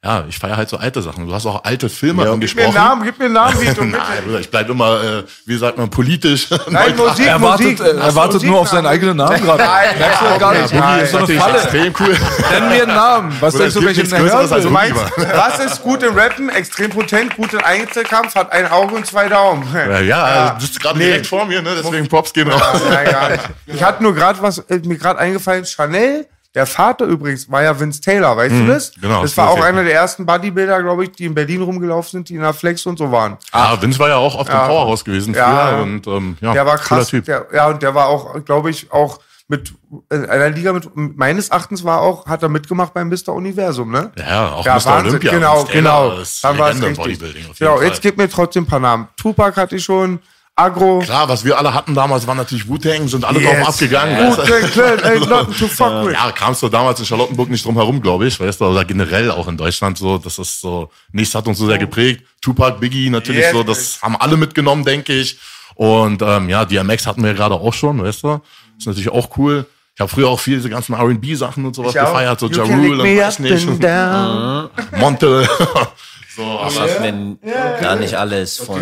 ja, 0.03 0.25
ich 0.27 0.39
feiere 0.39 0.57
halt 0.57 0.69
so 0.71 0.79
alte 0.79 1.03
Sachen. 1.03 1.27
Du 1.27 1.35
hast 1.35 1.45
auch 1.45 1.63
alte 1.63 1.91
Filme 1.91 2.23
Gib 2.23 2.27
mir 2.29 2.33
angesprochen. 2.33 2.65
einen 2.69 2.75
Namen, 2.75 3.03
gib 3.05 3.19
mir 3.19 3.27
einen 3.27 3.35
Namen, 3.35 3.61
Vito, 3.61 3.85
Nein, 3.85 4.01
ich 4.41 4.51
bleib 4.51 4.71
immer, 4.71 5.03
äh, 5.05 5.25
wie 5.45 5.59
sagt 5.59 5.77
man, 5.77 5.91
politisch. 5.91 6.49
Nein. 6.71 6.97
Musik, 6.97 7.27
Er 7.27 7.43
wartet, 7.43 7.79
Musik. 7.79 7.81
äh, 7.81 7.99
er 8.01 8.15
wartet 8.15 8.33
Musik- 8.35 8.49
nur 8.49 8.61
auf 8.61 8.69
seinen 8.69 8.87
eigenen 8.87 9.19
Namen 9.19 9.43
gerade. 9.43 9.63
Nein, 9.63 9.99
Merkst 9.99 10.21
du 10.23 10.25
das 10.25 10.39
gar 10.39 10.55
ja, 10.55 10.63
nicht? 10.63 10.73
Boogie 10.73 10.83
Boogie 10.87 10.97
ist 11.01 11.05
ist 11.05 11.11
so 11.13 11.19
eine 11.19 11.41
Falle. 11.41 11.59
extrem 11.63 11.95
cool. 12.01 12.17
Nenn 12.51 12.69
mir 12.71 12.83
einen 12.85 12.87
Namen. 12.95 13.37
Was 13.41 13.55
denkst 13.57 13.75
du, 13.75 13.85
welchen 13.85 14.09
Größeres 14.11 14.53
als 14.53 14.65
Du 14.65 14.71
meinst, 14.71 14.97
was 15.17 15.59
ist 15.67 15.83
gut 15.83 16.03
im 16.03 16.15
Rappen? 16.17 16.49
Extrem 16.49 16.89
potent, 16.91 17.37
gut 17.37 17.53
im 17.53 17.61
Einzelkampf, 17.63 18.35
hat 18.35 18.53
ein 18.53 18.71
Auge 18.71 18.95
und 18.95 19.07
zwei 19.07 19.29
Daumen. 19.29 19.69
Ja, 19.75 20.01
ja, 20.01 20.51
das 20.55 20.65
ist 20.65 20.81
gerade 20.81 20.99
Nee. 20.99 21.05
direkt 21.09 21.27
vor 21.27 21.45
mir, 21.45 21.61
ne? 21.61 21.75
deswegen 21.77 22.09
Props 22.09 22.33
gehen 22.33 22.49
raus. 22.51 22.81
Nein, 22.91 23.05
gar 23.11 23.29
nicht. 23.33 23.43
Ich 23.67 23.83
hatte 23.83 24.03
nur 24.03 24.15
gerade 24.15 24.41
was, 24.41 24.59
äh, 24.61 24.81
mir 24.83 24.97
gerade 24.97 25.19
eingefallen, 25.19 25.67
Chanel, 25.67 26.27
der 26.55 26.67
Vater 26.67 27.05
übrigens, 27.05 27.51
war 27.51 27.63
ja 27.63 27.79
Vince 27.79 28.01
Taylor, 28.01 28.37
weißt 28.37 28.55
du 28.55 28.67
das? 28.67 28.93
genau, 29.01 29.23
Das 29.23 29.37
war 29.37 29.51
auch 29.51 29.61
einer 29.63 29.85
der 29.85 29.95
ersten 29.95 30.27
Bodybuilder, 30.27 30.83
glaube 30.83 31.05
ich, 31.05 31.13
die 31.13 31.27
in 31.27 31.35
Berlin 31.35 31.63
rumgelaufen 31.63 32.11
sind, 32.11 32.29
die 32.29 32.35
in 32.35 32.41
der 32.43 32.53
Flex 32.55 32.85
und 32.87 32.99
so 32.99 33.13
waren. 33.13 33.37
Ah, 33.53 33.77
Vince 33.81 33.99
war 34.01 34.09
ja 34.09 34.17
auch 34.17 34.35
auf 34.35 34.47
dem 34.49 34.55
Ja. 34.57 34.67
Powerhouse 34.67 35.05
gewesen 35.05 35.33
Ja. 35.35 35.69
früher 35.69 35.83
und 35.83 36.07
ähm, 36.09 36.37
ja, 36.41 36.53
Der 36.53 36.67
war 36.67 36.77
krass. 36.79 37.09
Typ. 37.09 37.25
Der, 37.25 37.47
ja, 37.55 37.69
und 37.69 37.83
der 37.83 37.95
war 37.95 38.07
auch, 38.09 38.45
glaube 38.45 38.71
ich, 38.71 38.91
auch 38.93 39.21
mit 39.47 39.73
in 40.11 40.27
einer 40.27 40.51
Liga 40.51 40.73
mit, 40.73 40.89
meines 40.95 41.49
Erachtens 41.49 41.83
war 41.83 42.01
auch, 42.03 42.27
hat 42.27 42.43
er 42.45 42.49
mitgemacht 42.49 42.95
beim 42.95 43.09
Mr. 43.09 43.31
Universum, 43.35 43.91
ne? 43.91 44.13
Ja, 44.17 44.53
auch 44.53 44.65
Ja, 44.65 44.75
Mr. 44.77 44.85
Wahnsinn, 44.87 45.09
Olympia. 45.11 45.31
genau, 45.33 45.65
genau. 45.65 46.11
Dann 46.43 46.59
war 46.59 46.71
es 46.71 46.83
richtig. 46.85 47.59
Genau, 47.59 47.81
jetzt 47.83 48.01
gib 48.01 48.17
mir 48.17 48.29
trotzdem 48.31 48.63
ein 48.65 48.67
paar 48.67 48.79
Namen. 48.79 49.09
Tupac 49.17 49.57
hatte 49.61 49.75
ich 49.77 49.85
schon, 49.85 50.21
Agro. 50.61 50.99
Klar, 51.01 51.29
was 51.29 51.45
wir 51.45 51.57
alle 51.59 51.73
hatten 51.75 51.95
damals, 51.95 52.27
war 52.27 52.35
natürlich 52.35 52.69
Wu-Tang, 52.69 53.09
sind 53.09 53.25
alle 53.25 53.41
drauf 53.41 53.55
Yes. 53.55 53.69
abgegangen. 53.69 54.17
Weißt 54.37 54.39
du? 54.49 54.53
äh, 54.55 54.61
klar, 54.69 55.05
ey, 55.05 55.21
nothing 55.21 55.55
to 55.59 55.67
fuck 55.69 56.07
with. 56.07 56.13
Ja, 56.13 56.31
kamst 56.33 56.63
du 56.63 56.69
damals 56.69 57.01
in 57.01 57.07
Charlottenburg 57.07 57.49
nicht 57.51 57.65
drum 57.65 57.77
herum, 57.77 58.01
glaube 58.01 58.27
ich, 58.27 58.39
weißt 58.39 58.61
du, 58.61 58.67
oder 58.67 58.85
generell 58.85 59.31
auch 59.31 59.49
in 59.49 59.57
Deutschland 59.57 59.97
so, 59.99 60.19
das 60.19 60.39
ist 60.39 60.61
so, 60.61 60.91
nichts 61.13 61.35
hat 61.35 61.47
uns 61.47 61.59
so 61.59 61.67
sehr 61.67 61.79
geprägt. 61.79 62.25
Tupac, 62.41 62.79
Biggie 62.81 63.11
natürlich 63.11 63.43
Yes. 63.43 63.53
so, 63.53 63.63
das 63.63 64.01
haben 64.03 64.17
alle 64.17 64.37
mitgenommen, 64.37 64.85
denke 64.85 65.13
ich. 65.13 65.39
Und 65.75 66.21
ähm, 66.21 66.49
ja, 66.51 66.65
DMX 66.65 67.07
hatten 67.07 67.25
wir 67.25 67.33
gerade 67.35 67.55
auch 67.55 67.73
schon, 67.73 68.03
weißt 68.03 68.23
du, 68.23 68.41
ist 68.79 68.87
natürlich 68.87 69.11
auch 69.11 69.31
cool. 69.39 69.65
Ich 69.95 70.01
habe 70.01 70.11
früher 70.11 70.29
auch 70.29 70.41
viel 70.41 70.57
diese 70.57 70.71
ganzen 70.71 70.95
R&B-Sachen 70.95 71.65
und 71.65 71.75
sowas 71.75 71.93
gefeiert, 71.95 72.41
so 72.41 72.49
You 72.49 72.57
Ja 72.59 72.63
Rule 72.65 73.03
und 73.03 73.19
weiß 73.19 73.39
nicht, 73.41 73.69
and 73.69 73.83
down. 73.85 74.71
Monte. 74.99 75.49
so, 76.37 76.43
aber, 76.43 77.03
wir 77.03 77.39
gar 77.81 77.97
nicht 77.97 78.15
alles 78.15 78.59
von. 78.59 78.81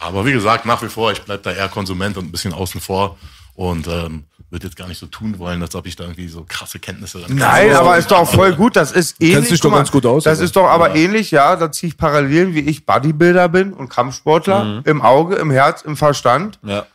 Aber 0.00 0.26
wie 0.26 0.32
gesagt, 0.32 0.66
nach 0.66 0.82
wie 0.82 0.88
vor, 0.88 1.12
ich 1.12 1.22
bleib 1.22 1.42
da 1.42 1.52
eher 1.52 1.68
Konsument 1.68 2.16
und 2.16 2.26
ein 2.26 2.32
bisschen 2.32 2.52
außen 2.52 2.80
vor 2.80 3.16
und 3.54 3.86
ähm, 3.88 4.24
würde 4.50 4.66
jetzt 4.66 4.76
gar 4.76 4.86
nicht 4.86 4.98
so 4.98 5.06
tun 5.06 5.38
wollen, 5.38 5.60
als 5.62 5.74
ob 5.74 5.86
ich 5.86 5.96
da 5.96 6.04
irgendwie 6.04 6.28
so 6.28 6.44
krasse 6.46 6.78
Kenntnisse 6.78 7.20
dann 7.20 7.34
Nein, 7.34 7.72
aber 7.74 7.96
ist 7.96 8.10
doch 8.10 8.18
auch 8.18 8.30
voll 8.30 8.54
gut. 8.54 8.76
Das 8.76 8.92
ist 8.92 9.20
ähnlich. 9.20 9.48
dich 9.48 9.60
doch 9.60 9.64
guck 9.64 9.72
mal, 9.72 9.78
ganz 9.78 9.90
gut 9.90 10.06
aus, 10.06 10.24
Das 10.24 10.38
aber. 10.38 10.44
ist 10.44 10.56
doch 10.56 10.68
aber 10.68 10.94
ähnlich, 10.94 11.30
ja. 11.30 11.56
Da 11.56 11.72
ziehe 11.72 11.88
ich 11.88 11.96
Parallelen, 11.96 12.54
wie 12.54 12.60
ich 12.60 12.86
Bodybuilder 12.86 13.48
bin 13.48 13.72
und 13.72 13.88
Kampfsportler. 13.88 14.82
Im 14.84 15.02
Auge, 15.02 15.36
im 15.36 15.50
Herz, 15.50 15.82
im 15.82 15.96
Verstand. 15.96 16.58
Ja. 16.62 16.86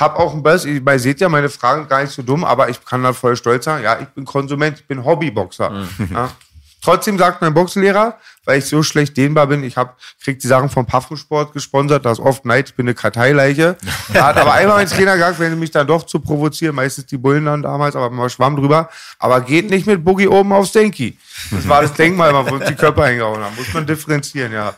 Hab 0.00 0.18
auch 0.18 0.32
ein 0.34 0.42
Buzz. 0.42 0.64
Ihr 0.64 0.82
seht 0.98 1.20
ja 1.20 1.28
meine 1.28 1.48
Fragen 1.50 1.86
gar 1.86 2.02
nicht 2.02 2.12
so 2.12 2.22
dumm, 2.22 2.44
aber 2.44 2.70
ich 2.70 2.84
kann 2.84 3.02
da 3.02 3.12
voll 3.12 3.36
stolz 3.36 3.66
sein. 3.66 3.82
Ja, 3.82 4.00
ich 4.00 4.08
bin 4.08 4.24
Konsument, 4.24 4.80
ich 4.80 4.86
bin 4.86 5.04
Hobbyboxer. 5.04 5.86
Ja. 6.12 6.30
Trotzdem 6.86 7.18
sagt 7.18 7.42
mein 7.42 7.52
Boxenlehrer, 7.52 8.16
weil 8.44 8.60
ich 8.60 8.66
so 8.66 8.80
schlecht 8.84 9.16
dehnbar 9.16 9.48
bin, 9.48 9.64
ich 9.64 9.76
hab, 9.76 9.98
krieg 10.22 10.38
die 10.38 10.46
Sachen 10.46 10.68
vom 10.68 10.86
Paffensport 10.86 11.52
gesponsert, 11.52 12.04
das 12.04 12.20
ist 12.20 12.24
oft 12.24 12.44
Neid, 12.44 12.68
ich 12.68 12.74
bin 12.76 12.86
eine 12.86 12.94
Karteileiche. 12.94 13.76
Da 14.14 14.26
hat 14.28 14.36
aber 14.36 14.52
einmal 14.52 14.76
mein 14.76 14.86
Trainer 14.86 15.14
gesagt, 15.14 15.40
wenn 15.40 15.50
sie 15.50 15.56
mich 15.56 15.72
dann 15.72 15.88
doch 15.88 16.04
zu 16.06 16.20
provozieren, 16.20 16.76
meistens 16.76 17.06
die 17.06 17.18
Bullen 17.18 17.46
dann 17.46 17.62
damals, 17.62 17.96
aber 17.96 18.08
mal 18.10 18.30
schwamm 18.30 18.54
drüber, 18.54 18.88
aber 19.18 19.40
geht 19.40 19.68
nicht 19.68 19.88
mit 19.88 20.04
Boogie 20.04 20.28
oben 20.28 20.52
aufs 20.52 20.70
Denki. 20.70 21.18
Das 21.50 21.66
war 21.66 21.82
das 21.82 21.92
Denkmal, 21.94 22.32
wo 22.32 22.54
uns 22.54 22.66
die 22.66 22.76
Körper 22.76 23.08
hingehauen 23.08 23.42
haben. 23.42 23.56
Muss 23.56 23.74
man 23.74 23.84
differenzieren, 23.84 24.52
ja. 24.52 24.72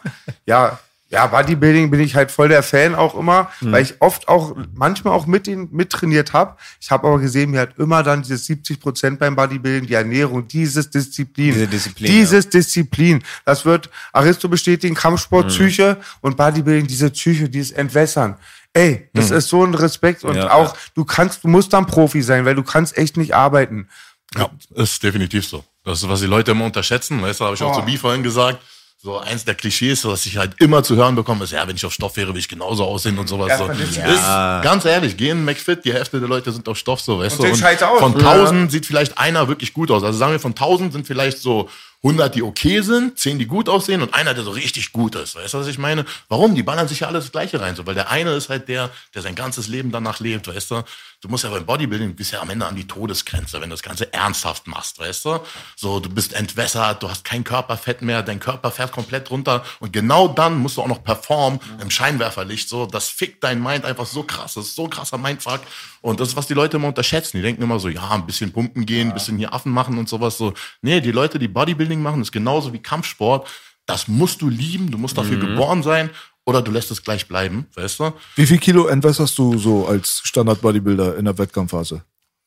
Ja, 0.47 0.79
ja, 1.11 1.27
Bodybuilding 1.27 1.91
bin 1.91 2.01
ich 2.01 2.15
halt 2.15 2.31
voll 2.31 2.49
der 2.49 2.63
Fan 2.63 2.95
auch 2.95 3.15
immer, 3.19 3.51
weil 3.63 3.83
ich 3.83 3.95
oft 4.01 4.29
auch, 4.29 4.55
manchmal 4.75 5.15
auch 5.15 5.27
mit 5.27 5.47
den, 5.47 5.69
mittrainiert 5.73 6.35
habe. 6.35 6.57
Ich 6.81 6.91
habe 6.91 7.07
aber 7.09 7.19
gesehen, 7.19 7.51
mir 7.51 7.61
hat 7.61 7.79
immer 7.79 8.03
dann 8.03 8.21
dieses 8.23 8.45
70 8.45 8.79
Prozent 8.79 9.19
beim 9.19 9.35
Bodybuilding, 9.35 9.87
die 9.89 9.95
Ernährung, 9.95 10.47
dieses 10.47 10.91
Disziplin. 10.91 11.55
Diese 11.55 11.67
Disziplin, 11.67 12.07
Dieses 12.13 12.49
Disziplin. 12.51 13.25
Das 13.47 13.65
wird 13.65 13.89
Aristo 14.13 14.49
bestätigen, 14.49 14.95
Kampfsport, 14.95 15.49
Psyche 15.49 15.97
und 16.21 16.37
Bodybuilding, 16.37 16.87
diese 16.87 17.11
Psyche, 17.11 17.49
dieses 17.49 17.71
Entwässern. 17.72 18.37
Ey, 18.75 19.09
das 19.14 19.30
ist 19.30 19.49
so 19.49 19.64
ein 19.64 19.75
Respekt 19.75 20.25
und 20.25 20.37
Ja, 20.37 20.53
auch, 20.53 20.76
du 20.95 21.05
kannst, 21.07 21.43
du 21.43 21.49
musst 21.49 21.72
dann 21.72 21.87
Profi 21.87 22.21
sein, 22.21 22.45
weil 22.45 22.55
du 22.55 22.63
kannst 22.63 22.99
echt 22.99 23.17
nicht 23.17 23.35
arbeiten. 23.35 23.89
Ja, 24.37 24.51
ist 24.75 25.03
definitiv 25.03 25.47
so. 25.49 25.64
Das 25.85 26.03
ist, 26.03 26.09
was 26.09 26.21
die 26.21 26.26
Leute 26.26 26.51
immer 26.51 26.67
unterschätzen. 26.67 27.22
Weißt 27.22 27.41
du, 27.41 27.47
habe 27.47 27.55
ich 27.55 27.63
auch 27.63 27.72
Oh. 27.75 27.80
zu 27.80 27.87
B 27.87 27.97
vorhin 27.97 28.22
gesagt. 28.22 28.59
So 29.00 29.16
eins 29.16 29.45
der 29.45 29.54
Klischees, 29.54 30.04
was 30.07 30.26
ich 30.26 30.38
halt 30.38 30.57
immer 30.58 30.83
zu 30.83 30.96
hören 30.96 31.14
bekomme, 31.14 31.45
ist, 31.45 31.53
ja, 31.53 31.66
wenn 31.68 31.76
ich 31.76 31.87
auf 31.87 31.92
Stoff 31.92 32.16
wäre, 32.16 32.30
würde 32.30 32.41
ich 32.41 32.49
genauso 32.49 32.84
aussehen 32.84 33.16
und 33.16 33.29
sowas. 33.29 33.57
So. 33.57 33.66
Erstmal 33.68 33.80
Ist, 33.80 34.25
ganz 34.64 34.84
ehrlich, 34.84 35.16
gehen 35.16 35.45
McFit, 35.45 35.84
die 35.84 35.92
Hälfte 35.92 36.18
der 36.18 36.29
Leute 36.29 36.50
sind 36.50 36.68
auf 36.68 36.76
Stoff, 36.76 37.00
so, 37.00 37.20
weißt 37.20 37.38
Und 37.38 37.49
du. 37.50 37.54
scheiß 37.57 37.80
aus. 37.84 38.00
von 38.00 38.18
Ja. 38.18 38.33
1000 38.33 38.72
sieht 38.72 38.87
vielleicht 38.87 39.16
einer 39.16 39.46
wirklich 39.46 39.72
gut 39.72 39.92
aus. 39.92 40.03
Also 40.03 40.18
sagen 40.18 40.33
wir, 40.33 40.41
von 40.41 40.50
1000 40.50 40.92
sind 40.92 41.07
vielleicht 41.07 41.38
so 41.38 41.70
100, 42.03 42.34
die 42.34 42.42
okay 42.42 42.80
sind, 42.80 43.16
10, 43.16 43.38
die 43.38 43.46
gut 43.46 43.68
aussehen 43.68 44.03
und 44.03 44.14
einer, 44.14 44.34
der 44.34 44.42
so 44.42 44.50
richtig 44.50 44.92
gut 44.92 45.14
ist. 45.14 45.37
Weißt 45.37 45.54
du, 45.54 45.58
was 45.58 45.68
ich 45.68 45.79
meine? 45.79 46.04
Warum? 46.29 46.57
Die 46.57 46.64
ballern 46.64 46.88
sich 46.88 47.00
ja 47.00 47.07
alles 47.07 47.25
das 47.25 47.33
Gleiche 47.33 47.61
rein. 47.61 47.76
So, 47.76 47.87
weil 47.87 47.95
der 47.95 48.11
eine 48.11 48.33
ist 48.33 48.49
halt 48.49 48.68
der, 48.68 48.91
der 49.14 49.22
sein 49.22 49.37
ganzes 49.37 49.68
Leben 49.68 49.92
danach 49.92 50.18
lebt, 50.18 50.49
weißt 50.49 50.72
du? 50.72 50.83
Du 51.20 51.28
musst 51.28 51.42
ja 51.42 51.50
beim 51.50 51.66
Bodybuilding, 51.66 52.14
bist 52.14 52.30
ja 52.30 52.40
am 52.40 52.50
Ende 52.50 52.64
an 52.64 52.76
die 52.76 52.86
Todesgrenze, 52.86 53.61
wenn 53.61 53.70
du 53.70 53.74
das 53.74 53.82
Ganze 53.82 54.12
ernsthaft 54.12 54.68
machst, 54.68 55.00
weißt 55.00 55.24
du? 55.24 55.40
So, 55.74 55.99
du 55.99 56.08
bist 56.08 56.32
entwässert, 56.32 57.03
du 57.03 57.11
hast 57.11 57.24
kein 57.24 57.42
Körperfett 57.42 58.03
mehr, 58.03 58.22
dein 58.22 58.38
Körper 58.38 58.70
fährt 58.70 58.92
komplett 58.92 59.28
runter 59.32 59.64
und 59.80 59.92
genau 59.92 60.28
dann 60.28 60.58
musst 60.58 60.76
du 60.76 60.82
auch 60.82 60.86
noch 60.86 61.03
performen 61.03 61.58
im 61.82 61.90
Scheinwerferlicht. 61.90 62.68
So, 62.68 62.86
das 62.86 63.08
fickt 63.08 63.42
dein 63.42 63.61
Mind 63.61 63.84
einfach 63.84 64.07
so 64.07 64.22
krass. 64.22 64.54
Das 64.54 64.66
ist 64.66 64.76
so 64.76 64.84
ein 64.84 64.90
krasser 64.90 65.18
Mindfuck. 65.18 65.61
Und 66.03 66.20
das 66.20 66.28
ist, 66.28 66.36
was 66.36 66.46
die 66.46 66.54
Leute 66.54 66.76
immer 66.76 66.86
unterschätzen. 66.86 67.38
Die 67.38 67.42
denken 67.42 67.62
immer 67.62 67.80
so, 67.80 67.88
ja, 67.88 68.11
ein 68.11 68.24
bisschen 68.24 68.53
pumpen 68.53 68.86
gehen, 68.86 69.08
ein 69.08 69.14
bisschen 69.14 69.38
hier 69.38 69.53
Affen 69.53 69.72
machen 69.72 69.99
und 69.99 70.08
sowas. 70.08 70.38
So, 70.38 70.54
nee, 70.82 71.00
die 71.00 71.11
Leute, 71.11 71.40
die 71.40 71.49
Bodybuilding 71.49 72.00
machen, 72.00 72.22
ist 72.22 72.30
genauso 72.30 72.72
wie 72.72 72.78
Kampfsport. 72.78 73.49
Das 73.86 74.07
musst 74.07 74.40
du 74.40 74.49
lieben, 74.49 74.92
du 74.92 74.99
musst 74.99 75.18
dafür 75.18 75.38
geboren 75.38 75.82
sein 75.82 76.11
oder 76.49 76.62
du 76.62 76.70
lässt 76.70 76.91
es 76.91 77.03
gleich 77.03 77.29
bleiben, 77.29 77.66
weißt 77.75 78.00
du? 78.00 78.14
Wie 78.34 78.46
viel 78.46 78.57
Kilo 78.57 78.87
entwässerst 78.87 79.37
du 79.37 79.58
so 79.58 79.87
als 79.87 80.22
Standard-Bodybuilder 80.25 81.18
in 81.18 81.26
der 81.26 81.37
Wettkampfphase? 81.37 82.03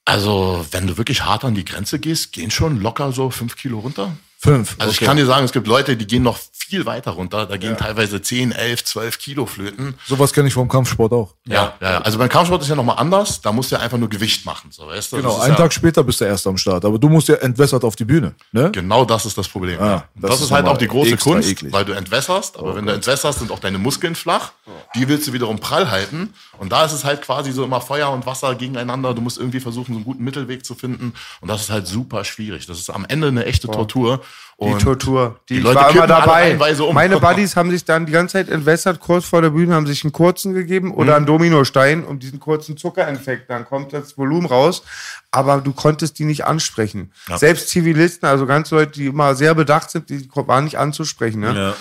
Also, 0.05 0.65
wenn 0.71 0.87
du 0.87 0.97
wirklich 0.97 1.23
hart 1.23 1.45
an 1.45 1.53
die 1.53 1.63
Grenze 1.63 1.99
gehst, 1.99 2.33
gehen 2.33 2.49
schon 2.49 2.81
locker 2.81 3.11
so 3.11 3.29
fünf 3.29 3.55
Kilo 3.55 3.77
runter. 3.77 4.17
Fünf. 4.43 4.75
Also 4.79 4.91
ich 4.91 4.99
kann 4.99 5.17
dir 5.17 5.27
sagen, 5.27 5.45
es 5.45 5.51
gibt 5.51 5.67
Leute, 5.67 5.95
die 5.95 6.07
gehen 6.07 6.23
noch 6.23 6.39
viel 6.51 6.85
weiter 6.87 7.11
runter. 7.11 7.45
Da 7.45 7.57
gehen 7.57 7.77
teilweise 7.77 8.21
10, 8.21 8.53
11, 8.53 8.85
12 8.85 9.19
Kilo 9.19 9.45
flöten. 9.45 9.95
Sowas 10.07 10.33
kenne 10.33 10.47
ich 10.47 10.53
vom 10.55 10.67
Kampfsport 10.67 11.11
auch. 11.11 11.35
Ja, 11.45 11.73
ja, 11.79 11.91
ja. 11.91 12.01
Also 12.01 12.17
beim 12.17 12.29
Kampfsport 12.29 12.61
ist 12.63 12.69
ja 12.69 12.75
nochmal 12.75 12.97
anders. 12.97 13.41
Da 13.41 13.51
musst 13.51 13.71
du 13.71 13.75
ja 13.75 13.81
einfach 13.81 13.99
nur 13.99 14.09
Gewicht 14.09 14.45
machen. 14.45 14.71
So, 14.71 14.87
weißt 14.87 15.11
du? 15.11 15.17
Genau, 15.17 15.37
einen 15.39 15.51
ja, 15.53 15.57
Tag 15.57 15.73
später 15.73 16.03
bist 16.03 16.21
du 16.21 16.25
erst 16.25 16.47
am 16.47 16.57
Start. 16.57 16.85
Aber 16.85 16.97
du 16.97 17.07
musst 17.09 17.27
ja 17.27 17.35
entwässert 17.35 17.83
auf 17.83 17.95
die 17.95 18.05
Bühne. 18.05 18.33
Ne? 18.51 18.71
Genau 18.71 19.05
das 19.05 19.27
ist 19.27 19.37
das 19.37 19.47
Problem. 19.47 19.79
Ah, 19.79 19.85
ja. 19.85 20.05
das 20.15 20.31
Das, 20.31 20.39
ist 20.39 20.45
ist 20.45 20.51
halt 20.51 20.65
auch 20.65 20.77
die 20.77 20.87
große 20.87 21.17
Kunst, 21.17 21.51
eklig. 21.51 21.71
weil 21.71 21.85
du 21.85 21.91
entwässerst. 21.91 22.57
Aber 22.57 22.75
wenn 22.75 22.85
du 22.87 22.93
entwässerst, 22.93 23.39
sind 23.39 23.51
auch 23.51 23.59
deine 23.59 23.77
Muskeln 23.77 24.15
flach. 24.15 24.53
Die 24.95 25.07
willst 25.07 25.27
du 25.27 25.33
wiederum 25.33 25.59
prall 25.59 25.91
halten. 25.91 26.33
Und 26.57 26.71
da 26.71 26.85
ist 26.85 26.93
es 26.93 27.03
halt 27.03 27.21
quasi 27.21 27.51
so 27.51 27.63
immer 27.63 27.81
Feuer 27.81 28.09
und 28.09 28.25
Wasser 28.25 28.55
gegeneinander. 28.55 29.13
Du 29.13 29.21
musst 29.21 29.37
irgendwie 29.37 29.59
versuchen, 29.59 29.91
so 29.93 29.97
einen 29.97 30.05
guten 30.05 30.23
Mittelweg 30.23 30.65
zu 30.65 30.73
finden. 30.73 31.13
Und 31.41 31.47
das 31.47 31.61
ist 31.61 31.69
halt 31.69 31.85
super 31.85 32.23
schwierig. 32.23 32.65
Das 32.65 32.79
ist 32.79 32.89
am 32.89 33.05
Ende 33.05 33.27
eine 33.27 33.45
echte 33.45 33.67
Tortur. 33.67 34.21
Die 34.59 34.65
Und 34.65 34.79
Tortur. 34.79 35.39
Die, 35.49 35.55
die 35.55 35.59
ich 35.59 35.63
Leute 35.63 35.79
war 35.79 35.89
immer 35.89 36.05
dabei. 36.07 36.75
um. 36.83 36.93
Meine 36.93 37.19
Buddies 37.19 37.55
haben 37.55 37.71
sich 37.71 37.83
dann 37.83 38.05
die 38.05 38.11
ganze 38.11 38.33
Zeit 38.33 38.49
entwässert, 38.49 38.99
kurz 38.99 39.25
vor 39.25 39.41
der 39.41 39.49
Bühne, 39.49 39.73
haben 39.73 39.87
sich 39.87 40.03
einen 40.03 40.11
kurzen 40.13 40.53
gegeben 40.53 40.93
oder 40.93 41.15
einen 41.15 41.25
Dominostein, 41.25 42.03
um 42.03 42.19
diesen 42.19 42.39
kurzen 42.39 42.77
Zuckereffekt. 42.77 43.49
Dann 43.49 43.65
kommt 43.65 43.91
das 43.91 44.19
Volumen 44.19 44.45
raus. 44.45 44.83
Aber 45.31 45.61
du 45.61 45.73
konntest 45.73 46.19
die 46.19 46.25
nicht 46.25 46.45
ansprechen. 46.45 47.11
Selbst 47.37 47.69
Zivilisten, 47.69 48.27
also 48.29 48.45
ganz 48.45 48.69
Leute, 48.69 48.91
die 48.91 49.07
immer 49.07 49.33
sehr 49.33 49.55
bedacht 49.55 49.89
sind, 49.89 50.09
die 50.09 50.29
waren 50.33 50.65
nicht 50.65 50.77
anzusprechen. 50.77 51.39
Ne? 51.39 51.55
Ja. 51.55 51.73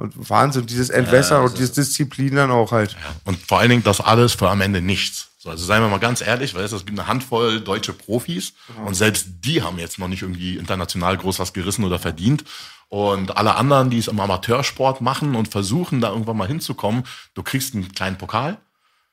Und 0.00 0.30
Wahnsinn, 0.30 0.64
dieses 0.64 0.88
Entwässern 0.88 1.44
und 1.44 1.58
diese 1.58 1.74
Disziplin 1.74 2.34
dann 2.34 2.50
auch 2.50 2.72
halt. 2.72 2.96
Und 3.24 3.38
vor 3.38 3.58
allen 3.58 3.68
Dingen 3.68 3.82
das 3.82 4.00
alles 4.00 4.32
für 4.32 4.48
am 4.48 4.62
Ende 4.62 4.80
nichts. 4.80 5.28
So, 5.36 5.50
also 5.50 5.62
seien 5.62 5.82
wir 5.82 5.90
mal 5.90 6.00
ganz 6.00 6.22
ehrlich, 6.22 6.54
weil 6.54 6.64
es 6.64 6.70
gibt 6.86 6.98
eine 6.98 7.06
Handvoll 7.06 7.60
deutsche 7.60 7.92
Profis 7.92 8.54
und 8.86 8.94
selbst 8.94 9.26
die 9.44 9.62
haben 9.62 9.78
jetzt 9.78 9.98
noch 9.98 10.08
nicht 10.08 10.22
irgendwie 10.22 10.56
international 10.56 11.18
groß 11.18 11.38
was 11.38 11.52
gerissen 11.52 11.84
oder 11.84 11.98
verdient. 11.98 12.44
Und 12.88 13.36
alle 13.36 13.56
anderen, 13.56 13.90
die 13.90 13.98
es 13.98 14.08
im 14.08 14.18
Amateursport 14.20 15.02
machen 15.02 15.36
und 15.36 15.48
versuchen, 15.48 16.00
da 16.00 16.08
irgendwann 16.10 16.38
mal 16.38 16.48
hinzukommen, 16.48 17.04
du 17.34 17.42
kriegst 17.42 17.74
einen 17.74 17.92
kleinen 17.92 18.16
Pokal, 18.16 18.56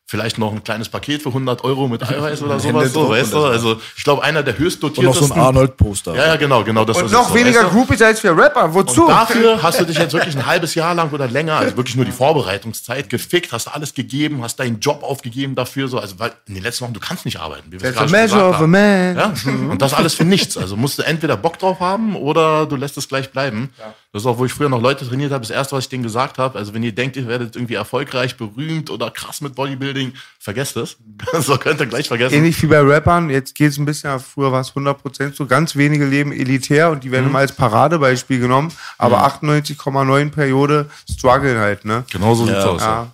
vielleicht 0.09 0.37
noch 0.37 0.53
ein 0.53 0.63
kleines 0.63 0.87
Paket 0.87 1.21
für 1.21 1.29
100 1.29 1.65
Euro 1.65 1.87
mit 1.89 2.01
Eiweiß 2.01 2.41
oder 2.41 2.59
sowas, 2.61 2.93
so, 2.93 3.09
weißt 3.09 3.33
du? 3.33 3.43
Also 3.43 3.79
ich 3.97 4.05
glaube, 4.05 4.23
einer 4.23 4.41
der 4.41 4.57
höchst 4.57 4.81
Und 4.81 4.91
noch 4.91 4.95
so 4.95 5.01
dotiertesten. 5.03 5.37
ein 5.37 5.45
Arnold-Poster. 5.47 6.15
Ja, 6.15 6.27
ja, 6.27 6.35
genau, 6.37 6.63
genau. 6.63 6.85
Das 6.85 6.97
Und 6.97 7.07
ist 7.07 7.11
noch 7.11 7.23
es 7.23 7.27
so, 7.27 7.35
weniger 7.35 7.63
weißt 7.63 7.73
du? 7.73 7.77
Groupies 7.77 8.01
als 8.01 8.23
wir 8.23 8.37
Rapper. 8.37 8.73
Wozu? 8.73 9.03
Und 9.03 9.09
dafür 9.09 9.61
hast 9.61 9.81
du 9.81 9.85
dich 9.85 9.97
jetzt 9.97 10.13
wirklich 10.13 10.35
ein 10.37 10.45
halbes 10.45 10.75
Jahr 10.75 10.95
lang 10.95 11.11
oder 11.11 11.27
länger, 11.27 11.57
also 11.57 11.75
wirklich 11.75 11.97
nur 11.97 12.05
die 12.05 12.13
Vorbereitungszeit, 12.13 13.09
gefickt, 13.09 13.51
hast 13.51 13.67
alles 13.67 13.93
gegeben, 13.93 14.41
hast 14.43 14.59
deinen 14.61 14.79
Job 14.79 15.03
aufgegeben 15.03 15.55
dafür, 15.55 15.89
so, 15.89 15.99
also 15.99 16.17
weil 16.19 16.31
in 16.47 16.53
den 16.53 16.63
letzten 16.63 16.85
Wochen, 16.85 16.93
du 16.93 17.01
kannst 17.01 17.25
nicht 17.25 17.39
arbeiten. 17.39 17.69
Wie 17.69 17.77
That's 17.77 17.97
a 17.97 18.05
measure 18.07 18.49
of 18.49 18.61
a 18.61 18.67
man. 18.67 19.15
Ja? 19.17 19.33
Und 19.69 19.81
das 19.81 19.93
alles 19.93 20.13
für 20.13 20.23
nichts. 20.25 20.57
Also 20.57 20.77
musst 20.77 20.97
du 20.99 21.03
entweder 21.03 21.35
Bock 21.35 21.59
drauf 21.59 21.81
haben 21.81 22.15
oder 22.15 22.65
du 22.65 22.77
lässt 22.77 22.97
es 22.97 23.09
gleich 23.09 23.29
bleiben. 23.31 23.71
Das 24.17 24.23
ist 24.23 24.27
auch, 24.27 24.39
wo 24.39 24.45
ich 24.45 24.53
früher 24.53 24.67
noch 24.67 24.81
Leute 24.81 25.07
trainiert 25.07 25.31
habe, 25.31 25.41
das 25.41 25.51
erste, 25.51 25.75
was 25.75 25.83
ich 25.83 25.89
denen 25.89 26.01
gesagt 26.01 26.39
habe. 26.39 26.57
Also 26.57 26.73
wenn 26.73 26.81
ihr 26.81 26.91
denkt, 26.91 27.17
ihr 27.17 27.27
werdet 27.27 27.55
irgendwie 27.55 27.75
erfolgreich, 27.75 28.35
berühmt 28.35 28.89
oder 28.89 29.11
krass 29.11 29.41
mit 29.41 29.53
Bodybuilding, 29.53 30.13
vergesst 30.39 30.75
es. 30.75 30.97
so 31.41 31.55
könnt 31.59 31.79
ihr 31.81 31.85
gleich 31.85 32.07
vergessen. 32.07 32.33
Ähnlich 32.33 32.59
wie 32.63 32.65
bei 32.65 32.79
Rappern, 32.81 33.29
jetzt 33.29 33.53
geht 33.53 33.69
es 33.71 33.77
ein 33.77 33.85
bisschen, 33.85 34.19
früher 34.19 34.51
war 34.51 34.61
es 34.61 34.71
100% 34.73 35.35
so, 35.35 35.45
ganz 35.45 35.75
wenige 35.75 36.03
leben 36.05 36.31
elitär 36.31 36.89
und 36.89 37.03
die 37.03 37.09
Mhm. 37.09 37.11
werden 37.11 37.27
immer 37.27 37.39
als 37.39 37.51
Paradebeispiel 37.51 38.39
genommen, 38.39 38.73
aber 38.97 39.23
98,9 39.23 40.31
Periode 40.31 40.89
strugglen 41.07 41.59
halt, 41.59 41.85
ne? 41.85 42.03
Genau 42.11 42.33
so 42.33 42.47
sieht's 42.47 42.57
aus. 42.65 42.81
Ja. 42.81 42.87
Ja. 42.87 43.11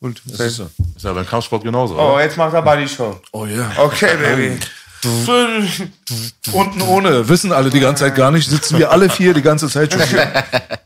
Und 0.00 0.22
Ist 0.24 0.62
ja 1.02 1.12
beim 1.12 1.26
Kampfsport 1.26 1.62
genauso. 1.62 1.94
oh, 1.98 2.14
oder? 2.14 2.22
jetzt 2.22 2.38
macht 2.38 2.54
er 2.54 2.62
Buddy 2.62 2.88
Show. 2.88 3.20
Oh 3.32 3.44
ja. 3.44 3.70
Okay, 3.76 4.16
Baby. 4.16 4.58
Unten 6.52 6.82
ohne. 6.82 7.28
Wissen 7.28 7.52
alle 7.52 7.70
die 7.70 7.80
ganze 7.80 8.04
Zeit 8.04 8.16
gar 8.16 8.30
nicht. 8.30 8.48
Sitzen 8.48 8.78
wir 8.78 8.90
alle 8.90 9.08
vier 9.08 9.34
die 9.34 9.42
ganze 9.42 9.68
Zeit 9.68 9.92
schon 9.92 10.02
hier. 10.02 10.22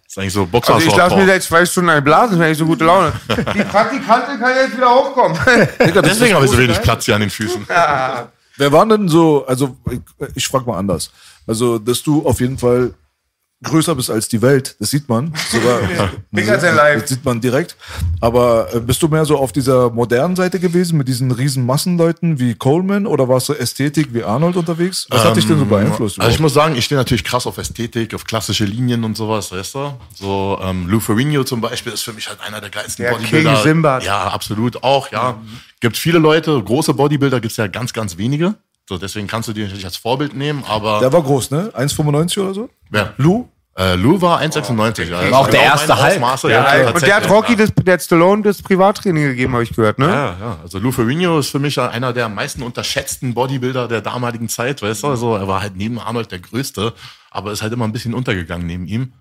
ist 0.06 0.18
eigentlich 0.18 0.32
so 0.32 0.47
Boxer 0.47 0.74
Also 0.74 0.89
ich 0.89 0.97
lasse 0.97 1.16
mir 1.16 1.26
seit 1.26 1.43
zwei 1.43 1.64
Stunden 1.64 1.90
einen 1.90 2.05
blasen, 2.05 2.39
wenn 2.39 2.52
ich 2.52 2.59
so 2.59 2.66
gute 2.66 2.84
Laune. 2.84 3.12
Die 3.55 3.64
Praktikantin 3.64 4.39
kann 4.39 4.52
jetzt 4.55 4.76
wieder 4.76 4.90
hochkommen. 4.90 5.39
Deswegen 6.05 6.34
habe 6.34 6.44
ich 6.44 6.51
so 6.51 6.59
wenig 6.59 6.80
Platz 6.82 7.06
hier 7.06 7.14
an 7.14 7.22
den 7.22 7.30
Füßen. 7.30 7.66
Wer 8.59 8.72
waren 8.72 8.89
denn 8.89 9.09
so, 9.09 9.47
also 9.47 9.76
ich, 9.90 10.01
ich 10.34 10.47
frage 10.47 10.66
mal 10.66 10.78
anders. 10.78 11.10
Also, 11.47 11.78
dass 11.78 12.02
du 12.02 12.26
auf 12.26 12.40
jeden 12.40 12.59
Fall 12.59 12.93
größer 13.62 13.94
bist 13.94 14.10
als 14.10 14.28
die 14.28 14.43
Welt, 14.43 14.76
das 14.80 14.90
sieht 14.90 15.09
man. 15.09 15.32
Sogar, 15.51 15.80
Bigger 16.30 16.59
than 16.59 16.76
life. 16.76 17.01
Das 17.01 17.10
sieht 17.10 17.24
man 17.24 17.40
direkt. 17.40 17.76
Aber 18.20 18.68
äh, 18.74 18.80
bist 18.80 19.02
du 19.02 19.09
mehr 19.09 19.24
so 19.24 19.36
auf 19.39 19.52
dieser 19.52 19.90
modernen 19.90 20.36
Seite 20.36 20.59
gewesen, 20.60 20.98
mit 20.98 21.09
diesen 21.09 21.30
riesen 21.30 21.64
Massenleuten 21.66 22.39
wie 22.39 22.55
Coleman 22.55 23.06
oder 23.06 23.28
warst 23.28 23.48
du 23.48 23.52
Ästhetik 23.55 24.12
wie 24.12 24.24
Arnold 24.24 24.56
unterwegs? 24.56 25.06
Was 25.10 25.24
hat 25.24 25.36
dich 25.36 25.47
denn 25.47 25.59
so 25.59 25.64
beeinflusst? 25.64 26.20
Also 26.20 26.30
ich 26.32 26.40
muss 26.40 26.55
sagen, 26.55 26.76
ich 26.76 26.84
stehe 26.84 26.98
natürlich 26.98 27.24
krass 27.24 27.47
auf 27.47 27.59
Ästhetik, 27.59 28.14
auf 28.14 28.24
klassische 28.24 28.64
Linien 28.64 29.05
und 29.05 29.16
sowas, 29.16 29.52
weißt 29.52 29.74
du? 29.74 29.93
So 30.14 30.59
ähm, 30.62 30.89
Lou 30.89 31.01
Ferrigno 31.01 31.44
zum 31.44 31.60
Beispiel 31.60 31.93
ist 31.93 32.02
für 32.02 32.12
mich 32.12 32.28
halt 32.28 32.40
einer 32.40 32.60
der 32.60 32.70
geilsten 32.70 33.05
Der 33.05 33.12
Bodybuilder. 33.12 33.55
King 33.55 33.62
Simbad. 33.62 34.05
Ja, 34.05 34.28
absolut 34.28 34.82
auch, 34.82 35.10
ja. 35.12 35.40
Gibt 35.80 35.97
viele 35.97 36.18
Leute, 36.18 36.62
große 36.62 36.94
Bodybuilder 36.94 37.40
gibt's 37.40 37.56
ja 37.56 37.66
ganz, 37.66 37.93
ganz 37.93 38.16
wenige. 38.16 38.55
So, 38.89 38.98
deswegen 38.98 39.26
kannst 39.28 39.48
du 39.48 39.52
die 39.52 39.62
natürlich 39.62 39.84
als 39.84 39.97
Vorbild 39.97 40.34
nehmen, 40.34 40.64
aber 40.68 40.98
Der 41.01 41.12
war 41.12 41.22
groß, 41.22 41.51
ne? 41.52 41.70
1,95 41.74 42.40
oder 42.40 42.55
so? 42.55 42.68
Wer? 42.90 43.14
Lou? 43.16 43.48
Äh, 43.78 43.94
Lou 43.94 44.20
war 44.20 44.40
1,96. 44.40 45.04
Ja, 45.04 45.30
War 45.30 45.40
auch 45.40 45.48
der 45.48 45.60
meine 45.60 45.72
erste 45.72 45.96
Hulk. 45.96 46.12
Ausmaße, 46.12 46.50
Ja, 46.50 46.76
ja, 46.76 46.90
und 46.90 47.00
der 47.02 47.16
hat 47.16 47.30
Rocky, 47.30 47.56
das, 47.56 47.72
der 47.74 47.94
hat 47.94 48.02
Stallone 48.02 48.42
das 48.42 48.62
Privattraining 48.62 49.24
gegeben, 49.28 49.54
habe 49.54 49.62
ich 49.62 49.74
gehört, 49.74 49.98
ne? 49.98 50.06
Ja, 50.08 50.36
ja. 50.38 50.58
Also 50.62 50.78
Lou 50.78 50.92
Ferrigno 50.92 51.38
ist 51.38 51.48
für 51.48 51.58
mich 51.58 51.80
einer 51.80 52.12
der 52.12 52.26
am 52.26 52.34
meisten 52.34 52.62
unterschätzten 52.62 53.32
Bodybuilder 53.32 53.88
der 53.88 54.02
damaligen 54.02 54.48
Zeit, 54.50 54.82
weißt 54.82 55.04
du? 55.04 55.06
Also 55.08 55.36
er 55.36 55.48
war 55.48 55.62
halt 55.62 55.76
neben 55.76 55.98
Arnold 55.98 56.30
der 56.30 56.40
Größte, 56.40 56.92
aber 57.30 57.52
ist 57.52 57.62
halt 57.62 57.72
immer 57.72 57.86
ein 57.86 57.92
bisschen 57.92 58.12
untergegangen 58.12 58.66
neben 58.66 58.86
ihm. 58.86 59.14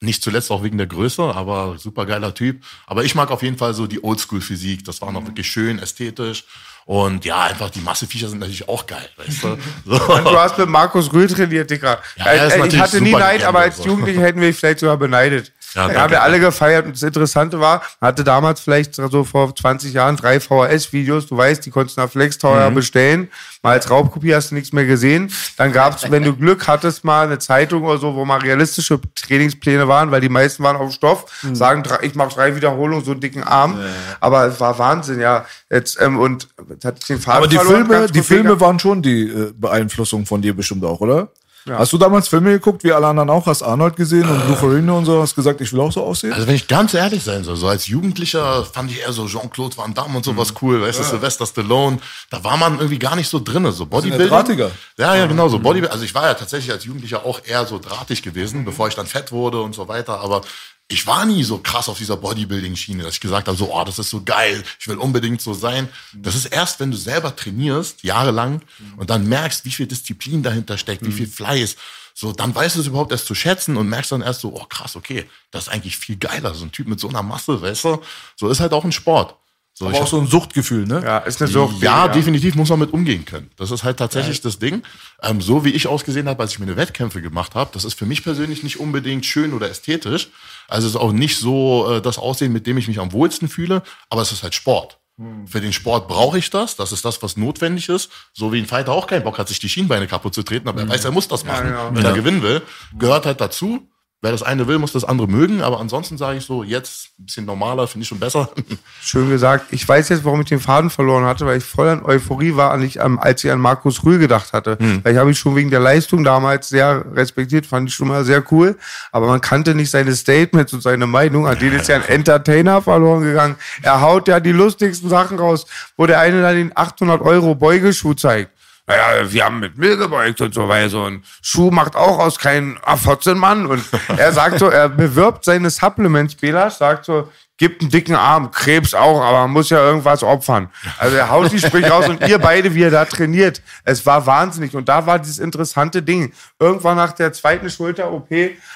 Nicht 0.00 0.22
zuletzt 0.22 0.50
auch 0.50 0.62
wegen 0.62 0.76
der 0.76 0.86
Größe, 0.86 1.22
aber 1.22 1.76
super 1.78 2.04
geiler 2.04 2.34
Typ. 2.34 2.62
Aber 2.86 3.02
ich 3.02 3.14
mag 3.14 3.30
auf 3.30 3.42
jeden 3.42 3.56
Fall 3.56 3.72
so 3.72 3.86
die 3.86 4.04
Oldschool-Physik. 4.04 4.84
Das 4.84 5.00
war 5.00 5.10
noch 5.10 5.24
wirklich 5.26 5.46
schön, 5.50 5.78
ästhetisch. 5.78 6.44
Und 6.86 7.24
ja, 7.24 7.42
einfach 7.42 7.70
die 7.70 7.80
Masseviecher 7.80 8.28
sind 8.28 8.38
natürlich 8.38 8.68
auch 8.68 8.86
geil, 8.86 9.08
weißt 9.16 9.42
du? 9.42 9.58
So. 9.84 9.94
Und 10.14 10.24
du 10.24 10.38
hast 10.38 10.56
mit 10.56 10.68
Markus 10.68 11.12
Rühl 11.12 11.26
trainiert, 11.26 11.68
Dicker. 11.68 12.00
Ja, 12.16 12.26
ist 12.30 12.54
Äh, 12.54 12.66
ich 12.68 12.78
hatte 12.78 13.00
nie 13.00 13.10
Neid, 13.10 13.42
aber 13.42 13.58
als 13.58 13.78
so. 13.78 13.86
Jugendliche 13.86 14.20
hätten 14.20 14.40
wir 14.40 14.54
vielleicht 14.54 14.78
sogar 14.78 14.96
beneidet. 14.96 15.52
Ja, 15.76 15.82
Ja, 15.82 15.86
danke, 15.88 16.00
haben 16.00 16.10
wir 16.10 16.22
alle 16.22 16.40
gefeiert. 16.40 16.86
Und 16.86 16.96
das 16.96 17.02
Interessante 17.02 17.60
war, 17.60 17.82
man 18.00 18.08
hatte 18.08 18.24
damals 18.24 18.60
vielleicht 18.60 18.94
so 18.94 19.24
vor 19.24 19.54
20 19.54 19.92
Jahren 19.92 20.16
drei 20.16 20.40
VHS-Videos. 20.40 21.26
Du 21.26 21.36
weißt, 21.36 21.64
die 21.66 21.70
konntest 21.70 21.96
du 21.98 22.00
nach 22.00 22.10
Flex 22.10 22.38
teuer 22.38 22.70
Mhm. 22.70 22.74
bestellen. 22.74 23.28
Mal 23.62 23.72
als 23.72 23.90
Raubkopie 23.90 24.34
hast 24.34 24.50
du 24.50 24.54
nichts 24.54 24.72
mehr 24.72 24.86
gesehen. 24.86 25.30
Dann 25.56 25.72
gab's, 25.72 26.10
wenn 26.10 26.22
du 26.22 26.34
Glück 26.36 26.66
hattest, 26.66 27.04
mal 27.04 27.26
eine 27.26 27.38
Zeitung 27.38 27.84
oder 27.84 27.98
so, 27.98 28.14
wo 28.14 28.24
mal 28.24 28.38
realistische 28.40 28.98
Trainingspläne 29.14 29.86
waren, 29.86 30.10
weil 30.10 30.20
die 30.20 30.28
meisten 30.28 30.62
waren 30.62 30.76
auf 30.76 30.92
Stoff. 30.92 31.26
Mhm. 31.42 31.54
Sagen, 31.54 31.82
ich 32.02 32.14
mache 32.14 32.30
drei 32.34 32.56
Wiederholungen, 32.56 33.04
so 33.04 33.10
einen 33.12 33.20
dicken 33.20 33.42
Arm. 33.44 33.78
Aber 34.20 34.46
es 34.46 34.58
war 34.60 34.78
Wahnsinn, 34.78 35.20
ja. 35.20 35.44
Jetzt, 35.70 36.00
ähm, 36.00 36.18
und 36.18 36.48
das 36.78 36.84
hat 36.84 37.08
den 37.08 37.18
Faden 37.20 37.38
Aber 37.38 37.48
die 37.48 37.56
verloren, 37.56 37.86
Filme, 37.86 38.06
die 38.06 38.22
Filme 38.22 38.60
waren 38.60 38.78
schon 38.78 39.02
die 39.02 39.28
äh, 39.28 39.52
Beeinflussung 39.54 40.24
von 40.24 40.40
dir 40.40 40.54
bestimmt 40.56 40.84
auch, 40.84 41.00
oder? 41.00 41.28
Hast 41.68 41.92
du 41.92 41.98
damals 41.98 42.28
Filme 42.28 42.52
geguckt, 42.52 42.84
wie 42.84 42.92
alle 42.92 43.06
anderen 43.08 43.30
auch? 43.30 43.46
Hast 43.46 43.62
Arnold 43.62 43.96
gesehen 43.96 44.28
und 44.28 44.48
Lou 44.48 44.54
Ferrigno 44.54 44.98
und 44.98 45.04
so? 45.04 45.20
Hast 45.20 45.34
gesagt, 45.34 45.60
ich 45.60 45.72
will 45.72 45.80
auch 45.80 45.90
so 45.90 46.02
aussehen? 46.02 46.32
Also 46.32 46.46
wenn 46.46 46.54
ich 46.54 46.68
ganz 46.68 46.94
ehrlich 46.94 47.24
sein 47.24 47.42
soll, 47.44 47.56
so 47.56 47.66
als 47.66 47.86
Jugendlicher 47.86 48.64
fand 48.64 48.90
ich 48.90 49.00
eher 49.00 49.12
so 49.12 49.26
Jean-Claude 49.26 49.76
Van 49.76 49.92
Damme 49.92 50.16
und 50.16 50.24
sowas 50.24 50.54
cool, 50.62 50.80
weißt 50.80 51.00
du, 51.00 51.02
Sylvester 51.02 51.46
Stallone, 51.46 51.98
da 52.30 52.42
war 52.44 52.56
man 52.56 52.78
irgendwie 52.78 52.98
gar 52.98 53.16
nicht 53.16 53.28
so 53.28 53.40
drinne, 53.40 53.72
so 53.72 53.86
Bodybuilding. 53.86 54.28
Drahtiger. 54.28 54.70
Ja, 54.96 55.16
ja, 55.16 55.26
genau, 55.26 55.48
so 55.48 55.58
Bodybuilding. 55.58 55.90
Also 55.90 56.04
ich 56.04 56.14
war 56.14 56.26
ja 56.26 56.34
tatsächlich 56.34 56.72
als 56.72 56.84
Jugendlicher 56.84 57.26
auch 57.26 57.40
eher 57.44 57.66
so 57.66 57.78
drahtig 57.78 58.22
gewesen, 58.22 58.64
bevor 58.64 58.88
ich 58.88 58.94
dann 58.94 59.06
fett 59.06 59.32
wurde 59.32 59.60
und 59.60 59.74
so 59.74 59.88
weiter, 59.88 60.20
aber 60.20 60.42
ich 60.88 61.06
war 61.06 61.24
nie 61.24 61.42
so 61.42 61.58
krass 61.58 61.88
auf 61.88 61.98
dieser 61.98 62.16
Bodybuilding-Schiene, 62.16 63.02
dass 63.02 63.14
ich 63.14 63.20
gesagt 63.20 63.48
habe, 63.48 63.56
so, 63.56 63.74
oh, 63.74 63.84
das 63.84 63.98
ist 63.98 64.10
so 64.10 64.22
geil, 64.22 64.62
ich 64.78 64.86
will 64.86 64.98
unbedingt 64.98 65.40
so 65.40 65.52
sein. 65.52 65.88
Das 66.12 66.36
ist 66.36 66.46
erst, 66.46 66.78
wenn 66.78 66.92
du 66.92 66.96
selber 66.96 67.34
trainierst, 67.34 68.04
jahrelang, 68.04 68.62
und 68.96 69.10
dann 69.10 69.28
merkst, 69.28 69.64
wie 69.64 69.72
viel 69.72 69.86
Disziplin 69.86 70.42
dahinter 70.44 70.78
steckt, 70.78 71.04
wie 71.04 71.12
viel 71.12 71.26
Fleiß. 71.26 71.76
so, 72.14 72.32
dann 72.32 72.54
weißt 72.54 72.76
du 72.76 72.80
es 72.80 72.86
überhaupt 72.86 73.10
erst 73.10 73.26
zu 73.26 73.34
schätzen 73.34 73.76
und 73.76 73.88
merkst 73.88 74.12
dann 74.12 74.22
erst 74.22 74.40
so, 74.42 74.54
oh 74.54 74.64
krass, 74.68 74.94
okay, 74.94 75.28
das 75.50 75.64
ist 75.64 75.68
eigentlich 75.70 75.96
viel 75.98 76.16
geiler, 76.16 76.54
so 76.54 76.64
ein 76.64 76.72
Typ 76.72 76.86
mit 76.86 77.00
so 77.00 77.08
einer 77.08 77.22
Masse, 77.22 77.60
weißt 77.60 77.84
du? 77.84 78.02
So 78.36 78.48
ist 78.48 78.60
halt 78.60 78.72
auch 78.72 78.84
ein 78.84 78.92
Sport. 78.92 79.34
So, 79.78 79.88
Aber 79.88 80.00
auch 80.00 80.06
so 80.06 80.18
ein 80.18 80.26
Suchtgefühl, 80.26 80.86
ne? 80.86 81.02
Ja, 81.04 81.18
ist 81.18 81.42
eine 81.42 81.50
Sucht. 81.50 81.82
ja, 81.82 82.08
definitiv 82.08 82.54
muss 82.54 82.70
man 82.70 82.78
mit 82.78 82.94
umgehen 82.94 83.26
können. 83.26 83.50
Das 83.56 83.70
ist 83.70 83.84
halt 83.84 83.98
tatsächlich 83.98 84.40
das 84.40 84.58
Ding. 84.58 84.82
Ähm, 85.22 85.42
so 85.42 85.66
wie 85.66 85.70
ich 85.70 85.86
ausgesehen 85.86 86.30
habe, 86.30 86.42
als 86.42 86.52
ich 86.52 86.58
meine 86.58 86.78
Wettkämpfe 86.78 87.20
gemacht 87.20 87.54
habe, 87.54 87.68
das 87.74 87.84
ist 87.84 87.92
für 87.92 88.06
mich 88.06 88.24
persönlich 88.24 88.62
nicht 88.62 88.80
unbedingt 88.80 89.26
schön 89.26 89.52
oder 89.52 89.68
ästhetisch. 89.68 90.30
Also 90.66 90.88
es 90.88 90.94
ist 90.94 91.00
auch 91.00 91.12
nicht 91.12 91.36
so 91.36 91.92
äh, 91.92 92.00
das 92.00 92.16
Aussehen, 92.16 92.54
mit 92.54 92.66
dem 92.66 92.78
ich 92.78 92.88
mich 92.88 92.98
am 92.98 93.12
wohlsten 93.12 93.50
fühle, 93.50 93.82
aber 94.08 94.22
es 94.22 94.32
ist 94.32 94.42
halt 94.42 94.54
Sport. 94.54 94.98
Für 95.46 95.62
den 95.62 95.72
Sport 95.72 96.08
brauche 96.08 96.38
ich 96.38 96.50
das. 96.50 96.76
Das 96.76 96.92
ist 96.92 97.04
das, 97.04 97.22
was 97.22 97.38
notwendig 97.38 97.88
ist. 97.88 98.10
So 98.34 98.52
wie 98.52 98.58
ein 98.58 98.66
Fighter 98.66 98.92
auch 98.92 99.06
keinen 99.06 99.24
Bock 99.24 99.38
hat, 99.38 99.48
sich 99.48 99.58
die 99.58 99.68
Schienbeine 99.68 100.06
kaputt 100.06 100.34
zu 100.34 100.42
treten, 100.42 100.68
aber 100.68 100.80
er 100.80 100.88
weiß, 100.88 101.06
er 101.06 101.10
muss 101.10 101.26
das 101.26 101.44
machen, 101.44 101.68
ja. 101.68 101.94
wenn 101.94 102.04
er 102.04 102.12
gewinnen 102.12 102.42
will. 102.42 102.62
Gehört 102.98 103.24
halt 103.24 103.40
dazu. 103.40 103.88
Wer 104.22 104.32
das 104.32 104.42
eine 104.42 104.66
will, 104.66 104.78
muss 104.78 104.92
das 104.92 105.04
andere 105.04 105.28
mögen. 105.28 105.60
Aber 105.60 105.78
ansonsten 105.78 106.16
sage 106.16 106.38
ich 106.38 106.44
so, 106.46 106.64
jetzt 106.64 107.10
ein 107.18 107.26
bisschen 107.26 107.44
normaler, 107.44 107.86
finde 107.86 108.02
ich 108.02 108.08
schon 108.08 108.18
besser. 108.18 108.48
Schön 109.02 109.28
gesagt. 109.28 109.66
Ich 109.72 109.86
weiß 109.86 110.08
jetzt, 110.08 110.24
warum 110.24 110.40
ich 110.40 110.48
den 110.48 110.58
Faden 110.58 110.88
verloren 110.88 111.26
hatte, 111.26 111.44
weil 111.44 111.58
ich 111.58 111.64
voll 111.64 111.86
an 111.88 112.02
Euphorie 112.02 112.56
war, 112.56 112.70
als 112.70 112.82
ich 112.82 113.00
an, 113.00 113.18
als 113.18 113.44
ich 113.44 113.50
an 113.50 113.60
Markus 113.60 114.04
Rühl 114.04 114.18
gedacht 114.18 114.54
hatte. 114.54 114.78
Weil 115.02 115.12
ich 115.12 115.18
habe 115.18 115.30
ihn 115.30 115.34
schon 115.34 115.54
wegen 115.54 115.70
der 115.70 115.80
Leistung 115.80 116.24
damals 116.24 116.70
sehr 116.70 117.04
respektiert, 117.14 117.66
fand 117.66 117.90
ich 117.90 117.94
schon 117.94 118.08
mal 118.08 118.24
sehr 118.24 118.42
cool. 118.50 118.78
Aber 119.12 119.26
man 119.26 119.42
kannte 119.42 119.74
nicht 119.74 119.90
seine 119.90 120.14
Statements 120.16 120.72
und 120.72 120.82
seine 120.82 121.06
Meinung. 121.06 121.46
An 121.46 121.58
denen 121.58 121.78
ist 121.78 121.88
ja 121.88 121.96
ein 121.96 122.04
Entertainer 122.08 122.80
verloren 122.80 123.22
gegangen. 123.22 123.56
Er 123.82 124.00
haut 124.00 124.28
ja 124.28 124.40
die 124.40 124.52
lustigsten 124.52 125.10
Sachen 125.10 125.38
raus, 125.38 125.66
wo 125.98 126.06
der 126.06 126.20
eine 126.20 126.40
dann 126.40 126.56
den 126.56 126.72
800 126.74 127.20
Euro 127.20 127.54
Beugeschuh 127.54 128.14
zeigt. 128.14 128.50
Naja, 128.86 129.32
wir 129.32 129.44
haben 129.44 129.58
mit 129.58 129.76
mir 129.76 129.96
gebeugt 129.96 130.40
und 130.40 130.54
so 130.54 130.68
weiter. 130.68 130.88
So 130.88 131.04
ein 131.04 131.24
Schuh 131.42 131.70
macht 131.70 131.96
auch 131.96 132.18
aus 132.18 132.38
keinem 132.38 132.78
A14 132.78 133.34
Mann. 133.34 133.66
Und 133.66 133.84
er 134.16 134.32
sagt 134.32 134.60
so, 134.60 134.68
er 134.68 134.88
bewirbt 134.88 135.44
seine 135.44 135.70
Supplements, 135.70 136.36
Bela, 136.36 136.70
sagt 136.70 137.04
so, 137.06 137.28
gibt 137.58 137.80
einen 137.80 137.90
dicken 137.90 138.14
Arm, 138.14 138.50
Krebs 138.50 138.92
auch, 138.94 139.20
aber 139.22 139.40
man 139.40 139.50
muss 139.50 139.70
ja 139.70 139.78
irgendwas 139.78 140.22
opfern. 140.22 140.68
Also 140.98 141.16
er 141.16 141.30
haut 141.30 141.50
die 141.50 141.58
Sprüche 141.58 141.88
raus 141.88 142.06
und 142.08 142.26
ihr 142.28 142.38
beide, 142.38 142.74
wie 142.74 142.80
ihr 142.80 142.90
da 142.90 143.06
trainiert. 143.06 143.62
Es 143.84 144.04
war 144.04 144.26
wahnsinnig. 144.26 144.76
Und 144.76 144.88
da 144.88 145.06
war 145.06 145.18
dieses 145.18 145.38
interessante 145.38 146.02
Ding. 146.02 146.32
Irgendwann 146.58 146.96
nach 146.96 147.12
der 147.12 147.32
zweiten 147.32 147.70
Schulter-OP, 147.70 148.28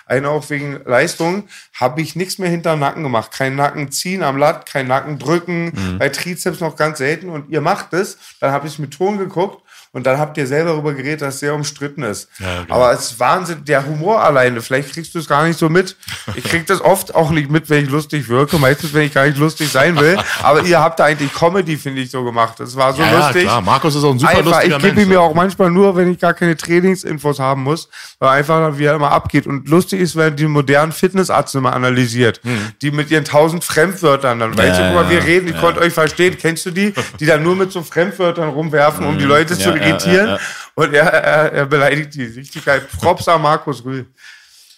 eine 0.06 0.28
auch 0.30 0.48
wegen 0.48 0.80
Leistung, 0.86 1.46
habe 1.78 2.00
ich 2.00 2.16
nichts 2.16 2.38
mehr 2.38 2.48
hinterm 2.48 2.80
Nacken 2.80 3.02
gemacht. 3.02 3.32
Kein 3.32 3.54
Nacken 3.54 3.92
ziehen 3.92 4.22
am 4.22 4.38
Latt, 4.38 4.66
kein 4.66 4.86
Nacken 4.86 5.18
drücken, 5.18 5.96
bei 5.98 6.08
Trizeps 6.08 6.60
noch 6.60 6.76
ganz 6.76 6.98
selten. 6.98 7.28
Und 7.28 7.50
ihr 7.50 7.60
macht 7.60 7.92
es. 7.92 8.18
Dann 8.40 8.50
habe 8.50 8.66
ich 8.66 8.78
mit 8.78 8.92
Ton 8.92 9.18
geguckt. 9.18 9.62
Und 9.92 10.06
dann 10.06 10.18
habt 10.18 10.36
ihr 10.36 10.46
selber 10.46 10.70
darüber 10.70 10.94
geredet, 10.94 11.22
dass 11.22 11.34
es 11.34 11.40
sehr 11.40 11.52
umstritten 11.52 12.04
ist. 12.04 12.28
Ja, 12.38 12.62
genau. 12.62 12.76
Aber 12.76 12.92
es 12.92 13.10
ist 13.10 13.20
Wahnsinn, 13.20 13.64
der 13.64 13.84
Humor 13.84 14.22
alleine, 14.22 14.62
vielleicht 14.62 14.92
kriegst 14.92 15.14
du 15.16 15.18
es 15.18 15.26
gar 15.26 15.44
nicht 15.44 15.58
so 15.58 15.68
mit. 15.68 15.96
Ich 16.36 16.44
krieg 16.44 16.64
das 16.68 16.80
oft 16.80 17.12
auch 17.14 17.30
nicht 17.30 17.50
mit, 17.50 17.68
wenn 17.68 17.84
ich 17.84 17.90
lustig 17.90 18.28
wirke, 18.28 18.58
meistens, 18.58 18.94
wenn 18.94 19.02
ich 19.02 19.14
gar 19.14 19.26
nicht 19.26 19.38
lustig 19.38 19.68
sein 19.68 19.98
will. 19.98 20.16
Aber 20.44 20.62
ihr 20.62 20.78
habt 20.78 21.00
da 21.00 21.06
eigentlich 21.06 21.34
Comedy, 21.34 21.76
finde 21.76 22.02
ich, 22.02 22.10
so 22.10 22.22
gemacht. 22.22 22.60
Das 22.60 22.76
war 22.76 22.92
so 22.92 23.02
ja, 23.02 23.18
lustig. 23.18 23.42
klar. 23.42 23.60
Markus 23.60 23.96
ist 23.96 24.04
auch 24.04 24.12
ein 24.12 24.20
super 24.20 24.30
Einfach, 24.30 24.44
lustiger 24.44 24.76
ich 24.76 24.82
gebe 24.82 25.02
ihm 25.02 25.12
ja 25.12 25.18
auch 25.18 25.34
manchmal 25.34 25.70
nur, 25.70 25.96
wenn 25.96 26.12
ich 26.12 26.20
gar 26.20 26.34
keine 26.34 26.56
Trainingsinfos 26.56 27.40
haben 27.40 27.64
muss, 27.64 27.88
weil 28.20 28.28
einfach, 28.28 28.78
wie 28.78 28.84
er 28.84 28.94
immer 28.94 29.10
abgeht. 29.10 29.48
Und 29.48 29.68
lustig 29.68 30.00
ist, 30.00 30.14
wenn 30.14 30.36
die 30.36 30.46
modernen 30.46 30.92
Fitnessarzte 30.92 31.58
immer 31.58 31.72
analysiert, 31.72 32.40
die 32.80 32.92
mit 32.92 33.10
ihren 33.10 33.24
tausend 33.24 33.64
Fremdwörtern 33.64 34.38
dann, 34.38 34.56
weißt 34.56 34.78
du, 34.78 34.82
Ja, 34.82 34.92
guck 34.92 35.02
mal, 35.02 35.10
wir 35.10 35.18
ja, 35.18 35.24
reden, 35.24 35.48
ich 35.48 35.60
konnte 35.60 35.80
euch 35.80 35.92
verstehen, 35.92 36.36
kennst 36.38 36.64
du 36.66 36.70
die, 36.70 36.94
die 37.18 37.26
dann 37.26 37.42
nur 37.42 37.56
mit 37.56 37.72
so 37.72 37.82
Fremdwörtern 37.82 38.50
rumwerfen, 38.50 39.04
um 39.04 39.18
die 39.18 39.24
Leute 39.24 39.58
zu 39.58 39.70
ja, 39.70 39.76
ja, 39.76 39.79
irritieren? 39.80 40.26
ja, 40.28 40.34
ja. 40.34 40.40
Und 40.74 40.94
er, 40.94 41.04
er, 41.12 41.52
er 41.52 41.66
beleidigt 41.66 42.14
die. 42.14 42.24
Richtig 42.24 42.64
geil. 42.64 42.82
Props 43.00 43.28
an 43.28 43.42
Markus 43.42 43.84
Rühl. 43.84 44.06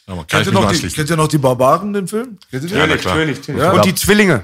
Ja, 0.08 0.14
Kennt 0.26 0.46
ihr, 0.46 0.52
noch 0.52 0.70
die, 0.72 0.88
kennt 0.88 1.10
ihr 1.10 1.16
noch 1.16 1.28
die 1.28 1.38
Barbaren, 1.38 1.92
den 1.92 2.08
Film? 2.08 2.38
Kennt 2.50 2.64
ihr 2.64 2.68
den? 2.68 2.78
Ja, 2.78 2.86
na 2.86 2.96
klar. 2.96 3.14
natürlich, 3.14 3.38
natürlich. 3.38 3.62
Ja. 3.62 3.70
Und 3.72 3.84
die 3.84 3.94
Zwillinge. 3.94 4.42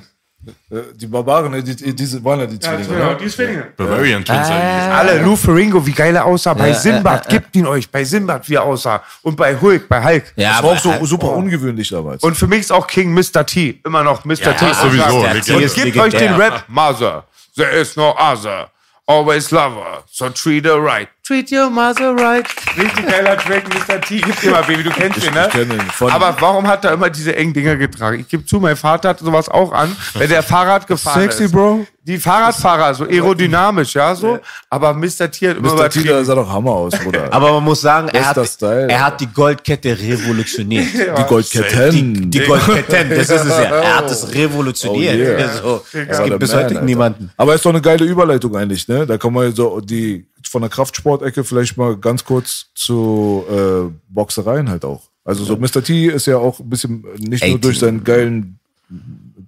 Äh, 0.71 0.77
Die 0.95 1.07
Barbaren, 1.09 1.53
äh, 1.55 1.63
die, 1.63 1.75
die, 1.75 1.95
diese 1.95 2.25
waren 2.25 2.39
ja 2.41 2.47
die 2.47 2.59
Zwillinge. 2.61 2.97
ne? 2.97 3.17
die 3.21 3.27
Zwillinge. 3.29 3.67
Bavarian 3.77 4.25
Twins. 4.25 4.49
Alle, 4.49 5.21
Lou 5.23 5.35
Ferringo, 5.35 5.85
wie 5.85 5.93
geil 5.93 6.15
er 6.15 6.25
aussah. 6.25 6.55
Bei 6.55 6.73
Simbad, 6.73 7.29
gibt 7.29 7.57
ihn 7.57 7.67
euch. 7.67 7.91
Bei 7.91 8.05
Simbad, 8.05 8.49
wie 8.49 8.55
er 8.55 8.63
aussah. 8.63 9.03
Und 9.23 9.37
bei 9.37 9.61
Hulk, 9.61 9.89
bei 9.89 10.03
Hulk. 10.03 10.33
Ja, 10.37 10.55
Das 10.55 10.63
war 10.63 10.71
auch 10.71 10.79
so 10.79 11.05
super 11.05 11.33
ungewöhnlich 11.33 11.89
damals. 11.89 12.23
Und 12.23 12.37
für 12.37 12.47
mich 12.47 12.61
ist 12.61 12.73
auch 12.73 12.87
King 12.87 13.13
Mr. 13.13 13.45
T. 13.45 13.81
Immer 13.85 14.05
noch 14.05 14.25
Mr. 14.25 14.37
T. 14.57 14.65
ja, 14.65 14.75
sowieso. 14.75 15.57
Und 15.57 15.75
gebt 15.75 15.97
euch 15.99 16.15
den. 16.15 16.35
Rap. 16.35 16.65
Mother, 16.69 17.25
there 17.57 17.73
is 17.73 17.97
no 17.97 18.15
other. 18.17 18.71
Always 19.09 19.53
love 19.53 19.73
her, 19.73 20.05
so 20.07 20.29
treat 20.31 20.67
her 20.67 20.81
right. 20.81 21.09
Treat 21.29 21.53
your 21.53 21.69
mother 21.69 22.15
right. 22.15 22.47
Richtig 22.75 23.07
geiler 23.07 23.37
Track, 23.37 23.65
Mr. 23.69 24.01
T. 24.01 24.19
Gib 24.19 24.41
dir 24.41 24.51
mal, 24.51 24.63
Baby, 24.63 24.83
du 24.83 24.89
kennst 24.89 25.23
den, 25.23 25.35
ne? 25.35 25.45
ich 25.47 25.53
kenn 25.53 25.71
ihn. 25.71 25.81
Von- 25.93 26.11
Aber 26.11 26.35
warum 26.41 26.67
hat 26.67 26.87
er 26.87 26.93
immer 26.93 27.11
diese 27.11 27.37
engen 27.37 27.53
Dinger 27.53 27.77
getragen? 27.77 28.21
Ich 28.21 28.29
gebe 28.29 28.47
zu, 28.47 28.59
mein 28.59 28.77
Vater 28.77 29.11
hatte 29.11 29.23
sowas 29.23 29.47
auch 29.51 29.73
an, 29.73 29.95
wenn 30.15 30.31
der 30.31 30.43
Fahrrad 30.43 30.87
gefahren 30.87 31.21
Sexy, 31.21 31.45
ist. 31.45 31.53
Bro. 31.53 31.87
Die 32.03 32.17
Fahrradfahrer, 32.17 32.95
so 32.95 33.05
aerodynamisch, 33.05 33.93
ja, 33.93 34.15
so. 34.15 34.39
Aber 34.71 34.95
Mr. 34.95 35.31
T 35.31 35.51
hat 35.51 35.59
immer 35.59 35.75
Mr. 35.75 35.91
T, 35.91 36.01
der 36.01 36.13
übertrieben. 36.13 36.25
sah 36.25 36.35
doch 36.35 36.49
Hammer 36.51 36.71
aus, 36.71 36.95
Bruder. 36.99 37.29
Aber 37.31 37.53
man 37.53 37.65
muss 37.65 37.83
sagen, 37.83 38.09
er 38.09 38.31
hat, 38.31 38.49
Style. 38.49 38.89
er 38.89 39.05
hat 39.05 39.21
die 39.21 39.27
Goldkette 39.27 39.91
revolutioniert. 39.91 40.87
die 41.19 41.25
Goldketten. 41.25 42.31
Die 42.31 42.41
Goldketten, 42.41 43.11
das 43.11 43.29
ist 43.29 43.45
es 43.45 43.49
ja. 43.49 43.65
Er 43.83 43.97
hat 43.99 44.11
es 44.11 44.35
revolutioniert. 44.35 45.15
Oh, 45.15 45.39
yeah. 45.39 45.49
so, 45.63 45.85
es 45.93 46.25
gibt 46.25 46.39
bis 46.39 46.55
heute 46.55 46.83
niemanden. 46.83 47.31
Aber 47.37 47.55
ist 47.55 47.67
doch 47.67 47.71
eine 47.71 47.83
geile 47.83 48.07
Überleitung 48.07 48.57
eigentlich, 48.57 48.89
ne? 48.89 49.07
Da 49.07 49.19
kann 49.19 49.35
man 49.35 49.55
so 49.55 49.79
die 49.83 50.25
von 50.49 50.63
der 50.63 50.71
Kraftsportecke 50.71 51.45
vielleicht 51.45 51.77
mal 51.77 51.97
ganz 51.97 52.25
kurz 52.25 52.67
zu 52.75 53.45
äh, 53.51 53.93
Boxereien 54.09 54.69
halt 54.69 54.85
auch. 54.85 55.03
Also 55.25 55.45
so 55.45 55.57
Mr. 55.57 55.83
T 55.83 56.07
ist 56.07 56.27
ja 56.27 56.39
auch 56.39 56.59
ein 56.59 56.71
bisschen 56.71 57.05
nicht 57.19 57.45
nur 57.45 57.57
18. 57.57 57.61
durch 57.61 57.79
seinen 57.79 58.05
geilen 58.05 58.59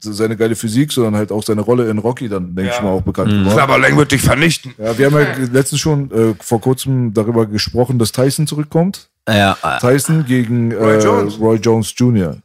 seine 0.02 0.36
geile 0.36 0.56
Physik, 0.56 0.92
sondern 0.92 1.16
halt 1.16 1.32
auch 1.32 1.42
seine 1.42 1.60
Rolle 1.60 1.90
in 1.90 1.98
Rocky 1.98 2.28
dann, 2.28 2.54
denke 2.54 2.72
ich 2.74 2.82
mal, 2.82 2.90
auch 2.90 3.02
bekannt 3.02 3.30
geworden. 3.30 3.58
Aber 3.58 3.78
lang 3.78 3.96
wird 3.96 4.12
dich 4.12 4.22
vernichten. 4.22 4.74
Ja, 4.78 4.96
wir 4.96 5.06
haben 5.06 5.16
ja 5.16 5.34
letztens 5.52 5.80
schon 5.80 6.10
äh, 6.10 6.34
vor 6.40 6.60
kurzem 6.60 7.12
darüber 7.12 7.46
gesprochen, 7.46 7.98
dass 7.98 8.12
Tyson 8.12 8.46
zurückkommt. 8.46 9.08
Ja, 9.28 9.56
Tyson 9.80 10.24
gegen 10.26 10.72
Roy 10.72 10.96
äh, 10.96 11.04
Jones. 11.04 11.38
Roy 11.38 11.56
Jones 11.56 11.92
Jr. 11.96 12.36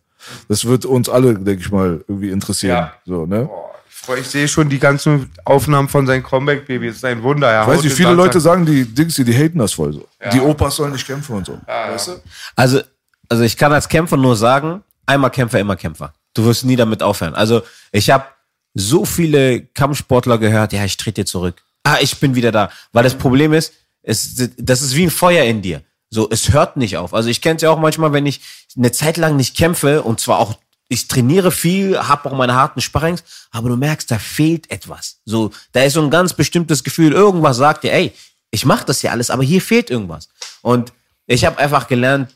Das 0.47 0.65
wird 0.65 0.85
uns 0.85 1.07
alle, 1.07 1.35
denke 1.35 1.61
ich 1.61 1.71
mal, 1.71 2.03
irgendwie 2.07 2.31
interessieren. 2.31 2.77
Ja. 2.77 2.93
So, 3.05 3.25
ne? 3.25 3.49
Boah, 4.05 4.17
Ich 4.17 4.27
sehe 4.27 4.47
schon 4.47 4.69
die 4.69 4.79
ganzen 4.79 5.31
Aufnahmen 5.45 5.87
von 5.89 6.05
seinem 6.05 6.23
Comeback-Baby. 6.23 6.87
Das 6.87 6.97
ist 6.97 7.05
ein 7.05 7.21
Wunder. 7.23 7.49
Er 7.49 7.63
Ich 7.63 7.67
weiß 7.67 7.81
den 7.81 7.91
viele 7.91 8.13
Leute 8.13 8.39
sagen, 8.39 8.65
die 8.65 8.85
Dings, 8.85 9.15
die, 9.15 9.23
die 9.23 9.33
haten 9.33 9.59
das 9.59 9.73
voll 9.73 9.93
so. 9.93 10.07
Die 10.33 10.39
Opas 10.39 10.75
sollen 10.75 10.91
nicht 10.93 11.05
kämpfen 11.05 11.35
und 11.35 11.45
so. 11.45 11.59
Weißt 11.65 12.07
du? 12.09 12.21
also, 12.55 12.81
also 13.29 13.43
ich 13.43 13.57
kann 13.57 13.73
als 13.73 13.89
Kämpfer 13.89 14.17
nur 14.17 14.35
sagen, 14.35 14.83
einmal 15.05 15.31
Kämpfer, 15.31 15.59
immer 15.59 15.75
Kämpfer. 15.75 16.13
Du 16.33 16.45
wirst 16.45 16.65
nie 16.65 16.75
damit 16.75 17.01
aufhören. 17.01 17.33
Also 17.33 17.61
ich 17.91 18.09
habe 18.09 18.25
so 18.73 19.05
viele 19.05 19.61
Kampfsportler 19.61 20.37
gehört, 20.37 20.73
ja, 20.73 20.83
ich 20.83 20.97
trete 20.97 21.25
zurück. 21.25 21.63
Ah, 21.83 21.97
ich 22.01 22.19
bin 22.19 22.35
wieder 22.35 22.51
da. 22.51 22.69
Weil 22.91 23.03
das 23.03 23.15
Problem 23.15 23.53
ist, 23.53 23.73
es, 24.03 24.49
das 24.57 24.81
ist 24.81 24.95
wie 24.95 25.03
ein 25.03 25.11
Feuer 25.11 25.45
in 25.45 25.61
dir. 25.61 25.81
So, 26.09 26.29
es 26.29 26.51
hört 26.51 26.77
nicht 26.77 26.97
auf. 26.97 27.13
Also 27.13 27.29
ich 27.29 27.41
kenne 27.41 27.55
es 27.55 27.61
ja 27.61 27.69
auch 27.71 27.79
manchmal, 27.79 28.13
wenn 28.13 28.25
ich 28.25 28.41
eine 28.77 28.91
Zeit 28.91 29.17
lang 29.17 29.35
nicht 29.35 29.55
kämpfe 29.55 30.03
und 30.03 30.19
zwar 30.19 30.39
auch, 30.39 30.55
ich 30.87 31.07
trainiere 31.07 31.51
viel, 31.51 31.97
habe 31.97 32.29
auch 32.29 32.35
meine 32.35 32.53
harten 32.53 32.81
Sparrings, 32.81 33.23
aber 33.51 33.69
du 33.69 33.75
merkst, 33.75 34.09
da 34.09 34.19
fehlt 34.19 34.69
etwas. 34.69 35.21
So, 35.25 35.51
da 35.71 35.83
ist 35.83 35.93
so 35.93 36.01
ein 36.01 36.11
ganz 36.11 36.33
bestimmtes 36.33 36.83
Gefühl, 36.83 37.11
irgendwas 37.11 37.57
sagt 37.57 37.83
dir, 37.83 37.93
ey, 37.93 38.13
ich 38.51 38.65
mache 38.65 38.85
das 38.85 39.01
ja 39.01 39.11
alles, 39.11 39.29
aber 39.29 39.43
hier 39.43 39.61
fehlt 39.61 39.89
irgendwas. 39.89 40.29
Und 40.61 40.93
ich 41.25 41.43
habe 41.45 41.57
einfach 41.57 41.87
gelernt, 41.87 42.33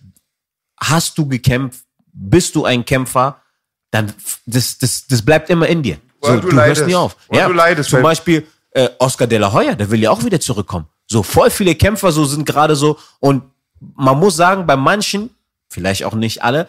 hast 0.79 1.17
du 1.17 1.27
gekämpft, 1.27 1.83
bist 2.11 2.55
du 2.55 2.65
ein 2.65 2.85
Kämpfer, 2.85 3.41
dann 3.91 4.13
das, 4.45 4.77
das, 4.77 5.05
das 5.07 5.21
bleibt 5.21 5.49
immer 5.49 5.67
in 5.67 5.83
dir. 5.83 5.99
So, 6.21 6.39
du 6.39 6.49
du 6.49 6.55
hörst 6.55 6.85
nie 6.85 6.95
auf. 6.95 7.15
Oder 7.27 7.47
du 7.47 7.53
leidest, 7.53 7.89
zum 7.89 8.01
Beispiel 8.01 8.45
äh, 8.71 8.89
Oscar 8.99 9.27
de 9.27 9.37
la 9.37 9.53
Hoya, 9.53 9.75
der 9.75 9.89
will 9.89 10.01
ja 10.01 10.11
auch 10.11 10.23
wieder 10.23 10.39
zurückkommen. 10.39 10.87
So 11.07 11.23
voll 11.23 11.49
viele 11.49 11.75
Kämpfer 11.75 12.11
so 12.11 12.25
sind 12.25 12.45
gerade 12.45 12.75
so 12.75 12.99
und 13.19 13.43
man 13.95 14.19
muss 14.19 14.35
sagen, 14.35 14.67
bei 14.67 14.75
manchen, 14.75 15.29
vielleicht 15.69 16.03
auch 16.03 16.13
nicht 16.13 16.43
alle, 16.43 16.67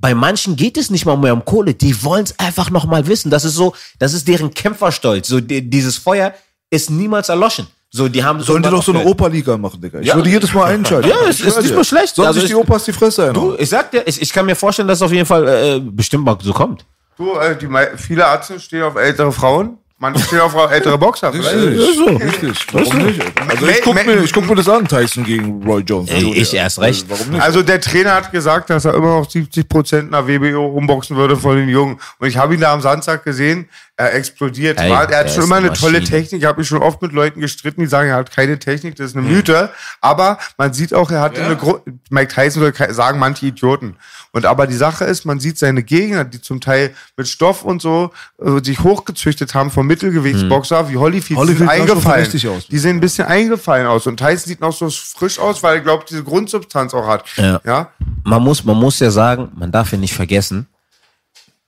bei 0.00 0.14
manchen 0.14 0.54
geht 0.56 0.76
es 0.76 0.90
nicht 0.90 1.06
mal 1.06 1.16
mehr 1.16 1.32
um 1.32 1.44
Kohle. 1.44 1.74
Die 1.74 2.02
wollen 2.04 2.24
es 2.24 2.38
einfach 2.38 2.70
noch 2.70 2.84
mal 2.86 3.06
wissen. 3.06 3.30
Das 3.30 3.44
ist 3.44 3.54
so, 3.54 3.74
das 3.98 4.12
ist 4.14 4.28
deren 4.28 4.52
Kämpferstolz. 4.54 5.28
So 5.28 5.40
die, 5.40 5.68
dieses 5.68 5.96
Feuer 5.96 6.34
ist 6.70 6.90
niemals 6.90 7.28
erloschen. 7.28 7.66
So 7.90 8.08
die 8.08 8.22
haben 8.22 8.40
Sollen 8.42 8.62
die 8.62 8.68
doch 8.68 8.82
so 8.82 8.92
eine. 8.92 9.04
Opa-Liga 9.04 9.56
machen, 9.56 9.80
Digga. 9.80 10.00
Ich 10.00 10.06
Ja. 10.08 10.14
würde 10.14 10.28
jedes 10.28 10.52
Mal 10.52 10.66
einschalten. 10.74 11.08
Ja, 11.08 11.16
es 11.28 11.40
ist 11.40 11.60
nicht 11.62 11.74
mal 11.74 11.84
schlecht. 11.84 12.14
Sollen 12.14 12.28
Also 12.28 12.40
sich 12.40 12.50
die 12.50 12.54
Opas 12.54 12.84
die 12.84 12.92
Fresse 12.92 13.30
einhauen. 13.30 13.56
Du, 13.56 13.56
ich 13.56 13.68
sag 13.70 13.90
dir, 13.90 14.02
ich, 14.06 14.20
ich 14.20 14.30
kann 14.32 14.44
mir 14.46 14.54
vorstellen, 14.54 14.86
dass 14.88 14.98
es 14.98 15.02
auf 15.02 15.12
jeden 15.12 15.24
Fall 15.26 15.48
äh, 15.48 15.80
bestimmt 15.80 16.24
mal 16.24 16.36
so 16.42 16.52
kommt. 16.52 16.84
Du, 17.16 17.32
äh, 17.38 17.56
die, 17.56 17.66
viele 17.96 18.22
Ärzte 18.22 18.60
stehen 18.60 18.82
auf 18.82 18.94
ältere 18.96 19.32
Frauen. 19.32 19.78
Manche 20.00 20.22
stehen 20.22 20.40
auf 20.40 20.54
ältere 20.70 20.96
Boxer. 20.96 21.32
Richtig, 21.34 21.96
so, 21.96 22.04
richtig. 22.04 22.66
Warum 22.72 22.98
nicht? 22.98 23.20
Alter? 23.20 23.50
Also 23.50 23.66
ich 23.66 23.80
guck, 23.82 23.94
mir, 23.94 24.22
ich 24.22 24.32
guck 24.32 24.48
mir 24.48 24.54
das 24.54 24.68
an, 24.68 24.86
Tyson 24.86 25.24
gegen 25.24 25.62
Roy 25.64 25.80
Jones. 25.80 26.08
Ey, 26.10 26.16
Also, 26.16 26.32
ich 26.34 26.52
ja, 26.52 26.62
erst 26.62 26.78
recht. 26.78 27.06
Warum 27.08 27.30
nicht? 27.30 27.42
Also 27.42 27.62
der 27.62 27.80
Trainer 27.80 28.14
hat 28.14 28.30
gesagt, 28.30 28.70
dass 28.70 28.84
er 28.84 28.94
immer 28.94 29.18
noch 29.18 29.28
70 29.28 29.68
Prozent 29.68 30.10
nach 30.12 30.28
WBO 30.28 30.66
umboxen 30.66 31.16
würde 31.16 31.36
von 31.36 31.56
den 31.56 31.68
Jungen. 31.68 31.98
Und 32.18 32.28
ich 32.28 32.36
habe 32.36 32.54
ihn 32.54 32.60
da 32.60 32.72
am 32.72 32.80
Samstag 32.80 33.24
gesehen, 33.24 33.68
er 33.96 34.14
explodiert. 34.14 34.78
Ey, 34.80 34.90
er 34.92 34.98
hat 35.18 35.30
schon 35.32 35.42
immer 35.42 35.56
eine 35.56 35.70
eine 35.70 35.76
tolle 35.76 35.98
Maschine. 35.98 36.20
Technik. 36.20 36.42
Ich 36.42 36.46
habe 36.46 36.60
mich 36.60 36.68
schon 36.68 36.80
oft 36.80 37.02
mit 37.02 37.12
Leuten 37.12 37.40
gestritten, 37.40 37.80
die 37.80 37.88
sagen, 37.88 38.08
er 38.10 38.14
hat 38.14 38.30
keine 38.30 38.56
Technik, 38.60 38.94
das 38.94 39.06
ist 39.10 39.16
eine 39.16 39.26
Mythe. 39.26 39.70
Aber 40.00 40.38
man 40.56 40.72
sieht 40.72 40.94
auch, 40.94 41.10
er 41.10 41.20
hat 41.20 41.36
eine 41.36 41.56
Gru 41.56 41.80
Mike 42.08 42.32
Tyson 42.32 42.62
würde 42.62 42.94
sagen, 42.94 43.18
manche 43.18 43.46
Idioten. 43.46 43.96
Und 44.30 44.46
aber 44.46 44.68
die 44.68 44.76
Sache 44.76 45.04
ist, 45.04 45.24
man 45.24 45.40
sieht 45.40 45.58
seine 45.58 45.82
Gegner, 45.82 46.24
die 46.24 46.40
zum 46.40 46.60
Teil 46.60 46.94
mit 47.16 47.26
Stoff 47.26 47.64
und 47.64 47.82
so 47.82 48.12
äh, 48.40 48.62
sich 48.62 48.78
hochgezüchtet 48.80 49.54
haben 49.54 49.72
vom 49.72 49.87
Mittelgewichtsboxer, 49.88 50.88
wie 50.88 50.96
Holyfield, 50.96 51.38
Holyfield 51.38 51.58
sind 51.58 51.68
eingefallen. 51.68 52.28
Die 52.70 52.78
sehen 52.78 52.96
ein 52.96 53.00
bisschen 53.00 53.26
eingefallen 53.26 53.86
aus. 53.86 54.06
Und 54.06 54.18
Tyson 54.18 54.46
sieht 54.46 54.60
noch 54.60 54.72
so 54.72 54.88
frisch 54.88 55.38
aus, 55.38 55.62
weil 55.62 55.76
er 55.76 55.80
glaubt, 55.80 56.10
diese 56.10 56.22
Grundsubstanz 56.22 56.94
auch 56.94 57.06
hat. 57.06 57.24
Ja. 57.36 57.60
ja? 57.64 57.92
man 58.28 58.42
muss, 58.42 58.64
man 58.64 58.76
muss 58.76 58.98
ja 59.00 59.10
sagen, 59.10 59.50
man 59.56 59.72
darf 59.72 59.92
ja 59.92 59.98
nicht 59.98 60.14
vergessen, 60.14 60.66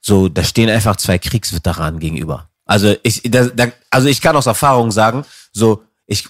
so, 0.00 0.28
da 0.28 0.42
stehen 0.42 0.70
einfach 0.70 0.96
zwei 0.96 1.18
Kriegsveteranen 1.18 2.00
gegenüber. 2.00 2.48
Also 2.64 2.94
ich, 3.02 3.22
da, 3.24 3.46
da, 3.46 3.66
also 3.90 4.08
ich 4.08 4.20
kann 4.20 4.36
aus 4.36 4.46
Erfahrung 4.46 4.90
sagen, 4.90 5.24
so, 5.52 5.82
ich, 6.06 6.26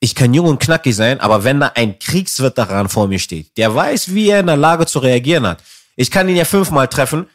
ich 0.00 0.14
kann 0.14 0.34
jung 0.34 0.46
und 0.46 0.60
knackig 0.60 0.94
sein, 0.94 1.20
aber 1.20 1.42
wenn 1.44 1.60
da 1.60 1.72
ein 1.74 1.98
Kriegsveteran 1.98 2.88
vor 2.88 3.08
mir 3.08 3.18
steht, 3.18 3.56
der 3.56 3.74
weiß, 3.74 4.14
wie 4.14 4.28
er 4.28 4.40
in 4.40 4.46
der 4.46 4.56
Lage 4.56 4.86
zu 4.86 4.98
reagieren 4.98 5.46
hat. 5.46 5.62
Ich 5.96 6.10
kann 6.10 6.28
ihn 6.28 6.36
ja 6.36 6.44
fünfmal 6.44 6.88
treffen, 6.88 7.26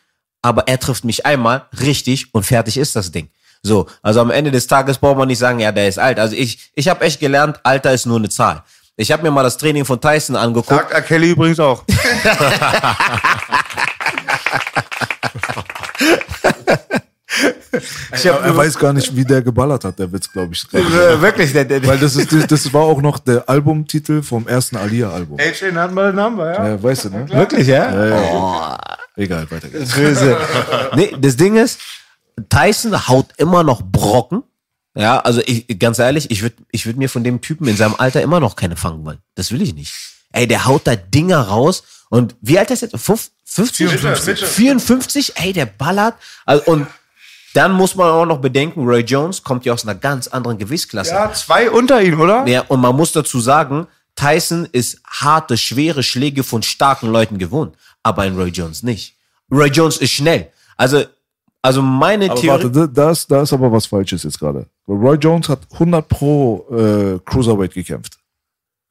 aber 0.41 0.67
er 0.67 0.79
trifft 0.79 1.05
mich 1.05 1.25
einmal 1.25 1.65
richtig 1.79 2.33
und 2.33 2.43
fertig 2.43 2.77
ist 2.77 2.95
das 2.95 3.11
Ding. 3.11 3.29
So, 3.61 3.87
also 4.01 4.21
am 4.21 4.31
Ende 4.31 4.51
des 4.51 4.67
Tages 4.67 4.97
braucht 4.97 5.17
man 5.17 5.27
nicht 5.27 5.39
sagen, 5.39 5.59
ja, 5.59 5.71
der 5.71 5.87
ist 5.87 5.97
alt. 5.99 6.19
Also 6.19 6.35
ich, 6.35 6.71
ich 6.75 6.87
habe 6.87 7.03
echt 7.03 7.19
gelernt, 7.19 7.59
Alter 7.63 7.93
ist 7.93 8.05
nur 8.05 8.17
eine 8.17 8.29
Zahl. 8.29 8.63
Ich 8.97 9.11
habe 9.11 9.23
mir 9.23 9.31
mal 9.31 9.43
das 9.43 9.57
Training 9.57 9.83
von 9.83 9.99
Tyson 9.99 10.35
angeguckt. 10.37 10.69
Sagt 10.69 10.91
R. 10.91 11.01
Kelly 11.01 11.31
übrigens 11.31 11.59
auch. 11.59 11.83
ich 18.13 18.27
hab, 18.27 18.45
er 18.45 18.55
weiß 18.55 18.79
gar 18.79 18.93
nicht, 18.93 19.13
wie 19.15 19.25
der 19.25 19.41
geballert 19.41 19.83
hat, 19.83 19.99
der 19.99 20.11
Witz, 20.11 20.31
glaube 20.31 20.53
ich. 20.53 20.65
Äh, 20.73 21.21
wirklich, 21.21 21.51
der, 21.51 21.65
der, 21.65 21.85
Weil 21.85 21.97
das, 21.97 22.15
ist, 22.15 22.31
das 22.49 22.73
war 22.73 22.83
auch 22.83 23.01
noch 23.01 23.19
der 23.19 23.49
Albumtitel 23.49 24.21
vom 24.21 24.47
ersten 24.47 24.77
Alia-Album. 24.77 25.39
AJ 25.39 25.73
Number 25.73 26.13
Number, 26.13 26.53
ja. 26.53 26.67
Ja, 26.69 26.83
weißt 26.83 27.05
du, 27.05 27.09
ne? 27.09 27.29
Wirklich, 27.29 27.67
ja? 27.67 28.77
Egal, 29.17 29.49
weiter 29.49 29.67
geht's. 29.69 29.93
Böse. 29.93 30.37
nee, 30.95 31.13
das 31.19 31.35
Ding 31.35 31.57
ist, 31.57 31.79
Tyson 32.49 33.07
haut 33.07 33.27
immer 33.37 33.63
noch 33.63 33.81
Brocken. 33.81 34.43
Ja, 34.97 35.19
also 35.19 35.41
ich, 35.45 35.77
ganz 35.79 35.99
ehrlich, 35.99 36.31
ich 36.31 36.41
würde 36.41 36.55
ich 36.71 36.85
würd 36.85 36.97
mir 36.97 37.09
von 37.09 37.23
dem 37.23 37.41
Typen 37.41 37.67
in 37.67 37.75
seinem 37.75 37.95
Alter 37.95 38.21
immer 38.21 38.39
noch 38.39 38.55
keine 38.55 38.77
fangen 38.77 39.03
wollen. 39.05 39.19
Das 39.35 39.51
will 39.51 39.61
ich 39.61 39.73
nicht. 39.73 39.93
Ey, 40.31 40.47
der 40.47 40.65
haut 40.65 40.87
da 40.87 40.95
Dinger 40.95 41.39
raus. 41.41 41.83
Und 42.09 42.35
wie 42.41 42.57
alt 42.59 42.71
ist 42.71 42.83
er 42.83 42.89
jetzt? 42.89 43.01
Fünf- 43.03 43.31
50? 43.45 43.89
54. 43.89 44.45
54? 44.45 45.33
Ey, 45.37 45.53
der 45.53 45.65
ballert. 45.65 46.15
Also, 46.45 46.63
und 46.71 46.87
dann 47.53 47.71
muss 47.71 47.95
man 47.95 48.09
auch 48.09 48.25
noch 48.25 48.39
bedenken, 48.41 48.85
Roy 48.85 48.99
Jones 49.01 49.43
kommt 49.43 49.65
ja 49.65 49.73
aus 49.73 49.83
einer 49.83 49.95
ganz 49.95 50.27
anderen 50.27 50.57
Gewichtsklasse. 50.57 51.11
Ja, 51.11 51.31
zwei 51.33 51.69
unter 51.71 52.01
ihm, 52.01 52.19
oder? 52.19 52.45
Ja, 52.47 52.61
und 52.61 52.81
man 52.81 52.95
muss 52.95 53.11
dazu 53.13 53.39
sagen, 53.39 53.87
Tyson 54.15 54.67
ist 54.71 54.99
harte, 55.07 55.57
schwere 55.57 56.03
Schläge 56.03 56.43
von 56.43 56.63
starken 56.63 57.09
Leuten 57.09 57.37
gewohnt, 57.37 57.75
aber 58.03 58.23
ein 58.23 58.35
Roy 58.35 58.49
Jones 58.49 58.83
nicht. 58.83 59.15
Roy 59.51 59.67
Jones 59.69 59.97
ist 59.97 60.11
schnell. 60.11 60.51
Also, 60.75 61.05
also 61.65 61.81
meine 61.81 62.29
Aber 62.31 62.39
Theorie. 62.39 62.63
warte, 62.71 62.89
da- 62.89 63.11
ist, 63.11 63.29
da 63.29 63.41
ist 63.41 63.53
aber 63.53 63.71
was 63.71 63.85
Falsches 63.87 64.23
jetzt 64.23 64.39
gerade. 64.39 64.67
Roy 64.87 65.15
Jones 65.17 65.49
hat 65.49 65.59
100 65.73 66.07
pro 66.07 66.65
äh, 66.71 67.19
Cruiserweight 67.25 67.73
gekämpft. 67.73 68.17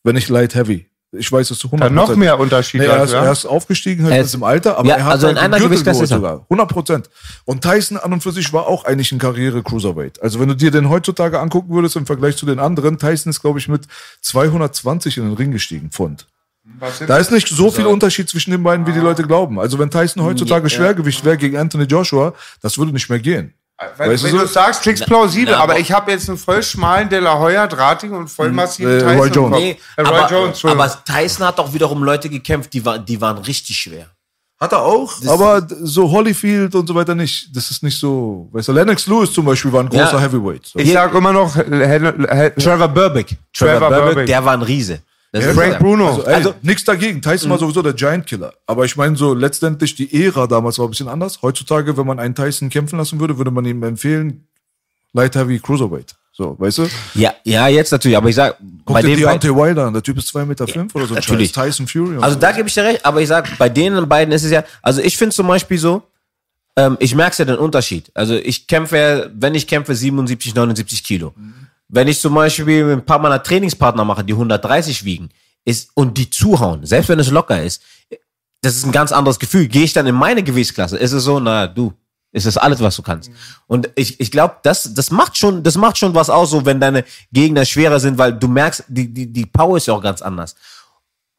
Wenn 0.03 0.15
nicht 0.17 0.29
Light 0.29 0.55
Heavy. 0.55 0.87
Ich 1.17 1.31
weiß 1.31 1.49
es 1.53 1.61
zu 1.61 1.69
100 1.69 1.87
Dann 1.89 1.95
noch 1.95 2.17
mehr 2.17 2.39
Unterschied. 2.41 2.81
Nee, 2.81 2.89
er, 2.89 3.05
ist, 3.05 3.13
ja. 3.13 3.25
er 3.25 3.31
ist 3.31 3.47
aufgestiegen 3.47 4.03
halt 4.03 4.15
Er 4.15 4.19
jetzt 4.19 4.27
ist- 4.29 4.35
im 4.35 4.43
Alter, 4.43 4.77
aber 4.79 4.89
Ja, 4.89 4.97
er 4.97 5.05
hat 5.05 5.13
also 5.13 5.29
in 5.29 5.37
halt 5.37 5.47
den 5.47 5.55
einer 5.55 5.65
Gewichtsklasse 5.65 6.03
er. 6.03 6.07
sogar. 6.09 6.41
100 6.51 6.69
Prozent. 6.69 7.11
Und 7.45 7.63
Tyson 7.63 7.97
an 7.99 8.13
und 8.13 8.21
für 8.23 8.33
sich 8.33 8.53
war 8.53 8.67
auch 8.67 8.85
eigentlich 8.85 9.13
ein 9.13 9.21
Karriere-Cruiserweight. 9.21 10.21
Also 10.21 10.41
wenn 10.41 10.49
du 10.49 10.57
dir 10.57 10.73
den 10.73 10.89
heutzutage 10.89 11.39
angucken 11.39 11.73
würdest 11.73 11.95
im 11.95 12.05
Vergleich 12.07 12.37
zu 12.37 12.47
den 12.47 12.59
anderen, 12.59 12.99
Tyson 12.99 13.31
ist 13.31 13.41
glaube 13.41 13.61
ich 13.61 13.69
mit 13.69 13.87
220 14.23 15.19
in 15.19 15.25
den 15.25 15.35
Ring 15.35 15.53
gestiegen, 15.53 15.91
Pfund. 15.91 16.27
Da 17.07 17.17
ist 17.19 17.31
nicht 17.31 17.49
so 17.49 17.71
viel 17.71 17.87
Unterschied 17.87 18.29
zwischen 18.29 18.51
den 18.51 18.63
beiden, 18.63 18.87
wie 18.87 18.93
die 18.93 18.99
Leute 19.01 19.23
glauben. 19.23 19.59
Also 19.59 19.79
wenn 19.79 19.91
Tyson 19.91 20.23
heutzutage 20.23 20.69
Schwergewicht 20.69 21.25
wäre 21.25 21.37
gegen 21.37 21.57
Anthony 21.57 21.85
Joshua, 21.85 22.33
das 22.61 22.77
würde 22.79 22.93
nicht 22.93 23.09
mehr 23.09 23.19
gehen. 23.21 23.55
Wenn, 23.97 24.11
Weißt 24.13 24.23
du 24.23 24.27
wenn 24.29 24.33
so? 24.37 24.39
du 24.43 24.47
sagst, 24.47 24.83
klingst 24.83 25.05
plausibel, 25.05 25.53
na, 25.55 25.61
aber 25.63 25.73
aber- 25.73 25.81
ich 25.81 25.91
habe 25.91 26.11
jetzt 26.13 26.29
einen 26.29 26.39
voll 26.39 26.63
schmalen 26.63 27.09
De 27.09 27.19
La 27.19 27.39
Hoya, 27.39 27.67
drahtigen 27.67 28.17
und 28.17 28.29
voll 28.29 28.53
massiven 28.53 28.93
äh, 28.93 29.01
Tyson 29.01 29.19
Roy 29.19 29.29
Jones. 29.31 29.59
Nee, 29.59 29.79
Äh, 29.97 30.03
Roy 30.03 30.09
aber, 30.09 30.31
Jones, 30.31 30.49
Entschuldigung. 30.51 30.85
aber 30.85 31.05
Tyson 31.05 31.47
hat 31.47 31.59
auch 31.59 31.73
wiederum 31.75 32.03
Leute 32.05 32.29
gekämpft, 32.29 32.73
die, 32.73 32.85
war, 32.85 32.99
die 33.01 33.21
waren 33.21 33.39
richtig 33.39 33.77
schwer. 33.77 34.07
Hat 34.61 34.71
er 34.73 34.81
auch, 34.83 35.13
aber 35.27 35.61
d- 35.61 35.75
so 35.83 36.09
Holyfield 36.09 36.73
und 36.77 36.87
so 36.87 36.95
weiter 36.95 37.17
nicht. 37.17 37.55
Das 37.55 37.69
ist 37.73 37.83
nicht 37.83 37.99
so. 37.99 38.49
Weißt 38.53 38.69
du, 38.69 38.73
Lennox 38.73 39.07
Lewis 39.09 39.33
zum 39.33 39.45
Beispiel 39.45 39.73
war 39.73 39.81
ein 39.83 39.89
großer 39.89 40.13
Ja. 40.13 40.21
Heavyweight. 40.21 40.67
So. 40.67 40.79
ich 40.79 40.93
sag 40.93 41.13
immer 41.13 41.33
noch, 41.33 41.53
Trevor 41.57 42.89
Burbick. 42.89 43.37
Trevor 43.53 43.91
Burbick. 43.91 44.27
Der 44.27 44.45
war 44.45 44.53
ein 44.55 44.63
Riese. 44.63 45.01
Ist 45.41 45.51
Frank. 45.55 45.79
Bruno. 45.81 46.09
Also, 46.09 46.25
ey, 46.25 46.35
Also- 46.35 46.55
nichts 46.63 46.85
dagegen. 46.85 47.21
Tyson 47.21 47.51
war 47.51 47.59
sowieso 47.59 47.83
der 47.83 47.93
Giant 47.95 48.27
Killer. 48.27 48.55
Aber 48.67 48.85
ich 48.85 48.97
meine, 48.97 49.17
so 49.17 49.35
letztendlich 49.35 49.95
die 49.95 50.25
Ära 50.25 50.47
damals 50.47 50.79
war 50.79 50.87
ein 50.87 50.91
bisschen 50.91 51.09
anders. 51.09 51.43
Heutzutage, 51.43 51.97
wenn 51.97 52.07
man 52.07 52.21
einen 52.21 52.35
Tyson 52.35 52.69
kämpfen 52.71 52.99
lassen 52.99 53.19
würde, 53.19 53.37
würde 53.37 53.51
man 53.51 53.65
ihm 53.65 53.83
empfehlen, 53.83 54.47
Light 55.13 55.35
Heavy 55.35 55.59
Cruiserweight. 55.59 56.15
So, 56.37 56.57
weißt 56.59 56.79
du? 56.79 56.89
Ja, 57.15 57.33
ja, 57.45 57.69
jetzt 57.69 57.93
natürlich, 57.93 58.17
aber 58.17 58.29
ich 58.29 58.35
sag, 58.35 58.57
Guck 58.85 58.95
bei 58.95 59.03
dir 59.03 59.17
Deontay 59.17 59.55
Wilder 59.55 59.87
an. 59.87 59.93
Der 59.93 60.03
Typ 60.03 60.19
ist 60.19 60.29
2,5 60.35 60.47
Meter 60.47 60.67
fünf 60.67 60.93
oder 60.95 61.07
so 61.07 61.15
natürlich. 61.15 61.53
Tyson 61.53 61.87
Fury. 61.87 62.17
Also 62.21 62.35
so. 62.35 62.41
da 62.41 62.51
gebe 62.51 62.67
ich 62.67 62.75
dir 62.75 62.83
recht, 62.83 63.07
aber 63.07 63.21
ich 63.23 63.29
sag, 63.29 63.57
bei 63.57 63.69
denen 63.69 64.09
beiden 64.09 64.33
ist 64.33 64.43
es 64.43 64.51
ja, 64.51 64.65
also 64.83 65.01
ich 65.01 65.17
finde 65.17 65.33
zum 65.35 65.47
Beispiel 65.47 65.79
so, 65.79 66.03
ähm, 66.77 66.97
ich 66.99 67.15
merke 67.15 67.37
ja 67.39 67.45
den 67.45 67.57
Unterschied. 67.59 68.11
Also 68.15 68.35
ich 68.35 68.67
kämpfe, 68.67 68.97
ja, 68.97 69.27
wenn 69.33 69.55
ich 69.55 69.69
kämpfe, 69.69 69.95
77, 69.95 70.57
79 70.57 71.05
Kilo. 71.05 71.35
Wenn 71.95 72.09
ich 72.09 72.21
zum 72.21 72.35
Beispiel 72.35 72.85
mit 72.85 72.99
ein 72.99 73.07
paar 73.07 73.21
meiner 73.21 73.43
Trainingspartner 73.43 74.05
mache, 74.05 74.25
die 74.25 74.33
130 74.33 75.05
wiegen, 75.05 75.29
ist, 75.65 75.91
und 75.95 76.19
die 76.19 76.29
zuhauen, 76.29 76.85
selbst 76.85 77.09
wenn 77.09 77.19
es 77.19 77.31
locker 77.31 77.63
ist, 77.63 77.83
das 78.61 78.77
ist 78.77 78.85
ein 78.85 78.93
ganz 78.93 79.13
anderes 79.13 79.39
Gefühl. 79.39 79.69
Gehe 79.69 79.85
ich 79.85 79.93
dann 79.93 80.07
in 80.07 80.15
meine 80.15 80.43
Gewichtsklasse, 80.43 80.97
ist 80.97 81.13
es 81.13 81.25
so, 81.25 81.39
na 81.39 81.67
du, 81.67 81.93
ist 82.33 82.47
das 82.47 82.57
alles, 82.57 82.81
was 82.81 82.97
du 82.97 83.03
kannst. 83.03 83.31
Und 83.69 83.91
ich, 83.95 84.19
ich 84.19 84.31
glaube, 84.31 84.57
das, 84.65 84.93
das 84.93 85.11
macht 85.13 85.39
schon, 85.39 85.63
das 85.63 85.77
macht 85.77 85.97
schon 85.97 86.15
was 86.15 86.31
aus, 86.31 86.51
so 86.51 86.67
wenn 86.67 86.81
deine 86.81 87.05
Gegner 87.33 87.65
schwerer 87.65 88.01
sind, 88.01 88.19
weil 88.19 88.33
du 88.33 88.49
merkst, 88.49 88.85
die, 88.89 89.13
die, 89.13 89.33
die 89.33 89.47
Power 89.47 89.77
ist 89.77 89.87
ja 89.87 89.95
auch 89.95 90.03
ganz 90.03 90.21
anders. 90.21 90.57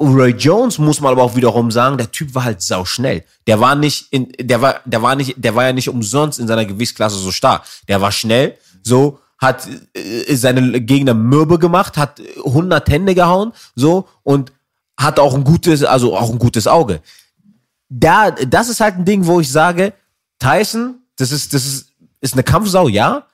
Roy 0.02 0.32
Jones 0.32 0.78
muss 0.78 1.02
man 1.02 1.12
aber 1.12 1.24
auch 1.24 1.36
wiederum 1.36 1.70
sagen, 1.72 1.98
der 1.98 2.12
Typ 2.12 2.34
war 2.34 2.46
halt 2.46 2.62
sauschnell. 2.62 3.24
Der 3.48 3.60
war 3.60 3.76
nicht 3.76 4.08
in, 4.12 4.32
der 4.40 4.62
war, 4.62 4.82
der 4.86 5.02
war 5.02 5.16
nicht, 5.16 5.36
der 5.38 5.56
war 5.56 5.66
ja 5.66 5.74
nicht 5.74 5.90
umsonst 5.90 6.40
in 6.40 6.48
seiner 6.48 6.66
Gewichtsklasse 6.66 7.18
so 7.18 7.32
stark. 7.32 7.64
Der 7.88 8.00
war 8.02 8.12
schnell, 8.12 8.58
so, 8.84 9.20
hat 9.38 9.68
äh, 9.94 10.36
seine 10.36 10.82
Gegner 10.82 11.14
mürbe 11.14 11.60
gemacht, 11.60 11.98
hat 11.98 12.22
100 12.38 12.90
Hände 12.90 13.16
gehauen, 13.16 13.54
so, 13.76 14.08
und 14.24 14.52
hat 14.98 15.20
auch 15.20 15.34
ein 15.34 15.44
gutes, 15.44 15.84
also 15.84 16.18
auch 16.18 16.32
ein 16.32 16.40
gutes 16.40 16.68
Auge. 16.68 17.02
Da, 17.90 18.32
das 18.32 18.70
ist 18.70 18.80
halt 18.80 18.96
ein 18.96 19.06
Ding, 19.06 19.26
wo 19.26 19.40
ich 19.40 19.52
sage, 19.52 19.94
Tyson, 20.40 20.96
das 21.18 21.32
ist, 21.32 21.54
das 21.54 21.66
ist, 21.66 21.90
ist 22.22 22.34
eine 22.34 22.44
Kampfsau, 22.44 22.88
ja, 22.88 23.26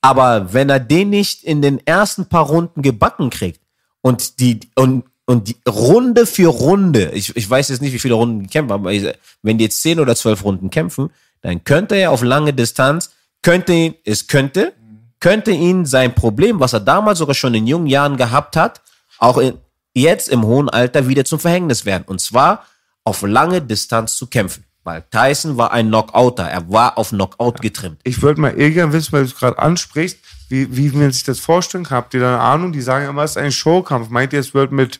aber 0.00 0.52
wenn 0.52 0.70
er 0.70 0.80
den 0.80 1.10
nicht 1.10 1.44
in 1.44 1.62
den 1.62 1.84
ersten 1.86 2.26
paar 2.26 2.46
Runden 2.46 2.82
gebacken 2.82 3.30
kriegt 3.30 3.60
und 4.00 4.40
die, 4.40 4.60
und, 4.74 5.04
und 5.26 5.48
die 5.48 5.56
Runde 5.68 6.26
für 6.26 6.48
Runde, 6.48 7.10
ich, 7.12 7.36
ich 7.36 7.48
weiß 7.48 7.68
jetzt 7.68 7.82
nicht, 7.82 7.92
wie 7.92 7.98
viele 7.98 8.14
Runden 8.14 8.48
kämpfen, 8.48 8.72
aber 8.72 8.92
ich, 8.92 9.06
wenn 9.42 9.58
die 9.58 9.64
jetzt 9.64 9.82
zehn 9.82 10.00
oder 10.00 10.16
zwölf 10.16 10.42
Runden 10.42 10.70
kämpfen, 10.70 11.10
dann 11.42 11.64
könnte 11.64 11.96
er 11.96 12.10
auf 12.10 12.22
lange 12.22 12.52
Distanz, 12.52 13.10
könnte 13.42 13.94
es 14.04 14.26
könnte, 14.26 14.72
könnte 15.20 15.50
ihn 15.50 15.86
sein 15.86 16.14
Problem, 16.14 16.60
was 16.60 16.72
er 16.72 16.80
damals 16.80 17.18
sogar 17.18 17.34
schon 17.34 17.54
in 17.54 17.66
jungen 17.66 17.86
Jahren 17.86 18.16
gehabt 18.16 18.56
hat, 18.56 18.80
auch 19.18 19.38
in, 19.38 19.54
jetzt 19.94 20.28
im 20.28 20.44
hohen 20.44 20.68
Alter 20.68 21.08
wieder 21.08 21.24
zum 21.24 21.38
Verhängnis 21.38 21.84
werden. 21.84 22.04
Und 22.06 22.20
zwar 22.20 22.64
auf 23.04 23.22
lange 23.22 23.60
Distanz 23.62 24.16
zu 24.16 24.26
kämpfen. 24.26 24.64
Weil 24.82 25.04
Tyson 25.10 25.58
war 25.58 25.72
ein 25.72 25.88
Knockouter. 25.88 26.44
Er 26.44 26.70
war 26.72 26.96
auf 26.96 27.10
Knockout 27.10 27.60
getrimmt. 27.60 28.00
Ich 28.02 28.22
würde 28.22 28.40
mal 28.40 28.54
gerne 28.54 28.92
wissen, 28.94 29.12
weil 29.12 29.24
du 29.24 29.28
es 29.28 29.36
gerade 29.36 29.58
ansprichst, 29.58 30.18
wie, 30.48 30.74
wie 30.74 30.88
man 30.90 31.12
sich 31.12 31.22
das 31.22 31.38
vorstellen 31.38 31.84
kann. 31.84 31.98
Habt 31.98 32.14
ihr 32.14 32.20
da 32.20 32.34
eine 32.34 32.40
Ahnung? 32.42 32.72
Die 32.72 32.80
sagen 32.80 33.06
immer, 33.06 33.22
es 33.22 33.32
ist 33.32 33.36
ein 33.36 33.52
Showkampf. 33.52 34.08
Meint 34.08 34.32
ihr, 34.32 34.40
es 34.40 34.54
wird 34.54 34.72
mit, 34.72 34.98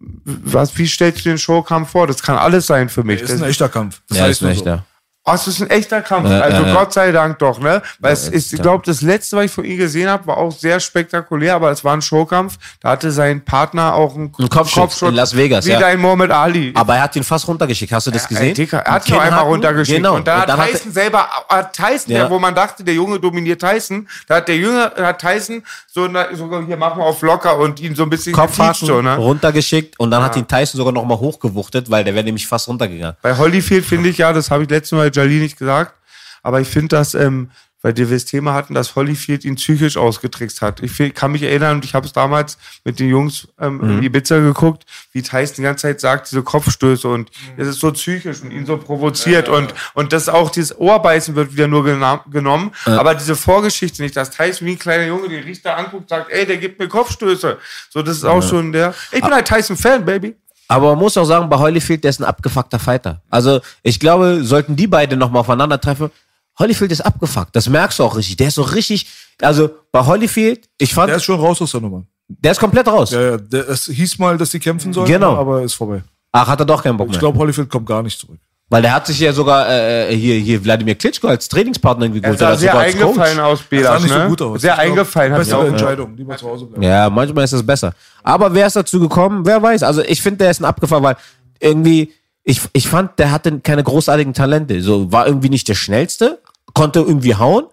was, 0.00 0.76
wie 0.78 0.86
stellst 0.86 1.20
du 1.24 1.28
den 1.28 1.38
Showkampf 1.38 1.90
vor? 1.90 2.06
Das 2.06 2.22
kann 2.22 2.38
alles 2.38 2.66
sein 2.66 2.88
für 2.88 3.04
mich. 3.04 3.20
ist 3.20 3.30
ein 3.32 3.40
Das, 3.40 3.48
echter 3.50 3.68
Kampf. 3.68 4.00
Das 4.08 4.18
Ja, 4.18 4.24
heißt 4.24 4.42
ist 4.42 4.48
ein 4.48 4.64
nur 4.64 4.76
so. 4.76 4.82
Oh, 5.30 5.34
es 5.34 5.46
ist 5.46 5.60
ein 5.60 5.70
echter 5.70 6.00
Kampf. 6.02 6.28
Ja, 6.30 6.40
also 6.40 6.62
ja. 6.62 6.74
Gott 6.74 6.92
sei 6.92 7.12
Dank 7.12 7.38
doch, 7.38 7.58
ne? 7.60 7.82
Weil 7.98 8.12
es 8.12 8.28
ist, 8.28 8.52
ich 8.52 8.62
glaube, 8.62 8.82
das 8.86 9.02
letzte, 9.02 9.36
was 9.36 9.46
ich 9.46 9.50
von 9.50 9.64
ihm 9.64 9.76
gesehen 9.76 10.08
habe, 10.08 10.26
war 10.26 10.38
auch 10.38 10.52
sehr 10.52 10.80
spektakulär, 10.80 11.54
aber 11.54 11.70
es 11.70 11.84
war 11.84 11.92
ein 11.94 12.02
Showkampf. 12.02 12.56
Da 12.80 12.90
hatte 12.90 13.10
sein 13.10 13.44
Partner 13.44 13.94
auch 13.94 14.14
einen 14.14 14.32
Ein 14.38 14.48
Kopfschuss 14.48 15.02
in 15.02 15.14
Las 15.14 15.36
Vegas, 15.36 15.66
Wie 15.66 15.70
ja. 15.70 15.80
dein 15.80 16.00
Mohammed 16.00 16.30
Ali. 16.30 16.72
Aber 16.74 16.96
er 16.96 17.02
hat 17.02 17.16
ihn 17.16 17.24
fast 17.24 17.46
runtergeschickt. 17.48 17.92
Hast 17.92 18.06
du 18.06 18.10
das 18.10 18.26
gesehen? 18.28 18.54
Dicker, 18.54 18.78
er 18.78 18.94
hat 18.94 19.08
noch 19.08 19.18
einmal 19.20 19.44
runtergeschickt. 19.44 19.98
Genau. 19.98 20.16
Und 20.16 20.26
da 20.26 20.40
hat 20.40 20.48
dann 20.48 20.58
hat 20.58 20.70
Tyson 20.70 20.92
selber, 20.92 21.28
hat 21.48 21.72
Tyson, 21.74 22.12
Ja. 22.12 22.18
der, 22.20 22.30
wo 22.30 22.38
man 22.38 22.54
dachte, 22.54 22.84
der 22.84 22.94
Junge 22.94 23.18
dominiert 23.20 23.60
Tyson, 23.60 24.08
da 24.26 24.36
hat 24.36 24.48
der 24.48 24.56
Jünger, 24.56 24.92
hat 24.96 25.20
Tyson 25.20 25.62
so, 25.86 26.06
na, 26.08 26.34
sogar 26.34 26.64
hier 26.64 26.76
machen 26.76 26.98
wir 27.00 27.04
auf 27.04 27.20
locker 27.22 27.58
und 27.58 27.80
ihn 27.80 27.94
so 27.94 28.04
ein 28.04 28.10
bisschen 28.10 28.32
Kopfhaken 28.32 28.86
so, 28.86 29.02
ne? 29.02 29.16
runtergeschickt 29.16 29.98
und 29.98 30.10
dann 30.10 30.22
hat 30.22 30.36
ihn 30.36 30.46
Tyson 30.46 30.78
sogar 30.78 30.92
noch 30.92 31.04
mal 31.04 31.18
hochgewuchtet, 31.18 31.90
weil 31.90 32.04
der 32.04 32.14
wäre 32.14 32.24
nämlich 32.24 32.46
fast 32.46 32.68
runtergegangen. 32.68 33.16
Bei 33.22 33.36
Holyfield 33.36 33.84
finde 33.84 34.08
ich 34.08 34.18
ja, 34.18 34.32
das 34.32 34.50
habe 34.50 34.62
ich 34.62 34.70
letztes 34.70 34.96
Mal 34.96 35.10
Jali 35.18 35.40
nicht 35.40 35.58
gesagt, 35.58 35.94
aber 36.42 36.60
ich 36.60 36.68
finde, 36.68 36.88
dass, 36.88 37.14
ähm, 37.14 37.50
weil 37.80 37.96
wir 37.96 38.06
das 38.06 38.24
Thema 38.24 38.54
hatten, 38.54 38.74
dass 38.74 38.96
Holyfield 38.96 39.44
ihn 39.44 39.54
psychisch 39.54 39.96
ausgetrickst 39.96 40.62
hat. 40.62 40.82
Ich 40.82 41.14
kann 41.14 41.30
mich 41.30 41.42
erinnern, 41.44 41.76
und 41.76 41.84
ich 41.84 41.94
habe 41.94 42.06
es 42.06 42.12
damals 42.12 42.58
mit 42.84 42.98
den 42.98 43.08
Jungs 43.08 43.46
ähm, 43.60 43.80
in 43.80 44.02
Ibiza 44.02 44.40
geguckt, 44.40 44.84
wie 45.12 45.22
Tyson 45.22 45.56
die 45.58 45.62
ganze 45.62 45.82
Zeit 45.82 46.00
sagt, 46.00 46.28
diese 46.28 46.42
Kopfstöße 46.42 47.06
und 47.06 47.30
es 47.56 47.68
ist 47.68 47.78
so 47.78 47.92
psychisch 47.92 48.42
und 48.42 48.50
ihn 48.50 48.66
so 48.66 48.78
provoziert 48.78 49.48
und, 49.48 49.74
und 49.94 50.12
das 50.12 50.28
auch 50.28 50.50
dieses 50.50 50.76
Ohrbeißen 50.76 51.36
wird 51.36 51.52
wieder 51.52 51.68
nur 51.68 51.84
genommen, 51.84 52.72
aber 52.84 53.14
diese 53.14 53.36
Vorgeschichte 53.36 54.02
nicht, 54.02 54.16
dass 54.16 54.30
Tyson 54.30 54.66
wie 54.66 54.72
ein 54.72 54.78
kleiner 54.78 55.06
Junge 55.06 55.28
den 55.28 55.44
Richter 55.44 55.76
anguckt, 55.76 56.08
sagt, 56.08 56.32
ey, 56.32 56.46
der 56.46 56.56
gibt 56.56 56.80
mir 56.80 56.88
Kopfstöße. 56.88 57.58
So, 57.90 58.02
das 58.02 58.16
ist 58.16 58.24
auch 58.24 58.42
schon 58.42 58.72
der, 58.72 58.92
ich 59.12 59.20
bin 59.20 59.32
ein 59.32 59.44
Tyson-Fan, 59.44 60.04
Baby. 60.04 60.34
Aber 60.68 60.90
man 60.90 60.98
muss 60.98 61.16
auch 61.16 61.24
sagen, 61.24 61.48
bei 61.48 61.58
Holyfield, 61.58 62.04
der 62.04 62.10
ist 62.10 62.20
ein 62.20 62.24
abgefuckter 62.24 62.78
Fighter. 62.78 63.22
Also 63.30 63.60
ich 63.82 63.98
glaube, 63.98 64.44
sollten 64.44 64.76
die 64.76 64.86
beiden 64.86 65.18
noch 65.18 65.30
mal 65.30 65.40
aufeinandertreffen, 65.40 66.10
Holyfield 66.58 66.92
ist 66.92 67.00
abgefuckt. 67.00 67.54
Das 67.56 67.68
merkst 67.68 67.98
du 67.98 68.04
auch 68.04 68.16
richtig. 68.16 68.36
Der 68.36 68.48
ist 68.48 68.56
so 68.56 68.62
richtig, 68.62 69.06
also 69.40 69.70
bei 69.92 70.04
Holyfield, 70.04 70.68
ich 70.76 70.92
fand, 70.92 71.08
Der 71.08 71.16
ist 71.16 71.24
schon 71.24 71.40
raus 71.40 71.62
aus 71.62 71.70
der 71.70 71.80
Nummer. 71.80 72.02
der 72.28 72.52
ist 72.52 72.58
komplett 72.60 72.86
raus. 72.88 73.12
Ja, 73.12 73.20
ja, 73.22 73.36
der, 73.38 73.68
es 73.68 73.86
hieß 73.86 74.18
mal, 74.18 74.36
dass 74.36 74.50
die 74.50 74.58
kämpfen 74.58 74.92
sollten, 74.92 75.10
Genau. 75.10 75.36
aber 75.36 75.62
ist 75.62 75.74
vorbei. 75.74 76.02
Ach, 76.32 76.46
hat 76.46 76.60
er 76.60 76.66
doch 76.66 76.82
keinen 76.82 76.96
Bock 76.98 77.06
Ich 77.06 77.12
mehr. 77.12 77.20
glaube, 77.20 77.38
Holyfield 77.38 77.70
kommt 77.70 77.86
gar 77.86 78.02
nicht 78.02 78.18
zurück. 78.18 78.38
Weil 78.70 78.82
der 78.82 78.92
hat 78.92 79.06
sich 79.06 79.18
ja 79.18 79.32
sogar 79.32 79.66
äh, 79.70 80.14
hier, 80.14 80.34
hier 80.34 80.62
Wladimir 80.62 80.94
Klitschko 80.94 81.28
als 81.28 81.48
Trainingspartner 81.48 82.04
irgendwie 82.04 82.20
Er 82.20 82.34
geholt. 82.34 82.38
sah 82.38 82.48
oder 82.48 82.58
sehr 82.58 82.78
eingefallen 82.78 83.40
aus, 83.40 83.64
sah 83.70 83.98
nicht 83.98 84.14
ne? 84.14 84.22
so 84.22 84.28
gut 84.28 84.42
aus. 84.42 84.60
Sehr 84.60 84.72
Ich 84.72 84.76
glaub, 84.76 84.88
eingefallen 84.90 85.32
hat 85.32 85.38
Bessere 85.38 85.60
er 85.60 85.64
auch. 85.64 85.68
Entscheidung. 85.68 86.16
Lieber 86.16 86.36
zu 86.36 86.46
Hause 86.46 86.66
bleiben. 86.66 86.82
Ja, 86.82 87.08
manchmal 87.08 87.44
ist 87.44 87.52
es 87.54 87.64
besser. 87.64 87.94
Aber 88.22 88.52
wer 88.52 88.66
ist 88.66 88.76
dazu 88.76 89.00
gekommen? 89.00 89.46
Wer 89.46 89.62
weiß. 89.62 89.82
Also 89.82 90.02
ich 90.02 90.20
finde, 90.20 90.38
der 90.38 90.50
ist 90.50 90.60
ein 90.60 90.66
Abgefahren, 90.66 91.02
weil 91.02 91.16
irgendwie, 91.60 92.12
ich, 92.44 92.60
ich 92.74 92.88
fand, 92.88 93.18
der 93.18 93.30
hatte 93.30 93.58
keine 93.60 93.82
großartigen 93.82 94.34
Talente. 94.34 94.82
So, 94.82 95.10
war 95.10 95.26
irgendwie 95.26 95.48
nicht 95.48 95.66
der 95.68 95.74
schnellste, 95.74 96.42
konnte 96.74 96.98
irgendwie 97.00 97.36
hauen, 97.36 97.64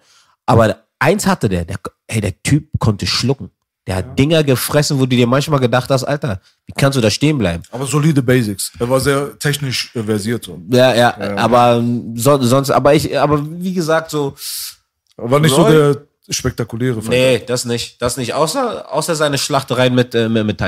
aber 0.46 0.76
eins 0.98 1.26
hatte 1.26 1.50
der, 1.50 1.66
der 1.66 1.76
hey, 2.08 2.22
der 2.22 2.42
Typ 2.42 2.68
konnte 2.78 3.06
schlucken. 3.06 3.50
Der 3.86 3.96
hat 3.96 4.18
Dinger 4.18 4.42
gefressen, 4.42 4.98
wo 4.98 5.06
du 5.06 5.14
dir 5.14 5.26
manchmal 5.28 5.60
gedacht 5.60 5.88
hast, 5.90 6.02
Alter, 6.02 6.40
wie 6.66 6.72
kannst 6.72 6.96
du 6.96 7.00
da 7.00 7.08
stehen 7.08 7.38
bleiben? 7.38 7.62
Aber 7.70 7.86
solide 7.86 8.20
Basics. 8.20 8.72
Er 8.80 8.90
war 8.90 8.98
sehr 8.98 9.38
technisch 9.38 9.94
äh, 9.94 10.02
versiert. 10.02 10.44
So. 10.44 10.60
Ja, 10.70 10.92
ja, 10.94 11.36
aber 11.36 11.82
so, 12.14 12.42
sonst, 12.42 12.70
aber 12.70 12.94
ich, 12.94 13.16
aber 13.16 13.44
wie 13.48 13.72
gesagt, 13.72 14.10
so, 14.10 14.34
war 15.16 15.38
nicht 15.38 15.54
so 15.54 15.68
der 15.68 16.02
spektakuläre 16.28 17.00
Fighter. 17.00 17.10
nee, 17.10 17.42
das 17.46 17.64
nicht, 17.64 18.02
das 18.02 18.16
nicht, 18.16 18.34
außer, 18.34 18.92
außer 18.92 19.14
seine 19.14 19.38
Schlachtereien 19.38 19.94
mit, 19.94 20.14
äh, 20.16 20.28
mit, 20.28 20.44
mit 20.46 20.60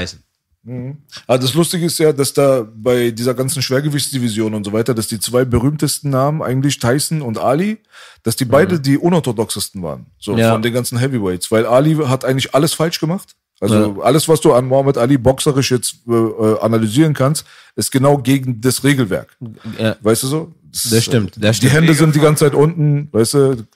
Tyson. 0.68 0.98
Aber 1.26 1.38
das 1.38 1.54
Lustige 1.54 1.86
ist 1.86 1.98
ja, 1.98 2.12
dass 2.12 2.32
da 2.32 2.66
bei 2.74 3.10
dieser 3.10 3.34
ganzen 3.34 3.62
Schwergewichtsdivision 3.62 4.54
und 4.54 4.64
so 4.64 4.72
weiter, 4.72 4.94
dass 4.94 5.08
die 5.08 5.18
zwei 5.20 5.44
berühmtesten 5.44 6.10
Namen 6.10 6.42
eigentlich 6.42 6.78
Tyson 6.78 7.22
und 7.22 7.38
Ali, 7.38 7.78
dass 8.22 8.36
die 8.36 8.44
beide 8.44 8.78
die 8.80 8.98
unorthodoxesten 8.98 9.82
waren. 9.82 10.06
So 10.18 10.36
Ja. 10.36 10.52
von 10.52 10.62
den 10.62 10.72
ganzen 10.72 10.98
Heavyweights. 10.98 11.50
Weil 11.50 11.66
Ali 11.66 11.94
hat 11.96 12.24
eigentlich 12.24 12.54
alles 12.54 12.74
falsch 12.74 13.00
gemacht. 13.00 13.34
Also 13.60 14.02
alles, 14.02 14.28
was 14.28 14.40
du 14.40 14.52
an 14.52 14.66
Mohammed 14.66 14.96
Ali 14.98 15.18
boxerisch 15.18 15.72
jetzt 15.72 15.96
äh, 16.06 16.12
äh, 16.12 16.60
analysieren 16.60 17.12
kannst, 17.12 17.44
ist 17.74 17.90
genau 17.90 18.16
gegen 18.18 18.60
das 18.60 18.84
Regelwerk. 18.84 19.36
Ja. 19.78 19.96
Weißt 20.00 20.22
du 20.22 20.26
so? 20.28 20.52
Das 20.70 21.02
stimmt, 21.02 21.32
das 21.42 21.58
Die 21.58 21.66
stimmt. 21.66 21.72
Hände 21.72 21.94
sind 21.94 22.14
die 22.14 22.20
ganze 22.20 22.44
Zeit 22.44 22.54
unten, 22.54 23.08
weißt 23.10 23.34
du? 23.34 23.66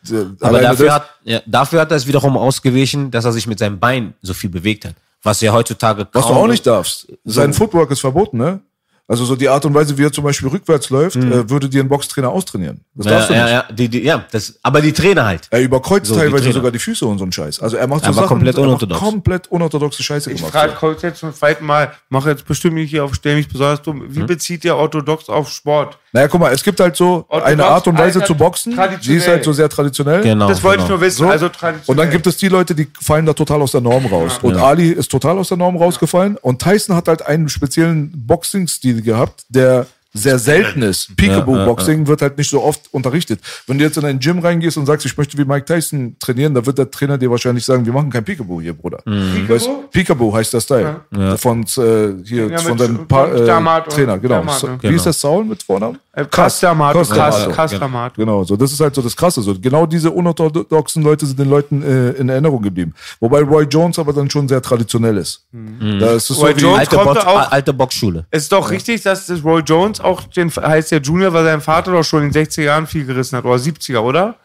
Aber 0.40 0.60
dafür 0.60 0.86
das- 0.86 0.94
hat, 0.94 1.08
ja, 1.24 1.40
dafür 1.46 1.80
hat 1.80 1.90
er 1.90 1.96
es 1.96 2.06
wiederum 2.06 2.36
ausgewichen, 2.36 3.10
dass 3.10 3.24
er 3.24 3.32
sich 3.32 3.46
mit 3.48 3.58
seinem 3.58 3.80
Bein 3.80 4.14
so 4.22 4.34
viel 4.34 4.50
bewegt 4.50 4.84
hat. 4.84 4.94
Was 5.22 5.40
ja 5.40 5.52
heutzutage 5.52 6.06
Was 6.12 6.26
du 6.26 6.32
kaum- 6.32 6.38
auch 6.42 6.46
nicht 6.48 6.66
darfst. 6.66 7.06
Sein 7.24 7.52
Footwork 7.52 7.90
ist 7.90 8.00
verboten, 8.00 8.38
ne? 8.38 8.60
Also 9.08 9.24
so 9.24 9.36
die 9.36 9.48
Art 9.48 9.64
und 9.66 9.74
Weise, 9.74 9.98
wie 9.98 10.04
er 10.04 10.12
zum 10.12 10.24
Beispiel 10.24 10.48
rückwärts 10.48 10.88
läuft, 10.88 11.16
äh, 11.16 11.50
würde 11.50 11.68
dir 11.68 11.82
ein 11.82 11.88
Boxtrainer 11.88 12.30
austrainieren. 12.30 12.80
Das 12.94 13.04
Mhm. 13.04 13.10
Ja, 13.10 13.16
darfst 13.18 13.30
du 13.30 13.34
ja, 13.34 13.42
nicht. 13.44 13.52
ja, 13.52 13.64
die, 13.74 13.88
die, 13.88 14.02
ja 14.04 14.24
das, 14.30 14.58
aber 14.62 14.80
die 14.80 14.92
Trainer 14.92 15.26
halt. 15.26 15.48
Er 15.50 15.60
überkreuzt 15.60 16.06
So, 16.06 16.14
die 16.14 16.20
teilweise 16.20 16.44
Trainer. 16.44 16.54
sogar 16.54 16.70
die 16.70 16.78
Füße 16.78 17.04
und 17.04 17.18
so 17.18 17.24
einen 17.24 17.32
Scheiß. 17.32 17.60
Also 17.60 17.76
er 17.76 17.86
macht 17.88 18.00
so 18.04 18.06
Er 18.06 18.08
war 18.16 18.22
Sachen, 18.22 18.28
komplett 18.28 18.54
er 18.54 18.60
macht 18.60 18.66
unorthodox. 18.68 19.00
komplett 19.00 19.48
unorthodoxe 19.48 20.02
Scheiße 20.02 20.30
Ich 20.30 20.36
gemacht. 20.38 20.52
frage 20.52 20.72
Coach 20.74 21.02
jetzt 21.02 21.18
zum 21.18 21.34
zweiten 21.34 21.66
Mal, 21.66 21.92
mache 22.08 22.30
jetzt 22.30 22.46
bestimmt 22.46 22.74
nicht 22.76 22.90
hier 22.90 23.04
auf, 23.04 23.14
stell 23.14 23.34
mich 23.36 23.48
besonders 23.48 23.82
dumm. 23.82 24.04
Wie 24.08 24.22
bezieht 24.22 24.64
ihr 24.64 24.76
orthodox 24.76 25.28
auf 25.28 25.50
Sport? 25.50 25.98
Naja, 26.14 26.28
guck 26.28 26.40
mal, 26.40 26.52
es 26.52 26.62
gibt 26.62 26.78
halt 26.78 26.94
so 26.94 27.26
eine 27.30 27.64
Art 27.64 27.88
und 27.88 27.96
Weise 27.96 28.22
zu 28.22 28.34
boxen, 28.34 28.78
die 29.02 29.14
ist 29.14 29.26
halt 29.26 29.44
so 29.44 29.52
sehr 29.52 29.68
traditionell. 29.68 30.22
Genau. 30.22 30.46
Das 30.46 30.62
wollte 30.62 30.82
ich 30.82 30.86
genau. 30.86 30.98
nur 30.98 31.06
wissen. 31.06 31.18
So. 31.18 31.28
Also 31.28 31.48
traditionell. 31.48 31.84
Und 31.86 31.96
dann 31.96 32.10
gibt 32.10 32.26
es 32.26 32.36
die 32.36 32.48
Leute, 32.48 32.74
die 32.74 32.86
fallen 33.00 33.24
da 33.24 33.32
total 33.32 33.62
aus 33.62 33.72
der 33.72 33.80
Norm 33.80 34.04
raus. 34.06 34.38
Und 34.42 34.56
Ali 34.56 34.90
ist 34.90 35.10
total 35.10 35.38
aus 35.38 35.48
der 35.48 35.56
Norm 35.56 35.76
rausgefallen. 35.76 36.36
Und 36.36 36.60
Tyson 36.60 36.94
hat 36.94 37.08
halt 37.08 37.24
einen 37.24 37.48
speziellen 37.48 38.12
Boxing-Stil 38.26 39.00
gehabt, 39.00 39.44
der 39.48 39.86
sehr 40.14 40.38
selten 40.38 40.82
ist. 40.82 41.16
Peekaboo-Boxing 41.16 42.06
wird 42.06 42.20
halt 42.22 42.36
nicht 42.36 42.50
so 42.50 42.62
oft 42.62 42.92
unterrichtet. 42.92 43.40
Wenn 43.66 43.78
du 43.78 43.84
jetzt 43.84 43.96
in 43.96 44.04
ein 44.04 44.18
Gym 44.18 44.38
reingehst 44.40 44.76
und 44.76 44.84
sagst, 44.86 45.06
ich 45.06 45.16
möchte 45.16 45.38
wie 45.38 45.44
Mike 45.44 45.64
Tyson 45.64 46.16
trainieren, 46.18 46.52
dann 46.54 46.66
wird 46.66 46.76
der 46.78 46.90
Trainer 46.90 47.16
dir 47.16 47.30
wahrscheinlich 47.30 47.64
sagen, 47.64 47.86
wir 47.86 47.92
machen 47.92 48.10
kein 48.10 48.22
Peekaboo 48.24 48.60
hier, 48.60 48.74
Bruder. 48.74 48.98
Weißt, 49.06 49.68
Peekaboo 49.90 50.34
heißt 50.34 50.52
der 50.52 50.60
Style. 50.60 51.00
Von, 51.38 51.62
äh, 51.62 52.22
hier, 52.24 52.48
Ja, 52.50 52.58
von 52.58 52.76
deinem 52.76 53.08
pa 53.08 53.26
äh, 53.28 53.82
Trainer, 53.88 54.18
genau. 54.18 54.46
So, 54.52 54.66
ne? 54.66 54.78
Wie 54.82 54.94
ist 54.94 55.06
das 55.06 55.20
Saul 55.20 55.44
mit 55.44 55.62
Vornamen? 55.62 55.98
Äh, 56.14 56.24
Kastamat, 56.26 56.92
Kastamat. 56.94 57.32
Kas- 57.46 57.54
Kastamat. 57.56 58.14
Genau, 58.14 58.44
so 58.44 58.56
das 58.56 58.70
ist 58.72 58.80
halt 58.80 58.94
so 58.94 59.00
das 59.02 59.16
Krasse. 59.16 59.40
So 59.42 59.58
genau 59.58 59.86
diese 59.86 60.10
unorthodoxen 60.10 61.02
Leute 61.02 61.24
sind 61.24 61.38
den 61.38 61.48
Leuten 61.48 61.82
äh, 61.82 62.10
in 62.12 62.28
Erinnerung 62.28 62.60
geblieben. 62.62 62.92
Wobei 63.20 63.40
Roy 63.40 63.64
Jones 63.64 63.98
aber 63.98 64.12
dann 64.12 64.28
schon 64.30 64.46
sehr 64.46 64.60
traditionell 64.60 65.16
ist. 65.16 65.46
Da 65.52 66.12
ist 66.12 66.28
es 66.30 66.36
so 66.36 66.42
Roy 66.44 66.56
wie, 66.56 66.60
Jones- 66.60 66.78
Alte, 66.80 66.96
kommt 66.96 67.14
Box, 67.14 67.24
auch- 67.26 67.50
alte 67.52 67.72
Boxschule. 67.72 68.26
Es 68.30 68.42
ist 68.44 68.52
doch 68.52 68.70
richtig, 68.70 69.02
dass 69.02 69.26
das 69.26 69.42
Roy 69.42 69.62
Jones 69.62 70.00
auch 70.00 70.22
den 70.24 70.50
heißt 70.50 70.92
der 70.92 71.00
Junior, 71.00 71.32
weil 71.32 71.44
sein 71.44 71.60
Vater 71.60 71.92
doch 71.92 72.04
schon 72.04 72.24
in 72.24 72.30
den 72.30 72.44
60er 72.46 72.62
Jahren 72.62 72.86
viel 72.86 73.06
gerissen 73.06 73.36
hat. 73.38 73.44
Oder 73.44 73.56
70er, 73.56 74.00
oder? 74.00 74.36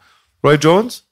Roy 0.44 0.56
Jones? 0.56 1.03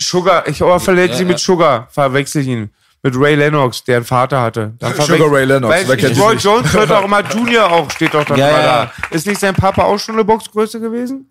Sugar, 0.00 0.46
ich 0.46 0.62
oh, 0.62 0.78
verletze 0.78 1.16
sie 1.18 1.24
mit 1.24 1.38
Sugar, 1.40 1.88
verwechsel 1.90 2.42
ich 2.42 2.48
ihn. 2.48 2.70
Mit 3.02 3.14
Ray 3.16 3.36
Lennox, 3.36 3.84
der 3.84 3.96
einen 3.96 4.04
Vater 4.04 4.40
hatte. 4.40 4.72
Dann 4.78 4.92
Sugar 4.94 5.30
Ray 5.32 5.44
Lennox, 5.44 5.72
Weil 5.72 5.88
wer 5.88 6.10
ich- 6.10 6.20
Roy 6.20 6.34
nicht? 6.34 6.44
Jones 6.44 6.72
wird 6.74 6.90
auch 6.90 7.04
immer 7.04 7.22
Junior 7.22 7.70
auch, 7.70 7.90
steht 7.90 8.12
doch 8.12 8.24
dann 8.24 8.36
Ja, 8.36 8.48
immer 8.48 8.58
ja, 8.60 8.92
da. 9.10 9.14
Ist 9.14 9.26
nicht 9.26 9.40
sein 9.40 9.54
Papa 9.54 9.84
auch 9.84 9.98
schon 9.98 10.16
eine 10.16 10.24
Boxgröße 10.24 10.80
gewesen? 10.80 11.30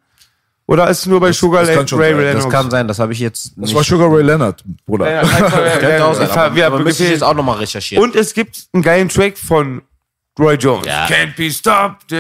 Oder 0.65 0.89
ist 0.89 0.99
es 0.99 1.06
nur 1.06 1.19
bei 1.19 1.31
Sugar 1.31 1.65
das 1.65 1.69
Ray 1.94 2.14
sein. 2.14 2.19
Lennox? 2.19 2.44
Das 2.45 2.53
kann 2.53 2.69
sein, 2.72 2.88
das 2.88 2.99
habe 2.99 3.14
ich 3.14 3.19
jetzt 3.19 3.53
Das 3.56 3.73
war 3.73 3.84
Sugar 3.84 4.10
Ray 4.10 4.23
Leonard, 4.23 4.64
Bruder. 4.85 5.10
Ja, 5.10 5.22
ja, 5.23 5.26
sein, 5.26 5.41
ja, 5.81 6.06
aber, 6.45 6.57
ja, 6.57 6.68
aber 6.68 6.80
müsste 6.80 7.03
ich 7.06 7.11
jetzt 7.11 7.23
auch 7.23 7.34
nochmal 7.34 7.57
recherchieren. 7.57 8.03
Und 8.03 8.15
es 8.15 8.34
gibt 8.34 8.65
einen 8.73 8.84
geilen 8.84 9.10
Track 9.10 9.38
von 9.38 9.81
Roy 10.39 10.56
Jones. 10.56 10.85
Ja. 10.85 11.06
Can't 11.06 11.35
be 11.35 11.49
stopped. 11.49 12.11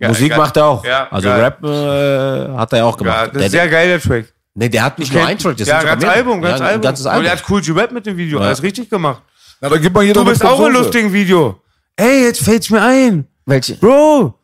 Musik 0.00 0.30
geil. 0.30 0.38
macht 0.38 0.56
er 0.56 0.64
auch. 0.66 0.84
Ja, 0.84 1.08
also 1.10 1.28
geil. 1.28 1.40
Rap 1.40 1.64
äh, 1.64 2.56
hat 2.56 2.72
er 2.72 2.86
auch 2.86 2.96
gemacht. 2.96 3.16
Ja, 3.16 3.24
das 3.26 3.32
der, 3.32 3.46
ist 3.46 3.52
sehr 3.52 3.68
geil, 3.68 3.88
der 3.88 4.00
Track. 4.00 4.32
Nee, 4.58 4.68
der 4.68 4.82
hat 4.84 4.98
nicht 4.98 5.12
nur 5.12 5.24
einen 5.24 5.38
Track, 5.38 5.56
das 5.56 5.68
ja, 5.68 5.82
ganz. 5.82 6.04
Album, 6.04 6.42
ganz 6.42 6.58
ja, 6.58 6.66
ein 6.66 6.70
Album. 6.72 6.82
ganzes 6.82 7.06
Und 7.06 7.12
Album. 7.12 7.26
er 7.26 7.32
hat 7.32 7.44
cool 7.48 7.62
Duett 7.62 7.92
mit 7.92 8.06
dem 8.06 8.16
Video, 8.16 8.40
alles 8.40 8.62
richtig 8.62 8.90
gemacht. 8.90 9.22
Na, 9.60 9.68
da 9.68 9.76
gibt 9.76 9.94
man 9.94 10.04
jeder 10.04 10.22
Du 10.24 10.30
bist 10.30 10.44
auch 10.44 10.58
Soße. 10.58 10.70
lustigen 10.70 11.12
Video. 11.12 11.60
Ey, 11.96 12.24
jetzt 12.24 12.42
fällt's 12.42 12.70
mir 12.70 12.82
ein. 12.82 13.26
Welche? 13.46 13.74
Bro, 13.76 14.34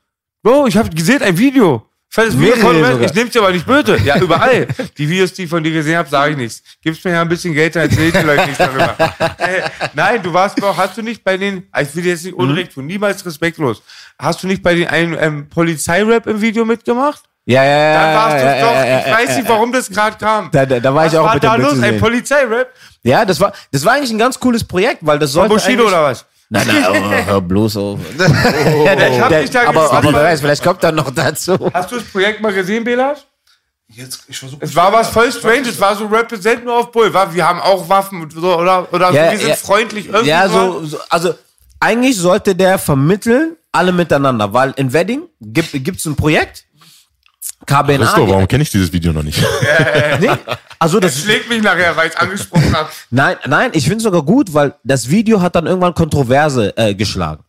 Bro, 0.42 0.66
ich 0.66 0.76
habe 0.76 0.90
gesehen 0.90 1.22
ein 1.22 1.36
Video. 1.36 1.88
Das 2.16 2.38
Video. 2.38 3.00
Ich 3.00 3.14
nehm's 3.14 3.30
dir 3.32 3.40
aber 3.40 3.50
nicht 3.50 3.66
böse. 3.66 3.98
Ja, 4.04 4.20
überall. 4.20 4.68
Die 4.96 5.08
Videos, 5.08 5.32
die 5.32 5.44
ich 5.44 5.50
von 5.50 5.64
dir 5.64 5.72
gesehen 5.72 5.96
habe, 5.96 6.08
sage 6.08 6.32
ich 6.32 6.36
nichts. 6.36 6.62
Gibst 6.80 7.04
mir 7.04 7.10
ja 7.12 7.22
ein 7.22 7.28
bisschen 7.28 7.54
Geld, 7.54 7.74
dann 7.74 7.90
erzähl 7.90 8.08
ich 8.08 8.14
Leuten 8.22 8.44
nichts 8.44 8.58
darüber. 8.58 8.96
äh, 9.38 9.62
nein, 9.94 10.22
du 10.22 10.32
warst 10.32 10.62
doch, 10.62 10.76
hast 10.76 10.96
du 10.96 11.02
nicht 11.02 11.24
bei 11.24 11.36
den, 11.36 11.64
ich 11.80 11.96
will 11.96 12.06
jetzt 12.06 12.24
nicht 12.24 12.34
Unrecht 12.34 12.72
tun, 12.72 12.86
niemals 12.86 13.26
respektlos. 13.26 13.82
Hast 14.18 14.42
du 14.42 14.46
nicht 14.46 14.62
bei 14.62 14.74
den 14.76 14.86
einen 14.86 15.16
ähm, 15.18 15.48
Polizeirap 15.48 16.28
im 16.28 16.40
Video 16.40 16.64
mitgemacht? 16.64 17.22
Ja, 17.46 17.62
ja, 17.62 17.70
ja. 17.70 17.92
Dann 18.02 18.14
warst 18.14 18.36
du 18.36 18.46
ja, 18.46 18.60
doch, 18.60 18.72
ja, 18.74 18.84
ja, 18.86 18.98
ich 19.06 19.12
weiß 19.12 19.36
nicht, 19.36 19.48
warum 19.48 19.72
das 19.72 19.88
gerade 19.90 20.16
kam. 20.16 20.50
Da, 20.50 20.64
da, 20.64 20.80
da 20.80 20.94
war 20.94 21.04
Was 21.04 21.12
ich 21.12 21.18
auch 21.18 21.24
war 21.26 21.34
mit 21.34 21.44
da 21.44 21.56
dem 21.56 21.62
los? 21.66 21.82
Ein. 21.82 21.98
Polizeirap? 22.00 22.68
Ja, 23.02 23.24
das 23.26 23.38
war, 23.38 23.52
das 23.70 23.84
war 23.84 23.92
eigentlich 23.94 24.10
ein 24.12 24.18
ganz 24.18 24.40
cooles 24.40 24.64
Projekt, 24.64 24.98
weil 25.02 25.18
das 25.18 25.32
Von 25.32 25.48
sollte 25.48 25.54
Bushido 25.54 25.82
eigentlich- 25.82 25.92
oder 25.94 26.02
was? 26.04 26.24
Nein, 26.50 26.66
nein, 26.66 26.84
oh, 26.90 27.26
hör 27.26 27.40
bloß 27.40 27.76
auf. 27.78 27.98
Ja, 28.84 28.94
der, 28.96 29.10
ich 29.12 29.20
hab 29.20 29.28
Der- 29.28 29.40
dich 29.42 29.50
da 29.50 29.66
aber, 29.68 29.92
aber 29.92 30.12
wer 30.12 30.22
weiß, 30.24 30.40
vielleicht 30.40 30.62
kommt 30.62 30.82
er 30.84 30.92
noch 30.92 31.10
dazu. 31.10 31.58
Hast 31.72 31.90
du 31.90 31.96
das 31.96 32.04
Projekt 32.04 32.40
mal 32.40 32.52
gesehen, 32.52 32.84
Belas? 32.84 33.26
Jetzt, 33.88 34.24
ich 34.28 34.38
versuch, 34.38 34.58
Es 34.60 34.74
war 34.74 34.92
was 34.92 35.08
voll 35.08 35.30
strange, 35.30 35.68
es 35.68 35.78
war 35.80 35.94
so 35.96 36.06
Represent 36.06 36.64
nur 36.64 36.78
auf 36.78 36.90
Bull. 36.92 37.12
War, 37.12 37.32
wir 37.34 37.46
haben 37.46 37.60
auch 37.60 37.86
Waffen 37.88 38.22
und 38.22 38.32
so, 38.32 38.56
oder, 38.58 38.86
oder 38.92 39.08
so, 39.08 39.14
Ja, 39.16 39.30
wir 39.32 39.38
sind 39.38 39.48
ja. 39.48 39.54
freundlich 39.56 40.06
irgendwie. 40.06 40.28
Ja, 40.28 40.48
so, 40.48 40.84
so, 40.84 40.98
also 41.10 41.34
eigentlich 41.80 42.16
sollte 42.16 42.54
der 42.54 42.78
vermitteln, 42.78 43.56
alle 43.72 43.92
miteinander, 43.92 44.52
weil 44.52 44.72
in 44.76 44.92
Wedding 44.92 45.22
gibt 45.40 45.70
gibt's 45.84 46.04
ein 46.06 46.16
Projekt, 46.16 46.64
KBNA. 47.66 47.98
Christo, 48.04 48.28
warum 48.28 48.46
kenne 48.48 48.62
ich 48.62 48.70
dieses 48.70 48.92
Video 48.92 49.12
noch 49.12 49.22
nicht? 49.22 49.42
nee, 50.20 50.28
also 50.78 51.00
das, 51.00 51.20
Schlägt 51.20 51.48
mich 51.48 51.62
nachher, 51.62 51.96
weil 51.96 52.08
ich 52.10 52.18
angesprochen 52.18 52.74
habe. 52.76 52.88
Nein, 53.10 53.36
nein, 53.46 53.70
ich 53.74 53.84
finde 53.84 53.98
es 53.98 54.02
sogar 54.04 54.22
gut, 54.22 54.52
weil 54.54 54.74
das 54.84 55.08
Video 55.08 55.40
hat 55.40 55.54
dann 55.56 55.66
irgendwann 55.66 55.94
Kontroverse 55.94 56.76
äh, 56.76 56.94
geschlagen. 56.94 57.42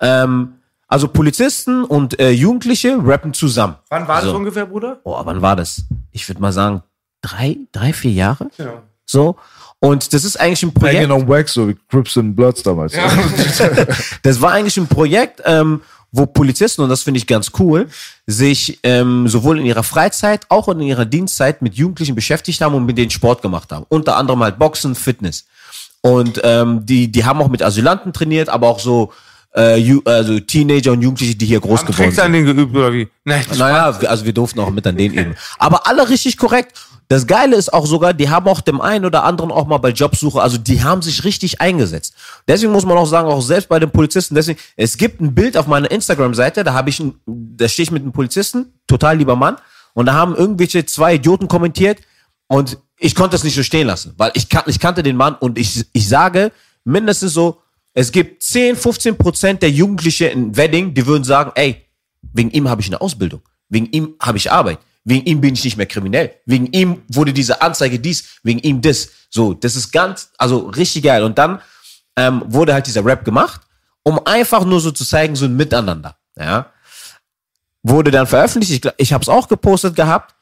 Ähm, 0.00 0.54
also 0.88 1.08
Polizisten 1.08 1.84
und 1.84 2.18
äh, 2.20 2.30
Jugendliche 2.30 2.96
rappen 3.02 3.32
zusammen. 3.34 3.76
Wann 3.88 4.06
war 4.06 4.20
das 4.20 4.30
So. 4.30 4.36
ungefähr, 4.36 4.66
Bruder? 4.66 5.00
Oh, 5.04 5.20
wann 5.24 5.42
war 5.42 5.56
das? 5.56 5.82
Ich 6.12 6.28
würde 6.28 6.40
mal 6.40 6.52
sagen, 6.52 6.82
drei, 7.22 7.56
drei, 7.72 7.92
vier 7.92 8.12
Jahre? 8.12 8.48
Genau. 8.56 8.82
So. 9.04 9.36
Und 9.80 10.12
das 10.14 10.24
ist 10.24 10.38
eigentlich 10.40 10.62
ein 10.62 10.72
Hanging 10.80 11.08
Projekt. 11.08 11.10
on 11.10 11.28
Wax, 11.28 11.52
so 11.52 11.68
wie 11.68 11.76
Crips 11.90 12.16
and 12.16 12.34
Bloods 12.34 12.62
damals. 12.62 12.94
Das 14.22 14.40
war 14.40 14.52
eigentlich 14.52 14.76
ein 14.76 14.86
Projekt, 14.86 15.42
ähm, 15.44 15.82
wo 16.12 16.26
Polizisten, 16.26 16.82
und 16.82 16.88
das 16.88 17.02
finde 17.02 17.18
ich 17.18 17.26
ganz 17.26 17.52
cool, 17.58 17.88
sich 18.26 18.78
ähm, 18.82 19.28
sowohl 19.28 19.58
in 19.58 19.66
ihrer 19.66 19.82
Freizeit, 19.82 20.46
auch 20.48 20.68
in 20.68 20.80
ihrer 20.80 21.04
Dienstzeit 21.04 21.62
mit 21.62 21.74
Jugendlichen 21.74 22.14
beschäftigt 22.14 22.60
haben 22.60 22.74
und 22.74 22.86
mit 22.86 22.96
denen 22.96 23.10
Sport 23.10 23.42
gemacht 23.42 23.72
haben. 23.72 23.86
Unter 23.88 24.16
anderem 24.16 24.42
halt 24.42 24.58
Boxen, 24.58 24.94
Fitness. 24.94 25.46
Und 26.00 26.40
ähm, 26.44 26.86
die, 26.86 27.10
die 27.10 27.24
haben 27.24 27.40
auch 27.40 27.48
mit 27.48 27.62
Asylanten 27.62 28.12
trainiert, 28.12 28.48
aber 28.48 28.68
auch 28.68 28.78
so 28.78 29.12
äh, 29.56 30.00
also 30.04 30.38
Teenager 30.40 30.92
und 30.92 31.02
Jugendliche, 31.02 31.34
die 31.34 31.46
hier 31.46 31.60
groß 31.60 31.80
Haben 31.80 31.86
geworden 31.86 32.12
sind. 32.12 32.24
an 32.24 32.32
den 32.32 32.44
geübt 32.44 32.76
oder 32.76 32.92
wie? 32.92 33.08
Nein, 33.24 33.44
das 33.48 33.58
Naja, 33.58 33.98
also 34.06 34.24
wir 34.24 34.32
durften 34.32 34.60
auch 34.60 34.70
mit 34.70 34.86
an 34.86 34.96
denen 34.96 35.14
üben. 35.14 35.36
Aber 35.58 35.86
alle 35.86 36.08
richtig 36.08 36.36
korrekt. 36.36 36.78
Das 37.08 37.26
Geile 37.28 37.54
ist 37.54 37.72
auch 37.72 37.86
sogar, 37.86 38.12
die 38.14 38.28
haben 38.30 38.48
auch 38.48 38.60
dem 38.60 38.80
einen 38.80 39.04
oder 39.04 39.22
anderen 39.22 39.52
auch 39.52 39.68
mal 39.68 39.78
bei 39.78 39.90
Jobsuche, 39.90 40.42
also 40.42 40.58
die 40.58 40.82
haben 40.82 41.02
sich 41.02 41.22
richtig 41.22 41.60
eingesetzt. 41.60 42.14
Deswegen 42.48 42.72
muss 42.72 42.84
man 42.84 42.98
auch 42.98 43.06
sagen, 43.06 43.28
auch 43.28 43.40
selbst 43.40 43.68
bei 43.68 43.78
den 43.78 43.92
Polizisten, 43.92 44.34
deswegen, 44.34 44.58
es 44.76 44.96
gibt 44.96 45.20
ein 45.20 45.32
Bild 45.32 45.56
auf 45.56 45.68
meiner 45.68 45.88
Instagram-Seite, 45.88 46.64
da 46.64 46.74
habe 46.74 46.90
ich, 46.90 46.98
ein, 46.98 47.14
da 47.24 47.68
stehe 47.68 47.84
ich 47.84 47.92
mit 47.92 48.02
einem 48.02 48.10
Polizisten, 48.10 48.72
total 48.88 49.18
lieber 49.18 49.36
Mann, 49.36 49.56
und 49.94 50.06
da 50.06 50.14
haben 50.14 50.34
irgendwelche 50.34 50.84
zwei 50.84 51.14
Idioten 51.14 51.46
kommentiert 51.46 51.98
und 52.48 52.76
ich 52.98 53.14
konnte 53.14 53.36
es 53.36 53.44
nicht 53.44 53.54
so 53.54 53.62
stehen 53.62 53.86
lassen, 53.86 54.14
weil 54.16 54.32
ich, 54.34 54.48
kan 54.48 54.64
ich 54.66 54.80
kannte 54.80 55.04
den 55.04 55.16
Mann 55.16 55.36
und 55.36 55.58
ich, 55.58 55.86
ich 55.92 56.08
sage 56.08 56.50
mindestens 56.82 57.32
so, 57.32 57.62
es 57.98 58.12
gibt 58.12 58.42
10, 58.42 58.76
15 58.76 59.16
Prozent 59.16 59.62
der 59.62 59.70
Jugendlichen 59.70 60.28
in 60.28 60.56
Wedding, 60.56 60.94
die 60.94 61.06
würden 61.06 61.24
sagen, 61.24 61.50
ey, 61.54 61.86
Wegen 62.36 62.50
ihm 62.50 62.68
habe 62.68 62.82
ich 62.82 62.88
eine 62.88 63.00
Ausbildung. 63.00 63.40
Wegen 63.68 63.86
ihm 63.86 64.14
habe 64.20 64.38
ich 64.38 64.52
Arbeit. 64.52 64.78
Wegen 65.04 65.24
ihm 65.24 65.40
bin 65.40 65.54
ich 65.54 65.64
nicht 65.64 65.76
mehr 65.76 65.86
kriminell. 65.86 66.34
Wegen 66.44 66.66
ihm 66.66 67.02
wurde 67.08 67.32
diese 67.32 67.62
Anzeige 67.62 67.98
dies, 67.98 68.40
wegen 68.42 68.58
ihm 68.60 68.82
das. 68.82 69.08
So, 69.30 69.54
das 69.54 69.74
ist 69.74 69.90
ganz, 69.90 70.30
also 70.36 70.68
richtig 70.68 71.04
geil. 71.04 71.22
Und 71.22 71.38
dann 71.38 71.60
ähm, 72.16 72.42
wurde 72.46 72.74
halt 72.74 72.86
dieser 72.86 73.04
Rap 73.04 73.24
gemacht, 73.24 73.62
um 74.02 74.20
einfach 74.26 74.64
nur 74.64 74.80
so 74.80 74.90
zu 74.90 75.04
zeigen, 75.04 75.34
so 75.34 75.46
ein 75.46 75.56
Miteinander. 75.56 76.18
Ja. 76.38 76.72
Wurde 77.82 78.10
dann 78.10 78.26
veröffentlicht. 78.26 78.84
Ich, 78.84 78.92
ich 78.98 79.12
habe 79.12 79.22
es 79.22 79.28
auch 79.28 79.48
gepostet 79.48 79.96
gehabt. 79.96 80.34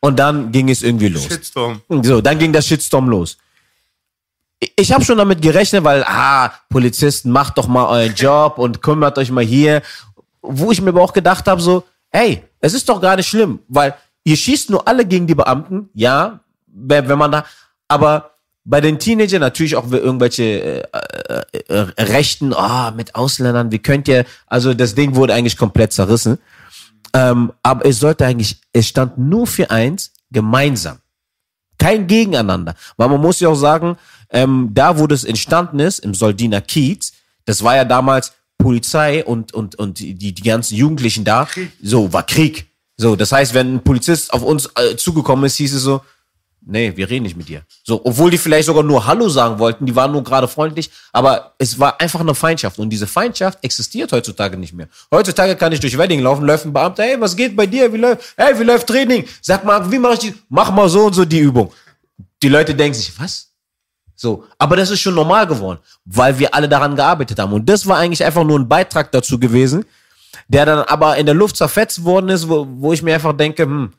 Und 0.00 0.18
dann 0.18 0.50
ging 0.50 0.68
es 0.68 0.82
irgendwie 0.82 1.08
los. 1.08 1.24
Shitstorm. 1.24 1.80
So, 2.02 2.20
dann 2.20 2.38
ging 2.38 2.52
der 2.52 2.62
Shitstorm 2.62 3.08
los. 3.08 3.36
Ich- 4.76 4.92
habe 4.92 5.04
schon 5.04 5.18
damit 5.18 5.42
gerechnet, 5.42 5.82
weil, 5.82 6.04
ah, 6.04 6.52
Polizisten, 6.68 7.30
macht 7.30 7.58
doch 7.58 7.66
mal 7.66 7.86
euren 7.86 8.14
Job 8.14 8.58
und 8.58 8.80
kümmert 8.80 9.18
euch 9.18 9.30
mal 9.30 9.44
hier. 9.44 9.82
Wo 10.40 10.70
ich 10.70 10.80
mir 10.80 10.90
aber 10.90 11.02
auch 11.02 11.12
gedacht 11.12 11.46
habe, 11.48 11.60
so, 11.60 11.84
ey, 12.10 12.42
es 12.60 12.74
ist 12.74 12.88
doch 12.88 13.00
gar 13.00 13.16
nicht 13.16 13.28
schlimm, 13.28 13.60
weil 13.68 13.94
ihr 14.24 14.36
schießt 14.36 14.70
nur 14.70 14.86
alle 14.86 15.04
gegen 15.04 15.26
die 15.26 15.34
Beamten, 15.34 15.88
ja, 15.94 16.40
wenn 16.66 17.18
man 17.18 17.32
da, 17.32 17.44
aber 17.88 18.30
bei 18.64 18.80
den 18.80 18.98
Teenagern 18.98 19.40
natürlich 19.40 19.74
auch 19.74 19.90
irgendwelche 19.90 20.42
äh, 20.42 20.82
äh, 20.92 21.58
äh, 21.68 22.02
Rechten, 22.02 22.54
ah, 22.54 22.92
mit 22.92 23.14
Ausländern, 23.16 23.72
wie 23.72 23.80
könnt 23.80 24.06
ihr, 24.06 24.24
also 24.46 24.74
das 24.74 24.94
Ding 24.94 25.16
wurde 25.16 25.34
eigentlich 25.34 25.56
komplett 25.56 25.92
zerrissen. 25.92 26.38
Ähm, 27.14 27.52
aber 27.62 27.84
es 27.86 27.98
sollte 27.98 28.24
eigentlich, 28.24 28.60
es 28.72 28.86
stand 28.88 29.18
nur 29.18 29.46
für 29.46 29.70
eins, 29.70 30.12
gemeinsam 30.30 30.98
kein 31.82 32.06
Gegeneinander. 32.06 32.74
Weil 32.96 33.08
man 33.08 33.20
muss 33.20 33.40
ja 33.40 33.48
auch 33.48 33.56
sagen, 33.56 33.96
ähm, 34.32 34.70
da 34.72 34.98
wo 34.98 35.06
das 35.06 35.24
entstanden 35.24 35.78
ist, 35.78 36.00
im 36.00 36.14
Soldiner 36.14 36.60
Kiez, 36.60 37.12
das 37.44 37.62
war 37.62 37.76
ja 37.76 37.84
damals 37.84 38.32
Polizei 38.58 39.24
und, 39.24 39.52
und, 39.52 39.74
und 39.76 39.98
die, 39.98 40.14
die 40.14 40.34
ganzen 40.42 40.76
Jugendlichen 40.76 41.24
da, 41.24 41.48
so, 41.82 42.12
war 42.12 42.24
Krieg. 42.24 42.66
So, 42.96 43.16
das 43.16 43.32
heißt, 43.32 43.54
wenn 43.54 43.76
ein 43.76 43.84
Polizist 43.84 44.32
auf 44.32 44.42
uns 44.42 44.70
äh, 44.76 44.96
zugekommen 44.96 45.44
ist, 45.44 45.56
hieß 45.56 45.74
es 45.74 45.82
so, 45.82 46.02
nee, 46.64 46.92
wir 46.94 47.10
reden 47.10 47.24
nicht 47.24 47.36
mit 47.36 47.48
dir. 47.48 47.62
So, 47.82 48.00
obwohl 48.04 48.30
die 48.30 48.38
vielleicht 48.38 48.66
sogar 48.66 48.84
nur 48.84 49.04
Hallo 49.04 49.28
sagen 49.28 49.58
wollten, 49.58 49.86
die 49.86 49.96
waren 49.96 50.12
nur 50.12 50.22
gerade 50.22 50.46
freundlich, 50.46 50.90
aber 51.12 51.54
es 51.58 51.78
war 51.78 52.00
einfach 52.00 52.20
eine 52.20 52.34
Feindschaft 52.34 52.78
und 52.78 52.90
diese 52.90 53.06
Feindschaft 53.08 53.58
existiert 53.62 54.12
heutzutage 54.12 54.56
nicht 54.56 54.72
mehr. 54.72 54.88
Heutzutage 55.10 55.56
kann 55.56 55.72
ich 55.72 55.80
durch 55.80 55.98
Wedding 55.98 56.20
laufen, 56.20 56.44
läuft 56.44 56.64
ein 56.64 56.72
Beamter, 56.72 57.02
hey, 57.02 57.20
was 57.20 57.34
geht 57.34 57.56
bei 57.56 57.66
dir? 57.66 57.92
Wie 57.92 57.98
läuft, 57.98 58.34
hey, 58.36 58.58
wie 58.58 58.64
läuft 58.64 58.86
Training? 58.86 59.24
Sag 59.40 59.64
mal, 59.64 59.90
wie 59.90 59.98
mache 59.98 60.14
ich 60.14 60.18
die? 60.20 60.34
Mach 60.48 60.70
mal 60.70 60.88
so 60.88 61.06
und 61.06 61.14
so 61.14 61.24
die 61.24 61.40
Übung. 61.40 61.72
Die 62.42 62.48
Leute 62.48 62.74
denken 62.74 62.94
sich, 62.94 63.18
was? 63.18 63.51
So, 64.22 64.44
aber 64.56 64.76
das 64.76 64.88
ist 64.90 65.00
schon 65.00 65.16
normal 65.16 65.48
geworden, 65.48 65.80
weil 66.04 66.38
wir 66.38 66.54
alle 66.54 66.68
daran 66.68 66.94
gearbeitet 66.94 67.40
haben. 67.40 67.52
Und 67.52 67.68
das 67.68 67.88
war 67.88 67.96
eigentlich 67.98 68.24
einfach 68.24 68.44
nur 68.44 68.56
ein 68.56 68.68
Beitrag 68.68 69.10
dazu 69.10 69.36
gewesen, 69.36 69.84
der 70.46 70.64
dann 70.64 70.78
aber 70.84 71.16
in 71.16 71.26
der 71.26 71.34
Luft 71.34 71.56
zerfetzt 71.56 72.04
worden 72.04 72.28
ist, 72.28 72.48
wo, 72.48 72.64
wo 72.70 72.92
ich 72.92 73.02
mir 73.02 73.14
einfach 73.14 73.36
denke, 73.36 73.64
hm, 73.64 73.92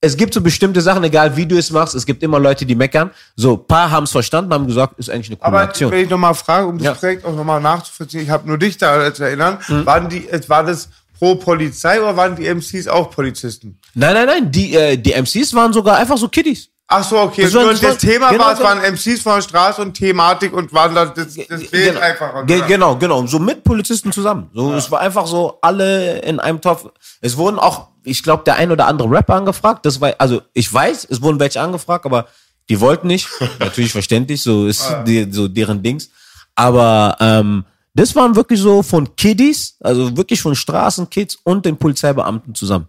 es 0.00 0.16
gibt 0.16 0.34
so 0.34 0.40
bestimmte 0.40 0.80
Sachen, 0.80 1.04
egal 1.04 1.36
wie 1.36 1.46
du 1.46 1.56
es 1.56 1.70
machst, 1.70 1.94
es 1.94 2.04
gibt 2.04 2.24
immer 2.24 2.40
Leute, 2.40 2.66
die 2.66 2.74
meckern. 2.74 3.12
So, 3.36 3.52
ein 3.54 3.66
paar 3.68 3.88
haben 3.88 4.02
es 4.02 4.10
verstanden, 4.10 4.52
haben 4.52 4.66
gesagt, 4.66 4.98
ist 4.98 5.08
eigentlich 5.08 5.28
eine 5.28 5.36
coole 5.36 5.46
Aber 5.46 5.60
Aktion. 5.60 5.92
wenn 5.92 6.02
ich 6.02 6.10
nochmal 6.10 6.34
frage, 6.34 6.66
um 6.66 6.76
das 6.76 6.84
Ja. 6.86 6.94
Projekt 6.94 7.24
auch 7.24 7.36
nochmal 7.36 7.60
nachzuvollziehen, 7.60 8.24
ich 8.24 8.30
habe 8.30 8.48
nur 8.48 8.58
dich 8.58 8.76
da 8.78 9.14
zu 9.14 9.22
erinnern, 9.22 9.58
Mhm. 9.68 9.86
waren 9.86 10.08
die, 10.08 10.26
war 10.48 10.64
das 10.64 10.88
pro 11.16 11.36
Polizei 11.36 12.00
oder 12.00 12.16
waren 12.16 12.34
die 12.34 12.48
MCs 12.52 12.88
auch 12.88 13.12
Polizisten? 13.12 13.78
Nein, 13.94 14.14
nein, 14.14 14.26
nein, 14.26 14.50
die, 14.50 14.74
äh, 14.74 14.96
die 14.96 15.12
MCs 15.12 15.54
waren 15.54 15.72
sogar 15.72 15.98
einfach 15.98 16.18
so 16.18 16.26
Kiddies. 16.28 16.68
Ach 16.94 17.04
so, 17.04 17.18
okay. 17.20 17.42
Das 17.42 17.54
war- 17.54 17.64
das 17.66 17.80
das, 17.80 17.98
Thema 17.98 18.30
genau, 18.30 18.44
war, 18.44 18.52
es 18.52 18.58
genau. 18.58 18.68
waren 18.70 18.82
MCs 18.84 19.22
von 19.22 19.34
der 19.36 19.42
Straße 19.42 19.80
und 19.82 19.94
Thematik 19.94 20.52
und 20.52 20.72
waren 20.72 20.94
da, 20.94 21.06
das, 21.06 21.34
das 21.34 21.46
Bild 21.70 21.70
Genau. 21.70 22.00
einfach. 22.00 22.46
Ge 22.46 22.62
genau, 22.68 22.96
genau. 22.96 23.26
So 23.26 23.38
mit 23.38 23.64
Polizisten 23.64 24.12
zusammen. 24.12 24.50
So, 24.54 24.72
es 24.74 24.90
war 24.90 25.00
einfach 25.00 25.26
so 25.26 25.58
alle 25.62 26.18
in 26.20 26.38
einem 26.40 26.60
Topf. 26.60 26.86
Es 27.20 27.36
wurden 27.36 27.58
auch, 27.58 27.88
ich 28.04 28.22
glaube, 28.22 28.42
der 28.44 28.56
ein 28.56 28.70
oder 28.70 28.86
andere 28.86 29.10
Rapper 29.10 29.34
angefragt. 29.36 29.86
Das 29.86 30.00
war, 30.00 30.12
also 30.18 30.42
ich 30.52 30.72
weiß, 30.72 31.06
es 31.10 31.22
wurden 31.22 31.40
welche 31.40 31.60
angefragt, 31.60 32.04
aber 32.06 32.26
die 32.68 32.78
wollten 32.80 33.06
nicht. 33.06 33.28
Natürlich 33.58 33.92
verständlich, 33.92 34.42
so 34.42 34.66
ist 34.66 34.88
die, 35.06 35.26
so 35.30 35.48
deren 35.48 35.82
Dings. 35.82 36.10
Aber 36.54 37.16
ähm, 37.20 37.64
das 37.94 38.14
waren 38.14 38.36
wirklich 38.36 38.60
so 38.60 38.82
von 38.82 39.16
Kiddies, 39.16 39.76
also 39.80 40.16
wirklich 40.16 40.40
von 40.42 40.54
Straßenkids 40.54 41.38
und 41.44 41.64
den 41.64 41.76
Polizeibeamten 41.76 42.54
zusammen. 42.54 42.88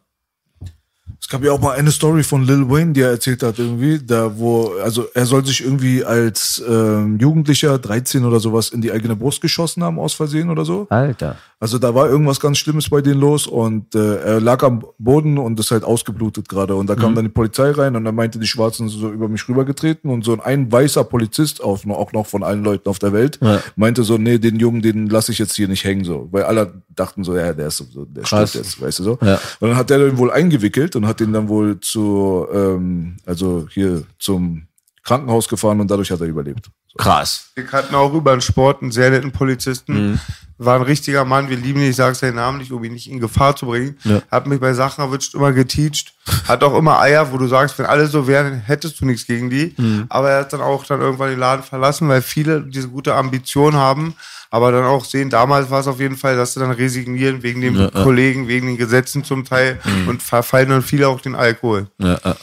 Es 1.20 1.30
gab 1.30 1.44
ja 1.44 1.52
auch 1.52 1.60
mal 1.60 1.78
eine 1.78 1.92
Story 1.92 2.24
von 2.24 2.44
Lil 2.44 2.70
Wayne, 2.70 2.94
die 2.94 3.02
er 3.02 3.12
erzählt 3.12 3.44
hat 3.44 3.58
irgendwie, 3.60 4.00
da 4.00 4.38
wo, 4.38 4.74
also 4.84 5.06
er 5.14 5.26
soll 5.26 5.46
sich 5.46 5.64
irgendwie 5.64 6.04
als 6.04 6.64
ähm, 6.68 7.18
Jugendlicher, 7.20 7.78
13 7.80 8.26
oder 8.26 8.40
sowas, 8.40 8.70
in 8.70 8.82
die 8.82 8.92
eigene 8.92 9.16
Brust 9.16 9.42
geschossen 9.42 9.84
haben, 9.84 10.00
aus 10.00 10.14
Versehen 10.14 10.50
oder 10.50 10.66
so. 10.66 10.88
Alter. 10.90 11.38
Also 11.64 11.80
da 11.80 11.96
war 11.96 12.10
irgendwas 12.10 12.42
ganz 12.42 12.58
Schlimmes 12.58 12.90
bei 12.90 13.00
denen 13.02 13.22
los 13.22 13.48
und 13.48 13.96
äh, 13.96 14.18
er 14.18 14.42
lag 14.42 14.62
am 14.64 14.84
Boden 15.00 15.38
und 15.38 15.58
ist 15.62 15.72
halt 15.72 15.86
ausgeblutet 15.86 16.50
gerade. 16.50 16.76
Und 16.76 16.88
da 16.88 16.96
kam 16.96 17.16
dann 17.16 17.24
die 17.24 17.32
Polizei 17.32 17.72
rein 17.72 17.96
und 17.96 18.04
dann 18.04 18.14
meinte 18.16 18.38
die 18.38 18.48
Schwarzen 18.48 18.90
so 18.90 19.10
über 19.10 19.30
mich 19.30 19.48
rübergetreten 19.48 20.10
und 20.12 20.26
so 20.26 20.38
ein 20.44 20.70
weißer 20.70 21.06
Polizist, 21.06 21.64
auf, 21.64 21.88
auch 21.88 22.12
noch 22.12 22.28
von 22.28 22.44
allen 22.44 22.66
Leuten 22.66 22.90
auf 22.90 23.00
der 23.00 23.14
Welt, 23.14 23.40
Ja. 23.42 23.62
meinte 23.78 24.04
so, 24.04 24.18
nee, 24.18 24.40
den 24.40 24.60
Jungen, 24.60 24.82
den 24.82 25.08
lasse 25.08 25.32
ich 25.32 25.38
jetzt 25.40 25.56
hier 25.56 25.70
nicht 25.70 25.86
hängen, 25.86 26.04
so. 26.04 26.28
Weil 26.32 26.44
alle 26.44 26.74
dachten 26.94 27.24
so, 27.24 27.34
ja, 27.34 27.54
der 27.54 27.68
ist 27.68 27.78
so, 27.78 28.04
der 28.04 28.26
stirbt 28.26 28.56
jetzt, 28.56 28.82
weißt 28.82 29.00
du 29.00 29.04
so. 29.04 29.18
Ja. 29.22 29.40
Und 29.62 29.70
dann 29.70 29.78
hat 29.78 29.90
der 29.90 30.00
den 30.00 30.18
wohl 30.18 30.32
eingewickelt 30.32 30.98
und 30.98 31.08
hat 31.08 31.22
den 31.22 31.32
dann 31.32 31.48
wohl 31.48 31.80
zu, 31.80 32.46
ähm, 32.54 33.16
also 33.26 33.68
hier 33.72 34.04
zum 34.20 34.64
Krankenhaus 35.04 35.48
gefahren 35.48 35.82
und 35.82 35.92
dadurch 35.92 36.12
hat 36.12 36.22
er 36.22 36.28
überlebt. 36.28 36.66
So. 36.66 36.98
Krass. 36.98 37.52
Wir 37.56 37.66
kannten 37.66 37.94
auch 37.96 38.14
über 38.14 38.32
den 38.32 38.42
Sport 38.42 38.82
einen 38.82 38.92
sehr 38.92 39.10
netten 39.10 39.32
Polizisten. 39.32 40.20
War 40.58 40.76
ein 40.76 40.84
richtiger 40.84 41.26
Mann, 41.26 41.50
wir 41.50 41.58
lieben 41.58 41.82
ihn, 41.82 41.90
ich 41.90 41.96
sage 41.96 42.16
seinen 42.16 42.36
Namen 42.36 42.60
nicht, 42.60 42.72
um 42.72 42.82
ihn 42.84 42.94
nicht 42.94 43.10
in 43.10 43.20
Gefahr 43.20 43.56
zu 43.56 43.66
bringen. 43.66 43.98
Ja. 44.04 44.22
Hat 44.32 44.48
mich 44.48 44.62
bei 44.62 44.74
Sachen 44.74 45.04
erwischt, 45.04 45.34
immer 45.34 45.52
geteacht. 45.52 46.14
Hat 46.48 46.64
auch 46.64 46.78
immer 46.78 47.00
Eier, 47.00 47.34
wo 47.34 47.38
du 47.38 47.48
sagst, 47.48 47.78
wenn 47.80 47.86
alle 47.86 48.08
so 48.08 48.28
wären, 48.28 48.60
hättest 48.60 49.02
du 49.02 49.06
nichts 49.06 49.26
gegen 49.26 49.50
die. 49.50 49.76
Aber 50.08 50.30
er 50.30 50.42
hat 50.42 50.54
dann 50.54 50.62
auch 50.62 50.86
dann 50.86 51.02
irgendwann 51.02 51.32
den 51.32 51.40
Laden 51.40 51.64
verlassen, 51.64 52.08
weil 52.08 52.22
viele 52.22 52.62
diese 52.62 52.88
gute 52.88 53.16
Ambition 53.16 53.76
haben, 53.76 54.16
aber 54.52 54.72
dann 54.72 54.86
auch 54.86 55.04
sehen, 55.04 55.30
damals 55.32 55.70
war 55.72 55.80
es 55.82 55.88
auf 55.88 56.00
jeden 56.00 56.16
Fall, 56.16 56.38
dass 56.38 56.54
sie 56.54 56.60
dann 56.60 56.72
resignieren 56.72 57.42
wegen 57.44 57.60
den 57.60 57.76
Ja, 57.76 57.90
ja. 57.94 58.04
Kollegen, 58.04 58.48
wegen 58.48 58.68
den 58.68 58.78
Gesetzen 58.78 59.24
zum 59.24 59.44
Teil 59.44 59.80
und 60.08 60.22
verfallen 60.22 60.70
dann 60.70 60.84
viele 60.84 61.10
auch 61.10 61.20
den 61.20 61.36
Alkohol. 61.36 61.88
Ja, 61.98 62.20
ja. 62.24 62.36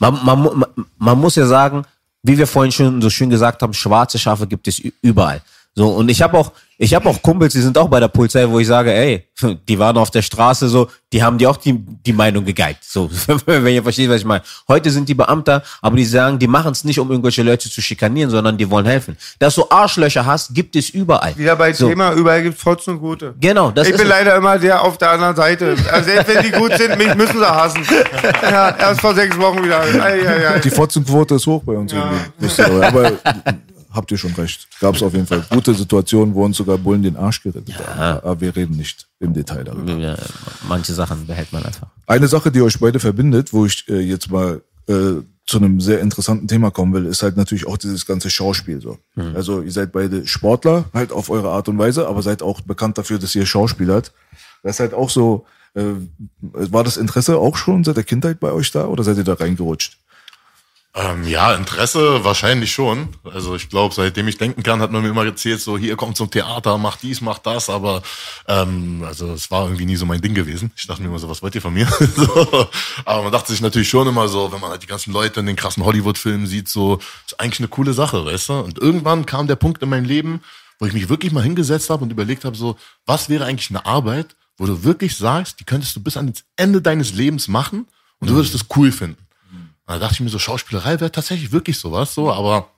Man, 0.00 0.18
man, 0.24 0.64
man 0.98 1.18
muss 1.18 1.36
ja 1.36 1.46
sagen, 1.46 1.84
wie 2.22 2.38
wir 2.38 2.46
vorhin 2.46 2.72
schon 2.72 3.02
so 3.02 3.10
schön 3.10 3.30
gesagt 3.30 3.62
haben, 3.62 3.74
schwarze 3.74 4.18
Schafe 4.18 4.46
gibt 4.46 4.68
es 4.68 4.78
überall. 4.78 5.42
So, 5.74 5.88
und 5.88 6.08
ich 6.08 6.22
habe 6.22 6.38
auch, 6.38 6.52
ich 6.78 6.94
habe 6.94 7.08
auch 7.08 7.20
Kumpels, 7.22 7.52
die 7.52 7.60
sind 7.60 7.76
auch 7.78 7.88
bei 7.88 8.00
der 8.00 8.08
Polizei, 8.08 8.48
wo 8.48 8.58
ich 8.58 8.66
sage, 8.66 8.92
ey, 8.92 9.26
die 9.68 9.78
waren 9.78 9.96
auf 9.96 10.10
der 10.10 10.22
Straße 10.22 10.68
so, 10.68 10.88
die 11.12 11.22
haben 11.22 11.38
dir 11.38 11.50
auch 11.50 11.56
die, 11.56 11.74
die 11.78 12.12
Meinung 12.12 12.44
gegeigt. 12.44 12.84
So, 12.84 13.10
wenn 13.46 13.74
ihr 13.74 13.82
versteht, 13.82 14.08
was 14.08 14.20
ich 14.20 14.24
meine. 14.24 14.42
Heute 14.68 14.90
sind 14.90 15.08
die 15.08 15.14
Beamter, 15.14 15.62
aber 15.80 15.96
die 15.96 16.04
sagen, 16.04 16.38
die 16.38 16.46
machen 16.46 16.72
es 16.72 16.84
nicht, 16.84 16.98
um 16.98 17.10
irgendwelche 17.10 17.42
Leute 17.42 17.70
zu 17.70 17.82
schikanieren, 17.82 18.30
sondern 18.30 18.56
die 18.56 18.68
wollen 18.70 18.86
helfen. 18.86 19.16
Dass 19.38 19.54
du 19.54 19.64
Arschlöcher 19.68 20.24
hast, 20.24 20.54
gibt 20.54 20.74
es 20.76 20.90
überall. 20.90 21.36
Wieder 21.36 21.56
bei 21.56 21.72
so. 21.72 21.88
Thema, 21.88 22.12
überall 22.14 22.42
gibt 22.42 22.56
es 22.56 22.62
trotzdem 22.62 22.98
Gute. 22.98 23.34
Genau, 23.38 23.70
das 23.70 23.86
ich 23.86 23.94
ist 23.94 23.98
bin 23.98 24.06
es. 24.06 24.10
leider 24.10 24.36
immer 24.36 24.58
der 24.58 24.82
auf 24.82 24.98
der 24.98 25.10
anderen 25.10 25.36
Seite. 25.36 25.76
Also 25.90 26.10
selbst 26.10 26.34
wenn 26.34 26.42
die 26.44 26.50
gut 26.50 26.72
sind, 26.76 26.96
mich 26.96 27.14
müssen 27.14 27.38
sie 27.38 27.50
hassen. 27.50 27.86
Ja, 28.42 28.70
erst 28.76 29.00
vor 29.00 29.14
sechs 29.14 29.38
Wochen 29.38 29.62
wieder. 29.62 29.80
Ei, 29.80 30.26
ei, 30.26 30.48
ei. 30.48 30.58
Die 30.60 30.70
Fotzenquote 30.70 31.34
ist 31.34 31.46
hoch 31.46 31.62
bei 31.64 31.74
uns 31.74 31.92
irgendwie. 31.92 32.16
Lustigerweise. 32.40 32.86
Aber 32.86 33.12
habt 33.92 34.10
ihr 34.10 34.18
schon 34.18 34.32
recht. 34.32 34.68
Gab 34.80 34.94
es 34.94 35.02
auf 35.02 35.12
jeden 35.12 35.26
Fall 35.26 35.44
gute 35.50 35.74
Situationen, 35.74 36.34
wo 36.34 36.44
uns 36.44 36.56
sogar 36.56 36.78
Bullen 36.78 37.02
den 37.02 37.16
Arsch 37.16 37.42
gerettet 37.42 37.78
haben. 37.78 38.20
Aber 38.24 38.40
wir 38.40 38.54
reden 38.54 38.76
nicht 38.76 39.08
im 39.20 39.32
Detail 39.32 39.64
darüber. 39.64 39.92
Ja, 39.94 40.16
manche 40.68 40.94
Sachen 40.94 41.26
behält 41.26 41.52
man 41.52 41.64
einfach. 41.64 41.88
Eine 42.06 42.28
Sache, 42.28 42.50
die 42.50 42.62
euch 42.62 42.78
beide 42.78 43.00
verbindet, 43.00 43.52
wo 43.52 43.66
ich 43.66 43.88
äh, 43.88 44.00
jetzt 44.00 44.30
mal 44.30 44.62
äh, 44.88 45.22
zu 45.46 45.58
einem 45.58 45.80
sehr 45.80 46.00
interessanten 46.00 46.46
Thema 46.48 46.70
kommen 46.70 46.94
will, 46.94 47.06
ist 47.06 47.22
halt 47.22 47.36
natürlich 47.36 47.66
auch 47.66 47.76
dieses 47.76 48.06
ganze 48.06 48.30
Schauspiel 48.30 48.80
so. 48.80 48.98
Also 49.34 49.60
ihr 49.60 49.72
seid 49.72 49.92
beide 49.92 50.26
Sportler, 50.26 50.84
halt 50.94 51.12
auf 51.12 51.30
eure 51.30 51.50
Art 51.50 51.68
und 51.68 51.78
Weise, 51.78 52.06
aber 52.06 52.22
seid 52.22 52.42
auch 52.42 52.60
bekannt 52.60 52.96
dafür, 52.96 53.18
dass 53.18 53.34
ihr 53.34 53.44
Schauspielert. 53.44 54.12
Das 54.62 54.76
ist 54.76 54.80
halt 54.80 54.94
auch 54.94 55.10
so, 55.10 55.44
äh, 55.74 55.82
war 56.40 56.84
das 56.84 56.96
Interesse 56.96 57.38
auch 57.38 57.56
schon 57.56 57.82
seit 57.82 57.96
der 57.96 58.04
Kindheit 58.04 58.38
bei 58.38 58.52
euch 58.52 58.70
da 58.70 58.86
oder 58.86 59.02
seid 59.02 59.16
ihr 59.16 59.24
da 59.24 59.34
reingerutscht? 59.34 59.98
Ähm, 60.94 61.26
ja, 61.26 61.54
Interesse 61.54 62.22
wahrscheinlich 62.22 62.70
schon. 62.70 63.08
Also 63.24 63.54
ich 63.56 63.70
glaube, 63.70 63.94
seitdem 63.94 64.28
ich 64.28 64.36
denken 64.36 64.62
kann, 64.62 64.82
hat 64.82 64.92
man 64.92 65.00
mir 65.00 65.08
immer 65.08 65.24
erzählt, 65.24 65.62
so 65.62 65.78
hier 65.78 65.96
kommt 65.96 66.18
zum 66.18 66.30
Theater, 66.30 66.76
mach 66.76 66.96
dies, 66.96 67.22
mach 67.22 67.38
das, 67.38 67.70
aber 67.70 68.02
ähm, 68.46 69.02
also 69.06 69.32
es 69.32 69.50
war 69.50 69.64
irgendwie 69.64 69.86
nie 69.86 69.96
so 69.96 70.04
mein 70.04 70.20
Ding 70.20 70.34
gewesen. 70.34 70.70
Ich 70.76 70.86
dachte 70.86 71.00
mir 71.00 71.08
immer 71.08 71.18
so, 71.18 71.30
was 71.30 71.40
wollt 71.42 71.54
ihr 71.54 71.62
von 71.62 71.72
mir? 71.72 71.86
so. 72.16 72.68
Aber 73.06 73.22
man 73.22 73.32
dachte 73.32 73.52
sich 73.52 73.62
natürlich 73.62 73.88
schon 73.88 74.06
immer 74.06 74.28
so, 74.28 74.52
wenn 74.52 74.60
man 74.60 74.68
halt 74.68 74.82
die 74.82 74.86
ganzen 74.86 75.14
Leute 75.14 75.40
in 75.40 75.46
den 75.46 75.56
krassen 75.56 75.82
Hollywood-Filmen 75.82 76.46
sieht, 76.46 76.68
so 76.68 76.98
ist 77.26 77.40
eigentlich 77.40 77.60
eine 77.60 77.68
coole 77.68 77.94
Sache, 77.94 78.26
weißt 78.26 78.50
du? 78.50 78.52
Und 78.60 78.78
irgendwann 78.78 79.24
kam 79.24 79.46
der 79.46 79.56
Punkt 79.56 79.82
in 79.82 79.88
meinem 79.88 80.04
Leben, 80.04 80.42
wo 80.78 80.84
ich 80.84 80.92
mich 80.92 81.08
wirklich 81.08 81.32
mal 81.32 81.42
hingesetzt 81.42 81.88
habe 81.88 82.04
und 82.04 82.10
überlegt 82.10 82.44
habe, 82.44 82.56
so, 82.56 82.76
was 83.06 83.30
wäre 83.30 83.46
eigentlich 83.46 83.70
eine 83.70 83.86
Arbeit, 83.86 84.36
wo 84.58 84.66
du 84.66 84.84
wirklich 84.84 85.16
sagst, 85.16 85.58
die 85.58 85.64
könntest 85.64 85.96
du 85.96 86.02
bis 86.02 86.18
ans 86.18 86.44
Ende 86.56 86.82
deines 86.82 87.14
Lebens 87.14 87.48
machen 87.48 87.86
und 88.18 88.28
du 88.28 88.34
würdest 88.34 88.54
es 88.54 88.66
cool 88.76 88.92
finden. 88.92 89.16
Und 89.92 90.00
da 90.00 90.06
dachte 90.06 90.14
ich 90.14 90.20
mir 90.20 90.30
so, 90.30 90.38
Schauspielerei 90.38 91.00
wäre 91.00 91.12
tatsächlich 91.12 91.52
wirklich 91.52 91.78
sowas, 91.78 92.14
so, 92.14 92.32
aber 92.32 92.70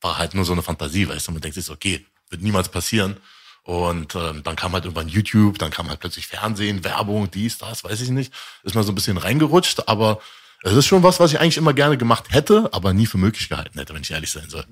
war 0.00 0.16
halt 0.16 0.34
nur 0.34 0.46
so 0.46 0.52
eine 0.52 0.62
Fantasie, 0.62 1.06
weißt 1.06 1.28
du, 1.28 1.32
man 1.32 1.42
denkt 1.42 1.56
sich 1.56 1.66
so, 1.66 1.74
okay, 1.74 2.06
wird 2.30 2.40
niemals 2.40 2.70
passieren. 2.70 3.18
Und 3.64 4.14
ähm, 4.14 4.42
dann 4.42 4.56
kam 4.56 4.72
halt 4.72 4.84
irgendwann 4.84 5.08
YouTube, 5.08 5.58
dann 5.58 5.70
kam 5.70 5.88
halt 5.88 6.00
plötzlich 6.00 6.26
Fernsehen, 6.26 6.82
Werbung, 6.82 7.30
dies, 7.30 7.58
das, 7.58 7.84
weiß 7.84 8.00
ich 8.00 8.08
nicht. 8.10 8.32
Ist 8.62 8.74
mal 8.74 8.82
so 8.82 8.92
ein 8.92 8.94
bisschen 8.94 9.18
reingerutscht, 9.18 9.88
aber 9.88 10.20
es 10.66 10.72
ist 10.72 10.86
schon 10.86 11.02
was, 11.02 11.20
was 11.20 11.32
ich 11.32 11.40
eigentlich 11.40 11.58
immer 11.58 11.74
gerne 11.74 11.96
gemacht 11.98 12.24
hätte, 12.30 12.68
aber 12.72 12.92
nie 12.94 13.04
für 13.06 13.18
möglich 13.18 13.48
gehalten 13.50 13.78
hätte, 13.78 13.92
wenn 13.94 14.00
ich 14.02 14.10
ehrlich 14.10 14.30
sein 14.32 14.44
soll. 14.48 14.64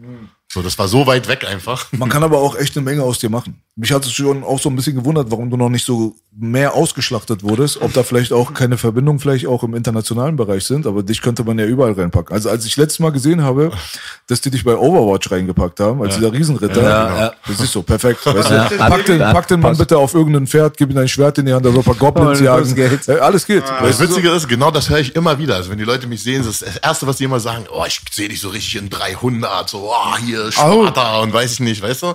So, 0.51 0.60
das 0.62 0.78
war 0.78 0.89
so 0.89 1.06
weit 1.06 1.28
weg 1.28 1.47
einfach. 1.48 1.86
Man 1.93 2.09
kann 2.10 2.23
aber 2.24 2.39
auch 2.39 2.56
echt 2.56 2.77
eine 2.77 2.85
Menge 2.85 3.02
aus 3.02 3.19
dir 3.19 3.31
machen. 3.31 3.62
Mich 3.74 3.90
hat 3.93 4.05
es 4.05 4.12
schon 4.12 4.44
auch 4.44 4.59
so 4.59 4.69
ein 4.69 4.77
bisschen 4.77 4.94
gewundert, 4.97 5.31
warum 5.31 5.48
du 5.48 5.56
noch 5.56 5.70
nicht 5.70 5.85
so 5.86 6.14
mehr 6.35 6.74
ausgeschlachtet 6.74 7.43
wurdest. 7.43 7.81
Ob 7.81 7.93
da 7.94 8.02
vielleicht 8.02 8.32
auch 8.35 8.52
keine 8.52 8.77
Verbindungen 8.77 9.19
vielleicht 9.19 9.47
auch 9.47 9.62
im 9.62 9.74
internationalen 9.74 10.36
Bereich 10.36 10.64
sind, 10.64 10.86
aber 10.86 11.02
dich 11.02 11.23
könnte 11.23 11.43
man 11.44 11.59
ja 11.59 11.64
überall 11.64 11.93
reinpacken. 11.93 12.35
Also 12.35 12.51
als 12.51 12.66
ich 12.66 12.77
letztes 12.77 12.98
Mal 13.01 13.12
gesehen 13.12 13.43
habe, 13.43 13.70
dass 14.28 14.43
die 14.43 14.51
dich 14.51 14.64
bei 14.64 14.77
Overwatch 14.77 15.31
reingepackt 15.31 15.81
haben, 15.81 16.02
als 16.02 16.16
dieser 16.16 16.32
Riesenritter, 16.32 16.82
Ja, 16.82 17.19
ja. 17.19 17.32
das 17.47 17.60
ist 17.60 17.73
so 17.73 17.82
perfekt. 17.82 18.24
Weißt 18.27 18.51
Ja. 18.51 18.69
du? 18.69 18.77
Pack 18.77 19.06
den, 19.06 19.20
Ja, 19.20 19.32
pack 19.32 19.48
den 19.48 19.60
Mann 19.60 19.77
bitte 19.77 19.97
auf 19.97 20.12
irgendein 20.14 20.47
Pferd, 20.47 20.77
gib 20.77 20.90
ihm 20.90 20.98
ein 20.98 21.09
Schwert 21.09 21.39
in 21.39 21.47
die 21.47 21.52
Hand, 21.55 21.64
da 21.64 21.70
soll 21.70 21.78
ein 21.81 21.85
paar 21.85 21.94
Goblins 21.94 22.40
Und 22.40 22.44
jagen. 22.44 22.77
Ja, 23.06 23.14
alles 23.20 23.47
geht. 23.47 23.62
Das 23.62 23.70
Weißt 23.82 24.01
du, 24.01 24.06
so? 24.06 24.10
Witzige 24.16 24.31
ist, 24.32 24.48
genau 24.48 24.70
das 24.70 24.90
höre 24.90 24.98
ich 24.98 25.14
immer 25.16 25.39
wieder. 25.39 25.56
Also 25.56 25.70
wenn 25.70 25.78
die 25.82 25.90
Leute 25.90 26.06
mich 26.06 26.22
sehen, 26.22 26.44
das 26.44 26.62
ist 26.62 26.62
das 26.62 26.76
Erste, 26.76 27.06
was 27.06 27.16
die 27.16 27.24
immer 27.24 27.40
sagen, 27.40 27.66
oh, 27.70 27.84
ich 27.86 28.00
sehe 28.10 28.28
dich 28.28 28.40
so 28.40 28.50
richtig 28.50 28.76
in 28.76 28.88
300, 28.88 29.68
so, 29.68 29.92
oh, 29.92 30.16
hier, 30.18 30.52
Sparta 30.52 31.18
und 31.20 31.32
weiß 31.32 31.54
ich 31.54 31.60
nicht, 31.60 31.82
weißt 31.82 32.02
du? 32.02 32.14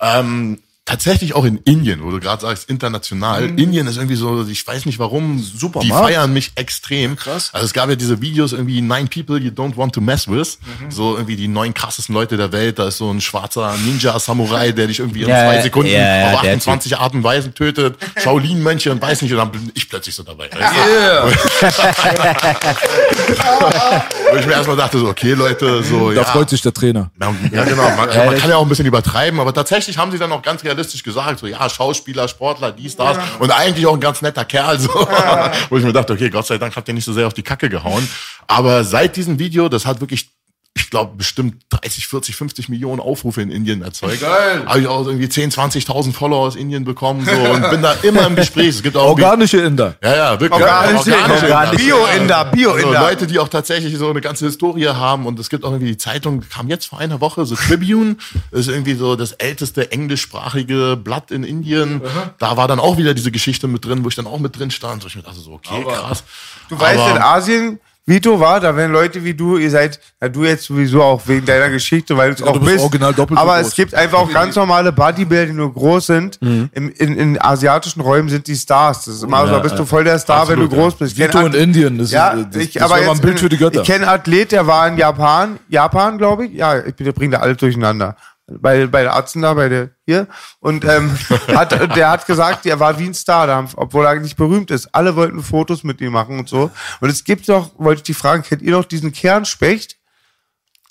Ähm, 0.00 0.62
tatsächlich 0.86 1.34
auch 1.34 1.44
in 1.44 1.58
Indien, 1.58 2.02
wo 2.04 2.10
du 2.10 2.20
gerade 2.20 2.40
sagst, 2.40 2.70
international. 2.70 3.44
Indien 3.58 3.86
ist 3.88 3.96
irgendwie 3.96 4.14
so, 4.14 4.46
ich 4.46 4.64
weiß 4.66 4.86
nicht 4.86 4.98
warum, 5.00 5.42
Super 5.42 5.80
die 5.80 5.90
feiern 5.90 6.32
mich 6.32 6.52
extrem. 6.54 7.16
Krass. 7.16 7.50
Also 7.52 7.66
es 7.66 7.72
gab 7.72 7.88
ja 7.90 7.96
diese 7.96 8.20
Videos 8.22 8.52
irgendwie 8.52 8.80
Nine 8.80 9.08
People 9.12 9.38
You 9.38 9.50
Don't 9.50 9.76
Want 9.76 9.92
to 9.94 10.00
Mess 10.00 10.28
With. 10.28 10.58
So 10.88 11.16
irgendwie 11.16 11.34
die 11.36 11.48
neun 11.48 11.74
krassesten 11.74 12.14
Leute 12.14 12.36
der 12.36 12.52
Welt. 12.52 12.78
Da 12.78 12.86
ist 12.88 12.98
so 12.98 13.10
ein 13.10 13.20
schwarzer 13.20 13.74
Ninja-Samurai, 13.84 14.70
der 14.76 14.86
dich 14.86 15.00
irgendwie 15.00 15.22
in 15.22 15.28
Ja, 15.28 15.46
zwei 15.46 15.60
Sekunden 15.62 15.90
ja, 15.90 15.98
ja, 15.98 16.34
auf 16.34 16.42
der 16.42 16.52
28 16.52 16.96
Arten 16.96 17.16
und 17.18 17.24
Weisen 17.24 17.52
tötet. 17.52 17.96
Shaolin-Mönche 18.22 18.92
und 18.92 19.02
weiß 19.02 19.22
nicht, 19.22 19.32
und 19.32 19.38
dann 19.38 19.50
bin 19.50 19.72
ich 19.74 19.88
plötzlich 19.88 20.14
so 20.14 20.22
dabei. 20.22 20.48
Weißt 20.52 20.72
du? 20.72 21.66
Wo 24.30 24.36
ich 24.36 24.46
mir 24.46 24.52
erstmal 24.52 24.76
dachte, 24.76 24.98
so, 24.98 25.08
okay, 25.08 25.32
Leute, 25.32 25.82
so, 25.82 26.12
Da 26.12 26.22
ja. 26.22 26.24
freut 26.24 26.48
sich 26.48 26.62
der 26.62 26.72
Trainer. 26.72 27.10
Ja, 27.20 27.34
ja, 27.52 27.64
genau. 27.64 27.90
Man, 27.90 28.08
also 28.08 28.24
man 28.24 28.38
kann 28.38 28.50
ja 28.50 28.56
auch 28.56 28.62
ein 28.62 28.68
bisschen 28.68 28.86
übertreiben, 28.86 29.40
aber 29.40 29.52
tatsächlich 29.52 29.98
haben 29.98 30.12
sie 30.12 30.18
dann 30.18 30.30
auch 30.30 30.42
ganz 30.42 30.62
realistisch 30.62 30.75
gesagt, 31.04 31.40
so 31.40 31.46
ja, 31.46 31.68
Schauspieler, 31.68 32.28
Sportler, 32.28 32.72
dies, 32.72 32.96
das 32.96 33.18
und 33.38 33.50
eigentlich 33.50 33.86
auch 33.86 33.94
ein 33.94 34.00
ganz 34.00 34.22
netter 34.22 34.44
Kerl, 34.44 34.78
so. 34.78 34.90
Wo 35.70 35.76
ich 35.76 35.84
mir 35.84 35.92
dachte, 35.92 36.12
okay, 36.12 36.30
Gott 36.30 36.46
sei 36.46 36.58
Dank 36.58 36.74
habt 36.76 36.88
ihr 36.88 36.94
nicht 36.94 37.04
so 37.04 37.12
sehr 37.12 37.26
auf 37.26 37.34
die 37.34 37.42
Kacke 37.42 37.68
gehauen. 37.68 38.08
Aber 38.46 38.84
seit 38.84 39.16
diesem 39.16 39.38
Video, 39.38 39.68
das 39.68 39.86
hat 39.86 40.00
wirklich 40.00 40.30
ich 40.76 40.90
glaube, 40.90 41.16
bestimmt 41.16 41.62
30, 41.70 42.06
40, 42.06 42.36
50 42.36 42.68
Millionen 42.68 43.00
Aufrufe 43.00 43.40
in 43.40 43.50
Indien 43.50 43.80
erzeugt. 43.80 44.20
Geil. 44.20 44.62
Habe 44.66 44.80
ich 44.80 44.86
auch 44.86 45.06
irgendwie 45.06 45.28
10, 45.28 45.50
20.000 45.50 46.12
Follower 46.12 46.46
aus 46.46 46.54
Indien 46.54 46.84
bekommen 46.84 47.24
so, 47.24 47.32
und 47.32 47.70
bin 47.70 47.80
da 47.80 47.92
immer 48.02 48.26
im 48.26 48.36
Gespräch. 48.36 48.68
Es 48.68 48.82
gibt 48.82 48.96
auch 48.96 49.06
Organische 49.08 49.56
Inder. 49.62 49.96
ja, 50.02 50.14
ja, 50.16 50.40
wirklich. 50.40 50.62
Organische 50.62 51.12
Inder. 51.14 51.70
Bio-Inder, 51.76 52.44
Bio-Inder. 52.46 52.88
Also 52.88 53.08
Leute, 53.08 53.26
die 53.26 53.38
auch 53.38 53.48
tatsächlich 53.48 53.96
so 53.96 54.10
eine 54.10 54.20
ganze 54.20 54.44
Historie 54.44 54.88
haben. 54.88 55.24
Und 55.26 55.38
es 55.38 55.48
gibt 55.48 55.64
auch 55.64 55.70
irgendwie 55.70 55.92
die 55.92 55.96
Zeitung, 55.98 56.44
kam 56.48 56.68
jetzt 56.68 56.86
vor 56.86 56.98
einer 56.98 57.20
Woche, 57.22 57.46
so 57.46 57.54
Tribune, 57.56 58.16
ist 58.50 58.68
irgendwie 58.68 58.94
so 58.94 59.16
das 59.16 59.32
älteste 59.32 59.90
englischsprachige 59.92 60.96
Blatt 61.02 61.30
in 61.30 61.42
Indien. 61.42 62.02
Da 62.38 62.56
war 62.58 62.68
dann 62.68 62.80
auch 62.80 62.98
wieder 62.98 63.14
diese 63.14 63.32
Geschichte 63.32 63.66
mit 63.66 63.84
drin, 63.84 64.04
wo 64.04 64.08
ich 64.08 64.14
dann 64.14 64.26
auch 64.26 64.38
mit 64.38 64.58
drin 64.58 64.70
stand. 64.70 65.00
So 65.02 65.08
ich 65.08 65.16
mir 65.16 65.22
dachte 65.22 65.40
so, 65.40 65.52
okay, 65.52 65.84
krass. 65.84 66.22
Du 66.68 66.78
weißt, 66.78 67.00
Aber- 67.00 67.10
in 67.16 67.22
Asien, 67.22 67.80
Vito 68.08 68.38
war, 68.38 68.60
da 68.60 68.76
werden 68.76 68.92
Leute 68.92 69.24
wie 69.24 69.34
du, 69.34 69.56
ihr 69.56 69.68
seid, 69.68 69.98
ja 70.22 70.28
du 70.28 70.44
jetzt 70.44 70.66
sowieso 70.66 71.02
auch 71.02 71.26
wegen 71.26 71.44
deiner 71.44 71.70
Geschichte, 71.70 72.16
weil 72.16 72.28
du 72.28 72.36
es 72.36 72.42
auch 72.48 72.52
du 72.52 72.60
bist 72.60 72.78
original 72.78 73.12
doppelt 73.12 73.36
so 73.36 73.42
aber 73.42 73.56
groß. 73.56 73.66
es 73.66 73.74
gibt 73.74 73.94
einfach 73.94 74.20
auch 74.20 74.32
ganz 74.32 74.54
normale 74.54 74.92
Bodybuilder, 74.92 75.46
die 75.46 75.52
nur 75.52 75.74
groß 75.74 76.06
sind. 76.06 76.40
Mhm. 76.40 76.70
Im, 76.72 76.92
in, 76.92 77.16
in 77.16 77.42
asiatischen 77.42 78.00
Räumen 78.00 78.28
sind 78.28 78.46
die 78.46 78.54
Stars. 78.54 79.06
Das 79.06 79.16
ist 79.16 79.22
immer 79.24 79.44
so, 79.44 79.52
da 79.52 79.58
bist 79.58 79.76
du 79.76 79.84
voll 79.84 80.04
der 80.04 80.20
Star, 80.20 80.42
Absolut, 80.42 80.70
wenn 80.70 80.70
du 80.70 80.76
groß 80.76 80.94
bist. 80.94 81.18
Vito 81.18 81.40
in 81.40 81.52
Indien, 81.52 81.98
das 81.98 82.12
ja, 82.12 82.28
ist, 82.28 82.54
das, 82.54 82.62
ich, 82.62 82.72
das 82.74 82.82
aber 82.84 83.00
jetzt, 83.00 83.10
ein 83.10 83.20
Bild 83.20 83.40
für 83.40 83.48
die 83.48 83.56
Götter. 83.56 83.80
Ich 83.80 83.86
kenne 83.88 84.06
Athlet, 84.06 84.52
der 84.52 84.68
war 84.68 84.86
in 84.86 84.96
Japan, 84.96 85.58
Japan, 85.68 86.16
glaube 86.16 86.46
ich. 86.46 86.52
Ja, 86.52 86.78
ich 86.78 86.94
bringe 86.94 87.32
da 87.32 87.38
alles 87.40 87.56
durcheinander. 87.56 88.14
Bei, 88.48 88.86
bei 88.86 89.02
der 89.02 89.12
Arzten 89.12 89.42
da, 89.42 89.54
bei 89.54 89.68
der 89.68 89.90
hier. 90.04 90.28
Und 90.60 90.84
ähm, 90.84 91.18
hat, 91.48 91.72
der 91.96 92.10
hat 92.10 92.26
gesagt, 92.26 92.64
er 92.66 92.78
war 92.78 92.98
wie 92.98 93.06
ein 93.06 93.14
Star, 93.14 93.46
da, 93.46 93.66
obwohl 93.76 94.04
er 94.04 94.14
nicht 94.16 94.36
berühmt 94.36 94.70
ist. 94.70 94.94
Alle 94.94 95.16
wollten 95.16 95.42
Fotos 95.42 95.82
mit 95.82 96.00
ihm 96.00 96.12
machen 96.12 96.38
und 96.38 96.48
so. 96.48 96.70
Und 97.00 97.10
es 97.10 97.24
gibt 97.24 97.48
doch, 97.48 97.72
wollte 97.78 98.00
ich 98.00 98.04
die 98.04 98.14
fragen, 98.14 98.42
kennt 98.42 98.62
ihr 98.62 98.72
noch 98.72 98.84
diesen 98.84 99.12
Kernspecht? 99.12 99.96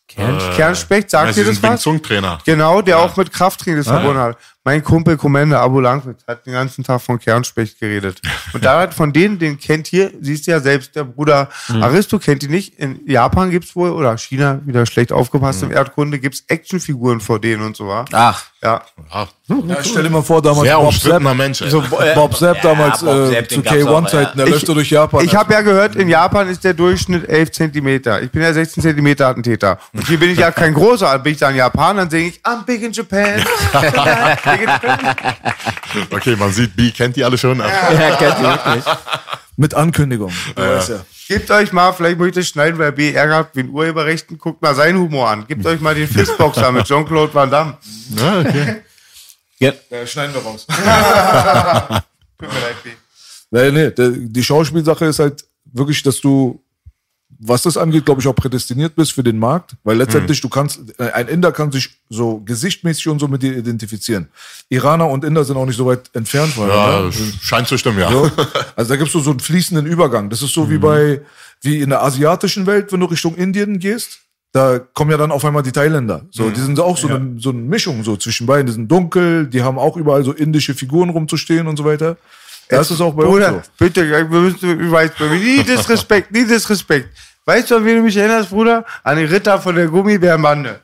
Kernspecht, 0.08 1.10
sagt 1.10 1.36
ja, 1.36 1.44
ihr 1.44 1.54
sie 1.54 1.62
das 1.62 1.64
was? 1.64 1.82
Zungentrainer. 1.82 2.40
Genau, 2.46 2.82
der 2.82 3.00
auch 3.00 3.18
mit 3.18 3.32
Krafttraining 3.32 3.80
das 3.80 3.88
verbunden 3.88 4.20
hat. 4.20 4.38
Mein 4.68 4.84
Kumpel 4.84 5.16
Commander 5.16 5.62
Abu 5.62 5.80
Langwitz 5.80 6.24
hat 6.28 6.44
den 6.48 6.54
ganzen 6.54 6.84
Tag 6.84 7.00
von 7.00 7.20
Kernspecht 7.20 7.80
geredet. 7.80 8.20
Und 8.52 8.66
da 8.66 8.80
hat 8.82 8.96
von 8.96 9.14
denen, 9.14 9.38
den 9.38 9.60
kennt 9.60 9.86
hier, 9.86 10.12
siehst 10.20 10.48
du 10.48 10.52
ja 10.52 10.60
selbst, 10.60 10.96
der 10.96 11.04
Bruder 11.04 11.50
Aristo 11.80 12.18
kennt 12.18 12.42
ihn 12.44 12.50
nicht. 12.50 12.80
In 12.80 13.00
Japan 13.08 13.52
gibt's 13.52 13.76
wohl, 13.76 13.92
oder 13.92 14.18
China, 14.18 14.60
wieder 14.66 14.86
schlecht 14.88 15.12
aufgepasst 15.12 15.62
im 15.62 15.72
Erdkunde, 15.72 16.18
gibt's 16.20 16.44
Actionfiguren 16.48 17.20
vor 17.22 17.40
denen 17.40 17.62
und 17.64 17.78
so, 17.78 17.88
wa? 17.88 18.06
Ach. 18.12 18.44
Ja. 18.64 18.82
Ja, 19.04 19.28
Ja, 19.48 19.84
stell 19.84 20.02
dir 20.02 20.10
mal 20.10 20.24
vor, 20.24 20.42
damals 20.42 20.64
sehr 20.64 20.78
Bob 20.80 20.92
Sepp, 20.96 21.22
Mensch. 21.38 21.60
so 21.60 21.84
Bob 22.16 22.34
Sepp 22.36 22.56
Ja, 22.64 22.64
damals 22.64 23.02
Bob 23.02 23.10
äh, 23.16 23.28
Sepp, 23.28 23.50
zu 23.52 23.62
den 23.62 23.64
gab's 23.64 23.86
auch, 23.86 24.02
K1-Zeiten, 24.04 24.38
der 24.40 24.48
Ich- 24.48 24.54
läuft 24.54 24.66
so 24.66 24.74
durch 24.74 24.90
Japan. 24.90 25.24
Ich 25.24 25.36
habe 25.36 25.54
ja 25.54 25.62
gehört, 25.62 25.96
in 25.96 26.10
Japan 26.10 26.50
ist 26.50 26.64
der 26.64 26.74
Durchschnitt 26.74 27.30
11 27.30 27.52
Zentimeter. 27.52 28.24
Ich 28.24 28.32
bin 28.32 28.42
ja 28.42 28.52
16 28.52 28.82
Zentimeter 28.82 29.28
Attentäter. 29.28 29.78
Und 29.94 30.08
hier 30.08 30.18
bin 30.20 30.32
ich 30.32 30.40
ja 30.40 30.50
kein 30.50 30.74
großer. 30.74 31.20
Bin 31.20 31.34
ich 31.34 31.38
da 31.40 31.52
in 31.52 31.58
Japan, 31.58 31.98
dann 31.98 32.10
singe 32.10 32.30
ich 32.30 32.40
I'm 32.44 32.66
big 32.66 32.82
in 32.82 32.92
Japan. 32.92 33.36
Okay, 36.12 36.36
man 36.36 36.52
sieht, 36.52 36.76
B 36.76 36.92
kennt 36.92 37.16
die 37.16 37.24
alle 37.24 37.38
schon. 37.38 37.60
Ja, 37.60 38.16
kennt 38.18 38.40
ihr 38.40 38.44
wirklich. 38.44 38.86
Mit 39.58 39.74
Ankündigung. 39.74 40.34
Ja. 40.58 40.82
Gebt 41.28 41.50
euch 41.50 41.72
mal, 41.72 41.92
vielleicht 41.94 42.18
muss 42.18 42.28
ich 42.28 42.34
das 42.36 42.48
schneiden, 42.48 42.78
weil 42.78 42.92
B 42.92 43.12
ärgert 43.14 43.56
wegen 43.56 43.70
Urheberrechten. 43.70 44.38
Guckt 44.38 44.62
mal 44.62 44.76
seinen 44.76 45.00
Humor 45.00 45.30
an. 45.30 45.48
Gebt 45.48 45.66
euch 45.66 45.80
mal 45.80 45.96
den 45.96 46.08
Fistboxer 46.08 46.72
mit 46.72 46.86
Jean-Claude 46.86 47.34
Van 47.34 47.50
Damme. 47.50 47.78
Ja, 48.16 48.40
okay. 48.42 48.82
Ja. 49.60 49.74
schneiden 50.06 50.36
wir 50.36 50.42
raus. 50.42 50.68
Tut 52.38 52.54
mir 52.54 52.60
leid, 52.60 52.84
B. 52.84 52.90
Nee, 53.52 53.72
nee, 53.72 53.92
die 54.28 54.44
Schauspielsache 54.44 55.06
ist 55.06 55.20
halt 55.20 55.46
wirklich, 55.72 56.04
dass 56.04 56.20
du 56.20 56.62
was 57.40 57.64
das 57.64 57.78
angeht, 57.78 58.06
glaube 58.06 58.22
ich, 58.22 58.28
auch 58.28 58.36
prädestiniert 58.36 58.96
bist 58.96 59.14
für 59.14 59.24
den 59.24 59.38
Markt, 59.38 59.76
weil 59.84 59.98
letztendlich 59.98 60.42
du 60.42 60.50
kannst, 60.50 60.80
äh, 61.00 61.12
ein 61.12 61.28
Inder 61.28 61.52
kann 61.52 61.72
sich 61.72 61.90
so 62.10 62.40
gesichtmäßig 62.40 63.08
und 63.10 63.20
so 63.20 63.28
mit 63.28 63.44
dir 63.44 63.58
identifizieren. 63.58 64.30
Iraner 64.70 65.10
und 65.10 65.24
Inder 65.24 65.44
sind 65.44 65.58
auch 65.58 65.66
nicht 65.66 65.78
so 65.78 65.86
weit 65.86 66.10
entfernt 66.14 66.54
voneinander. 66.54 67.10
Ja, 67.10 67.26
scheint 67.42 67.68
zu 67.68 67.78
stimmen, 67.78 68.00
ja. 68.00 68.12
So. 68.12 68.32
Also 68.76 68.90
da 68.90 68.98
gibt's 68.98 69.14
so, 69.14 69.20
so 69.20 69.32
einen 69.32 69.40
fließenden 69.40 69.86
Übergang. 69.86 70.30
Das 70.30 70.42
ist 70.42 70.54
so 70.54 70.70
wie 70.70 70.78
bei, 70.78 71.22
wie 71.62 71.82
in 71.82 71.90
der 71.90 72.04
asiatischen 72.04 72.66
Welt, 72.66 72.92
wenn 72.92 73.00
du 73.00 73.08
Richtung 73.08 73.36
Indien 73.36 73.80
gehst. 73.80 74.20
Da 74.52 74.80
kommen 74.80 75.12
ja 75.12 75.18
dann 75.18 75.32
auf 75.32 75.44
einmal 75.44 75.64
die 75.64 75.74
Thailänder. 75.74 76.26
So, 76.32 76.50
die 76.50 76.62
sind 76.62 76.80
auch 76.80 76.98
so, 76.98 77.10
eine, 77.10 77.36
so 77.40 77.50
eine 77.50 77.60
Mischung 77.60 78.06
so 78.06 78.16
zwischen 78.16 78.48
beiden. 78.48 78.68
Die 78.68 78.72
sind 78.72 78.90
dunkel, 78.90 79.48
die 79.48 79.62
haben 79.62 79.78
auch 79.78 79.98
überall 79.98 80.24
so 80.24 80.32
indische 80.32 80.74
Figuren 80.74 81.10
rumzustehen 81.10 81.68
und 81.68 81.76
so 81.76 81.84
weiter. 81.84 82.16
Das 82.70 82.90
ist 82.92 83.00
auch 83.02 83.14
bei 83.14 83.24
Bruder, 83.24 83.54
uns 83.56 83.66
so. 83.66 83.72
bitte, 83.78 84.10
wir 84.10 84.24
müssen, 84.26 84.80
du 84.80 84.92
weißt, 84.92 85.18
bei 85.20 85.26
mir, 85.26 85.40
nie 85.40 85.64
Disrespekt, 85.68 86.32
nie 86.32 86.46
Disrespekt. 86.46 87.10
Weißt 87.46 87.70
du, 87.70 87.76
an 87.78 87.86
wen 87.86 87.98
du 87.98 88.02
mich 88.04 88.18
erinnerst, 88.18 88.50
Bruder? 88.50 88.84
An 89.04 89.18
den 89.18 89.28
Ritter 89.28 89.60
von 89.62 89.76
der 89.76 89.86
Gummibärenbande. 89.88 90.80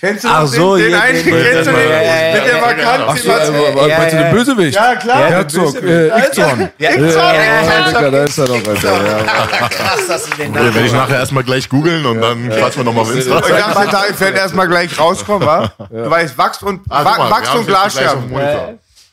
Kennst 0.00 0.24
du 0.24 0.28
Ach 0.28 0.46
so, 0.46 0.76
den, 0.76 0.84
den 0.86 0.92
ja, 0.92 1.00
einen, 1.00 1.24
den- 1.24 1.24
kennst 1.24 1.66
du 1.66 1.72
den- 1.72 1.78
Mit 1.78 2.44
der 2.44 2.56
ja, 2.56 2.60
Vakanz, 2.62 3.04
Ach 3.06 3.16
so, 3.16 3.28
was- 3.30 3.48
äh, 3.48 3.88
ja, 3.88 3.98
meinst 3.98 4.12
du 4.14 4.18
den 4.18 4.32
Bösewicht? 4.32 4.74
Ja, 4.74 4.94
klar. 4.96 5.20
Ja, 5.20 5.26
Herzog, 5.28 5.82
äh, 5.82 6.08
Ickzorn. 6.08 6.68
Ja. 6.78 6.90
Digga, 6.90 8.10
da 8.10 8.24
ist 8.24 8.38
er 8.38 8.46
doch, 8.46 8.54
Alter. 8.66 9.06
Ja. 9.06 9.68
Krass, 9.68 10.06
dass 10.08 10.24
du 10.24 10.36
den 10.36 10.50
Okay, 10.50 10.64
werde 10.74 10.80
ich 10.86 10.92
nachher 10.92 11.16
erstmal 11.18 11.44
gleich 11.44 11.68
googeln 11.68 12.04
und 12.04 12.20
dann 12.20 12.50
quatschen 12.50 12.80
wir 12.80 12.84
nochmal 12.84 13.02
auf 13.04 13.14
Insta. 13.14 13.36
Und 13.36 13.48
das 13.48 13.74
Detail 13.84 14.20
wird 14.20 14.36
erstmal 14.36 14.68
gleich 14.68 14.98
rauskommen, 14.98 15.46
wa? 15.46 15.72
Du 15.90 16.10
weißt, 16.10 16.36
Wachs 16.36 16.62
und, 16.62 16.80
Ah, 16.90 17.04
Wachs 17.04 17.54
und. 17.54 17.66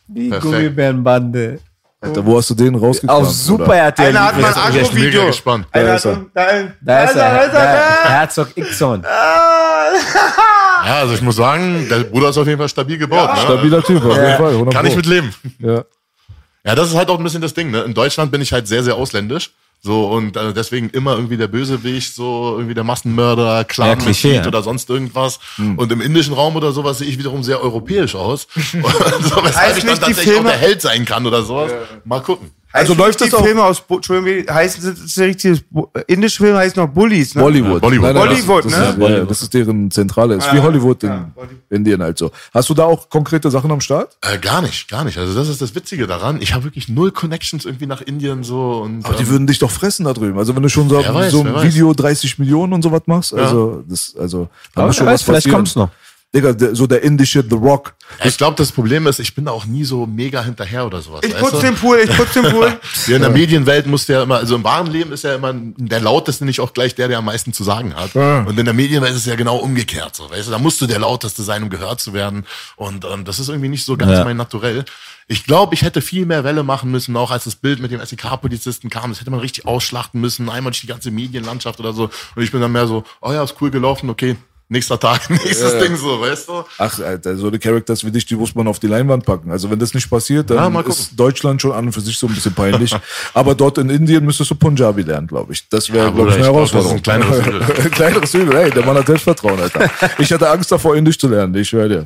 Die 0.07 0.29
Perfekt. 0.29 0.41
Gummibärenbande. 0.43 1.59
Alter, 2.03 2.25
wo 2.25 2.35
hast 2.37 2.49
du 2.49 2.55
den 2.55 2.73
rausgekommen? 2.73 3.25
Auf 3.25 3.31
Super 3.31 3.75
RTL. 3.75 4.07
Einer 4.09 4.25
hat 4.25 4.39
mal 4.41 4.47
Jetzt 4.47 4.57
ein 4.57 4.71
bin 4.71 4.75
ich 4.75 4.81
echt 4.81 4.93
mega 4.95 5.05
Agro-Video. 5.07 5.25
gespannt. 5.27 5.67
Da 5.71 5.95
ist 5.95 6.05
er. 6.05 6.25
da 6.33 6.45
ist- 6.45 6.69
Da 6.81 7.03
ist 7.03 7.15
er, 7.15 7.15
da 7.15 7.39
ist 7.43 7.53
er, 7.53 8.09
Herzog 8.09 8.57
Ixon. 8.57 9.05
Ja, 10.83 10.95
also 11.01 11.13
ich 11.13 11.21
muss 11.21 11.35
sagen, 11.35 11.87
der 11.89 11.99
Bruder 12.05 12.29
ist 12.29 12.37
auf 12.39 12.47
jeden 12.47 12.57
Fall 12.57 12.67
stabil 12.69 12.97
gebaut. 12.97 13.35
ne? 13.35 13.41
Stabiler 13.41 13.83
Typ, 13.83 14.03
auf 14.03 14.15
jeden 14.17 14.37
Fall. 14.37 14.51
100 14.53 14.73
Kann 14.73 14.85
ich 14.87 14.93
Pro. 14.93 14.97
mit 14.97 15.05
leben. 15.05 15.35
Ja. 15.59 15.83
Ja, 16.63 16.73
das 16.75 16.87
ist 16.89 16.95
halt 16.95 17.07
auch 17.09 17.19
ein 17.19 17.23
bisschen 17.23 17.41
das 17.41 17.53
Ding. 17.53 17.69
Ne? 17.69 17.81
In 17.81 17.93
Deutschland 17.93 18.31
bin 18.31 18.41
ich 18.41 18.51
halt 18.51 18.67
sehr, 18.67 18.81
sehr 18.83 18.95
ausländisch. 18.95 19.51
So, 19.83 20.05
und 20.09 20.37
äh, 20.37 20.53
deswegen 20.53 20.89
immer 20.91 21.15
irgendwie 21.15 21.37
der 21.37 21.47
Bösewicht, 21.47 22.13
so 22.13 22.53
irgendwie 22.55 22.75
der 22.75 22.83
Massenmörder, 22.83 23.57
Ja, 23.57 23.63
Clan 23.63 23.97
Klischee, 23.97 24.35
ja. 24.35 24.45
oder 24.47 24.61
sonst 24.61 24.87
irgendwas. 24.91 25.39
Hm. 25.55 25.75
Und 25.79 25.91
im 25.91 26.01
indischen 26.01 26.35
Raum 26.35 26.55
oder 26.55 26.71
sowas 26.71 26.99
sehe 26.99 27.07
ich 27.07 27.17
wiederum 27.17 27.41
sehr 27.41 27.61
europäisch 27.63 28.13
aus. 28.15 28.47
So, 28.55 28.77
weshalb 29.43 29.55
Heißt 29.55 29.77
ich 29.79 29.83
dann 29.85 29.95
tatsächlich 29.99 30.29
auch 30.29 30.33
Filme- 30.35 30.49
der 30.49 30.57
Held 30.59 30.81
sein 30.81 31.03
kann 31.05 31.25
oder 31.25 31.41
sowas. 31.43 31.71
Mal 32.05 32.21
gucken. 32.21 32.51
Also 32.73 32.93
Heißt 32.93 32.99
läuft 32.99 33.21
das 33.21 33.29
die 33.29 33.35
auch- 33.35 33.43
Filme 33.43 33.63
aus, 33.63 33.83
Entschuldigung, 33.89 34.45
wie 34.45 34.49
heißen 34.49 34.83
das 34.83 35.17
ist 35.17 35.63
Bu- 35.69 35.87
indische 36.07 36.37
Film 36.43 36.55
heißt 36.55 36.77
noch 36.77 36.87
Bullies, 36.87 37.35
ne? 37.35 37.41
Bollywood. 37.41 37.81
Bollywood. 37.81 38.13
Bollywood, 38.13 38.65
das, 38.65 38.71
ne? 38.71 38.77
das, 38.77 38.95
ist, 38.95 39.09
ja, 39.09 39.25
das 39.25 39.41
ist 39.41 39.53
deren 39.53 39.91
Zentrale. 39.91 40.35
Ist 40.35 40.53
wie 40.53 40.59
Hollywood 40.59 41.03
in 41.03 41.25
Indien 41.69 42.01
halt 42.01 42.17
so. 42.17 42.31
Hast 42.53 42.69
du 42.69 42.73
da 42.73 42.85
auch 42.85 43.09
konkrete 43.09 43.51
Sachen 43.51 43.71
am 43.71 43.81
Start? 43.81 44.17
Äh, 44.21 44.37
gar 44.37 44.61
nicht, 44.61 44.87
gar 44.89 45.03
nicht. 45.03 45.17
Also 45.17 45.33
das 45.33 45.49
ist 45.49 45.61
das 45.61 45.75
Witzige 45.75 46.07
daran. 46.07 46.41
Ich 46.41 46.53
habe 46.53 46.63
wirklich 46.63 46.87
null 46.87 47.11
Connections 47.11 47.65
irgendwie 47.65 47.87
nach 47.87 48.01
Indien 48.01 48.43
so 48.43 48.81
und 48.83 49.05
Aber 49.05 49.15
die 49.15 49.23
ähm, 49.23 49.29
würden 49.29 49.47
dich 49.47 49.59
doch 49.59 49.71
fressen 49.71 50.05
da 50.05 50.13
drüben. 50.13 50.37
Also 50.39 50.55
wenn 50.55 50.63
du 50.63 50.69
schon 50.69 50.87
so, 50.89 50.97
weiß, 50.97 51.31
so 51.31 51.41
ein 51.41 51.53
weiß. 51.53 51.63
Video 51.63 51.93
30 51.93 52.39
Millionen 52.39 52.73
und 52.73 52.81
sowas 52.83 53.01
machst, 53.05 53.33
also 53.33 53.83
das, 53.87 54.15
also 54.17 54.47
da 54.75 54.85
muss 54.85 54.95
schon 54.95 55.05
wer 55.07 55.13
was 55.13 55.21
weiß, 55.21 55.25
vielleicht 55.25 55.37
passieren. 55.45 55.55
kommt's 55.57 55.75
noch. 55.75 55.89
Digga, 56.33 56.55
so 56.73 56.87
der 56.87 57.03
indische 57.03 57.43
The 57.47 57.55
Rock. 57.55 57.93
ich 58.23 58.37
glaube, 58.37 58.55
das 58.55 58.71
Problem 58.71 59.05
ist, 59.05 59.19
ich 59.19 59.35
bin 59.35 59.43
da 59.45 59.51
auch 59.51 59.65
nie 59.65 59.83
so 59.83 60.05
mega 60.05 60.41
hinterher 60.41 60.85
oder 60.85 61.01
sowas. 61.01 61.21
Ich 61.25 61.35
putze 61.35 61.57
du? 61.57 61.61
den 61.61 61.75
Pool, 61.75 61.99
ich 62.05 62.15
putze 62.15 62.41
den 62.41 62.51
Pool. 62.51 62.79
Ja, 63.07 63.15
in 63.17 63.21
der 63.21 63.31
Medienwelt 63.31 63.85
muss 63.87 64.05
der 64.05 64.23
immer, 64.23 64.37
also 64.37 64.55
im 64.55 64.63
wahren 64.63 64.87
Leben 64.87 65.11
ist 65.11 65.25
ja 65.25 65.35
immer 65.35 65.53
der 65.53 65.99
lauteste 65.99 66.45
nicht 66.45 66.61
auch 66.61 66.71
gleich 66.71 66.95
der, 66.95 67.09
der 67.09 67.17
am 67.17 67.25
meisten 67.25 67.51
zu 67.51 67.63
sagen 67.65 67.93
hat. 67.95 68.15
Und 68.15 68.57
in 68.57 68.63
der 68.63 68.73
Medienwelt 68.73 69.11
ist 69.11 69.19
es 69.21 69.25
ja 69.25 69.35
genau 69.35 69.57
umgekehrt. 69.57 70.15
So, 70.15 70.29
weißt 70.29 70.47
du, 70.47 70.51
da 70.51 70.59
musst 70.59 70.79
du 70.81 70.87
der 70.87 70.99
lauteste 70.99 71.43
sein, 71.43 71.63
um 71.63 71.69
gehört 71.69 71.99
zu 71.99 72.13
werden. 72.13 72.45
Und 72.77 73.03
ähm, 73.03 73.25
das 73.25 73.39
ist 73.39 73.49
irgendwie 73.49 73.69
nicht 73.69 73.83
so 73.83 73.97
ganz 73.97 74.11
Ja. 74.13 74.23
mein 74.23 74.37
Naturell. 74.37 74.85
Ich 75.27 75.43
glaube, 75.45 75.73
ich 75.75 75.81
hätte 75.81 76.01
viel 76.01 76.25
mehr 76.25 76.43
Welle 76.45 76.63
machen 76.63 76.91
müssen, 76.91 77.15
auch 77.17 77.31
als 77.31 77.43
das 77.45 77.55
Bild 77.55 77.79
mit 77.81 77.91
dem 77.91 78.03
SEK-Polizisten 78.05 78.89
kam. 78.89 79.11
Das 79.11 79.19
hätte 79.19 79.31
man 79.31 79.39
richtig 79.41 79.65
ausschlachten 79.65 80.21
müssen, 80.21 80.49
einmal 80.49 80.71
durch 80.71 80.81
die 80.81 80.87
ganze 80.87 81.11
Medienlandschaft 81.11 81.79
oder 81.79 81.91
so. 81.93 82.09
Und 82.35 82.43
ich 82.43 82.51
bin 82.51 82.61
dann 82.61 82.71
mehr 82.71 82.87
so, 82.87 83.03
oh 83.21 83.31
ja, 83.33 83.43
ist 83.43 83.55
cool 83.61 83.71
gelaufen, 83.71 84.09
okay. 84.09 84.37
Nächster 84.73 84.97
Tag, 84.97 85.29
nächstes 85.29 85.77
Ding 85.79 85.97
so, 85.97 86.21
weißt 86.21 86.47
du? 86.47 86.63
Ach, 86.77 86.99
Alter, 87.01 87.35
so 87.35 87.47
eine 87.49 87.59
Characters 87.59 88.05
wie 88.05 88.11
dich, 88.11 88.25
die 88.25 88.37
muss 88.37 88.55
man 88.55 88.69
auf 88.69 88.79
die 88.79 88.87
Leinwand 88.87 89.25
packen. 89.25 89.51
Also 89.51 89.69
wenn 89.69 89.77
das 89.77 89.93
nicht 89.93 90.09
passiert, 90.09 90.49
Ja, 90.49 90.55
dann 90.55 90.73
gucken. 90.73 90.91
ist 90.91 91.11
Deutschland 91.19 91.61
schon 91.61 91.73
an 91.73 91.87
und 91.87 91.91
für 91.91 91.99
sich 91.99 92.17
so 92.17 92.25
ein 92.27 92.33
bisschen 92.33 92.53
peinlich. 92.53 92.95
Aber 93.33 93.53
dort 93.53 93.77
in 93.79 93.89
Indien 93.89 94.23
müsstest 94.23 94.49
du 94.51 94.55
Punjabi 94.55 95.01
lernen, 95.01 95.27
glaube 95.27 95.51
ich. 95.51 95.67
Das 95.67 95.91
wäre, 95.91 96.05
Ja, 96.05 96.11
glaube 96.11 96.29
ich, 96.29 96.35
eine 96.35 96.43
glaub, 96.45 96.61
das 96.61 96.71
Herausforderung. 96.73 96.95
ist 96.95 96.99
ein 96.99 97.03
kleineres 97.03 97.45
Übel. 97.47 97.61
ein 97.85 97.91
kleineres 97.91 98.33
Übel. 98.33 98.55
Ey, 98.55 98.71
der 98.71 98.85
Mann 98.85 98.95
hat 98.97 99.07
Selbstvertrauen, 99.07 99.59
Alter. 99.59 99.91
Ich 100.19 100.31
hatte 100.31 100.49
Angst 100.49 100.71
davor, 100.71 100.95
Indisch 100.95 101.19
zu 101.19 101.27
lernen, 101.27 101.53
ich 101.55 101.67
schwöre 101.67 101.89
dir. 101.89 102.05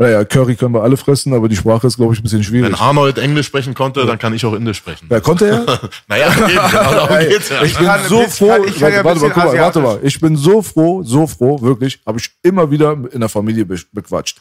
Naja, 0.00 0.24
Curry 0.24 0.54
können 0.54 0.74
wir 0.74 0.82
alle 0.84 0.96
fressen, 0.96 1.34
aber 1.34 1.48
die 1.48 1.56
Sprache 1.56 1.88
ist, 1.88 1.96
glaube 1.96 2.14
ich, 2.14 2.20
ein 2.20 2.22
bisschen 2.22 2.44
schwierig. 2.44 2.70
Wenn 2.70 2.78
Arnold 2.78 3.18
Englisch 3.18 3.46
sprechen 3.46 3.74
konnte, 3.74 4.06
dann 4.06 4.16
kann 4.16 4.32
ich 4.32 4.46
auch 4.46 4.54
Indisch 4.54 4.76
sprechen. 4.76 5.08
Ja, 5.10 5.18
konnte 5.18 5.48
er? 5.48 5.80
Naja, 6.06 6.28
eben, 6.32 6.46
genau 6.46 6.70
darum 6.70 7.18
geht's 7.18 7.48
ja. 7.48 7.62
ich 7.62 7.76
bin 7.76 7.88
so 8.08 8.22
froh. 8.28 8.46
kann- 8.48 8.64
ich 8.64 8.78
kann 8.78 8.92
ja 8.92 9.04
warte, 9.04 9.20
warte, 9.20 9.24
ein 9.24 9.28
mal, 9.28 9.34
guck 9.34 9.44
mal, 9.54 9.58
warte 9.58 9.80
mal. 9.80 9.98
Ich 10.04 10.20
bin 10.20 10.36
so 10.36 10.62
froh, 10.62 11.02
so 11.02 11.26
froh, 11.26 11.60
wirklich, 11.62 11.98
habe 12.06 12.18
ich 12.20 12.30
immer 12.44 12.70
wieder 12.70 12.96
in 13.10 13.18
der 13.20 13.28
Familie 13.28 13.64
be 13.64 13.76
bequatscht, 13.92 14.40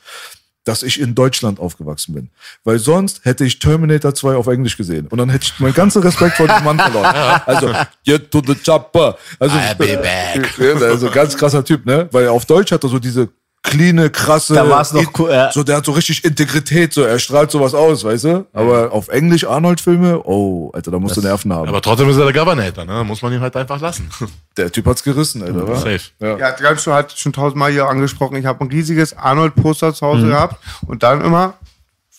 dass 0.63 0.83
ich 0.83 0.99
in 0.99 1.15
Deutschland 1.15 1.59
aufgewachsen 1.59 2.13
bin. 2.13 2.29
Weil 2.63 2.77
sonst 2.77 3.25
hätte 3.25 3.43
ich 3.43 3.57
Terminator 3.57 4.13
2 4.13 4.35
auf 4.35 4.45
Englisch 4.45 4.77
gesehen. 4.77 5.07
Und 5.07 5.17
dann 5.17 5.29
hätte 5.29 5.45
ich 5.45 5.59
meinen 5.59 5.73
ganzen 5.73 6.03
Respekt 6.03 6.35
vor 6.37 6.47
diesem 6.47 6.65
Mann 6.65 6.77
verloren. 6.77 7.15
Also, 7.47 7.73
get 8.05 8.29
to 8.29 8.43
the 8.45 8.53
chopper. 8.53 9.17
Also, 9.39 9.55
I'll 9.57 9.73
be 9.75 9.97
back. 9.97 10.53
Ja, 10.59 10.73
also 10.87 11.09
ganz 11.09 11.35
krasser 11.35 11.65
Typ, 11.65 11.83
ne? 11.85 12.07
Weil 12.11 12.27
auf 12.27 12.45
Deutsch 12.45 12.71
hat 12.71 12.83
er 12.83 12.89
so 12.89 12.99
diese 12.99 13.29
cleane, 13.67 14.09
krasse. 14.09 14.53
Da 14.55 14.67
war's 14.69 14.93
noch 14.93 15.03
cool, 15.19 15.29
ja. 15.31 15.51
So, 15.51 15.63
der 15.63 15.77
hat 15.77 15.85
so 15.85 15.91
richtig 15.91 16.23
Integrität, 16.25 16.93
so, 16.93 17.03
er 17.03 17.19
strahlt 17.19 17.51
sowas 17.51 17.73
aus, 17.73 18.03
weißt 18.03 18.23
du? 18.23 18.47
Aber 18.53 18.91
auf 18.91 19.09
Englisch 19.09 19.45
Arnold-Filme, 19.45 20.21
oh, 20.25 20.71
Alter, 20.73 20.91
da 20.91 20.99
musst 20.99 21.17
du 21.17 21.21
Nerven 21.21 21.53
haben. 21.53 21.67
Aber 21.69 21.81
trotzdem 21.81 22.09
ist 22.09 22.17
er 22.17 22.23
der 22.31 22.33
Governator, 22.33 22.85
ne? 22.85 23.03
Muss 23.03 23.21
man 23.21 23.31
ihn 23.33 23.41
halt 23.41 23.55
einfach 23.55 23.79
lassen. 23.79 24.09
Der 24.57 24.71
Typ 24.71 24.87
hat's 24.87 25.03
gerissen, 25.03 25.43
Alter, 25.43 25.67
wa? 25.67 25.75
Safe. 25.75 25.99
Ja. 26.19 26.37
Ja, 26.37 26.49
ganz 26.51 26.81
schon, 26.81 26.93
hat 26.93 27.11
schon 27.15 27.31
tausendmal 27.33 27.71
hier 27.71 27.87
angesprochen. 27.87 28.35
Ich 28.37 28.45
habe 28.45 28.63
ein 28.63 28.69
riesiges 28.71 29.15
Arnold-Poster 29.15 29.93
zu 29.93 30.03
Mhm. 30.05 30.09
Hause 30.09 30.27
gehabt 30.27 30.55
und 30.87 31.03
dann 31.03 31.21
immer 31.21 31.53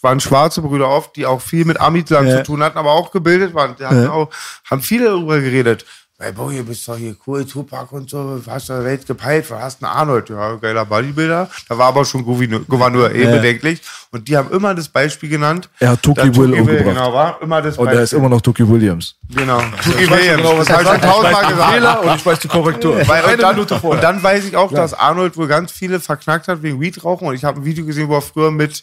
waren 0.01 0.21
schwarze 0.21 0.63
Brüder 0.63 0.89
oft, 0.89 1.17
die 1.17 1.27
auch 1.27 1.41
viel 1.41 1.65
mit 1.65 1.81
Amisland 1.81 2.29
Ja. 2.29 2.37
zu 2.37 2.43
tun 2.45 2.63
hatten, 2.63 2.79
aber 2.79 2.93
auch 2.93 3.11
gebildet 3.11 3.53
waren. 3.55 3.75
Die 3.81 3.85
hatten 3.85 4.07
auch, 4.07 4.29
haben 4.71 4.81
viele 4.81 5.07
darüber 5.07 5.41
geredet. 5.41 5.85
Hey, 6.21 6.33
Bo, 6.33 6.51
hier 6.51 6.65
bist 6.65 6.89
doch 6.89 6.97
hier 6.97 7.15
cool, 7.29 7.45
Tupac 7.45 7.95
und 7.95 8.11
so, 8.11 8.43
hast 8.49 8.69
du 8.69 8.73
der 8.73 8.85
Welt 8.85 9.07
gepeilt, 9.07 9.49
was 9.51 9.63
hast 9.63 9.81
du 9.81 9.87
einen 9.87 9.95
Arnold? 9.95 10.29
Ja, 10.29 10.57
geiler 10.57 10.85
Bodybuilder. 10.85 11.49
Da 11.69 11.79
war 11.79 11.87
aber 11.87 12.05
schon 12.05 12.25
Gouverneur, 12.25 13.15
eh 13.15 13.25
bedenklich. 13.27 13.81
Und 14.11 14.27
die 14.27 14.37
haben 14.37 14.51
immer 14.51 14.75
das 14.75 14.89
Beispiel 14.89 15.29
genannt. 15.29 15.69
Er 15.79 15.91
hat 15.91 16.03
Tuki 16.03 16.35
Will 16.35 16.55
umgebracht. 16.55 16.87
Genau, 16.87 17.13
war 17.13 17.41
immer 17.41 17.63
das 17.63 17.79
Und 17.79 17.85
Beispiel. 17.85 18.01
er 18.01 18.03
ist 18.03 18.13
immer 18.15 18.29
noch 18.29 18.41
Tuki 18.41 18.69
Williams. 18.69 19.15
Genau. 19.33 19.61
Tuki 19.61 20.11
Williams. 20.11 20.43
das 20.43 20.71
habe 20.71 20.83
ich 20.83 20.89
schon 20.89 21.01
tausendmal 21.03 21.47
gesagt. 21.53 21.73
Fehler 21.75 22.03
und 22.03 22.17
ich 22.17 22.27
weiß 22.27 22.39
die 22.41 22.49
Korrektur. 22.49 22.97
Weil, 23.07 23.25
und, 23.35 23.41
dann, 23.41 23.59
und 23.61 24.03
dann 24.03 24.21
weiß 24.21 24.45
ich 24.45 24.57
auch, 24.57 24.73
dass 24.73 24.95
Arnold 24.95 25.37
wohl 25.37 25.47
ganz 25.47 25.71
viele 25.71 26.01
verknackt 26.01 26.49
hat 26.49 26.65
wegen 26.65 26.81
Weedrauchen. 26.81 27.29
Und 27.29 27.37
ich 27.37 27.45
habe 27.45 27.61
ein 27.61 27.65
Video 27.65 27.87
gesehen, 27.87 28.09
wo 28.09 28.17
er 28.17 28.23
früher 28.23 28.51
mit, 28.51 28.83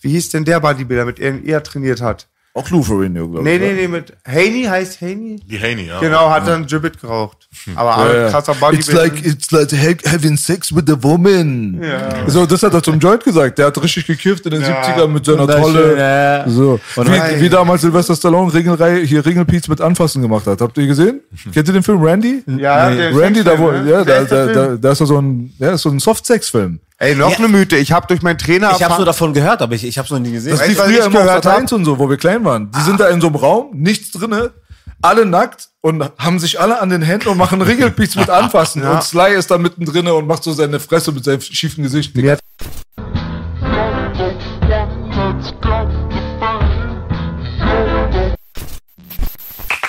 wie 0.00 0.10
hieß 0.10 0.28
denn 0.28 0.44
der 0.44 0.60
Bodybuilder, 0.60 1.06
mit 1.06 1.18
dem 1.18 1.44
er 1.44 1.60
trainiert 1.60 2.00
hat. 2.00 2.28
Auch 2.58 2.70
Lou 2.70 2.82
Ferrigno, 2.82 3.28
glaube 3.28 3.44
Nee, 3.44 3.54
ich. 3.54 3.60
nee, 3.60 3.70
wa? 3.70 3.74
nee, 3.82 3.88
mit 3.88 4.12
Haney 4.26 4.64
heißt 4.64 5.00
Haney. 5.00 5.40
Die 5.48 5.58
Haney, 5.60 5.86
ja. 5.86 6.00
Genau, 6.00 6.28
hat 6.30 6.46
dann 6.48 6.66
Gibbet 6.66 7.00
geraucht. 7.00 7.48
Aber 7.76 7.94
Arnold, 7.94 8.14
Ja, 8.16 8.22
ja. 8.24 8.30
krasser 8.30 8.52
It's 8.52 8.60
Bodybuilder. 8.60 9.02
like, 9.02 9.24
it's 9.26 9.50
like 9.52 9.72
ha- 9.72 10.10
having 10.12 10.36
sex 10.36 10.74
with 10.74 10.84
a 10.90 10.96
woman. 11.00 11.80
So, 12.26 12.46
das 12.46 12.62
hat 12.62 12.74
er 12.74 12.82
zum 12.82 12.98
Joint 12.98 13.22
gesagt. 13.22 13.58
Der 13.58 13.66
hat 13.66 13.82
richtig 13.82 14.06
gekifft 14.06 14.44
in 14.46 14.52
den 14.52 14.62
70ern 14.64 15.06
mit 15.08 15.24
seiner 15.24 15.46
Tolle. 15.46 15.96
ja, 15.96 16.38
ja. 16.44 16.48
So. 16.48 16.80
Wie, 16.96 17.40
wie 17.42 17.48
damals 17.48 17.82
Sylvester 17.82 18.16
Stallone 18.16 18.52
Ringelreihe, 18.52 19.02
hier 19.04 19.24
Ringelpiez 19.24 19.68
mit 19.68 19.80
Anfassen 19.80 20.20
gemacht 20.20 20.46
hat. 20.46 20.60
Habt 20.60 20.76
ihr 20.78 20.86
gesehen? 20.86 21.20
Kennt 21.54 21.68
ihr 21.68 21.74
den 21.74 21.82
Film 21.82 22.02
Randy? 22.02 22.42
ja, 22.58 22.90
der 22.90 23.16
Randy, 23.16 23.44
da, 23.44 23.58
wo, 23.58 23.70
ne? 23.70 23.88
ja, 23.90 24.04
da, 24.04 24.24
da, 24.24 24.46
da, 24.46 24.76
da 24.76 24.90
ist 24.92 24.98
so 24.98 25.18
ein, 25.20 25.52
ja, 25.58 25.72
ist 25.72 25.82
so 25.82 25.90
ein 25.90 25.98
Soft-Sex-Film. 26.00 26.80
Ey, 27.00 27.14
noch 27.14 27.38
eine 27.38 27.46
Mythe. 27.46 27.76
Ich 27.76 27.92
habe 27.92 28.08
durch 28.08 28.22
meinen 28.22 28.38
Trainer 28.38 28.72
Ich 28.74 28.82
habe 28.82 28.96
nur 28.96 29.04
davon 29.06 29.32
gehört, 29.32 29.62
aber 29.62 29.72
ich, 29.76 29.84
ich 29.84 29.98
habe 29.98 30.06
es 30.06 30.10
noch 30.10 30.18
nie 30.18 30.32
gesehen. 30.32 30.50
Das 30.58 30.66
du, 30.66 30.76
was 30.76 30.84
früher 30.84 31.04
immer 31.04 31.18
auf 31.20 31.24
gehört 31.26 31.46
hab? 31.46 31.58
1 31.58 31.72
und 31.72 31.84
so, 31.84 31.96
wo 31.96 32.10
wir 32.10 32.16
klein 32.16 32.44
waren. 32.44 32.72
Die 32.72 32.80
sind 32.80 32.98
da 32.98 33.08
in 33.08 33.20
so 33.20 33.28
einem 33.28 33.36
Raum, 33.36 33.70
nichts 33.72 34.10
drinne, 34.10 34.50
alle 35.00 35.24
nackt 35.24 35.68
und 35.80 36.10
haben 36.18 36.40
sich 36.40 36.60
alle 36.60 36.80
an 36.80 36.90
den 36.90 37.02
Händen 37.02 37.28
und 37.28 37.38
machen 37.38 37.62
Ringelpiez 37.62 38.16
mit 38.16 38.28
Anfassen. 38.28 38.82
Ja. 38.88 38.94
Und 38.94 39.04
Sly 39.04 39.34
ist 39.34 39.48
da 39.48 39.58
mittendrin 39.58 40.08
und 40.08 40.26
macht 40.26 40.42
so 40.42 40.52
seine 40.52 40.80
Fresse 40.80 41.12
mit 41.12 41.24
seinem 41.24 41.40
schiefen 41.40 41.84
Gesicht. 41.84 42.16
Mir 42.16 42.36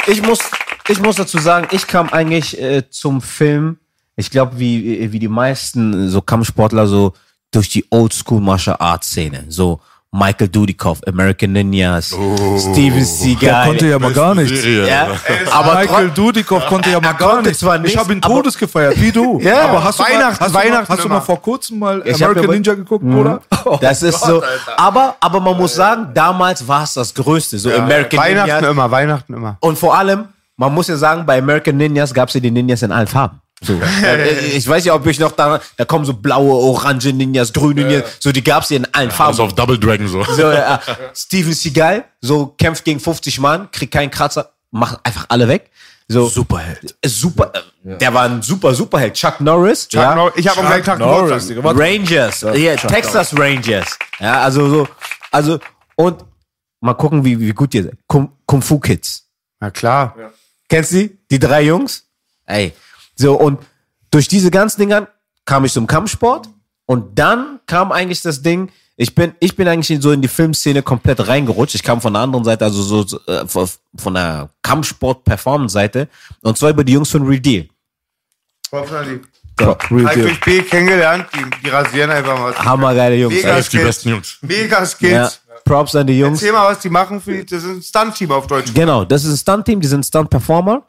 Ich 0.06 0.22
muss, 0.22 0.40
ich 0.88 1.00
muss 1.00 1.16
dazu 1.16 1.40
sagen, 1.40 1.68
ich 1.72 1.88
kam 1.88 2.10
eigentlich 2.10 2.60
äh, 2.62 2.88
zum 2.90 3.22
Film, 3.22 3.78
ich 4.20 4.30
glaube, 4.30 4.60
wie, 4.60 5.12
wie 5.12 5.20
die 5.20 5.28
meisten 5.30 6.10
so 6.10 6.22
Kampfsportler, 6.22 6.88
so 6.88 7.14
durch 7.52 7.70
die 7.70 7.86
Oldschool 7.90 8.42
Martial 8.42 8.76
Arts 8.80 9.08
Szene. 9.08 9.46
So 9.48 9.80
Michael 10.12 10.50
Dudikoff, 10.50 11.00
American 11.08 11.52
Ninjas, 11.54 12.08
Steven 12.08 13.06
Seagal. 13.06 13.40
Der 13.50 13.64
konnte 13.66 13.88
ja 13.88 14.00
mal 14.00 14.12
gar 14.12 14.34
nichts. 14.36 14.66
Ja, 14.66 15.08
Aber 15.52 15.76
Michael 15.76 16.10
Dudikoff 16.10 16.66
konnte 16.66 16.90
ja 16.90 17.00
mal 17.00 17.14
gar 17.14 17.42
nichts. 17.44 17.62
ich 17.84 17.96
habe 17.98 18.14
ihn 18.14 18.22
Todes 18.22 18.58
gefeiert, 18.58 19.00
wie 19.00 19.12
du. 19.12 19.40
Ja, 19.40 19.66
aber 19.66 19.84
hast 19.84 20.00
du 20.00 20.04
mal, 20.04 20.10
Weihnachten, 20.10 20.40
hast 20.44 20.56
du 20.56 20.60
mal, 20.70 20.88
hast 20.88 21.04
du 21.04 21.10
mal 21.10 21.22
vor 21.22 21.42
kurzem 21.42 21.80
mal 21.80 22.02
Ich 22.06 22.16
American 22.16 22.44
ja- 22.44 22.52
Ninja 22.52 22.74
geguckt, 22.74 23.06
Bruder? 23.06 23.42
Das 23.82 24.02
ist 24.04 24.20
so. 24.20 24.42
Aber, 24.78 25.16
aber 25.20 25.40
man 25.40 25.56
muss 25.56 25.76
sagen, 25.76 26.08
damals 26.14 26.68
war 26.68 26.84
es 26.84 26.94
das 26.94 27.14
Größte. 27.14 27.58
So 27.60 27.72
American 27.72 28.20
Weihnachten 28.20 28.50
Ninjas. 28.52 28.72
immer, 28.72 28.92
Weihnachten 28.92 29.34
immer. 29.34 29.58
Und 29.62 29.78
vor 29.78 29.96
allem, 29.96 30.26
man 30.58 30.74
muss 30.74 30.88
ja 30.88 30.98
sagen, 30.98 31.26
bei 31.26 31.38
American 31.38 31.78
Ninjas 31.78 32.14
gab 32.14 32.30
es 32.30 32.34
ja 32.34 32.40
die 32.42 32.52
Ninjas 32.52 32.82
in 32.82 32.92
allen 32.92 33.08
Farben. 33.08 33.40
So. 33.62 33.80
Ich 34.54 34.68
weiß 34.68 34.86
ja, 34.86 34.94
ob 34.96 35.06
ich 35.08 35.20
noch 35.20 35.32
da, 35.34 35.60
da 35.78 35.86
kommen 35.86 36.06
so 36.06 36.14
blaue, 36.14 36.54
orange 36.54 37.12
Ninjas, 37.14 37.52
grüne 37.54 37.84
Ninjas, 37.84 38.04
so 38.20 38.32
die 38.32 38.44
gab 38.44 38.64
es 38.64 38.70
ja 38.70 38.78
in 38.78 38.88
allen 38.94 39.12
Farben. 39.12 39.32
Also 39.32 39.44
auf 39.44 39.54
Double 39.54 39.78
Dragon 39.78 40.08
so. 40.08 40.24
So, 40.24 40.50
äh, 40.50 40.78
Steven 41.14 41.54
Seagal, 41.54 42.06
so 42.22 42.48
kämpft 42.58 42.86
gegen 42.86 43.00
50 43.00 43.40
Mann, 43.40 43.70
kriegt 43.72 43.94
keinen 43.94 44.12
Kratzer, 44.12 44.52
macht 44.72 45.00
einfach 45.06 45.26
alle 45.30 45.48
weg. 45.48 45.70
So, 46.12 46.28
Superheld. 46.28 46.96
äh, 47.02 47.08
super, 47.08 47.52
äh, 47.54 47.98
der 47.98 48.14
war 48.14 48.24
ein 48.26 48.42
super 48.42 48.74
Superheld. 48.74 49.14
Chuck 49.14 49.42
Norris, 49.42 49.88
ja, 49.92 50.08
Chuck 50.08 50.16
Nor- 50.16 50.38
Ich 50.38 50.48
habe 50.48 50.60
am 50.62 50.66
gleichen 50.68 50.86
Tag 50.86 51.00
Norris, 51.00 51.54
warte. 51.58 51.80
Rangers, 51.80 52.42
ja, 52.42 52.76
Texas 52.78 53.38
Rangers. 53.38 53.98
Ja, 54.20 54.42
also 54.42 54.68
so, 54.70 54.88
also, 55.32 55.60
und 55.96 56.24
mal 56.82 56.94
gucken, 56.96 57.24
wie, 57.24 57.40
wie 57.40 57.52
gut 57.52 57.74
ihr 57.76 57.84
seid. 57.84 57.98
Kung, 58.08 58.32
Kung 58.48 58.62
Fu 58.62 58.80
Kids. 58.80 59.26
Na 59.60 59.70
klar. 59.70 60.16
Kennst 60.68 60.94
du 60.94 60.96
die? 60.98 61.18
Die 61.30 61.38
drei 61.40 61.62
Jungs? 61.64 62.06
Ey. 62.46 62.74
So, 63.20 63.36
und 63.38 63.60
durch 64.12 64.28
diese 64.30 64.50
ganzen 64.50 64.80
Dingern 64.80 65.08
kam 65.46 65.66
ich 65.66 65.74
zum 65.74 65.88
Kampfsport 65.88 66.48
und 66.86 67.20
dann 67.20 67.60
kam 67.66 67.92
eigentlich 67.92 68.22
das 68.22 68.42
Ding, 68.42 68.72
ich 68.96 69.14
bin, 69.14 69.34
ich 69.42 69.56
bin 69.58 69.68
eigentlich 69.68 70.02
so 70.02 70.12
in 70.12 70.22
die 70.22 70.28
Filmszene 70.30 70.82
komplett 70.84 71.28
reingerutscht. 71.28 71.76
Ich 71.76 71.84
kam 71.84 72.00
von 72.02 72.14
der 72.14 72.22
anderen 72.22 72.44
Seite, 72.46 72.64
also 72.66 72.82
so, 72.82 73.04
so 73.06 73.20
äh, 73.28 73.46
von- 73.48 74.14
der 74.14 74.50
Kampfsport-Performance-Seite 74.62 76.08
und 76.42 76.58
zwar 76.58 76.70
über 76.70 76.84
die 76.84 76.94
Jungs 76.94 77.10
von 77.12 77.26
Real 77.28 77.40
Deal. 77.42 77.68
Hoffentlich. 78.72 79.22
Ja, 79.60 79.78
real 79.92 80.16
deal. 80.16 80.32
B 80.46 80.62
kennengelernt, 80.62 81.26
die, 81.34 81.44
die 81.66 81.70
rasieren 81.70 82.10
einfach 82.12 82.42
was. 82.42 82.58
Hammergeile 82.60 83.16
Jungs. 83.18 83.36
Mega 83.36 83.58
ey. 83.58 83.64
Die 83.70 83.78
besten 83.80 84.10
Jungs. 84.10 84.38
Mega 84.42 84.86
Skills. 84.86 85.42
Ja, 85.49 85.49
Props 85.70 85.96
an 85.96 86.08
die 86.08 86.18
Jungs. 86.18 86.42
Erzähl 86.42 86.52
mal, 86.52 86.72
was 86.72 86.80
die 86.80 86.90
machen 86.90 87.22
für 87.22 87.44
das 87.46 87.64
ist 87.64 87.66
ein 87.70 87.82
Stunt-Team 87.82 88.32
auf 88.32 88.48
Deutsch. 88.48 88.74
Genau, 88.74 89.06
das 89.06 89.24
ist 89.24 89.34
ein 89.34 89.38
Stunt-Team, 89.38 89.80
die 89.82 89.88
sind 89.88 90.04
Stunt-Performer. 90.06 90.82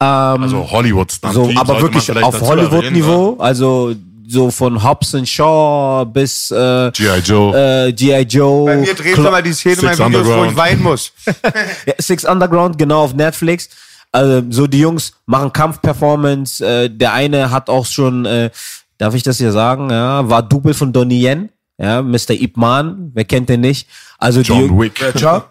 Ähm, 0.00 0.42
Also 0.42 0.70
Hollywood 0.70 1.10
Stunt 1.10 1.32
so, 1.32 1.50
aber 1.56 1.80
wirklich 1.80 2.10
auf 2.22 2.40
Hollywood-Niveau, 2.40 3.36
also 3.38 3.94
so 4.28 4.50
von 4.50 4.82
Hobson 4.82 5.24
Shaw 5.24 6.04
bis 6.04 6.50
äh, 6.50 6.54
ne? 6.56 6.92
G.I. 6.94 7.18
Joe. 7.24 7.86
äh, 7.86 7.92
G.I. 7.92 8.22
Joe. 8.22 8.66
Bei 8.66 8.76
mir 8.76 8.92
drehst 8.94 9.16
Cla- 9.18 9.24
du 9.24 9.30
mal 9.30 9.42
die 9.42 9.52
Szene 9.52 9.74
in 9.76 9.80
Six 9.80 9.98
meinen 9.98 10.12
Videos, 10.12 10.26
wo 10.26 10.30
ich 10.30 10.36
Underground. 10.36 10.56
weinen 10.56 10.82
muss. 10.82 11.12
Ja, 11.86 11.94
Six 11.98 12.24
Underground, 12.24 12.76
genau 12.78 13.02
auf 13.04 13.14
Netflix. 13.14 13.68
Also, 14.12 14.42
so 14.50 14.66
die 14.66 14.80
Jungs 14.80 15.12
machen 15.26 15.52
Kampfperformance. 15.52 16.64
Äh, 16.64 16.90
der 16.90 17.12
eine 17.12 17.50
hat 17.50 17.68
auch 17.70 17.86
schon, 17.86 18.24
äh, 18.26 18.50
darf 18.98 19.14
ich 19.14 19.22
das 19.22 19.38
hier 19.38 19.52
sagen, 19.52 19.90
ja, 19.90 20.28
war 20.28 20.42
Double 20.42 20.74
von 20.74 20.92
Donnie 20.92 21.22
Yen, 21.24 21.48
ja, 21.78 22.02
Mr. 22.02 22.30
Ip 22.30 22.56
Man, 22.56 23.10
wer 23.14 23.24
kennt 23.24 23.48
den 23.48 23.60
nicht? 23.60 23.88
Also 24.18 24.42
die, 24.42 24.48
John 24.48 24.78
Wick. 24.80 25.00
Wer, 25.00 25.12
Cha? 25.14 25.48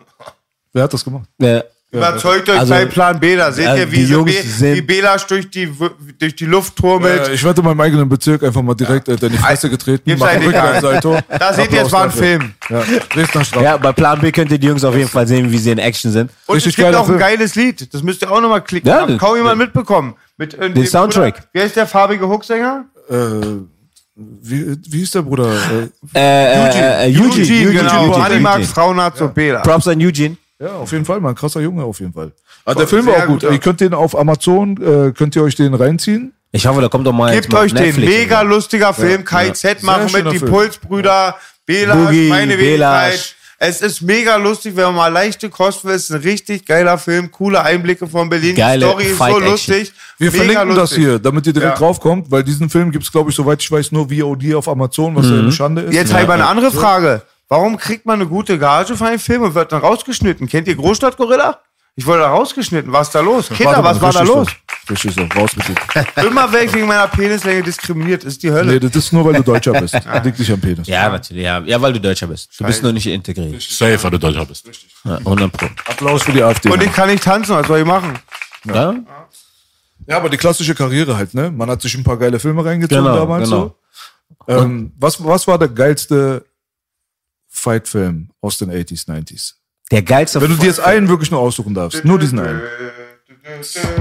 Wer 0.73 0.83
hat 0.83 0.93
das 0.93 1.03
gemacht? 1.03 1.27
äh, 1.39 1.61
Überzeugt 1.91 2.49
euch 2.49 2.59
Also, 2.59 2.73
bei 2.73 2.85
Plan 2.87 3.19
B, 3.21 3.37
da 3.37 3.51
seht 3.53 3.67
äh, 3.67 3.79
ihr, 3.79 3.91
wie, 3.91 3.95
die 3.97 4.05
so 4.05 4.13
Jungs 4.15 4.59
Be 4.59 4.75
wie 4.75 4.81
Belasch 4.81 5.25
durch 5.27 5.49
die, 5.49 5.71
durch 6.19 6.35
die 6.35 6.45
Luft 6.45 6.75
turmelt. 6.75 7.29
Äh, 7.29 7.33
ich 7.33 7.43
werde 7.43 7.61
in 7.61 7.65
meinem 7.67 7.79
eigenen 7.79 8.09
Bezirk 8.09 8.43
einfach 8.43 8.61
mal 8.61 8.73
direkt 8.75 9.07
äh, 9.07 9.13
in 9.13 9.31
die 9.31 9.37
Fresse 9.37 9.69
getreten. 9.69 10.03
Gibt's 10.05 10.19
Mach 10.19 10.27
einen. 10.29 10.43
Rückwärtssalto. 10.45 11.19
Da 11.39 11.53
seht 11.53 11.71
ihr, 11.71 11.83
es 11.83 11.91
war 11.93 12.03
ein. 12.05 12.11
Film. 12.11 12.53
Ja, 12.69 12.83
Dresdner 13.13 13.45
Straße. 13.45 13.63
ja, 13.63 13.77
bei 13.77 13.93
Plan 13.93 14.19
B 14.19 14.31
könnt 14.33 14.51
ihr 14.51 14.57
die 14.57 14.67
Jungs 14.67 14.83
auf 14.83 14.95
jeden 14.95 15.07
Fall 15.07 15.25
sehen, 15.25 15.49
wie 15.51 15.57
sie 15.57 15.71
in 15.71 15.77
Action 15.77 16.11
sind. 16.11 16.31
Und 16.47 16.55
Richtig 16.55 16.77
es 16.77 16.83
gibt 16.83 16.95
auch 16.95 17.07
ein 17.07 17.17
geiles 17.17 17.55
Lied. 17.55 17.93
Das 17.93 18.03
müsst 18.03 18.21
ihr 18.23 18.31
auch 18.31 18.41
nochmal 18.41 18.61
klicken. 18.61 18.89
Ja, 18.89 19.07
Hat 19.07 19.17
kaum 19.17 19.37
jemand 19.37 19.57
mitbekommen. 19.59 20.15
Mit, 20.37 20.51
dem 20.59 20.85
Soundtrack. 20.85 21.35
Bruder- 21.35 21.49
Wer 21.53 21.65
ist 21.65 21.77
der 21.77 21.87
farbige 21.87 22.27
Hooksänger? 22.27 22.85
Äh, 23.09 23.13
wie, 24.15 24.77
wie 24.89 24.99
hieß 24.99 25.11
der 25.11 25.21
Bruder? 25.23 25.51
Äh, 25.53 26.17
Äh, 26.17 27.05
äh, 27.05 27.11
äh, 27.11 27.17
Eugene, 27.17 27.43
Eugene, 27.43 27.71
genau. 27.73 28.03
Eugene, 28.03 28.17
Manni 28.17 28.39
mag 28.39 28.53
Eugene. 28.55 28.67
Frauenarzt 28.67 29.21
und 29.21 29.33
Bela. 29.33 29.59
Props 29.61 29.87
an 29.87 30.01
Eugene. 30.01 30.37
ja, 30.59 30.75
auf 30.77 30.91
jeden 30.91 31.03
Fall, 31.05 31.19
mal 31.19 31.29
ein 31.29 31.35
krasser 31.35 31.59
Junge 31.59 31.83
auf 31.83 31.99
jeden 31.99 32.13
Fall. 32.13 32.31
Aber 32.63 32.75
der 32.75 32.87
Film 32.87 33.05
war 33.05 33.15
auch 33.15 33.19
gut. 33.27 33.27
gut, 33.27 33.43
ja. 33.43 33.51
Ihr 33.51 33.59
könnt 33.59 33.81
den 33.81 33.93
auf 33.93 34.17
Amazon, 34.17 34.77
äh, 34.81 35.11
könnt 35.11 35.35
ihr 35.35 35.43
euch 35.43 35.55
den 35.55 35.73
reinziehen. 35.73 36.33
Ich 36.51 36.65
hoffe, 36.65 36.79
da 36.79 36.87
kommt 36.87 37.05
doch 37.05 37.11
mal 37.11 37.33
Gebt 37.33 37.51
mal 37.51 37.63
euch 37.65 37.73
den 37.73 37.83
Netflix 37.83 38.09
mega 38.09 38.39
oder 38.39 38.49
lustiger 38.49 38.93
Film, 38.93 39.25
KZ 39.25 39.83
machen 39.83 40.07
Sehr 40.07 40.23
mit 40.23 40.33
die 40.33 40.39
Film. 40.39 40.51
Pulsbrüder, 40.51 41.35
Boogie, 41.67 42.29
meine 42.29 42.55
Belasch. 42.55 43.11
Wenigkeit. 43.11 43.35
Es 43.57 43.81
ist 43.81 44.01
mega 44.01 44.35
lustig, 44.35 44.75
wenn 44.75 44.85
man 44.85 44.95
mal 44.95 45.07
leichte 45.07 45.49
Kost 45.49 45.85
will. 45.85 45.93
Es 45.93 46.05
ist 46.09 46.11
ein 46.11 46.21
richtig 46.21 46.65
geiler 46.65 46.97
Film, 46.97 47.31
coole 47.31 47.61
Einblicke 47.61 48.05
von 48.07 48.29
Berlin. 48.29 48.55
Geile 48.55 48.85
die 48.85 48.85
Story 48.85 49.05
ist 49.05 49.17
so 49.17 49.39
lustig. 49.39 49.93
Wir 50.17 50.31
mega 50.31 50.43
verlinken 50.43 50.69
das 50.69 50.77
lustig. 50.91 50.97
hier, 50.99 51.19
damit 51.19 51.47
ihr 51.47 51.53
direkt 51.53 51.73
Ja. 51.73 51.77
draufkommt, 51.77 52.29
weil 52.29 52.43
diesen 52.43 52.69
Film 52.69 52.91
gibt's 52.91 53.11
glaube 53.11 53.29
ich, 53.29 53.35
soweit 53.35 53.61
ich 53.61 53.71
weiß, 53.71 53.91
nur 53.91 54.09
VOD 54.09 54.55
auf 54.55 54.67
Amazon, 54.67 55.15
was 55.15 55.25
ja 55.27 55.39
eine 55.39 55.51
Schande 55.51 55.83
ist. 55.83 55.93
Jetzt 55.93 56.11
habe 56.11 56.23
ich 56.23 56.27
mal 56.27 56.33
eine 56.35 56.47
andere 56.47 56.71
Frage. 56.71 57.21
Warum 57.47 57.77
kriegt 57.77 58.05
man 58.05 58.19
eine 58.19 58.27
gute 58.27 58.57
Gage 58.57 58.97
für 58.97 59.05
einen 59.05 59.19
Film 59.19 59.43
und 59.43 59.55
wird 59.55 59.71
dann 59.71 59.81
rausgeschnitten? 59.81 60.47
Kennt 60.47 60.67
ihr 60.67 60.75
Großstadtgorilla? 60.75 61.59
Ich 61.97 62.05
wurde 62.05 62.19
da 62.19 62.27
rausgeschnitten. 62.29 62.91
Was 62.91 63.07
ist 63.07 63.15
da 63.15 63.21
los? 63.21 63.47
Kinder, 63.49 63.81
was 63.83 64.01
war 64.01 64.11
da 64.11 64.19
richtig 64.19 64.35
los? 64.35 64.47
So. 64.49 64.91
Richtig 64.91 65.13
so, 65.15 65.21
raus 65.39 65.51
mit 65.55 65.67
dir. 65.67 65.75
Immer 66.27 66.51
weg 66.51 66.71
wegen 66.73 66.85
meiner 66.87 67.07
Penislänge 67.07 67.63
diskriminiert. 67.63 68.23
Ist 68.23 68.43
die 68.43 68.51
Hölle. 68.51 68.73
Nee, 68.73 68.79
das 68.79 68.95
ist 68.95 69.13
nur, 69.13 69.23
weil 69.25 69.33
du 69.33 69.43
Deutscher 69.43 69.71
bist. 69.81 69.93
Liegt 70.23 70.37
nicht 70.37 70.51
am 70.51 70.59
Penis. 70.59 70.87
Ja, 70.87 71.09
natürlich. 71.09 71.43
Ja, 71.43 71.59
ja, 71.59 71.81
weil 71.81 71.93
du 71.93 72.01
Deutscher 72.01 72.27
bist. 72.27 72.59
Du 72.59 72.65
bist 72.65 72.83
nur 72.83 72.91
nicht 72.91 73.07
integriert. 73.07 73.61
Safe, 73.61 74.03
weil 74.03 74.11
du 74.11 74.19
Deutscher 74.19 74.45
bist. 74.45 74.67
Ja, 75.05 75.17
100 75.17 75.51
Pro. 75.51 75.65
Applaus 75.87 76.23
für 76.23 76.33
die 76.33 76.43
AfD. 76.43 76.69
Und 76.69 76.83
ich 76.83 76.91
kann 76.91 77.09
nicht 77.09 77.23
tanzen. 77.23 77.55
Was 77.55 77.65
soll 77.67 77.79
ich 77.79 77.85
machen? 77.85 78.19
Ja? 78.65 78.93
Ja, 80.07 80.17
aber 80.17 80.29
die 80.29 80.37
klassische 80.37 80.75
Karriere 80.75 81.15
halt, 81.17 81.33
ne? 81.33 81.49
Man 81.49 81.69
hat 81.69 81.81
sich 81.81 81.95
ein 81.95 82.03
paar 82.03 82.17
geile 82.17 82.39
Filme 82.39 82.63
reingezogen 82.63 83.03
Genau, 83.05 83.17
damals 83.17 83.49
genau. 83.49 83.75
so. 84.47 84.53
Ähm, 84.53 84.91
was, 84.99 85.23
was 85.23 85.47
war 85.47 85.57
der 85.57 85.69
geilste 85.69 86.45
Fight-Film 87.47 88.29
aus 88.41 88.57
den 88.57 88.69
80s, 88.69 89.07
90s? 89.07 89.53
Der 89.91 90.01
geilste. 90.01 90.41
Wenn 90.41 90.49
du 90.49 90.55
dir 90.57 90.65
jetzt 90.67 90.79
einen 90.79 91.07
wirklich 91.07 91.29
nur 91.31 91.39
aussuchen 91.39 91.73
darfst, 91.73 92.03
nur 92.03 92.17
diesen 92.19 92.39
einen. 92.39 92.61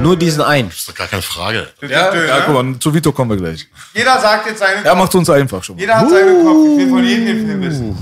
nur 0.01 0.16
diesen 0.16 0.43
einen. 0.43 0.69
Das 0.70 0.78
ist 0.78 0.89
doch 0.89 0.94
gar 0.94 1.06
keine 1.06 1.23
Frage. 1.23 1.69
Ja, 1.82 2.15
ja 2.15 2.40
guck 2.47 2.55
mal, 2.55 2.78
zu 2.78 2.94
Vito 2.94 3.12
kommen 3.12 3.31
wir 3.31 3.36
gleich. 3.36 3.69
Jeder 3.93 4.19
sagt 4.19 4.47
jetzt 4.47 4.59
seinen 4.61 4.85
Er 4.85 4.94
macht 4.94 5.15
uns 5.15 5.28
einfach 5.28 5.62
schon. 5.62 5.77
mal. 5.77 5.81
Jeder 5.82 5.98
hat 5.98 6.09
seinen 6.11 6.44
Kopf. 6.44 6.56
Ich 6.73 6.78
will 6.78 6.89
von 6.89 7.05
jedem 7.05 7.27
den 7.27 7.47
Film 7.47 7.62
wissen. 7.62 7.98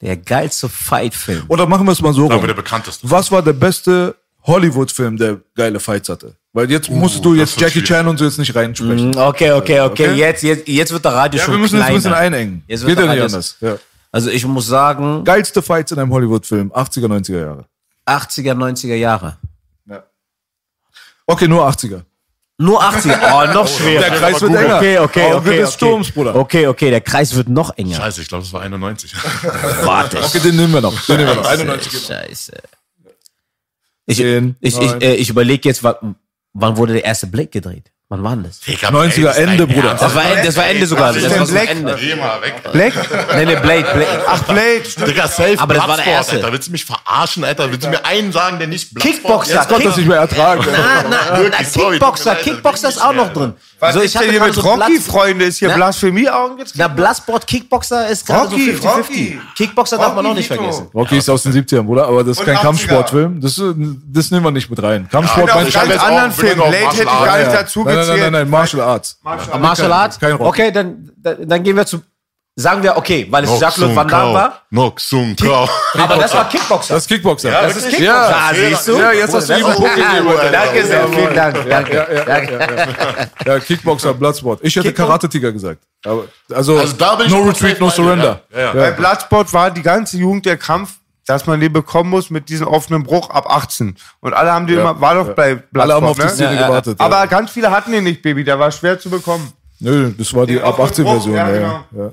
Der 0.00 0.16
geilste 0.16 0.68
Fight-Film. 0.68 1.44
Oder 1.48 1.66
machen 1.66 1.84
wir 1.84 1.92
es 1.92 2.00
mal 2.00 2.12
so 2.12 2.24
Aber 2.26 2.36
rum. 2.36 2.46
der 2.46 2.54
bekannteste. 2.54 3.10
Was 3.10 3.30
war 3.32 3.42
der 3.42 3.52
beste 3.52 4.14
Hollywood-Film, 4.44 5.16
der 5.16 5.38
geile 5.56 5.80
Fights 5.80 6.08
hatte? 6.08 6.36
Weil 6.52 6.70
jetzt 6.70 6.88
musst 6.88 7.22
du 7.24 7.34
das 7.34 7.50
jetzt 7.50 7.60
Jackie 7.60 7.82
Chan 7.82 8.06
und 8.08 8.16
so 8.16 8.24
jetzt 8.24 8.38
nicht 8.38 8.54
reinsprechen. 8.54 9.14
Okay, 9.16 9.52
okay, 9.52 9.80
okay. 9.80 10.08
Okay. 10.08 10.14
Jetzt, 10.14 10.42
jetzt, 10.42 10.66
jetzt 10.68 10.92
wird 10.92 11.04
der 11.04 11.12
Radio 11.12 11.38
Ja, 11.38 11.44
schon 11.44 11.54
wir 11.54 11.58
müssen 11.58 11.76
jetzt 11.76 11.82
ein 11.84 11.86
kleiner. 11.88 11.96
bisschen 11.98 12.14
einengen. 12.14 12.62
Jetzt 12.66 12.80
wird 12.86 12.90
Geht 12.96 12.98
ja 13.06 13.12
der 13.12 13.14
nicht 13.14 13.34
anders. 13.34 13.56
Ja. 13.60 13.76
Also 14.10 14.30
ich 14.30 14.46
muss 14.46 14.66
sagen, 14.66 15.24
Geilste 15.24 15.62
Fights 15.62 15.92
in 15.92 15.98
einem 15.98 16.12
Hollywood-Film, 16.12 16.72
80er, 16.72 17.06
90er 17.06 17.40
Jahre. 17.40 17.66
80er, 18.06 18.54
90er 18.54 18.94
Jahre. 18.94 19.36
Okay, 21.30 21.46
nur 21.46 21.68
80er. 21.68 22.02
Nur 22.56 22.82
80er. 22.82 23.18
Oh, 23.32 23.52
noch 23.52 23.68
schwerer. 23.68 24.00
Der 24.00 24.18
Kreis 24.18 24.40
wird 24.40 24.54
enger. 24.54 24.76
Okay, 24.78 24.98
okay, 24.98 25.32
Auge 25.32 25.36
okay. 25.36 25.56
des 25.58 25.68
okay. 25.68 25.76
Sturms, 25.76 26.10
Bruder. 26.10 26.34
Okay, 26.34 26.66
okay, 26.66 26.90
der 26.90 27.02
Kreis 27.02 27.34
wird 27.34 27.48
noch 27.48 27.76
enger. 27.76 27.96
Scheiße, 27.96 28.22
ich 28.22 28.28
glaube, 28.28 28.44
das 28.44 28.52
war 28.52 28.62
91. 28.62 29.14
Warte. 29.84 30.24
Okay, 30.24 30.40
den 30.40 30.56
nehmen 30.56 30.72
wir 30.72 30.80
noch. 30.80 30.98
Den 31.06 31.18
nehmen 31.18 31.28
wir 31.28 31.36
noch. 31.36 31.46
91 31.46 31.92
geht 31.92 32.00
noch. 32.00 32.08
Scheiße. 32.08 32.52
Ich, 34.06 34.16
Zehn, 34.16 34.56
ich, 34.60 34.78
ich, 34.78 35.02
äh, 35.02 35.14
ich 35.16 35.28
überlege 35.28 35.68
jetzt, 35.68 35.84
wann, 35.84 36.16
wann 36.54 36.78
wurde 36.78 36.94
der 36.94 37.04
erste 37.04 37.26
Blake 37.26 37.50
gedreht? 37.50 37.92
Wann 38.10 38.22
war 38.24 38.36
denn 38.36 38.44
das? 38.44 38.62
90er 38.62 39.32
Ende, 39.32 39.66
Bruder. 39.66 39.90
Das 39.90 40.14
war, 40.14 40.24
das 40.42 40.56
war 40.56 40.66
Ende 40.66 40.86
sogar. 40.86 41.12
Das 41.12 41.22
ist 41.22 41.38
war 41.38 41.46
Black? 41.46 41.70
Ende. 41.70 41.94
Geh 42.00 42.14
mal 42.16 42.40
weg. 42.40 42.54
Black? 42.72 42.94
Nee, 43.36 43.44
nee, 43.44 43.56
Blade, 43.56 43.82
Blade. 43.82 44.24
Ach, 44.26 44.42
Blade. 44.44 44.82
Digga, 45.06 45.28
safe 45.28 45.58
Aber 45.58 45.74
das 45.74 45.86
war 45.86 45.96
der 45.98 46.04
Bloodsport, 46.04 46.06
erste. 46.06 46.36
Alter. 46.36 46.52
Willst 46.52 46.68
du 46.68 46.72
mich 46.72 46.86
verarschen, 46.86 47.44
Alter? 47.44 47.70
Willst 47.70 47.84
du 47.84 47.90
mir 47.90 48.02
einen 48.06 48.32
sagen, 48.32 48.58
der 48.58 48.68
nicht 48.68 48.94
Bloodsport 48.94 49.14
Kickboxer. 49.44 49.54
Jetzt 49.56 49.68
konnte 49.68 49.88
das 49.88 49.96
nicht 49.98 50.08
mehr 50.08 50.20
ertragen. 50.20 50.64
Na, 50.72 51.04
na, 51.06 51.38
na, 51.50 51.56
Kickboxer, 51.58 52.32
leid, 52.32 52.42
Kickboxer 52.44 52.88
ist 52.88 53.02
auch 53.02 53.12
noch 53.12 53.30
drin. 53.34 53.52
Was 53.80 53.94
So, 53.94 54.00
ist 54.00 54.14
denn 54.18 54.30
hier 54.30 54.40
mit 54.42 54.54
so 54.54 54.60
Rocky, 54.62 54.76
Platz- 54.94 55.06
Freunde? 55.06 55.44
Ist 55.44 55.58
hier 55.58 55.68
Na? 55.68 55.76
Blasphemie-Augen 55.76 56.58
jetzt? 56.58 56.74
Na, 56.76 56.88
Bloodsport, 56.88 57.46
Kickboxer 57.46 58.08
ist 58.08 58.26
gerade 58.26 58.48
so 58.48 58.56
Rocky, 58.56 58.72
50-50. 58.72 58.88
Rocky. 58.96 59.40
Kickboxer 59.56 59.98
darf 59.98 60.14
man 60.14 60.16
Rocky 60.16 60.28
auch 60.28 60.34
nicht 60.34 60.50
Vito. 60.50 60.60
vergessen. 60.62 60.88
Rocky 60.94 61.18
ist 61.18 61.28
aus 61.30 61.42
den 61.44 61.52
70ern, 61.52 61.82
Bruder, 61.84 62.06
aber 62.08 62.24
das 62.24 62.32
ist 62.32 62.40
Und 62.40 62.46
kein 62.46 62.56
80er. 62.56 62.62
Kampfsportfilm. 62.62 63.40
Das, 63.40 63.54
das 63.56 64.30
nehmen 64.32 64.44
wir 64.44 64.50
nicht 64.50 64.68
mit 64.68 64.82
rein. 64.82 65.02
Ja, 65.04 65.08
Kampfsport 65.10 65.50
auf 65.50 65.56
meinst 65.56 65.68
ich 65.76 65.80
du? 65.80 65.96
auch- 66.00 66.02
anderen 66.08 66.32
Film. 66.32 66.54
Blade 66.56 66.76
hätte 66.76 66.96
ich 67.02 67.04
gar 67.04 67.38
nicht 67.38 67.52
dazu 67.52 67.84
Nein, 67.84 67.86
nein, 67.86 67.94
nein, 67.94 68.06
gezählt. 68.16 68.20
nein, 68.20 68.32
nein, 68.42 68.50
Martial 68.50 68.82
Arts. 68.82 69.20
Martial 69.22 69.92
Arts? 69.92 70.18
kein 70.18 70.32
Rocky. 70.32 70.44
Okay, 70.62 70.72
dann, 70.72 71.10
dann 71.22 71.62
gehen 71.62 71.76
wir 71.76 71.86
zu 71.86 72.02
sagen 72.60 72.82
wir, 72.82 72.96
okay, 72.96 73.26
weil 73.30 73.44
es 73.44 73.50
Noch 73.50 73.60
Jacques-Claude 73.60 73.94
Van 73.96 74.08
Damme 74.08 74.34
war. 74.34 74.62
Noch 74.70 74.98
Sung 74.98 75.36
Kao. 75.36 75.68
Aber 75.94 76.16
das 76.16 76.34
war 76.34 76.48
Kickboxer. 76.48 76.94
Das 76.94 77.04
ist 77.04 77.08
Kickboxer. 77.08 77.50
Ja, 77.52 77.62
das 77.62 77.76
ist? 77.76 77.84
Kickboxer. 77.88 78.04
Ja, 78.04 78.36
Ah, 78.50 78.52
siehst 78.54 78.88
du? 78.88 78.98
Ja, 78.98 79.12
jetzt 79.12 79.34
hast 79.34 79.48
du 79.48 79.54
ihm 79.54 79.62
Punkt 79.62 79.94
gegeben. 79.94 80.28
Danke 80.52 80.84
sehr, 80.86 81.08
vielen 81.08 81.34
Dank. 81.34 81.68
Danke. 81.68 82.24
Danke. 82.26 83.30
Ja, 83.46 83.58
Kickboxer, 83.60 84.14
Bloodsport. 84.14 84.60
Ich 84.62 84.74
hätte 84.76 84.92
Karate-Tiger 84.92 85.52
gesagt. 85.52 85.80
Aber, 86.04 86.24
also, 86.52 86.78
Also 86.78 86.94
da 86.96 87.14
bin 87.14 87.26
ich 87.26 87.32
no 87.32 87.42
retreat, 87.42 87.80
no 87.80 87.90
surrender. 87.90 88.40
ja. 88.52 88.58
Ja, 88.58 88.64
ja. 88.66 88.72
Bei 88.72 88.90
Bloodsport 88.92 89.52
war 89.52 89.70
die 89.70 89.82
ganze 89.82 90.16
Jugend 90.18 90.44
der 90.46 90.56
Kampf, 90.56 90.94
dass 91.26 91.46
man 91.46 91.60
den 91.60 91.72
bekommen 91.72 92.10
muss 92.10 92.30
mit 92.30 92.48
diesem 92.48 92.66
offenen 92.66 93.02
Bruch 93.04 93.30
ab 93.30 93.46
18. 93.50 93.96
Und 94.20 94.34
alle 94.34 94.52
haben 94.52 94.66
den 94.66 94.78
immer, 94.78 95.00
war 95.00 95.14
doch 95.14 95.34
bei 95.34 95.54
Bloodsport, 95.56 95.82
Alle 95.82 95.94
haben 95.94 96.06
auf 96.06 96.16
die 96.16 96.22
ne? 96.24 96.28
Szene 96.30 96.54
Ja, 96.54 96.60
ja. 96.60 96.66
gewartet. 96.68 97.00
Aber 97.00 97.16
ja. 97.18 97.26
ganz 97.26 97.50
viele 97.50 97.70
hatten 97.70 97.92
den 97.92 98.04
nicht, 98.04 98.22
Baby. 98.22 98.44
Der 98.44 98.58
war 98.58 98.70
schwer 98.70 98.98
zu 98.98 99.10
bekommen. 99.10 99.52
Nö, 99.80 100.12
das 100.18 100.34
war 100.34 100.46
die 100.46 100.60
ab 100.60 100.78
offenen 100.78 100.88
18 100.88 101.04
Version. 101.06 101.34
Ja, 101.36 101.48
Ja, 101.50 102.10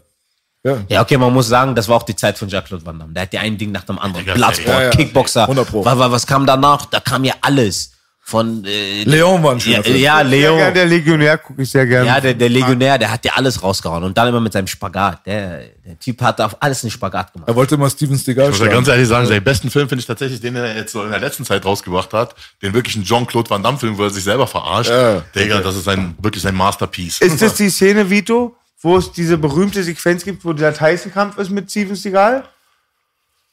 ja. 0.65 0.71
Ja. 0.71 0.77
Ja, 0.89 1.01
okay, 1.01 1.17
man 1.17 1.31
muss 1.31 1.47
sagen, 1.47 1.75
das 1.75 1.87
war 1.87 1.97
auch 1.97 2.03
die 2.03 2.15
Zeit 2.15 2.37
von 2.37 2.49
Jacques-Claude 2.49 2.85
Van 2.85 2.97
Damme. 2.97 3.13
Der 3.13 3.23
hat 3.23 3.33
ja 3.33 3.41
ein 3.41 3.57
Ding 3.57 3.71
nach 3.71 3.83
dem 3.83 3.99
anderen. 3.99 4.25
Ja, 4.25 4.33
Bloodsport, 4.33 4.67
ja, 4.67 4.83
ja. 4.83 4.89
Kickboxer. 4.89 5.43
100 5.43 5.67
Pro. 5.67 5.85
Was, 5.85 5.97
was, 6.11 6.25
kam 6.25 6.45
danach? 6.45 6.85
Da 6.87 6.99
kam 6.99 7.23
ja 7.23 7.35
alles. 7.41 7.91
Von, 8.27 8.65
äh, 8.65 9.03
Leon 9.03 9.43
war 9.43 9.51
ein 9.51 9.59
schöner 9.59 9.87
ja, 9.87 9.95
ja, 9.95 10.15
Sehr 10.17 10.23
Leo. 10.23 10.55
gern, 10.55 10.73
der 10.73 10.85
Legionär 10.87 11.37
gucke 11.37 11.61
ich 11.61 11.69
sehr 11.69 11.85
gerne. 11.85 12.07
Ja, 12.07 12.19
der, 12.19 12.33
der 12.33 12.49
Legionär, 12.49 12.97
der 12.97 13.11
hat 13.11 13.23
ja 13.23 13.33
alles 13.35 13.61
rausgehauen. 13.61 14.03
Und 14.03 14.17
dann 14.17 14.27
immer 14.27 14.41
mit 14.41 14.51
seinem 14.51 14.65
Spagat. 14.65 15.23
Der, 15.27 15.59
der 15.85 15.99
Typ 15.99 16.19
hat 16.23 16.41
auf 16.41 16.57
alles 16.59 16.83
einen 16.83 16.89
Spagat 16.89 17.31
gemacht. 17.31 17.47
Er 17.47 17.55
wollte 17.55 17.77
mal 17.77 17.87
Steven 17.87 18.17
Seagal 18.17 18.45
Ich 18.45 18.57
muss 18.57 18.65
ja 18.65 18.73
ganz 18.73 18.87
ehrlich 18.87 19.07
sagen, 19.07 19.27
seinen 19.27 19.43
besten 19.43 19.69
Film 19.69 19.87
finde 19.87 19.99
ich 19.99 20.07
tatsächlich 20.07 20.41
den, 20.41 20.55
den 20.55 20.63
er 20.63 20.75
jetzt 20.75 20.93
so 20.93 21.03
in 21.03 21.11
der 21.11 21.19
letzten 21.19 21.45
Zeit 21.45 21.63
rausgebracht 21.63 22.13
hat. 22.13 22.33
Den 22.63 22.73
wirklichen 22.73 23.03
Jean-Claude 23.03 23.47
Van 23.47 23.61
Damme 23.61 23.77
Film, 23.77 23.95
wo 23.95 24.03
er 24.05 24.09
sich 24.09 24.23
selber 24.23 24.47
verarscht. 24.47 24.89
Ja. 24.89 25.21
Digga, 25.35 25.59
das 25.59 25.75
ist 25.75 25.87
ein, 25.87 26.15
wirklich 26.19 26.41
sein 26.41 26.55
Masterpiece. 26.55 27.21
Ist 27.21 27.43
das 27.43 27.53
die 27.53 27.69
Szene, 27.69 28.09
Vito, 28.09 28.57
wo 28.81 28.97
es 28.97 29.11
diese 29.11 29.37
berühmte 29.37 29.83
Sequenz 29.83 30.23
gibt, 30.23 30.45
wo 30.45 30.53
der 30.53 30.73
Tyson-Kampf 30.73 31.37
ist 31.37 31.49
mit 31.49 31.69
Steven 31.71 31.95
Seagal? 31.95 32.43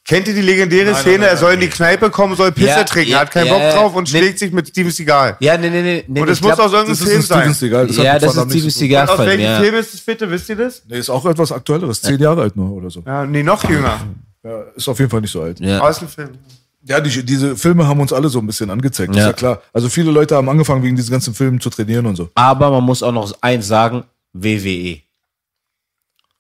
Kennt 0.05 0.27
ihr 0.27 0.35
die 0.35 0.43
legendäre 0.43 0.97
Szene? 0.97 1.27
er 1.27 1.37
soll 1.37 1.53
in 1.55 1.61
die 1.61 1.69
Kneipe 1.69 2.11
kommen, 2.11 2.35
soll 2.35 2.51
Pisse 2.51 2.67
Ja, 2.71 2.83
trinken, 2.85 3.13
ja, 3.13 3.21
hat 3.21 3.31
keinen 3.31 3.47
ja, 3.47 3.53
Bock 3.57 3.71
drauf 3.73 3.95
und 3.95 4.13
Nee. 4.13 4.19
schlägt 4.19 4.39
sich 4.41 4.51
mit 4.53 4.67
Steven 4.69 4.91
Seagal. 4.91 5.37
Ja, 5.39 5.57
nee, 5.57 5.71
nee, 5.71 6.05
nee. 6.09 6.21
Und 6.21 6.29
ich 6.29 6.41
muss 6.43 6.55
glaub- 6.57 6.59
aus 6.67 6.73
irgendeinem 6.73 6.89
Das 6.89 7.01
ist 7.01 7.09
Film 7.09 7.23
sein. 7.23 7.55
Seagal. 7.55 7.87
Das 7.87 7.97
Ja, 7.99 8.19
das 8.19 8.37
ist 8.37 8.51
Steven. 8.51 8.71
Seagal 8.71 9.09
Aus 9.09 9.15
Film, 9.17 9.29
welchem 9.29 9.45
ja. 9.45 9.61
Film 9.61 9.75
ist 9.77 9.95
das 9.95 10.01
bitte? 10.01 10.29
Wisst 10.29 10.49
ihr 10.49 10.57
das? 10.57 10.83
Nee, 10.89 10.99
ist 10.99 11.09
auch 11.09 11.25
etwas 11.25 11.53
Aktuelleres. 11.53 12.03
Zehn 12.03 12.19
Jahre 12.19 12.43
alt 12.43 12.57
nur 12.57 12.73
oder 12.73 12.91
so. 12.91 13.03
Ja, 13.07 13.25
nee, 13.25 13.45
noch 13.45 13.63
jünger. 13.71 14.01
Ja, 14.43 14.63
ist 14.75 14.89
auf 14.89 14.99
jeden 14.99 15.11
Fall 15.11 15.21
nicht 15.21 15.31
so 15.31 15.41
alt. 15.43 15.61
Ja. 15.61 15.79
Aus 15.79 16.01
dem 16.01 16.09
Film. 16.09 16.31
Ja, 16.85 16.99
die, 16.99 17.25
diese 17.25 17.57
Filme 17.57 17.87
haben 17.87 18.01
uns 18.01 18.13
alle 18.13 18.29
so 18.29 18.41
ein 18.41 18.47
bisschen 18.49 18.71
angezeigt, 18.71 19.13
ist 19.13 19.19
Ja. 19.21 19.29
ja 19.29 19.33
klar. 19.33 19.63
Also 19.73 19.89
viele 19.89 20.11
Leute 20.11 20.35
haben 20.35 20.49
angefangen, 20.49 20.83
wegen 20.83 20.97
diesen 20.97 21.13
ganzen 21.13 21.33
Filmen 21.33 21.61
zu 21.61 21.71
trainieren 21.71 22.07
und 22.07 22.17
so. 22.17 22.29
Aber 22.35 22.73
man 22.73 22.83
muss 22.83 23.05
auch 23.05 23.13
noch 23.13 23.33
eins 23.41 23.69
sagen, 23.69 24.03
WWE. 24.33 24.99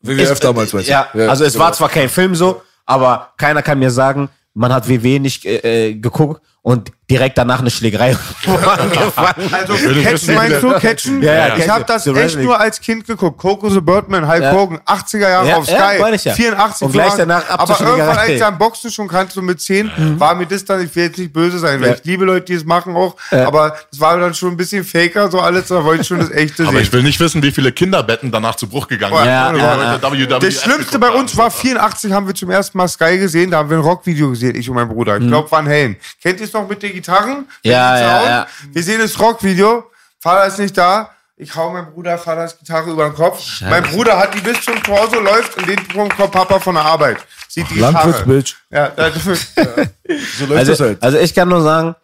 WWF 0.03 0.31
Es- 0.33 0.41
damals, 0.41 0.74
weißt 0.74 0.89
du? 0.89 0.93
ja, 0.93 1.09
also 1.29 1.45
es 1.45 1.59
war 1.59 1.73
zwar 1.73 1.89
kein 1.89 2.09
Film 2.09 2.35
so, 2.35 2.62
aber 2.87 3.33
keiner 3.37 3.62
kann 3.62 3.79
mir 3.79 3.91
sagen, 3.91 4.29
man 4.55 4.73
hat 4.73 4.89
WWE 4.89 5.20
nicht 5.20 5.45
äh, 5.47 5.89
äh, 5.91 5.95
geguckt 5.95 6.43
und 6.62 6.93
direkt 7.10 7.36
danach 7.36 7.60
eine 7.60 7.70
Schlägerei 7.70 8.16
angefangen. 8.47 9.52
Also 9.52 9.74
Catchen 10.02 10.34
meinst 10.34 10.62
du? 10.62 10.70
Catchen? 10.78 11.22
Ja, 11.22 11.48
ja, 11.48 11.56
ich 11.56 11.68
habe 11.68 11.84
das 11.84 12.06
echt 12.06 12.16
Wrestling. 12.16 12.44
nur 12.47 12.59
als 12.59 12.80
Kind 12.80 13.06
geguckt. 13.06 13.36
Coco 13.39 13.68
the 13.68 13.80
Birdman, 13.80 14.26
Hulk 14.26 14.43
Ja. 14.43 14.52
Hogan, 14.52 14.78
80er 14.86 15.18
Jahre 15.28 15.48
Ja, 15.48 15.56
auf 15.56 15.68
ja, 15.68 15.90
Sky, 15.90 16.01
meine 16.01 16.16
ich 16.16 16.24
ja. 16.24 16.32
84. 16.32 16.86
Und 16.86 16.93
gleich 16.93 17.12
danach 17.14 17.47
ab 17.51 17.60
Aber 17.60 17.80
irgendwann, 17.80 18.16
als 18.16 18.28
ich 18.30 18.44
am 18.44 18.56
Boxen 18.56 18.90
schon 18.90 19.09
kannte, 19.09 19.34
so 19.34 19.43
mit 19.43 19.60
10, 19.60 19.90
war 20.18 20.34
mir 20.34 20.47
das 20.47 20.64
dann, 20.64 20.82
ich 20.82 20.94
will 20.97 21.05
jetzt 21.05 21.18
nicht 21.18 21.32
böse 21.32 21.59
sein, 21.59 21.80
weil 21.82 21.89
Ja. 21.90 21.94
ich 21.97 22.05
liebe 22.05 22.24
Leute, 22.24 22.47
die 22.47 22.55
es 22.55 22.64
machen 22.64 22.97
auch, 22.97 23.16
aber 23.30 23.76
es 23.93 24.01
war 24.01 24.18
dann 24.18 24.32
schon 24.32 24.51
ein 24.52 24.56
bisschen 24.56 24.84
faker, 24.84 25.30
so 25.30 25.40
alles, 25.40 25.68
da 25.68 25.84
wollte 25.84 26.02
ich 26.02 26.09
schon 26.09 26.18
das 26.20 26.30
echte 26.30 26.62
Aber 26.62 26.72
sehen. 26.72 26.82
ich 26.82 26.93
will 26.93 27.02
nicht 27.02 27.20
wissen, 27.20 27.43
wie 27.43 27.51
viele 27.51 27.72
Kinderbetten 27.72 28.30
danach 28.30 28.55
zu 28.55 28.66
Bruch 28.68 28.89
gegangen 28.89 29.16
sind. 29.16 29.26
Ja, 29.26 29.52
ja, 29.55 30.39
Das 30.39 30.62
Schlimmste 30.62 30.98
bei 30.98 31.10
uns 31.10 31.36
war 31.36 31.51
84, 31.51 32.10
haben 32.12 32.26
wir 32.26 32.34
zum 32.34 32.51
ersten 32.51 32.78
Mal 32.78 32.89
Sky 32.89 33.18
gesehen, 33.18 33.51
da 33.51 33.59
haben 33.59 33.68
wir 33.68 33.76
ein 33.76 33.82
Rockvideo 33.82 34.30
gesehen, 34.30 34.55
ich 34.56 34.70
und 34.70 34.76
mein 34.76 34.89
Bruder. 34.89 35.18
Ich 35.18 35.26
glaube, 35.26 35.51
Van 35.51 35.66
Halen. 35.68 35.97
Kennt 36.22 36.40
ihr 36.40 36.52
es 36.55 36.61
noch 36.61 36.69
mit 36.69 36.83
den 36.83 36.93
Gitarren? 36.93 37.47
Ja, 37.62 37.99
ja, 37.99 38.24
ja. 38.24 38.47
Wir 38.70 38.83
sehen 38.83 39.01
das 39.01 39.19
Rockvideo, 39.19 39.85
Vater 40.20 40.47
ist 40.47 40.59
nicht 40.59 40.77
da, 40.77 41.11
ich 41.37 41.55
hau 41.57 41.73
meinem 41.73 41.93
Bruder 41.93 42.19
Vaters 42.19 42.57
Gitarre 42.59 42.91
über 42.91 43.05
den 43.09 43.15
Kopf. 43.15 43.61
Mein 43.62 43.83
Bruder 43.83 44.16
hat 44.19 44.33
die 44.35 44.41
bis 44.41 44.61
zum 44.61 44.81
Torso, 44.83 45.19
läuft 45.19 45.57
und 45.57 45.66
den 45.66 45.77
Punkt 45.89 46.16
kommt 46.16 46.31
Papa 46.33 46.61
von 46.61 46.74
der 46.74 46.85
Arbeit. 46.85 47.19
Sieht 47.49 47.69
die 47.70 47.74
Gitarre. 47.74 47.93
Landwirtsbitch. 47.95 48.57
Ja, 48.70 48.89
da, 48.91 49.11
So 50.39 50.47
läuft 50.47 50.62
das 50.62 50.69
Also, 50.69 50.85
halt. 50.85 51.03
also 51.03 51.19
ich 51.19 51.35
kann 51.35 51.49
nur 51.49 51.62
sagen, 51.62 51.97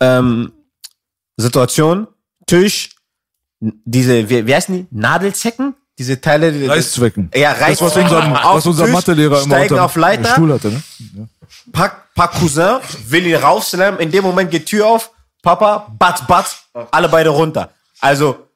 ähm, 0.00 0.52
Situation, 1.36 2.08
Tisch, 2.46 2.90
diese, 3.60 4.28
wie, 4.28 4.46
wie 4.46 4.54
heißen 4.54 4.74
die? 4.74 4.86
Nadelzecken? 4.90 5.74
Diese 5.98 6.20
Teile. 6.20 6.50
die- 6.52 6.66
Reißzwecken. 6.66 7.30
Ja, 7.34 7.52
Das, 7.52 7.60
Reißzwecken. 7.60 8.10
was 8.10 8.12
unser, 8.12 8.44
was 8.54 8.66
unser 8.66 8.86
Mathelehrer 8.88 9.36
immer 9.42 9.46
steigen 9.46 9.74
unter 9.74 9.84
auf 9.84 9.94
Leiter, 9.96 10.32
Stuhl 10.32 10.52
hatte, 10.52 10.68
ne? 10.72 10.82
Pack, 11.72 12.14
pack 12.14 12.32
Cousin, 12.38 12.78
will 13.08 13.26
ihn 13.26 13.36
raufslammen, 13.36 14.00
in 14.00 14.10
dem 14.10 14.24
Moment 14.24 14.50
geht 14.50 14.66
Tür 14.66 14.86
auf, 14.86 15.10
Papa, 15.42 15.88
batz, 15.98 16.26
batz, 16.26 16.64
alle 16.90 17.08
beide 17.08 17.30
runter. 17.30 17.70
Also, 18.00 18.48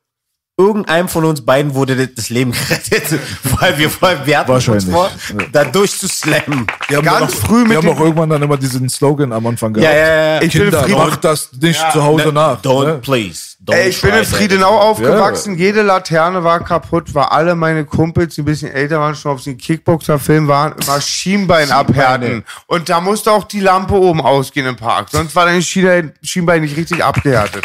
irgendeinem 0.59 1.09
von 1.09 1.24
uns 1.24 1.44
beiden 1.44 1.74
wurde 1.74 2.09
das 2.09 2.31
Leben 2.31 2.52
gerettet, 2.68 3.20
weil 3.59 3.77
wir, 3.78 3.90
weil 4.01 4.27
wir 4.27 4.39
hatten 4.39 4.51
uns 4.52 4.85
vor, 4.85 5.10
da 5.52 5.64
durchzuslammen. 5.64 6.66
Die 6.89 6.97
haben 6.97 7.05
Ganz 7.05 7.35
auch, 7.35 7.39
früh 7.47 7.62
mit 7.64 7.73
Die 7.73 7.77
haben 7.77 7.89
auch 7.89 8.01
irgendwann 8.01 8.31
dann 8.31 8.43
immer 8.43 8.56
diesen 8.56 8.89
Slogan 8.89 9.32
am 9.32 9.47
Anfang 9.47 9.73
gehabt. 9.74 9.93
Ja, 9.93 9.98
ja, 9.98 10.35
ja. 10.36 10.43
Ich 10.43 10.55
will 10.55 10.62
Kinder, 10.70 10.82
Frieden- 10.85 10.98
macht 10.98 11.24
das 11.24 11.52
nicht 11.52 11.85
zu 11.93 12.02
Hause 12.02 12.32
nach. 12.32 12.62
Don't, 12.62 12.85
ne? 12.86 12.98
please. 12.98 13.55
Ey, 13.68 13.88
ich 13.88 14.01
bin 14.01 14.14
in. 14.14 14.24
Friedenau 14.24 14.78
aufgewachsen, 14.78 15.56
jede 15.56 15.82
Laterne 15.82 16.44
war 16.44 16.62
kaputt, 16.62 17.14
weil 17.14 17.24
alle 17.24 17.55
meine 17.55 17.84
Kumpels, 17.84 18.34
die 18.34 18.43
ein 18.43 18.44
bisschen 18.44 18.72
älter 18.72 19.01
waren, 19.01 19.14
schon 19.14 19.32
auf 19.32 19.43
den 19.43 19.56
Kickboxer-Film 19.56 20.47
waren, 20.48 20.74
immer 20.80 21.01
Schienbein 21.01 21.70
abhärten. 21.70 22.44
Und 22.66 22.88
da 22.88 23.01
musste 23.01 23.32
auch 23.32 23.44
die 23.44 23.60
Lampe 23.60 23.94
oben 23.94 24.20
ausgehen 24.20 24.66
im 24.66 24.76
Park, 24.76 25.09
sonst 25.10 25.34
war 25.34 25.47
dein 25.47 25.62
Schienbein, 25.62 26.60
nicht 26.60 26.76
richtig 26.76 27.02
abgehärtet. 27.02 27.64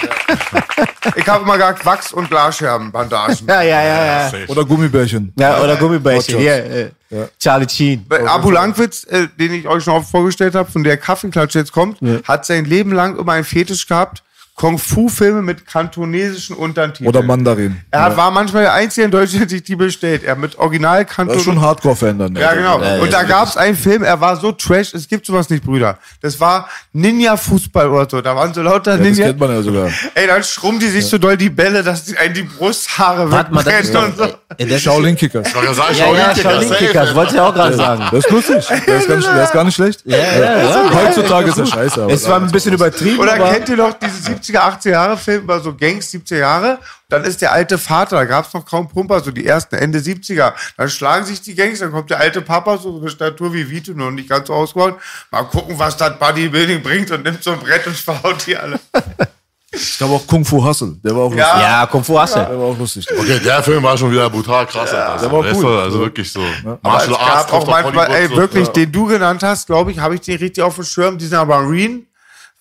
ich 1.15 1.27
habe 1.27 1.43
immer 1.43 1.57
gesagt, 1.57 1.85
Wachs- 1.85 2.13
und 2.13 2.29
Glasscherben-Bandagen. 2.29 3.47
Ja, 3.47 3.61
ja, 3.61 3.83
ja, 3.83 4.29
ja. 4.29 4.31
Oder 4.47 4.65
Gummibärchen. 4.65 5.33
Ja, 5.37 5.61
oder 5.61 5.75
Gummibärchen. 5.75 6.37
Hier, 6.37 6.65
äh, 6.65 6.91
Charlie 7.39 7.69
Sheen. 7.69 8.05
Abu 8.25 8.51
Langwitz, 8.51 9.03
äh, 9.03 9.27
den 9.37 9.53
ich 9.53 9.67
euch 9.67 9.83
schon 9.83 9.95
oft 9.95 10.09
vorgestellt 10.09 10.55
habe, 10.55 10.71
von 10.71 10.83
der 10.83 10.97
Kaffeeklatsch 10.97 11.55
jetzt 11.55 11.71
kommt, 11.71 11.99
hat 12.27 12.45
sein 12.45 12.65
Leben 12.65 12.93
lang 12.93 13.17
immer 13.17 13.33
einen 13.33 13.43
Fetisch 13.43 13.87
gehabt, 13.87 14.23
Kung-Fu-Filme 14.55 15.41
mit 15.41 15.65
kantonesischen 15.65 16.55
Untertiteln. 16.55 17.07
Oder 17.07 17.23
Mandarin. 17.23 17.81
Er 17.89 18.03
hat, 18.03 18.17
war 18.17 18.29
manchmal 18.29 18.63
der 18.63 18.73
Einzige 18.73 19.05
in 19.05 19.11
Deutschland, 19.11 19.43
der 19.43 19.49
sich 19.49 19.63
die 19.63 19.75
bestellt. 19.75 20.23
Er 20.23 20.35
mit 20.35 20.57
original 20.59 21.03
Das 21.05 21.15
Kanton. 21.15 21.37
ist 21.37 21.43
schon 21.43 21.59
Hardcore-Fan 21.61 22.19
dann. 22.19 22.35
Ja, 22.35 22.53
genau. 22.53 22.79
Ja, 22.81 22.97
und 23.01 23.11
da 23.11 23.23
gab 23.23 23.47
es 23.47 23.57
einen 23.57 23.75
Film, 23.75 24.03
er 24.03 24.21
war 24.21 24.35
so 24.37 24.51
trash, 24.51 24.93
es 24.93 25.07
gibt 25.07 25.25
sowas 25.25 25.49
nicht, 25.49 25.63
Brüder. 25.63 25.97
Das 26.21 26.39
war 26.39 26.69
Ninja-Fußball 26.93 27.87
oder 27.89 28.07
so. 28.09 28.21
Da 28.21 28.35
waren 28.35 28.53
so 28.53 28.61
lauter 28.61 28.91
Ja, 28.91 28.97
das 28.97 29.07
Ninja. 29.07 29.25
kennt 29.27 29.39
man 29.39 29.49
ja 29.51 29.61
sogar. 29.61 29.89
Ey, 30.13 30.27
dann 30.27 30.43
schrubben 30.43 30.79
die 30.79 30.87
sich 30.89 31.05
so 31.07 31.17
doll 31.17 31.37
die 31.37 31.49
Bälle, 31.49 31.81
dass 31.81 32.03
die 32.05 32.17
einen 32.17 32.33
die 32.33 32.43
Brusthaare 32.43 33.31
Warte 33.31 33.53
mal, 33.53 33.63
das 33.63 33.73
ist 33.73 33.93
wegbrennen 33.93 34.11
und 34.11 34.17
so. 34.17 34.25
das 34.57 34.67
ist- 34.67 34.81
Shaolin-Kicker. 34.83 35.41
Ich 35.45 35.55
wollte 35.55 35.73
sagen, 35.73 35.95
Ja, 35.95 36.05
ja, 36.05 36.11
Shaolin-Kicker, 36.35 36.49
Shaolin 36.51 36.69
safe. 36.69 36.85
Kickers, 36.85 37.15
wollte 37.15 37.33
ich 37.35 37.39
auch 37.41 37.53
gerade 37.53 37.75
sagen. 37.75 38.03
Das 38.11 38.25
ist 38.25 38.29
lustig. 38.31 38.65
Der 38.85 38.97
ist, 38.97 39.07
ganz, 39.07 39.25
der 39.25 39.43
ist 39.43 39.53
gar 39.53 39.63
nicht 39.63 39.75
schlecht. 39.75 40.01
Ja, 40.05 40.17
ja, 40.17 40.61
ja. 40.63 40.93
Heutzutage 40.93 41.49
ist 41.49 41.57
er 41.57 41.65
scheiße. 41.65 42.03
Aber 42.03 42.11
Es 42.13 42.27
war 42.27 42.39
ein 42.39 42.51
bisschen 42.51 42.73
übertrieben, 42.73 43.19
Oder 43.19 43.37
kennt 43.39 43.69
ihr 43.69 43.77
noch 43.77 43.93
diese 43.93 44.40
70er, 44.41 44.59
80er 44.59 44.89
Jahre 44.89 45.17
Film 45.17 45.43
über 45.43 45.59
so 45.59 45.75
Gangs 45.75 46.11
70er 46.11 46.37
Jahre? 46.37 46.79
Dann 47.09 47.25
ist 47.25 47.41
der 47.41 47.51
alte 47.51 47.77
Vater, 47.77 48.15
da 48.15 48.25
gab 48.25 48.47
es 48.47 48.53
noch 48.53 48.65
kaum 48.65 48.87
Pumper, 48.87 49.19
so 49.19 49.31
die 49.31 49.45
ersten 49.45 49.75
Ende 49.75 49.99
70er. 49.99 50.53
Dann 50.77 50.89
schlagen 50.89 51.25
sich 51.25 51.41
die 51.41 51.55
Gangs, 51.55 51.79
dann 51.79 51.91
kommt 51.91 52.09
der 52.09 52.19
alte 52.19 52.41
Papa, 52.41 52.77
so 52.77 52.99
eine 52.99 53.09
Statur 53.09 53.53
wie 53.53 53.69
Vito, 53.69 53.93
noch 53.93 54.11
nicht 54.11 54.29
ganz 54.29 54.47
so 54.47 54.53
ausgebaut. 54.53 54.97
Mal 55.29 55.43
gucken, 55.43 55.77
was 55.77 55.97
das 55.97 56.17
Bodybuilding 56.17 56.81
bringt 56.81 57.11
und 57.11 57.23
nimmt 57.23 57.43
so 57.43 57.51
ein 57.51 57.59
Brett 57.59 57.85
und 57.85 57.97
verhaut 57.97 58.45
die 58.47 58.55
alle. 58.55 58.79
ich 59.71 59.97
glaube 59.97 60.13
auch 60.15 60.25
Kung 60.25 60.45
Fu 60.45 60.63
Hustle. 60.63 60.95
Der 61.03 61.13
war 61.13 61.23
auch 61.23 61.31
lustig. 61.31 61.53
Ja. 61.53 61.81
ja, 61.81 61.85
Kung 61.87 62.03
Fu 62.03 62.17
Hasse. 62.17 62.47
Der 62.49 62.57
war 62.57 62.65
auch 62.67 62.77
lustig. 62.77 63.05
Okay, 63.11 63.39
der 63.39 63.61
Film 63.61 63.83
war 63.83 63.97
schon 63.97 64.11
wieder 64.11 64.29
brutal 64.29 64.65
krass. 64.65 64.93
Alter. 64.93 65.11
Also, 65.11 65.29
der 65.29 65.37
war 65.37 65.53
cool. 65.53 65.79
Also 65.79 65.99
wirklich 65.99 66.31
so. 66.31 66.39
Aber 66.63 66.75
es 66.75 66.81
Martial 66.81 67.17
Arts 67.17 67.51
auch 67.51 67.67
manchmal, 67.67 68.09
ey, 68.11 68.29
wirklich, 68.29 68.69
den 68.69 68.89
du 68.89 69.05
genannt 69.05 69.43
hast, 69.43 69.67
glaube 69.67 69.91
ich, 69.91 69.99
habe 69.99 70.15
ich 70.15 70.21
den 70.21 70.37
richtig 70.37 70.63
auf 70.63 70.75
dem 70.75 70.85
Schirm, 70.85 71.17
dieser 71.17 71.43
Marine. 71.45 72.03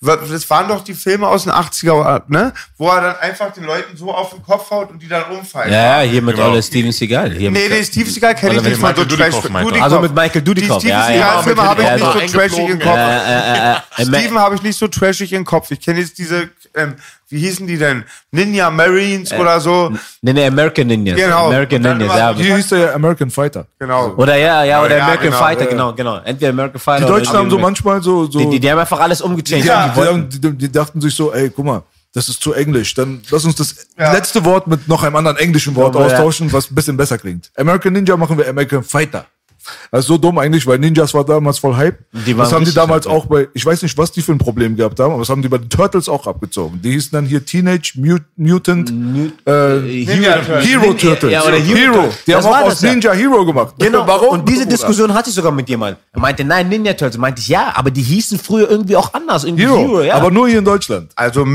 Das 0.03 0.49
waren 0.49 0.67
doch 0.67 0.83
die 0.83 0.95
Filme 0.95 1.29
aus 1.29 1.43
den 1.45 1.53
80er, 1.53 2.23
ne? 2.29 2.55
Wo 2.79 2.89
er 2.89 3.03
dann 3.03 3.17
einfach 3.17 3.53
den 3.53 3.65
Leuten 3.65 3.95
so 3.99 4.11
auf 4.11 4.31
den 4.31 4.43
Kopf 4.43 4.71
haut 4.71 4.91
und 4.91 5.03
die 5.03 5.09
dann 5.09 5.25
umfallen. 5.31 5.71
Ja, 5.71 6.03
ja, 6.03 6.11
hier 6.11 6.23
mit 6.23 6.37
Genau. 6.37 6.53
Ole 6.53 6.63
Steven 6.63 6.91
Seagal. 6.91 7.33
Hier 7.33 7.51
Nee, 7.51 7.69
nee, 7.69 7.85
Steve 7.85 8.09
Seagal 8.09 8.35
kenne 8.35 8.55
ich 8.57 8.63
nicht 8.63 8.81
mal 8.81 8.97
so. 8.97 9.05
Dudikoff. 9.05 9.51
Also 9.83 10.01
mit 10.01 10.15
Michael 10.15 10.41
Dudikoff, 10.41 10.79
Die 10.79 10.87
Steve 10.89 10.99
ja, 10.99 11.11
ja. 11.11 11.43
Seagal-Filme 11.43 11.63
Ja, 11.63 11.69
habe 11.69 11.83
ich 11.83 11.93
nicht 11.93 11.99
so 12.33 12.39
trashig 12.39 12.69
im 12.71 12.79
Kopf. 12.81 12.97
äh, 12.97 13.73
äh, 13.73 13.73
äh, 13.75 14.05
Steven 14.07 14.39
habe 14.39 14.55
ich 14.55 14.63
nicht 14.63 14.79
so 14.79 14.89
trashig 14.89 15.33
im 15.35 15.45
Kopf. 15.45 15.71
Ich 15.71 15.81
kenne 15.83 16.01
jetzt 16.01 16.17
diese, 16.17 16.49
ähm, 16.75 16.97
wie 17.31 17.39
hießen 17.39 17.67
die 17.67 17.79
denn? 17.79 18.05
Ninja 18.33 18.71
Marines 18.71 19.33
oder 19.33 19.61
so. 19.61 19.91
nee, 20.23 20.33
nee, 20.33 20.47
American 20.47 20.87
Ninjas. 20.89 21.17
Genau. 21.17 21.47
American 21.49 21.81
Ninjas, 21.83 22.17
ja. 22.17 22.35
Hier 22.35 22.57
hieß 22.57 22.69
der 22.69 22.95
American 22.95 23.31
Fighter. 23.31 23.67
Genau. 23.79 24.13
Oder 24.17 24.37
ja, 24.37 24.65
ja, 24.65 24.83
oder 24.83 24.97
Ja, 24.97 25.05
American 25.05 25.27
genau, 25.31 25.39
Fighter, 25.39 25.65
ja. 25.65 25.71
genau, 25.71 25.93
genau. 25.95 26.17
Entweder 26.25 26.51
American 26.51 26.81
Fighter 26.81 27.07
Die 27.07 27.13
Deutschen 27.13 27.31
oder 27.31 27.39
haben 27.39 27.51
so 27.51 27.59
manchmal 27.59 28.03
so. 28.03 28.27
so 28.27 28.39
die, 28.41 28.51
die, 28.51 28.61
die 28.61 28.71
haben 28.71 28.79
einfach 28.79 29.01
alles 29.01 29.21
umgechanged. 29.23 29.65
die, 29.65 29.69
die 29.91 29.97
wollten, 29.97 30.29
die, 30.29 30.41
die, 30.41 30.53
die 30.53 30.73
dachten 30.73 31.01
sich 31.01 31.15
so, 31.15 31.33
ey, 31.33 31.51
guck 31.51 31.65
mal, 31.65 31.83
Das 32.13 32.29
ist 32.29 32.43
zu 32.43 32.53
englisch. 32.53 32.95
Dann 32.95 33.21
lass 33.31 33.45
uns 33.45 33.55
das 33.55 33.87
letzte 33.97 34.45
Wort 34.45 34.67
mit 34.67 34.89
noch 34.89 35.03
einem 35.05 35.15
anderen 35.17 35.37
englischen 35.37 35.75
Wort 35.77 35.95
Ja, 35.95 36.01
aber 36.01 36.09
ja. 36.11 36.17
austauschen, 36.17 36.53
was 36.53 36.71
ein 36.71 36.75
bisschen 36.75 36.97
besser 36.97 37.19
klingt. 37.19 37.51
American 37.57 37.93
Ninja 37.93 38.17
machen 38.17 38.37
wir 38.37 38.49
American 38.49 38.83
Fighter. 38.83 39.27
Das 39.91 40.01
ist 40.01 40.07
so 40.07 40.19
dumm 40.19 40.39
eigentlich, 40.39 40.67
weil 40.67 40.79
Ninjas 40.79 41.13
war 41.15 41.25
damals 41.25 41.59
voll 41.59 41.77
Hype. 41.77 41.99
Die 42.13 42.37
waren 42.37 42.45
das 42.45 42.53
haben 42.53 42.65
die 42.65 42.73
damals 42.73 43.07
auch 43.07 43.27
bei, 43.27 43.49
ich 43.55 43.65
weiß 43.65 43.83
nicht, 43.83 43.97
was 43.99 44.13
die 44.13 44.23
für 44.23 44.33
ein 44.33 44.39
Problem 44.39 44.77
gehabt 44.77 44.99
haben, 44.99 45.13
aber 45.13 45.21
das 45.21 45.29
haben 45.29 45.43
die 45.43 45.49
bei 45.49 45.59
den 45.59 45.69
Turtles 45.69 46.09
auch 46.09 46.27
abgezogen. 46.27 46.81
Die 46.83 46.93
hießen 46.93 47.11
dann 47.13 47.27
hier 47.27 47.45
Teenage 47.45 47.93
Mut 47.97 48.23
Mutant 48.37 48.91
äh, 48.91 49.79
Ninja. 49.81 50.41
Hero 50.61 50.95
Turtles. 50.95 51.33
Ja, 51.33 51.43
oder 51.43 51.57
Hero. 51.59 52.09
Die 52.27 52.33
Das 52.33 52.45
haben 52.45 52.53
war 52.53 52.61
auch 52.63 52.65
das 52.67 52.75
aus 52.75 52.83
ja. 52.83 52.91
Ninja 52.93 53.13
Hero 53.13 53.45
gemacht. 53.45 53.75
Genau. 53.79 54.07
Warum? 54.07 54.29
Und 54.31 54.49
diese? 54.49 54.67
Diskussion 54.71 55.13
hatte 55.13 55.29
ich 55.29 55.35
sogar 55.35 55.53
mit 55.53 55.69
jemandem. 55.69 55.99
Er 56.13 56.21
meinte, 56.21 56.45
nein, 56.45 56.69
Ninja 56.69 56.95
Turtles. 56.95 57.19
Meinte 57.19 57.41
ich, 57.41 57.49
ja, 57.49 57.73
aber 57.75 57.91
die 57.91 58.03
hießen 58.03 58.39
früher 58.39 58.71
irgendwie 58.71 58.97
auch 58.97 59.13
anders. 59.13 59.45
Irgendwie 59.45 59.65
Hero. 59.65 59.79
Hero, 59.79 60.03
ja. 60.03 60.15
Aber 60.15 60.31
nur 60.31 60.49
hier 60.49 60.59
in 60.59 60.65
Deutschland. 60.65 61.11
Also, 61.17 61.47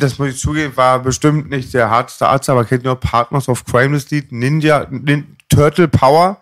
das 0.00 0.18
muss 0.18 0.28
ich 0.28 0.38
zugeben, 0.38 0.76
war 0.76 0.98
bestimmt 0.98 1.50
nicht 1.50 1.72
der 1.72 1.90
harteste 1.90 2.26
Arzt, 2.26 2.48
aber 2.50 2.64
kennt 2.64 2.84
ihr 2.84 2.90
noch 2.90 3.00
Partners 3.00 3.48
of 3.48 3.64
Crime, 3.64 3.94
das 3.94 4.10
Lied? 4.10 4.32
Ninja, 4.32 4.86
Nin, 4.90 5.36
Turtle 5.48 5.88
Power? 5.88 6.38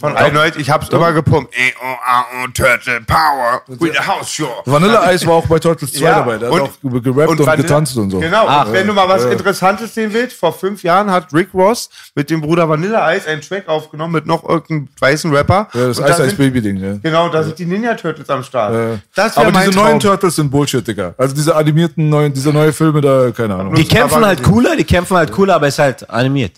Von 0.00 0.16
Einheit, 0.16 0.56
ich 0.56 0.70
hab's 0.70 0.88
immer 0.88 1.12
gepumpt. 1.12 1.52
E-O-A-O, 1.54 2.48
Turtle 2.54 3.00
Power, 3.06 3.62
with 3.68 3.98
a 3.98 4.06
house 4.06 4.30
show. 4.30 4.48
Vanilla 4.64 5.12
Ice 5.12 5.26
war 5.26 5.34
auch 5.34 5.46
bei 5.46 5.58
Turtles 5.58 5.92
2 5.92 6.00
Ja, 6.04 6.14
dabei. 6.20 6.38
Der 6.38 6.50
und- 6.50 6.62
hat 6.62 6.70
auch 6.70 7.02
gerappt 7.02 7.30
und, 7.30 7.40
Vanilla- 7.40 7.56
getanzt 7.56 7.96
und 7.96 8.10
so. 8.10 8.18
Genau, 8.20 8.44
Ach, 8.48 8.66
und 8.66 8.72
wenn 8.72 8.86
du 8.86 8.92
mal 8.92 9.08
was 9.08 9.24
Interessantes 9.24 9.94
sehen 9.94 10.12
willst, 10.12 10.36
vor 10.38 10.52
fünf 10.52 10.82
Jahren 10.82 11.10
hat 11.10 11.32
Rick 11.34 11.48
Ross 11.54 11.90
mit 12.14 12.30
dem 12.30 12.40
Bruder 12.40 12.68
Vanilla 12.68 13.14
Ice 13.14 13.28
einen 13.28 13.40
Track 13.42 13.68
aufgenommen 13.68 14.14
mit 14.14 14.26
noch 14.26 14.44
irgendeinem 14.48 14.88
weißen 14.98 15.34
Rapper. 15.34 15.68
Ja, 15.74 15.88
das 15.88 15.98
Und 15.98 16.04
da 16.08 16.10
Ice 16.14 16.22
Ice 16.22 16.28
sind- 16.30 16.38
Baby 16.38 16.60
Ding, 16.62 16.76
ja. 16.78 16.94
Genau, 17.02 17.28
da 17.28 17.42
sind 17.42 17.58
die 17.58 17.66
Ninja 17.66 17.94
Turtles 17.94 18.28
am 18.30 18.42
Start. 18.42 18.74
Äh, 18.74 18.98
Das 19.14 19.36
aber 19.36 19.50
mein 19.50 19.68
diese 19.68 19.78
neuen 19.78 20.00
Traum. 20.00 20.10
Turtles 20.12 20.36
sind 20.36 20.50
Bullshit, 20.50 20.86
Digga. 20.86 21.14
Also 21.18 21.34
diese 21.34 21.54
animierten 21.54 22.08
neuen, 22.08 22.32
diese 22.32 22.50
neue 22.52 22.72
Filme 22.72 23.00
da, 23.00 23.30
keine 23.30 23.54
Ahnung. 23.54 23.74
die 23.74 23.86
kämpfen 23.86 24.16
aber- 24.16 24.26
halt 24.28 24.42
cooler, 24.42 24.76
die 24.76 24.84
kämpfen 24.84 25.16
halt 25.16 25.32
cooler, 25.32 25.56
aber 25.56 25.68
ist 25.68 25.78
halt 25.78 26.08
animiert. 26.08 26.52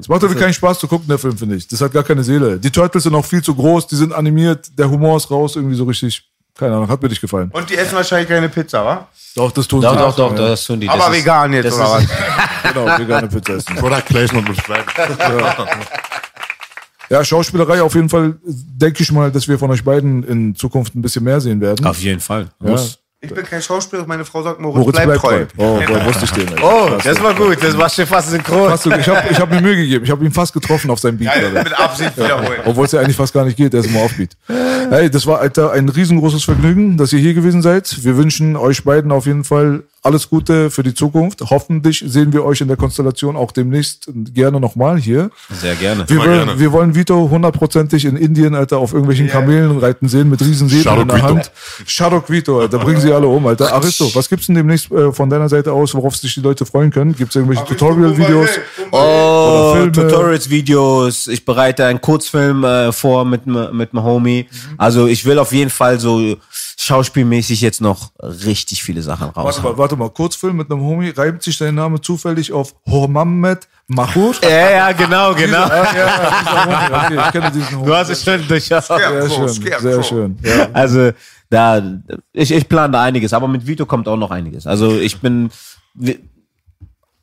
Es 0.00 0.08
macht 0.08 0.22
irgendwie 0.22 0.40
keinen 0.40 0.52
Spaß 0.54 0.78
zu 0.78 0.86
gucken, 0.88 1.06
der 1.08 1.18
Film, 1.18 1.36
finde 1.36 1.56
ich. 1.56 1.66
Das 1.68 1.80
hat 1.80 1.92
gar 1.92 2.02
keine 2.04 2.22
Seele. 2.24 2.58
Die 2.58 2.70
Turtles 2.70 3.02
sind 3.04 3.14
auch 3.14 3.24
viel 3.24 3.42
zu 3.42 3.54
groß, 3.54 3.86
die 3.86 3.96
sind 3.96 4.12
animiert, 4.12 4.70
der 4.78 4.88
Humor 4.90 5.16
ist 5.16 5.30
raus, 5.30 5.56
irgendwie 5.56 5.74
so 5.76 5.84
richtig. 5.84 6.28
Keine 6.54 6.74
Ahnung, 6.76 6.88
hat 6.88 7.00
mir 7.02 7.08
nicht 7.08 7.20
gefallen. 7.22 7.50
Und 7.54 7.70
die 7.70 7.76
essen 7.76 7.94
wahrscheinlich 7.96 8.28
keine 8.28 8.48
Pizza, 8.50 8.84
wa? 8.84 9.08
Doch, 9.34 9.50
das 9.52 9.66
tun 9.66 9.80
Doch, 9.80 9.92
sie. 9.92 9.98
doch, 9.98 10.14
doch, 10.14 10.32
Ja, 10.38 10.48
das 10.48 10.64
tun 10.66 10.78
die. 10.80 10.88
Aber 10.88 10.98
das 10.98 11.08
ist- 11.08 11.14
vegan 11.20 11.52
jetzt, 11.54 11.64
das 11.64 11.74
oder 11.76 11.98
ist- 11.98 12.08
was? 12.10 12.72
Genau, 12.74 12.98
vegane 12.98 13.28
Pizza 13.28 13.54
essen. 13.54 13.76
Product 13.76 14.02
Placement 14.06 14.48
muss 14.48 14.58
bleiben. 14.62 14.84
Ja, 17.10 17.24
Schauspielerei 17.24 17.82
auf 17.82 17.94
jeden 17.94 18.08
Fall, 18.08 18.36
denke 18.44 19.02
ich 19.02 19.12
mal, 19.12 19.30
dass 19.30 19.46
wir 19.46 19.58
von 19.58 19.70
euch 19.70 19.84
beiden 19.84 20.22
in 20.24 20.54
Zukunft 20.54 20.94
ein 20.94 21.02
bisschen 21.02 21.24
mehr 21.24 21.40
sehen 21.40 21.60
werden. 21.60 21.84
Auf 21.84 21.98
jeden 21.98 22.20
Fall. 22.20 22.48
ja. 22.62 22.70
Muss. 22.70 22.98
Ich 23.24 23.32
bin 23.32 23.44
kein 23.44 23.62
Schauspieler, 23.62 24.04
meine 24.04 24.24
Frau 24.24 24.42
sagt, 24.42 24.58
Moritz, 24.58 24.78
Moritz 24.84 25.00
bleib 25.04 25.20
treu. 25.20 25.44
Oh, 25.56 25.80
boah, 25.86 26.04
wusste 26.06 26.24
ich 26.24 26.32
den. 26.32 26.48
ey. 26.58 26.60
Oh, 26.60 26.90
das 27.04 27.22
war 27.22 27.32
gut. 27.32 27.56
Das 27.62 27.78
war 27.78 27.88
schon 27.88 28.04
fast 28.04 28.30
synchron. 28.30 28.68
Fast, 28.68 28.82
so- 28.82 28.90
ich 28.90 29.08
habe 29.08 29.22
ich 29.30 29.38
hab 29.38 29.48
mir 29.48 29.60
Mühe 29.60 29.76
gegeben. 29.76 30.04
Ich 30.04 30.10
habe 30.10 30.24
ihn 30.24 30.32
fast 30.32 30.52
getroffen 30.52 30.90
auf 30.90 30.98
seinem 30.98 31.18
Beat. 31.18 31.30
Ja, 31.36 31.62
mit 31.62 31.78
Absicht 31.78 32.16
wiederholen. 32.16 32.58
Obwohl 32.64 32.84
es 32.86 32.90
ja 32.92 32.98
eigentlich 32.98 33.16
fast 33.16 33.32
gar 33.32 33.44
nicht 33.44 33.56
geht, 33.56 33.72
der 33.74 33.80
ist 33.80 33.86
immer 33.86 34.02
offbeat. 34.02 34.36
Hey, 34.90 35.08
das 35.08 35.24
war, 35.24 35.38
Alter, 35.38 35.70
ein 35.70 35.88
riesengroßes 35.88 36.42
Vergnügen, 36.42 36.96
dass 36.96 37.12
ihr 37.12 37.20
hier 37.20 37.32
gewesen 37.32 37.62
seid. 37.62 38.02
Wir 38.04 38.16
wünschen 38.16 38.56
euch 38.56 38.82
beiden 38.82 39.12
auf 39.12 39.26
jeden 39.26 39.44
Fall 39.44 39.84
alles 40.02 40.28
Gute 40.28 40.70
für 40.70 40.82
die 40.82 40.94
Zukunft. 40.94 41.40
Hoffentlich 41.48 42.02
sehen 42.04 42.32
wir 42.32 42.44
euch 42.44 42.60
in 42.60 42.68
der 42.68 42.76
Konstellation 42.76 43.36
auch 43.36 43.52
demnächst 43.52 44.08
gerne 44.34 44.58
nochmal 44.58 44.98
hier. 44.98 45.30
Sehr 45.50 45.76
gerne. 45.76 46.08
Wir 46.08 46.18
wollen, 46.18 46.46
gerne. 46.46 46.60
wir 46.60 46.72
wollen 46.72 46.94
Vito 46.94 47.30
hundertprozentig 47.30 48.04
in 48.04 48.16
Indien, 48.16 48.54
Alter, 48.54 48.78
auf 48.78 48.92
irgendwelchen 48.92 49.28
Kamelen 49.28 49.78
reiten 49.78 50.08
sehen 50.08 50.28
mit 50.28 50.40
riesen 50.40 50.68
Säbeln 50.68 51.02
in 51.02 51.08
der 51.08 51.16
Vito. 51.18 51.28
Hand. 51.28 51.52
Shadok 51.86 52.28
Vito, 52.28 52.60
Alter, 52.60 52.78
bringen 52.78 53.00
sie 53.00 53.12
alle 53.12 53.28
um, 53.28 53.46
Alter. 53.46 53.72
Aristo, 53.72 54.12
was 54.14 54.28
gibt's 54.28 54.46
denn 54.46 54.56
demnächst 54.56 54.90
äh, 54.90 55.12
von 55.12 55.30
deiner 55.30 55.48
Seite 55.48 55.72
aus, 55.72 55.94
worauf 55.94 56.16
sich 56.16 56.34
die 56.34 56.40
Leute 56.40 56.66
freuen 56.66 56.90
können? 56.90 57.14
Gibt's 57.14 57.36
irgendwelche 57.36 57.64
Tutorial-Videos? 57.64 58.50
Oh. 58.90 59.86
Tutorials-Videos. 59.92 61.28
Ich 61.28 61.44
bereite 61.44 61.86
einen 61.86 62.00
Kurzfilm 62.00 62.64
äh, 62.64 62.90
vor 62.90 63.24
mit, 63.24 63.46
mit 63.46 63.92
einem 63.92 64.02
Homie. 64.02 64.48
Also 64.76 65.06
ich 65.06 65.24
will 65.24 65.38
auf 65.38 65.52
jeden 65.52 65.70
Fall 65.70 66.00
so 66.00 66.36
schauspielmäßig 66.84 67.60
jetzt 67.60 67.80
noch 67.80 68.12
richtig 68.22 68.82
viele 68.82 69.02
Sachen 69.02 69.26
Warte 69.34 69.40
raus. 69.40 69.62
mal, 69.62 69.78
warte 69.78 69.96
mal, 69.96 70.10
Kurzfilm 70.10 70.56
mit 70.56 70.70
einem 70.70 70.80
Homie, 70.82 71.10
reimt 71.10 71.42
sich 71.42 71.56
dein 71.58 71.74
Name 71.74 72.00
zufällig 72.00 72.52
auf 72.52 72.74
Hormamed 72.88 73.68
Mahur? 73.86 74.34
Ja, 74.42 74.70
ja, 74.70 74.92
genau, 74.92 75.34
genau. 75.34 75.66
Ja, 75.68 75.84
ja, 75.94 76.40
dieser 76.42 76.64
Homie, 76.64 76.94
okay, 76.94 77.26
ich 77.26 77.32
kenne 77.32 77.50
diesen 77.52 77.76
Homie. 77.76 77.86
Du 77.86 77.94
hast 77.94 78.08
es 78.10 78.24
schon 78.24 78.48
durchaus. 78.48 78.86
Sehr 78.86 79.28
schön, 79.30 79.80
sehr 79.80 80.02
schön. 80.02 80.38
Ja. 80.42 80.68
Also 80.72 81.10
da, 81.50 81.82
ich, 82.32 82.50
ich 82.50 82.68
plane 82.68 82.92
da 82.92 83.02
einiges, 83.02 83.32
aber 83.32 83.46
mit 83.48 83.66
Vito 83.66 83.86
kommt 83.86 84.08
auch 84.08 84.16
noch 84.16 84.30
einiges. 84.30 84.66
Also 84.66 84.98
ich 84.98 85.20
bin 85.20 85.50
wir- 85.94 86.18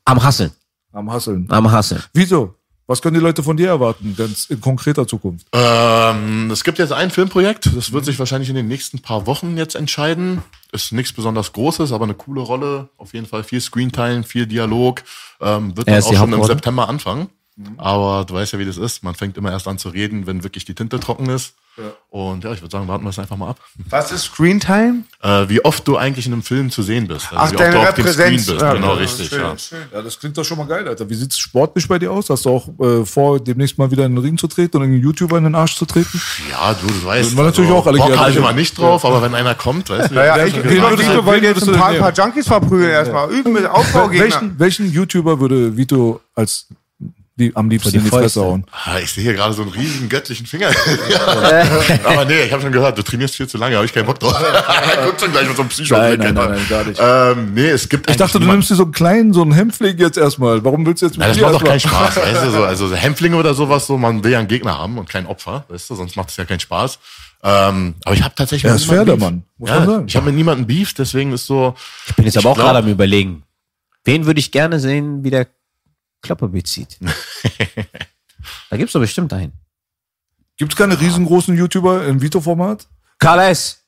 am 0.04 0.22
Hasseln, 0.22 0.52
Am 0.92 1.10
Hasseln. 1.12 1.46
am 1.50 1.70
Hasseln. 1.70 2.02
Vito, 2.14 2.54
was 2.90 3.00
können 3.00 3.14
die 3.14 3.20
Leute 3.20 3.44
von 3.44 3.56
dir 3.56 3.68
erwarten, 3.68 4.16
ganz 4.18 4.46
in 4.46 4.60
konkreter 4.60 5.06
Zukunft? 5.06 5.46
Ähm, 5.52 6.50
es 6.50 6.64
gibt 6.64 6.80
jetzt 6.80 6.92
ein 6.92 7.10
Filmprojekt, 7.10 7.70
das 7.76 7.92
wird 7.92 8.04
sich 8.04 8.18
wahrscheinlich 8.18 8.48
in 8.48 8.56
den 8.56 8.66
nächsten 8.66 8.98
paar 8.98 9.28
Wochen 9.28 9.56
jetzt 9.56 9.76
entscheiden. 9.76 10.42
Ist 10.72 10.90
nichts 10.90 11.12
besonders 11.12 11.52
Großes, 11.52 11.92
aber 11.92 12.02
eine 12.04 12.14
coole 12.14 12.40
Rolle. 12.40 12.88
Auf 12.96 13.14
jeden 13.14 13.26
Fall 13.26 13.44
viel 13.44 13.60
Screentime, 13.60 14.24
viel 14.24 14.48
Dialog. 14.48 15.04
Ähm, 15.40 15.76
wird 15.76 15.86
dann 15.86 16.02
auch 16.02 16.14
schon 16.14 16.32
im? 16.32 16.42
September 16.42 16.88
anfangen. 16.88 17.28
Aber 17.76 18.24
du 18.24 18.34
weißt 18.34 18.52
ja, 18.54 18.58
wie 18.58 18.64
das 18.64 18.76
ist. 18.78 19.02
Man 19.04 19.14
fängt 19.14 19.36
immer 19.36 19.50
erst 19.50 19.68
an 19.68 19.78
zu 19.78 19.88
reden, 19.90 20.26
wenn 20.26 20.42
wirklich 20.44 20.64
die 20.64 20.74
Tinte 20.74 20.98
trocken 21.00 21.28
ist. 21.28 21.54
Und 22.10 22.44
ja, 22.44 22.52
ich 22.52 22.60
würde 22.60 22.72
sagen, 22.72 22.88
warten 22.88 23.04
wir 23.04 23.10
es 23.10 23.18
einfach 23.18 23.36
mal 23.36 23.48
ab. 23.50 23.60
Was 23.88 24.12
ist 24.12 24.24
Screentime? 24.24 25.04
Äh, 25.22 25.48
wie 25.48 25.64
oft 25.64 25.86
du 25.88 25.96
eigentlich 25.96 26.26
in 26.26 26.32
einem 26.34 26.42
Film 26.42 26.70
zu 26.70 26.82
sehen 26.82 27.06
bist. 27.06 27.32
Also 27.32 27.36
Ach, 27.38 27.52
wie 27.52 27.56
deine 27.56 27.78
oft 27.78 27.86
du 27.96 28.02
auf 28.02 28.06
dem. 28.06 28.12
Screen 28.12 28.32
bist. 28.36 28.50
Ja, 28.50 28.74
genau, 28.74 28.88
ja, 28.88 28.92
richtig. 28.94 29.28
schön, 29.28 29.40
Ja. 29.40 29.56
schön. 29.56 29.78
Ja, 29.92 30.02
das 30.02 30.18
klingt 30.18 30.36
doch 30.36 30.44
schon 30.44 30.58
mal 30.58 30.66
geil, 30.66 30.86
Alter. 30.86 31.08
Wie 31.08 31.14
sieht's 31.14 31.38
sportlich 31.38 31.86
bei 31.88 31.98
dir 31.98 32.10
aus? 32.12 32.28
Hast 32.28 32.44
du 32.44 32.50
auch 32.50 32.68
äh, 32.80 33.06
vor, 33.06 33.40
demnächst 33.40 33.78
mal 33.78 33.90
wieder 33.90 34.04
in 34.04 34.14
den 34.16 34.22
Ring 34.22 34.36
zu 34.36 34.46
treten 34.46 34.76
und 34.76 34.82
einen 34.82 35.00
YouTuber 35.00 35.38
in 35.38 35.44
den 35.44 35.54
Arsch 35.54 35.76
zu 35.76 35.86
treten? 35.86 36.20
ja, 36.50 36.74
du, 36.74 36.86
du 36.86 37.04
weißt. 37.04 37.28
Sind 37.30 37.38
wir 37.38 37.44
natürlich 37.44 37.70
auch 37.70 37.86
alle 37.86 37.98
Bock 37.98 38.08
gerne 38.08 38.30
ich 38.30 38.36
immer 38.36 38.52
nicht 38.52 38.76
drauf, 38.76 39.04
aber 39.04 39.22
wenn 39.22 39.34
einer 39.34 39.54
kommt, 39.54 39.88
weißt 39.88 40.10
du. 40.10 40.14
Naja, 40.16 40.44
ich, 40.44 40.56
ich 40.56 40.64
würde 40.64 40.96
du- 40.96 41.02
so, 41.02 41.24
wen 41.26 41.42
jetzt 41.44 41.66
ein 41.68 41.74
paar, 41.76 41.94
paar 41.94 42.12
Junkies 42.12 42.46
verprügeln 42.46 42.90
erstmal. 42.90 43.30
Üben 43.30 43.52
mit 43.54 43.64
Aufbaugegner. 43.66 44.24
Welchen, 44.24 44.58
welchen 44.58 44.92
YouTuber 44.92 45.40
würde 45.40 45.76
Vito 45.76 46.20
als 46.34 46.66
die, 47.40 47.56
am 47.56 47.68
liebsten 47.68 47.90
die 47.90 47.96
in 47.98 48.04
die 48.04 48.10
Fresse 48.10 48.40
hauen? 48.42 48.64
Ah, 48.70 48.98
Ich 49.02 49.10
sehe 49.12 49.24
hier 49.24 49.34
gerade 49.34 49.52
so 49.52 49.62
einen 49.62 49.70
riesigen 49.72 50.08
göttlichen 50.08 50.46
Finger. 50.46 50.70
ja. 51.10 51.64
Aber 52.04 52.24
nee, 52.24 52.42
ich 52.44 52.52
habe 52.52 52.62
schon 52.62 52.72
gehört, 52.72 52.96
du 52.96 53.02
trainierst 53.02 53.36
viel 53.36 53.48
zu 53.48 53.58
lange, 53.58 53.74
habe 53.76 53.86
ich 53.86 53.92
keinen 53.92 54.06
Bock 54.06 54.18
drauf. 54.20 54.34
Guck 55.06 55.18
schon 55.20 55.32
gleich 55.32 55.48
mit 55.48 55.56
so 55.56 55.62
einem 55.62 55.68
psycho 55.70 55.96
Nein, 55.96 56.18
nein, 56.18 56.34
nein, 56.34 56.50
nein, 56.52 56.66
gar 56.68 56.84
nicht. 56.84 57.00
Ähm, 57.02 57.54
nee, 57.54 57.68
es 57.70 57.88
gibt 57.88 58.08
Ich 58.10 58.16
dachte, 58.16 58.38
du 58.38 58.46
nimmst 58.46 58.70
dir 58.70 58.74
so 58.76 58.84
einen 58.84 58.92
kleinen, 58.92 59.32
so 59.32 59.42
einen 59.42 59.52
Hämpfling 59.52 59.98
jetzt 59.98 60.16
erstmal. 60.18 60.64
Warum 60.64 60.86
willst 60.86 61.02
du 61.02 61.06
jetzt 61.06 61.18
mit 61.18 61.26
Ja, 61.26 61.32
das 61.32 61.40
macht 61.42 61.54
doch 61.54 61.64
keinen 61.64 61.80
Spaß, 61.80 62.16
weißt 62.22 62.44
du, 62.44 62.50
so, 62.50 62.64
also 62.64 62.94
Hämpflinge 62.94 63.36
oder 63.36 63.54
sowas, 63.54 63.86
so, 63.86 63.96
man 63.98 64.22
will 64.22 64.32
ja 64.32 64.38
einen 64.38 64.48
Gegner 64.48 64.78
haben 64.78 64.98
und 64.98 65.08
kein 65.08 65.26
Opfer, 65.26 65.64
weißt 65.68 65.90
du, 65.90 65.94
sonst 65.94 66.16
macht 66.16 66.30
es 66.30 66.36
ja 66.36 66.44
keinen 66.44 66.60
Spaß. 66.60 66.98
Ähm, 67.42 67.94
aber 68.04 68.14
ich 68.14 68.22
habe 68.22 68.34
tatsächlich 68.34 68.70
Er 68.70 68.76
ist 68.76 68.82
niemandem 68.90 68.96
fair, 68.96 69.04
der 69.06 69.12
Beef. 69.14 69.22
Mann, 69.24 69.42
muss 69.56 69.70
man 69.70 69.78
Ja, 69.80 69.86
sagen. 69.86 70.04
ich 70.08 70.16
habe 70.16 70.26
mit 70.26 70.34
niemandem 70.34 70.66
Beef, 70.66 70.92
deswegen 70.94 71.32
ist 71.32 71.46
so, 71.46 71.74
Ich 72.06 72.14
bin 72.14 72.26
jetzt 72.26 72.36
aber 72.36 72.50
auch 72.50 72.54
glaub- 72.54 72.66
gerade 72.66 72.78
am 72.80 72.88
überlegen. 72.88 73.42
Wen 74.04 74.26
würde 74.26 74.40
ich 74.40 74.50
gerne 74.52 74.78
sehen, 74.80 75.24
wie 75.24 75.30
der 75.30 75.46
Klopper 76.22 76.48
bezieht? 76.48 76.98
da 78.70 78.76
gibt's 78.76 78.92
doch 78.92 79.00
bestimmt 79.00 79.32
einen. 79.32 79.52
Gibt's 80.56 80.76
keine 80.76 81.00
riesengroßen 81.00 81.56
YouTuber 81.56 82.06
im 82.06 82.20
Vito-Format? 82.20 82.86
Karl 83.18 83.50
S. 83.50 83.78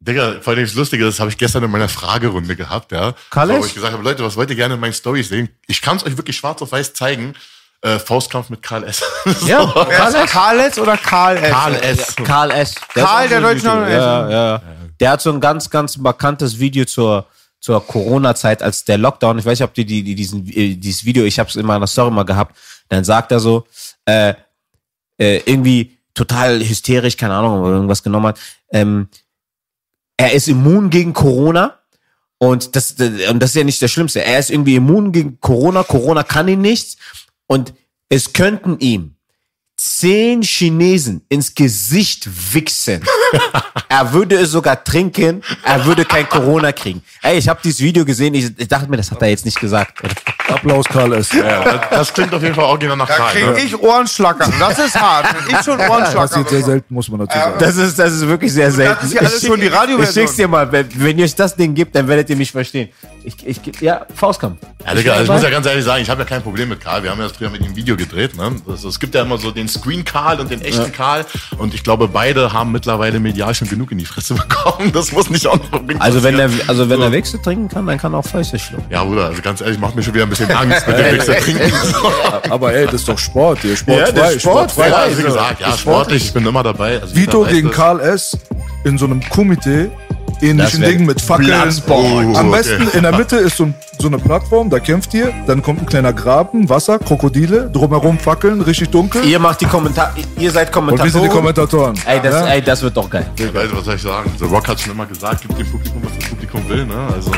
Digga, 0.00 0.40
vor 0.40 0.52
allem 0.52 0.64
das 0.64 0.74
Lustige, 0.74 1.04
das 1.04 1.20
habe 1.20 1.30
ich 1.30 1.38
gestern 1.38 1.64
in 1.64 1.70
meiner 1.70 1.88
Fragerunde 1.88 2.54
gehabt, 2.56 2.92
ja. 2.92 3.14
Karl 3.30 3.50
S? 3.50 3.60
wo 3.60 3.66
ich 3.66 3.74
gesagt 3.74 3.92
habe, 3.92 4.02
Leute, 4.02 4.24
was 4.24 4.36
wollt 4.36 4.50
ihr 4.50 4.56
gerne 4.56 4.74
in 4.74 4.80
meinen 4.80 4.92
Storys 4.92 5.28
sehen? 5.28 5.48
Ich 5.66 5.80
kann 5.80 5.96
es 5.96 6.04
euch 6.04 6.16
wirklich 6.16 6.36
schwarz 6.36 6.60
auf 6.62 6.72
weiß 6.72 6.94
zeigen. 6.94 7.34
Äh, 7.82 7.98
Faustkampf 7.98 8.50
mit 8.50 8.62
Karl 8.62 8.84
S. 8.84 9.02
Ja, 9.46 9.72
Wer 9.88 10.24
ist 10.24 10.32
Karl 10.32 10.58
S. 10.60 10.78
oder 10.78 10.96
Karl 10.96 11.36
S? 11.36 11.50
Karl 11.50 11.74
S. 11.74 12.16
Karl 12.16 12.50
S. 12.50 12.74
Der 12.94 13.04
Karl, 13.04 13.28
der 13.28 13.40
deutsche 13.40 13.66
Name. 13.66 13.90
Ja, 13.90 14.30
ja. 14.30 14.62
Der 14.98 15.10
hat 15.10 15.20
so 15.20 15.30
ein 15.30 15.40
ganz, 15.40 15.68
ganz 15.68 15.96
markantes 15.96 16.58
Video 16.58 16.84
zur, 16.86 17.26
zur 17.66 17.84
Corona-Zeit, 17.84 18.62
als 18.62 18.84
der 18.84 18.96
Lockdown, 18.96 19.40
ich 19.40 19.44
weiß 19.44 19.58
nicht, 19.58 19.68
ob 19.68 19.74
die, 19.74 19.84
die, 19.84 20.04
die 20.04 20.14
diesen, 20.14 20.46
äh, 20.46 20.76
dieses 20.76 21.04
Video, 21.04 21.24
ich 21.24 21.40
habe 21.40 21.50
es 21.50 21.56
in 21.56 21.66
meiner 21.66 21.88
Story 21.88 22.12
mal 22.12 22.22
gehabt, 22.22 22.56
dann 22.88 23.02
sagt 23.02 23.32
er 23.32 23.40
so, 23.40 23.66
äh, 24.04 24.34
äh, 25.18 25.38
irgendwie 25.46 25.98
total 26.14 26.60
hysterisch, 26.60 27.16
keine 27.16 27.34
Ahnung, 27.34 27.58
ob 27.58 27.66
er 27.66 27.72
irgendwas 27.72 28.04
genommen 28.04 28.28
hat, 28.28 28.38
ähm, 28.70 29.08
er 30.16 30.32
ist 30.32 30.46
immun 30.46 30.90
gegen 30.90 31.12
Corona 31.12 31.76
und 32.38 32.76
das, 32.76 32.92
und 32.92 33.40
das 33.40 33.50
ist 33.50 33.56
ja 33.56 33.64
nicht 33.64 33.82
das 33.82 33.90
Schlimmste. 33.90 34.24
Er 34.24 34.38
ist 34.38 34.52
irgendwie 34.52 34.76
immun 34.76 35.10
gegen 35.10 35.40
Corona, 35.40 35.82
Corona 35.82 36.22
kann 36.22 36.46
ihn 36.46 36.60
nichts 36.60 36.98
und 37.48 37.74
es 38.08 38.32
könnten 38.32 38.78
ihm 38.78 39.15
zehn 39.76 40.42
Chinesen 40.42 41.22
ins 41.28 41.54
Gesicht 41.54 42.28
wichsen, 42.54 43.02
er 43.88 44.12
würde 44.12 44.36
es 44.36 44.50
sogar 44.50 44.82
trinken, 44.82 45.42
er 45.62 45.84
würde 45.84 46.04
kein 46.04 46.28
Corona 46.28 46.72
kriegen. 46.72 47.02
Ey, 47.22 47.36
ich 47.38 47.48
habe 47.48 47.60
dieses 47.62 47.80
Video 47.80 48.04
gesehen, 48.04 48.34
ich, 48.34 48.50
ich 48.56 48.68
dachte 48.68 48.88
mir, 48.90 48.96
das 48.96 49.10
hat 49.10 49.20
er 49.20 49.28
jetzt 49.28 49.44
nicht 49.44 49.60
gesagt. 49.60 49.98
Applaus, 50.48 50.86
Karl 50.86 51.12
S. 51.14 51.32
Ja, 51.32 51.62
das, 51.64 51.90
das 51.90 52.14
klingt 52.14 52.32
auf 52.32 52.42
jeden 52.42 52.54
Fall 52.54 52.64
original 52.64 52.96
nach 52.96 53.08
Da 53.08 53.16
Karl. 53.16 53.32
krieg 53.32 53.46
Ne? 53.46 53.60
ich 53.60 53.78
Ohrenschlackern. 53.78 54.52
Das 54.58 54.78
ist 54.78 54.94
hart. 54.98 55.26
Ich 55.48 55.56
schon 55.64 55.76
Passiert 55.76 55.78
sehr 55.78 55.90
Ohrenschlackern. 55.90 56.64
selten, 56.64 56.94
muss 56.94 57.08
man 57.08 57.20
dazu 57.20 57.36
sagen. 57.38 57.56
Das 57.58 57.76
ist, 57.76 57.98
das 57.98 58.12
ist 58.12 58.26
wirklich 58.26 58.52
sehr 58.52 58.70
selten. 58.70 59.04
ist 59.04 59.12
ja 59.12 59.20
alles 59.20 59.42
Ich 59.42 59.48
schon 59.48 59.60
die 59.60 59.66
Radioversion. 59.66 60.24
Ich 60.24 60.28
schick's 60.30 60.36
dir 60.36 60.48
mal, 60.48 60.70
wenn, 60.70 60.88
wenn 60.94 61.18
ihr 61.18 61.24
euch 61.24 61.34
das 61.34 61.54
Ding 61.54 61.74
gibt, 61.74 61.94
dann 61.94 62.06
werdet 62.08 62.30
ihr 62.30 62.36
mich 62.36 62.50
verstehen. 62.52 62.88
Ich, 63.24 63.44
ich, 63.44 63.60
ja, 63.80 64.06
Faustkampf. 64.14 64.60
Ja, 64.84 64.94
Digga, 64.94 65.12
also 65.14 65.24
ich 65.24 65.30
muss 65.30 65.42
ja 65.42 65.50
ganz 65.50 65.66
ehrlich 65.66 65.84
sagen, 65.84 66.00
ich 66.02 66.08
habe 66.08 66.22
ja 66.22 66.28
kein 66.28 66.42
Problem 66.42 66.68
mit 66.68 66.80
Karl. 66.80 67.02
Wir 67.02 67.10
haben 67.10 67.20
ja 67.20 67.28
früher 67.28 67.50
mit 67.50 67.60
ihm 67.62 67.74
Video 67.74 67.96
gedreht. 67.96 68.36
Ne? 68.36 68.54
Also, 68.68 68.88
es 68.88 69.00
gibt 69.00 69.14
ja 69.16 69.22
immer 69.22 69.36
so 69.36 69.50
den 69.50 69.65
Screen 69.68 70.04
Karl 70.04 70.40
und 70.40 70.50
den 70.50 70.62
echten 70.62 70.92
Karl. 70.92 71.24
Und 71.58 71.74
ich 71.74 71.82
glaube, 71.82 72.08
beide 72.08 72.52
haben 72.52 72.72
mittlerweile 72.72 73.20
medial 73.20 73.54
schon 73.54 73.68
genug 73.68 73.92
in 73.92 73.98
die 73.98 74.04
Fresse 74.04 74.34
bekommen. 74.34 74.92
Das 74.92 75.12
muss 75.12 75.30
nicht 75.30 75.46
auch 75.46 75.56
noch 75.56 75.72
unbedingt 75.80 76.02
Also 76.02 76.22
wenn 76.22 76.38
er, 76.38 76.46
passieren. 76.48 76.68
also 76.68 76.88
wenn 76.90 77.00
er 77.00 77.12
Wechsel 77.12 77.40
trinken 77.40 77.68
kann, 77.68 77.86
dann 77.86 77.98
kann 77.98 78.12
er 78.14 78.18
auch 78.18 78.26
Fäuste 78.26 78.58
schlucken. 78.58 78.86
Ja, 78.90 79.04
Bruder, 79.04 79.26
also 79.26 79.42
ganz 79.42 79.60
ehrlich, 79.60 79.78
macht 79.78 79.94
mir 79.96 80.02
schon 80.02 80.14
wieder 80.14 80.24
ein 80.24 80.30
bisschen 80.30 80.50
Angst 80.50 80.86
mit 80.86 80.98
dem 80.98 81.04
Wechsel 81.04 81.34
trinken. 81.36 81.72
Aber 82.50 82.72
ey, 82.74 82.84
das 82.86 82.94
ist 82.94 83.08
doch 83.08 83.18
Sport. 83.18 83.60
Hier. 83.62 83.76
Sportfrei, 83.76 84.12
der 84.12 84.30
ist 84.32 84.42
sportfrei. 84.42 84.88
Ja, 84.88 84.94
sportfrei. 84.94 85.18
wie 85.18 85.22
gesagt, 85.22 85.60
ja, 85.60 85.76
sportlich, 85.76 86.24
ich 86.26 86.32
bin 86.32 86.46
immer 86.46 86.62
dabei. 86.62 87.00
Also 87.00 87.14
Vito 87.16 87.44
gegen 87.44 87.68
das. 87.68 87.76
Karl 87.76 88.00
S. 88.00 88.36
in 88.84 88.98
so 88.98 89.04
einem 89.06 89.20
Komitee. 89.28 89.90
Ähnlichen 90.42 90.82
wär 90.82 90.90
Ding 90.90 91.06
mit 91.06 91.20
Fackeln. 91.20 91.50
Oh, 91.88 92.18
Am 92.18 92.48
okay. 92.50 92.50
besten 92.50 92.88
in 92.92 93.02
der 93.04 93.12
Mitte 93.16 93.36
ist 93.36 93.56
so, 93.56 93.64
ein, 93.64 93.74
so 94.00 94.08
eine 94.08 94.18
Plattform, 94.18 94.70
da 94.70 94.78
kämpft 94.78 95.14
ihr, 95.14 95.32
dann 95.46 95.62
kommt 95.62 95.80
ein 95.82 95.86
kleiner 95.86 96.12
Graben, 96.12 96.68
Wasser, 96.68 96.98
Krokodile, 96.98 97.70
drumherum 97.70 98.18
Fackeln, 98.18 98.60
richtig 98.60 98.90
dunkel. 98.90 99.24
Ihr 99.24 99.38
macht 99.38 99.60
die 99.60 99.66
Kommentare, 99.66 100.10
ihr 100.38 100.50
seid 100.50 100.74
Und 100.76 100.88
wir 101.02 101.10
sind 101.10 101.24
die 101.24 101.28
Kommentatoren. 101.28 101.94
Kommentatoren. 101.94 102.00
Ey, 102.06 102.20
das, 102.22 102.34
Ja? 102.34 102.46
ey, 102.52 102.62
das 102.62 102.82
wird 102.82 102.96
doch 102.96 103.08
geil. 103.08 103.26
Ich 103.36 103.54
weiß, 103.54 103.68
was 103.72 103.84
soll 103.84 103.94
ich 103.94 104.02
sagen? 104.02 104.32
The 104.38 104.44
Rock 104.44 104.68
hat 104.68 104.80
schon 104.80 104.92
immer 104.92 105.06
gesagt, 105.06 105.42
gib 105.46 105.56
dem 105.56 105.66
Publikum, 105.70 106.02
was 106.04 106.12
das 106.18 106.28
Publikum 106.28 106.68
will. 106.68 106.84
Ne? 106.86 106.94
Also, 107.14 107.30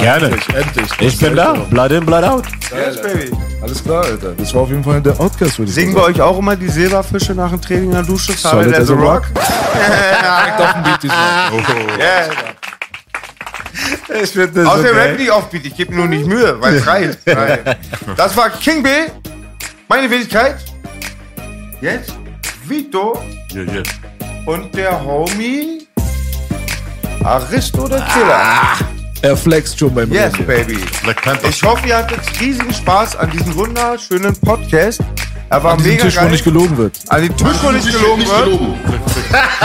Gerne. 0.00 0.26
Endlich, 0.26 0.48
endlich. 0.54 1.00
Ich 1.00 1.18
bin 1.18 1.36
da. 1.36 1.52
Blood 1.70 1.92
in, 1.92 2.06
blood 2.06 2.24
out. 2.24 2.44
Yes, 2.70 3.00
baby. 3.02 3.30
Alles 3.60 3.82
klar, 3.82 4.04
Alter. 4.04 4.32
Das 4.36 4.54
war 4.54 4.62
auf 4.62 4.68
jeden 4.70 4.84
Fall 4.84 5.00
der 5.00 5.18
Outcast, 5.20 5.58
würde 5.58 5.68
ich 5.70 5.74
Singen 5.74 5.94
bei 5.94 6.02
euch 6.02 6.20
auch 6.20 6.38
immer 6.38 6.56
die 6.56 6.68
Silberfische 6.68 7.34
nach 7.34 7.50
dem 7.50 7.60
Training 7.60 7.84
in 7.86 7.92
der 7.92 8.02
Dusche? 8.02 8.32
Solid 8.32 8.74
as 8.74 8.90
a 8.90 8.94
rock. 8.94 9.24
Ja. 9.72 10.64
Auf 10.64 10.72
dem 10.74 10.82
Beat 10.84 11.02
diesmal. 11.02 11.52
Yeah. 11.98 12.30
Ich 14.22 14.30
finde 14.30 14.62
das 14.62 14.66
Außerdem 14.66 14.96
rap 14.96 15.18
nicht 15.18 15.30
aufbeat, 15.30 15.64
ich 15.66 15.74
gebe 15.76 15.92
mir 15.92 15.98
nur 16.00 16.08
nicht 16.08 16.26
Mühe, 16.26 16.60
weil 16.60 16.74
es 16.76 16.86
reicht. 16.86 17.18
Nein. 17.26 17.58
Das 18.16 18.36
war 18.36 18.50
King 18.50 18.82
B, 18.82 18.88
meine 19.88 20.10
Wenigkeit. 20.10 20.56
Jetzt 21.80 22.12
Vito 22.66 23.18
hier, 23.50 23.64
hier. 23.64 23.82
und 24.46 24.74
der 24.74 25.02
Homie 25.02 25.86
Aristo 27.24 27.88
der 27.88 28.00
Killer. 28.02 28.42
Er 29.22 29.36
flext 29.36 29.78
schon 29.78 29.94
beim 29.94 30.10
Yes, 30.12 30.32
Reden. 30.34 30.46
baby. 30.46 30.78
Ich 31.48 31.62
hoffe, 31.62 31.86
ihr 31.86 31.96
hattet 31.96 32.18
riesigen 32.40 32.72
Spaß 32.74 33.16
an 33.16 33.30
diesem 33.30 33.54
wunderschönen 33.54 34.34
Podcast. 34.40 35.00
Er 35.52 35.62
war 35.62 35.72
An 35.74 35.82
mega 35.82 36.04
Tisch, 36.04 36.16
wo 36.16 36.20
geil. 36.22 36.30
nicht 36.30 36.44
gelogen 36.44 36.76
wird. 36.78 36.98
an 37.08 37.20
den 37.22 37.36
Tisch, 37.36 37.46
wo 37.62 37.70
nicht 37.72 37.86
gelogen 37.92 38.24
wird. 38.26 38.60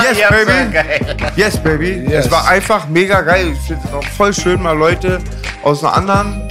Yes, 0.03 0.29
baby. 0.29 1.31
Yes, 1.37 1.57
baby. 1.63 2.05
Yes. 2.11 2.25
Es 2.25 2.31
war 2.31 2.45
einfach 2.49 2.89
mega 2.89 3.21
geil. 3.21 3.53
Ich 3.53 3.67
finde 3.67 3.83
es 3.87 3.93
auch 3.93 4.03
voll 4.17 4.33
schön, 4.33 4.61
mal 4.61 4.77
Leute 4.77 5.19
aus 5.63 5.81
einer 5.85 5.93
anderen, 5.95 6.41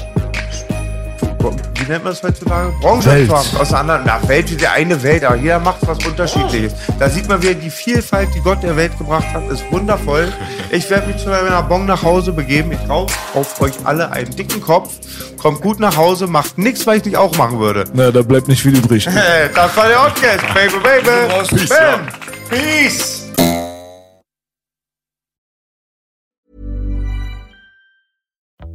wie 1.52 1.90
nennt 1.90 2.04
man 2.04 2.12
das 2.12 2.22
heutzutage? 2.22 2.72
Branche 2.80 3.10
Welt. 3.10 3.28
zu 3.28 3.36
haben. 3.36 3.48
Aus 3.58 3.72
einer 3.72 3.80
anderen, 3.80 4.02
na, 4.06 4.28
Welt 4.28 4.50
ist 4.50 4.60
ja 4.60 4.72
eine 4.72 5.02
Welt, 5.02 5.24
aber 5.24 5.36
jeder 5.36 5.58
macht 5.58 5.86
was 5.86 6.04
Unterschiedliches. 6.04 6.72
Da 6.98 7.08
sieht 7.08 7.28
man 7.28 7.42
wieder 7.42 7.54
die 7.54 7.70
Vielfalt, 7.70 8.28
die 8.34 8.40
Gott 8.40 8.62
der 8.62 8.76
Welt 8.76 8.96
gebracht 8.98 9.26
hat, 9.32 9.48
ist 9.50 9.64
wundervoll. 9.70 10.32
Ich 10.70 10.88
werde 10.90 11.06
mich 11.08 11.18
zu 11.18 11.28
meiner 11.28 11.62
Bon 11.62 11.84
nach 11.86 12.02
Hause 12.02 12.32
begeben. 12.32 12.72
Ich 12.72 12.88
rauche 12.88 13.12
auf 13.34 13.60
euch 13.60 13.74
alle 13.84 14.10
einen 14.12 14.34
dicken 14.34 14.60
Kopf. 14.60 14.94
Kommt 15.40 15.60
gut 15.60 15.80
nach 15.80 15.96
Hause, 15.96 16.26
macht 16.26 16.58
nichts, 16.58 16.86
was 16.86 16.96
ich 16.96 17.04
nicht 17.04 17.16
auch 17.16 17.36
machen 17.36 17.58
würde. 17.60 17.84
Na, 17.92 18.10
da 18.10 18.22
bleibt 18.22 18.48
nicht 18.48 18.62
viel 18.62 18.76
übrig. 18.76 19.08
Das 19.54 19.76
war 19.76 19.88
der 19.88 19.96
Podcast, 19.96 20.44
baby, 20.54 20.74
baby. 20.82 21.56
Peace, 21.56 21.68
Bam. 21.68 21.78
ja. 21.78 22.08
Peace. 22.48 23.22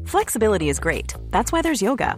Flexibility 0.06 0.69
is 0.69 0.80
great. 0.80 1.15
That's 1.31 1.52
why 1.52 1.61
there's 1.61 1.81
yoga. 1.81 2.18